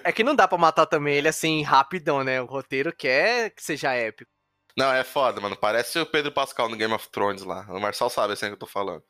É 0.04 0.12
que 0.12 0.24
não 0.24 0.36
dá 0.36 0.48
pra 0.48 0.58
matar 0.58 0.86
também 0.86 1.16
ele 1.16 1.28
assim, 1.28 1.64
rapidão, 1.64 2.24
né? 2.24 2.42
O 2.42 2.46
roteiro 2.46 2.94
quer 2.94 3.50
que 3.52 3.64
seja 3.64 3.94
épico. 3.94 4.32
Não, 4.78 4.92
é 4.92 5.04
foda, 5.04 5.40
mano. 5.40 5.56
Parece 5.56 5.98
o 6.00 6.06
Pedro 6.06 6.32
Pascal 6.32 6.68
no 6.68 6.76
Game 6.76 6.94
of 6.94 7.10
Thrones 7.10 7.44
lá. 7.44 7.66
O 7.70 7.80
Marçal 7.80 8.10
sabe 8.10 8.34
assim 8.34 8.48
que 8.48 8.54
eu 8.54 8.58
tô 8.58 8.68
falando. 8.68 9.04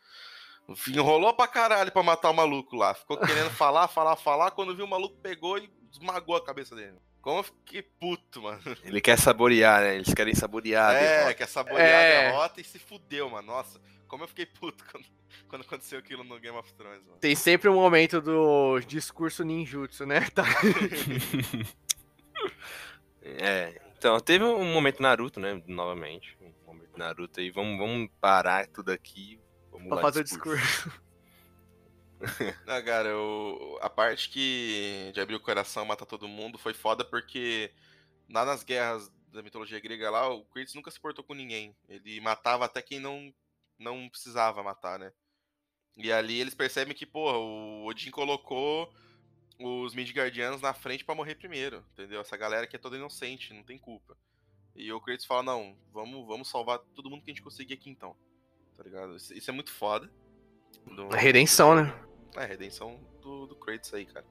Enrolou 0.87 1.33
pra 1.33 1.47
caralho 1.47 1.91
pra 1.91 2.01
matar 2.01 2.29
o 2.29 2.33
maluco 2.33 2.75
lá. 2.75 2.93
Ficou 2.93 3.17
querendo 3.17 3.49
falar, 3.55 3.87
falar, 3.87 4.15
falar. 4.15 4.51
Quando 4.51 4.75
viu 4.75 4.85
o 4.85 4.89
maluco 4.89 5.15
pegou 5.17 5.57
e 5.57 5.69
esmagou 5.91 6.35
a 6.35 6.43
cabeça 6.43 6.75
dele. 6.75 6.97
Como 7.21 7.39
eu 7.39 7.43
fiquei 7.43 7.81
puto, 7.81 8.43
mano. 8.43 8.61
Ele 8.83 9.01
quer 9.01 9.17
saborear, 9.17 9.81
né? 9.81 9.95
Eles 9.95 10.13
querem 10.13 10.35
saborear. 10.35 10.95
É, 10.95 11.33
quer 11.33 11.47
saborear 11.47 11.87
é. 11.87 12.27
a 12.27 12.31
derrota 12.31 12.61
e 12.61 12.63
se 12.63 12.77
fudeu, 12.77 13.29
mano. 13.29 13.47
Nossa, 13.47 13.81
como 14.07 14.23
eu 14.23 14.27
fiquei 14.27 14.45
puto 14.45 14.85
quando, 14.91 15.05
quando 15.49 15.61
aconteceu 15.63 15.97
aquilo 15.97 16.23
no 16.23 16.39
Game 16.39 16.57
of 16.57 16.71
Thrones, 16.73 17.03
mano. 17.03 17.17
Tem 17.19 17.35
sempre 17.35 17.67
um 17.67 17.75
momento 17.75 18.21
do 18.21 18.79
discurso 18.81 19.43
ninjutsu, 19.43 20.05
né? 20.05 20.27
Tá. 20.33 20.43
é, 23.23 23.81
então, 23.97 24.19
teve 24.19 24.43
um 24.43 24.71
momento 24.71 25.01
Naruto, 25.01 25.39
né? 25.39 25.61
Novamente. 25.65 26.37
Um 26.39 26.53
momento 26.65 26.95
Naruto 26.97 27.39
aí. 27.39 27.49
Vamos, 27.49 27.77
vamos 27.79 28.09
parar 28.21 28.67
tudo 28.67 28.91
aqui. 28.91 29.39
Pra 29.89 30.01
fazer 30.01 30.23
discurso. 30.23 30.53
o 30.53 30.57
discurso. 30.57 31.05
Não, 32.65 32.83
cara, 32.83 33.09
eu, 33.09 33.77
a 33.81 33.89
parte 33.89 34.29
que 34.29 35.11
de 35.13 35.19
abrir 35.19 35.35
o 35.35 35.39
coração 35.39 35.85
matar 35.85 36.05
todo 36.05 36.27
mundo 36.27 36.57
foi 36.57 36.73
foda 36.73 37.03
porque 37.03 37.71
lá 38.29 38.45
nas 38.45 38.63
guerras 38.63 39.11
da 39.31 39.43
mitologia 39.43 39.79
grega 39.79 40.09
lá, 40.09 40.29
o 40.29 40.45
Kratos 40.45 40.73
nunca 40.73 40.89
se 40.89 40.99
portou 40.99 41.23
com 41.23 41.33
ninguém. 41.33 41.75
Ele 41.89 42.19
matava 42.21 42.65
até 42.65 42.81
quem 42.81 42.99
não, 42.99 43.33
não 43.77 44.09
precisava 44.09 44.63
matar, 44.63 44.97
né? 44.97 45.11
E 45.97 46.11
ali 46.11 46.39
eles 46.39 46.53
percebem 46.53 46.95
que, 46.95 47.05
porra, 47.05 47.37
o 47.37 47.85
Odin 47.85 48.11
colocou 48.11 48.91
os 49.59 49.93
Midgardianos 49.93 50.61
na 50.61 50.73
frente 50.73 51.05
para 51.05 51.15
morrer 51.15 51.35
primeiro, 51.35 51.85
entendeu? 51.93 52.21
Essa 52.21 52.35
galera 52.35 52.67
que 52.67 52.75
é 52.75 52.79
toda 52.79 52.97
inocente, 52.97 53.53
não 53.53 53.63
tem 53.63 53.77
culpa. 53.77 54.17
E 54.75 54.91
o 54.91 54.99
Kratos 54.99 55.25
fala, 55.25 55.43
não, 55.43 55.77
vamos, 55.93 56.25
vamos 56.27 56.49
salvar 56.49 56.79
todo 56.79 57.09
mundo 57.09 57.23
que 57.23 57.31
a 57.31 57.33
gente 57.33 57.43
conseguir 57.43 57.75
aqui 57.75 57.89
então. 57.89 58.15
Tá 58.77 58.83
ligado? 58.83 59.15
Isso, 59.15 59.49
é 59.49 59.53
muito 59.53 59.71
foda. 59.71 60.09
Do, 60.85 61.13
a 61.13 61.17
redenção, 61.17 61.75
né? 61.75 61.93
É, 62.35 62.43
a 62.43 62.45
redenção 62.45 62.99
do, 63.21 63.47
do 63.47 63.55
Kratos 63.55 63.93
aí, 63.93 64.05
cara. 64.05 64.25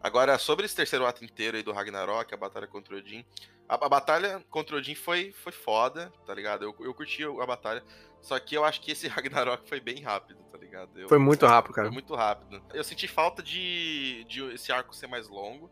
Agora, 0.00 0.38
sobre 0.38 0.66
esse 0.66 0.76
terceiro 0.76 1.06
ato 1.06 1.24
inteiro 1.24 1.56
aí 1.56 1.62
do 1.62 1.72
Ragnarok, 1.72 2.32
a 2.32 2.36
batalha 2.36 2.66
contra 2.66 2.94
o 2.94 2.98
Odin. 2.98 3.24
A, 3.68 3.74
a 3.74 3.88
batalha 3.88 4.44
contra 4.50 4.76
o 4.76 4.78
Odin 4.78 4.94
foi, 4.94 5.32
foi 5.32 5.52
foda, 5.52 6.12
tá 6.26 6.34
ligado? 6.34 6.64
Eu, 6.64 6.74
eu 6.80 6.94
curti 6.94 7.24
a 7.24 7.46
batalha. 7.46 7.82
Só 8.20 8.38
que 8.38 8.54
eu 8.54 8.64
acho 8.64 8.80
que 8.80 8.92
esse 8.92 9.06
Ragnarok 9.08 9.68
foi 9.68 9.80
bem 9.80 10.02
rápido, 10.02 10.42
tá 10.50 10.58
ligado? 10.58 10.98
Eu, 10.98 11.08
foi 11.08 11.18
muito 11.18 11.46
rápido, 11.46 11.74
cara. 11.74 11.88
Foi 11.88 11.94
muito 11.94 12.14
rápido. 12.14 12.62
Eu 12.72 12.84
senti 12.84 13.08
falta 13.08 13.42
de, 13.42 14.24
de 14.28 14.42
esse 14.54 14.70
arco 14.72 14.94
ser 14.94 15.06
mais 15.06 15.28
longo. 15.28 15.70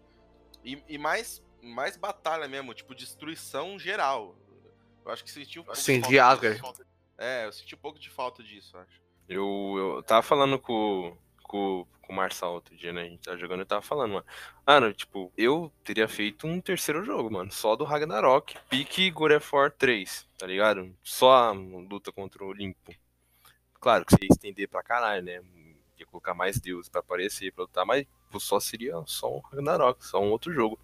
E, 0.65 0.83
e 0.89 0.99
mais, 0.99 1.43
mais 1.63 1.97
batalha 1.97 2.49
mesmo, 2.49 2.75
tipo, 2.75 2.95
destruição 2.95 3.79
geral. 3.79 4.37
Eu 5.05 5.13
acho 5.13 5.23
que 5.23 5.31
senti 5.31 5.61
um 5.61 5.63
pouco 5.63 5.79
Sim, 5.79 6.01
de, 6.01 6.09
de 6.09 6.19
Asgard. 6.19 6.61
É, 7.19 7.47
eu 7.47 7.53
senti 7.53 7.75
um 7.75 7.79
pouco 7.79 7.99
de 7.99 8.11
falta 8.11 8.43
disso, 8.43 8.77
acho. 8.77 9.01
Eu, 9.29 9.75
eu 9.77 10.03
tava 10.03 10.23
falando 10.23 10.59
com, 10.59 11.17
com, 11.43 11.87
com 12.03 12.13
o 12.13 12.17
Marçal 12.17 12.55
outro 12.55 12.77
dia, 12.77 12.93
né? 12.93 13.03
A 13.03 13.09
gente 13.09 13.23
tava 13.23 13.39
jogando 13.39 13.63
e 13.63 13.67
tava 13.67 13.83
falando, 13.83 14.13
mano. 14.13 14.27
Mano, 14.67 14.93
tipo, 14.93 15.33
eu 15.37 15.73
teria 15.83 16.07
feito 16.07 16.47
um 16.47 16.61
terceiro 16.61 17.05
jogo, 17.05 17.31
mano. 17.31 17.51
Só 17.51 17.75
do 17.75 17.85
Ragnarok. 17.85 18.57
Pique 18.69 19.13
War 19.53 19.73
3, 19.73 20.29
tá 20.39 20.47
ligado? 20.47 20.95
Só 21.03 21.33
a 21.33 21.53
luta 21.53 22.13
contra 22.13 22.45
o 22.45 22.49
Olimpo. 22.49 22.95
Claro 23.81 24.05
que 24.05 24.13
você 24.13 24.25
ia 24.25 24.29
estender 24.31 24.69
pra 24.69 24.83
caralho, 24.83 25.23
né? 25.25 25.41
Ia 25.99 26.07
colocar 26.07 26.35
mais 26.35 26.61
deuses 26.61 26.89
pra 26.89 27.01
aparecer, 27.01 27.53
pra 27.53 27.65
lutar, 27.65 27.87
mas 27.87 28.07
só 28.39 28.61
seria 28.61 28.95
só 29.07 29.37
um 29.37 29.41
Ragnarok, 29.41 30.05
só 30.05 30.21
um 30.21 30.31
outro 30.31 30.53
jogo. 30.53 30.79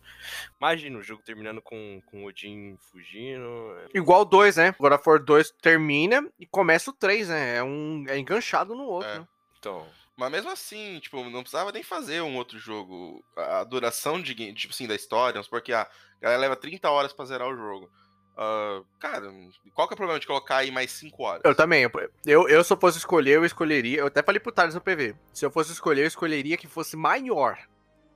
Imagina 0.58 0.98
o 0.98 1.02
jogo 1.02 1.22
terminando 1.22 1.60
com, 1.60 2.00
com 2.06 2.24
Odin 2.24 2.76
fugindo. 2.90 3.76
Igual 3.94 4.22
o 4.22 4.24
2, 4.24 4.56
né? 4.56 4.74
God 4.78 4.92
of 4.92 5.08
War 5.08 5.22
2 5.22 5.50
termina 5.62 6.28
e 6.38 6.46
começa 6.46 6.90
o 6.90 6.94
3, 6.94 7.28
né? 7.28 7.56
É, 7.56 7.62
um, 7.62 8.04
é 8.08 8.18
enganchado 8.18 8.74
no 8.74 8.84
outro. 8.84 9.08
É. 9.08 9.18
Né? 9.18 9.28
Então, 9.58 9.86
mas 10.16 10.30
mesmo 10.30 10.50
assim, 10.50 10.98
tipo, 11.00 11.22
não 11.30 11.42
precisava 11.42 11.72
nem 11.72 11.82
fazer 11.82 12.20
um 12.20 12.36
outro 12.36 12.58
jogo. 12.58 13.24
A 13.36 13.64
duração 13.64 14.20
de 14.20 14.34
tipo 14.52 14.72
assim, 14.72 14.86
da 14.86 14.94
história, 14.94 15.42
porque 15.44 15.72
a 15.72 15.88
galera 16.20 16.40
leva 16.42 16.56
30 16.56 16.90
horas 16.90 17.12
pra 17.12 17.24
zerar 17.24 17.48
o 17.48 17.56
jogo. 17.56 17.90
Uh, 18.32 18.84
cara, 18.98 19.30
qual 19.74 19.86
que 19.86 19.92
é 19.92 19.94
o 19.94 19.96
problema 19.96 20.18
de 20.18 20.26
colocar 20.26 20.58
aí 20.58 20.70
mais 20.70 20.90
5 20.92 21.22
horas? 21.22 21.42
Eu 21.44 21.54
também. 21.54 21.88
Eu, 22.24 22.48
eu, 22.48 22.64
se 22.64 22.72
eu 22.72 22.76
fosse 22.76 22.98
escolher, 22.98 23.36
eu 23.36 23.44
escolheria. 23.44 23.98
Eu 23.98 24.06
até 24.06 24.22
falei 24.22 24.40
pro 24.40 24.52
Thales 24.52 24.74
no 24.74 24.80
PV. 24.80 25.14
Se 25.32 25.44
eu 25.44 25.50
fosse 25.50 25.72
escolher, 25.72 26.02
eu 26.02 26.06
escolheria 26.06 26.56
que 26.56 26.66
fosse 26.66 26.96
maior. 26.96 27.58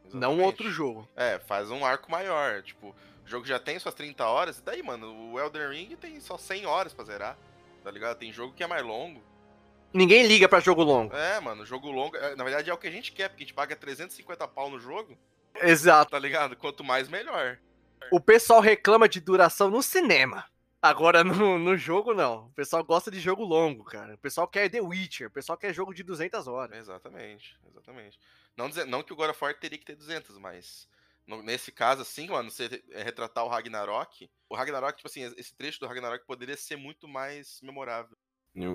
Exatamente. 0.07 0.15
Não 0.15 0.41
outro 0.41 0.71
jogo. 0.71 1.09
É, 1.15 1.39
faz 1.39 1.71
um 1.71 1.85
arco 1.85 2.11
maior. 2.11 2.63
Tipo, 2.63 2.89
o 2.89 3.29
jogo 3.29 3.47
já 3.47 3.59
tem 3.59 3.79
suas 3.79 3.95
30 3.95 4.25
horas. 4.25 4.59
E 4.59 4.63
daí, 4.63 4.83
mano, 4.83 5.33
o 5.33 5.39
Elden 5.39 5.69
Ring 5.69 5.97
tem 5.97 6.19
só 6.21 6.39
100 6.39 6.65
horas 6.67 6.95
pra 6.95 7.05
zerar. 7.05 7.39
Tá 7.85 7.91
ligado? 7.91 8.17
Tem 8.17 8.33
jogo 8.33 8.55
que 8.55 8.63
é 8.63 8.67
mais 8.67 8.83
longo. 8.83 9.23
Ninguém 9.93 10.27
liga 10.27 10.49
pra 10.49 10.61
jogo 10.61 10.83
longo. 10.83 11.15
É, 11.15 11.39
mano, 11.41 11.65
jogo 11.65 11.91
longo. 11.91 12.17
É, 12.17 12.35
na 12.35 12.45
verdade 12.45 12.71
é 12.71 12.75
o 12.75 12.79
que 12.79 12.87
a 12.87 12.91
gente 12.91 13.13
quer, 13.13 13.29
porque 13.29 13.45
a 13.45 13.47
gente 13.47 13.55
paga 13.55 13.77
350 13.77 14.49
pau 14.49 14.71
no 14.71 14.79
jogo. 14.81 15.17
Exato. 15.55 16.11
Tá 16.11 16.19
ligado? 16.19 16.57
Quanto 16.57 16.85
mais, 16.85 17.09
melhor. 17.09 17.59
O 18.11 18.21
pessoal 18.21 18.61
reclama 18.61 19.09
de 19.09 19.21
duração 19.21 19.71
no 19.71 19.83
cinema. 19.83 20.45
Agora, 20.81 21.25
no, 21.25 21.59
no 21.59 21.77
jogo, 21.77 22.15
não. 22.15 22.47
O 22.47 22.53
pessoal 22.53 22.85
gosta 22.85 23.11
de 23.11 23.19
jogo 23.19 23.43
longo, 23.43 23.85
cara. 23.85 24.15
O 24.15 24.19
pessoal 24.19 24.47
quer 24.47 24.69
The 24.69 24.81
Witcher. 24.81 25.29
O 25.29 25.33
pessoal 25.33 25.59
quer 25.59 25.75
jogo 25.75 25.93
de 25.93 26.03
200 26.03 26.47
horas. 26.47 26.79
Exatamente, 26.79 27.59
exatamente. 27.69 28.19
Não, 28.57 28.69
não 28.87 29.03
que 29.03 29.13
o 29.13 29.17
God 29.17 29.31
of 29.31 29.43
War 29.43 29.59
teria 29.59 29.79
que 29.79 29.85
ter 29.85 29.97
200, 29.97 30.39
mas 30.39 30.89
no, 31.27 31.43
nesse 31.43 31.73
caso, 31.73 32.03
assim, 32.03 32.29
mano, 32.29 32.51
você 32.51 32.83
retratar 32.93 33.45
o 33.45 33.49
Ragnarok, 33.49 34.31
o 34.49 34.55
Ragnarok, 34.55 34.97
tipo 34.97 35.09
assim, 35.09 35.23
esse 35.37 35.55
trecho 35.55 35.81
do 35.81 35.87
Ragnarok 35.87 36.25
poderia 36.25 36.57
ser 36.57 36.77
muito 36.77 37.09
mais 37.09 37.61
memorável. 37.63 38.17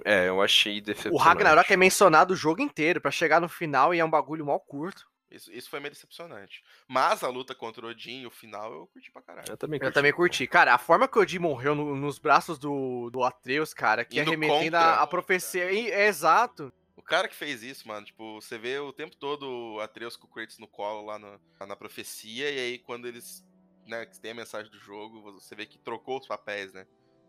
É, 0.06 0.28
eu 0.28 0.42
achei 0.42 0.80
decepcionante. 0.80 1.20
O 1.20 1.24
Ragnarok 1.24 1.72
é 1.72 1.78
mencionado 1.78 2.34
o 2.34 2.38
jogo 2.38 2.62
inteiro, 2.62 3.02
para 3.02 3.10
chegar 3.10 3.40
no 3.40 3.50
final 3.50 3.96
e 3.96 4.00
é 4.00 4.06
um 4.06 4.10
bagulho 4.10 4.46
mal 4.46 4.60
curto. 4.60 5.10
Isso, 5.32 5.52
isso 5.52 5.70
foi 5.70 5.80
meio 5.80 5.94
decepcionante. 5.94 6.64
Mas 6.88 7.24
a 7.24 7.30
luta 7.30 7.56
contra 7.56 7.86
o 7.86 7.90
Odin, 7.90 8.26
o 8.26 8.32
final, 8.32 8.74
eu 8.74 8.88
curti 8.88 9.10
pra 9.12 9.22
caralho. 9.22 9.50
Eu 9.50 9.58
também 9.58 9.80
curti. 9.80 9.90
Eu 9.90 9.94
também 9.94 10.14
curti. 10.14 10.48
Cara, 10.48 10.74
a 10.74 10.78
forma 10.78 11.08
que 11.08 11.18
o 11.18 11.22
Odin 11.22 11.40
morreu 11.40 11.74
no, 11.74 11.96
nos 11.96 12.20
braços 12.20 12.60
do, 12.60 13.10
do 13.10 13.24
Atreus, 13.24 13.74
cara, 13.74 14.04
que 14.04 14.20
Indo 14.20 14.30
arremetendo 14.30 14.76
a, 14.76 15.02
a 15.02 15.08
profecia. 15.08 15.64
É, 15.64 16.08
exato. 16.08 16.72
O 16.96 17.02
cara 17.02 17.28
que 17.28 17.36
fez 17.36 17.64
isso, 17.64 17.88
mano, 17.88 18.06
tipo, 18.06 18.40
você 18.40 18.58
vê 18.58 18.78
o 18.78 18.94
tempo 18.94 19.16
todo 19.16 19.76
o 19.76 19.80
Atreus 19.80 20.16
com 20.16 20.28
o 20.28 20.30
Kratos 20.30 20.60
no 20.60 20.68
colo 20.68 21.06
lá 21.06 21.18
no, 21.18 21.40
na 21.66 21.76
profecia, 21.76 22.50
e 22.52 22.60
aí 22.60 22.78
quando 22.78 23.08
eles, 23.08 23.44
né, 23.88 24.06
tem 24.22 24.32
a 24.32 24.36
mensagem 24.36 24.72
do 24.72 24.78
jogo, 24.78 25.34
você 25.34 25.56
vê 25.56 25.66
que 25.66 25.80
trocou 25.80 26.20
os 26.20 26.28
papéis, 26.28 26.72
né? 26.74 26.86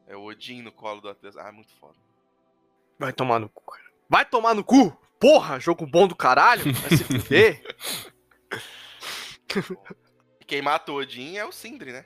É 0.07 0.17
o 0.17 0.25
Odin 0.25 0.61
no 0.61 0.73
colo 0.73 1.01
do 1.01 1.09
Atreus. 1.09 1.37
Ah, 1.37 1.49
é 1.49 1.53
muito 1.53 1.73
foda. 1.77 1.97
Vai 2.99 3.13
tomar 3.13 3.39
no 3.39 3.49
cu, 3.49 3.65
cara. 3.65 3.93
Vai 4.09 4.25
tomar 4.27 4.55
no 4.55 4.63
cu! 4.63 4.97
Porra, 5.23 5.61
jogo 5.61 5.87
bom 5.87 6.09
do 6.09 6.17
caralho! 6.17 6.65
Vai 6.75 6.97
se 6.99 7.05
fuder! 7.05 7.63
Quem 10.49 10.61
mata 10.61 10.91
o 10.91 10.97
Odin 10.97 11.37
é 11.37 11.45
o 11.45 11.53
Sindri, 11.53 11.93
né? 11.93 12.05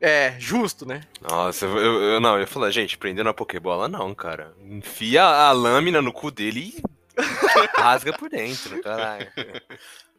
É, 0.00 0.38
justo, 0.38 0.86
né? 0.86 1.00
Nossa, 1.20 1.66
eu, 1.66 2.00
eu 2.00 2.20
não, 2.20 2.34
eu 2.34 2.42
ia 2.42 2.46
falar, 2.46 2.70
gente, 2.70 2.96
prendendo 2.96 3.28
a 3.28 3.34
Pokébola 3.34 3.88
não, 3.88 4.14
cara. 4.14 4.54
Enfia 4.60 5.24
a 5.24 5.50
lâmina 5.50 6.00
no 6.00 6.12
cu 6.12 6.30
dele 6.30 6.76
e 6.76 6.82
rasga 7.76 8.16
por 8.16 8.30
dentro, 8.30 8.80
caralho. 8.82 9.26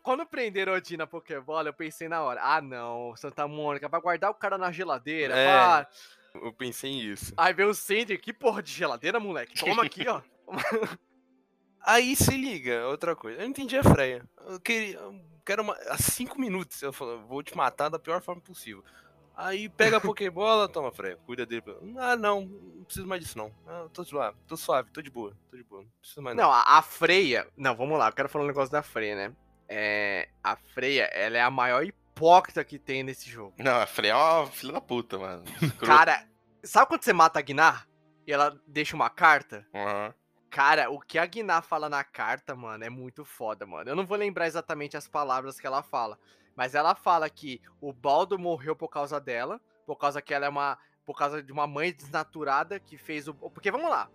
Quando 0.04 0.26
prenderam 0.26 0.74
o 0.74 0.76
Odin 0.76 0.98
na 0.98 1.08
Pokébola, 1.08 1.70
eu 1.70 1.74
pensei 1.74 2.10
na 2.10 2.22
hora, 2.22 2.42
ah 2.44 2.60
não, 2.60 3.16
Santa 3.16 3.48
Mônica, 3.48 3.88
vai 3.88 4.02
guardar 4.02 4.30
o 4.30 4.36
cara 4.36 4.58
na 4.58 4.74
geladeira, 4.74 5.36
é. 5.38 5.88
Eu 6.36 6.52
pensei 6.52 6.92
nisso. 6.92 7.34
Aí 7.38 7.54
veio 7.54 7.70
o 7.70 7.74
Sandry, 7.74 8.18
que 8.18 8.34
porra 8.34 8.62
de 8.62 8.74
geladeira, 8.74 9.22
moleque? 9.22 9.58
Toma 9.58 9.84
aqui, 9.84 10.06
ó. 10.06 10.22
Aí 11.82 12.16
se 12.16 12.32
liga, 12.32 12.88
outra 12.88 13.16
coisa. 13.16 13.40
Eu 13.40 13.44
não 13.44 13.50
entendi 13.50 13.78
a 13.78 13.84
Freya. 13.84 14.24
Eu 14.48 14.60
queria. 14.60 14.98
Eu 14.98 15.20
quero 15.46 15.64
uma, 15.64 15.74
há 15.88 15.98
cinco 15.98 16.40
minutos. 16.40 16.82
Eu 16.82 16.94
falo, 16.94 17.26
vou 17.28 17.42
te 17.42 17.56
matar 17.56 17.90
da 17.90 18.00
pior 18.00 18.22
forma 18.22 18.42
possível. 18.42 18.84
Aí 19.36 19.70
pega 19.70 19.98
a 19.98 20.02
Pokébola, 20.02 20.68
toma, 20.70 20.92
Freya, 20.92 21.18
cuida 21.26 21.46
dele. 21.46 21.64
Ah, 21.98 22.18
não, 22.18 22.42
não 22.42 22.84
preciso 22.84 23.08
mais 23.08 23.22
disso, 23.24 23.38
não. 23.38 23.54
Ah, 23.66 23.88
tô 23.94 24.04
suave, 24.04 24.38
tô 24.46 24.58
suave, 24.58 24.92
tô 24.92 25.02
de 25.02 25.10
boa, 25.10 25.34
tô 25.50 25.56
de 25.56 25.64
boa. 25.64 25.82
Não 25.82 25.90
preciso 26.02 26.22
mais 26.22 26.36
Não, 26.36 26.52
a, 26.52 26.78
a 26.78 26.82
Freya. 26.82 27.48
Não, 27.56 27.74
vamos 27.74 27.98
lá, 27.98 28.10
eu 28.10 28.14
quero 28.14 28.28
falar 28.28 28.44
um 28.44 28.48
negócio 28.48 28.70
da 28.70 28.84
Freya, 28.84 29.16
né? 29.16 29.36
É, 29.70 30.28
a 30.44 30.58
Freya, 30.58 31.06
ela 31.06 31.38
é 31.38 31.42
a 31.42 31.50
maior 31.50 31.86
hipócrita 31.86 32.66
que 32.66 32.78
tem 32.78 33.02
nesse 33.02 33.30
jogo. 33.30 33.54
Não, 33.58 33.78
a 33.78 33.86
Freya 33.86 34.12
é 34.12 34.16
uma 34.16 34.48
filha 34.48 34.74
da 34.74 34.82
puta, 34.82 35.18
mano. 35.18 35.44
Cara, 35.80 36.28
sabe 36.62 36.88
quando 36.88 37.04
você 37.04 37.14
mata 37.14 37.40
a 37.40 37.42
Gnar 37.42 37.88
e 38.28 38.34
ela 38.34 38.60
deixa 38.68 38.94
uma 38.94 39.10
carta? 39.10 39.66
Aham. 39.74 40.14
Cara, 40.50 40.90
o 40.90 41.00
que 41.00 41.20
a 41.20 41.26
Gnar 41.28 41.62
fala 41.62 41.88
na 41.90 42.04
carta, 42.04 42.56
mano, 42.56 42.84
é 42.84 42.90
muito 42.90 43.24
foda, 43.24 43.66
mano. 43.66 43.90
Eu 43.90 43.96
não 43.96 44.06
vou 44.06 44.18
lembrar 44.18 44.48
exatamente 44.48 44.98
as 44.98 45.08
palavras 45.08 45.60
que 45.60 45.68
ela 45.68 45.84
fala, 45.84 46.18
mas 46.56 46.74
ela 46.74 46.96
fala 46.96 47.30
que 47.30 47.62
o 47.80 47.94
Baldo 47.94 48.38
morreu 48.40 48.76
por 48.76 48.90
causa 48.90 49.20
dela, 49.20 49.62
por 49.86 49.96
causa 49.96 50.22
que 50.22 50.34
ela 50.34 50.48
é 50.48 50.50
uma, 50.50 50.78
por 51.06 51.16
causa 51.16 51.44
de 51.44 51.52
uma 51.52 51.68
mãe 51.68 51.94
desnaturada 51.94 52.80
que 52.80 52.98
fez 52.98 53.28
o, 53.28 53.34
porque 53.34 53.70
vamos 53.70 53.90
lá. 53.90 54.10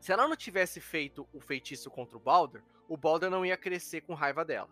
Se 0.00 0.12
ela 0.12 0.26
não 0.26 0.36
tivesse 0.36 0.80
feito 0.80 1.28
o 1.32 1.40
feitiço 1.40 1.90
contra 1.90 2.16
o 2.16 2.20
Baldur, 2.20 2.62
o 2.88 2.96
Baldur 2.96 3.28
não 3.28 3.44
ia 3.44 3.56
crescer 3.56 4.00
com 4.00 4.14
raiva 4.14 4.44
dela. 4.44 4.70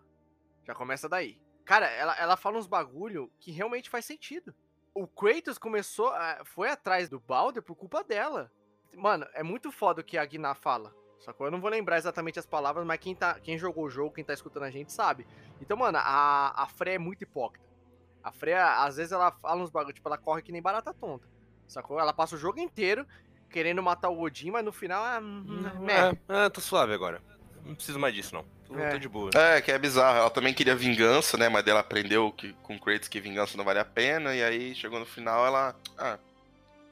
Já 0.64 0.74
começa 0.74 1.08
daí. 1.08 1.38
Cara, 1.64 1.86
ela, 1.90 2.16
ela 2.16 2.36
fala 2.36 2.58
uns 2.58 2.66
bagulho 2.66 3.30
que 3.40 3.50
realmente 3.50 3.90
faz 3.90 4.04
sentido. 4.04 4.54
O 4.94 5.06
Kratos 5.06 5.58
começou, 5.58 6.08
a- 6.08 6.42
foi 6.44 6.70
atrás 6.70 7.08
do 7.08 7.20
Baldur 7.20 7.62
por 7.62 7.74
culpa 7.74 8.02
dela. 8.02 8.50
Mano, 8.94 9.26
é 9.34 9.42
muito 9.42 9.70
foda 9.70 10.00
o 10.00 10.04
que 10.04 10.16
a 10.18 10.24
Gná 10.24 10.54
fala. 10.54 10.94
Só 11.18 11.32
que 11.32 11.42
eu 11.42 11.50
não 11.50 11.60
vou 11.60 11.70
lembrar 11.70 11.96
exatamente 11.98 12.38
as 12.38 12.46
palavras, 12.46 12.86
mas 12.86 12.98
quem, 12.98 13.14
tá, 13.14 13.34
quem 13.40 13.58
jogou 13.58 13.84
o 13.84 13.90
jogo, 13.90 14.14
quem 14.14 14.24
tá 14.24 14.32
escutando 14.32 14.64
a 14.64 14.70
gente 14.70 14.92
sabe. 14.92 15.26
Então, 15.60 15.76
mano, 15.76 15.98
a, 15.98 16.62
a 16.62 16.66
Freya 16.68 16.96
é 16.96 16.98
muito 16.98 17.22
hipócrita. 17.22 17.66
A 18.22 18.30
Freya, 18.32 18.84
às 18.84 18.96
vezes, 18.96 19.12
ela 19.12 19.32
fala 19.32 19.62
uns 19.62 19.70
bagulho, 19.70 19.94
tipo, 19.94 20.08
ela 20.08 20.18
corre 20.18 20.42
que 20.42 20.52
nem 20.52 20.62
barata 20.62 20.92
tonta. 20.92 21.26
Sacou? 21.66 21.98
Ela 21.98 22.12
passa 22.12 22.36
o 22.36 22.38
jogo 22.38 22.60
inteiro 22.60 23.06
querendo 23.50 23.82
matar 23.82 24.10
o 24.10 24.20
Odin, 24.20 24.50
mas 24.50 24.64
no 24.64 24.72
final, 24.72 25.02
ah, 25.02 25.18
hum, 25.20 25.44
meh. 25.80 26.16
É, 26.28 26.44
é, 26.46 26.48
tô 26.48 26.60
suave 26.60 26.92
agora. 26.92 27.20
Não 27.64 27.74
preciso 27.74 27.98
mais 27.98 28.14
disso, 28.14 28.34
não. 28.34 28.44
Tô, 28.64 28.78
É. 28.78 28.90
tô 28.90 28.98
de 28.98 29.08
boa. 29.08 29.30
É, 29.34 29.60
que 29.60 29.72
é 29.72 29.78
bizarro. 29.78 30.18
Ela 30.18 30.30
também 30.30 30.54
queria 30.54 30.76
vingança, 30.76 31.36
né? 31.36 31.48
Mas 31.48 31.64
daí 31.64 31.72
ela 31.72 31.80
aprendeu 31.80 32.30
que, 32.30 32.52
com 32.62 32.78
Kratos 32.78 33.08
que 33.08 33.20
vingança 33.20 33.56
não 33.56 33.64
vale 33.64 33.80
a 33.80 33.84
pena. 33.84 34.34
E 34.34 34.42
aí 34.44 34.74
chegou 34.74 35.00
no 35.00 35.06
final, 35.06 35.44
ela. 35.44 35.74
Ah, 35.98 36.18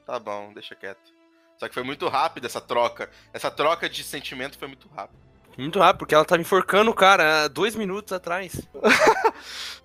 tá 0.05 0.19
bom, 0.19 0.53
deixa 0.53 0.75
quieto. 0.75 1.14
Só 1.59 1.69
que 1.69 1.75
foi 1.75 1.83
muito 1.83 2.09
rápido 2.09 2.47
essa 2.47 2.61
troca. 2.61 3.11
Essa 3.33 3.51
troca 3.51 3.89
de 3.89 4.03
sentimento 4.03 4.59
foi 4.59 4.69
muito 4.69 4.89
rápida. 4.89 5.19
Muito 5.57 5.79
rápido, 5.79 5.99
porque 6.01 6.15
ela 6.15 6.25
tava 6.25 6.43
enforcando 6.43 6.91
o 6.91 6.95
cara 6.95 7.45
há 7.45 7.49
dois 7.49 7.77
minutos 7.77 8.13
atrás. 8.13 8.61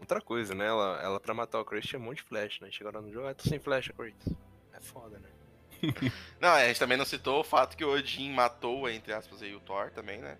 Outra 0.00 0.20
coisa, 0.20 0.54
né? 0.54 0.66
Ela, 0.66 1.00
ela 1.02 1.20
pra 1.20 1.34
matar 1.34 1.60
o 1.60 1.64
Kratos 1.64 1.88
tinha 1.88 2.00
um 2.00 2.04
monte 2.04 2.18
de 2.18 2.22
flash, 2.22 2.60
né? 2.60 2.68
Chegaram 2.70 3.02
no 3.02 3.12
jogo, 3.12 3.26
ah, 3.26 3.34
tô 3.34 3.48
sem 3.48 3.58
flash, 3.58 3.88
Kratos. 3.88 4.32
É 4.72 4.80
foda, 4.80 5.18
né? 5.18 5.28
Não, 6.40 6.50
a 6.50 6.66
gente 6.66 6.78
também 6.78 6.96
não 6.96 7.04
citou 7.04 7.40
o 7.40 7.44
fato 7.44 7.76
que 7.76 7.84
o 7.84 7.92
Odin 7.92 8.32
matou, 8.32 8.88
entre 8.88 9.12
aspas, 9.12 9.42
aí, 9.42 9.54
o 9.54 9.60
Thor 9.60 9.90
também, 9.90 10.18
né? 10.18 10.38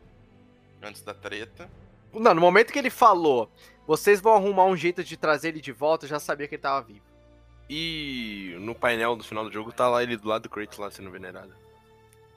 Antes 0.82 1.03
da 1.03 1.12
treta. 1.12 1.69
Não, 2.12 2.32
no 2.32 2.40
momento 2.40 2.73
que 2.73 2.78
ele 2.78 2.90
falou, 2.90 3.51
vocês 3.86 4.20
vão 4.20 4.35
arrumar 4.35 4.65
um 4.65 4.77
jeito 4.77 5.05
de 5.05 5.16
trazer 5.16 5.48
ele 5.48 5.61
de 5.61 5.73
volta, 5.73 6.07
eu 6.07 6.11
já 6.11 6.19
sabia 6.19 6.48
que 6.48 6.55
ele 6.55 6.62
tava 6.62 6.86
vivo. 6.86 7.05
E 7.68 8.56
no 8.60 8.74
painel 8.74 9.16
do 9.16 9.24
final 9.24 9.44
do 9.44 9.52
jogo 9.52 9.72
tá 9.72 9.88
lá 9.88 10.02
ele 10.02 10.16
do 10.16 10.28
lado 10.28 10.43
do 10.43 10.48
Kratos 10.48 10.78
lá 10.78 10.90
sendo 10.90 11.10
venerado. 11.10 11.55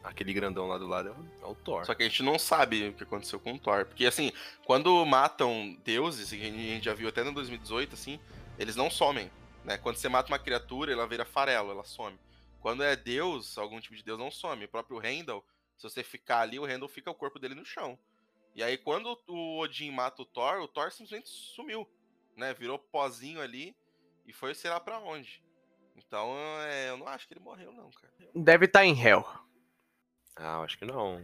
Aquele 0.04 0.34
grandão 0.34 0.68
lá 0.68 0.78
do 0.78 0.88
lado 0.88 1.10
é 1.10 1.46
o, 1.46 1.52
é 1.52 1.56
Thor. 1.64 1.86
Só 1.86 1.94
que 1.94 2.04
a 2.04 2.08
gente 2.08 2.24
não 2.24 2.40
sabe 2.40 2.88
o 2.88 2.94
que 2.94 3.04
aconteceu 3.04 3.40
com 3.40 3.54
o 3.54 3.60
Thor. 3.60 3.86
Porque, 3.86 4.06
assim, 4.06 4.32
quando 4.66 5.06
matam 5.06 5.78
deuses, 5.84 6.32
e 6.32 6.36
a 6.36 6.40
gente 6.40 6.86
já 6.86 6.94
viu 6.94 7.10
até 7.10 7.24
no 7.24 7.34
2018, 7.34 7.94
assim, 7.94 8.20
eles 8.58 8.76
não 8.76 8.90
somem. 8.90 9.30
Né? 9.64 9.78
Quando 9.78 9.98
você 9.98 10.08
mata 10.08 10.32
uma 10.32 10.40
criatura, 10.40 10.92
ela 10.92 11.06
vira 11.06 11.26
farelo, 11.26 11.72
ela 11.72 11.84
some. 11.84 12.18
Quando 12.62 12.82
é 12.82 12.96
deus, 12.96 13.58
algum 13.58 13.80
tipo 13.80 13.96
de 13.96 14.04
deus 14.04 14.18
não 14.18 14.32
some. 14.32 14.66
O 14.66 14.70
próprio 14.70 14.98
Randall, 14.98 15.46
se 15.78 15.84
você 15.84 16.02
ficar 16.02 16.40
ali, 16.40 16.58
o 16.58 16.66
Randall 16.66 16.90
fica 16.90 17.12
o 17.12 17.16
corpo 17.16 17.38
dele 17.38 17.54
no 17.54 17.66
chão. 17.66 18.00
E 18.56 18.64
aí, 18.64 18.78
quando 18.78 19.18
o 19.28 19.60
Odin 19.60 19.92
mata 19.92 20.22
o 20.22 20.26
Thor, 20.26 20.62
o 20.62 20.68
Thor 20.68 20.92
simplesmente 20.92 21.30
sumiu. 21.30 21.88
Né? 22.36 22.54
Virou 22.54 22.80
pozinho 22.80 23.42
ali 23.42 23.76
e 24.30 24.34
foi 24.34 24.54
sei 24.54 24.70
lá 24.70 24.80
pra 24.80 25.00
onde. 25.00 25.44
Então, 25.98 26.36
é, 26.62 26.90
eu 26.90 26.98
não 26.98 27.08
acho 27.08 27.28
que 27.28 27.34
ele 27.34 27.42
morreu, 27.42 27.72
não, 27.74 27.90
cara. 27.90 28.14
Deve 28.34 28.66
estar 28.66 28.86
em 28.86 28.98
Hell. 28.98 29.26
Ah, 30.36 30.58
eu 30.58 30.64
acho 30.64 30.78
que 30.78 30.86
não. 30.86 31.22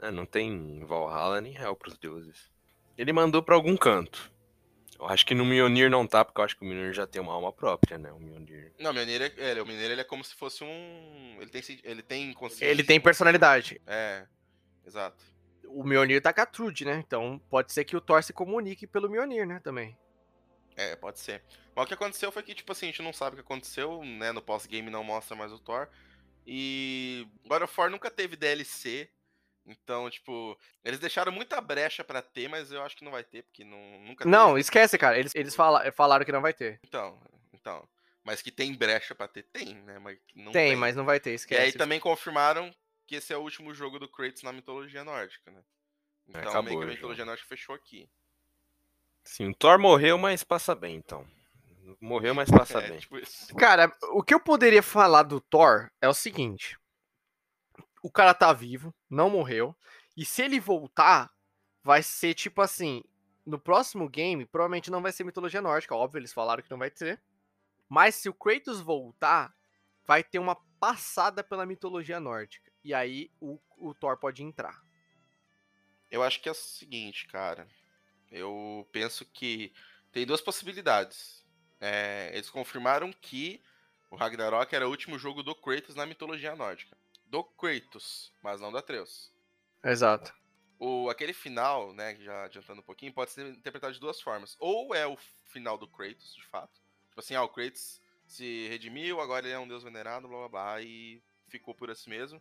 É, 0.00 0.10
não 0.10 0.24
tem 0.24 0.84
Valhalla 0.84 1.40
nem 1.40 1.54
Hell 1.54 1.74
pros 1.74 1.98
deuses. 1.98 2.50
Ele 2.96 3.12
mandou 3.12 3.42
pra 3.42 3.56
algum 3.56 3.76
canto. 3.76 4.32
Eu 4.98 5.06
acho 5.06 5.26
que 5.26 5.34
no 5.34 5.44
Mjolnir 5.44 5.90
não 5.90 6.06
tá, 6.06 6.24
porque 6.24 6.40
eu 6.40 6.44
acho 6.44 6.56
que 6.56 6.64
o 6.64 6.68
Mjolnir 6.68 6.92
já 6.92 7.06
tem 7.06 7.20
uma 7.20 7.32
alma 7.32 7.52
própria, 7.52 7.98
né? 7.98 8.10
O 8.12 8.18
Mjolnir. 8.18 8.72
Não, 8.78 8.90
o 8.90 8.94
Mjolnir, 8.94 9.22
é, 9.22 9.50
é, 9.50 9.62
o 9.62 9.66
Mjolnir 9.66 9.90
ele 9.90 10.00
é 10.00 10.04
como 10.04 10.24
se 10.24 10.34
fosse 10.34 10.64
um. 10.64 11.36
Ele 11.40 11.50
tem, 11.50 11.62
ele 11.84 12.02
tem 12.02 12.32
consciência. 12.32 12.66
Ele 12.66 12.82
tem 12.82 13.00
personalidade. 13.00 13.80
É, 13.86 14.26
exato. 14.86 15.22
O 15.66 15.84
Mjolnir 15.84 16.22
tá 16.22 16.32
com 16.32 16.40
a 16.40 16.46
Trude, 16.46 16.84
né? 16.84 17.02
Então 17.06 17.40
pode 17.50 17.72
ser 17.72 17.84
que 17.84 17.96
o 17.96 18.00
Thor 18.00 18.22
se 18.22 18.32
comunique 18.32 18.86
pelo 18.86 19.10
Mjolnir, 19.10 19.46
né? 19.46 19.60
Também. 19.60 19.96
É, 20.78 20.94
pode 20.96 21.18
ser. 21.18 21.42
Mas 21.74 21.84
o 21.84 21.88
que 21.88 21.94
aconteceu 21.94 22.30
foi 22.30 22.42
que, 22.42 22.54
tipo 22.54 22.70
assim, 22.72 22.86
a 22.86 22.90
gente 22.90 23.02
não 23.02 23.12
sabe 23.12 23.34
o 23.34 23.36
que 23.38 23.44
aconteceu, 23.44 24.02
né? 24.04 24.30
No 24.32 24.40
pós-game 24.40 24.88
não 24.90 25.02
mostra 25.02 25.34
mais 25.36 25.50
o 25.52 25.58
Thor. 25.58 25.88
E 26.46 27.26
God 27.46 27.62
of 27.62 27.74
War 27.80 27.90
nunca 27.90 28.10
teve 28.10 28.36
DLC. 28.36 29.10
Então, 29.66 30.08
tipo, 30.08 30.58
eles 30.82 30.98
deixaram 30.98 31.30
muita 31.30 31.60
brecha 31.60 32.02
pra 32.02 32.22
ter, 32.22 32.48
mas 32.48 32.72
eu 32.72 32.82
acho 32.82 32.96
que 32.96 33.04
não 33.04 33.12
vai 33.12 33.22
ter, 33.22 33.42
porque 33.42 33.64
não, 33.64 34.00
nunca 34.00 34.24
Não, 34.24 34.48
teve. 34.50 34.60
esquece, 34.60 34.96
cara. 34.96 35.18
Eles, 35.18 35.34
eles 35.34 35.54
fala- 35.54 35.92
falaram 35.92 36.24
que 36.24 36.32
não 36.32 36.40
vai 36.40 36.54
ter. 36.54 36.80
Então, 36.84 37.20
então. 37.52 37.86
Mas 38.24 38.40
que 38.40 38.50
tem 38.50 38.72
brecha 38.74 39.14
pra 39.14 39.28
ter, 39.28 39.42
tem, 39.42 39.74
né? 39.74 39.98
Mas 39.98 40.18
não 40.34 40.52
tem, 40.52 40.74
mas 40.76 40.96
não 40.96 41.04
vai 41.04 41.20
ter, 41.20 41.30
E 41.30 41.32
aí 41.32 41.36
esquece. 41.36 41.76
também 41.78 42.00
confirmaram 42.00 42.74
que 43.06 43.16
esse 43.16 43.32
é 43.32 43.36
o 43.36 43.40
último 43.42 43.74
jogo 43.74 43.98
do 43.98 44.08
Kratos 44.08 44.42
na 44.42 44.52
mitologia 44.52 45.04
nórdica, 45.04 45.50
né? 45.50 45.62
Então 46.28 46.40
acabou 46.42 46.62
meio 46.64 46.78
que 46.78 46.84
a 46.84 46.88
mitologia 46.94 47.24
nórdica 47.24 47.48
fechou 47.48 47.74
aqui. 47.74 48.08
Sim, 49.28 49.50
o 49.50 49.54
Thor 49.54 49.78
morreu, 49.78 50.16
mas 50.16 50.42
passa 50.42 50.74
bem, 50.74 50.96
então. 50.96 51.22
Morreu, 52.00 52.34
mas 52.34 52.50
passa 52.50 52.78
É, 52.80 52.88
bem. 52.88 52.98
tipo 52.98 53.18
isso. 53.18 53.54
Cara, 53.56 53.92
o 54.14 54.22
que 54.22 54.32
eu 54.32 54.40
poderia 54.40 54.82
falar 54.82 55.22
do 55.22 55.38
Thor 55.38 55.90
é 56.00 56.08
o 56.08 56.14
seguinte: 56.14 56.78
o 58.02 58.10
cara 58.10 58.32
tá 58.32 58.50
vivo, 58.54 58.92
não 59.08 59.28
morreu, 59.28 59.76
e 60.16 60.24
se 60.24 60.42
ele 60.42 60.58
voltar, 60.58 61.30
vai 61.84 62.02
ser 62.02 62.32
tipo 62.32 62.62
assim: 62.62 63.04
no 63.44 63.58
próximo 63.58 64.08
game, 64.08 64.46
provavelmente 64.46 64.90
não 64.90 65.02
vai 65.02 65.12
ser 65.12 65.24
mitologia 65.24 65.60
nórdica, 65.60 65.94
óbvio, 65.94 66.20
eles 66.20 66.32
falaram 66.32 66.62
que 66.62 66.70
não 66.70 66.78
vai 66.78 66.90
ter. 66.90 67.20
Mas 67.86 68.14
se 68.14 68.30
o 68.30 68.34
Kratos 68.34 68.80
voltar, 68.80 69.54
vai 70.06 70.24
ter 70.24 70.38
uma 70.38 70.56
passada 70.80 71.44
pela 71.44 71.66
mitologia 71.66 72.18
nórdica. 72.18 72.72
E 72.82 72.94
aí 72.94 73.30
o, 73.38 73.60
o 73.76 73.94
Thor 73.94 74.16
pode 74.16 74.42
entrar. 74.42 74.82
Eu 76.10 76.22
acho 76.22 76.40
que 76.40 76.48
é 76.48 76.52
o 76.52 76.54
seguinte, 76.54 77.26
cara. 77.26 77.68
Eu 78.30 78.88
penso 78.92 79.24
que 79.24 79.72
tem 80.12 80.26
duas 80.26 80.40
possibilidades. 80.40 81.46
É, 81.80 82.30
eles 82.34 82.50
confirmaram 82.50 83.12
que 83.12 83.62
o 84.10 84.16
Ragnarok 84.16 84.74
era 84.74 84.86
o 84.86 84.90
último 84.90 85.18
jogo 85.18 85.42
do 85.42 85.54
Kratos 85.54 85.94
na 85.94 86.06
mitologia 86.06 86.54
nórdica. 86.56 86.96
Do 87.26 87.44
Kratos, 87.44 88.32
mas 88.42 88.60
não 88.60 88.72
da 88.72 88.78
Atreus. 88.78 89.32
Exato. 89.84 90.34
O, 90.78 91.10
aquele 91.10 91.32
final, 91.32 91.92
né, 91.92 92.16
já 92.16 92.44
adiantando 92.44 92.80
um 92.80 92.84
pouquinho, 92.84 93.12
pode 93.12 93.32
ser 93.32 93.46
interpretado 93.46 93.92
de 93.92 94.00
duas 94.00 94.20
formas. 94.20 94.56
Ou 94.58 94.94
é 94.94 95.06
o 95.06 95.16
final 95.46 95.76
do 95.76 95.88
Kratos, 95.88 96.34
de 96.34 96.46
fato. 96.46 96.80
Tipo 97.08 97.20
assim, 97.20 97.34
ah, 97.34 97.42
o 97.42 97.48
Kratos 97.48 98.00
se 98.26 98.68
redimiu, 98.68 99.20
agora 99.20 99.46
ele 99.46 99.54
é 99.54 99.58
um 99.58 99.66
deus 99.66 99.82
venerado, 99.82 100.28
blá 100.28 100.38
blá 100.40 100.48
blá, 100.48 100.82
e 100.82 101.22
ficou 101.48 101.74
por 101.74 101.90
assim 101.90 102.10
mesmo. 102.10 102.40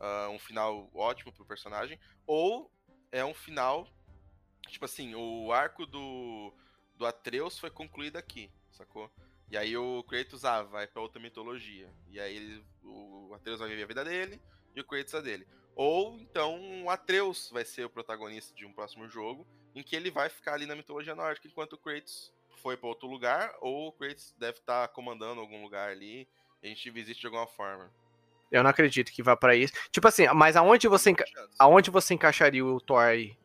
Ah, 0.00 0.28
um 0.30 0.38
final 0.38 0.90
ótimo 0.94 1.32
pro 1.32 1.44
personagem. 1.44 1.98
Ou 2.26 2.72
é 3.12 3.24
um 3.24 3.34
final, 3.34 3.86
tipo 4.68 4.84
assim, 4.84 5.14
o 5.14 5.52
arco 5.52 5.84
do, 5.86 6.52
do 6.96 7.06
Atreus 7.06 7.58
foi 7.58 7.70
concluído 7.70 8.16
aqui, 8.16 8.50
sacou? 8.72 9.10
E 9.50 9.56
aí 9.56 9.76
o 9.76 10.02
Kratos, 10.04 10.44
ah, 10.44 10.62
vai 10.62 10.86
pra 10.86 11.00
outra 11.02 11.20
mitologia. 11.20 11.88
E 12.10 12.20
aí 12.20 12.36
ele- 12.36 12.64
o 12.84 13.32
Atreus 13.34 13.58
vai 13.60 13.68
viver 13.68 13.84
a 13.84 13.86
vida 13.86 14.04
dele 14.04 14.40
e 14.74 14.80
o 14.80 14.84
Kratos 14.84 15.14
a 15.14 15.20
dele. 15.20 15.46
Ou 15.74 16.18
então 16.18 16.84
o 16.84 16.90
Atreus 16.90 17.50
vai 17.50 17.64
ser 17.64 17.84
o 17.84 17.90
protagonista 17.90 18.54
de 18.54 18.66
um 18.66 18.72
próximo 18.72 19.08
jogo, 19.08 19.46
em 19.74 19.82
que 19.82 19.94
ele 19.96 20.10
vai 20.10 20.28
ficar 20.28 20.54
ali 20.54 20.66
na 20.66 20.74
mitologia 20.76 21.14
nórdica, 21.14 21.46
enquanto 21.48 21.74
o 21.74 21.78
Kratos 21.78 22.32
foi 22.56 22.76
pra 22.76 22.88
outro 22.88 23.08
lugar, 23.08 23.54
ou 23.60 23.88
o 23.88 23.92
Kratos 23.92 24.34
deve 24.36 24.58
estar 24.58 24.88
comandando 24.88 25.40
algum 25.40 25.62
lugar 25.62 25.90
ali, 25.90 26.28
e 26.62 26.66
a 26.66 26.68
gente 26.68 26.90
visite 26.90 27.20
de 27.20 27.26
alguma 27.26 27.46
forma. 27.46 27.90
Eu 28.50 28.62
não 28.62 28.70
acredito 28.70 29.12
que 29.12 29.22
vá 29.22 29.36
pra 29.36 29.54
isso. 29.54 29.72
Tipo 29.92 30.08
assim, 30.08 30.26
mas 30.34 30.56
aonde 30.56 30.88
você, 30.88 31.10
enca- 31.10 31.26
aonde 31.58 31.90
você 31.90 32.14
encaixaria 32.14 32.64
o 32.64 32.80
Thor 32.80 32.98
aí? 33.00 33.36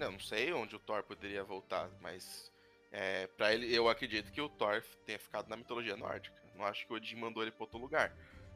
Não, 0.00 0.12
não 0.12 0.18
sei 0.18 0.50
onde 0.50 0.74
o 0.74 0.78
Thor 0.78 1.02
poderia 1.02 1.44
voltar, 1.44 1.90
mas 2.00 2.50
é, 2.90 3.26
para 3.36 3.52
ele, 3.52 3.72
eu 3.72 3.86
acredito 3.86 4.32
que 4.32 4.40
o 4.40 4.48
Thor 4.48 4.82
tenha 5.04 5.18
ficado 5.18 5.46
na 5.48 5.56
mitologia 5.56 5.94
nórdica. 5.94 6.34
Não 6.56 6.64
acho 6.64 6.86
que 6.86 6.92
o 6.92 6.96
Odin 6.96 7.16
mandou 7.16 7.42
ele 7.42 7.52
pra 7.52 7.64
outro 7.64 7.78
lugar. 7.78 8.10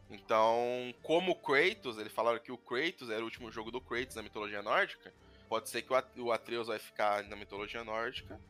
Então, 0.09 0.95
como 1.03 1.37
Kratos, 1.37 1.99
eles 1.99 2.13
falaram 2.13 2.39
que 2.39 2.51
o 2.51 2.57
Kratos 2.57 3.11
era 3.11 3.21
o 3.21 3.25
último 3.25 3.53
jogo 3.53 3.71
do 3.71 3.81
Kratos 3.81 4.17
na 4.17 4.23
mitologia 4.23 4.63
nórdica. 4.63 5.13
Pode 5.47 5.69
ser 5.69 5.83
que 5.83 5.93
o 6.19 6.33
Atreus 6.33 6.69
vai 6.69 6.79
ficar 6.79 7.23
na 7.25 7.37
mitologia 7.37 7.85
nórdica. 7.85 8.41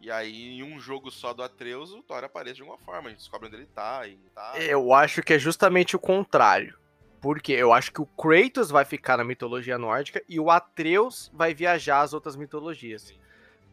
E 0.00 0.10
aí, 0.10 0.58
em 0.58 0.62
um 0.62 0.80
jogo 0.80 1.10
só 1.10 1.34
do 1.34 1.42
Atreus, 1.42 1.92
o 1.92 2.02
Thor 2.02 2.24
aparece 2.24 2.56
de 2.56 2.62
alguma 2.62 2.78
forma. 2.78 3.08
A 3.08 3.10
gente 3.10 3.18
descobre 3.18 3.48
onde 3.48 3.56
ele 3.56 3.66
tá 3.66 4.06
e 4.06 4.16
tá. 4.34 4.54
Eu 4.58 4.94
acho 4.94 5.22
que 5.22 5.34
é 5.34 5.38
justamente 5.38 5.94
o 5.94 5.98
contrário. 5.98 6.78
Porque 7.20 7.52
eu 7.52 7.72
acho 7.72 7.92
que 7.92 8.00
o 8.00 8.06
Kratos 8.06 8.70
vai 8.70 8.84
ficar 8.84 9.16
na 9.16 9.24
mitologia 9.24 9.76
nórdica 9.76 10.22
e 10.28 10.38
o 10.38 10.50
Atreus 10.50 11.30
vai 11.34 11.52
viajar 11.52 12.00
às 12.00 12.12
outras 12.12 12.36
mitologias. 12.36 13.12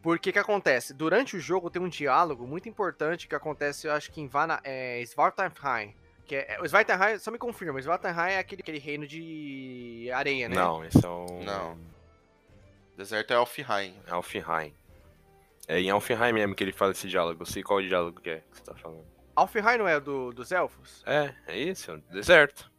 Porque 0.02 0.32
que 0.32 0.38
acontece? 0.38 0.94
Durante 0.94 1.36
o 1.36 1.40
jogo 1.40 1.70
tem 1.70 1.82
um 1.82 1.88
diálogo 1.88 2.46
muito 2.46 2.68
importante 2.68 3.26
que 3.26 3.34
acontece, 3.34 3.86
eu 3.86 3.92
acho 3.92 4.10
que 4.12 4.20
em 4.20 4.26
Vana, 4.26 4.60
é, 4.62 5.02
Svartalfheim. 5.02 5.94
Que 6.24 6.36
é, 6.36 6.58
o 6.60 6.64
Svartalfheim, 6.64 7.18
só 7.18 7.30
me 7.30 7.38
confirma, 7.38 7.80
Svartalfheim 7.80 8.34
é 8.34 8.38
aquele, 8.38 8.62
aquele 8.62 8.78
reino 8.78 9.06
de 9.06 10.10
areia, 10.12 10.48
né? 10.48 10.54
Não, 10.54 10.84
esse 10.84 11.04
é 11.04 11.08
um... 11.08 11.44
Não. 11.44 11.78
Deserto 12.96 13.32
é 13.32 13.36
Alfheim. 13.36 13.94
É 14.06 14.12
Alfheim. 14.12 14.74
É 15.68 15.80
em 15.80 15.90
Alfheim 15.90 16.32
mesmo 16.32 16.54
que 16.54 16.64
ele 16.64 16.72
fala 16.72 16.92
esse 16.92 17.08
diálogo. 17.08 17.42
Eu 17.42 17.46
sei 17.46 17.62
qual 17.62 17.82
diálogo 17.82 18.20
que 18.20 18.30
é 18.30 18.36
que 18.36 18.58
você 18.58 18.64
tá 18.64 18.74
falando. 18.74 19.04
Alfheim 19.34 19.76
não 19.76 19.86
é 19.86 20.00
do, 20.00 20.32
dos 20.32 20.50
elfos? 20.52 21.02
É, 21.04 21.34
é 21.46 21.58
isso, 21.58 21.90
é 21.90 21.94
um 21.94 22.02
deserto. 22.10 22.70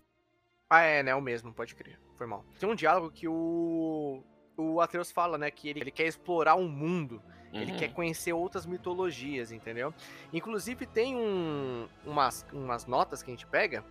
Ah, 0.69 0.81
é, 0.81 1.02
né? 1.03 1.15
O 1.15 1.22
mesmo, 1.22 1.53
pode 1.53 1.76
crer. 1.76 1.99
Foi 2.18 2.27
mal. 2.27 2.44
Tem 2.60 2.68
um 2.69 2.76
diálogo 2.76 3.11
que 3.11 3.27
o. 3.27 4.23
O 4.56 4.81
Atreus 4.81 5.11
fala, 5.11 5.38
né? 5.38 5.52
Que 5.52 5.69
ele, 5.69 5.81
ele 5.81 5.91
quer 5.91 6.07
explorar 6.07 6.56
um 6.56 6.68
mundo. 6.68 7.22
Uhum. 7.53 7.61
Ele 7.61 7.73
quer 7.73 7.94
conhecer 7.94 8.34
outras 8.34 8.65
mitologias, 8.65 9.52
entendeu? 9.52 9.94
Inclusive 10.34 10.85
tem 10.85 11.15
um, 11.15 11.88
umas, 12.03 12.45
umas 12.52 12.85
notas 12.85 13.22
que 13.22 13.30
a 13.30 13.34
gente 13.34 13.45
pega 13.45 13.84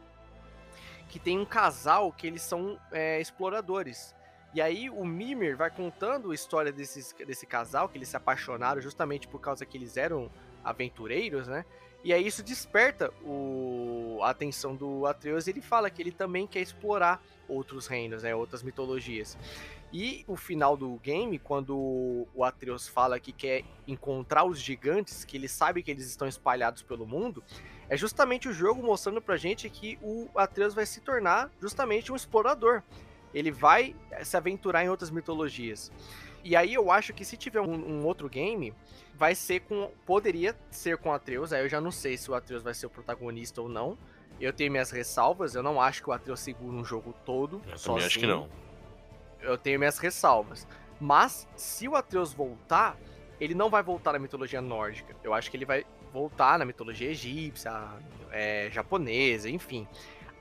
que 1.08 1.18
tem 1.18 1.38
um 1.38 1.44
casal 1.44 2.12
que 2.12 2.26
eles 2.26 2.42
são 2.42 2.78
é, 2.90 3.20
exploradores. 3.20 4.14
E 4.54 4.60
aí 4.60 4.88
o 4.88 5.04
Mimir 5.04 5.56
vai 5.56 5.70
contando 5.70 6.30
a 6.30 6.34
história 6.34 6.72
desses, 6.72 7.14
desse 7.26 7.46
casal, 7.46 7.88
que 7.88 7.98
eles 7.98 8.08
se 8.08 8.16
apaixonaram 8.16 8.80
justamente 8.80 9.28
por 9.28 9.40
causa 9.40 9.66
que 9.66 9.76
eles 9.76 9.96
eram 9.96 10.30
aventureiros, 10.64 11.46
né? 11.46 11.64
E 12.06 12.12
aí 12.12 12.24
isso 12.24 12.40
desperta 12.40 13.12
o, 13.24 14.20
a 14.22 14.30
atenção 14.30 14.76
do 14.76 15.06
Atreus 15.06 15.48
e 15.48 15.50
ele 15.50 15.60
fala 15.60 15.90
que 15.90 16.00
ele 16.00 16.12
também 16.12 16.46
quer 16.46 16.60
explorar 16.60 17.20
outros 17.48 17.88
reinos, 17.88 18.22
né, 18.22 18.32
outras 18.32 18.62
mitologias. 18.62 19.36
E 19.92 20.24
o 20.28 20.36
final 20.36 20.76
do 20.76 21.00
game, 21.02 21.36
quando 21.36 22.28
o 22.32 22.44
Atreus 22.44 22.86
fala 22.86 23.18
que 23.18 23.32
quer 23.32 23.64
encontrar 23.88 24.44
os 24.44 24.60
gigantes, 24.60 25.24
que 25.24 25.36
ele 25.36 25.48
sabe 25.48 25.82
que 25.82 25.90
eles 25.90 26.06
estão 26.06 26.28
espalhados 26.28 26.80
pelo 26.80 27.04
mundo, 27.04 27.42
é 27.88 27.96
justamente 27.96 28.48
o 28.48 28.52
jogo 28.52 28.80
mostrando 28.84 29.20
pra 29.20 29.36
gente 29.36 29.68
que 29.68 29.98
o 30.00 30.28
Atreus 30.36 30.74
vai 30.74 30.86
se 30.86 31.00
tornar 31.00 31.50
justamente 31.60 32.12
um 32.12 32.14
explorador. 32.14 32.84
Ele 33.34 33.50
vai 33.50 33.96
se 34.22 34.36
aventurar 34.36 34.84
em 34.84 34.88
outras 34.88 35.10
mitologias. 35.10 35.90
E 36.44 36.54
aí 36.54 36.72
eu 36.72 36.92
acho 36.92 37.12
que 37.12 37.24
se 37.24 37.36
tiver 37.36 37.60
um, 37.60 37.74
um 37.74 38.06
outro 38.06 38.28
game, 38.28 38.72
vai 39.16 39.34
ser 39.34 39.60
com. 39.60 39.90
Poderia 40.04 40.54
ser 40.70 40.96
com 40.98 41.08
o 41.08 41.12
Atreus. 41.12 41.52
Aí 41.52 41.62
eu 41.62 41.68
já 41.68 41.80
não 41.80 41.90
sei 41.90 42.16
se 42.16 42.30
o 42.30 42.34
Atreus 42.34 42.62
vai 42.62 42.74
ser 42.74 42.86
o 42.86 42.90
protagonista 42.90 43.60
ou 43.60 43.68
não. 43.68 43.98
Eu 44.40 44.52
tenho 44.52 44.70
minhas 44.70 44.90
ressalvas. 44.90 45.54
Eu 45.54 45.62
não 45.62 45.80
acho 45.80 46.02
que 46.02 46.10
o 46.10 46.12
Atreus 46.12 46.40
segura 46.40 46.76
um 46.76 46.84
jogo 46.84 47.14
todo. 47.24 47.62
Eu 47.66 47.78
também 47.78 48.04
acho 48.04 48.18
que 48.18 48.26
não. 48.26 48.48
Eu 49.40 49.56
tenho 49.56 49.78
minhas 49.78 49.98
ressalvas. 49.98 50.66
Mas, 51.00 51.46
se 51.56 51.88
o 51.88 51.94
Atreus 51.96 52.32
voltar, 52.32 52.96
ele 53.40 53.54
não 53.54 53.68
vai 53.68 53.82
voltar 53.82 54.12
na 54.12 54.18
mitologia 54.18 54.60
nórdica. 54.60 55.14
Eu 55.22 55.32
acho 55.32 55.50
que 55.50 55.56
ele 55.56 55.64
vai 55.64 55.84
voltar 56.12 56.58
na 56.58 56.64
mitologia 56.64 57.10
egípcia, 57.10 57.72
é, 58.30 58.70
japonesa, 58.70 59.48
enfim. 59.48 59.86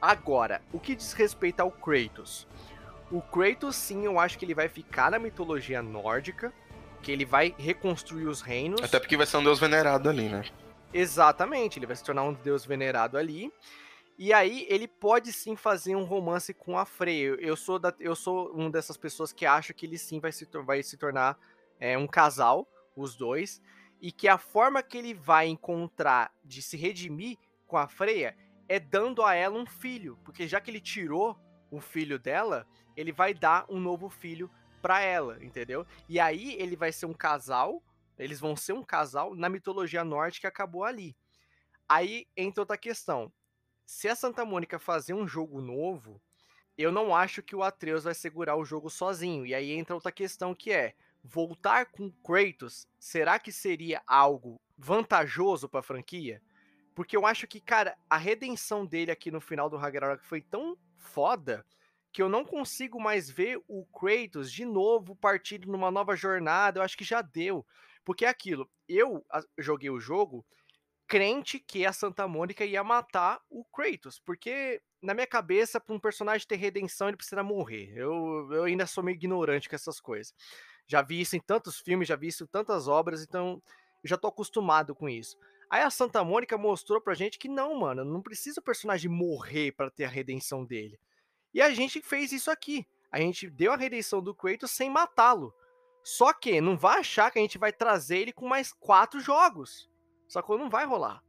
Agora, 0.01 0.61
o 0.71 0.79
que 0.79 0.95
diz 0.95 1.13
respeito 1.13 1.59
ao 1.59 1.71
Kratos? 1.71 2.47
O 3.11 3.21
Kratos, 3.21 3.75
sim, 3.75 4.05
eu 4.05 4.19
acho 4.19 4.37
que 4.37 4.45
ele 4.45 4.53
vai 4.53 4.67
ficar 4.67 5.11
na 5.11 5.19
mitologia 5.19 5.81
nórdica, 5.81 6.53
que 7.05 7.11
ele 7.11 7.23
vai 7.23 7.53
reconstruir 7.59 8.25
os 8.25 8.41
reinos. 8.41 8.81
Até 8.81 8.99
porque 8.99 9.15
vai 9.15 9.27
ser 9.27 9.37
um 9.37 9.43
deus 9.43 9.59
venerado 9.59 10.09
ali, 10.09 10.27
né? 10.27 10.43
Exatamente, 10.91 11.77
ele 11.77 11.85
vai 11.85 11.95
se 11.95 12.03
tornar 12.03 12.23
um 12.23 12.33
deus 12.33 12.65
venerado 12.65 13.15
ali. 13.15 13.53
E 14.17 14.33
aí 14.33 14.65
ele 14.67 14.87
pode 14.87 15.31
sim 15.31 15.55
fazer 15.55 15.95
um 15.95 16.03
romance 16.03 16.51
com 16.51 16.79
a 16.79 16.83
Freya. 16.83 17.37
Eu 17.39 17.55
sou, 17.55 17.77
da, 17.77 17.93
eu 17.99 18.15
sou 18.15 18.51
uma 18.53 18.71
dessas 18.71 18.97
pessoas 18.97 19.31
que 19.31 19.45
acha 19.45 19.71
que 19.71 19.85
ele 19.85 19.99
sim 19.99 20.19
vai 20.19 20.31
se, 20.31 20.47
vai 20.65 20.81
se 20.81 20.97
tornar 20.97 21.37
é, 21.79 21.95
um 21.95 22.07
casal, 22.07 22.67
os 22.95 23.15
dois. 23.15 23.61
E 24.01 24.11
que 24.11 24.27
a 24.27 24.39
forma 24.39 24.81
que 24.81 24.97
ele 24.97 25.13
vai 25.13 25.47
encontrar 25.47 26.33
de 26.43 26.59
se 26.59 26.75
redimir 26.75 27.37
com 27.67 27.77
a 27.77 27.87
Freya 27.87 28.35
é 28.67 28.79
dando 28.79 29.21
a 29.21 29.35
ela 29.35 29.59
um 29.59 29.65
filho. 29.67 30.17
Porque 30.23 30.47
já 30.47 30.59
que 30.59 30.71
ele 30.71 30.81
tirou 30.81 31.37
o 31.69 31.79
filho 31.79 32.17
dela, 32.17 32.65
ele 32.97 33.11
vai 33.11 33.31
dar 33.31 33.65
um 33.69 33.79
novo 33.79 34.09
filho 34.09 34.49
para 34.85 35.01
ela, 35.01 35.43
entendeu? 35.43 35.83
E 36.07 36.19
aí 36.19 36.53
ele 36.61 36.75
vai 36.75 36.91
ser 36.91 37.07
um 37.07 37.13
casal, 37.13 37.83
eles 38.19 38.39
vão 38.39 38.55
ser 38.55 38.73
um 38.73 38.83
casal 38.83 39.33
na 39.33 39.49
mitologia 39.49 40.03
nórdica 40.03 40.41
que 40.41 40.47
acabou 40.47 40.83
ali. 40.83 41.17
Aí 41.89 42.27
entra 42.37 42.61
outra 42.61 42.77
questão. 42.77 43.33
Se 43.83 44.07
a 44.07 44.15
Santa 44.15 44.45
Mônica 44.45 44.77
fazer 44.77 45.15
um 45.15 45.27
jogo 45.27 45.59
novo, 45.59 46.21
eu 46.77 46.91
não 46.91 47.15
acho 47.15 47.41
que 47.41 47.55
o 47.55 47.63
Atreus 47.63 48.03
vai 48.03 48.13
segurar 48.13 48.57
o 48.57 48.63
jogo 48.63 48.87
sozinho. 48.87 49.43
E 49.43 49.55
aí 49.55 49.71
entra 49.71 49.95
outra 49.95 50.11
questão 50.11 50.53
que 50.53 50.71
é: 50.71 50.93
voltar 51.23 51.87
com 51.87 52.11
Kratos, 52.23 52.87
será 52.99 53.39
que 53.39 53.51
seria 53.51 54.03
algo 54.05 54.61
vantajoso 54.77 55.67
para 55.67 55.79
a 55.79 55.83
franquia? 55.83 56.43
Porque 56.93 57.17
eu 57.17 57.25
acho 57.25 57.47
que, 57.47 57.59
cara, 57.59 57.97
a 58.07 58.17
redenção 58.17 58.85
dele 58.85 59.09
aqui 59.09 59.31
no 59.31 59.41
final 59.41 59.67
do 59.67 59.77
Ragnarok 59.77 60.23
foi 60.23 60.41
tão 60.41 60.77
foda 60.95 61.65
que 62.15 62.21
eu 62.21 62.29
não 62.29 62.45
consigo 62.45 62.97
mais 62.97 63.29
ver 63.29 63.61
o 63.67 63.85
Kratos 63.87 64.49
de 64.49 64.63
novo 64.63 65.17
partindo 65.17 65.69
numa 65.69 65.91
nova 65.91 66.15
jornada. 66.15 66.79
Eu 66.79 66.83
acho 66.83 66.97
que 66.97 67.03
já 67.03 67.21
deu. 67.21 67.65
Porque 68.05 68.23
é 68.23 68.29
aquilo, 68.29 68.69
eu 68.87 69.25
joguei 69.57 69.89
o 69.89 69.99
jogo 69.99 70.45
crente 71.05 71.59
que 71.59 71.85
a 71.85 71.91
Santa 71.91 72.25
Mônica 72.25 72.63
ia 72.63 72.81
matar 72.85 73.41
o 73.49 73.65
Kratos, 73.65 74.17
porque 74.17 74.81
na 75.01 75.13
minha 75.13 75.27
cabeça, 75.27 75.77
para 75.77 75.93
um 75.93 75.99
personagem 75.99 76.47
ter 76.47 76.55
redenção, 76.55 77.09
ele 77.09 77.17
precisa 77.17 77.43
morrer. 77.43 77.91
Eu, 77.93 78.47
eu 78.49 78.63
ainda 78.63 78.87
sou 78.87 79.03
meio 79.03 79.15
ignorante 79.15 79.67
com 79.67 79.75
essas 79.75 79.99
coisas. 79.99 80.33
Já 80.87 81.01
vi 81.01 81.19
isso 81.19 81.35
em 81.35 81.41
tantos 81.41 81.81
filmes, 81.81 82.07
já 82.07 82.15
vi 82.15 82.27
isso 82.27 82.45
em 82.45 82.47
tantas 82.47 82.87
obras, 82.87 83.23
então 83.23 83.61
eu 84.01 84.07
já 84.07 84.15
tô 84.15 84.29
acostumado 84.29 84.95
com 84.95 85.09
isso. 85.09 85.37
Aí 85.69 85.81
a 85.81 85.89
Santa 85.89 86.23
Mônica 86.23 86.57
mostrou 86.57 87.01
pra 87.01 87.13
gente 87.13 87.37
que 87.37 87.49
não, 87.49 87.77
mano, 87.77 88.05
não 88.05 88.21
precisa 88.21 88.61
o 88.61 88.63
personagem 88.63 89.11
morrer 89.11 89.73
para 89.73 89.91
ter 89.91 90.05
a 90.05 90.09
redenção 90.09 90.63
dele. 90.63 90.97
E 91.55 91.61
a 91.61 91.73
gente 91.73 92.01
fez 92.01 92.33
isso 92.33 92.51
aqui. 92.51 92.85
A 93.09 93.17
gente 93.17 93.49
deu 93.49 93.71
a 93.71 93.77
redenção 93.77 94.21
do 94.21 94.35
Kratos 94.35 94.71
sem 94.71 94.89
matá-lo. 94.89 95.55
Só 96.03 96.33
que 96.33 96.59
não 96.59 96.77
vai 96.77 96.99
achar 96.99 97.31
que 97.31 97.39
a 97.39 97.41
gente 97.41 97.57
vai 97.57 97.71
trazer 97.71 98.17
ele 98.17 98.33
com 98.33 98.45
mais 98.45 98.73
quatro 98.73 99.21
jogos. 99.21 99.89
Só 100.27 100.41
que 100.41 100.49
não 100.57 100.69
vai 100.69 100.85
rolar. 100.85 101.23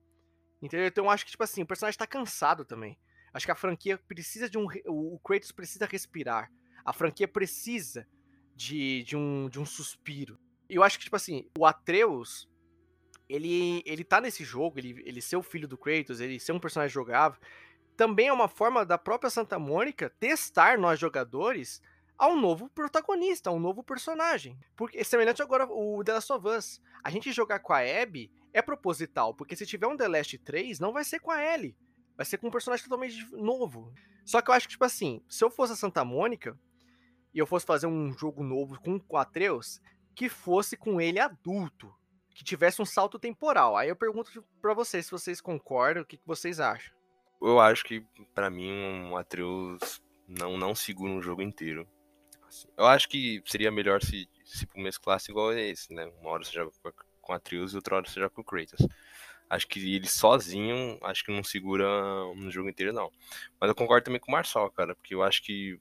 Entendeu? 0.61 0.89
Então 0.89 1.05
eu 1.05 1.11
acho 1.11 1.25
que, 1.25 1.31
tipo 1.31 1.45
assim, 1.45 1.63
o 1.63 1.67
personagem 1.67 1.97
tá 1.97 2.09
cansado 2.09 2.65
também. 2.65 2.99
Acho 3.33 3.47
que 3.47 3.53
a 3.53 3.57
franquia 3.57 3.99
precisa 3.99 4.51
de 4.51 4.59
um. 4.59 4.67
O 4.87 5.17
Kratos 5.21 5.53
precisa 5.53 5.87
respirar. 5.87 6.51
A 6.85 6.93
franquia 6.93 7.29
precisa 7.29 8.05
de, 8.53 9.05
de, 9.05 9.17
um, 9.17 9.49
de 9.49 9.61
um 9.61 9.65
suspiro. 9.65 10.41
E 10.69 10.75
eu 10.75 10.83
acho 10.83 10.99
que, 10.99 11.05
tipo 11.05 11.15
assim, 11.15 11.49
o 11.57 11.65
Atreus. 11.65 12.49
Ele, 13.29 13.83
ele 13.85 14.05
tá 14.05 14.21
nesse 14.21 14.45
jogo, 14.45 14.79
ele, 14.79 15.03
ele 15.05 15.21
ser 15.21 15.37
o 15.37 15.43
filho 15.43 15.67
do 15.67 15.77
Kratos, 15.77 16.21
ele 16.21 16.39
ser 16.39 16.53
um 16.53 16.61
personagem 16.61 16.93
jogável 16.93 17.41
também 17.97 18.29
é 18.29 18.33
uma 18.33 18.49
forma 18.49 18.85
da 18.85 18.99
própria 18.99 19.31
Santa 19.31 19.59
Mônica 19.59 20.11
testar 20.21 20.79
nós 20.79 21.01
jogadores 21.01 21.81
a 22.19 22.29
um 22.29 22.41
novo 22.41 22.69
protagonista, 22.69 23.51
a 23.51 23.53
um 23.53 23.59
novo 23.59 23.83
personagem. 23.83 24.59
Porque 24.77 25.03
semelhante 25.03 25.43
agora 25.43 25.67
o 25.67 26.03
The 26.05 26.13
Last 26.13 26.33
of 26.33 26.49
Us. 26.49 26.81
A 27.03 27.11
gente 27.11 27.33
jogar 27.33 27.61
com 27.61 27.73
a 27.73 27.81
Abby 27.81 28.31
é 28.53 28.61
proposital, 28.61 29.35
porque 29.35 29.57
se 29.57 29.67
tiver 29.67 29.87
um 29.87 29.97
The 29.97 30.09
Last 30.09 30.39
3, 30.39 30.79
não 30.79 30.93
vai 30.93 31.05
ser 31.05 31.21
com 31.21 31.31
a 31.31 31.43
Ellie. 31.43 31.77
Vai 32.17 32.25
ser 32.25 32.39
com 32.39 32.49
um 32.49 32.51
personagem 32.51 32.85
totalmente 32.85 33.27
novo. 33.33 33.93
Só 34.25 34.41
que 34.41 34.51
eu 34.51 34.55
acho 34.55 34.67
que, 34.67 34.73
tipo 34.73 34.85
assim, 34.85 35.23
se 35.29 35.45
eu 35.45 35.51
fosse 35.51 35.73
a 35.75 35.77
Santa 35.77 36.05
Mônica 36.05 36.59
e 37.35 37.39
eu 37.39 37.47
fosse 37.47 37.67
fazer 37.67 37.87
um 37.87 38.13
jogo 38.13 38.43
novo 38.43 38.81
com 38.81 39.01
o 39.09 39.17
Atreus, 39.17 39.81
que 40.15 40.29
fosse 40.29 40.77
com 40.77 41.01
ele 41.01 41.19
adulto. 41.19 41.95
Que 42.35 42.45
tivesse 42.45 42.83
um 42.83 42.87
salto 42.87 43.19
temporal. 43.19 43.77
Aí 43.77 43.89
eu 43.89 43.97
pergunto 43.97 44.45
para 44.61 44.75
vocês 44.75 45.07
se 45.07 45.13
vocês 45.13 45.41
concordam, 45.41 46.03
o 46.03 46.07
que, 46.07 46.19
que 46.19 46.27
vocês 46.27 46.61
acham 46.61 46.97
eu 47.41 47.61
acho 47.61 47.85
que 47.85 48.05
para 48.35 48.51
mim 48.51 48.71
um 48.73 49.17
Atreus 49.17 50.03
não 50.27 50.57
não 50.57 50.75
segura 50.75 51.13
um 51.13 51.23
jogo 51.23 51.43
inteiro. 51.43 51.87
Assim, 52.47 52.69
eu 52.77 52.87
acho 52.87 53.09
que 53.09 53.43
seria 53.47 53.71
melhor 53.71 54.03
se 54.03 54.29
se 54.45 54.67
mesclasse 54.77 55.31
igual 55.31 55.53
esse, 55.53 55.93
né? 55.93 56.07
Uma 56.21 56.31
hora 56.31 56.45
você 56.45 56.53
joga 56.53 56.71
com 57.21 57.33
Atreus 57.33 57.73
e 57.73 57.77
outra 57.77 57.97
hora 57.97 58.09
você 58.09 58.21
joga 58.21 58.31
com 58.31 58.45
Kratos. 58.45 58.87
Acho 59.49 59.67
que 59.69 59.95
ele 59.95 60.09
sozinho, 60.09 60.99
acho 61.03 61.25
que 61.25 61.33
não 61.33 61.45
segura 61.45 61.87
um 62.35 62.51
jogo 62.51 62.69
inteiro 62.69 62.93
não. 62.93 63.11
Mas 63.61 63.69
eu 63.69 63.75
concordo 63.75 64.05
também 64.05 64.21
com 64.21 64.29
o 64.29 64.33
Marçal, 64.33 64.71
cara, 64.71 64.95
porque 64.95 65.15
eu 65.15 65.23
acho 65.23 65.43
que 65.43 65.79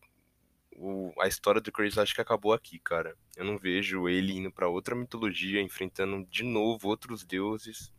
o, 0.77 1.13
a 1.19 1.27
história 1.27 1.61
do 1.61 1.71
Kratos 1.71 1.97
acho 1.97 2.13
que 2.13 2.21
acabou 2.21 2.53
aqui, 2.53 2.79
cara. 2.79 3.15
Eu 3.35 3.45
não 3.45 3.57
vejo 3.57 4.07
ele 4.09 4.33
indo 4.33 4.51
para 4.51 4.67
outra 4.67 4.95
mitologia, 4.95 5.61
enfrentando 5.61 6.25
de 6.25 6.43
novo 6.43 6.87
outros 6.87 7.23
deuses 7.23 7.94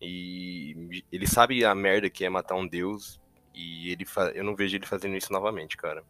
e 0.00 1.04
ele 1.12 1.26
sabe 1.26 1.64
a 1.64 1.74
merda 1.74 2.08
que 2.08 2.24
é 2.24 2.28
matar 2.30 2.54
um 2.54 2.66
deus. 2.66 3.20
E 3.54 3.90
ele 3.90 4.04
fa... 4.04 4.30
eu 4.30 4.42
não 4.42 4.56
vejo 4.56 4.76
ele 4.76 4.86
fazendo 4.86 5.16
isso 5.16 5.32
novamente, 5.32 5.76
cara. 5.76 6.02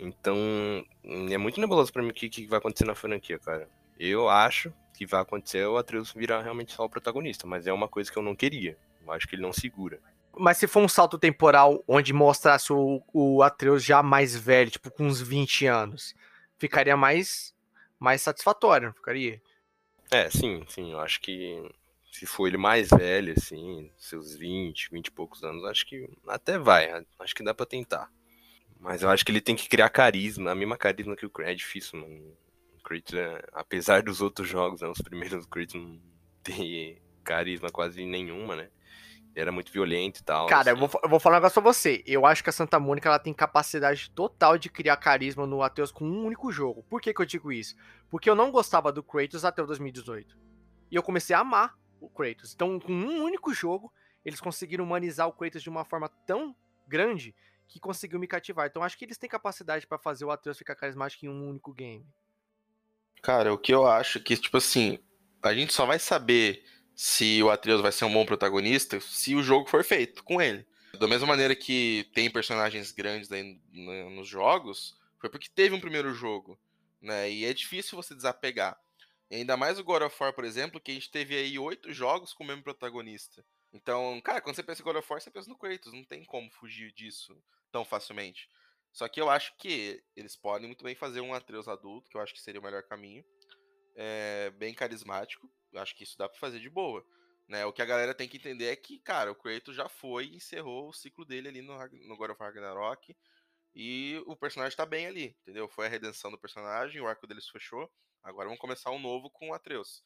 Então, 0.00 0.36
é 1.30 1.38
muito 1.38 1.60
nebuloso 1.60 1.92
para 1.92 2.02
mim 2.02 2.10
o 2.10 2.14
que, 2.14 2.28
que 2.28 2.46
vai 2.46 2.58
acontecer 2.58 2.84
na 2.84 2.94
franquia, 2.94 3.38
cara. 3.38 3.68
Eu 3.98 4.28
acho 4.28 4.72
que 4.92 5.06
vai 5.06 5.20
acontecer 5.20 5.64
o 5.66 5.76
Atreus 5.76 6.12
virar 6.12 6.42
realmente 6.42 6.72
só 6.72 6.84
o 6.84 6.90
protagonista, 6.90 7.46
mas 7.46 7.66
é 7.66 7.72
uma 7.72 7.88
coisa 7.88 8.10
que 8.10 8.18
eu 8.18 8.22
não 8.22 8.34
queria. 8.34 8.76
Eu 9.04 9.12
acho 9.12 9.28
que 9.28 9.36
ele 9.36 9.42
não 9.42 9.52
segura. 9.52 10.00
Mas 10.36 10.56
se 10.56 10.66
for 10.66 10.82
um 10.82 10.88
salto 10.88 11.16
temporal 11.16 11.82
onde 11.86 12.12
mostrasse 12.12 12.72
o, 12.72 13.02
o 13.12 13.42
Atreus 13.42 13.84
já 13.84 14.02
mais 14.02 14.34
velho, 14.34 14.70
tipo 14.70 14.90
com 14.90 15.06
uns 15.06 15.20
20 15.20 15.66
anos, 15.66 16.14
ficaria 16.58 16.96
mais, 16.96 17.54
mais 18.00 18.20
satisfatório, 18.20 18.88
não 18.88 18.94
ficaria? 18.94 19.40
É, 20.10 20.28
sim, 20.30 20.64
sim. 20.68 20.90
Eu 20.90 20.98
acho 20.98 21.20
que 21.20 21.62
se 22.14 22.26
for 22.26 22.46
ele 22.46 22.56
mais 22.56 22.90
velho, 22.90 23.34
assim, 23.36 23.90
seus 23.98 24.36
20, 24.36 24.88
20 24.92 25.06
e 25.08 25.10
poucos 25.10 25.42
anos, 25.42 25.64
acho 25.64 25.84
que 25.84 26.08
até 26.28 26.56
vai. 26.56 27.04
Acho 27.18 27.34
que 27.34 27.42
dá 27.42 27.52
pra 27.52 27.66
tentar. 27.66 28.08
Mas 28.78 29.02
eu 29.02 29.10
acho 29.10 29.24
que 29.24 29.32
ele 29.32 29.40
tem 29.40 29.56
que 29.56 29.68
criar 29.68 29.88
carisma, 29.88 30.52
a 30.52 30.54
mesma 30.54 30.76
carisma 30.76 31.16
que 31.16 31.26
o 31.26 31.30
Kratos. 31.30 31.52
É 31.52 31.56
difícil, 31.56 31.98
mano. 31.98 32.36
O 32.78 32.82
Kratos, 32.84 33.14
é, 33.14 33.44
apesar 33.52 34.00
dos 34.00 34.20
outros 34.20 34.48
jogos, 34.48 34.80
né, 34.80 34.86
os 34.86 35.02
primeiros 35.02 35.44
Kratos 35.46 35.74
não 35.74 36.00
tem 36.44 37.02
carisma 37.24 37.68
quase 37.68 38.06
nenhuma, 38.06 38.54
né? 38.54 38.68
Ele 39.34 39.40
era 39.40 39.50
muito 39.50 39.72
violento 39.72 40.20
e 40.20 40.22
tal. 40.22 40.46
Cara, 40.46 40.70
assim. 40.70 40.80
eu, 40.80 40.86
vou, 40.86 41.00
eu 41.02 41.08
vou 41.10 41.18
falar 41.18 41.34
um 41.34 41.38
negócio 41.40 41.60
pra 41.60 41.72
você. 41.72 42.00
Eu 42.06 42.24
acho 42.24 42.44
que 42.44 42.50
a 42.50 42.52
Santa 42.52 42.78
Mônica 42.78 43.08
ela 43.08 43.18
tem 43.18 43.34
capacidade 43.34 44.08
total 44.12 44.56
de 44.56 44.70
criar 44.70 44.98
carisma 44.98 45.48
no 45.48 45.64
Atreus 45.64 45.90
com 45.90 46.04
um 46.04 46.24
único 46.24 46.52
jogo. 46.52 46.84
Por 46.84 47.00
que, 47.00 47.12
que 47.12 47.20
eu 47.20 47.26
digo 47.26 47.50
isso? 47.50 47.74
Porque 48.08 48.30
eu 48.30 48.36
não 48.36 48.52
gostava 48.52 48.92
do 48.92 49.02
Kratos 49.02 49.44
até 49.44 49.60
o 49.60 49.66
2018. 49.66 50.38
E 50.92 50.94
eu 50.94 51.02
comecei 51.02 51.34
a 51.34 51.40
amar 51.40 51.76
o 52.04 52.08
Kratos. 52.10 52.54
Então, 52.54 52.78
com 52.78 52.92
um 52.92 53.22
único 53.22 53.52
jogo, 53.52 53.92
eles 54.24 54.40
conseguiram 54.40 54.84
humanizar 54.84 55.28
o 55.28 55.32
Kratos 55.32 55.62
de 55.62 55.70
uma 55.70 55.84
forma 55.84 56.08
tão 56.08 56.54
grande 56.86 57.34
que 57.68 57.80
conseguiu 57.80 58.18
me 58.18 58.26
cativar. 58.26 58.66
Então, 58.66 58.82
acho 58.82 58.96
que 58.98 59.04
eles 59.04 59.18
têm 59.18 59.28
capacidade 59.28 59.86
para 59.86 59.98
fazer 59.98 60.24
o 60.24 60.30
Atreus 60.30 60.58
ficar 60.58 60.74
carismático 60.74 61.24
em 61.24 61.28
um 61.28 61.48
único 61.48 61.72
game. 61.72 62.06
Cara, 63.22 63.52
o 63.52 63.58
que 63.58 63.72
eu 63.72 63.86
acho 63.86 64.20
que, 64.20 64.36
tipo 64.36 64.58
assim, 64.58 64.98
a 65.42 65.54
gente 65.54 65.72
só 65.72 65.86
vai 65.86 65.98
saber 65.98 66.64
se 66.94 67.42
o 67.42 67.50
Atreus 67.50 67.80
vai 67.80 67.90
ser 67.90 68.04
um 68.04 68.12
bom 68.12 68.24
protagonista 68.24 69.00
se 69.00 69.34
o 69.34 69.42
jogo 69.42 69.68
for 69.68 69.82
feito 69.82 70.22
com 70.22 70.40
ele. 70.40 70.66
Da 70.98 71.08
mesma 71.08 71.26
maneira 71.26 71.56
que 71.56 72.08
tem 72.14 72.30
personagens 72.30 72.92
grandes 72.92 73.32
aí 73.32 73.60
nos 73.72 74.28
jogos, 74.28 74.96
foi 75.18 75.28
porque 75.28 75.48
teve 75.48 75.74
um 75.74 75.80
primeiro 75.80 76.14
jogo, 76.14 76.58
né? 77.02 77.30
E 77.30 77.44
é 77.44 77.52
difícil 77.52 77.96
você 77.96 78.14
desapegar. 78.14 78.78
Ainda 79.34 79.56
mais 79.56 79.78
o 79.78 79.84
God 79.84 80.02
of 80.02 80.16
War, 80.20 80.32
por 80.32 80.44
exemplo, 80.44 80.80
que 80.80 80.92
a 80.92 80.94
gente 80.94 81.10
teve 81.10 81.36
aí 81.36 81.58
oito 81.58 81.92
jogos 81.92 82.32
com 82.32 82.44
o 82.44 82.46
mesmo 82.46 82.62
protagonista. 82.62 83.44
Então, 83.72 84.20
cara, 84.20 84.40
quando 84.40 84.54
você 84.54 84.62
pensa 84.62 84.80
em 84.80 84.84
God 84.84 84.96
of 84.96 85.12
War, 85.12 85.20
você 85.20 85.30
pensa 85.30 85.48
no 85.48 85.58
Kratos, 85.58 85.92
não 85.92 86.04
tem 86.04 86.24
como 86.24 86.48
fugir 86.52 86.92
disso 86.92 87.36
tão 87.72 87.84
facilmente. 87.84 88.48
Só 88.92 89.08
que 89.08 89.20
eu 89.20 89.28
acho 89.28 89.56
que 89.56 90.00
eles 90.14 90.36
podem 90.36 90.68
muito 90.68 90.84
bem 90.84 90.94
fazer 90.94 91.20
um 91.20 91.34
Atreus 91.34 91.66
adulto, 91.66 92.08
que 92.08 92.16
eu 92.16 92.20
acho 92.20 92.32
que 92.32 92.40
seria 92.40 92.60
o 92.60 92.64
melhor 92.64 92.84
caminho. 92.84 93.24
É, 93.96 94.50
bem 94.50 94.72
carismático, 94.72 95.50
eu 95.72 95.80
acho 95.80 95.96
que 95.96 96.04
isso 96.04 96.16
dá 96.16 96.28
pra 96.28 96.38
fazer 96.38 96.60
de 96.60 96.70
boa. 96.70 97.04
Né? 97.48 97.66
O 97.66 97.72
que 97.72 97.82
a 97.82 97.86
galera 97.86 98.14
tem 98.14 98.28
que 98.28 98.36
entender 98.36 98.66
é 98.66 98.76
que, 98.76 99.00
cara, 99.00 99.32
o 99.32 99.34
Kratos 99.34 99.74
já 99.74 99.88
foi 99.88 100.26
e 100.26 100.36
encerrou 100.36 100.88
o 100.88 100.92
ciclo 100.92 101.24
dele 101.24 101.48
ali 101.48 101.60
no, 101.60 101.76
no 102.06 102.16
God 102.16 102.30
of 102.30 102.40
War 102.40 102.52
Ragnarok. 102.52 103.16
E 103.74 104.22
o 104.26 104.36
personagem 104.36 104.76
tá 104.76 104.86
bem 104.86 105.06
ali, 105.06 105.36
entendeu? 105.42 105.68
Foi 105.68 105.86
a 105.86 105.88
redenção 105.88 106.30
do 106.30 106.38
personagem, 106.38 107.00
o 107.00 107.08
arco 107.08 107.26
deles 107.26 107.48
fechou. 107.48 107.90
Agora 108.22 108.46
vamos 108.46 108.60
começar 108.60 108.90
um 108.90 108.98
novo 108.98 109.28
com 109.28 109.50
o 109.50 109.54
Atreus. 109.54 110.04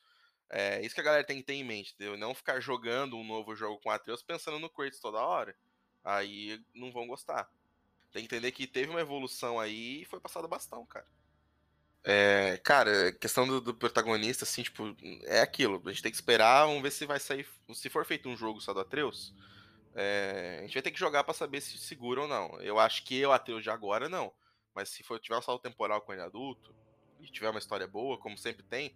É 0.50 0.80
isso 0.80 0.94
que 0.94 1.00
a 1.02 1.04
galera 1.04 1.24
tem 1.24 1.36
que 1.36 1.42
ter 1.42 1.52
em 1.52 1.64
mente, 1.64 1.92
entendeu? 1.92 2.16
Não 2.16 2.34
ficar 2.34 2.58
jogando 2.60 3.16
um 3.16 3.24
novo 3.24 3.54
jogo 3.54 3.78
com 3.80 3.90
o 3.90 3.92
Atreus 3.92 4.22
pensando 4.22 4.58
no 4.58 4.70
Kratos 4.70 5.00
toda 5.00 5.18
hora. 5.18 5.54
Aí 6.02 6.58
não 6.74 6.90
vão 6.90 7.06
gostar. 7.06 7.50
Tem 8.10 8.26
que 8.26 8.34
entender 8.34 8.52
que 8.52 8.66
teve 8.66 8.90
uma 8.90 9.00
evolução 9.00 9.60
aí 9.60 10.02
e 10.02 10.04
foi 10.06 10.18
passado 10.18 10.48
bastão, 10.48 10.86
cara. 10.86 11.06
É, 12.02 12.58
cara, 12.64 13.12
questão 13.12 13.46
do, 13.46 13.60
do, 13.60 13.74
protagonista, 13.74 14.44
assim, 14.44 14.62
tipo, 14.62 14.96
é 15.24 15.40
aquilo. 15.40 15.82
A 15.84 15.90
gente 15.90 16.02
tem 16.02 16.10
que 16.10 16.16
esperar, 16.16 16.64
vamos 16.64 16.82
ver 16.82 16.90
se 16.90 17.04
vai 17.04 17.20
sair. 17.20 17.46
Se 17.74 17.90
for 17.90 18.06
feito 18.06 18.28
um 18.30 18.36
jogo 18.36 18.60
só 18.62 18.72
do 18.72 18.80
Atreus, 18.80 19.34
é, 19.94 20.58
a 20.58 20.62
gente 20.62 20.74
vai 20.74 20.82
ter 20.82 20.90
que 20.90 20.98
jogar 20.98 21.24
para 21.24 21.34
saber 21.34 21.60
se 21.60 21.78
segura 21.78 22.22
ou 22.22 22.28
não. 22.28 22.60
Eu 22.60 22.78
acho 22.78 23.04
que 23.04 23.24
o 23.24 23.32
Atreus 23.32 23.64
já 23.64 23.72
agora 23.74 24.08
não. 24.08 24.32
Mas 24.74 24.90
se 24.90 25.02
for 25.02 25.18
tiver 25.18 25.36
um 25.36 25.42
salto 25.42 25.62
temporal 25.62 26.00
com 26.02 26.12
ele 26.12 26.22
adulto, 26.22 26.74
e 27.20 27.26
tiver 27.26 27.50
uma 27.50 27.58
história 27.58 27.86
boa, 27.86 28.18
como 28.18 28.38
sempre 28.38 28.62
tem, 28.62 28.94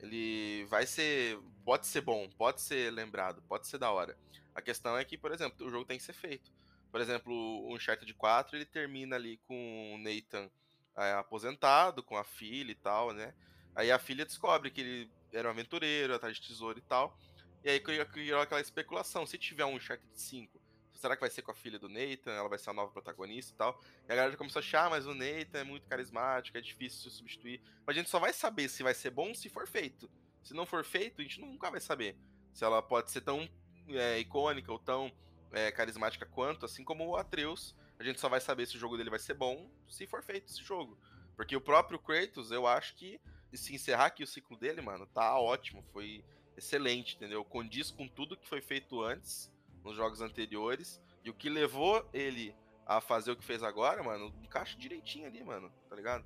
ele 0.00 0.64
vai 0.68 0.86
ser. 0.86 1.38
Pode 1.64 1.86
ser 1.86 2.00
bom, 2.00 2.28
pode 2.36 2.60
ser 2.60 2.92
lembrado, 2.92 3.42
pode 3.42 3.66
ser 3.66 3.78
da 3.78 3.90
hora. 3.90 4.18
A 4.54 4.60
questão 4.60 4.96
é 4.96 5.04
que, 5.04 5.16
por 5.16 5.32
exemplo, 5.32 5.66
o 5.66 5.70
jogo 5.70 5.84
tem 5.84 5.98
que 5.98 6.04
ser 6.04 6.12
feito. 6.12 6.50
Por 6.90 7.00
exemplo, 7.00 7.32
o 7.32 7.74
Uncharted 7.74 8.12
4 8.14 8.56
ele 8.56 8.64
termina 8.64 9.14
ali 9.14 9.36
com 9.46 9.94
o 9.94 9.98
Nathan 9.98 10.50
é, 10.96 11.12
aposentado, 11.12 12.02
com 12.02 12.16
a 12.16 12.24
filha 12.24 12.72
e 12.72 12.74
tal, 12.74 13.12
né? 13.12 13.32
Aí 13.74 13.92
a 13.92 13.98
filha 13.98 14.24
descobre 14.24 14.70
que 14.70 14.80
ele 14.80 15.10
era 15.32 15.46
um 15.46 15.52
aventureiro, 15.52 16.14
atrás 16.14 16.36
de 16.36 16.46
tesouro 16.46 16.78
e 16.78 16.82
tal. 16.82 17.16
E 17.62 17.70
aí 17.70 17.80
criou 17.80 18.40
aquela 18.40 18.60
especulação: 18.60 19.26
se 19.26 19.38
tiver 19.38 19.64
um 19.64 19.74
Uncharted 19.74 20.10
5, 20.14 20.60
será 20.94 21.16
que 21.16 21.20
vai 21.20 21.30
ser 21.30 21.42
com 21.42 21.50
a 21.50 21.54
filha 21.54 21.78
do 21.78 21.88
Nathan? 21.88 22.32
Ela 22.32 22.48
vai 22.48 22.58
ser 22.58 22.70
a 22.70 22.74
nova 22.74 22.92
protagonista 22.92 23.52
e 23.52 23.56
tal. 23.56 23.80
E 24.08 24.12
a 24.12 24.14
galera 24.14 24.30
já 24.30 24.36
começou 24.36 24.60
a 24.60 24.62
achar, 24.62 24.86
ah, 24.86 24.90
mas 24.90 25.06
o 25.06 25.14
Nathan 25.14 25.58
é 25.58 25.64
muito 25.64 25.86
carismático, 25.86 26.56
é 26.56 26.60
difícil 26.60 27.08
de 27.08 27.16
substituir. 27.16 27.60
Mas 27.86 27.96
a 27.96 27.98
gente 27.98 28.10
só 28.10 28.18
vai 28.18 28.32
saber 28.32 28.68
se 28.68 28.82
vai 28.82 28.94
ser 28.94 29.10
bom 29.10 29.34
se 29.34 29.48
for 29.48 29.66
feito. 29.66 30.10
Se 30.42 30.54
não 30.54 30.66
for 30.66 30.84
feito, 30.84 31.20
a 31.20 31.24
gente 31.24 31.40
nunca 31.40 31.70
vai 31.70 31.80
saber 31.80 32.16
se 32.52 32.64
ela 32.64 32.82
pode 32.82 33.10
ser 33.10 33.20
tão 33.20 33.48
é, 33.88 34.18
icônica 34.18 34.70
ou 34.70 34.78
tão 34.78 35.12
é, 35.52 35.70
carismática 35.70 36.26
quanto, 36.26 36.66
assim 36.66 36.84
como 36.84 37.06
o 37.06 37.16
Atreus. 37.16 37.74
A 37.98 38.04
gente 38.04 38.20
só 38.20 38.28
vai 38.28 38.40
saber 38.40 38.66
se 38.66 38.76
o 38.76 38.78
jogo 38.78 38.96
dele 38.96 39.10
vai 39.10 39.18
ser 39.18 39.34
bom 39.34 39.70
se 39.88 40.06
for 40.06 40.22
feito 40.22 40.50
esse 40.50 40.62
jogo. 40.62 40.98
Porque 41.36 41.56
o 41.56 41.60
próprio 41.60 41.98
Kratos, 41.98 42.50
eu 42.50 42.66
acho 42.66 42.94
que 42.94 43.20
se 43.52 43.74
encerrar 43.74 44.06
aqui 44.06 44.22
o 44.22 44.26
ciclo 44.26 44.56
dele, 44.56 44.80
mano, 44.80 45.06
tá 45.06 45.38
ótimo. 45.38 45.82
Foi 45.92 46.24
excelente, 46.56 47.16
entendeu? 47.16 47.44
Condiz 47.44 47.90
com 47.90 48.06
tudo 48.08 48.36
que 48.36 48.48
foi 48.48 48.60
feito 48.60 49.02
antes, 49.02 49.52
nos 49.84 49.96
jogos 49.96 50.20
anteriores. 50.20 51.00
E 51.24 51.30
o 51.30 51.34
que 51.34 51.48
levou 51.48 52.08
ele 52.12 52.54
a 52.86 53.00
fazer 53.00 53.30
o 53.30 53.36
que 53.36 53.44
fez 53.44 53.62
agora, 53.62 54.02
mano, 54.02 54.34
encaixa 54.42 54.76
direitinho 54.76 55.26
ali, 55.26 55.42
mano, 55.44 55.72
tá 55.88 55.94
ligado? 55.94 56.24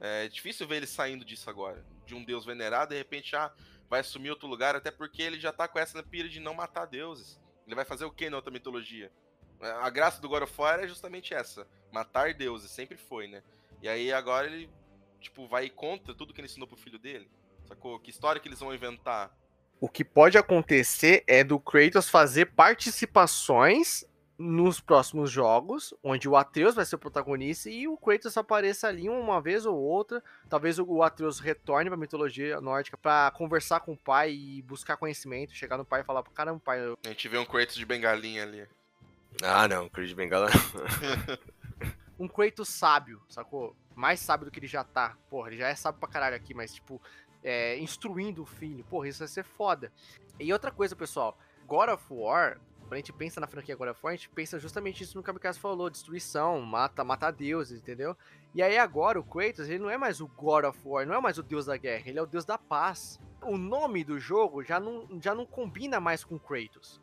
É 0.00 0.28
difícil 0.28 0.66
ver 0.66 0.76
ele 0.76 0.86
saindo 0.86 1.24
disso 1.24 1.48
agora. 1.48 1.84
De 2.06 2.14
um 2.14 2.24
deus 2.24 2.44
venerado, 2.44 2.90
de 2.90 2.98
repente, 2.98 3.36
ah, 3.36 3.52
vai 3.88 4.00
assumir 4.00 4.30
outro 4.30 4.48
lugar, 4.48 4.74
até 4.74 4.90
porque 4.90 5.22
ele 5.22 5.38
já 5.38 5.52
tá 5.52 5.68
com 5.68 5.78
essa 5.78 6.02
pira 6.02 6.28
de 6.28 6.40
não 6.40 6.54
matar 6.54 6.86
deuses. 6.86 7.38
Ele 7.66 7.74
vai 7.74 7.84
fazer 7.84 8.04
o 8.04 8.10
que 8.10 8.30
na 8.30 8.36
outra 8.36 8.50
mitologia? 8.50 9.12
A 9.60 9.90
graça 9.90 10.20
do 10.22 10.28
God 10.28 10.42
of 10.42 10.60
War 10.60 10.80
é 10.80 10.88
justamente 10.88 11.34
essa: 11.34 11.68
matar 11.92 12.32
deuses, 12.32 12.70
sempre 12.70 12.96
foi, 12.96 13.28
né? 13.28 13.42
E 13.82 13.88
aí 13.88 14.12
agora 14.12 14.46
ele, 14.46 14.70
tipo, 15.20 15.46
vai 15.46 15.68
contra 15.68 16.14
tudo 16.14 16.32
que 16.32 16.40
ele 16.40 16.48
ensinou 16.48 16.66
pro 16.66 16.76
filho 16.76 16.98
dele. 16.98 17.30
Sacou? 17.66 18.00
Que 18.00 18.10
história 18.10 18.40
que 18.40 18.48
eles 18.48 18.58
vão 18.58 18.74
inventar? 18.74 19.36
O 19.80 19.88
que 19.88 20.04
pode 20.04 20.36
acontecer 20.36 21.24
é 21.26 21.42
do 21.42 21.58
Kratos 21.58 22.10
fazer 22.10 22.52
participações 22.52 24.04
nos 24.38 24.78
próximos 24.78 25.30
jogos, 25.30 25.94
onde 26.02 26.28
o 26.28 26.36
Atreus 26.36 26.74
vai 26.74 26.84
ser 26.84 26.96
o 26.96 26.98
protagonista 26.98 27.70
e 27.70 27.88
o 27.88 27.96
Kratos 27.96 28.36
apareça 28.36 28.88
ali 28.88 29.08
uma 29.08 29.40
vez 29.40 29.64
ou 29.64 29.74
outra. 29.74 30.22
Talvez 30.50 30.78
o 30.78 31.02
Atreus 31.02 31.40
retorne 31.40 31.88
pra 31.88 31.96
mitologia 31.96 32.60
nórdica 32.60 32.98
para 32.98 33.30
conversar 33.30 33.80
com 33.80 33.92
o 33.92 33.96
pai 33.96 34.32
e 34.32 34.62
buscar 34.62 34.98
conhecimento, 34.98 35.54
chegar 35.54 35.78
no 35.78 35.84
pai 35.84 36.02
e 36.02 36.04
falar: 36.04 36.22
caramba, 36.24 36.60
pai. 36.62 36.84
Eu... 36.84 36.98
A 37.04 37.08
gente 37.08 37.28
vê 37.28 37.38
um 37.38 37.46
Kratos 37.46 37.76
de 37.76 37.86
bengalinha 37.86 38.42
ali. 38.42 38.66
Ah, 39.42 39.66
não, 39.66 39.88
Kratos 39.88 40.10
de 40.10 40.14
bengala 40.14 40.50
um 42.18 42.28
Kratos 42.28 42.68
sábio, 42.68 43.22
sacou? 43.30 43.74
Mais 43.94 44.20
sábio 44.20 44.44
do 44.44 44.50
que 44.50 44.58
ele 44.58 44.66
já 44.66 44.84
tá. 44.84 45.16
Porra, 45.30 45.48
ele 45.48 45.56
já 45.58 45.68
é 45.68 45.74
sábio 45.74 46.00
pra 46.00 46.08
caralho 46.08 46.36
aqui, 46.36 46.52
mas 46.52 46.74
tipo, 46.74 47.00
é, 47.42 47.78
instruindo 47.78 48.42
o 48.42 48.46
filho. 48.46 48.84
Porra, 48.84 49.08
isso 49.08 49.20
vai 49.20 49.28
ser 49.28 49.44
foda. 49.44 49.92
E 50.38 50.52
outra 50.52 50.70
coisa, 50.70 50.94
pessoal. 50.96 51.38
God 51.66 51.90
of 51.90 52.04
War, 52.10 52.58
quando 52.80 52.94
a 52.94 52.96
gente 52.96 53.12
pensa 53.12 53.40
na 53.40 53.46
franquia 53.46 53.74
agora 53.74 53.94
forte, 53.94 54.14
a 54.14 54.16
gente 54.16 54.30
pensa 54.30 54.58
justamente 54.58 55.02
isso 55.04 55.16
no 55.16 55.22
que 55.22 55.30
o 55.30 55.32
Kamikaze 55.32 55.60
falou, 55.60 55.88
destruição, 55.88 56.60
mata, 56.60 57.04
mata 57.04 57.30
deuses, 57.30 57.80
entendeu? 57.80 58.16
E 58.52 58.60
aí 58.60 58.76
agora 58.76 59.20
o 59.20 59.22
Kratos, 59.22 59.68
ele 59.68 59.78
não 59.78 59.88
é 59.88 59.96
mais 59.96 60.20
o 60.20 60.26
God 60.26 60.64
of 60.64 60.78
War, 60.84 61.06
não 61.06 61.14
é 61.14 61.20
mais 61.20 61.38
o 61.38 61.42
deus 61.42 61.66
da 61.66 61.76
guerra, 61.76 62.08
ele 62.08 62.18
é 62.18 62.22
o 62.22 62.26
deus 62.26 62.44
da 62.44 62.58
paz. 62.58 63.20
O 63.42 63.56
nome 63.56 64.02
do 64.02 64.18
jogo 64.18 64.64
já 64.64 64.80
não, 64.80 65.06
já 65.22 65.34
não 65.34 65.46
combina 65.46 66.00
mais 66.00 66.24
com 66.24 66.36
Kratos. 66.36 67.00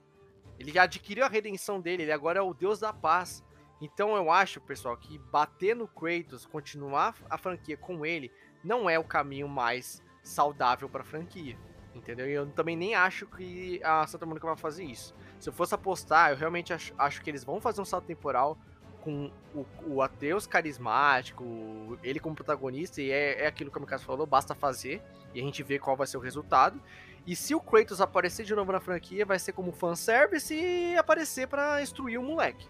Ele 0.59 0.73
já 0.73 0.83
adquiriu 0.83 1.23
a 1.23 1.29
redenção 1.29 1.79
dele, 1.79 2.03
ele 2.03 2.11
agora 2.11 2.39
é 2.39 2.41
o 2.41 2.53
deus 2.53 2.79
da 2.79 2.91
paz. 2.91 3.41
Então 3.79 4.15
eu 4.17 4.29
acho, 4.29 4.59
pessoal, 4.59 4.97
que 4.97 5.17
bater 5.17 5.73
no 5.73 5.87
Kratos, 5.87 6.45
continuar 6.45 7.15
a 7.29 7.37
franquia 7.37 7.77
com 7.77 8.05
ele, 8.05 8.29
não 8.61 8.89
é 8.89 8.99
o 8.99 9.03
caminho 9.05 9.47
mais 9.47 10.03
saudável 10.27 10.87
para 10.89 11.01
a 11.01 11.05
franquia. 11.05 11.57
Entendeu? 11.95 12.29
E 12.29 12.33
eu 12.33 12.45
também 12.47 12.75
nem 12.75 12.93
acho 12.93 13.25
que 13.25 13.81
a 13.83 14.05
Santa 14.05 14.25
Mônica 14.25 14.45
vai 14.45 14.55
fazer 14.55 14.83
isso. 14.83 15.15
Se 15.39 15.49
eu 15.49 15.53
fosse 15.53 15.73
apostar, 15.73 16.31
eu 16.31 16.37
realmente 16.37 16.71
acho, 16.71 16.93
acho 16.97 17.21
que 17.21 17.29
eles 17.29 17.43
vão 17.43 17.59
fazer 17.59 17.81
um 17.81 17.85
salto 17.85 18.05
temporal 18.05 18.57
com 19.01 19.31
o, 19.55 19.65
o 19.87 20.01
Ateus 20.01 20.45
carismático, 20.45 21.97
ele 22.03 22.19
como 22.19 22.35
protagonista, 22.35 23.01
e 23.01 23.09
é, 23.09 23.43
é 23.43 23.47
aquilo 23.47 23.71
que 23.71 23.77
o 23.77 23.81
Mikasa 23.81 24.03
falou, 24.03 24.25
basta 24.25 24.53
fazer, 24.53 25.01
e 25.33 25.39
a 25.39 25.43
gente 25.43 25.63
vê 25.63 25.79
qual 25.79 25.95
vai 25.95 26.05
ser 26.05 26.17
o 26.17 26.19
resultado. 26.19 26.79
E 27.25 27.35
se 27.35 27.55
o 27.55 27.59
Kratos 27.59 27.99
aparecer 27.99 28.45
de 28.45 28.53
novo 28.53 28.71
na 28.71 28.79
franquia, 28.79 29.25
vai 29.25 29.39
ser 29.39 29.53
como 29.53 29.71
fanservice 29.71 30.53
e 30.53 30.97
aparecer 30.97 31.47
para 31.47 31.81
instruir 31.81 32.19
o 32.19 32.23
moleque. 32.23 32.67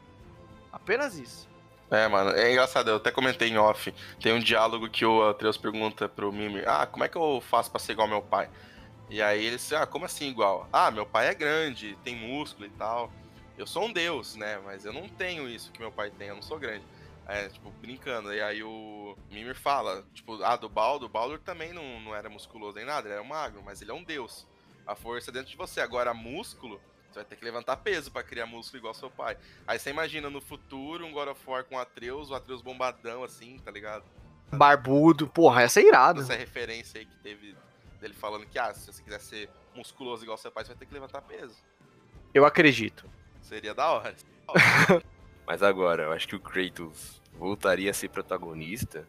Apenas 0.71 1.17
isso. 1.17 1.49
É, 1.89 2.05
mano, 2.07 2.31
é 2.31 2.51
engraçado, 2.51 2.89
eu 2.89 2.97
até 2.97 3.11
comentei 3.11 3.47
em 3.49 3.57
off. 3.57 3.93
Tem 4.21 4.33
um 4.33 4.39
diálogo 4.39 4.89
que 4.89 5.05
o 5.05 5.29
Atreus 5.29 5.57
pergunta 5.57 6.09
pro 6.09 6.33
Mimir: 6.33 6.67
Ah, 6.67 6.85
como 6.85 7.03
é 7.03 7.07
que 7.07 7.17
eu 7.17 7.41
faço 7.41 7.71
pra 7.71 7.79
ser 7.79 7.93
igual 7.93 8.07
ao 8.07 8.11
meu 8.11 8.21
pai? 8.21 8.49
E 9.09 9.21
aí 9.21 9.45
ele 9.45 9.55
diz: 9.55 9.71
Ah, 9.71 9.87
como 9.87 10.05
assim 10.05 10.27
igual? 10.27 10.67
Ah, 10.71 10.91
meu 10.91 11.05
pai 11.05 11.27
é 11.27 11.33
grande, 11.33 11.97
tem 12.03 12.15
músculo 12.15 12.65
e 12.65 12.69
tal. 12.71 13.11
Eu 13.57 13.65
sou 13.65 13.85
um 13.85 13.93
deus, 13.93 14.35
né? 14.35 14.59
Mas 14.65 14.83
eu 14.85 14.91
não 14.91 15.07
tenho 15.07 15.47
isso 15.49 15.71
que 15.71 15.79
meu 15.79 15.91
pai 15.91 16.11
tem, 16.11 16.27
eu 16.27 16.35
não 16.35 16.41
sou 16.41 16.59
grande. 16.59 16.83
É, 17.25 17.47
tipo, 17.49 17.71
brincando. 17.71 18.33
E 18.33 18.41
aí 18.41 18.63
o 18.63 19.17
Mimir 19.31 19.55
fala, 19.55 20.05
tipo, 20.13 20.41
ah, 20.43 20.55
do 20.55 20.69
Baldur, 20.69 21.07
o 21.07 21.11
Baldur 21.11 21.39
também 21.39 21.73
não, 21.73 21.99
não 22.01 22.15
era 22.15 22.29
musculoso 22.29 22.75
nem 22.75 22.85
nada, 22.85 23.07
ele 23.07 23.15
era 23.15 23.23
magro, 23.23 23.61
mas 23.63 23.81
ele 23.81 23.91
é 23.91 23.93
um 23.93 24.03
deus. 24.03 24.45
A 24.85 24.95
força 24.95 25.31
é 25.31 25.33
dentro 25.33 25.49
de 25.51 25.57
você. 25.57 25.81
Agora, 25.81 26.13
músculo, 26.13 26.79
vai 27.17 27.25
ter 27.25 27.35
que 27.35 27.43
levantar 27.43 27.77
peso 27.77 28.11
para 28.11 28.23
criar 28.23 28.45
músculo 28.45 28.79
igual 28.79 28.93
seu 28.93 29.09
pai. 29.09 29.37
Aí 29.67 29.77
você 29.77 29.89
imagina 29.89 30.29
no 30.29 30.39
futuro 30.39 31.05
um 31.05 31.11
God 31.11 31.29
of 31.29 31.41
War 31.45 31.63
com 31.63 31.75
o 31.75 31.79
Atreus, 31.79 32.29
o 32.29 32.35
Atreus 32.35 32.61
bombadão 32.61 33.23
assim, 33.23 33.59
tá 33.59 33.71
ligado? 33.71 34.03
Barbudo, 34.51 35.27
porra, 35.27 35.63
essa 35.63 35.79
é 35.79 35.83
irada. 35.83 36.21
Essa 36.21 36.35
referência 36.35 36.99
aí 36.99 37.05
que 37.05 37.17
teve 37.17 37.55
dele 37.99 38.13
falando 38.13 38.45
que, 38.45 38.57
ah, 38.57 38.73
se 38.73 38.91
você 38.91 39.03
quiser 39.03 39.19
ser 39.19 39.49
musculoso 39.75 40.23
igual 40.23 40.37
seu 40.37 40.51
pai, 40.51 40.63
você 40.63 40.69
vai 40.69 40.77
ter 40.77 40.85
que 40.85 40.93
levantar 40.93 41.21
peso. 41.21 41.55
Eu 42.33 42.45
acredito. 42.45 43.09
Seria 43.41 43.73
da 43.73 43.89
hora. 43.91 44.15
Mas 45.45 45.63
agora, 45.63 46.03
eu 46.03 46.11
acho 46.11 46.27
que 46.27 46.35
o 46.35 46.39
Kratos 46.39 47.21
voltaria 47.33 47.89
a 47.89 47.93
ser 47.93 48.09
protagonista 48.09 49.07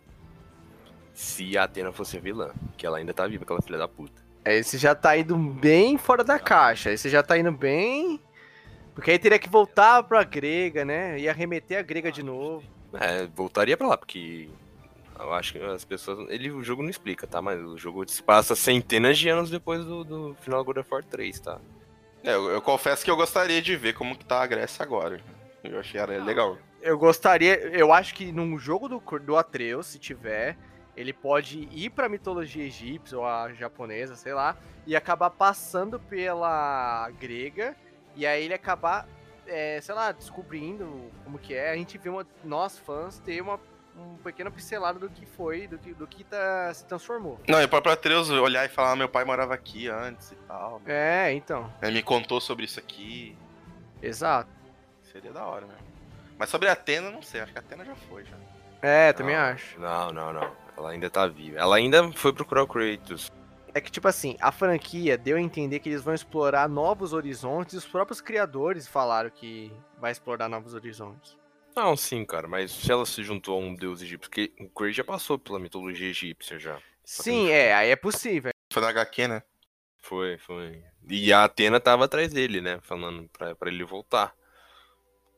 se 1.12 1.59
a 1.59 1.64
Atena 1.64 1.93
fosse 1.93 2.18
vilã, 2.20 2.52
que 2.76 2.86
ela 2.86 2.98
ainda 2.98 3.12
tá 3.12 3.26
viva, 3.26 3.43
aquela 3.43 3.60
filha 3.60 3.78
da 3.78 3.89
puta. 3.89 4.27
É, 4.49 4.57
esse 4.57 4.79
já 4.79 4.95
tá 4.95 5.15
indo 5.15 5.37
bem 5.37 5.99
fora 5.99 6.25
da 6.25 6.39
caixa. 6.39 6.91
Esse 6.91 7.11
já 7.11 7.23
tá 7.23 7.37
indo 7.37 7.53
bem. 7.53 8.19
Porque 8.95 9.11
aí 9.11 9.19
teria 9.19 9.39
que 9.39 9.49
voltar 9.49 10.03
pra 10.05 10.25
grega, 10.25 10.87
né? 10.87 11.20
Ia 11.20 11.35
remeter 11.35 11.79
a 11.79 11.83
grega 11.83 12.11
de 12.11 12.23
novo. 12.23 12.65
É, 12.95 13.27
voltaria 13.27 13.77
pra 13.77 13.89
lá, 13.89 13.99
porque 13.99 14.49
eu 15.20 15.35
acho 15.35 15.53
que 15.53 15.59
as 15.59 15.85
pessoas. 15.85 16.31
Ele, 16.31 16.51
o 16.51 16.62
jogo 16.62 16.83
não 16.83 16.89
explica, 16.89 17.27
tá? 17.27 17.43
Mas 17.43 17.61
o 17.61 17.77
jogo 17.77 18.09
se 18.09 18.23
passa 18.23 18.57
centenas 18.57 19.19
de 19.19 19.29
anos 19.29 19.51
depois 19.51 19.85
do, 19.85 20.03
do 20.03 20.37
final 20.41 20.61
do 20.61 20.65
God 20.65 20.79
of 20.79 20.89
War 20.91 21.05
3, 21.05 21.41
tá? 21.41 21.61
É, 22.25 22.33
eu, 22.33 22.49
eu 22.49 22.62
confesso 22.62 23.05
que 23.05 23.11
eu 23.11 23.16
gostaria 23.16 23.61
de 23.61 23.77
ver 23.77 23.93
como 23.93 24.16
que 24.16 24.25
tá 24.25 24.43
a 24.43 24.47
Grécia 24.47 24.83
agora. 24.83 25.20
Eu 25.62 25.79
achei 25.79 26.01
ela 26.01 26.25
legal. 26.25 26.57
Eu 26.81 26.97
gostaria. 26.97 27.55
Eu 27.77 27.93
acho 27.93 28.15
que 28.15 28.33
num 28.33 28.59
jogo 28.59 28.89
do, 28.89 29.03
do 29.19 29.37
Atreus, 29.37 29.89
se 29.89 29.99
tiver, 29.99 30.57
ele 30.99 31.12
pode 31.12 31.69
ir 31.70 31.91
pra 31.91 32.09
mitologia 32.09 32.65
egípcia 32.65 33.16
ou 33.16 33.25
a 33.25 33.53
japonesa, 33.53 34.16
sei 34.16 34.35
lá, 34.35 34.57
e 34.85 34.97
acabar 34.97 35.31
passando 35.31 36.01
pela 36.01 37.09
grega, 37.20 37.77
e 38.16 38.27
aí 38.27 38.45
ele 38.45 38.55
acabar, 38.55 39.07
é, 39.47 39.81
sei 39.81 39.95
lá, 39.95 40.11
descobrindo 40.11 41.09
como 41.23 41.39
que 41.39 41.55
é. 41.55 41.70
A 41.70 41.77
gente 41.77 41.97
vê 41.99 42.09
uma, 42.09 42.27
nós 42.43 42.77
fãs 42.77 43.20
ter 43.20 43.41
uma 43.41 43.61
um 43.97 44.16
pequeno 44.19 44.51
pincelado 44.51 45.01
do 45.01 45.11
que 45.11 45.27
foi, 45.27 45.66
do 45.66 45.77
que, 45.77 45.93
do 45.93 46.07
que 46.07 46.23
tá, 46.23 46.73
se 46.73 46.85
transformou. 46.85 47.41
Não, 47.49 47.61
e 47.61 47.65
o 47.65 47.69
próprio 47.69 47.93
Atreus 47.93 48.31
olhar 48.31 48.65
e 48.65 48.69
falar, 48.69 48.93
ah, 48.93 48.97
meu 48.97 49.09
pai 49.09 49.25
morava 49.25 49.55
aqui 49.55 49.89
antes 49.89 50.31
e 50.31 50.37
tal. 50.47 50.81
É, 50.87 51.33
então. 51.33 51.73
Ele 51.83 51.95
me 51.95 52.03
contou 52.03 52.41
sobre 52.41 52.65
isso 52.65 52.79
aqui. 52.79 53.37
Exato. 54.01 54.51
Seria 55.11 55.33
da 55.33 55.45
hora 55.45 55.66
mesmo. 55.66 55.83
Mas 56.39 56.49
sobre 56.49 56.69
a 56.69 56.73
Atena, 56.73 57.11
não 57.11 57.23
sei, 57.23 57.41
acho 57.41 57.51
que 57.51 57.59
a 57.59 57.61
Atena 57.61 57.85
já 57.85 57.97
foi 57.97 58.25
já. 58.25 58.37
É, 58.81 59.12
também 59.12 59.35
acho. 59.35 59.81
Não, 59.81 60.12
não, 60.12 60.33
não. 60.33 60.68
Ela 60.78 60.90
ainda 60.90 61.10
tá 61.10 61.26
viva. 61.26 61.59
Ela 61.59 61.76
ainda 61.76 62.12
foi 62.12 62.32
procurar 62.32 62.62
o 62.62 62.68
Kratos. 62.68 63.32
É 63.74 63.80
que, 63.80 63.90
tipo 63.90 64.06
assim, 64.06 64.36
a 64.40 64.52
franquia 64.52 65.18
deu 65.18 65.36
a 65.36 65.40
entender 65.40 65.80
que 65.80 65.88
eles 65.88 66.02
vão 66.02 66.14
explorar 66.14 66.68
novos 66.68 67.12
horizontes 67.12 67.74
e 67.74 67.76
os 67.76 67.84
próprios 67.84 68.20
criadores 68.20 68.86
falaram 68.86 69.28
que 69.28 69.72
vai 70.00 70.12
explorar 70.12 70.48
novos 70.48 70.74
horizontes. 70.74 71.36
Não, 71.74 71.96
sim, 71.96 72.24
cara, 72.24 72.46
mas 72.46 72.70
se 72.70 72.90
ela 72.90 73.05
se 73.05 73.22
juntou 73.24 73.56
a 73.56 73.60
um 73.60 73.74
deus 73.74 74.00
egípcio, 74.00 74.30
porque 74.30 74.52
o 74.60 74.68
Kratos 74.68 74.96
já 74.96 75.05
passou 75.05 75.36
pela 75.36 75.59
mitologia 75.59 76.09
egípcia 76.09 76.59
já. 76.59 76.80
Sim, 77.05 77.50
é, 77.50 77.74
aí 77.74 77.90
é 77.90 77.96
possível. 77.96 78.52
Foi 78.72 78.82
na 78.82 78.88
HQ, 78.88 79.28
né? 79.28 79.42
Foi, 79.96 80.38
foi. 80.38 80.82
E 81.09 81.32
a 81.32 81.44
Atena 81.44 81.80
tava 81.80 82.05
atrás 82.05 82.32
dele, 82.32 82.60
né? 82.60 82.78
Falando 82.82 83.28
pra, 83.30 83.55
pra 83.55 83.68
ele 83.68 83.84
voltar. 83.84 84.32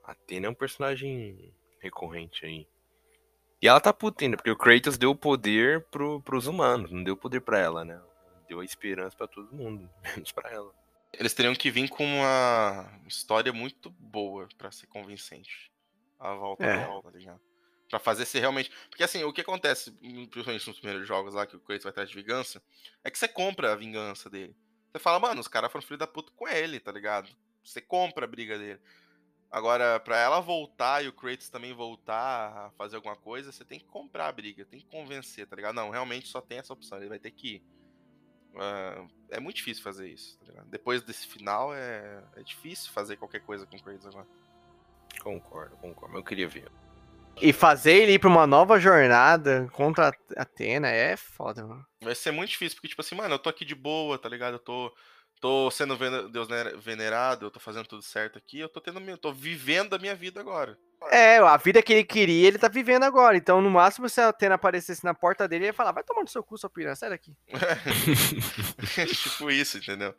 A 0.04 0.12
Atena 0.12 0.46
é 0.46 0.50
um 0.50 0.54
personagem 0.54 1.54
recorrente 1.80 2.44
aí. 2.44 2.66
E 3.62 3.68
ela 3.68 3.80
tá 3.80 3.92
puta 3.92 4.24
ainda, 4.24 4.36
porque 4.36 4.50
o 4.50 4.56
Kratos 4.56 4.96
deu 4.96 5.10
o 5.10 5.16
poder 5.16 5.82
pro, 5.90 6.20
pros 6.22 6.46
humanos, 6.46 6.90
não 6.90 7.04
deu 7.04 7.16
poder 7.16 7.40
pra 7.40 7.58
ela, 7.58 7.84
né? 7.84 8.00
Deu 8.48 8.60
a 8.60 8.64
esperança 8.64 9.16
pra 9.16 9.26
todo 9.26 9.54
mundo, 9.54 9.88
menos 10.02 10.32
pra 10.32 10.50
ela. 10.50 10.72
Eles 11.12 11.34
teriam 11.34 11.54
que 11.54 11.70
vir 11.70 11.88
com 11.88 12.04
uma 12.04 12.88
história 13.06 13.52
muito 13.52 13.90
boa 13.90 14.48
pra 14.56 14.70
ser 14.70 14.86
convincente. 14.86 15.70
A 16.18 16.34
volta 16.34 16.64
É. 16.64 16.78
dela, 16.78 17.02
tá 17.02 17.10
ligado? 17.10 17.40
Pra 17.88 17.98
fazer 17.98 18.24
ser 18.24 18.38
realmente. 18.40 18.70
Porque 18.88 19.02
assim, 19.02 19.24
o 19.24 19.32
que 19.32 19.40
acontece, 19.40 19.90
principalmente 19.90 20.68
nos 20.68 20.78
primeiros 20.78 21.08
jogos 21.08 21.34
lá, 21.34 21.44
que 21.46 21.56
o 21.56 21.60
Kratos 21.60 21.82
vai 21.84 21.90
atrás 21.90 22.08
de 22.08 22.14
vingança, 22.14 22.62
é 23.02 23.10
que 23.10 23.18
você 23.18 23.26
compra 23.26 23.72
a 23.72 23.76
vingança 23.76 24.30
dele. 24.30 24.54
Você 24.92 24.98
fala, 25.00 25.18
mano, 25.18 25.40
os 25.40 25.48
caras 25.48 25.70
foram 25.72 25.84
filho 25.84 25.98
da 25.98 26.06
puta 26.06 26.32
com 26.36 26.46
ele, 26.46 26.78
tá 26.78 26.92
ligado? 26.92 27.28
Você 27.64 27.80
compra 27.80 28.24
a 28.24 28.28
briga 28.28 28.56
dele. 28.58 28.80
Agora, 29.50 29.98
pra 29.98 30.16
ela 30.16 30.40
voltar 30.40 31.04
e 31.04 31.08
o 31.08 31.12
Kratos 31.12 31.48
também 31.48 31.72
voltar 31.72 32.66
a 32.66 32.70
fazer 32.78 32.96
alguma 32.96 33.16
coisa, 33.16 33.50
você 33.50 33.64
tem 33.64 33.80
que 33.80 33.86
comprar 33.86 34.28
a 34.28 34.32
briga, 34.32 34.64
tem 34.64 34.78
que 34.78 34.86
convencer, 34.86 35.46
tá 35.46 35.56
ligado? 35.56 35.74
Não, 35.74 35.90
realmente 35.90 36.28
só 36.28 36.40
tem 36.40 36.58
essa 36.58 36.72
opção, 36.72 36.98
ele 36.98 37.08
vai 37.08 37.18
ter 37.18 37.32
que 37.32 37.56
ir. 37.56 37.62
Ah, 38.56 39.04
é 39.28 39.40
muito 39.40 39.56
difícil 39.56 39.82
fazer 39.82 40.08
isso, 40.08 40.38
tá 40.38 40.46
ligado? 40.46 40.68
Depois 40.68 41.02
desse 41.02 41.26
final, 41.26 41.74
é, 41.74 42.22
é 42.36 42.42
difícil 42.42 42.92
fazer 42.92 43.16
qualquer 43.16 43.40
coisa 43.40 43.66
com 43.66 43.76
o 43.76 43.82
Kratos 43.82 44.06
agora. 44.06 44.26
Concordo, 45.20 45.76
concordo. 45.78 46.16
Eu 46.16 46.22
queria 46.22 46.48
ver. 46.48 46.70
E 47.40 47.52
fazer 47.52 47.94
ele 47.94 48.12
ir 48.12 48.18
pra 48.18 48.28
uma 48.28 48.46
nova 48.46 48.78
jornada 48.78 49.68
contra 49.72 50.08
a 50.08 50.42
Atena 50.42 50.88
é 50.88 51.16
foda, 51.16 51.66
mano. 51.66 51.86
Vai 52.02 52.14
ser 52.14 52.30
muito 52.30 52.50
difícil, 52.50 52.76
porque, 52.76 52.88
tipo 52.88 53.00
assim, 53.00 53.14
mano, 53.14 53.34
eu 53.34 53.38
tô 53.38 53.48
aqui 53.48 53.64
de 53.64 53.74
boa, 53.74 54.18
tá 54.18 54.28
ligado? 54.28 54.54
Eu 54.54 54.58
tô, 54.58 54.94
tô 55.40 55.70
sendo 55.70 55.96
Deus 56.28 56.48
ner- 56.48 56.76
venerado, 56.78 57.46
eu 57.46 57.50
tô 57.50 57.58
fazendo 57.58 57.86
tudo 57.86 58.02
certo 58.02 58.38
aqui, 58.38 58.58
eu 58.60 58.68
tô 58.68 58.80
tendo, 58.80 59.00
minha- 59.00 59.16
tô 59.16 59.32
vivendo 59.32 59.94
a 59.94 59.98
minha 59.98 60.14
vida 60.14 60.40
agora. 60.40 60.78
É, 61.10 61.38
a 61.38 61.56
vida 61.56 61.82
que 61.82 61.94
ele 61.94 62.04
queria, 62.04 62.46
ele 62.46 62.58
tá 62.58 62.68
vivendo 62.68 63.04
agora. 63.04 63.34
Então, 63.34 63.62
no 63.62 63.70
máximo, 63.70 64.06
se 64.06 64.20
a 64.20 64.28
Atena 64.28 64.56
aparecesse 64.56 65.02
na 65.02 65.14
porta 65.14 65.48
dele, 65.48 65.64
ele 65.64 65.70
ia 65.70 65.74
falar: 65.74 65.92
vai 65.92 66.04
tomar 66.04 66.20
no 66.20 66.28
seu 66.28 66.42
cu, 66.42 66.58
sua 66.58 66.68
piranha, 66.68 66.94
sai 66.94 67.08
daqui. 67.08 67.34
tipo 69.08 69.50
isso, 69.50 69.78
entendeu? 69.78 70.14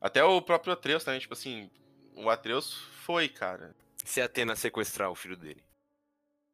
Até 0.00 0.22
o 0.22 0.40
próprio 0.40 0.72
Atreus 0.72 1.02
também, 1.02 1.18
tipo 1.18 1.34
assim, 1.34 1.68
o 2.14 2.30
Atreus 2.30 2.74
foi, 3.02 3.28
cara. 3.28 3.74
Se 4.04 4.20
a 4.20 4.26
Atena 4.26 4.54
sequestrar 4.54 5.10
o 5.10 5.16
filho 5.16 5.36
dele. 5.36 5.62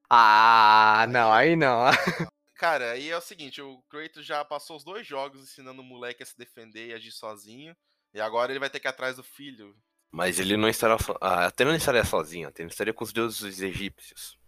Ah, 0.09 1.07
não, 1.09 1.33
aí 1.33 1.55
não. 1.57 1.85
Cara, 2.55 2.93
aí 2.93 3.11
é 3.11 3.17
o 3.17 3.21
seguinte, 3.21 3.61
o 3.61 3.83
Kratos 3.91 4.25
já 4.25 4.43
passou 4.43 4.77
os 4.79 4.85
dois 4.85 5.07
jogos 5.07 5.43
ensinando 5.43 5.83
o 5.83 5.85
moleque 5.85 6.23
a 6.23 6.27
se 6.27 6.39
defender 6.39 6.87
e 6.87 6.95
agir 6.95 7.11
sozinho, 7.13 7.77
e 8.17 8.21
agora 8.21 8.51
ele 8.51 8.59
vai 8.59 8.71
ter 8.71 8.81
que 8.81 8.89
ir 8.89 8.91
atrás 8.91 9.17
do 9.17 9.23
filho. 9.23 9.77
Mas 10.11 10.39
ele 10.41 10.57
não 10.57 10.69
estará. 10.69 10.99
So... 10.99 11.15
A 11.21 11.47
Atena 11.47 11.71
não 11.71 11.77
estaria 11.77 12.05
sozinha, 12.05 12.47
a 12.47 12.51
Atena 12.51 12.71
estaria 12.71 12.95
com 12.95 13.05
os 13.05 13.13
deuses 13.13 13.61
egípcios. 13.61 14.39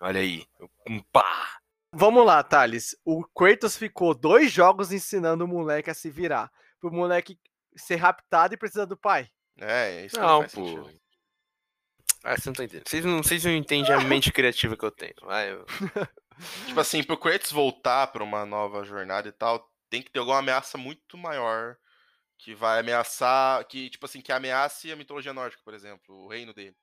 Olha 0.00 0.20
aí. 0.20 0.46
Um 0.88 1.00
pá! 1.02 1.58
Vamos 1.92 2.24
lá, 2.24 2.42
Thales. 2.42 2.96
O 3.04 3.24
Kratos 3.24 3.76
ficou 3.76 4.14
dois 4.14 4.52
jogos 4.52 4.92
ensinando 4.92 5.44
o 5.44 5.48
moleque 5.48 5.90
a 5.90 5.94
se 5.94 6.08
virar. 6.10 6.52
Pro 6.80 6.92
moleque 6.92 7.38
ser 7.76 7.96
raptado 7.96 8.54
e 8.54 8.56
precisar 8.56 8.84
do 8.84 8.96
pai. 8.96 9.28
É, 9.58 10.04
isso 10.06 10.20
Não, 10.20 10.40
faz 10.42 10.54
pô. 10.54 10.64
sentido. 10.64 11.00
Ah, 12.22 12.36
você 12.36 12.48
não 12.48 12.54
tá 12.54 12.64
entendendo. 12.64 12.88
Vocês 12.88 13.04
não, 13.04 13.22
vocês 13.22 13.44
não 13.44 13.52
entendem 13.52 13.92
a 13.92 14.00
mente 14.00 14.30
criativa 14.32 14.76
que 14.76 14.84
eu 14.84 14.90
tenho. 14.90 15.14
Vai, 15.22 15.52
eu- 15.52 15.64
Tipo 16.66 16.78
assim, 16.80 17.02
pro 17.02 17.16
Kratos 17.16 17.50
voltar 17.50 18.06
pra 18.08 18.22
uma 18.22 18.44
nova 18.44 18.84
jornada 18.84 19.28
e 19.28 19.32
tal, 19.32 19.68
tem 19.88 20.02
que 20.02 20.10
ter 20.10 20.18
alguma 20.18 20.38
ameaça 20.38 20.76
muito 20.76 21.16
maior 21.16 21.76
que 22.38 22.54
vai 22.54 22.80
ameaçar, 22.80 23.64
que 23.66 23.90
tipo 23.90 24.06
assim, 24.06 24.20
que 24.20 24.32
ameace 24.32 24.92
a 24.92 24.96
mitologia 24.96 25.32
nórdica, 25.32 25.62
por 25.64 25.74
exemplo, 25.74 26.14
o 26.14 26.28
reino 26.28 26.52
dele. 26.52 26.76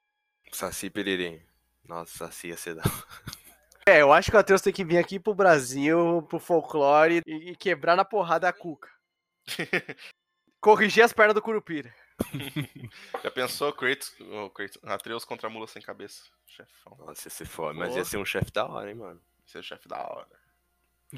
Saci 0.52 0.90
Pererê. 0.90 1.42
Nossa, 1.84 2.26
Saci 2.26 2.48
ia 2.48 2.58
ser 2.58 2.76
da. 2.76 2.84
É, 3.86 4.02
eu 4.02 4.14
acho 4.14 4.32
que 4.32 4.38
o 4.38 4.40
Atreus 4.40 4.62
tem 4.62 4.72
que 4.72 4.86
vir 4.86 4.98
aqui 4.98 5.20
pro 5.20 5.36
Brasil, 5.36 6.26
pro 6.30 6.40
folclore 6.40 7.22
e, 7.26 7.52
e 7.52 7.56
quebrar 7.56 7.98
na 7.98 8.06
porrada 8.06 8.48
a 8.48 8.54
cuca. 8.54 8.90
Corrigir 10.62 11.04
as 11.04 11.12
pernas 11.12 11.36
do 11.36 11.42
Curupira. 11.42 11.94
Já 13.22 13.30
pensou 13.30 13.74
Kratos, 13.74 14.16
o 14.22 14.50
Kratos, 14.52 14.80
Atreus 14.84 15.26
contra 15.26 15.48
a 15.48 15.50
mula 15.50 15.68
sem 15.68 15.82
cabeça? 15.82 16.24
Chefão. 16.48 16.96
Nossa, 16.98 17.28
ia 17.28 17.32
ser 17.32 17.46
foda. 17.46 17.74
Mas 17.74 17.94
ia 17.96 18.06
ser 18.06 18.18
um 18.18 18.26
chefe 18.26 18.52
da 18.54 18.66
hora, 18.66 18.90
hein, 18.90 18.96
mano. 18.96 19.22
Esse 19.46 19.58
é 19.58 19.60
o 19.60 19.64
chefe 19.64 19.90
da 19.90 19.98
hora. 19.98 20.43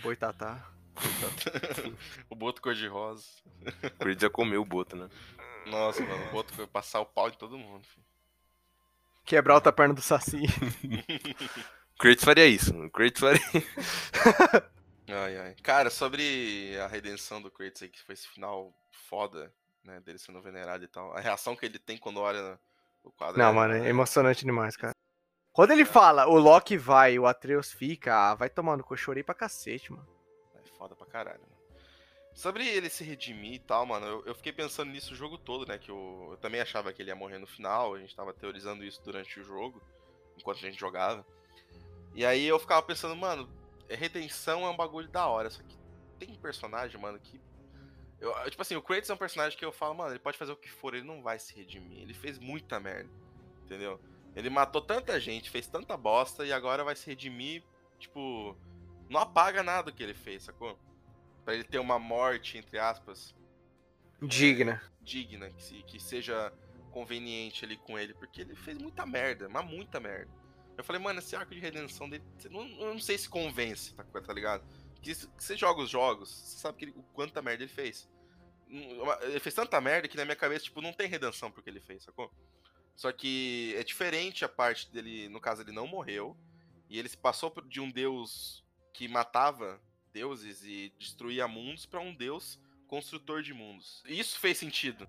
Boitatá. 0.02 0.66
o 2.30 2.36
Boto 2.36 2.62
cor-de-rosa. 2.62 3.26
O 3.84 3.90
Kratos 3.98 4.24
ia 4.24 4.30
comer 4.30 4.58
o 4.58 4.66
boto, 4.66 4.96
né? 4.96 5.10
Nossa, 5.66 6.02
mano, 6.06 6.28
o 6.28 6.32
Boto 6.32 6.54
vai 6.54 6.68
passar 6.68 7.00
o 7.02 7.06
pau 7.06 7.28
em 7.28 7.34
todo 7.34 7.58
mundo. 7.58 7.84
filho. 7.86 8.06
Quebrar 9.26 9.56
outra 9.56 9.74
perna 9.74 9.94
do 9.94 10.02
Saci. 10.02 10.44
O 11.96 11.98
Kratos 11.98 12.26
faria 12.26 12.46
isso. 12.46 12.76
O 12.78 12.92
Kratos 12.92 13.22
faria. 13.22 13.42
Ai, 15.08 15.38
ai. 15.38 15.56
Cara, 15.64 15.90
sobre 15.90 16.76
a 16.84 16.88
redenção 16.88 17.42
do 17.42 17.50
Kratos 17.52 17.84
aí, 17.84 17.90
que 17.90 18.02
foi 18.02 18.14
esse 18.14 18.28
final 18.28 18.74
foda, 19.08 19.54
né, 19.84 20.00
dele 20.02 20.18
sendo 20.18 20.42
venerado 20.42 20.84
e 20.84 20.88
tal. 20.88 21.16
A 21.16 21.22
reação 21.22 21.56
que 21.56 21.64
ele 21.66 21.78
tem 21.80 21.96
quando 21.98 22.20
olha 22.20 22.60
o 23.04 23.12
quadro. 23.12 23.38
Não, 23.40 23.50
é- 23.50 23.54
mano, 23.54 23.74
é 23.76 23.88
emocionante 23.88 24.44
demais, 24.44 24.76
cara. 24.76 24.95
Quando 25.56 25.72
ele 25.72 25.86
fala, 25.86 26.28
o 26.28 26.38
Loki 26.38 26.78
vai 26.78 27.18
o 27.18 27.26
Atreus 27.26 27.72
fica, 27.72 28.14
ah, 28.14 28.36
vai 28.36 28.50
tomando 28.50 28.84
que 28.84 28.92
eu 28.92 28.98
chorei 28.98 29.24
pra 29.24 29.34
cacete, 29.34 29.90
mano. 29.90 30.06
É 30.54 30.68
foda 30.78 30.94
pra 30.98 31.08
caralho, 31.08 31.40
mano. 31.40 31.56
Sobre 32.34 32.68
ele 32.68 32.90
se 32.90 33.06
redimir 33.06 33.54
e 33.54 33.60
tal, 33.60 33.86
mano, 33.86 34.06
eu, 34.06 34.26
eu 34.26 34.36
fiquei 34.36 34.52
pensando 34.52 34.92
nisso 34.92 35.14
o 35.14 35.16
jogo 35.16 35.38
todo, 35.38 35.66
né? 35.66 35.78
Que 35.78 35.90
eu, 35.90 36.28
eu 36.32 36.38
também 36.42 36.60
achava 36.60 36.92
que 36.92 37.02
ele 37.02 37.10
ia 37.10 37.16
morrer 37.16 37.38
no 37.38 37.48
final, 37.48 37.94
a 37.94 38.00
gente 38.00 38.14
tava 38.14 38.34
teorizando 38.34 38.84
isso 38.84 39.02
durante 39.02 39.40
o 39.40 39.46
jogo, 39.46 39.82
enquanto 40.38 40.58
a 40.58 40.62
gente 40.70 40.78
jogava. 40.78 41.26
E 42.14 42.26
aí 42.26 42.46
eu 42.46 42.60
ficava 42.60 42.82
pensando, 42.82 43.16
mano, 43.16 43.50
redenção 43.90 44.66
é 44.66 44.70
um 44.70 44.76
bagulho 44.76 45.08
da 45.08 45.26
hora, 45.26 45.50
só 45.50 45.64
que 45.64 45.78
tem 46.20 46.36
personagem, 46.36 47.00
mano, 47.00 47.18
que. 47.18 47.40
Eu, 48.20 48.34
tipo 48.50 48.62
assim, 48.62 48.76
o 48.76 48.82
Kratos 48.82 49.10
é 49.10 49.14
um 49.14 49.18
personagem 49.18 49.58
que 49.58 49.64
eu 49.64 49.72
falo, 49.72 49.96
mano, 49.96 50.12
ele 50.12 50.20
pode 50.20 50.38
fazer 50.38 50.52
o 50.52 50.58
que 50.58 50.70
for, 50.70 50.94
ele 50.94 51.08
não 51.08 51.24
vai 51.24 51.40
se 51.40 51.56
redimir. 51.56 52.02
Ele 52.02 52.14
fez 52.14 52.38
muita 52.38 52.78
merda, 52.78 53.10
entendeu? 53.64 54.02
Ele 54.36 54.50
matou 54.50 54.82
tanta 54.82 55.20
gente, 55.20 55.50
fez 55.50 55.68
tanta 55.68 55.96
bosta 55.96 56.46
e 56.46 56.52
agora 56.52 56.84
vai 56.84 56.96
se 56.96 57.06
redimir, 57.08 57.64
tipo, 58.00 58.56
não 59.10 59.20
apaga 59.22 59.64
nada 59.64 59.92
que 59.92 60.04
ele 60.04 60.14
fez, 60.14 60.44
sacou? 60.44 60.78
Pra 61.46 61.54
ele 61.54 61.64
ter 61.64 61.80
uma 61.80 61.98
morte, 61.98 62.58
entre 62.58 62.78
aspas, 62.80 63.34
Digna. 64.22 64.82
digna, 65.02 65.50
que, 65.52 65.64
se- 65.64 65.84
que 65.84 66.00
seja 66.00 66.52
conveniente 66.92 67.64
ali 67.66 67.78
com 67.78 67.98
ele, 68.00 68.14
porque 68.14 68.42
ele 68.42 68.56
fez 68.56 68.78
muita 68.78 69.06
merda, 69.06 69.48
mas 69.50 69.66
muita 69.66 70.00
merda. 70.00 70.32
Eu 70.78 70.84
falei, 70.84 71.02
mano, 71.02 71.20
esse 71.20 71.36
arco 71.36 71.54
de 71.54 71.60
redenção 71.60 72.10
dele, 72.10 72.24
não, 72.50 72.66
eu 72.82 72.94
não 72.94 73.00
sei 73.00 73.18
se 73.18 73.30
convence, 73.30 73.94
tá, 73.94 74.04
tá 74.04 74.34
ligado? 74.34 74.66
Que, 75.02 75.14
se- 75.14 75.28
que 75.28 75.44
você 75.44 75.56
joga 75.56 75.82
os 75.82 75.90
jogos, 75.90 76.30
você 76.30 76.58
sabe 76.58 76.78
que 76.78 76.86
ele- 76.86 76.94
o 76.98 77.04
quanta 77.14 77.42
merda 77.42 77.64
ele 77.64 77.72
fez. 77.72 78.10
Hum, 78.68 79.06
Ele 79.22 79.40
fez 79.40 79.54
tanta 79.54 79.80
merda 79.80 80.08
que 80.08 80.18
na 80.18 80.26
minha 80.26 80.36
cabeça, 80.36 80.66
tipo, 80.66 80.82
não 80.82 80.92
tem 80.92 81.08
redenção 81.08 81.52
porque 81.52 81.70
ele 81.70 81.80
fez, 81.80 82.04
sacou? 82.04 82.32
Só 82.96 83.12
que 83.12 83.76
é 83.78 83.84
diferente 83.84 84.46
a 84.46 84.50
parte 84.50 84.90
dele, 84.90 85.28
no 85.30 85.40
caso, 85.40 85.62
ele 85.62 85.72
não 85.72 85.88
morreu, 85.88 86.36
e 86.90 86.98
ele 86.98 87.10
se 87.10 87.18
passou 87.18 87.54
de 87.68 87.82
um 87.82 87.92
deus 87.92 88.64
que 88.94 89.08
matava 89.08 89.82
deuses 90.14 90.64
e 90.64 90.94
destruía 90.98 91.48
mundos 91.48 91.86
pra 91.86 92.00
um 92.00 92.16
deus 92.16 92.60
construtor 92.88 93.42
de 93.42 93.54
mundos. 93.54 94.02
E 94.08 94.18
Isso 94.18 94.40
fez 94.40 94.58
sentido, 94.58 95.08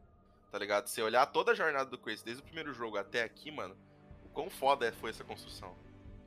tá 0.50 0.58
ligado? 0.58 0.88
Se 0.88 1.00
olhar 1.00 1.26
toda 1.26 1.52
a 1.52 1.54
jornada 1.54 1.88
do 1.88 1.98
Kratos, 1.98 2.22
desde 2.22 2.42
o 2.42 2.44
primeiro 2.46 2.72
jogo 2.72 2.96
até 2.96 3.22
aqui, 3.22 3.50
mano, 3.50 3.76
o 4.24 4.28
quão 4.30 4.50
foda 4.50 4.92
foi 4.92 5.10
essa 5.10 5.22
construção, 5.22 5.76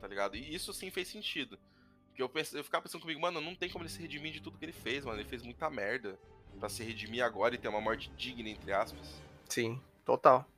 tá 0.00 0.08
ligado? 0.08 0.36
E 0.36 0.54
isso 0.54 0.72
sim 0.72 0.90
fez 0.90 1.08
sentido. 1.08 1.58
Porque 2.08 2.22
eu, 2.22 2.28
pensei, 2.28 2.58
eu 2.58 2.64
ficava 2.64 2.82
pensando 2.82 3.02
comigo, 3.02 3.20
mano, 3.20 3.40
não 3.40 3.54
tem 3.54 3.68
como 3.68 3.84
ele 3.84 3.90
se 3.90 4.00
redimir 4.00 4.32
de 4.32 4.40
tudo 4.40 4.58
que 4.58 4.64
ele 4.64 4.72
fez, 4.72 5.04
mano. 5.04 5.20
Ele 5.20 5.28
fez 5.28 5.42
muita 5.42 5.68
merda 5.68 6.18
pra 6.58 6.68
se 6.68 6.82
redimir 6.82 7.24
agora 7.24 7.54
e 7.54 7.58
ter 7.58 7.68
uma 7.68 7.80
morte 7.80 8.10
digna, 8.16 8.48
entre 8.48 8.72
aspas. 8.72 9.20
Sim, 9.48 9.80
total. 10.04 10.48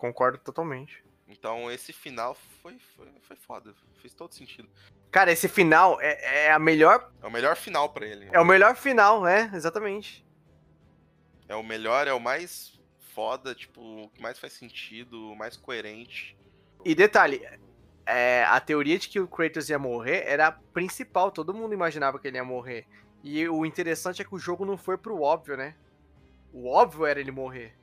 Concordo 0.00 0.38
totalmente. 0.38 1.04
Então 1.28 1.70
esse 1.70 1.92
final 1.92 2.34
foi, 2.62 2.78
foi, 2.96 3.06
foi 3.20 3.36
foda, 3.36 3.74
fez 4.00 4.14
todo 4.14 4.34
sentido. 4.34 4.66
Cara, 5.10 5.30
esse 5.30 5.46
final 5.46 6.00
é, 6.00 6.46
é 6.46 6.50
a 6.50 6.58
melhor. 6.58 7.12
É 7.22 7.26
o 7.26 7.30
melhor 7.30 7.54
final 7.54 7.90
pra 7.90 8.06
ele. 8.06 8.26
É 8.32 8.40
o 8.40 8.44
melhor 8.44 8.74
final, 8.74 9.26
é, 9.26 9.50
exatamente. 9.52 10.26
É 11.46 11.54
o 11.54 11.62
melhor, 11.62 12.08
é 12.08 12.14
o 12.14 12.18
mais 12.18 12.80
foda, 13.12 13.54
tipo, 13.54 13.82
o 13.82 14.08
que 14.08 14.22
mais 14.22 14.38
faz 14.38 14.54
sentido, 14.54 15.32
o 15.32 15.36
mais 15.36 15.54
coerente. 15.54 16.34
E 16.82 16.94
detalhe, 16.94 17.46
é, 18.06 18.44
a 18.44 18.58
teoria 18.58 18.98
de 18.98 19.06
que 19.06 19.20
o 19.20 19.28
Kratos 19.28 19.68
ia 19.68 19.78
morrer 19.78 20.24
era 20.26 20.46
a 20.46 20.52
principal, 20.52 21.30
todo 21.30 21.52
mundo 21.52 21.74
imaginava 21.74 22.18
que 22.18 22.26
ele 22.26 22.38
ia 22.38 22.44
morrer. 22.44 22.86
E 23.22 23.46
o 23.50 23.66
interessante 23.66 24.22
é 24.22 24.24
que 24.24 24.34
o 24.34 24.38
jogo 24.38 24.64
não 24.64 24.78
foi 24.78 24.96
pro 24.96 25.20
óbvio, 25.20 25.58
né? 25.58 25.74
O 26.54 26.70
óbvio 26.70 27.04
era 27.04 27.20
ele 27.20 27.30
morrer. 27.30 27.78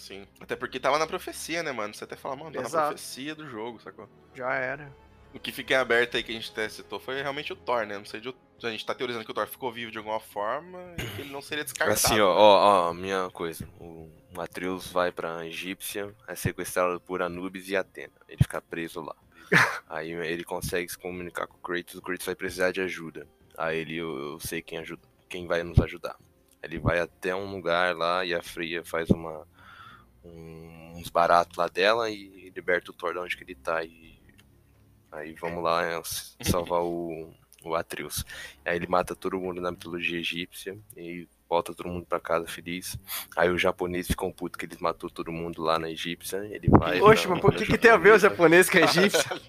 Sim. 0.00 0.26
Até 0.40 0.56
porque 0.56 0.80
tava 0.80 0.98
na 0.98 1.06
profecia, 1.06 1.62
né, 1.62 1.72
mano? 1.72 1.94
Você 1.94 2.04
até 2.04 2.16
fala, 2.16 2.34
mano, 2.36 2.52
tá 2.52 2.60
na 2.62 2.66
Exato. 2.66 2.88
profecia 2.88 3.34
do 3.34 3.46
jogo, 3.48 3.78
sacou? 3.80 4.08
Já 4.34 4.54
era. 4.54 4.90
O 5.34 5.38
que 5.38 5.52
fica 5.52 5.74
em 5.74 5.76
aberto 5.76 6.16
aí 6.16 6.22
que 6.24 6.32
a 6.32 6.34
gente 6.34 6.50
até 6.50 6.68
citou 6.68 6.98
foi 6.98 7.20
realmente 7.22 7.52
o 7.52 7.56
Thor, 7.56 7.86
né? 7.86 7.96
Não 7.98 8.04
sei 8.04 8.20
de 8.20 8.30
o- 8.30 8.34
a 8.62 8.70
gente 8.70 8.84
tá 8.84 8.94
teorizando 8.94 9.24
que 9.24 9.30
o 9.30 9.34
Thor 9.34 9.46
ficou 9.46 9.70
vivo 9.70 9.92
de 9.92 9.98
alguma 9.98 10.18
forma 10.18 10.78
e 10.98 11.04
que 11.14 11.20
ele 11.22 11.30
não 11.30 11.40
seria 11.40 11.62
descartado. 11.64 11.94
Assim, 12.06 12.18
ó, 12.20 12.28
ó, 12.28 12.88
ó, 12.90 12.92
minha 12.94 13.30
coisa. 13.30 13.68
O 13.78 14.10
Atreus 14.38 14.86
vai 14.90 15.12
pra 15.12 15.46
Egípcia, 15.46 16.14
é 16.26 16.34
sequestrado 16.34 17.00
por 17.00 17.22
Anubis 17.22 17.68
e 17.68 17.76
Atena. 17.76 18.12
Ele 18.28 18.38
fica 18.42 18.60
preso 18.60 19.00
lá. 19.02 19.14
Aí 19.88 20.10
ele 20.12 20.44
consegue 20.44 20.88
se 20.88 20.98
comunicar 20.98 21.46
com 21.46 21.56
o 21.56 21.60
Kratos, 21.60 21.94
o 21.94 22.02
Kratos 22.02 22.26
vai 22.26 22.34
precisar 22.34 22.72
de 22.72 22.80
ajuda. 22.80 23.26
Aí 23.56 23.78
ele, 23.78 23.96
eu, 23.96 24.16
eu 24.32 24.40
sei 24.40 24.62
quem, 24.62 24.78
ajuda, 24.78 25.02
quem 25.28 25.46
vai 25.46 25.62
nos 25.62 25.78
ajudar. 25.80 26.16
Ele 26.62 26.78
vai 26.78 26.98
até 27.00 27.34
um 27.34 27.50
lugar 27.52 27.94
lá 27.96 28.24
e 28.24 28.34
a 28.34 28.42
Freya 28.42 28.84
faz 28.84 29.08
uma 29.10 29.38
um- 29.40 29.44
uns 30.24 31.08
baratos 31.08 31.56
lá 31.56 31.68
dela 31.68 32.10
e 32.10 32.50
liberta 32.54 32.90
o 32.90 32.94
Thor 32.94 33.12
de 33.12 33.18
onde 33.18 33.36
que 33.36 33.44
ele 33.44 33.54
tá. 33.54 33.82
E 33.84 34.18
aí 35.12 35.34
vamos 35.34 35.62
lá 35.62 35.84
é, 35.84 36.00
salvar 36.44 36.82
o, 36.82 37.32
o 37.64 37.74
Atreus. 37.74 38.24
Aí 38.64 38.76
ele 38.76 38.86
mata 38.86 39.14
todo 39.14 39.40
mundo 39.40 39.60
na 39.60 39.70
mitologia 39.70 40.18
egípcia 40.18 40.78
e 40.96 41.28
volta 41.48 41.74
todo 41.74 41.88
mundo 41.88 42.06
pra 42.06 42.20
casa 42.20 42.46
feliz. 42.46 42.98
Aí 43.36 43.50
os 43.50 43.60
japoneses 43.60 44.08
ficam 44.08 44.30
putos 44.30 44.58
que 44.58 44.66
ele 44.66 44.76
matou 44.80 45.10
todo 45.10 45.32
mundo 45.32 45.62
lá 45.62 45.78
na 45.78 45.90
egípcia. 45.90 46.38
Ele 46.50 46.68
vai. 46.68 47.00
Oxe, 47.00 47.26
mas 47.28 47.40
por 47.40 47.54
que, 47.54 47.66
que 47.66 47.78
tem 47.78 47.90
a 47.90 47.96
ver 47.96 48.14
o 48.14 48.18
japonês 48.18 48.70
com 48.70 48.78
a 48.78 48.82
egípcio? 48.82 49.40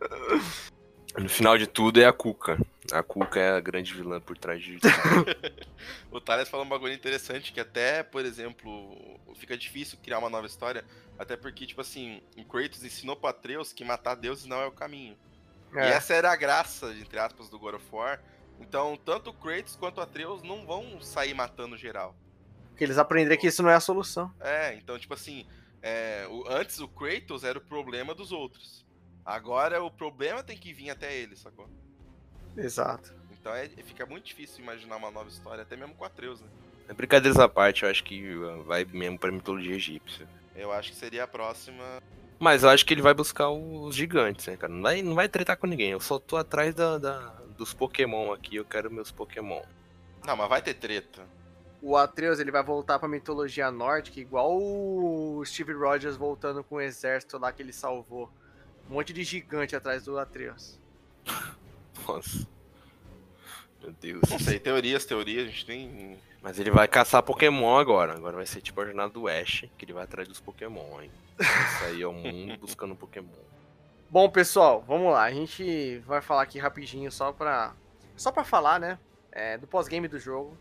No 1.18 1.28
final 1.28 1.56
de 1.56 1.66
tudo 1.66 2.00
é 2.00 2.04
a 2.04 2.12
Kuka. 2.12 2.58
A 2.92 3.02
Kuka 3.02 3.40
é 3.40 3.50
a 3.56 3.60
grande 3.60 3.92
vilã 3.94 4.20
por 4.20 4.36
trás 4.36 4.62
de 4.62 4.78
tudo. 4.78 4.92
O 6.10 6.20
Thales 6.20 6.48
falou 6.48 6.64
um 6.64 6.68
bagulho 6.68 6.92
interessante 6.92 7.52
que 7.52 7.60
até, 7.60 8.02
por 8.02 8.24
exemplo, 8.24 9.18
fica 9.36 9.56
difícil 9.56 9.98
criar 10.02 10.18
uma 10.18 10.30
nova 10.30 10.46
história, 10.46 10.84
até 11.18 11.36
porque, 11.36 11.66
tipo 11.66 11.80
assim, 11.80 12.22
o 12.36 12.44
Kratos 12.44 12.82
ensinou 12.84 13.16
pro 13.16 13.28
Atreus 13.28 13.72
que 13.72 13.84
matar 13.84 14.14
deuses 14.14 14.46
não 14.46 14.60
é 14.60 14.66
o 14.66 14.72
caminho. 14.72 15.16
E 15.74 15.78
É, 15.78 15.88
essa 15.90 16.14
era 16.14 16.30
a 16.32 16.36
graça, 16.36 16.92
entre 16.94 17.18
aspas, 17.18 17.48
do 17.48 17.58
God 17.58 17.74
of 17.74 17.84
War. 17.92 18.20
Então, 18.60 18.96
tanto 19.04 19.30
o 19.30 19.34
Kratos 19.34 19.76
quanto 19.76 19.98
o 19.98 20.00
Atreus 20.00 20.42
não 20.42 20.64
vão 20.66 21.00
sair 21.00 21.34
matando 21.34 21.76
geral. 21.76 22.14
que 22.76 22.84
eles 22.84 22.98
aprenderam 22.98 23.40
que 23.40 23.46
isso 23.46 23.62
não 23.62 23.70
é 23.70 23.74
a 23.74 23.80
solução. 23.80 24.32
É, 24.40 24.74
então, 24.74 24.98
tipo 24.98 25.12
assim, 25.14 25.46
é, 25.82 26.26
o- 26.30 26.44
antes 26.48 26.78
o 26.78 26.86
Kratos 26.88 27.42
era 27.44 27.58
o 27.58 27.60
problema 27.60 28.14
dos 28.14 28.32
outros. 28.32 28.85
Agora 29.26 29.82
o 29.82 29.90
problema 29.90 30.42
tem 30.42 30.56
que 30.56 30.72
vir 30.72 30.88
até 30.90 31.12
ele, 31.14 31.34
sacou? 31.34 31.68
Exato. 32.56 33.12
Então 33.32 33.52
é, 33.52 33.68
fica 33.68 34.06
muito 34.06 34.24
difícil 34.26 34.62
imaginar 34.62 34.96
uma 34.96 35.10
nova 35.10 35.28
história, 35.28 35.62
até 35.62 35.76
mesmo 35.76 35.94
com 35.96 36.04
o 36.04 36.06
Atreus, 36.06 36.40
né? 36.40 36.48
Brincadeiras 36.96 37.38
à 37.38 37.48
parte, 37.48 37.82
eu 37.82 37.90
acho 37.90 38.04
que 38.04 38.32
uh, 38.36 38.62
vai 38.62 38.84
mesmo 38.84 39.18
pra 39.18 39.32
mitologia 39.32 39.74
egípcia. 39.74 40.28
Eu 40.54 40.72
acho 40.72 40.92
que 40.92 40.96
seria 40.96 41.24
a 41.24 41.26
próxima. 41.26 42.00
Mas 42.38 42.62
eu 42.62 42.68
acho 42.68 42.86
que 42.86 42.94
ele 42.94 43.02
vai 43.02 43.12
buscar 43.12 43.50
os 43.50 43.94
gigantes, 43.94 44.46
né, 44.46 44.56
cara? 44.56 44.72
Não 44.72 44.82
vai, 44.82 45.02
não 45.02 45.14
vai 45.14 45.28
tretar 45.28 45.56
com 45.56 45.66
ninguém. 45.66 45.90
Eu 45.90 46.00
só 46.00 46.18
tô 46.18 46.36
atrás 46.36 46.72
da, 46.74 46.96
da- 46.98 47.34
dos 47.58 47.74
Pokémon 47.74 48.32
aqui, 48.32 48.56
eu 48.56 48.64
quero 48.64 48.90
meus 48.90 49.10
Pokémon. 49.10 49.62
Não, 50.24 50.36
mas 50.36 50.48
vai 50.48 50.62
ter 50.62 50.74
treta. 50.74 51.26
O 51.82 51.96
Atreus 51.96 52.38
ele 52.38 52.50
vai 52.52 52.62
voltar 52.62 52.98
pra 52.98 53.08
mitologia 53.08 53.70
nórdica, 53.70 54.20
igual 54.20 54.56
o 54.56 55.42
Steve 55.44 55.72
Rogers 55.72 56.16
voltando 56.16 56.62
com 56.62 56.76
o 56.76 56.80
exército 56.80 57.38
lá 57.38 57.50
que 57.52 57.62
ele 57.62 57.72
salvou. 57.72 58.30
Um 58.90 58.94
monte 58.94 59.12
de 59.12 59.24
gigante 59.24 59.74
atrás 59.74 60.04
do 60.04 60.18
Atreus. 60.18 60.78
Nossa. 62.06 62.46
Meu 63.82 63.92
Deus. 64.00 64.22
Não 64.30 64.38
sei, 64.38 64.58
teorias, 64.58 65.04
teorias, 65.04 65.48
a 65.48 65.50
gente 65.50 65.66
tem. 65.66 66.18
Mas 66.42 66.58
ele 66.58 66.70
vai 66.70 66.86
caçar 66.86 67.22
Pokémon 67.22 67.76
agora. 67.76 68.14
Agora 68.14 68.36
vai 68.36 68.46
ser 68.46 68.60
tipo 68.60 68.80
a 68.80 68.84
jornada 68.84 69.12
do 69.12 69.28
Ash, 69.28 69.64
que 69.76 69.84
ele 69.84 69.92
vai 69.92 70.04
atrás 70.04 70.28
dos 70.28 70.40
Pokémon, 70.40 71.00
hein? 71.00 71.10
Isso 71.40 71.84
aí 71.84 72.02
é 72.02 72.06
o 72.06 72.12
mundo 72.12 72.56
buscando 72.60 72.94
Pokémon. 72.94 73.28
Bom, 74.08 74.30
pessoal, 74.30 74.84
vamos 74.86 75.12
lá. 75.12 75.24
A 75.24 75.32
gente 75.32 75.98
vai 76.06 76.22
falar 76.22 76.42
aqui 76.42 76.58
rapidinho 76.58 77.10
só 77.10 77.32
pra. 77.32 77.74
Só 78.16 78.30
pra 78.30 78.44
falar, 78.44 78.78
né? 78.78 78.98
é, 79.36 79.58
do 79.58 79.66
pós-game 79.66 80.08
do 80.08 80.18
jogo. 80.18 80.56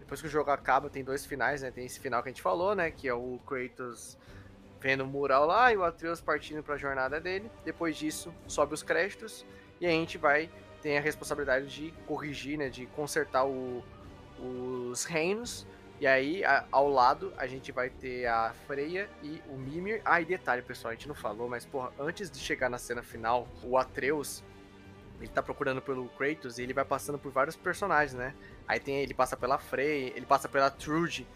Depois 0.00 0.20
que 0.20 0.26
o 0.26 0.30
jogo 0.30 0.50
acaba, 0.50 0.90
tem 0.90 1.04
dois 1.04 1.24
finais, 1.24 1.62
né? 1.62 1.70
Tem 1.70 1.86
esse 1.86 2.00
final 2.00 2.22
que 2.22 2.28
a 2.28 2.32
gente 2.32 2.42
falou, 2.42 2.74
né? 2.74 2.90
Que 2.90 3.08
é 3.08 3.14
o 3.14 3.38
Kratos 3.46 4.18
vendo 4.80 5.02
o 5.04 5.06
mural 5.06 5.46
lá 5.46 5.72
e 5.72 5.76
o 5.76 5.84
Atreus 5.84 6.20
partindo 6.20 6.62
pra 6.62 6.76
jornada 6.76 7.20
dele. 7.20 7.50
Depois 7.64 7.96
disso, 7.96 8.32
sobe 8.46 8.74
os 8.74 8.82
créditos 8.82 9.44
e 9.80 9.86
a 9.86 9.90
gente 9.90 10.18
vai 10.18 10.50
ter 10.82 10.96
a 10.96 11.00
responsabilidade 11.00 11.66
de 11.66 11.90
corrigir, 12.06 12.58
né? 12.58 12.68
De 12.68 12.86
consertar 12.86 13.44
o- 13.46 13.82
os 14.38 15.04
reinos. 15.04 15.66
E 15.98 16.06
aí, 16.06 16.44
a- 16.44 16.66
ao 16.70 16.90
lado, 16.90 17.32
a 17.38 17.46
gente 17.46 17.72
vai 17.72 17.88
ter 17.88 18.26
a 18.26 18.52
Freya 18.66 19.08
e 19.22 19.42
o 19.48 19.56
Mimir. 19.56 20.02
Ah, 20.04 20.20
e 20.20 20.26
detalhe, 20.26 20.60
pessoal, 20.60 20.92
a 20.92 20.94
gente 20.94 21.08
não 21.08 21.14
falou, 21.14 21.48
mas, 21.48 21.64
porra, 21.64 21.90
antes 21.98 22.30
de 22.30 22.38
chegar 22.38 22.68
na 22.68 22.76
cena 22.76 23.02
final, 23.02 23.48
o 23.62 23.78
Atreus, 23.78 24.44
ele 25.18 25.28
tá 25.28 25.42
procurando 25.42 25.80
pelo 25.80 26.06
Kratos 26.10 26.58
e 26.58 26.62
ele 26.62 26.74
vai 26.74 26.84
passando 26.84 27.18
por 27.18 27.32
vários 27.32 27.56
personagens, 27.56 28.12
né? 28.12 28.34
Aí 28.68 28.78
tem, 28.78 28.96
ele 28.96 29.14
passa 29.14 29.34
pela 29.38 29.56
Freya, 29.56 30.12
ele 30.14 30.26
passa 30.26 30.46
pela 30.50 30.68
Trude 30.70 31.26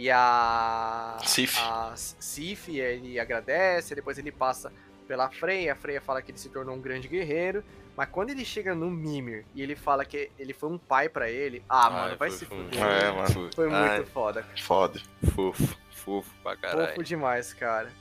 e 0.00 0.10
a... 0.10 1.18
Sif. 1.22 1.58
A 1.60 1.92
Sif, 1.94 2.68
ele 2.70 3.20
agradece, 3.20 3.94
depois 3.94 4.16
ele 4.16 4.32
passa 4.32 4.72
pela 5.06 5.28
Freya, 5.30 5.74
a 5.74 5.76
Freya 5.76 6.00
fala 6.00 6.22
que 6.22 6.30
ele 6.30 6.38
se 6.38 6.48
tornou 6.48 6.74
um 6.74 6.80
grande 6.80 7.06
guerreiro, 7.06 7.62
mas 7.94 8.08
quando 8.08 8.30
ele 8.30 8.42
chega 8.42 8.74
no 8.74 8.90
Mimir 8.90 9.44
e 9.54 9.60
ele 9.60 9.76
fala 9.76 10.04
que 10.06 10.30
ele 10.38 10.54
foi 10.54 10.70
um 10.70 10.78
pai 10.78 11.10
pra 11.10 11.28
ele, 11.28 11.62
ah, 11.68 11.90
mano, 11.90 12.16
vai 12.16 12.30
se 12.30 12.46
fuder. 12.46 12.82
É, 12.82 13.10
mano. 13.10 13.50
Foi 13.54 13.68
muito 13.68 13.90
Ai, 13.92 14.04
foda. 14.04 14.42
Foda. 14.62 15.02
fofo, 15.34 15.76
fofo 15.92 16.34
pra 16.42 16.56
caralho. 16.56 16.88
Fofo 16.88 17.02
demais, 17.02 17.52
cara. 17.52 17.92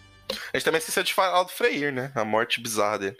A 0.53 0.57
gente 0.57 0.63
também 0.63 0.79
esqueceu 0.79 1.03
de 1.03 1.13
falar 1.13 1.43
do 1.43 1.49
Freyr, 1.49 1.91
né? 1.91 2.13
A 2.15 2.23
morte 2.23 2.61
bizarra 2.61 2.99
dele. 2.99 3.17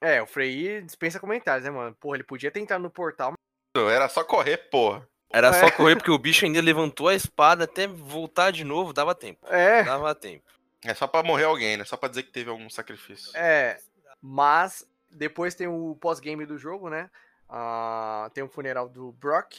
É, 0.00 0.22
o 0.22 0.26
Frey 0.26 0.82
dispensa 0.82 1.18
comentários, 1.18 1.64
né, 1.64 1.70
mano? 1.70 1.96
Porra, 1.98 2.16
ele 2.16 2.24
podia 2.24 2.50
tentar 2.50 2.78
no 2.78 2.90
portal. 2.90 3.32
Era 3.76 4.08
só 4.08 4.22
correr, 4.22 4.56
porra. 4.70 5.06
Era 5.32 5.48
É. 5.48 5.52
só 5.52 5.70
correr 5.70 5.96
porque 5.96 6.10
o 6.10 6.18
bicho 6.18 6.44
ainda 6.44 6.60
levantou 6.60 7.08
a 7.08 7.14
espada 7.14 7.64
até 7.64 7.86
voltar 7.86 8.50
de 8.50 8.64
novo, 8.64 8.92
dava 8.92 9.14
tempo. 9.14 9.46
É, 9.46 9.82
Dava 9.84 10.14
tempo. 10.14 10.44
É 10.84 10.92
só 10.94 11.06
pra 11.06 11.22
morrer 11.22 11.44
alguém, 11.44 11.76
né? 11.76 11.84
Só 11.84 11.96
pra 11.96 12.08
dizer 12.08 12.22
que 12.24 12.32
teve 12.32 12.50
algum 12.50 12.68
sacrifício. 12.70 13.30
é. 13.36 13.78
Mas 14.22 14.86
depois 15.10 15.54
tem 15.54 15.66
o 15.66 15.96
pós-game 16.00 16.44
do 16.44 16.58
jogo, 16.58 16.90
né? 16.90 17.08
Ah, 17.48 18.30
tem 18.34 18.44
o 18.44 18.48
funeral 18.48 18.88
do 18.88 19.12
Brock. 19.12 19.54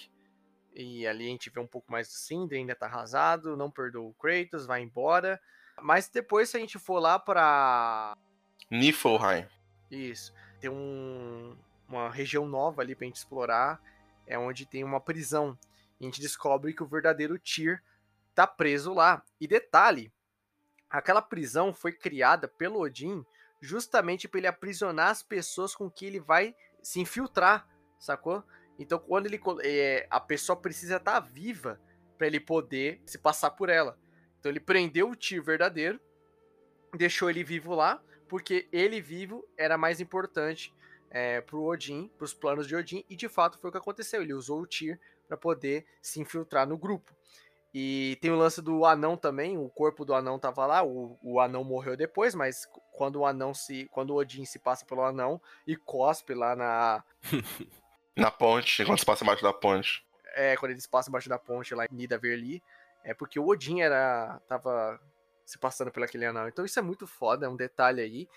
E 0.73 1.05
ali 1.07 1.25
a 1.25 1.29
gente 1.29 1.49
vê 1.49 1.59
um 1.59 1.67
pouco 1.67 1.91
mais 1.91 2.07
do 2.07 2.13
Cinder, 2.13 2.57
ainda 2.59 2.75
tá 2.75 2.85
arrasado, 2.85 3.57
não 3.57 3.69
perdoa 3.71 4.07
o 4.09 4.13
Kratos, 4.13 4.65
vai 4.67 4.81
embora. 4.81 5.41
Mas 5.81 6.07
depois, 6.09 6.49
se 6.49 6.57
a 6.57 6.59
gente 6.59 6.77
for 6.79 6.99
lá 6.99 7.17
pra. 7.17 8.15
Niflheim. 8.69 9.45
Isso. 9.89 10.33
Tem 10.59 10.69
um- 10.69 11.57
uma 11.89 12.09
região 12.09 12.45
nova 12.47 12.81
ali 12.81 12.95
pra 12.95 13.05
gente 13.05 13.17
explorar. 13.17 13.81
É 14.25 14.37
onde 14.37 14.65
tem 14.65 14.83
uma 14.83 15.01
prisão. 15.01 15.57
A 15.99 16.03
gente 16.03 16.21
descobre 16.21 16.73
que 16.73 16.83
o 16.83 16.87
verdadeiro 16.87 17.37
Tyr 17.37 17.81
tá 18.33 18.47
preso 18.47 18.93
lá. 18.93 19.23
E 19.39 19.47
detalhe: 19.47 20.11
aquela 20.89 21.21
prisão 21.21 21.73
foi 21.73 21.91
criada 21.91 22.47
pelo 22.47 22.79
Odin 22.79 23.23
justamente 23.61 24.27
para 24.27 24.39
ele 24.39 24.47
aprisionar 24.47 25.09
as 25.09 25.21
pessoas 25.21 25.75
com 25.75 25.89
que 25.89 26.05
ele 26.05 26.19
vai 26.19 26.55
se 26.81 26.99
infiltrar, 26.99 27.67
sacou? 27.99 28.43
Então, 28.79 28.97
quando 28.97 29.27
ele 29.27 29.39
é, 29.63 30.07
a 30.09 30.19
pessoa 30.19 30.59
precisa 30.59 30.97
estar 30.97 31.19
viva 31.19 31.79
para 32.17 32.25
ele 32.25 32.39
poder 32.39 33.01
se 33.05 33.19
passar 33.19 33.51
por 33.51 33.69
ela. 33.69 33.99
Então, 34.39 34.51
ele 34.51 34.59
prendeu 34.59 35.11
o 35.11 35.15
Tyr 35.15 35.43
verdadeiro, 35.43 36.01
deixou 36.97 37.29
ele 37.29 37.43
vivo 37.43 37.75
lá, 37.75 38.01
porque 38.27 38.67
ele 38.71 38.99
vivo 38.99 39.47
era 39.55 39.77
mais 39.77 40.01
importante 40.01 40.73
é, 41.11 41.41
pro 41.41 41.63
Odin, 41.63 42.07
pros 42.17 42.33
planos 42.33 42.67
de 42.67 42.75
Odin, 42.75 43.05
e 43.09 43.15
de 43.15 43.27
fato 43.27 43.59
foi 43.59 43.69
o 43.69 43.71
que 43.71 43.77
aconteceu. 43.77 44.21
Ele 44.21 44.33
usou 44.33 44.61
o 44.61 44.67
Tyr 44.67 44.99
para 45.27 45.37
poder 45.37 45.85
se 46.01 46.19
infiltrar 46.19 46.65
no 46.65 46.77
grupo. 46.77 47.13
E 47.73 48.17
tem 48.21 48.31
o 48.31 48.35
lance 48.35 48.61
do 48.61 48.85
anão 48.85 49.15
também, 49.15 49.57
o 49.57 49.69
corpo 49.69 50.03
do 50.03 50.13
anão 50.13 50.37
tava 50.39 50.65
lá, 50.65 50.83
o, 50.83 51.17
o 51.21 51.39
anão 51.39 51.63
morreu 51.63 51.95
depois, 51.95 52.35
mas 52.35 52.67
quando 52.91 53.17
o 53.17 53.25
anão 53.25 53.53
se. 53.53 53.87
Quando 53.91 54.11
o 54.11 54.15
Odin 54.15 54.43
se 54.45 54.59
passa 54.59 54.85
pelo 54.85 55.03
anão 55.03 55.41
e 55.67 55.75
cospe 55.75 56.33
lá 56.33 56.55
na. 56.55 57.03
Na 58.13 58.29
ponte, 58.29 58.83
quando 58.83 58.99
você 58.99 59.05
passa 59.05 59.23
embaixo 59.23 59.41
da 59.41 59.53
ponte. 59.53 60.05
É, 60.35 60.57
quando 60.57 60.71
eles 60.71 60.85
passam 60.85 61.09
embaixo 61.09 61.29
da 61.29 61.39
ponte 61.39 61.73
lá 61.73 61.85
em 61.85 61.95
Nidavellir, 61.95 62.61
é 63.05 63.13
porque 63.13 63.39
o 63.39 63.47
Odin 63.47 63.79
era. 63.79 64.41
tava 64.49 64.99
se 65.45 65.57
passando 65.57 65.91
pelo 65.91 66.05
aquele 66.05 66.25
anão. 66.25 66.47
Então 66.47 66.65
isso 66.65 66.77
é 66.77 66.81
muito 66.81 67.07
foda, 67.07 67.45
é 67.45 67.49
um 67.49 67.55
detalhe 67.55 68.01
aí. 68.01 68.29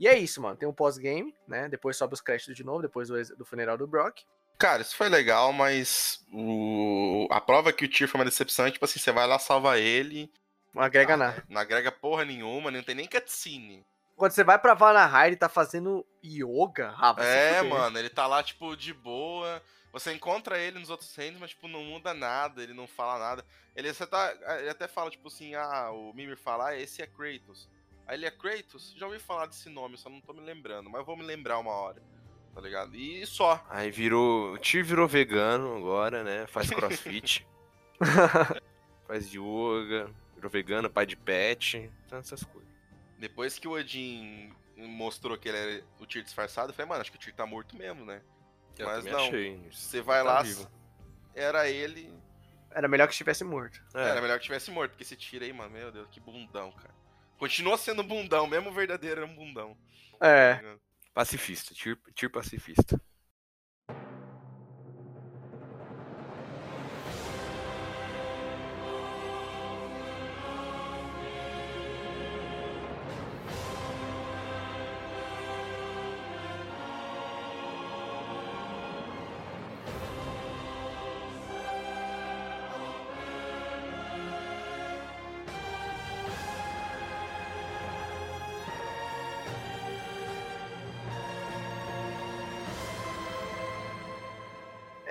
E 0.00 0.08
é 0.08 0.18
isso, 0.18 0.40
mano. 0.40 0.56
Tem 0.56 0.66
um 0.66 0.72
pós-game, 0.72 1.34
né? 1.46 1.68
Depois 1.68 1.94
sobe 1.94 2.14
os 2.14 2.22
créditos 2.22 2.56
de 2.56 2.64
novo, 2.64 2.80
depois 2.80 3.08
do, 3.08 3.36
do 3.36 3.44
funeral 3.44 3.76
do 3.76 3.86
Brock. 3.86 4.22
Cara, 4.58 4.80
isso 4.80 4.96
foi 4.96 5.10
legal, 5.10 5.52
mas 5.52 6.24
o... 6.32 7.28
a 7.30 7.40
prova 7.40 7.72
que 7.72 7.84
o 7.84 7.88
Tyr 7.88 8.08
foi 8.08 8.18
uma 8.18 8.24
decepção 8.24 8.66
é 8.66 8.70
tipo 8.70 8.84
assim, 8.84 8.98
você 8.98 9.12
vai 9.12 9.26
lá, 9.26 9.38
salva 9.38 9.78
ele, 9.78 10.30
Não 10.74 10.82
agrega 10.82 11.16
nada. 11.16 11.44
não 11.48 11.60
agrega 11.60 11.90
porra 11.90 12.24
nenhuma, 12.24 12.70
não 12.70 12.82
tem 12.82 12.94
nem 12.94 13.06
cutscene. 13.06 13.86
Quando 14.16 14.32
você 14.32 14.44
vai 14.44 14.58
pra 14.58 14.74
Valhalla, 14.74 15.26
ele 15.26 15.36
tá 15.36 15.48
fazendo 15.48 16.04
yoga, 16.22 16.94
ah, 16.98 17.14
se 17.18 17.26
É, 17.26 17.62
mano, 17.62 17.98
ele 17.98 18.10
tá 18.10 18.26
lá, 18.26 18.42
tipo, 18.42 18.76
de 18.76 18.92
boa. 18.92 19.62
Você 19.92 20.12
encontra 20.12 20.58
ele 20.58 20.78
nos 20.78 20.90
outros 20.90 21.14
reinos, 21.16 21.40
mas, 21.40 21.50
tipo, 21.50 21.66
não 21.66 21.82
muda 21.82 22.12
nada, 22.12 22.62
ele 22.62 22.74
não 22.74 22.86
fala 22.86 23.18
nada. 23.18 23.44
Ele, 23.74 23.92
você 23.92 24.06
tá, 24.06 24.34
ele 24.58 24.68
até 24.68 24.86
fala, 24.86 25.10
tipo 25.10 25.28
assim, 25.28 25.54
ah, 25.54 25.90
o 25.90 26.12
Mimir 26.12 26.36
fala, 26.36 26.68
ah, 26.68 26.76
esse 26.76 27.00
é 27.00 27.06
Kratos. 27.06 27.66
Aí 28.10 28.16
ele 28.16 28.26
é 28.26 28.30
Kratos? 28.32 28.92
Já 28.96 29.06
ouvi 29.06 29.20
falar 29.20 29.46
desse 29.46 29.68
nome, 29.70 29.96
só 29.96 30.10
não 30.10 30.20
tô 30.20 30.32
me 30.32 30.40
lembrando, 30.40 30.90
mas 30.90 31.06
vou 31.06 31.16
me 31.16 31.22
lembrar 31.22 31.60
uma 31.60 31.70
hora, 31.70 32.02
tá 32.52 32.60
ligado? 32.60 32.96
E 32.96 33.24
só. 33.24 33.64
Aí 33.70 33.88
virou. 33.88 34.54
O 34.54 34.58
tio 34.58 34.84
virou 34.84 35.06
vegano 35.06 35.76
agora, 35.76 36.24
né? 36.24 36.44
Faz 36.48 36.68
crossfit. 36.74 37.46
faz 39.06 39.32
yoga, 39.32 40.10
virou 40.34 40.50
vegano, 40.50 40.90
pai 40.90 41.06
de 41.06 41.14
pet, 41.14 41.88
então 42.04 42.18
essas 42.18 42.42
coisas. 42.42 42.68
Depois 43.16 43.60
que 43.60 43.68
o 43.68 43.74
Odin 43.74 44.52
mostrou 44.76 45.38
que 45.38 45.48
ele 45.48 45.58
era 45.58 45.84
o 46.00 46.04
Tyr 46.04 46.24
disfarçado, 46.24 46.70
eu 46.70 46.74
falei, 46.74 46.88
mano, 46.88 47.02
acho 47.02 47.12
que 47.12 47.16
o 47.16 47.20
Tyr 47.20 47.32
tá 47.32 47.46
morto 47.46 47.76
mesmo, 47.76 48.04
né? 48.04 48.22
Eu 48.76 48.86
Mas 48.86 49.04
não, 49.04 49.26
achei. 49.26 49.56
Você 49.70 50.00
vai 50.02 50.18
Tá 50.24 50.24
lá, 50.24 50.42
vivo. 50.42 50.68
era 51.32 51.68
ele, 51.70 52.12
Era 52.72 52.88
melhor 52.88 53.06
que 53.06 53.12
estivesse 53.12 53.44
morto. 53.44 53.80
É, 53.94 54.08
Era 54.08 54.20
melhor 54.20 54.36
que 54.40 54.46
tivesse 54.46 54.68
morto, 54.72 54.90
porque 54.90 55.04
esse 55.04 55.14
tiro 55.14 55.44
aí, 55.44 55.52
mano, 55.52 55.70
meu 55.70 55.92
Deus, 55.92 56.08
que 56.10 56.18
bundão, 56.18 56.72
cara. 56.72 56.98
Continua 57.40 57.78
sendo 57.78 58.02
bundão, 58.02 58.46
mesmo 58.46 58.70
verdadeiro 58.70 59.22
é 59.22 59.24
um 59.24 59.34
bundão. 59.34 59.74
É. 60.20 60.60
pacifista, 61.14 61.72
tir, 61.72 61.98
tir 62.14 62.28
pacifista. 62.28 63.00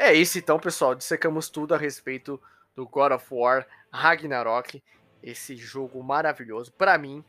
É 0.10 0.14
isso 0.14 0.40
então, 0.40 0.60
pessoal. 0.60 0.96
Dissecamos 0.96 1.50
tudo 1.50 1.76
a 1.76 1.78
respeito 1.78 2.42
do 2.76 2.88
God 2.88 3.12
of 3.12 3.28
War 3.30 3.68
Ragnarok. 3.92 4.82
Esse 5.22 5.56
jogo 5.56 6.02
maravilhoso. 6.04 6.72
Pra 6.72 6.98
mim, 6.98 7.24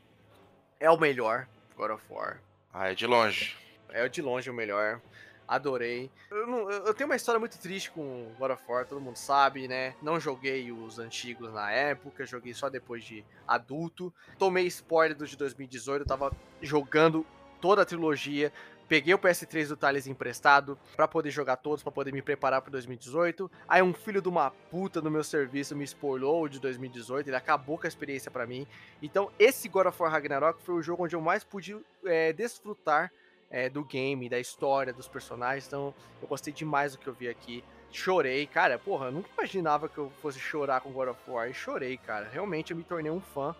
é 0.78 0.90
o 0.90 0.96
melhor 0.98 1.46
God 1.76 1.90
of 1.90 2.02
War. 2.08 2.40
Ah, 2.72 2.90
é 2.90 2.94
de 2.94 3.06
longe. 3.06 3.54
É 3.90 4.08
de 4.08 4.22
longe 4.22 4.48
o 4.48 4.54
melhor. 4.54 4.98
Adorei. 5.46 6.10
Eu, 6.30 6.46
não- 6.46 6.70
eu- 6.70 6.86
eu 6.86 6.94
tenho 6.94 7.10
uma 7.10 7.16
história 7.16 7.38
muito 7.38 7.58
triste 7.58 7.90
com 7.90 8.32
God 8.38 8.52
of 8.52 8.62
War, 8.66 8.86
todo 8.86 8.98
mundo 9.00 9.16
sabe, 9.16 9.68
né? 9.68 9.94
Não 10.00 10.18
joguei 10.18 10.72
os 10.72 10.98
antigos 10.98 11.52
na 11.52 11.70
época, 11.70 12.24
joguei 12.24 12.54
só 12.54 12.70
depois 12.70 13.04
de 13.04 13.22
adulto. 13.46 14.10
Tomei 14.38 14.64
spoiler 14.68 15.14
dos 15.14 15.28
de 15.28 15.36
2018, 15.36 16.02
eu 16.02 16.06
tava 16.06 16.32
jogando 16.62 17.26
toda 17.60 17.82
a 17.82 17.84
trilogia. 17.84 18.50
Peguei 18.90 19.14
o 19.14 19.18
PS3 19.20 19.68
do 19.68 19.76
Thales 19.76 20.08
emprestado 20.08 20.76
pra 20.96 21.06
poder 21.06 21.30
jogar 21.30 21.58
todos, 21.58 21.80
pra 21.80 21.92
poder 21.92 22.12
me 22.12 22.20
preparar 22.20 22.60
pro 22.60 22.72
2018. 22.72 23.48
Aí 23.68 23.80
um 23.80 23.94
filho 23.94 24.20
de 24.20 24.28
uma 24.28 24.50
puta 24.50 25.00
no 25.00 25.08
meu 25.08 25.22
serviço 25.22 25.76
me 25.76 25.84
spoilou 25.84 26.48
de 26.48 26.58
2018, 26.58 27.28
ele 27.28 27.36
acabou 27.36 27.78
com 27.78 27.86
a 27.86 27.88
experiência 27.88 28.32
pra 28.32 28.48
mim. 28.48 28.66
Então 29.00 29.30
esse 29.38 29.68
God 29.68 29.86
of 29.86 30.02
War 30.02 30.10
Ragnarok 30.10 30.60
foi 30.62 30.74
o 30.74 30.82
jogo 30.82 31.04
onde 31.04 31.14
eu 31.14 31.20
mais 31.20 31.44
pude 31.44 31.78
é, 32.04 32.32
desfrutar 32.32 33.12
é, 33.48 33.68
do 33.68 33.84
game, 33.84 34.28
da 34.28 34.40
história, 34.40 34.92
dos 34.92 35.06
personagens. 35.06 35.68
Então, 35.68 35.94
eu 36.20 36.26
gostei 36.26 36.52
demais 36.52 36.92
do 36.92 36.98
que 36.98 37.06
eu 37.06 37.14
vi 37.14 37.28
aqui. 37.28 37.62
Chorei, 37.92 38.44
cara. 38.44 38.76
Porra, 38.76 39.06
eu 39.06 39.12
nunca 39.12 39.30
imaginava 39.38 39.88
que 39.88 39.98
eu 39.98 40.10
fosse 40.20 40.40
chorar 40.40 40.80
com 40.80 40.90
God 40.90 41.10
of 41.10 41.20
War. 41.28 41.48
E 41.48 41.54
chorei, 41.54 41.96
cara. 41.96 42.28
Realmente 42.28 42.72
eu 42.72 42.76
me 42.76 42.82
tornei 42.82 43.10
um 43.12 43.20
fã. 43.20 43.54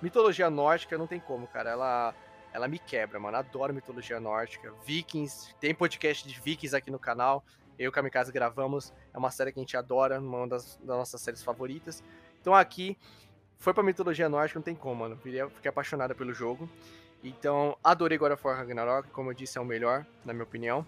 Mitologia 0.00 0.48
nórdica 0.48 0.96
não 0.96 1.08
tem 1.08 1.18
como, 1.18 1.48
cara. 1.48 1.70
Ela, 1.70 2.14
ela 2.56 2.66
me 2.66 2.78
quebra, 2.78 3.20
mano. 3.20 3.36
Adoro 3.36 3.74
mitologia 3.74 4.18
nórdica. 4.18 4.72
Vikings. 4.84 5.54
Tem 5.60 5.74
podcast 5.74 6.26
de 6.26 6.40
Vikings 6.40 6.74
aqui 6.74 6.90
no 6.90 6.98
canal. 6.98 7.44
Eu 7.78 7.84
e 7.84 7.88
o 7.88 7.92
Kamikaze 7.92 8.32
gravamos. 8.32 8.94
É 9.12 9.18
uma 9.18 9.30
série 9.30 9.52
que 9.52 9.58
a 9.58 9.62
gente 9.62 9.76
adora, 9.76 10.18
uma 10.18 10.48
das, 10.48 10.76
das 10.78 10.96
nossas 10.96 11.20
séries 11.20 11.42
favoritas. 11.42 12.02
Então 12.40 12.54
aqui, 12.54 12.96
foi 13.58 13.74
pra 13.74 13.82
mitologia 13.82 14.26
nórdica, 14.28 14.58
não 14.58 14.64
tem 14.64 14.74
como, 14.74 14.94
mano. 15.00 15.16
Virei- 15.22 15.48
Fiquei 15.50 15.68
apaixonada 15.68 16.14
pelo 16.14 16.32
jogo. 16.32 16.66
Então, 17.22 17.76
adorei 17.84 18.16
God 18.16 18.32
of 18.32 18.46
War 18.46 18.56
Ragnarok, 18.56 19.10
como 19.10 19.30
eu 19.30 19.34
disse, 19.34 19.58
é 19.58 19.60
o 19.60 19.64
melhor, 19.64 20.06
na 20.24 20.32
minha 20.32 20.44
opinião. 20.44 20.86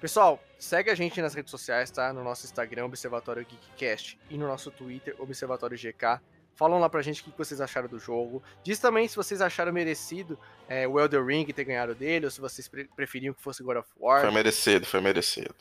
Pessoal, 0.00 0.38
segue 0.58 0.90
a 0.90 0.94
gente 0.94 1.20
nas 1.20 1.34
redes 1.34 1.50
sociais, 1.50 1.90
tá? 1.90 2.12
No 2.12 2.22
nosso 2.22 2.46
Instagram, 2.46 2.84
Observatório 2.84 3.44
Geekcast, 3.44 4.16
e 4.30 4.38
no 4.38 4.46
nosso 4.46 4.70
Twitter, 4.70 5.16
Observatório 5.18 5.76
GK. 5.76 6.20
Falam 6.58 6.80
lá 6.80 6.88
pra 6.90 7.00
gente 7.02 7.20
o 7.20 7.24
que 7.24 7.38
vocês 7.38 7.60
acharam 7.60 7.86
do 7.86 8.00
jogo. 8.00 8.42
Diz 8.64 8.80
também 8.80 9.06
se 9.06 9.14
vocês 9.14 9.40
acharam 9.40 9.72
merecido 9.72 10.36
é, 10.68 10.88
o 10.88 10.98
Elder 10.98 11.24
Ring 11.24 11.44
ter 11.46 11.62
ganhado 11.62 11.94
dele, 11.94 12.24
ou 12.24 12.32
se 12.32 12.40
vocês 12.40 12.66
pre- 12.66 12.88
preferiam 12.96 13.32
que 13.32 13.40
fosse 13.40 13.62
God 13.62 13.76
of 13.76 13.88
War. 13.96 14.22
Foi 14.22 14.32
merecido, 14.32 14.84
foi 14.84 15.00
merecido. 15.00 15.54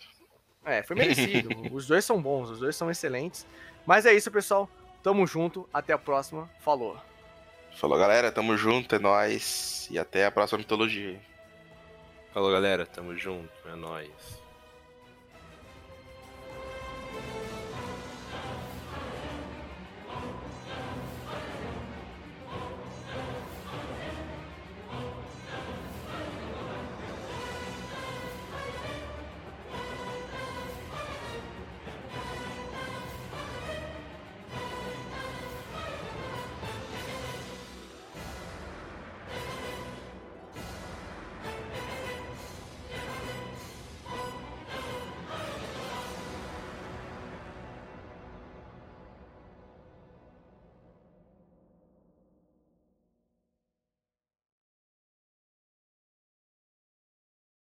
É, 0.66 0.82
foi 0.82 0.96
merecido. 0.96 1.50
os 1.72 1.86
dois 1.86 2.04
são 2.04 2.20
bons, 2.20 2.50
os 2.50 2.60
dois 2.60 2.76
são 2.76 2.90
excelentes. 2.90 3.46
Mas 3.86 4.08
é 4.08 4.14
isso, 4.14 4.32
pessoal. 4.32 4.68
Tamo 5.04 5.28
junto, 5.28 5.70
até 5.72 5.94
a 5.94 6.00
próxima. 6.00 6.50
Falou. 6.62 6.98
Falou, 7.76 8.00
galera, 8.00 8.32
tamo 8.32 8.58
junto, 8.58 8.96
é 8.96 8.98
nóis. 8.98 9.88
E 9.92 10.00
até 10.00 10.26
a 10.26 10.32
próxima 10.32 10.58
mitologia. 10.58 11.22
Falou, 12.34 12.52
galera. 12.52 12.88
Tamo 12.88 13.16
junto. 13.16 13.52
É 13.68 13.76
nóis. 13.76 14.10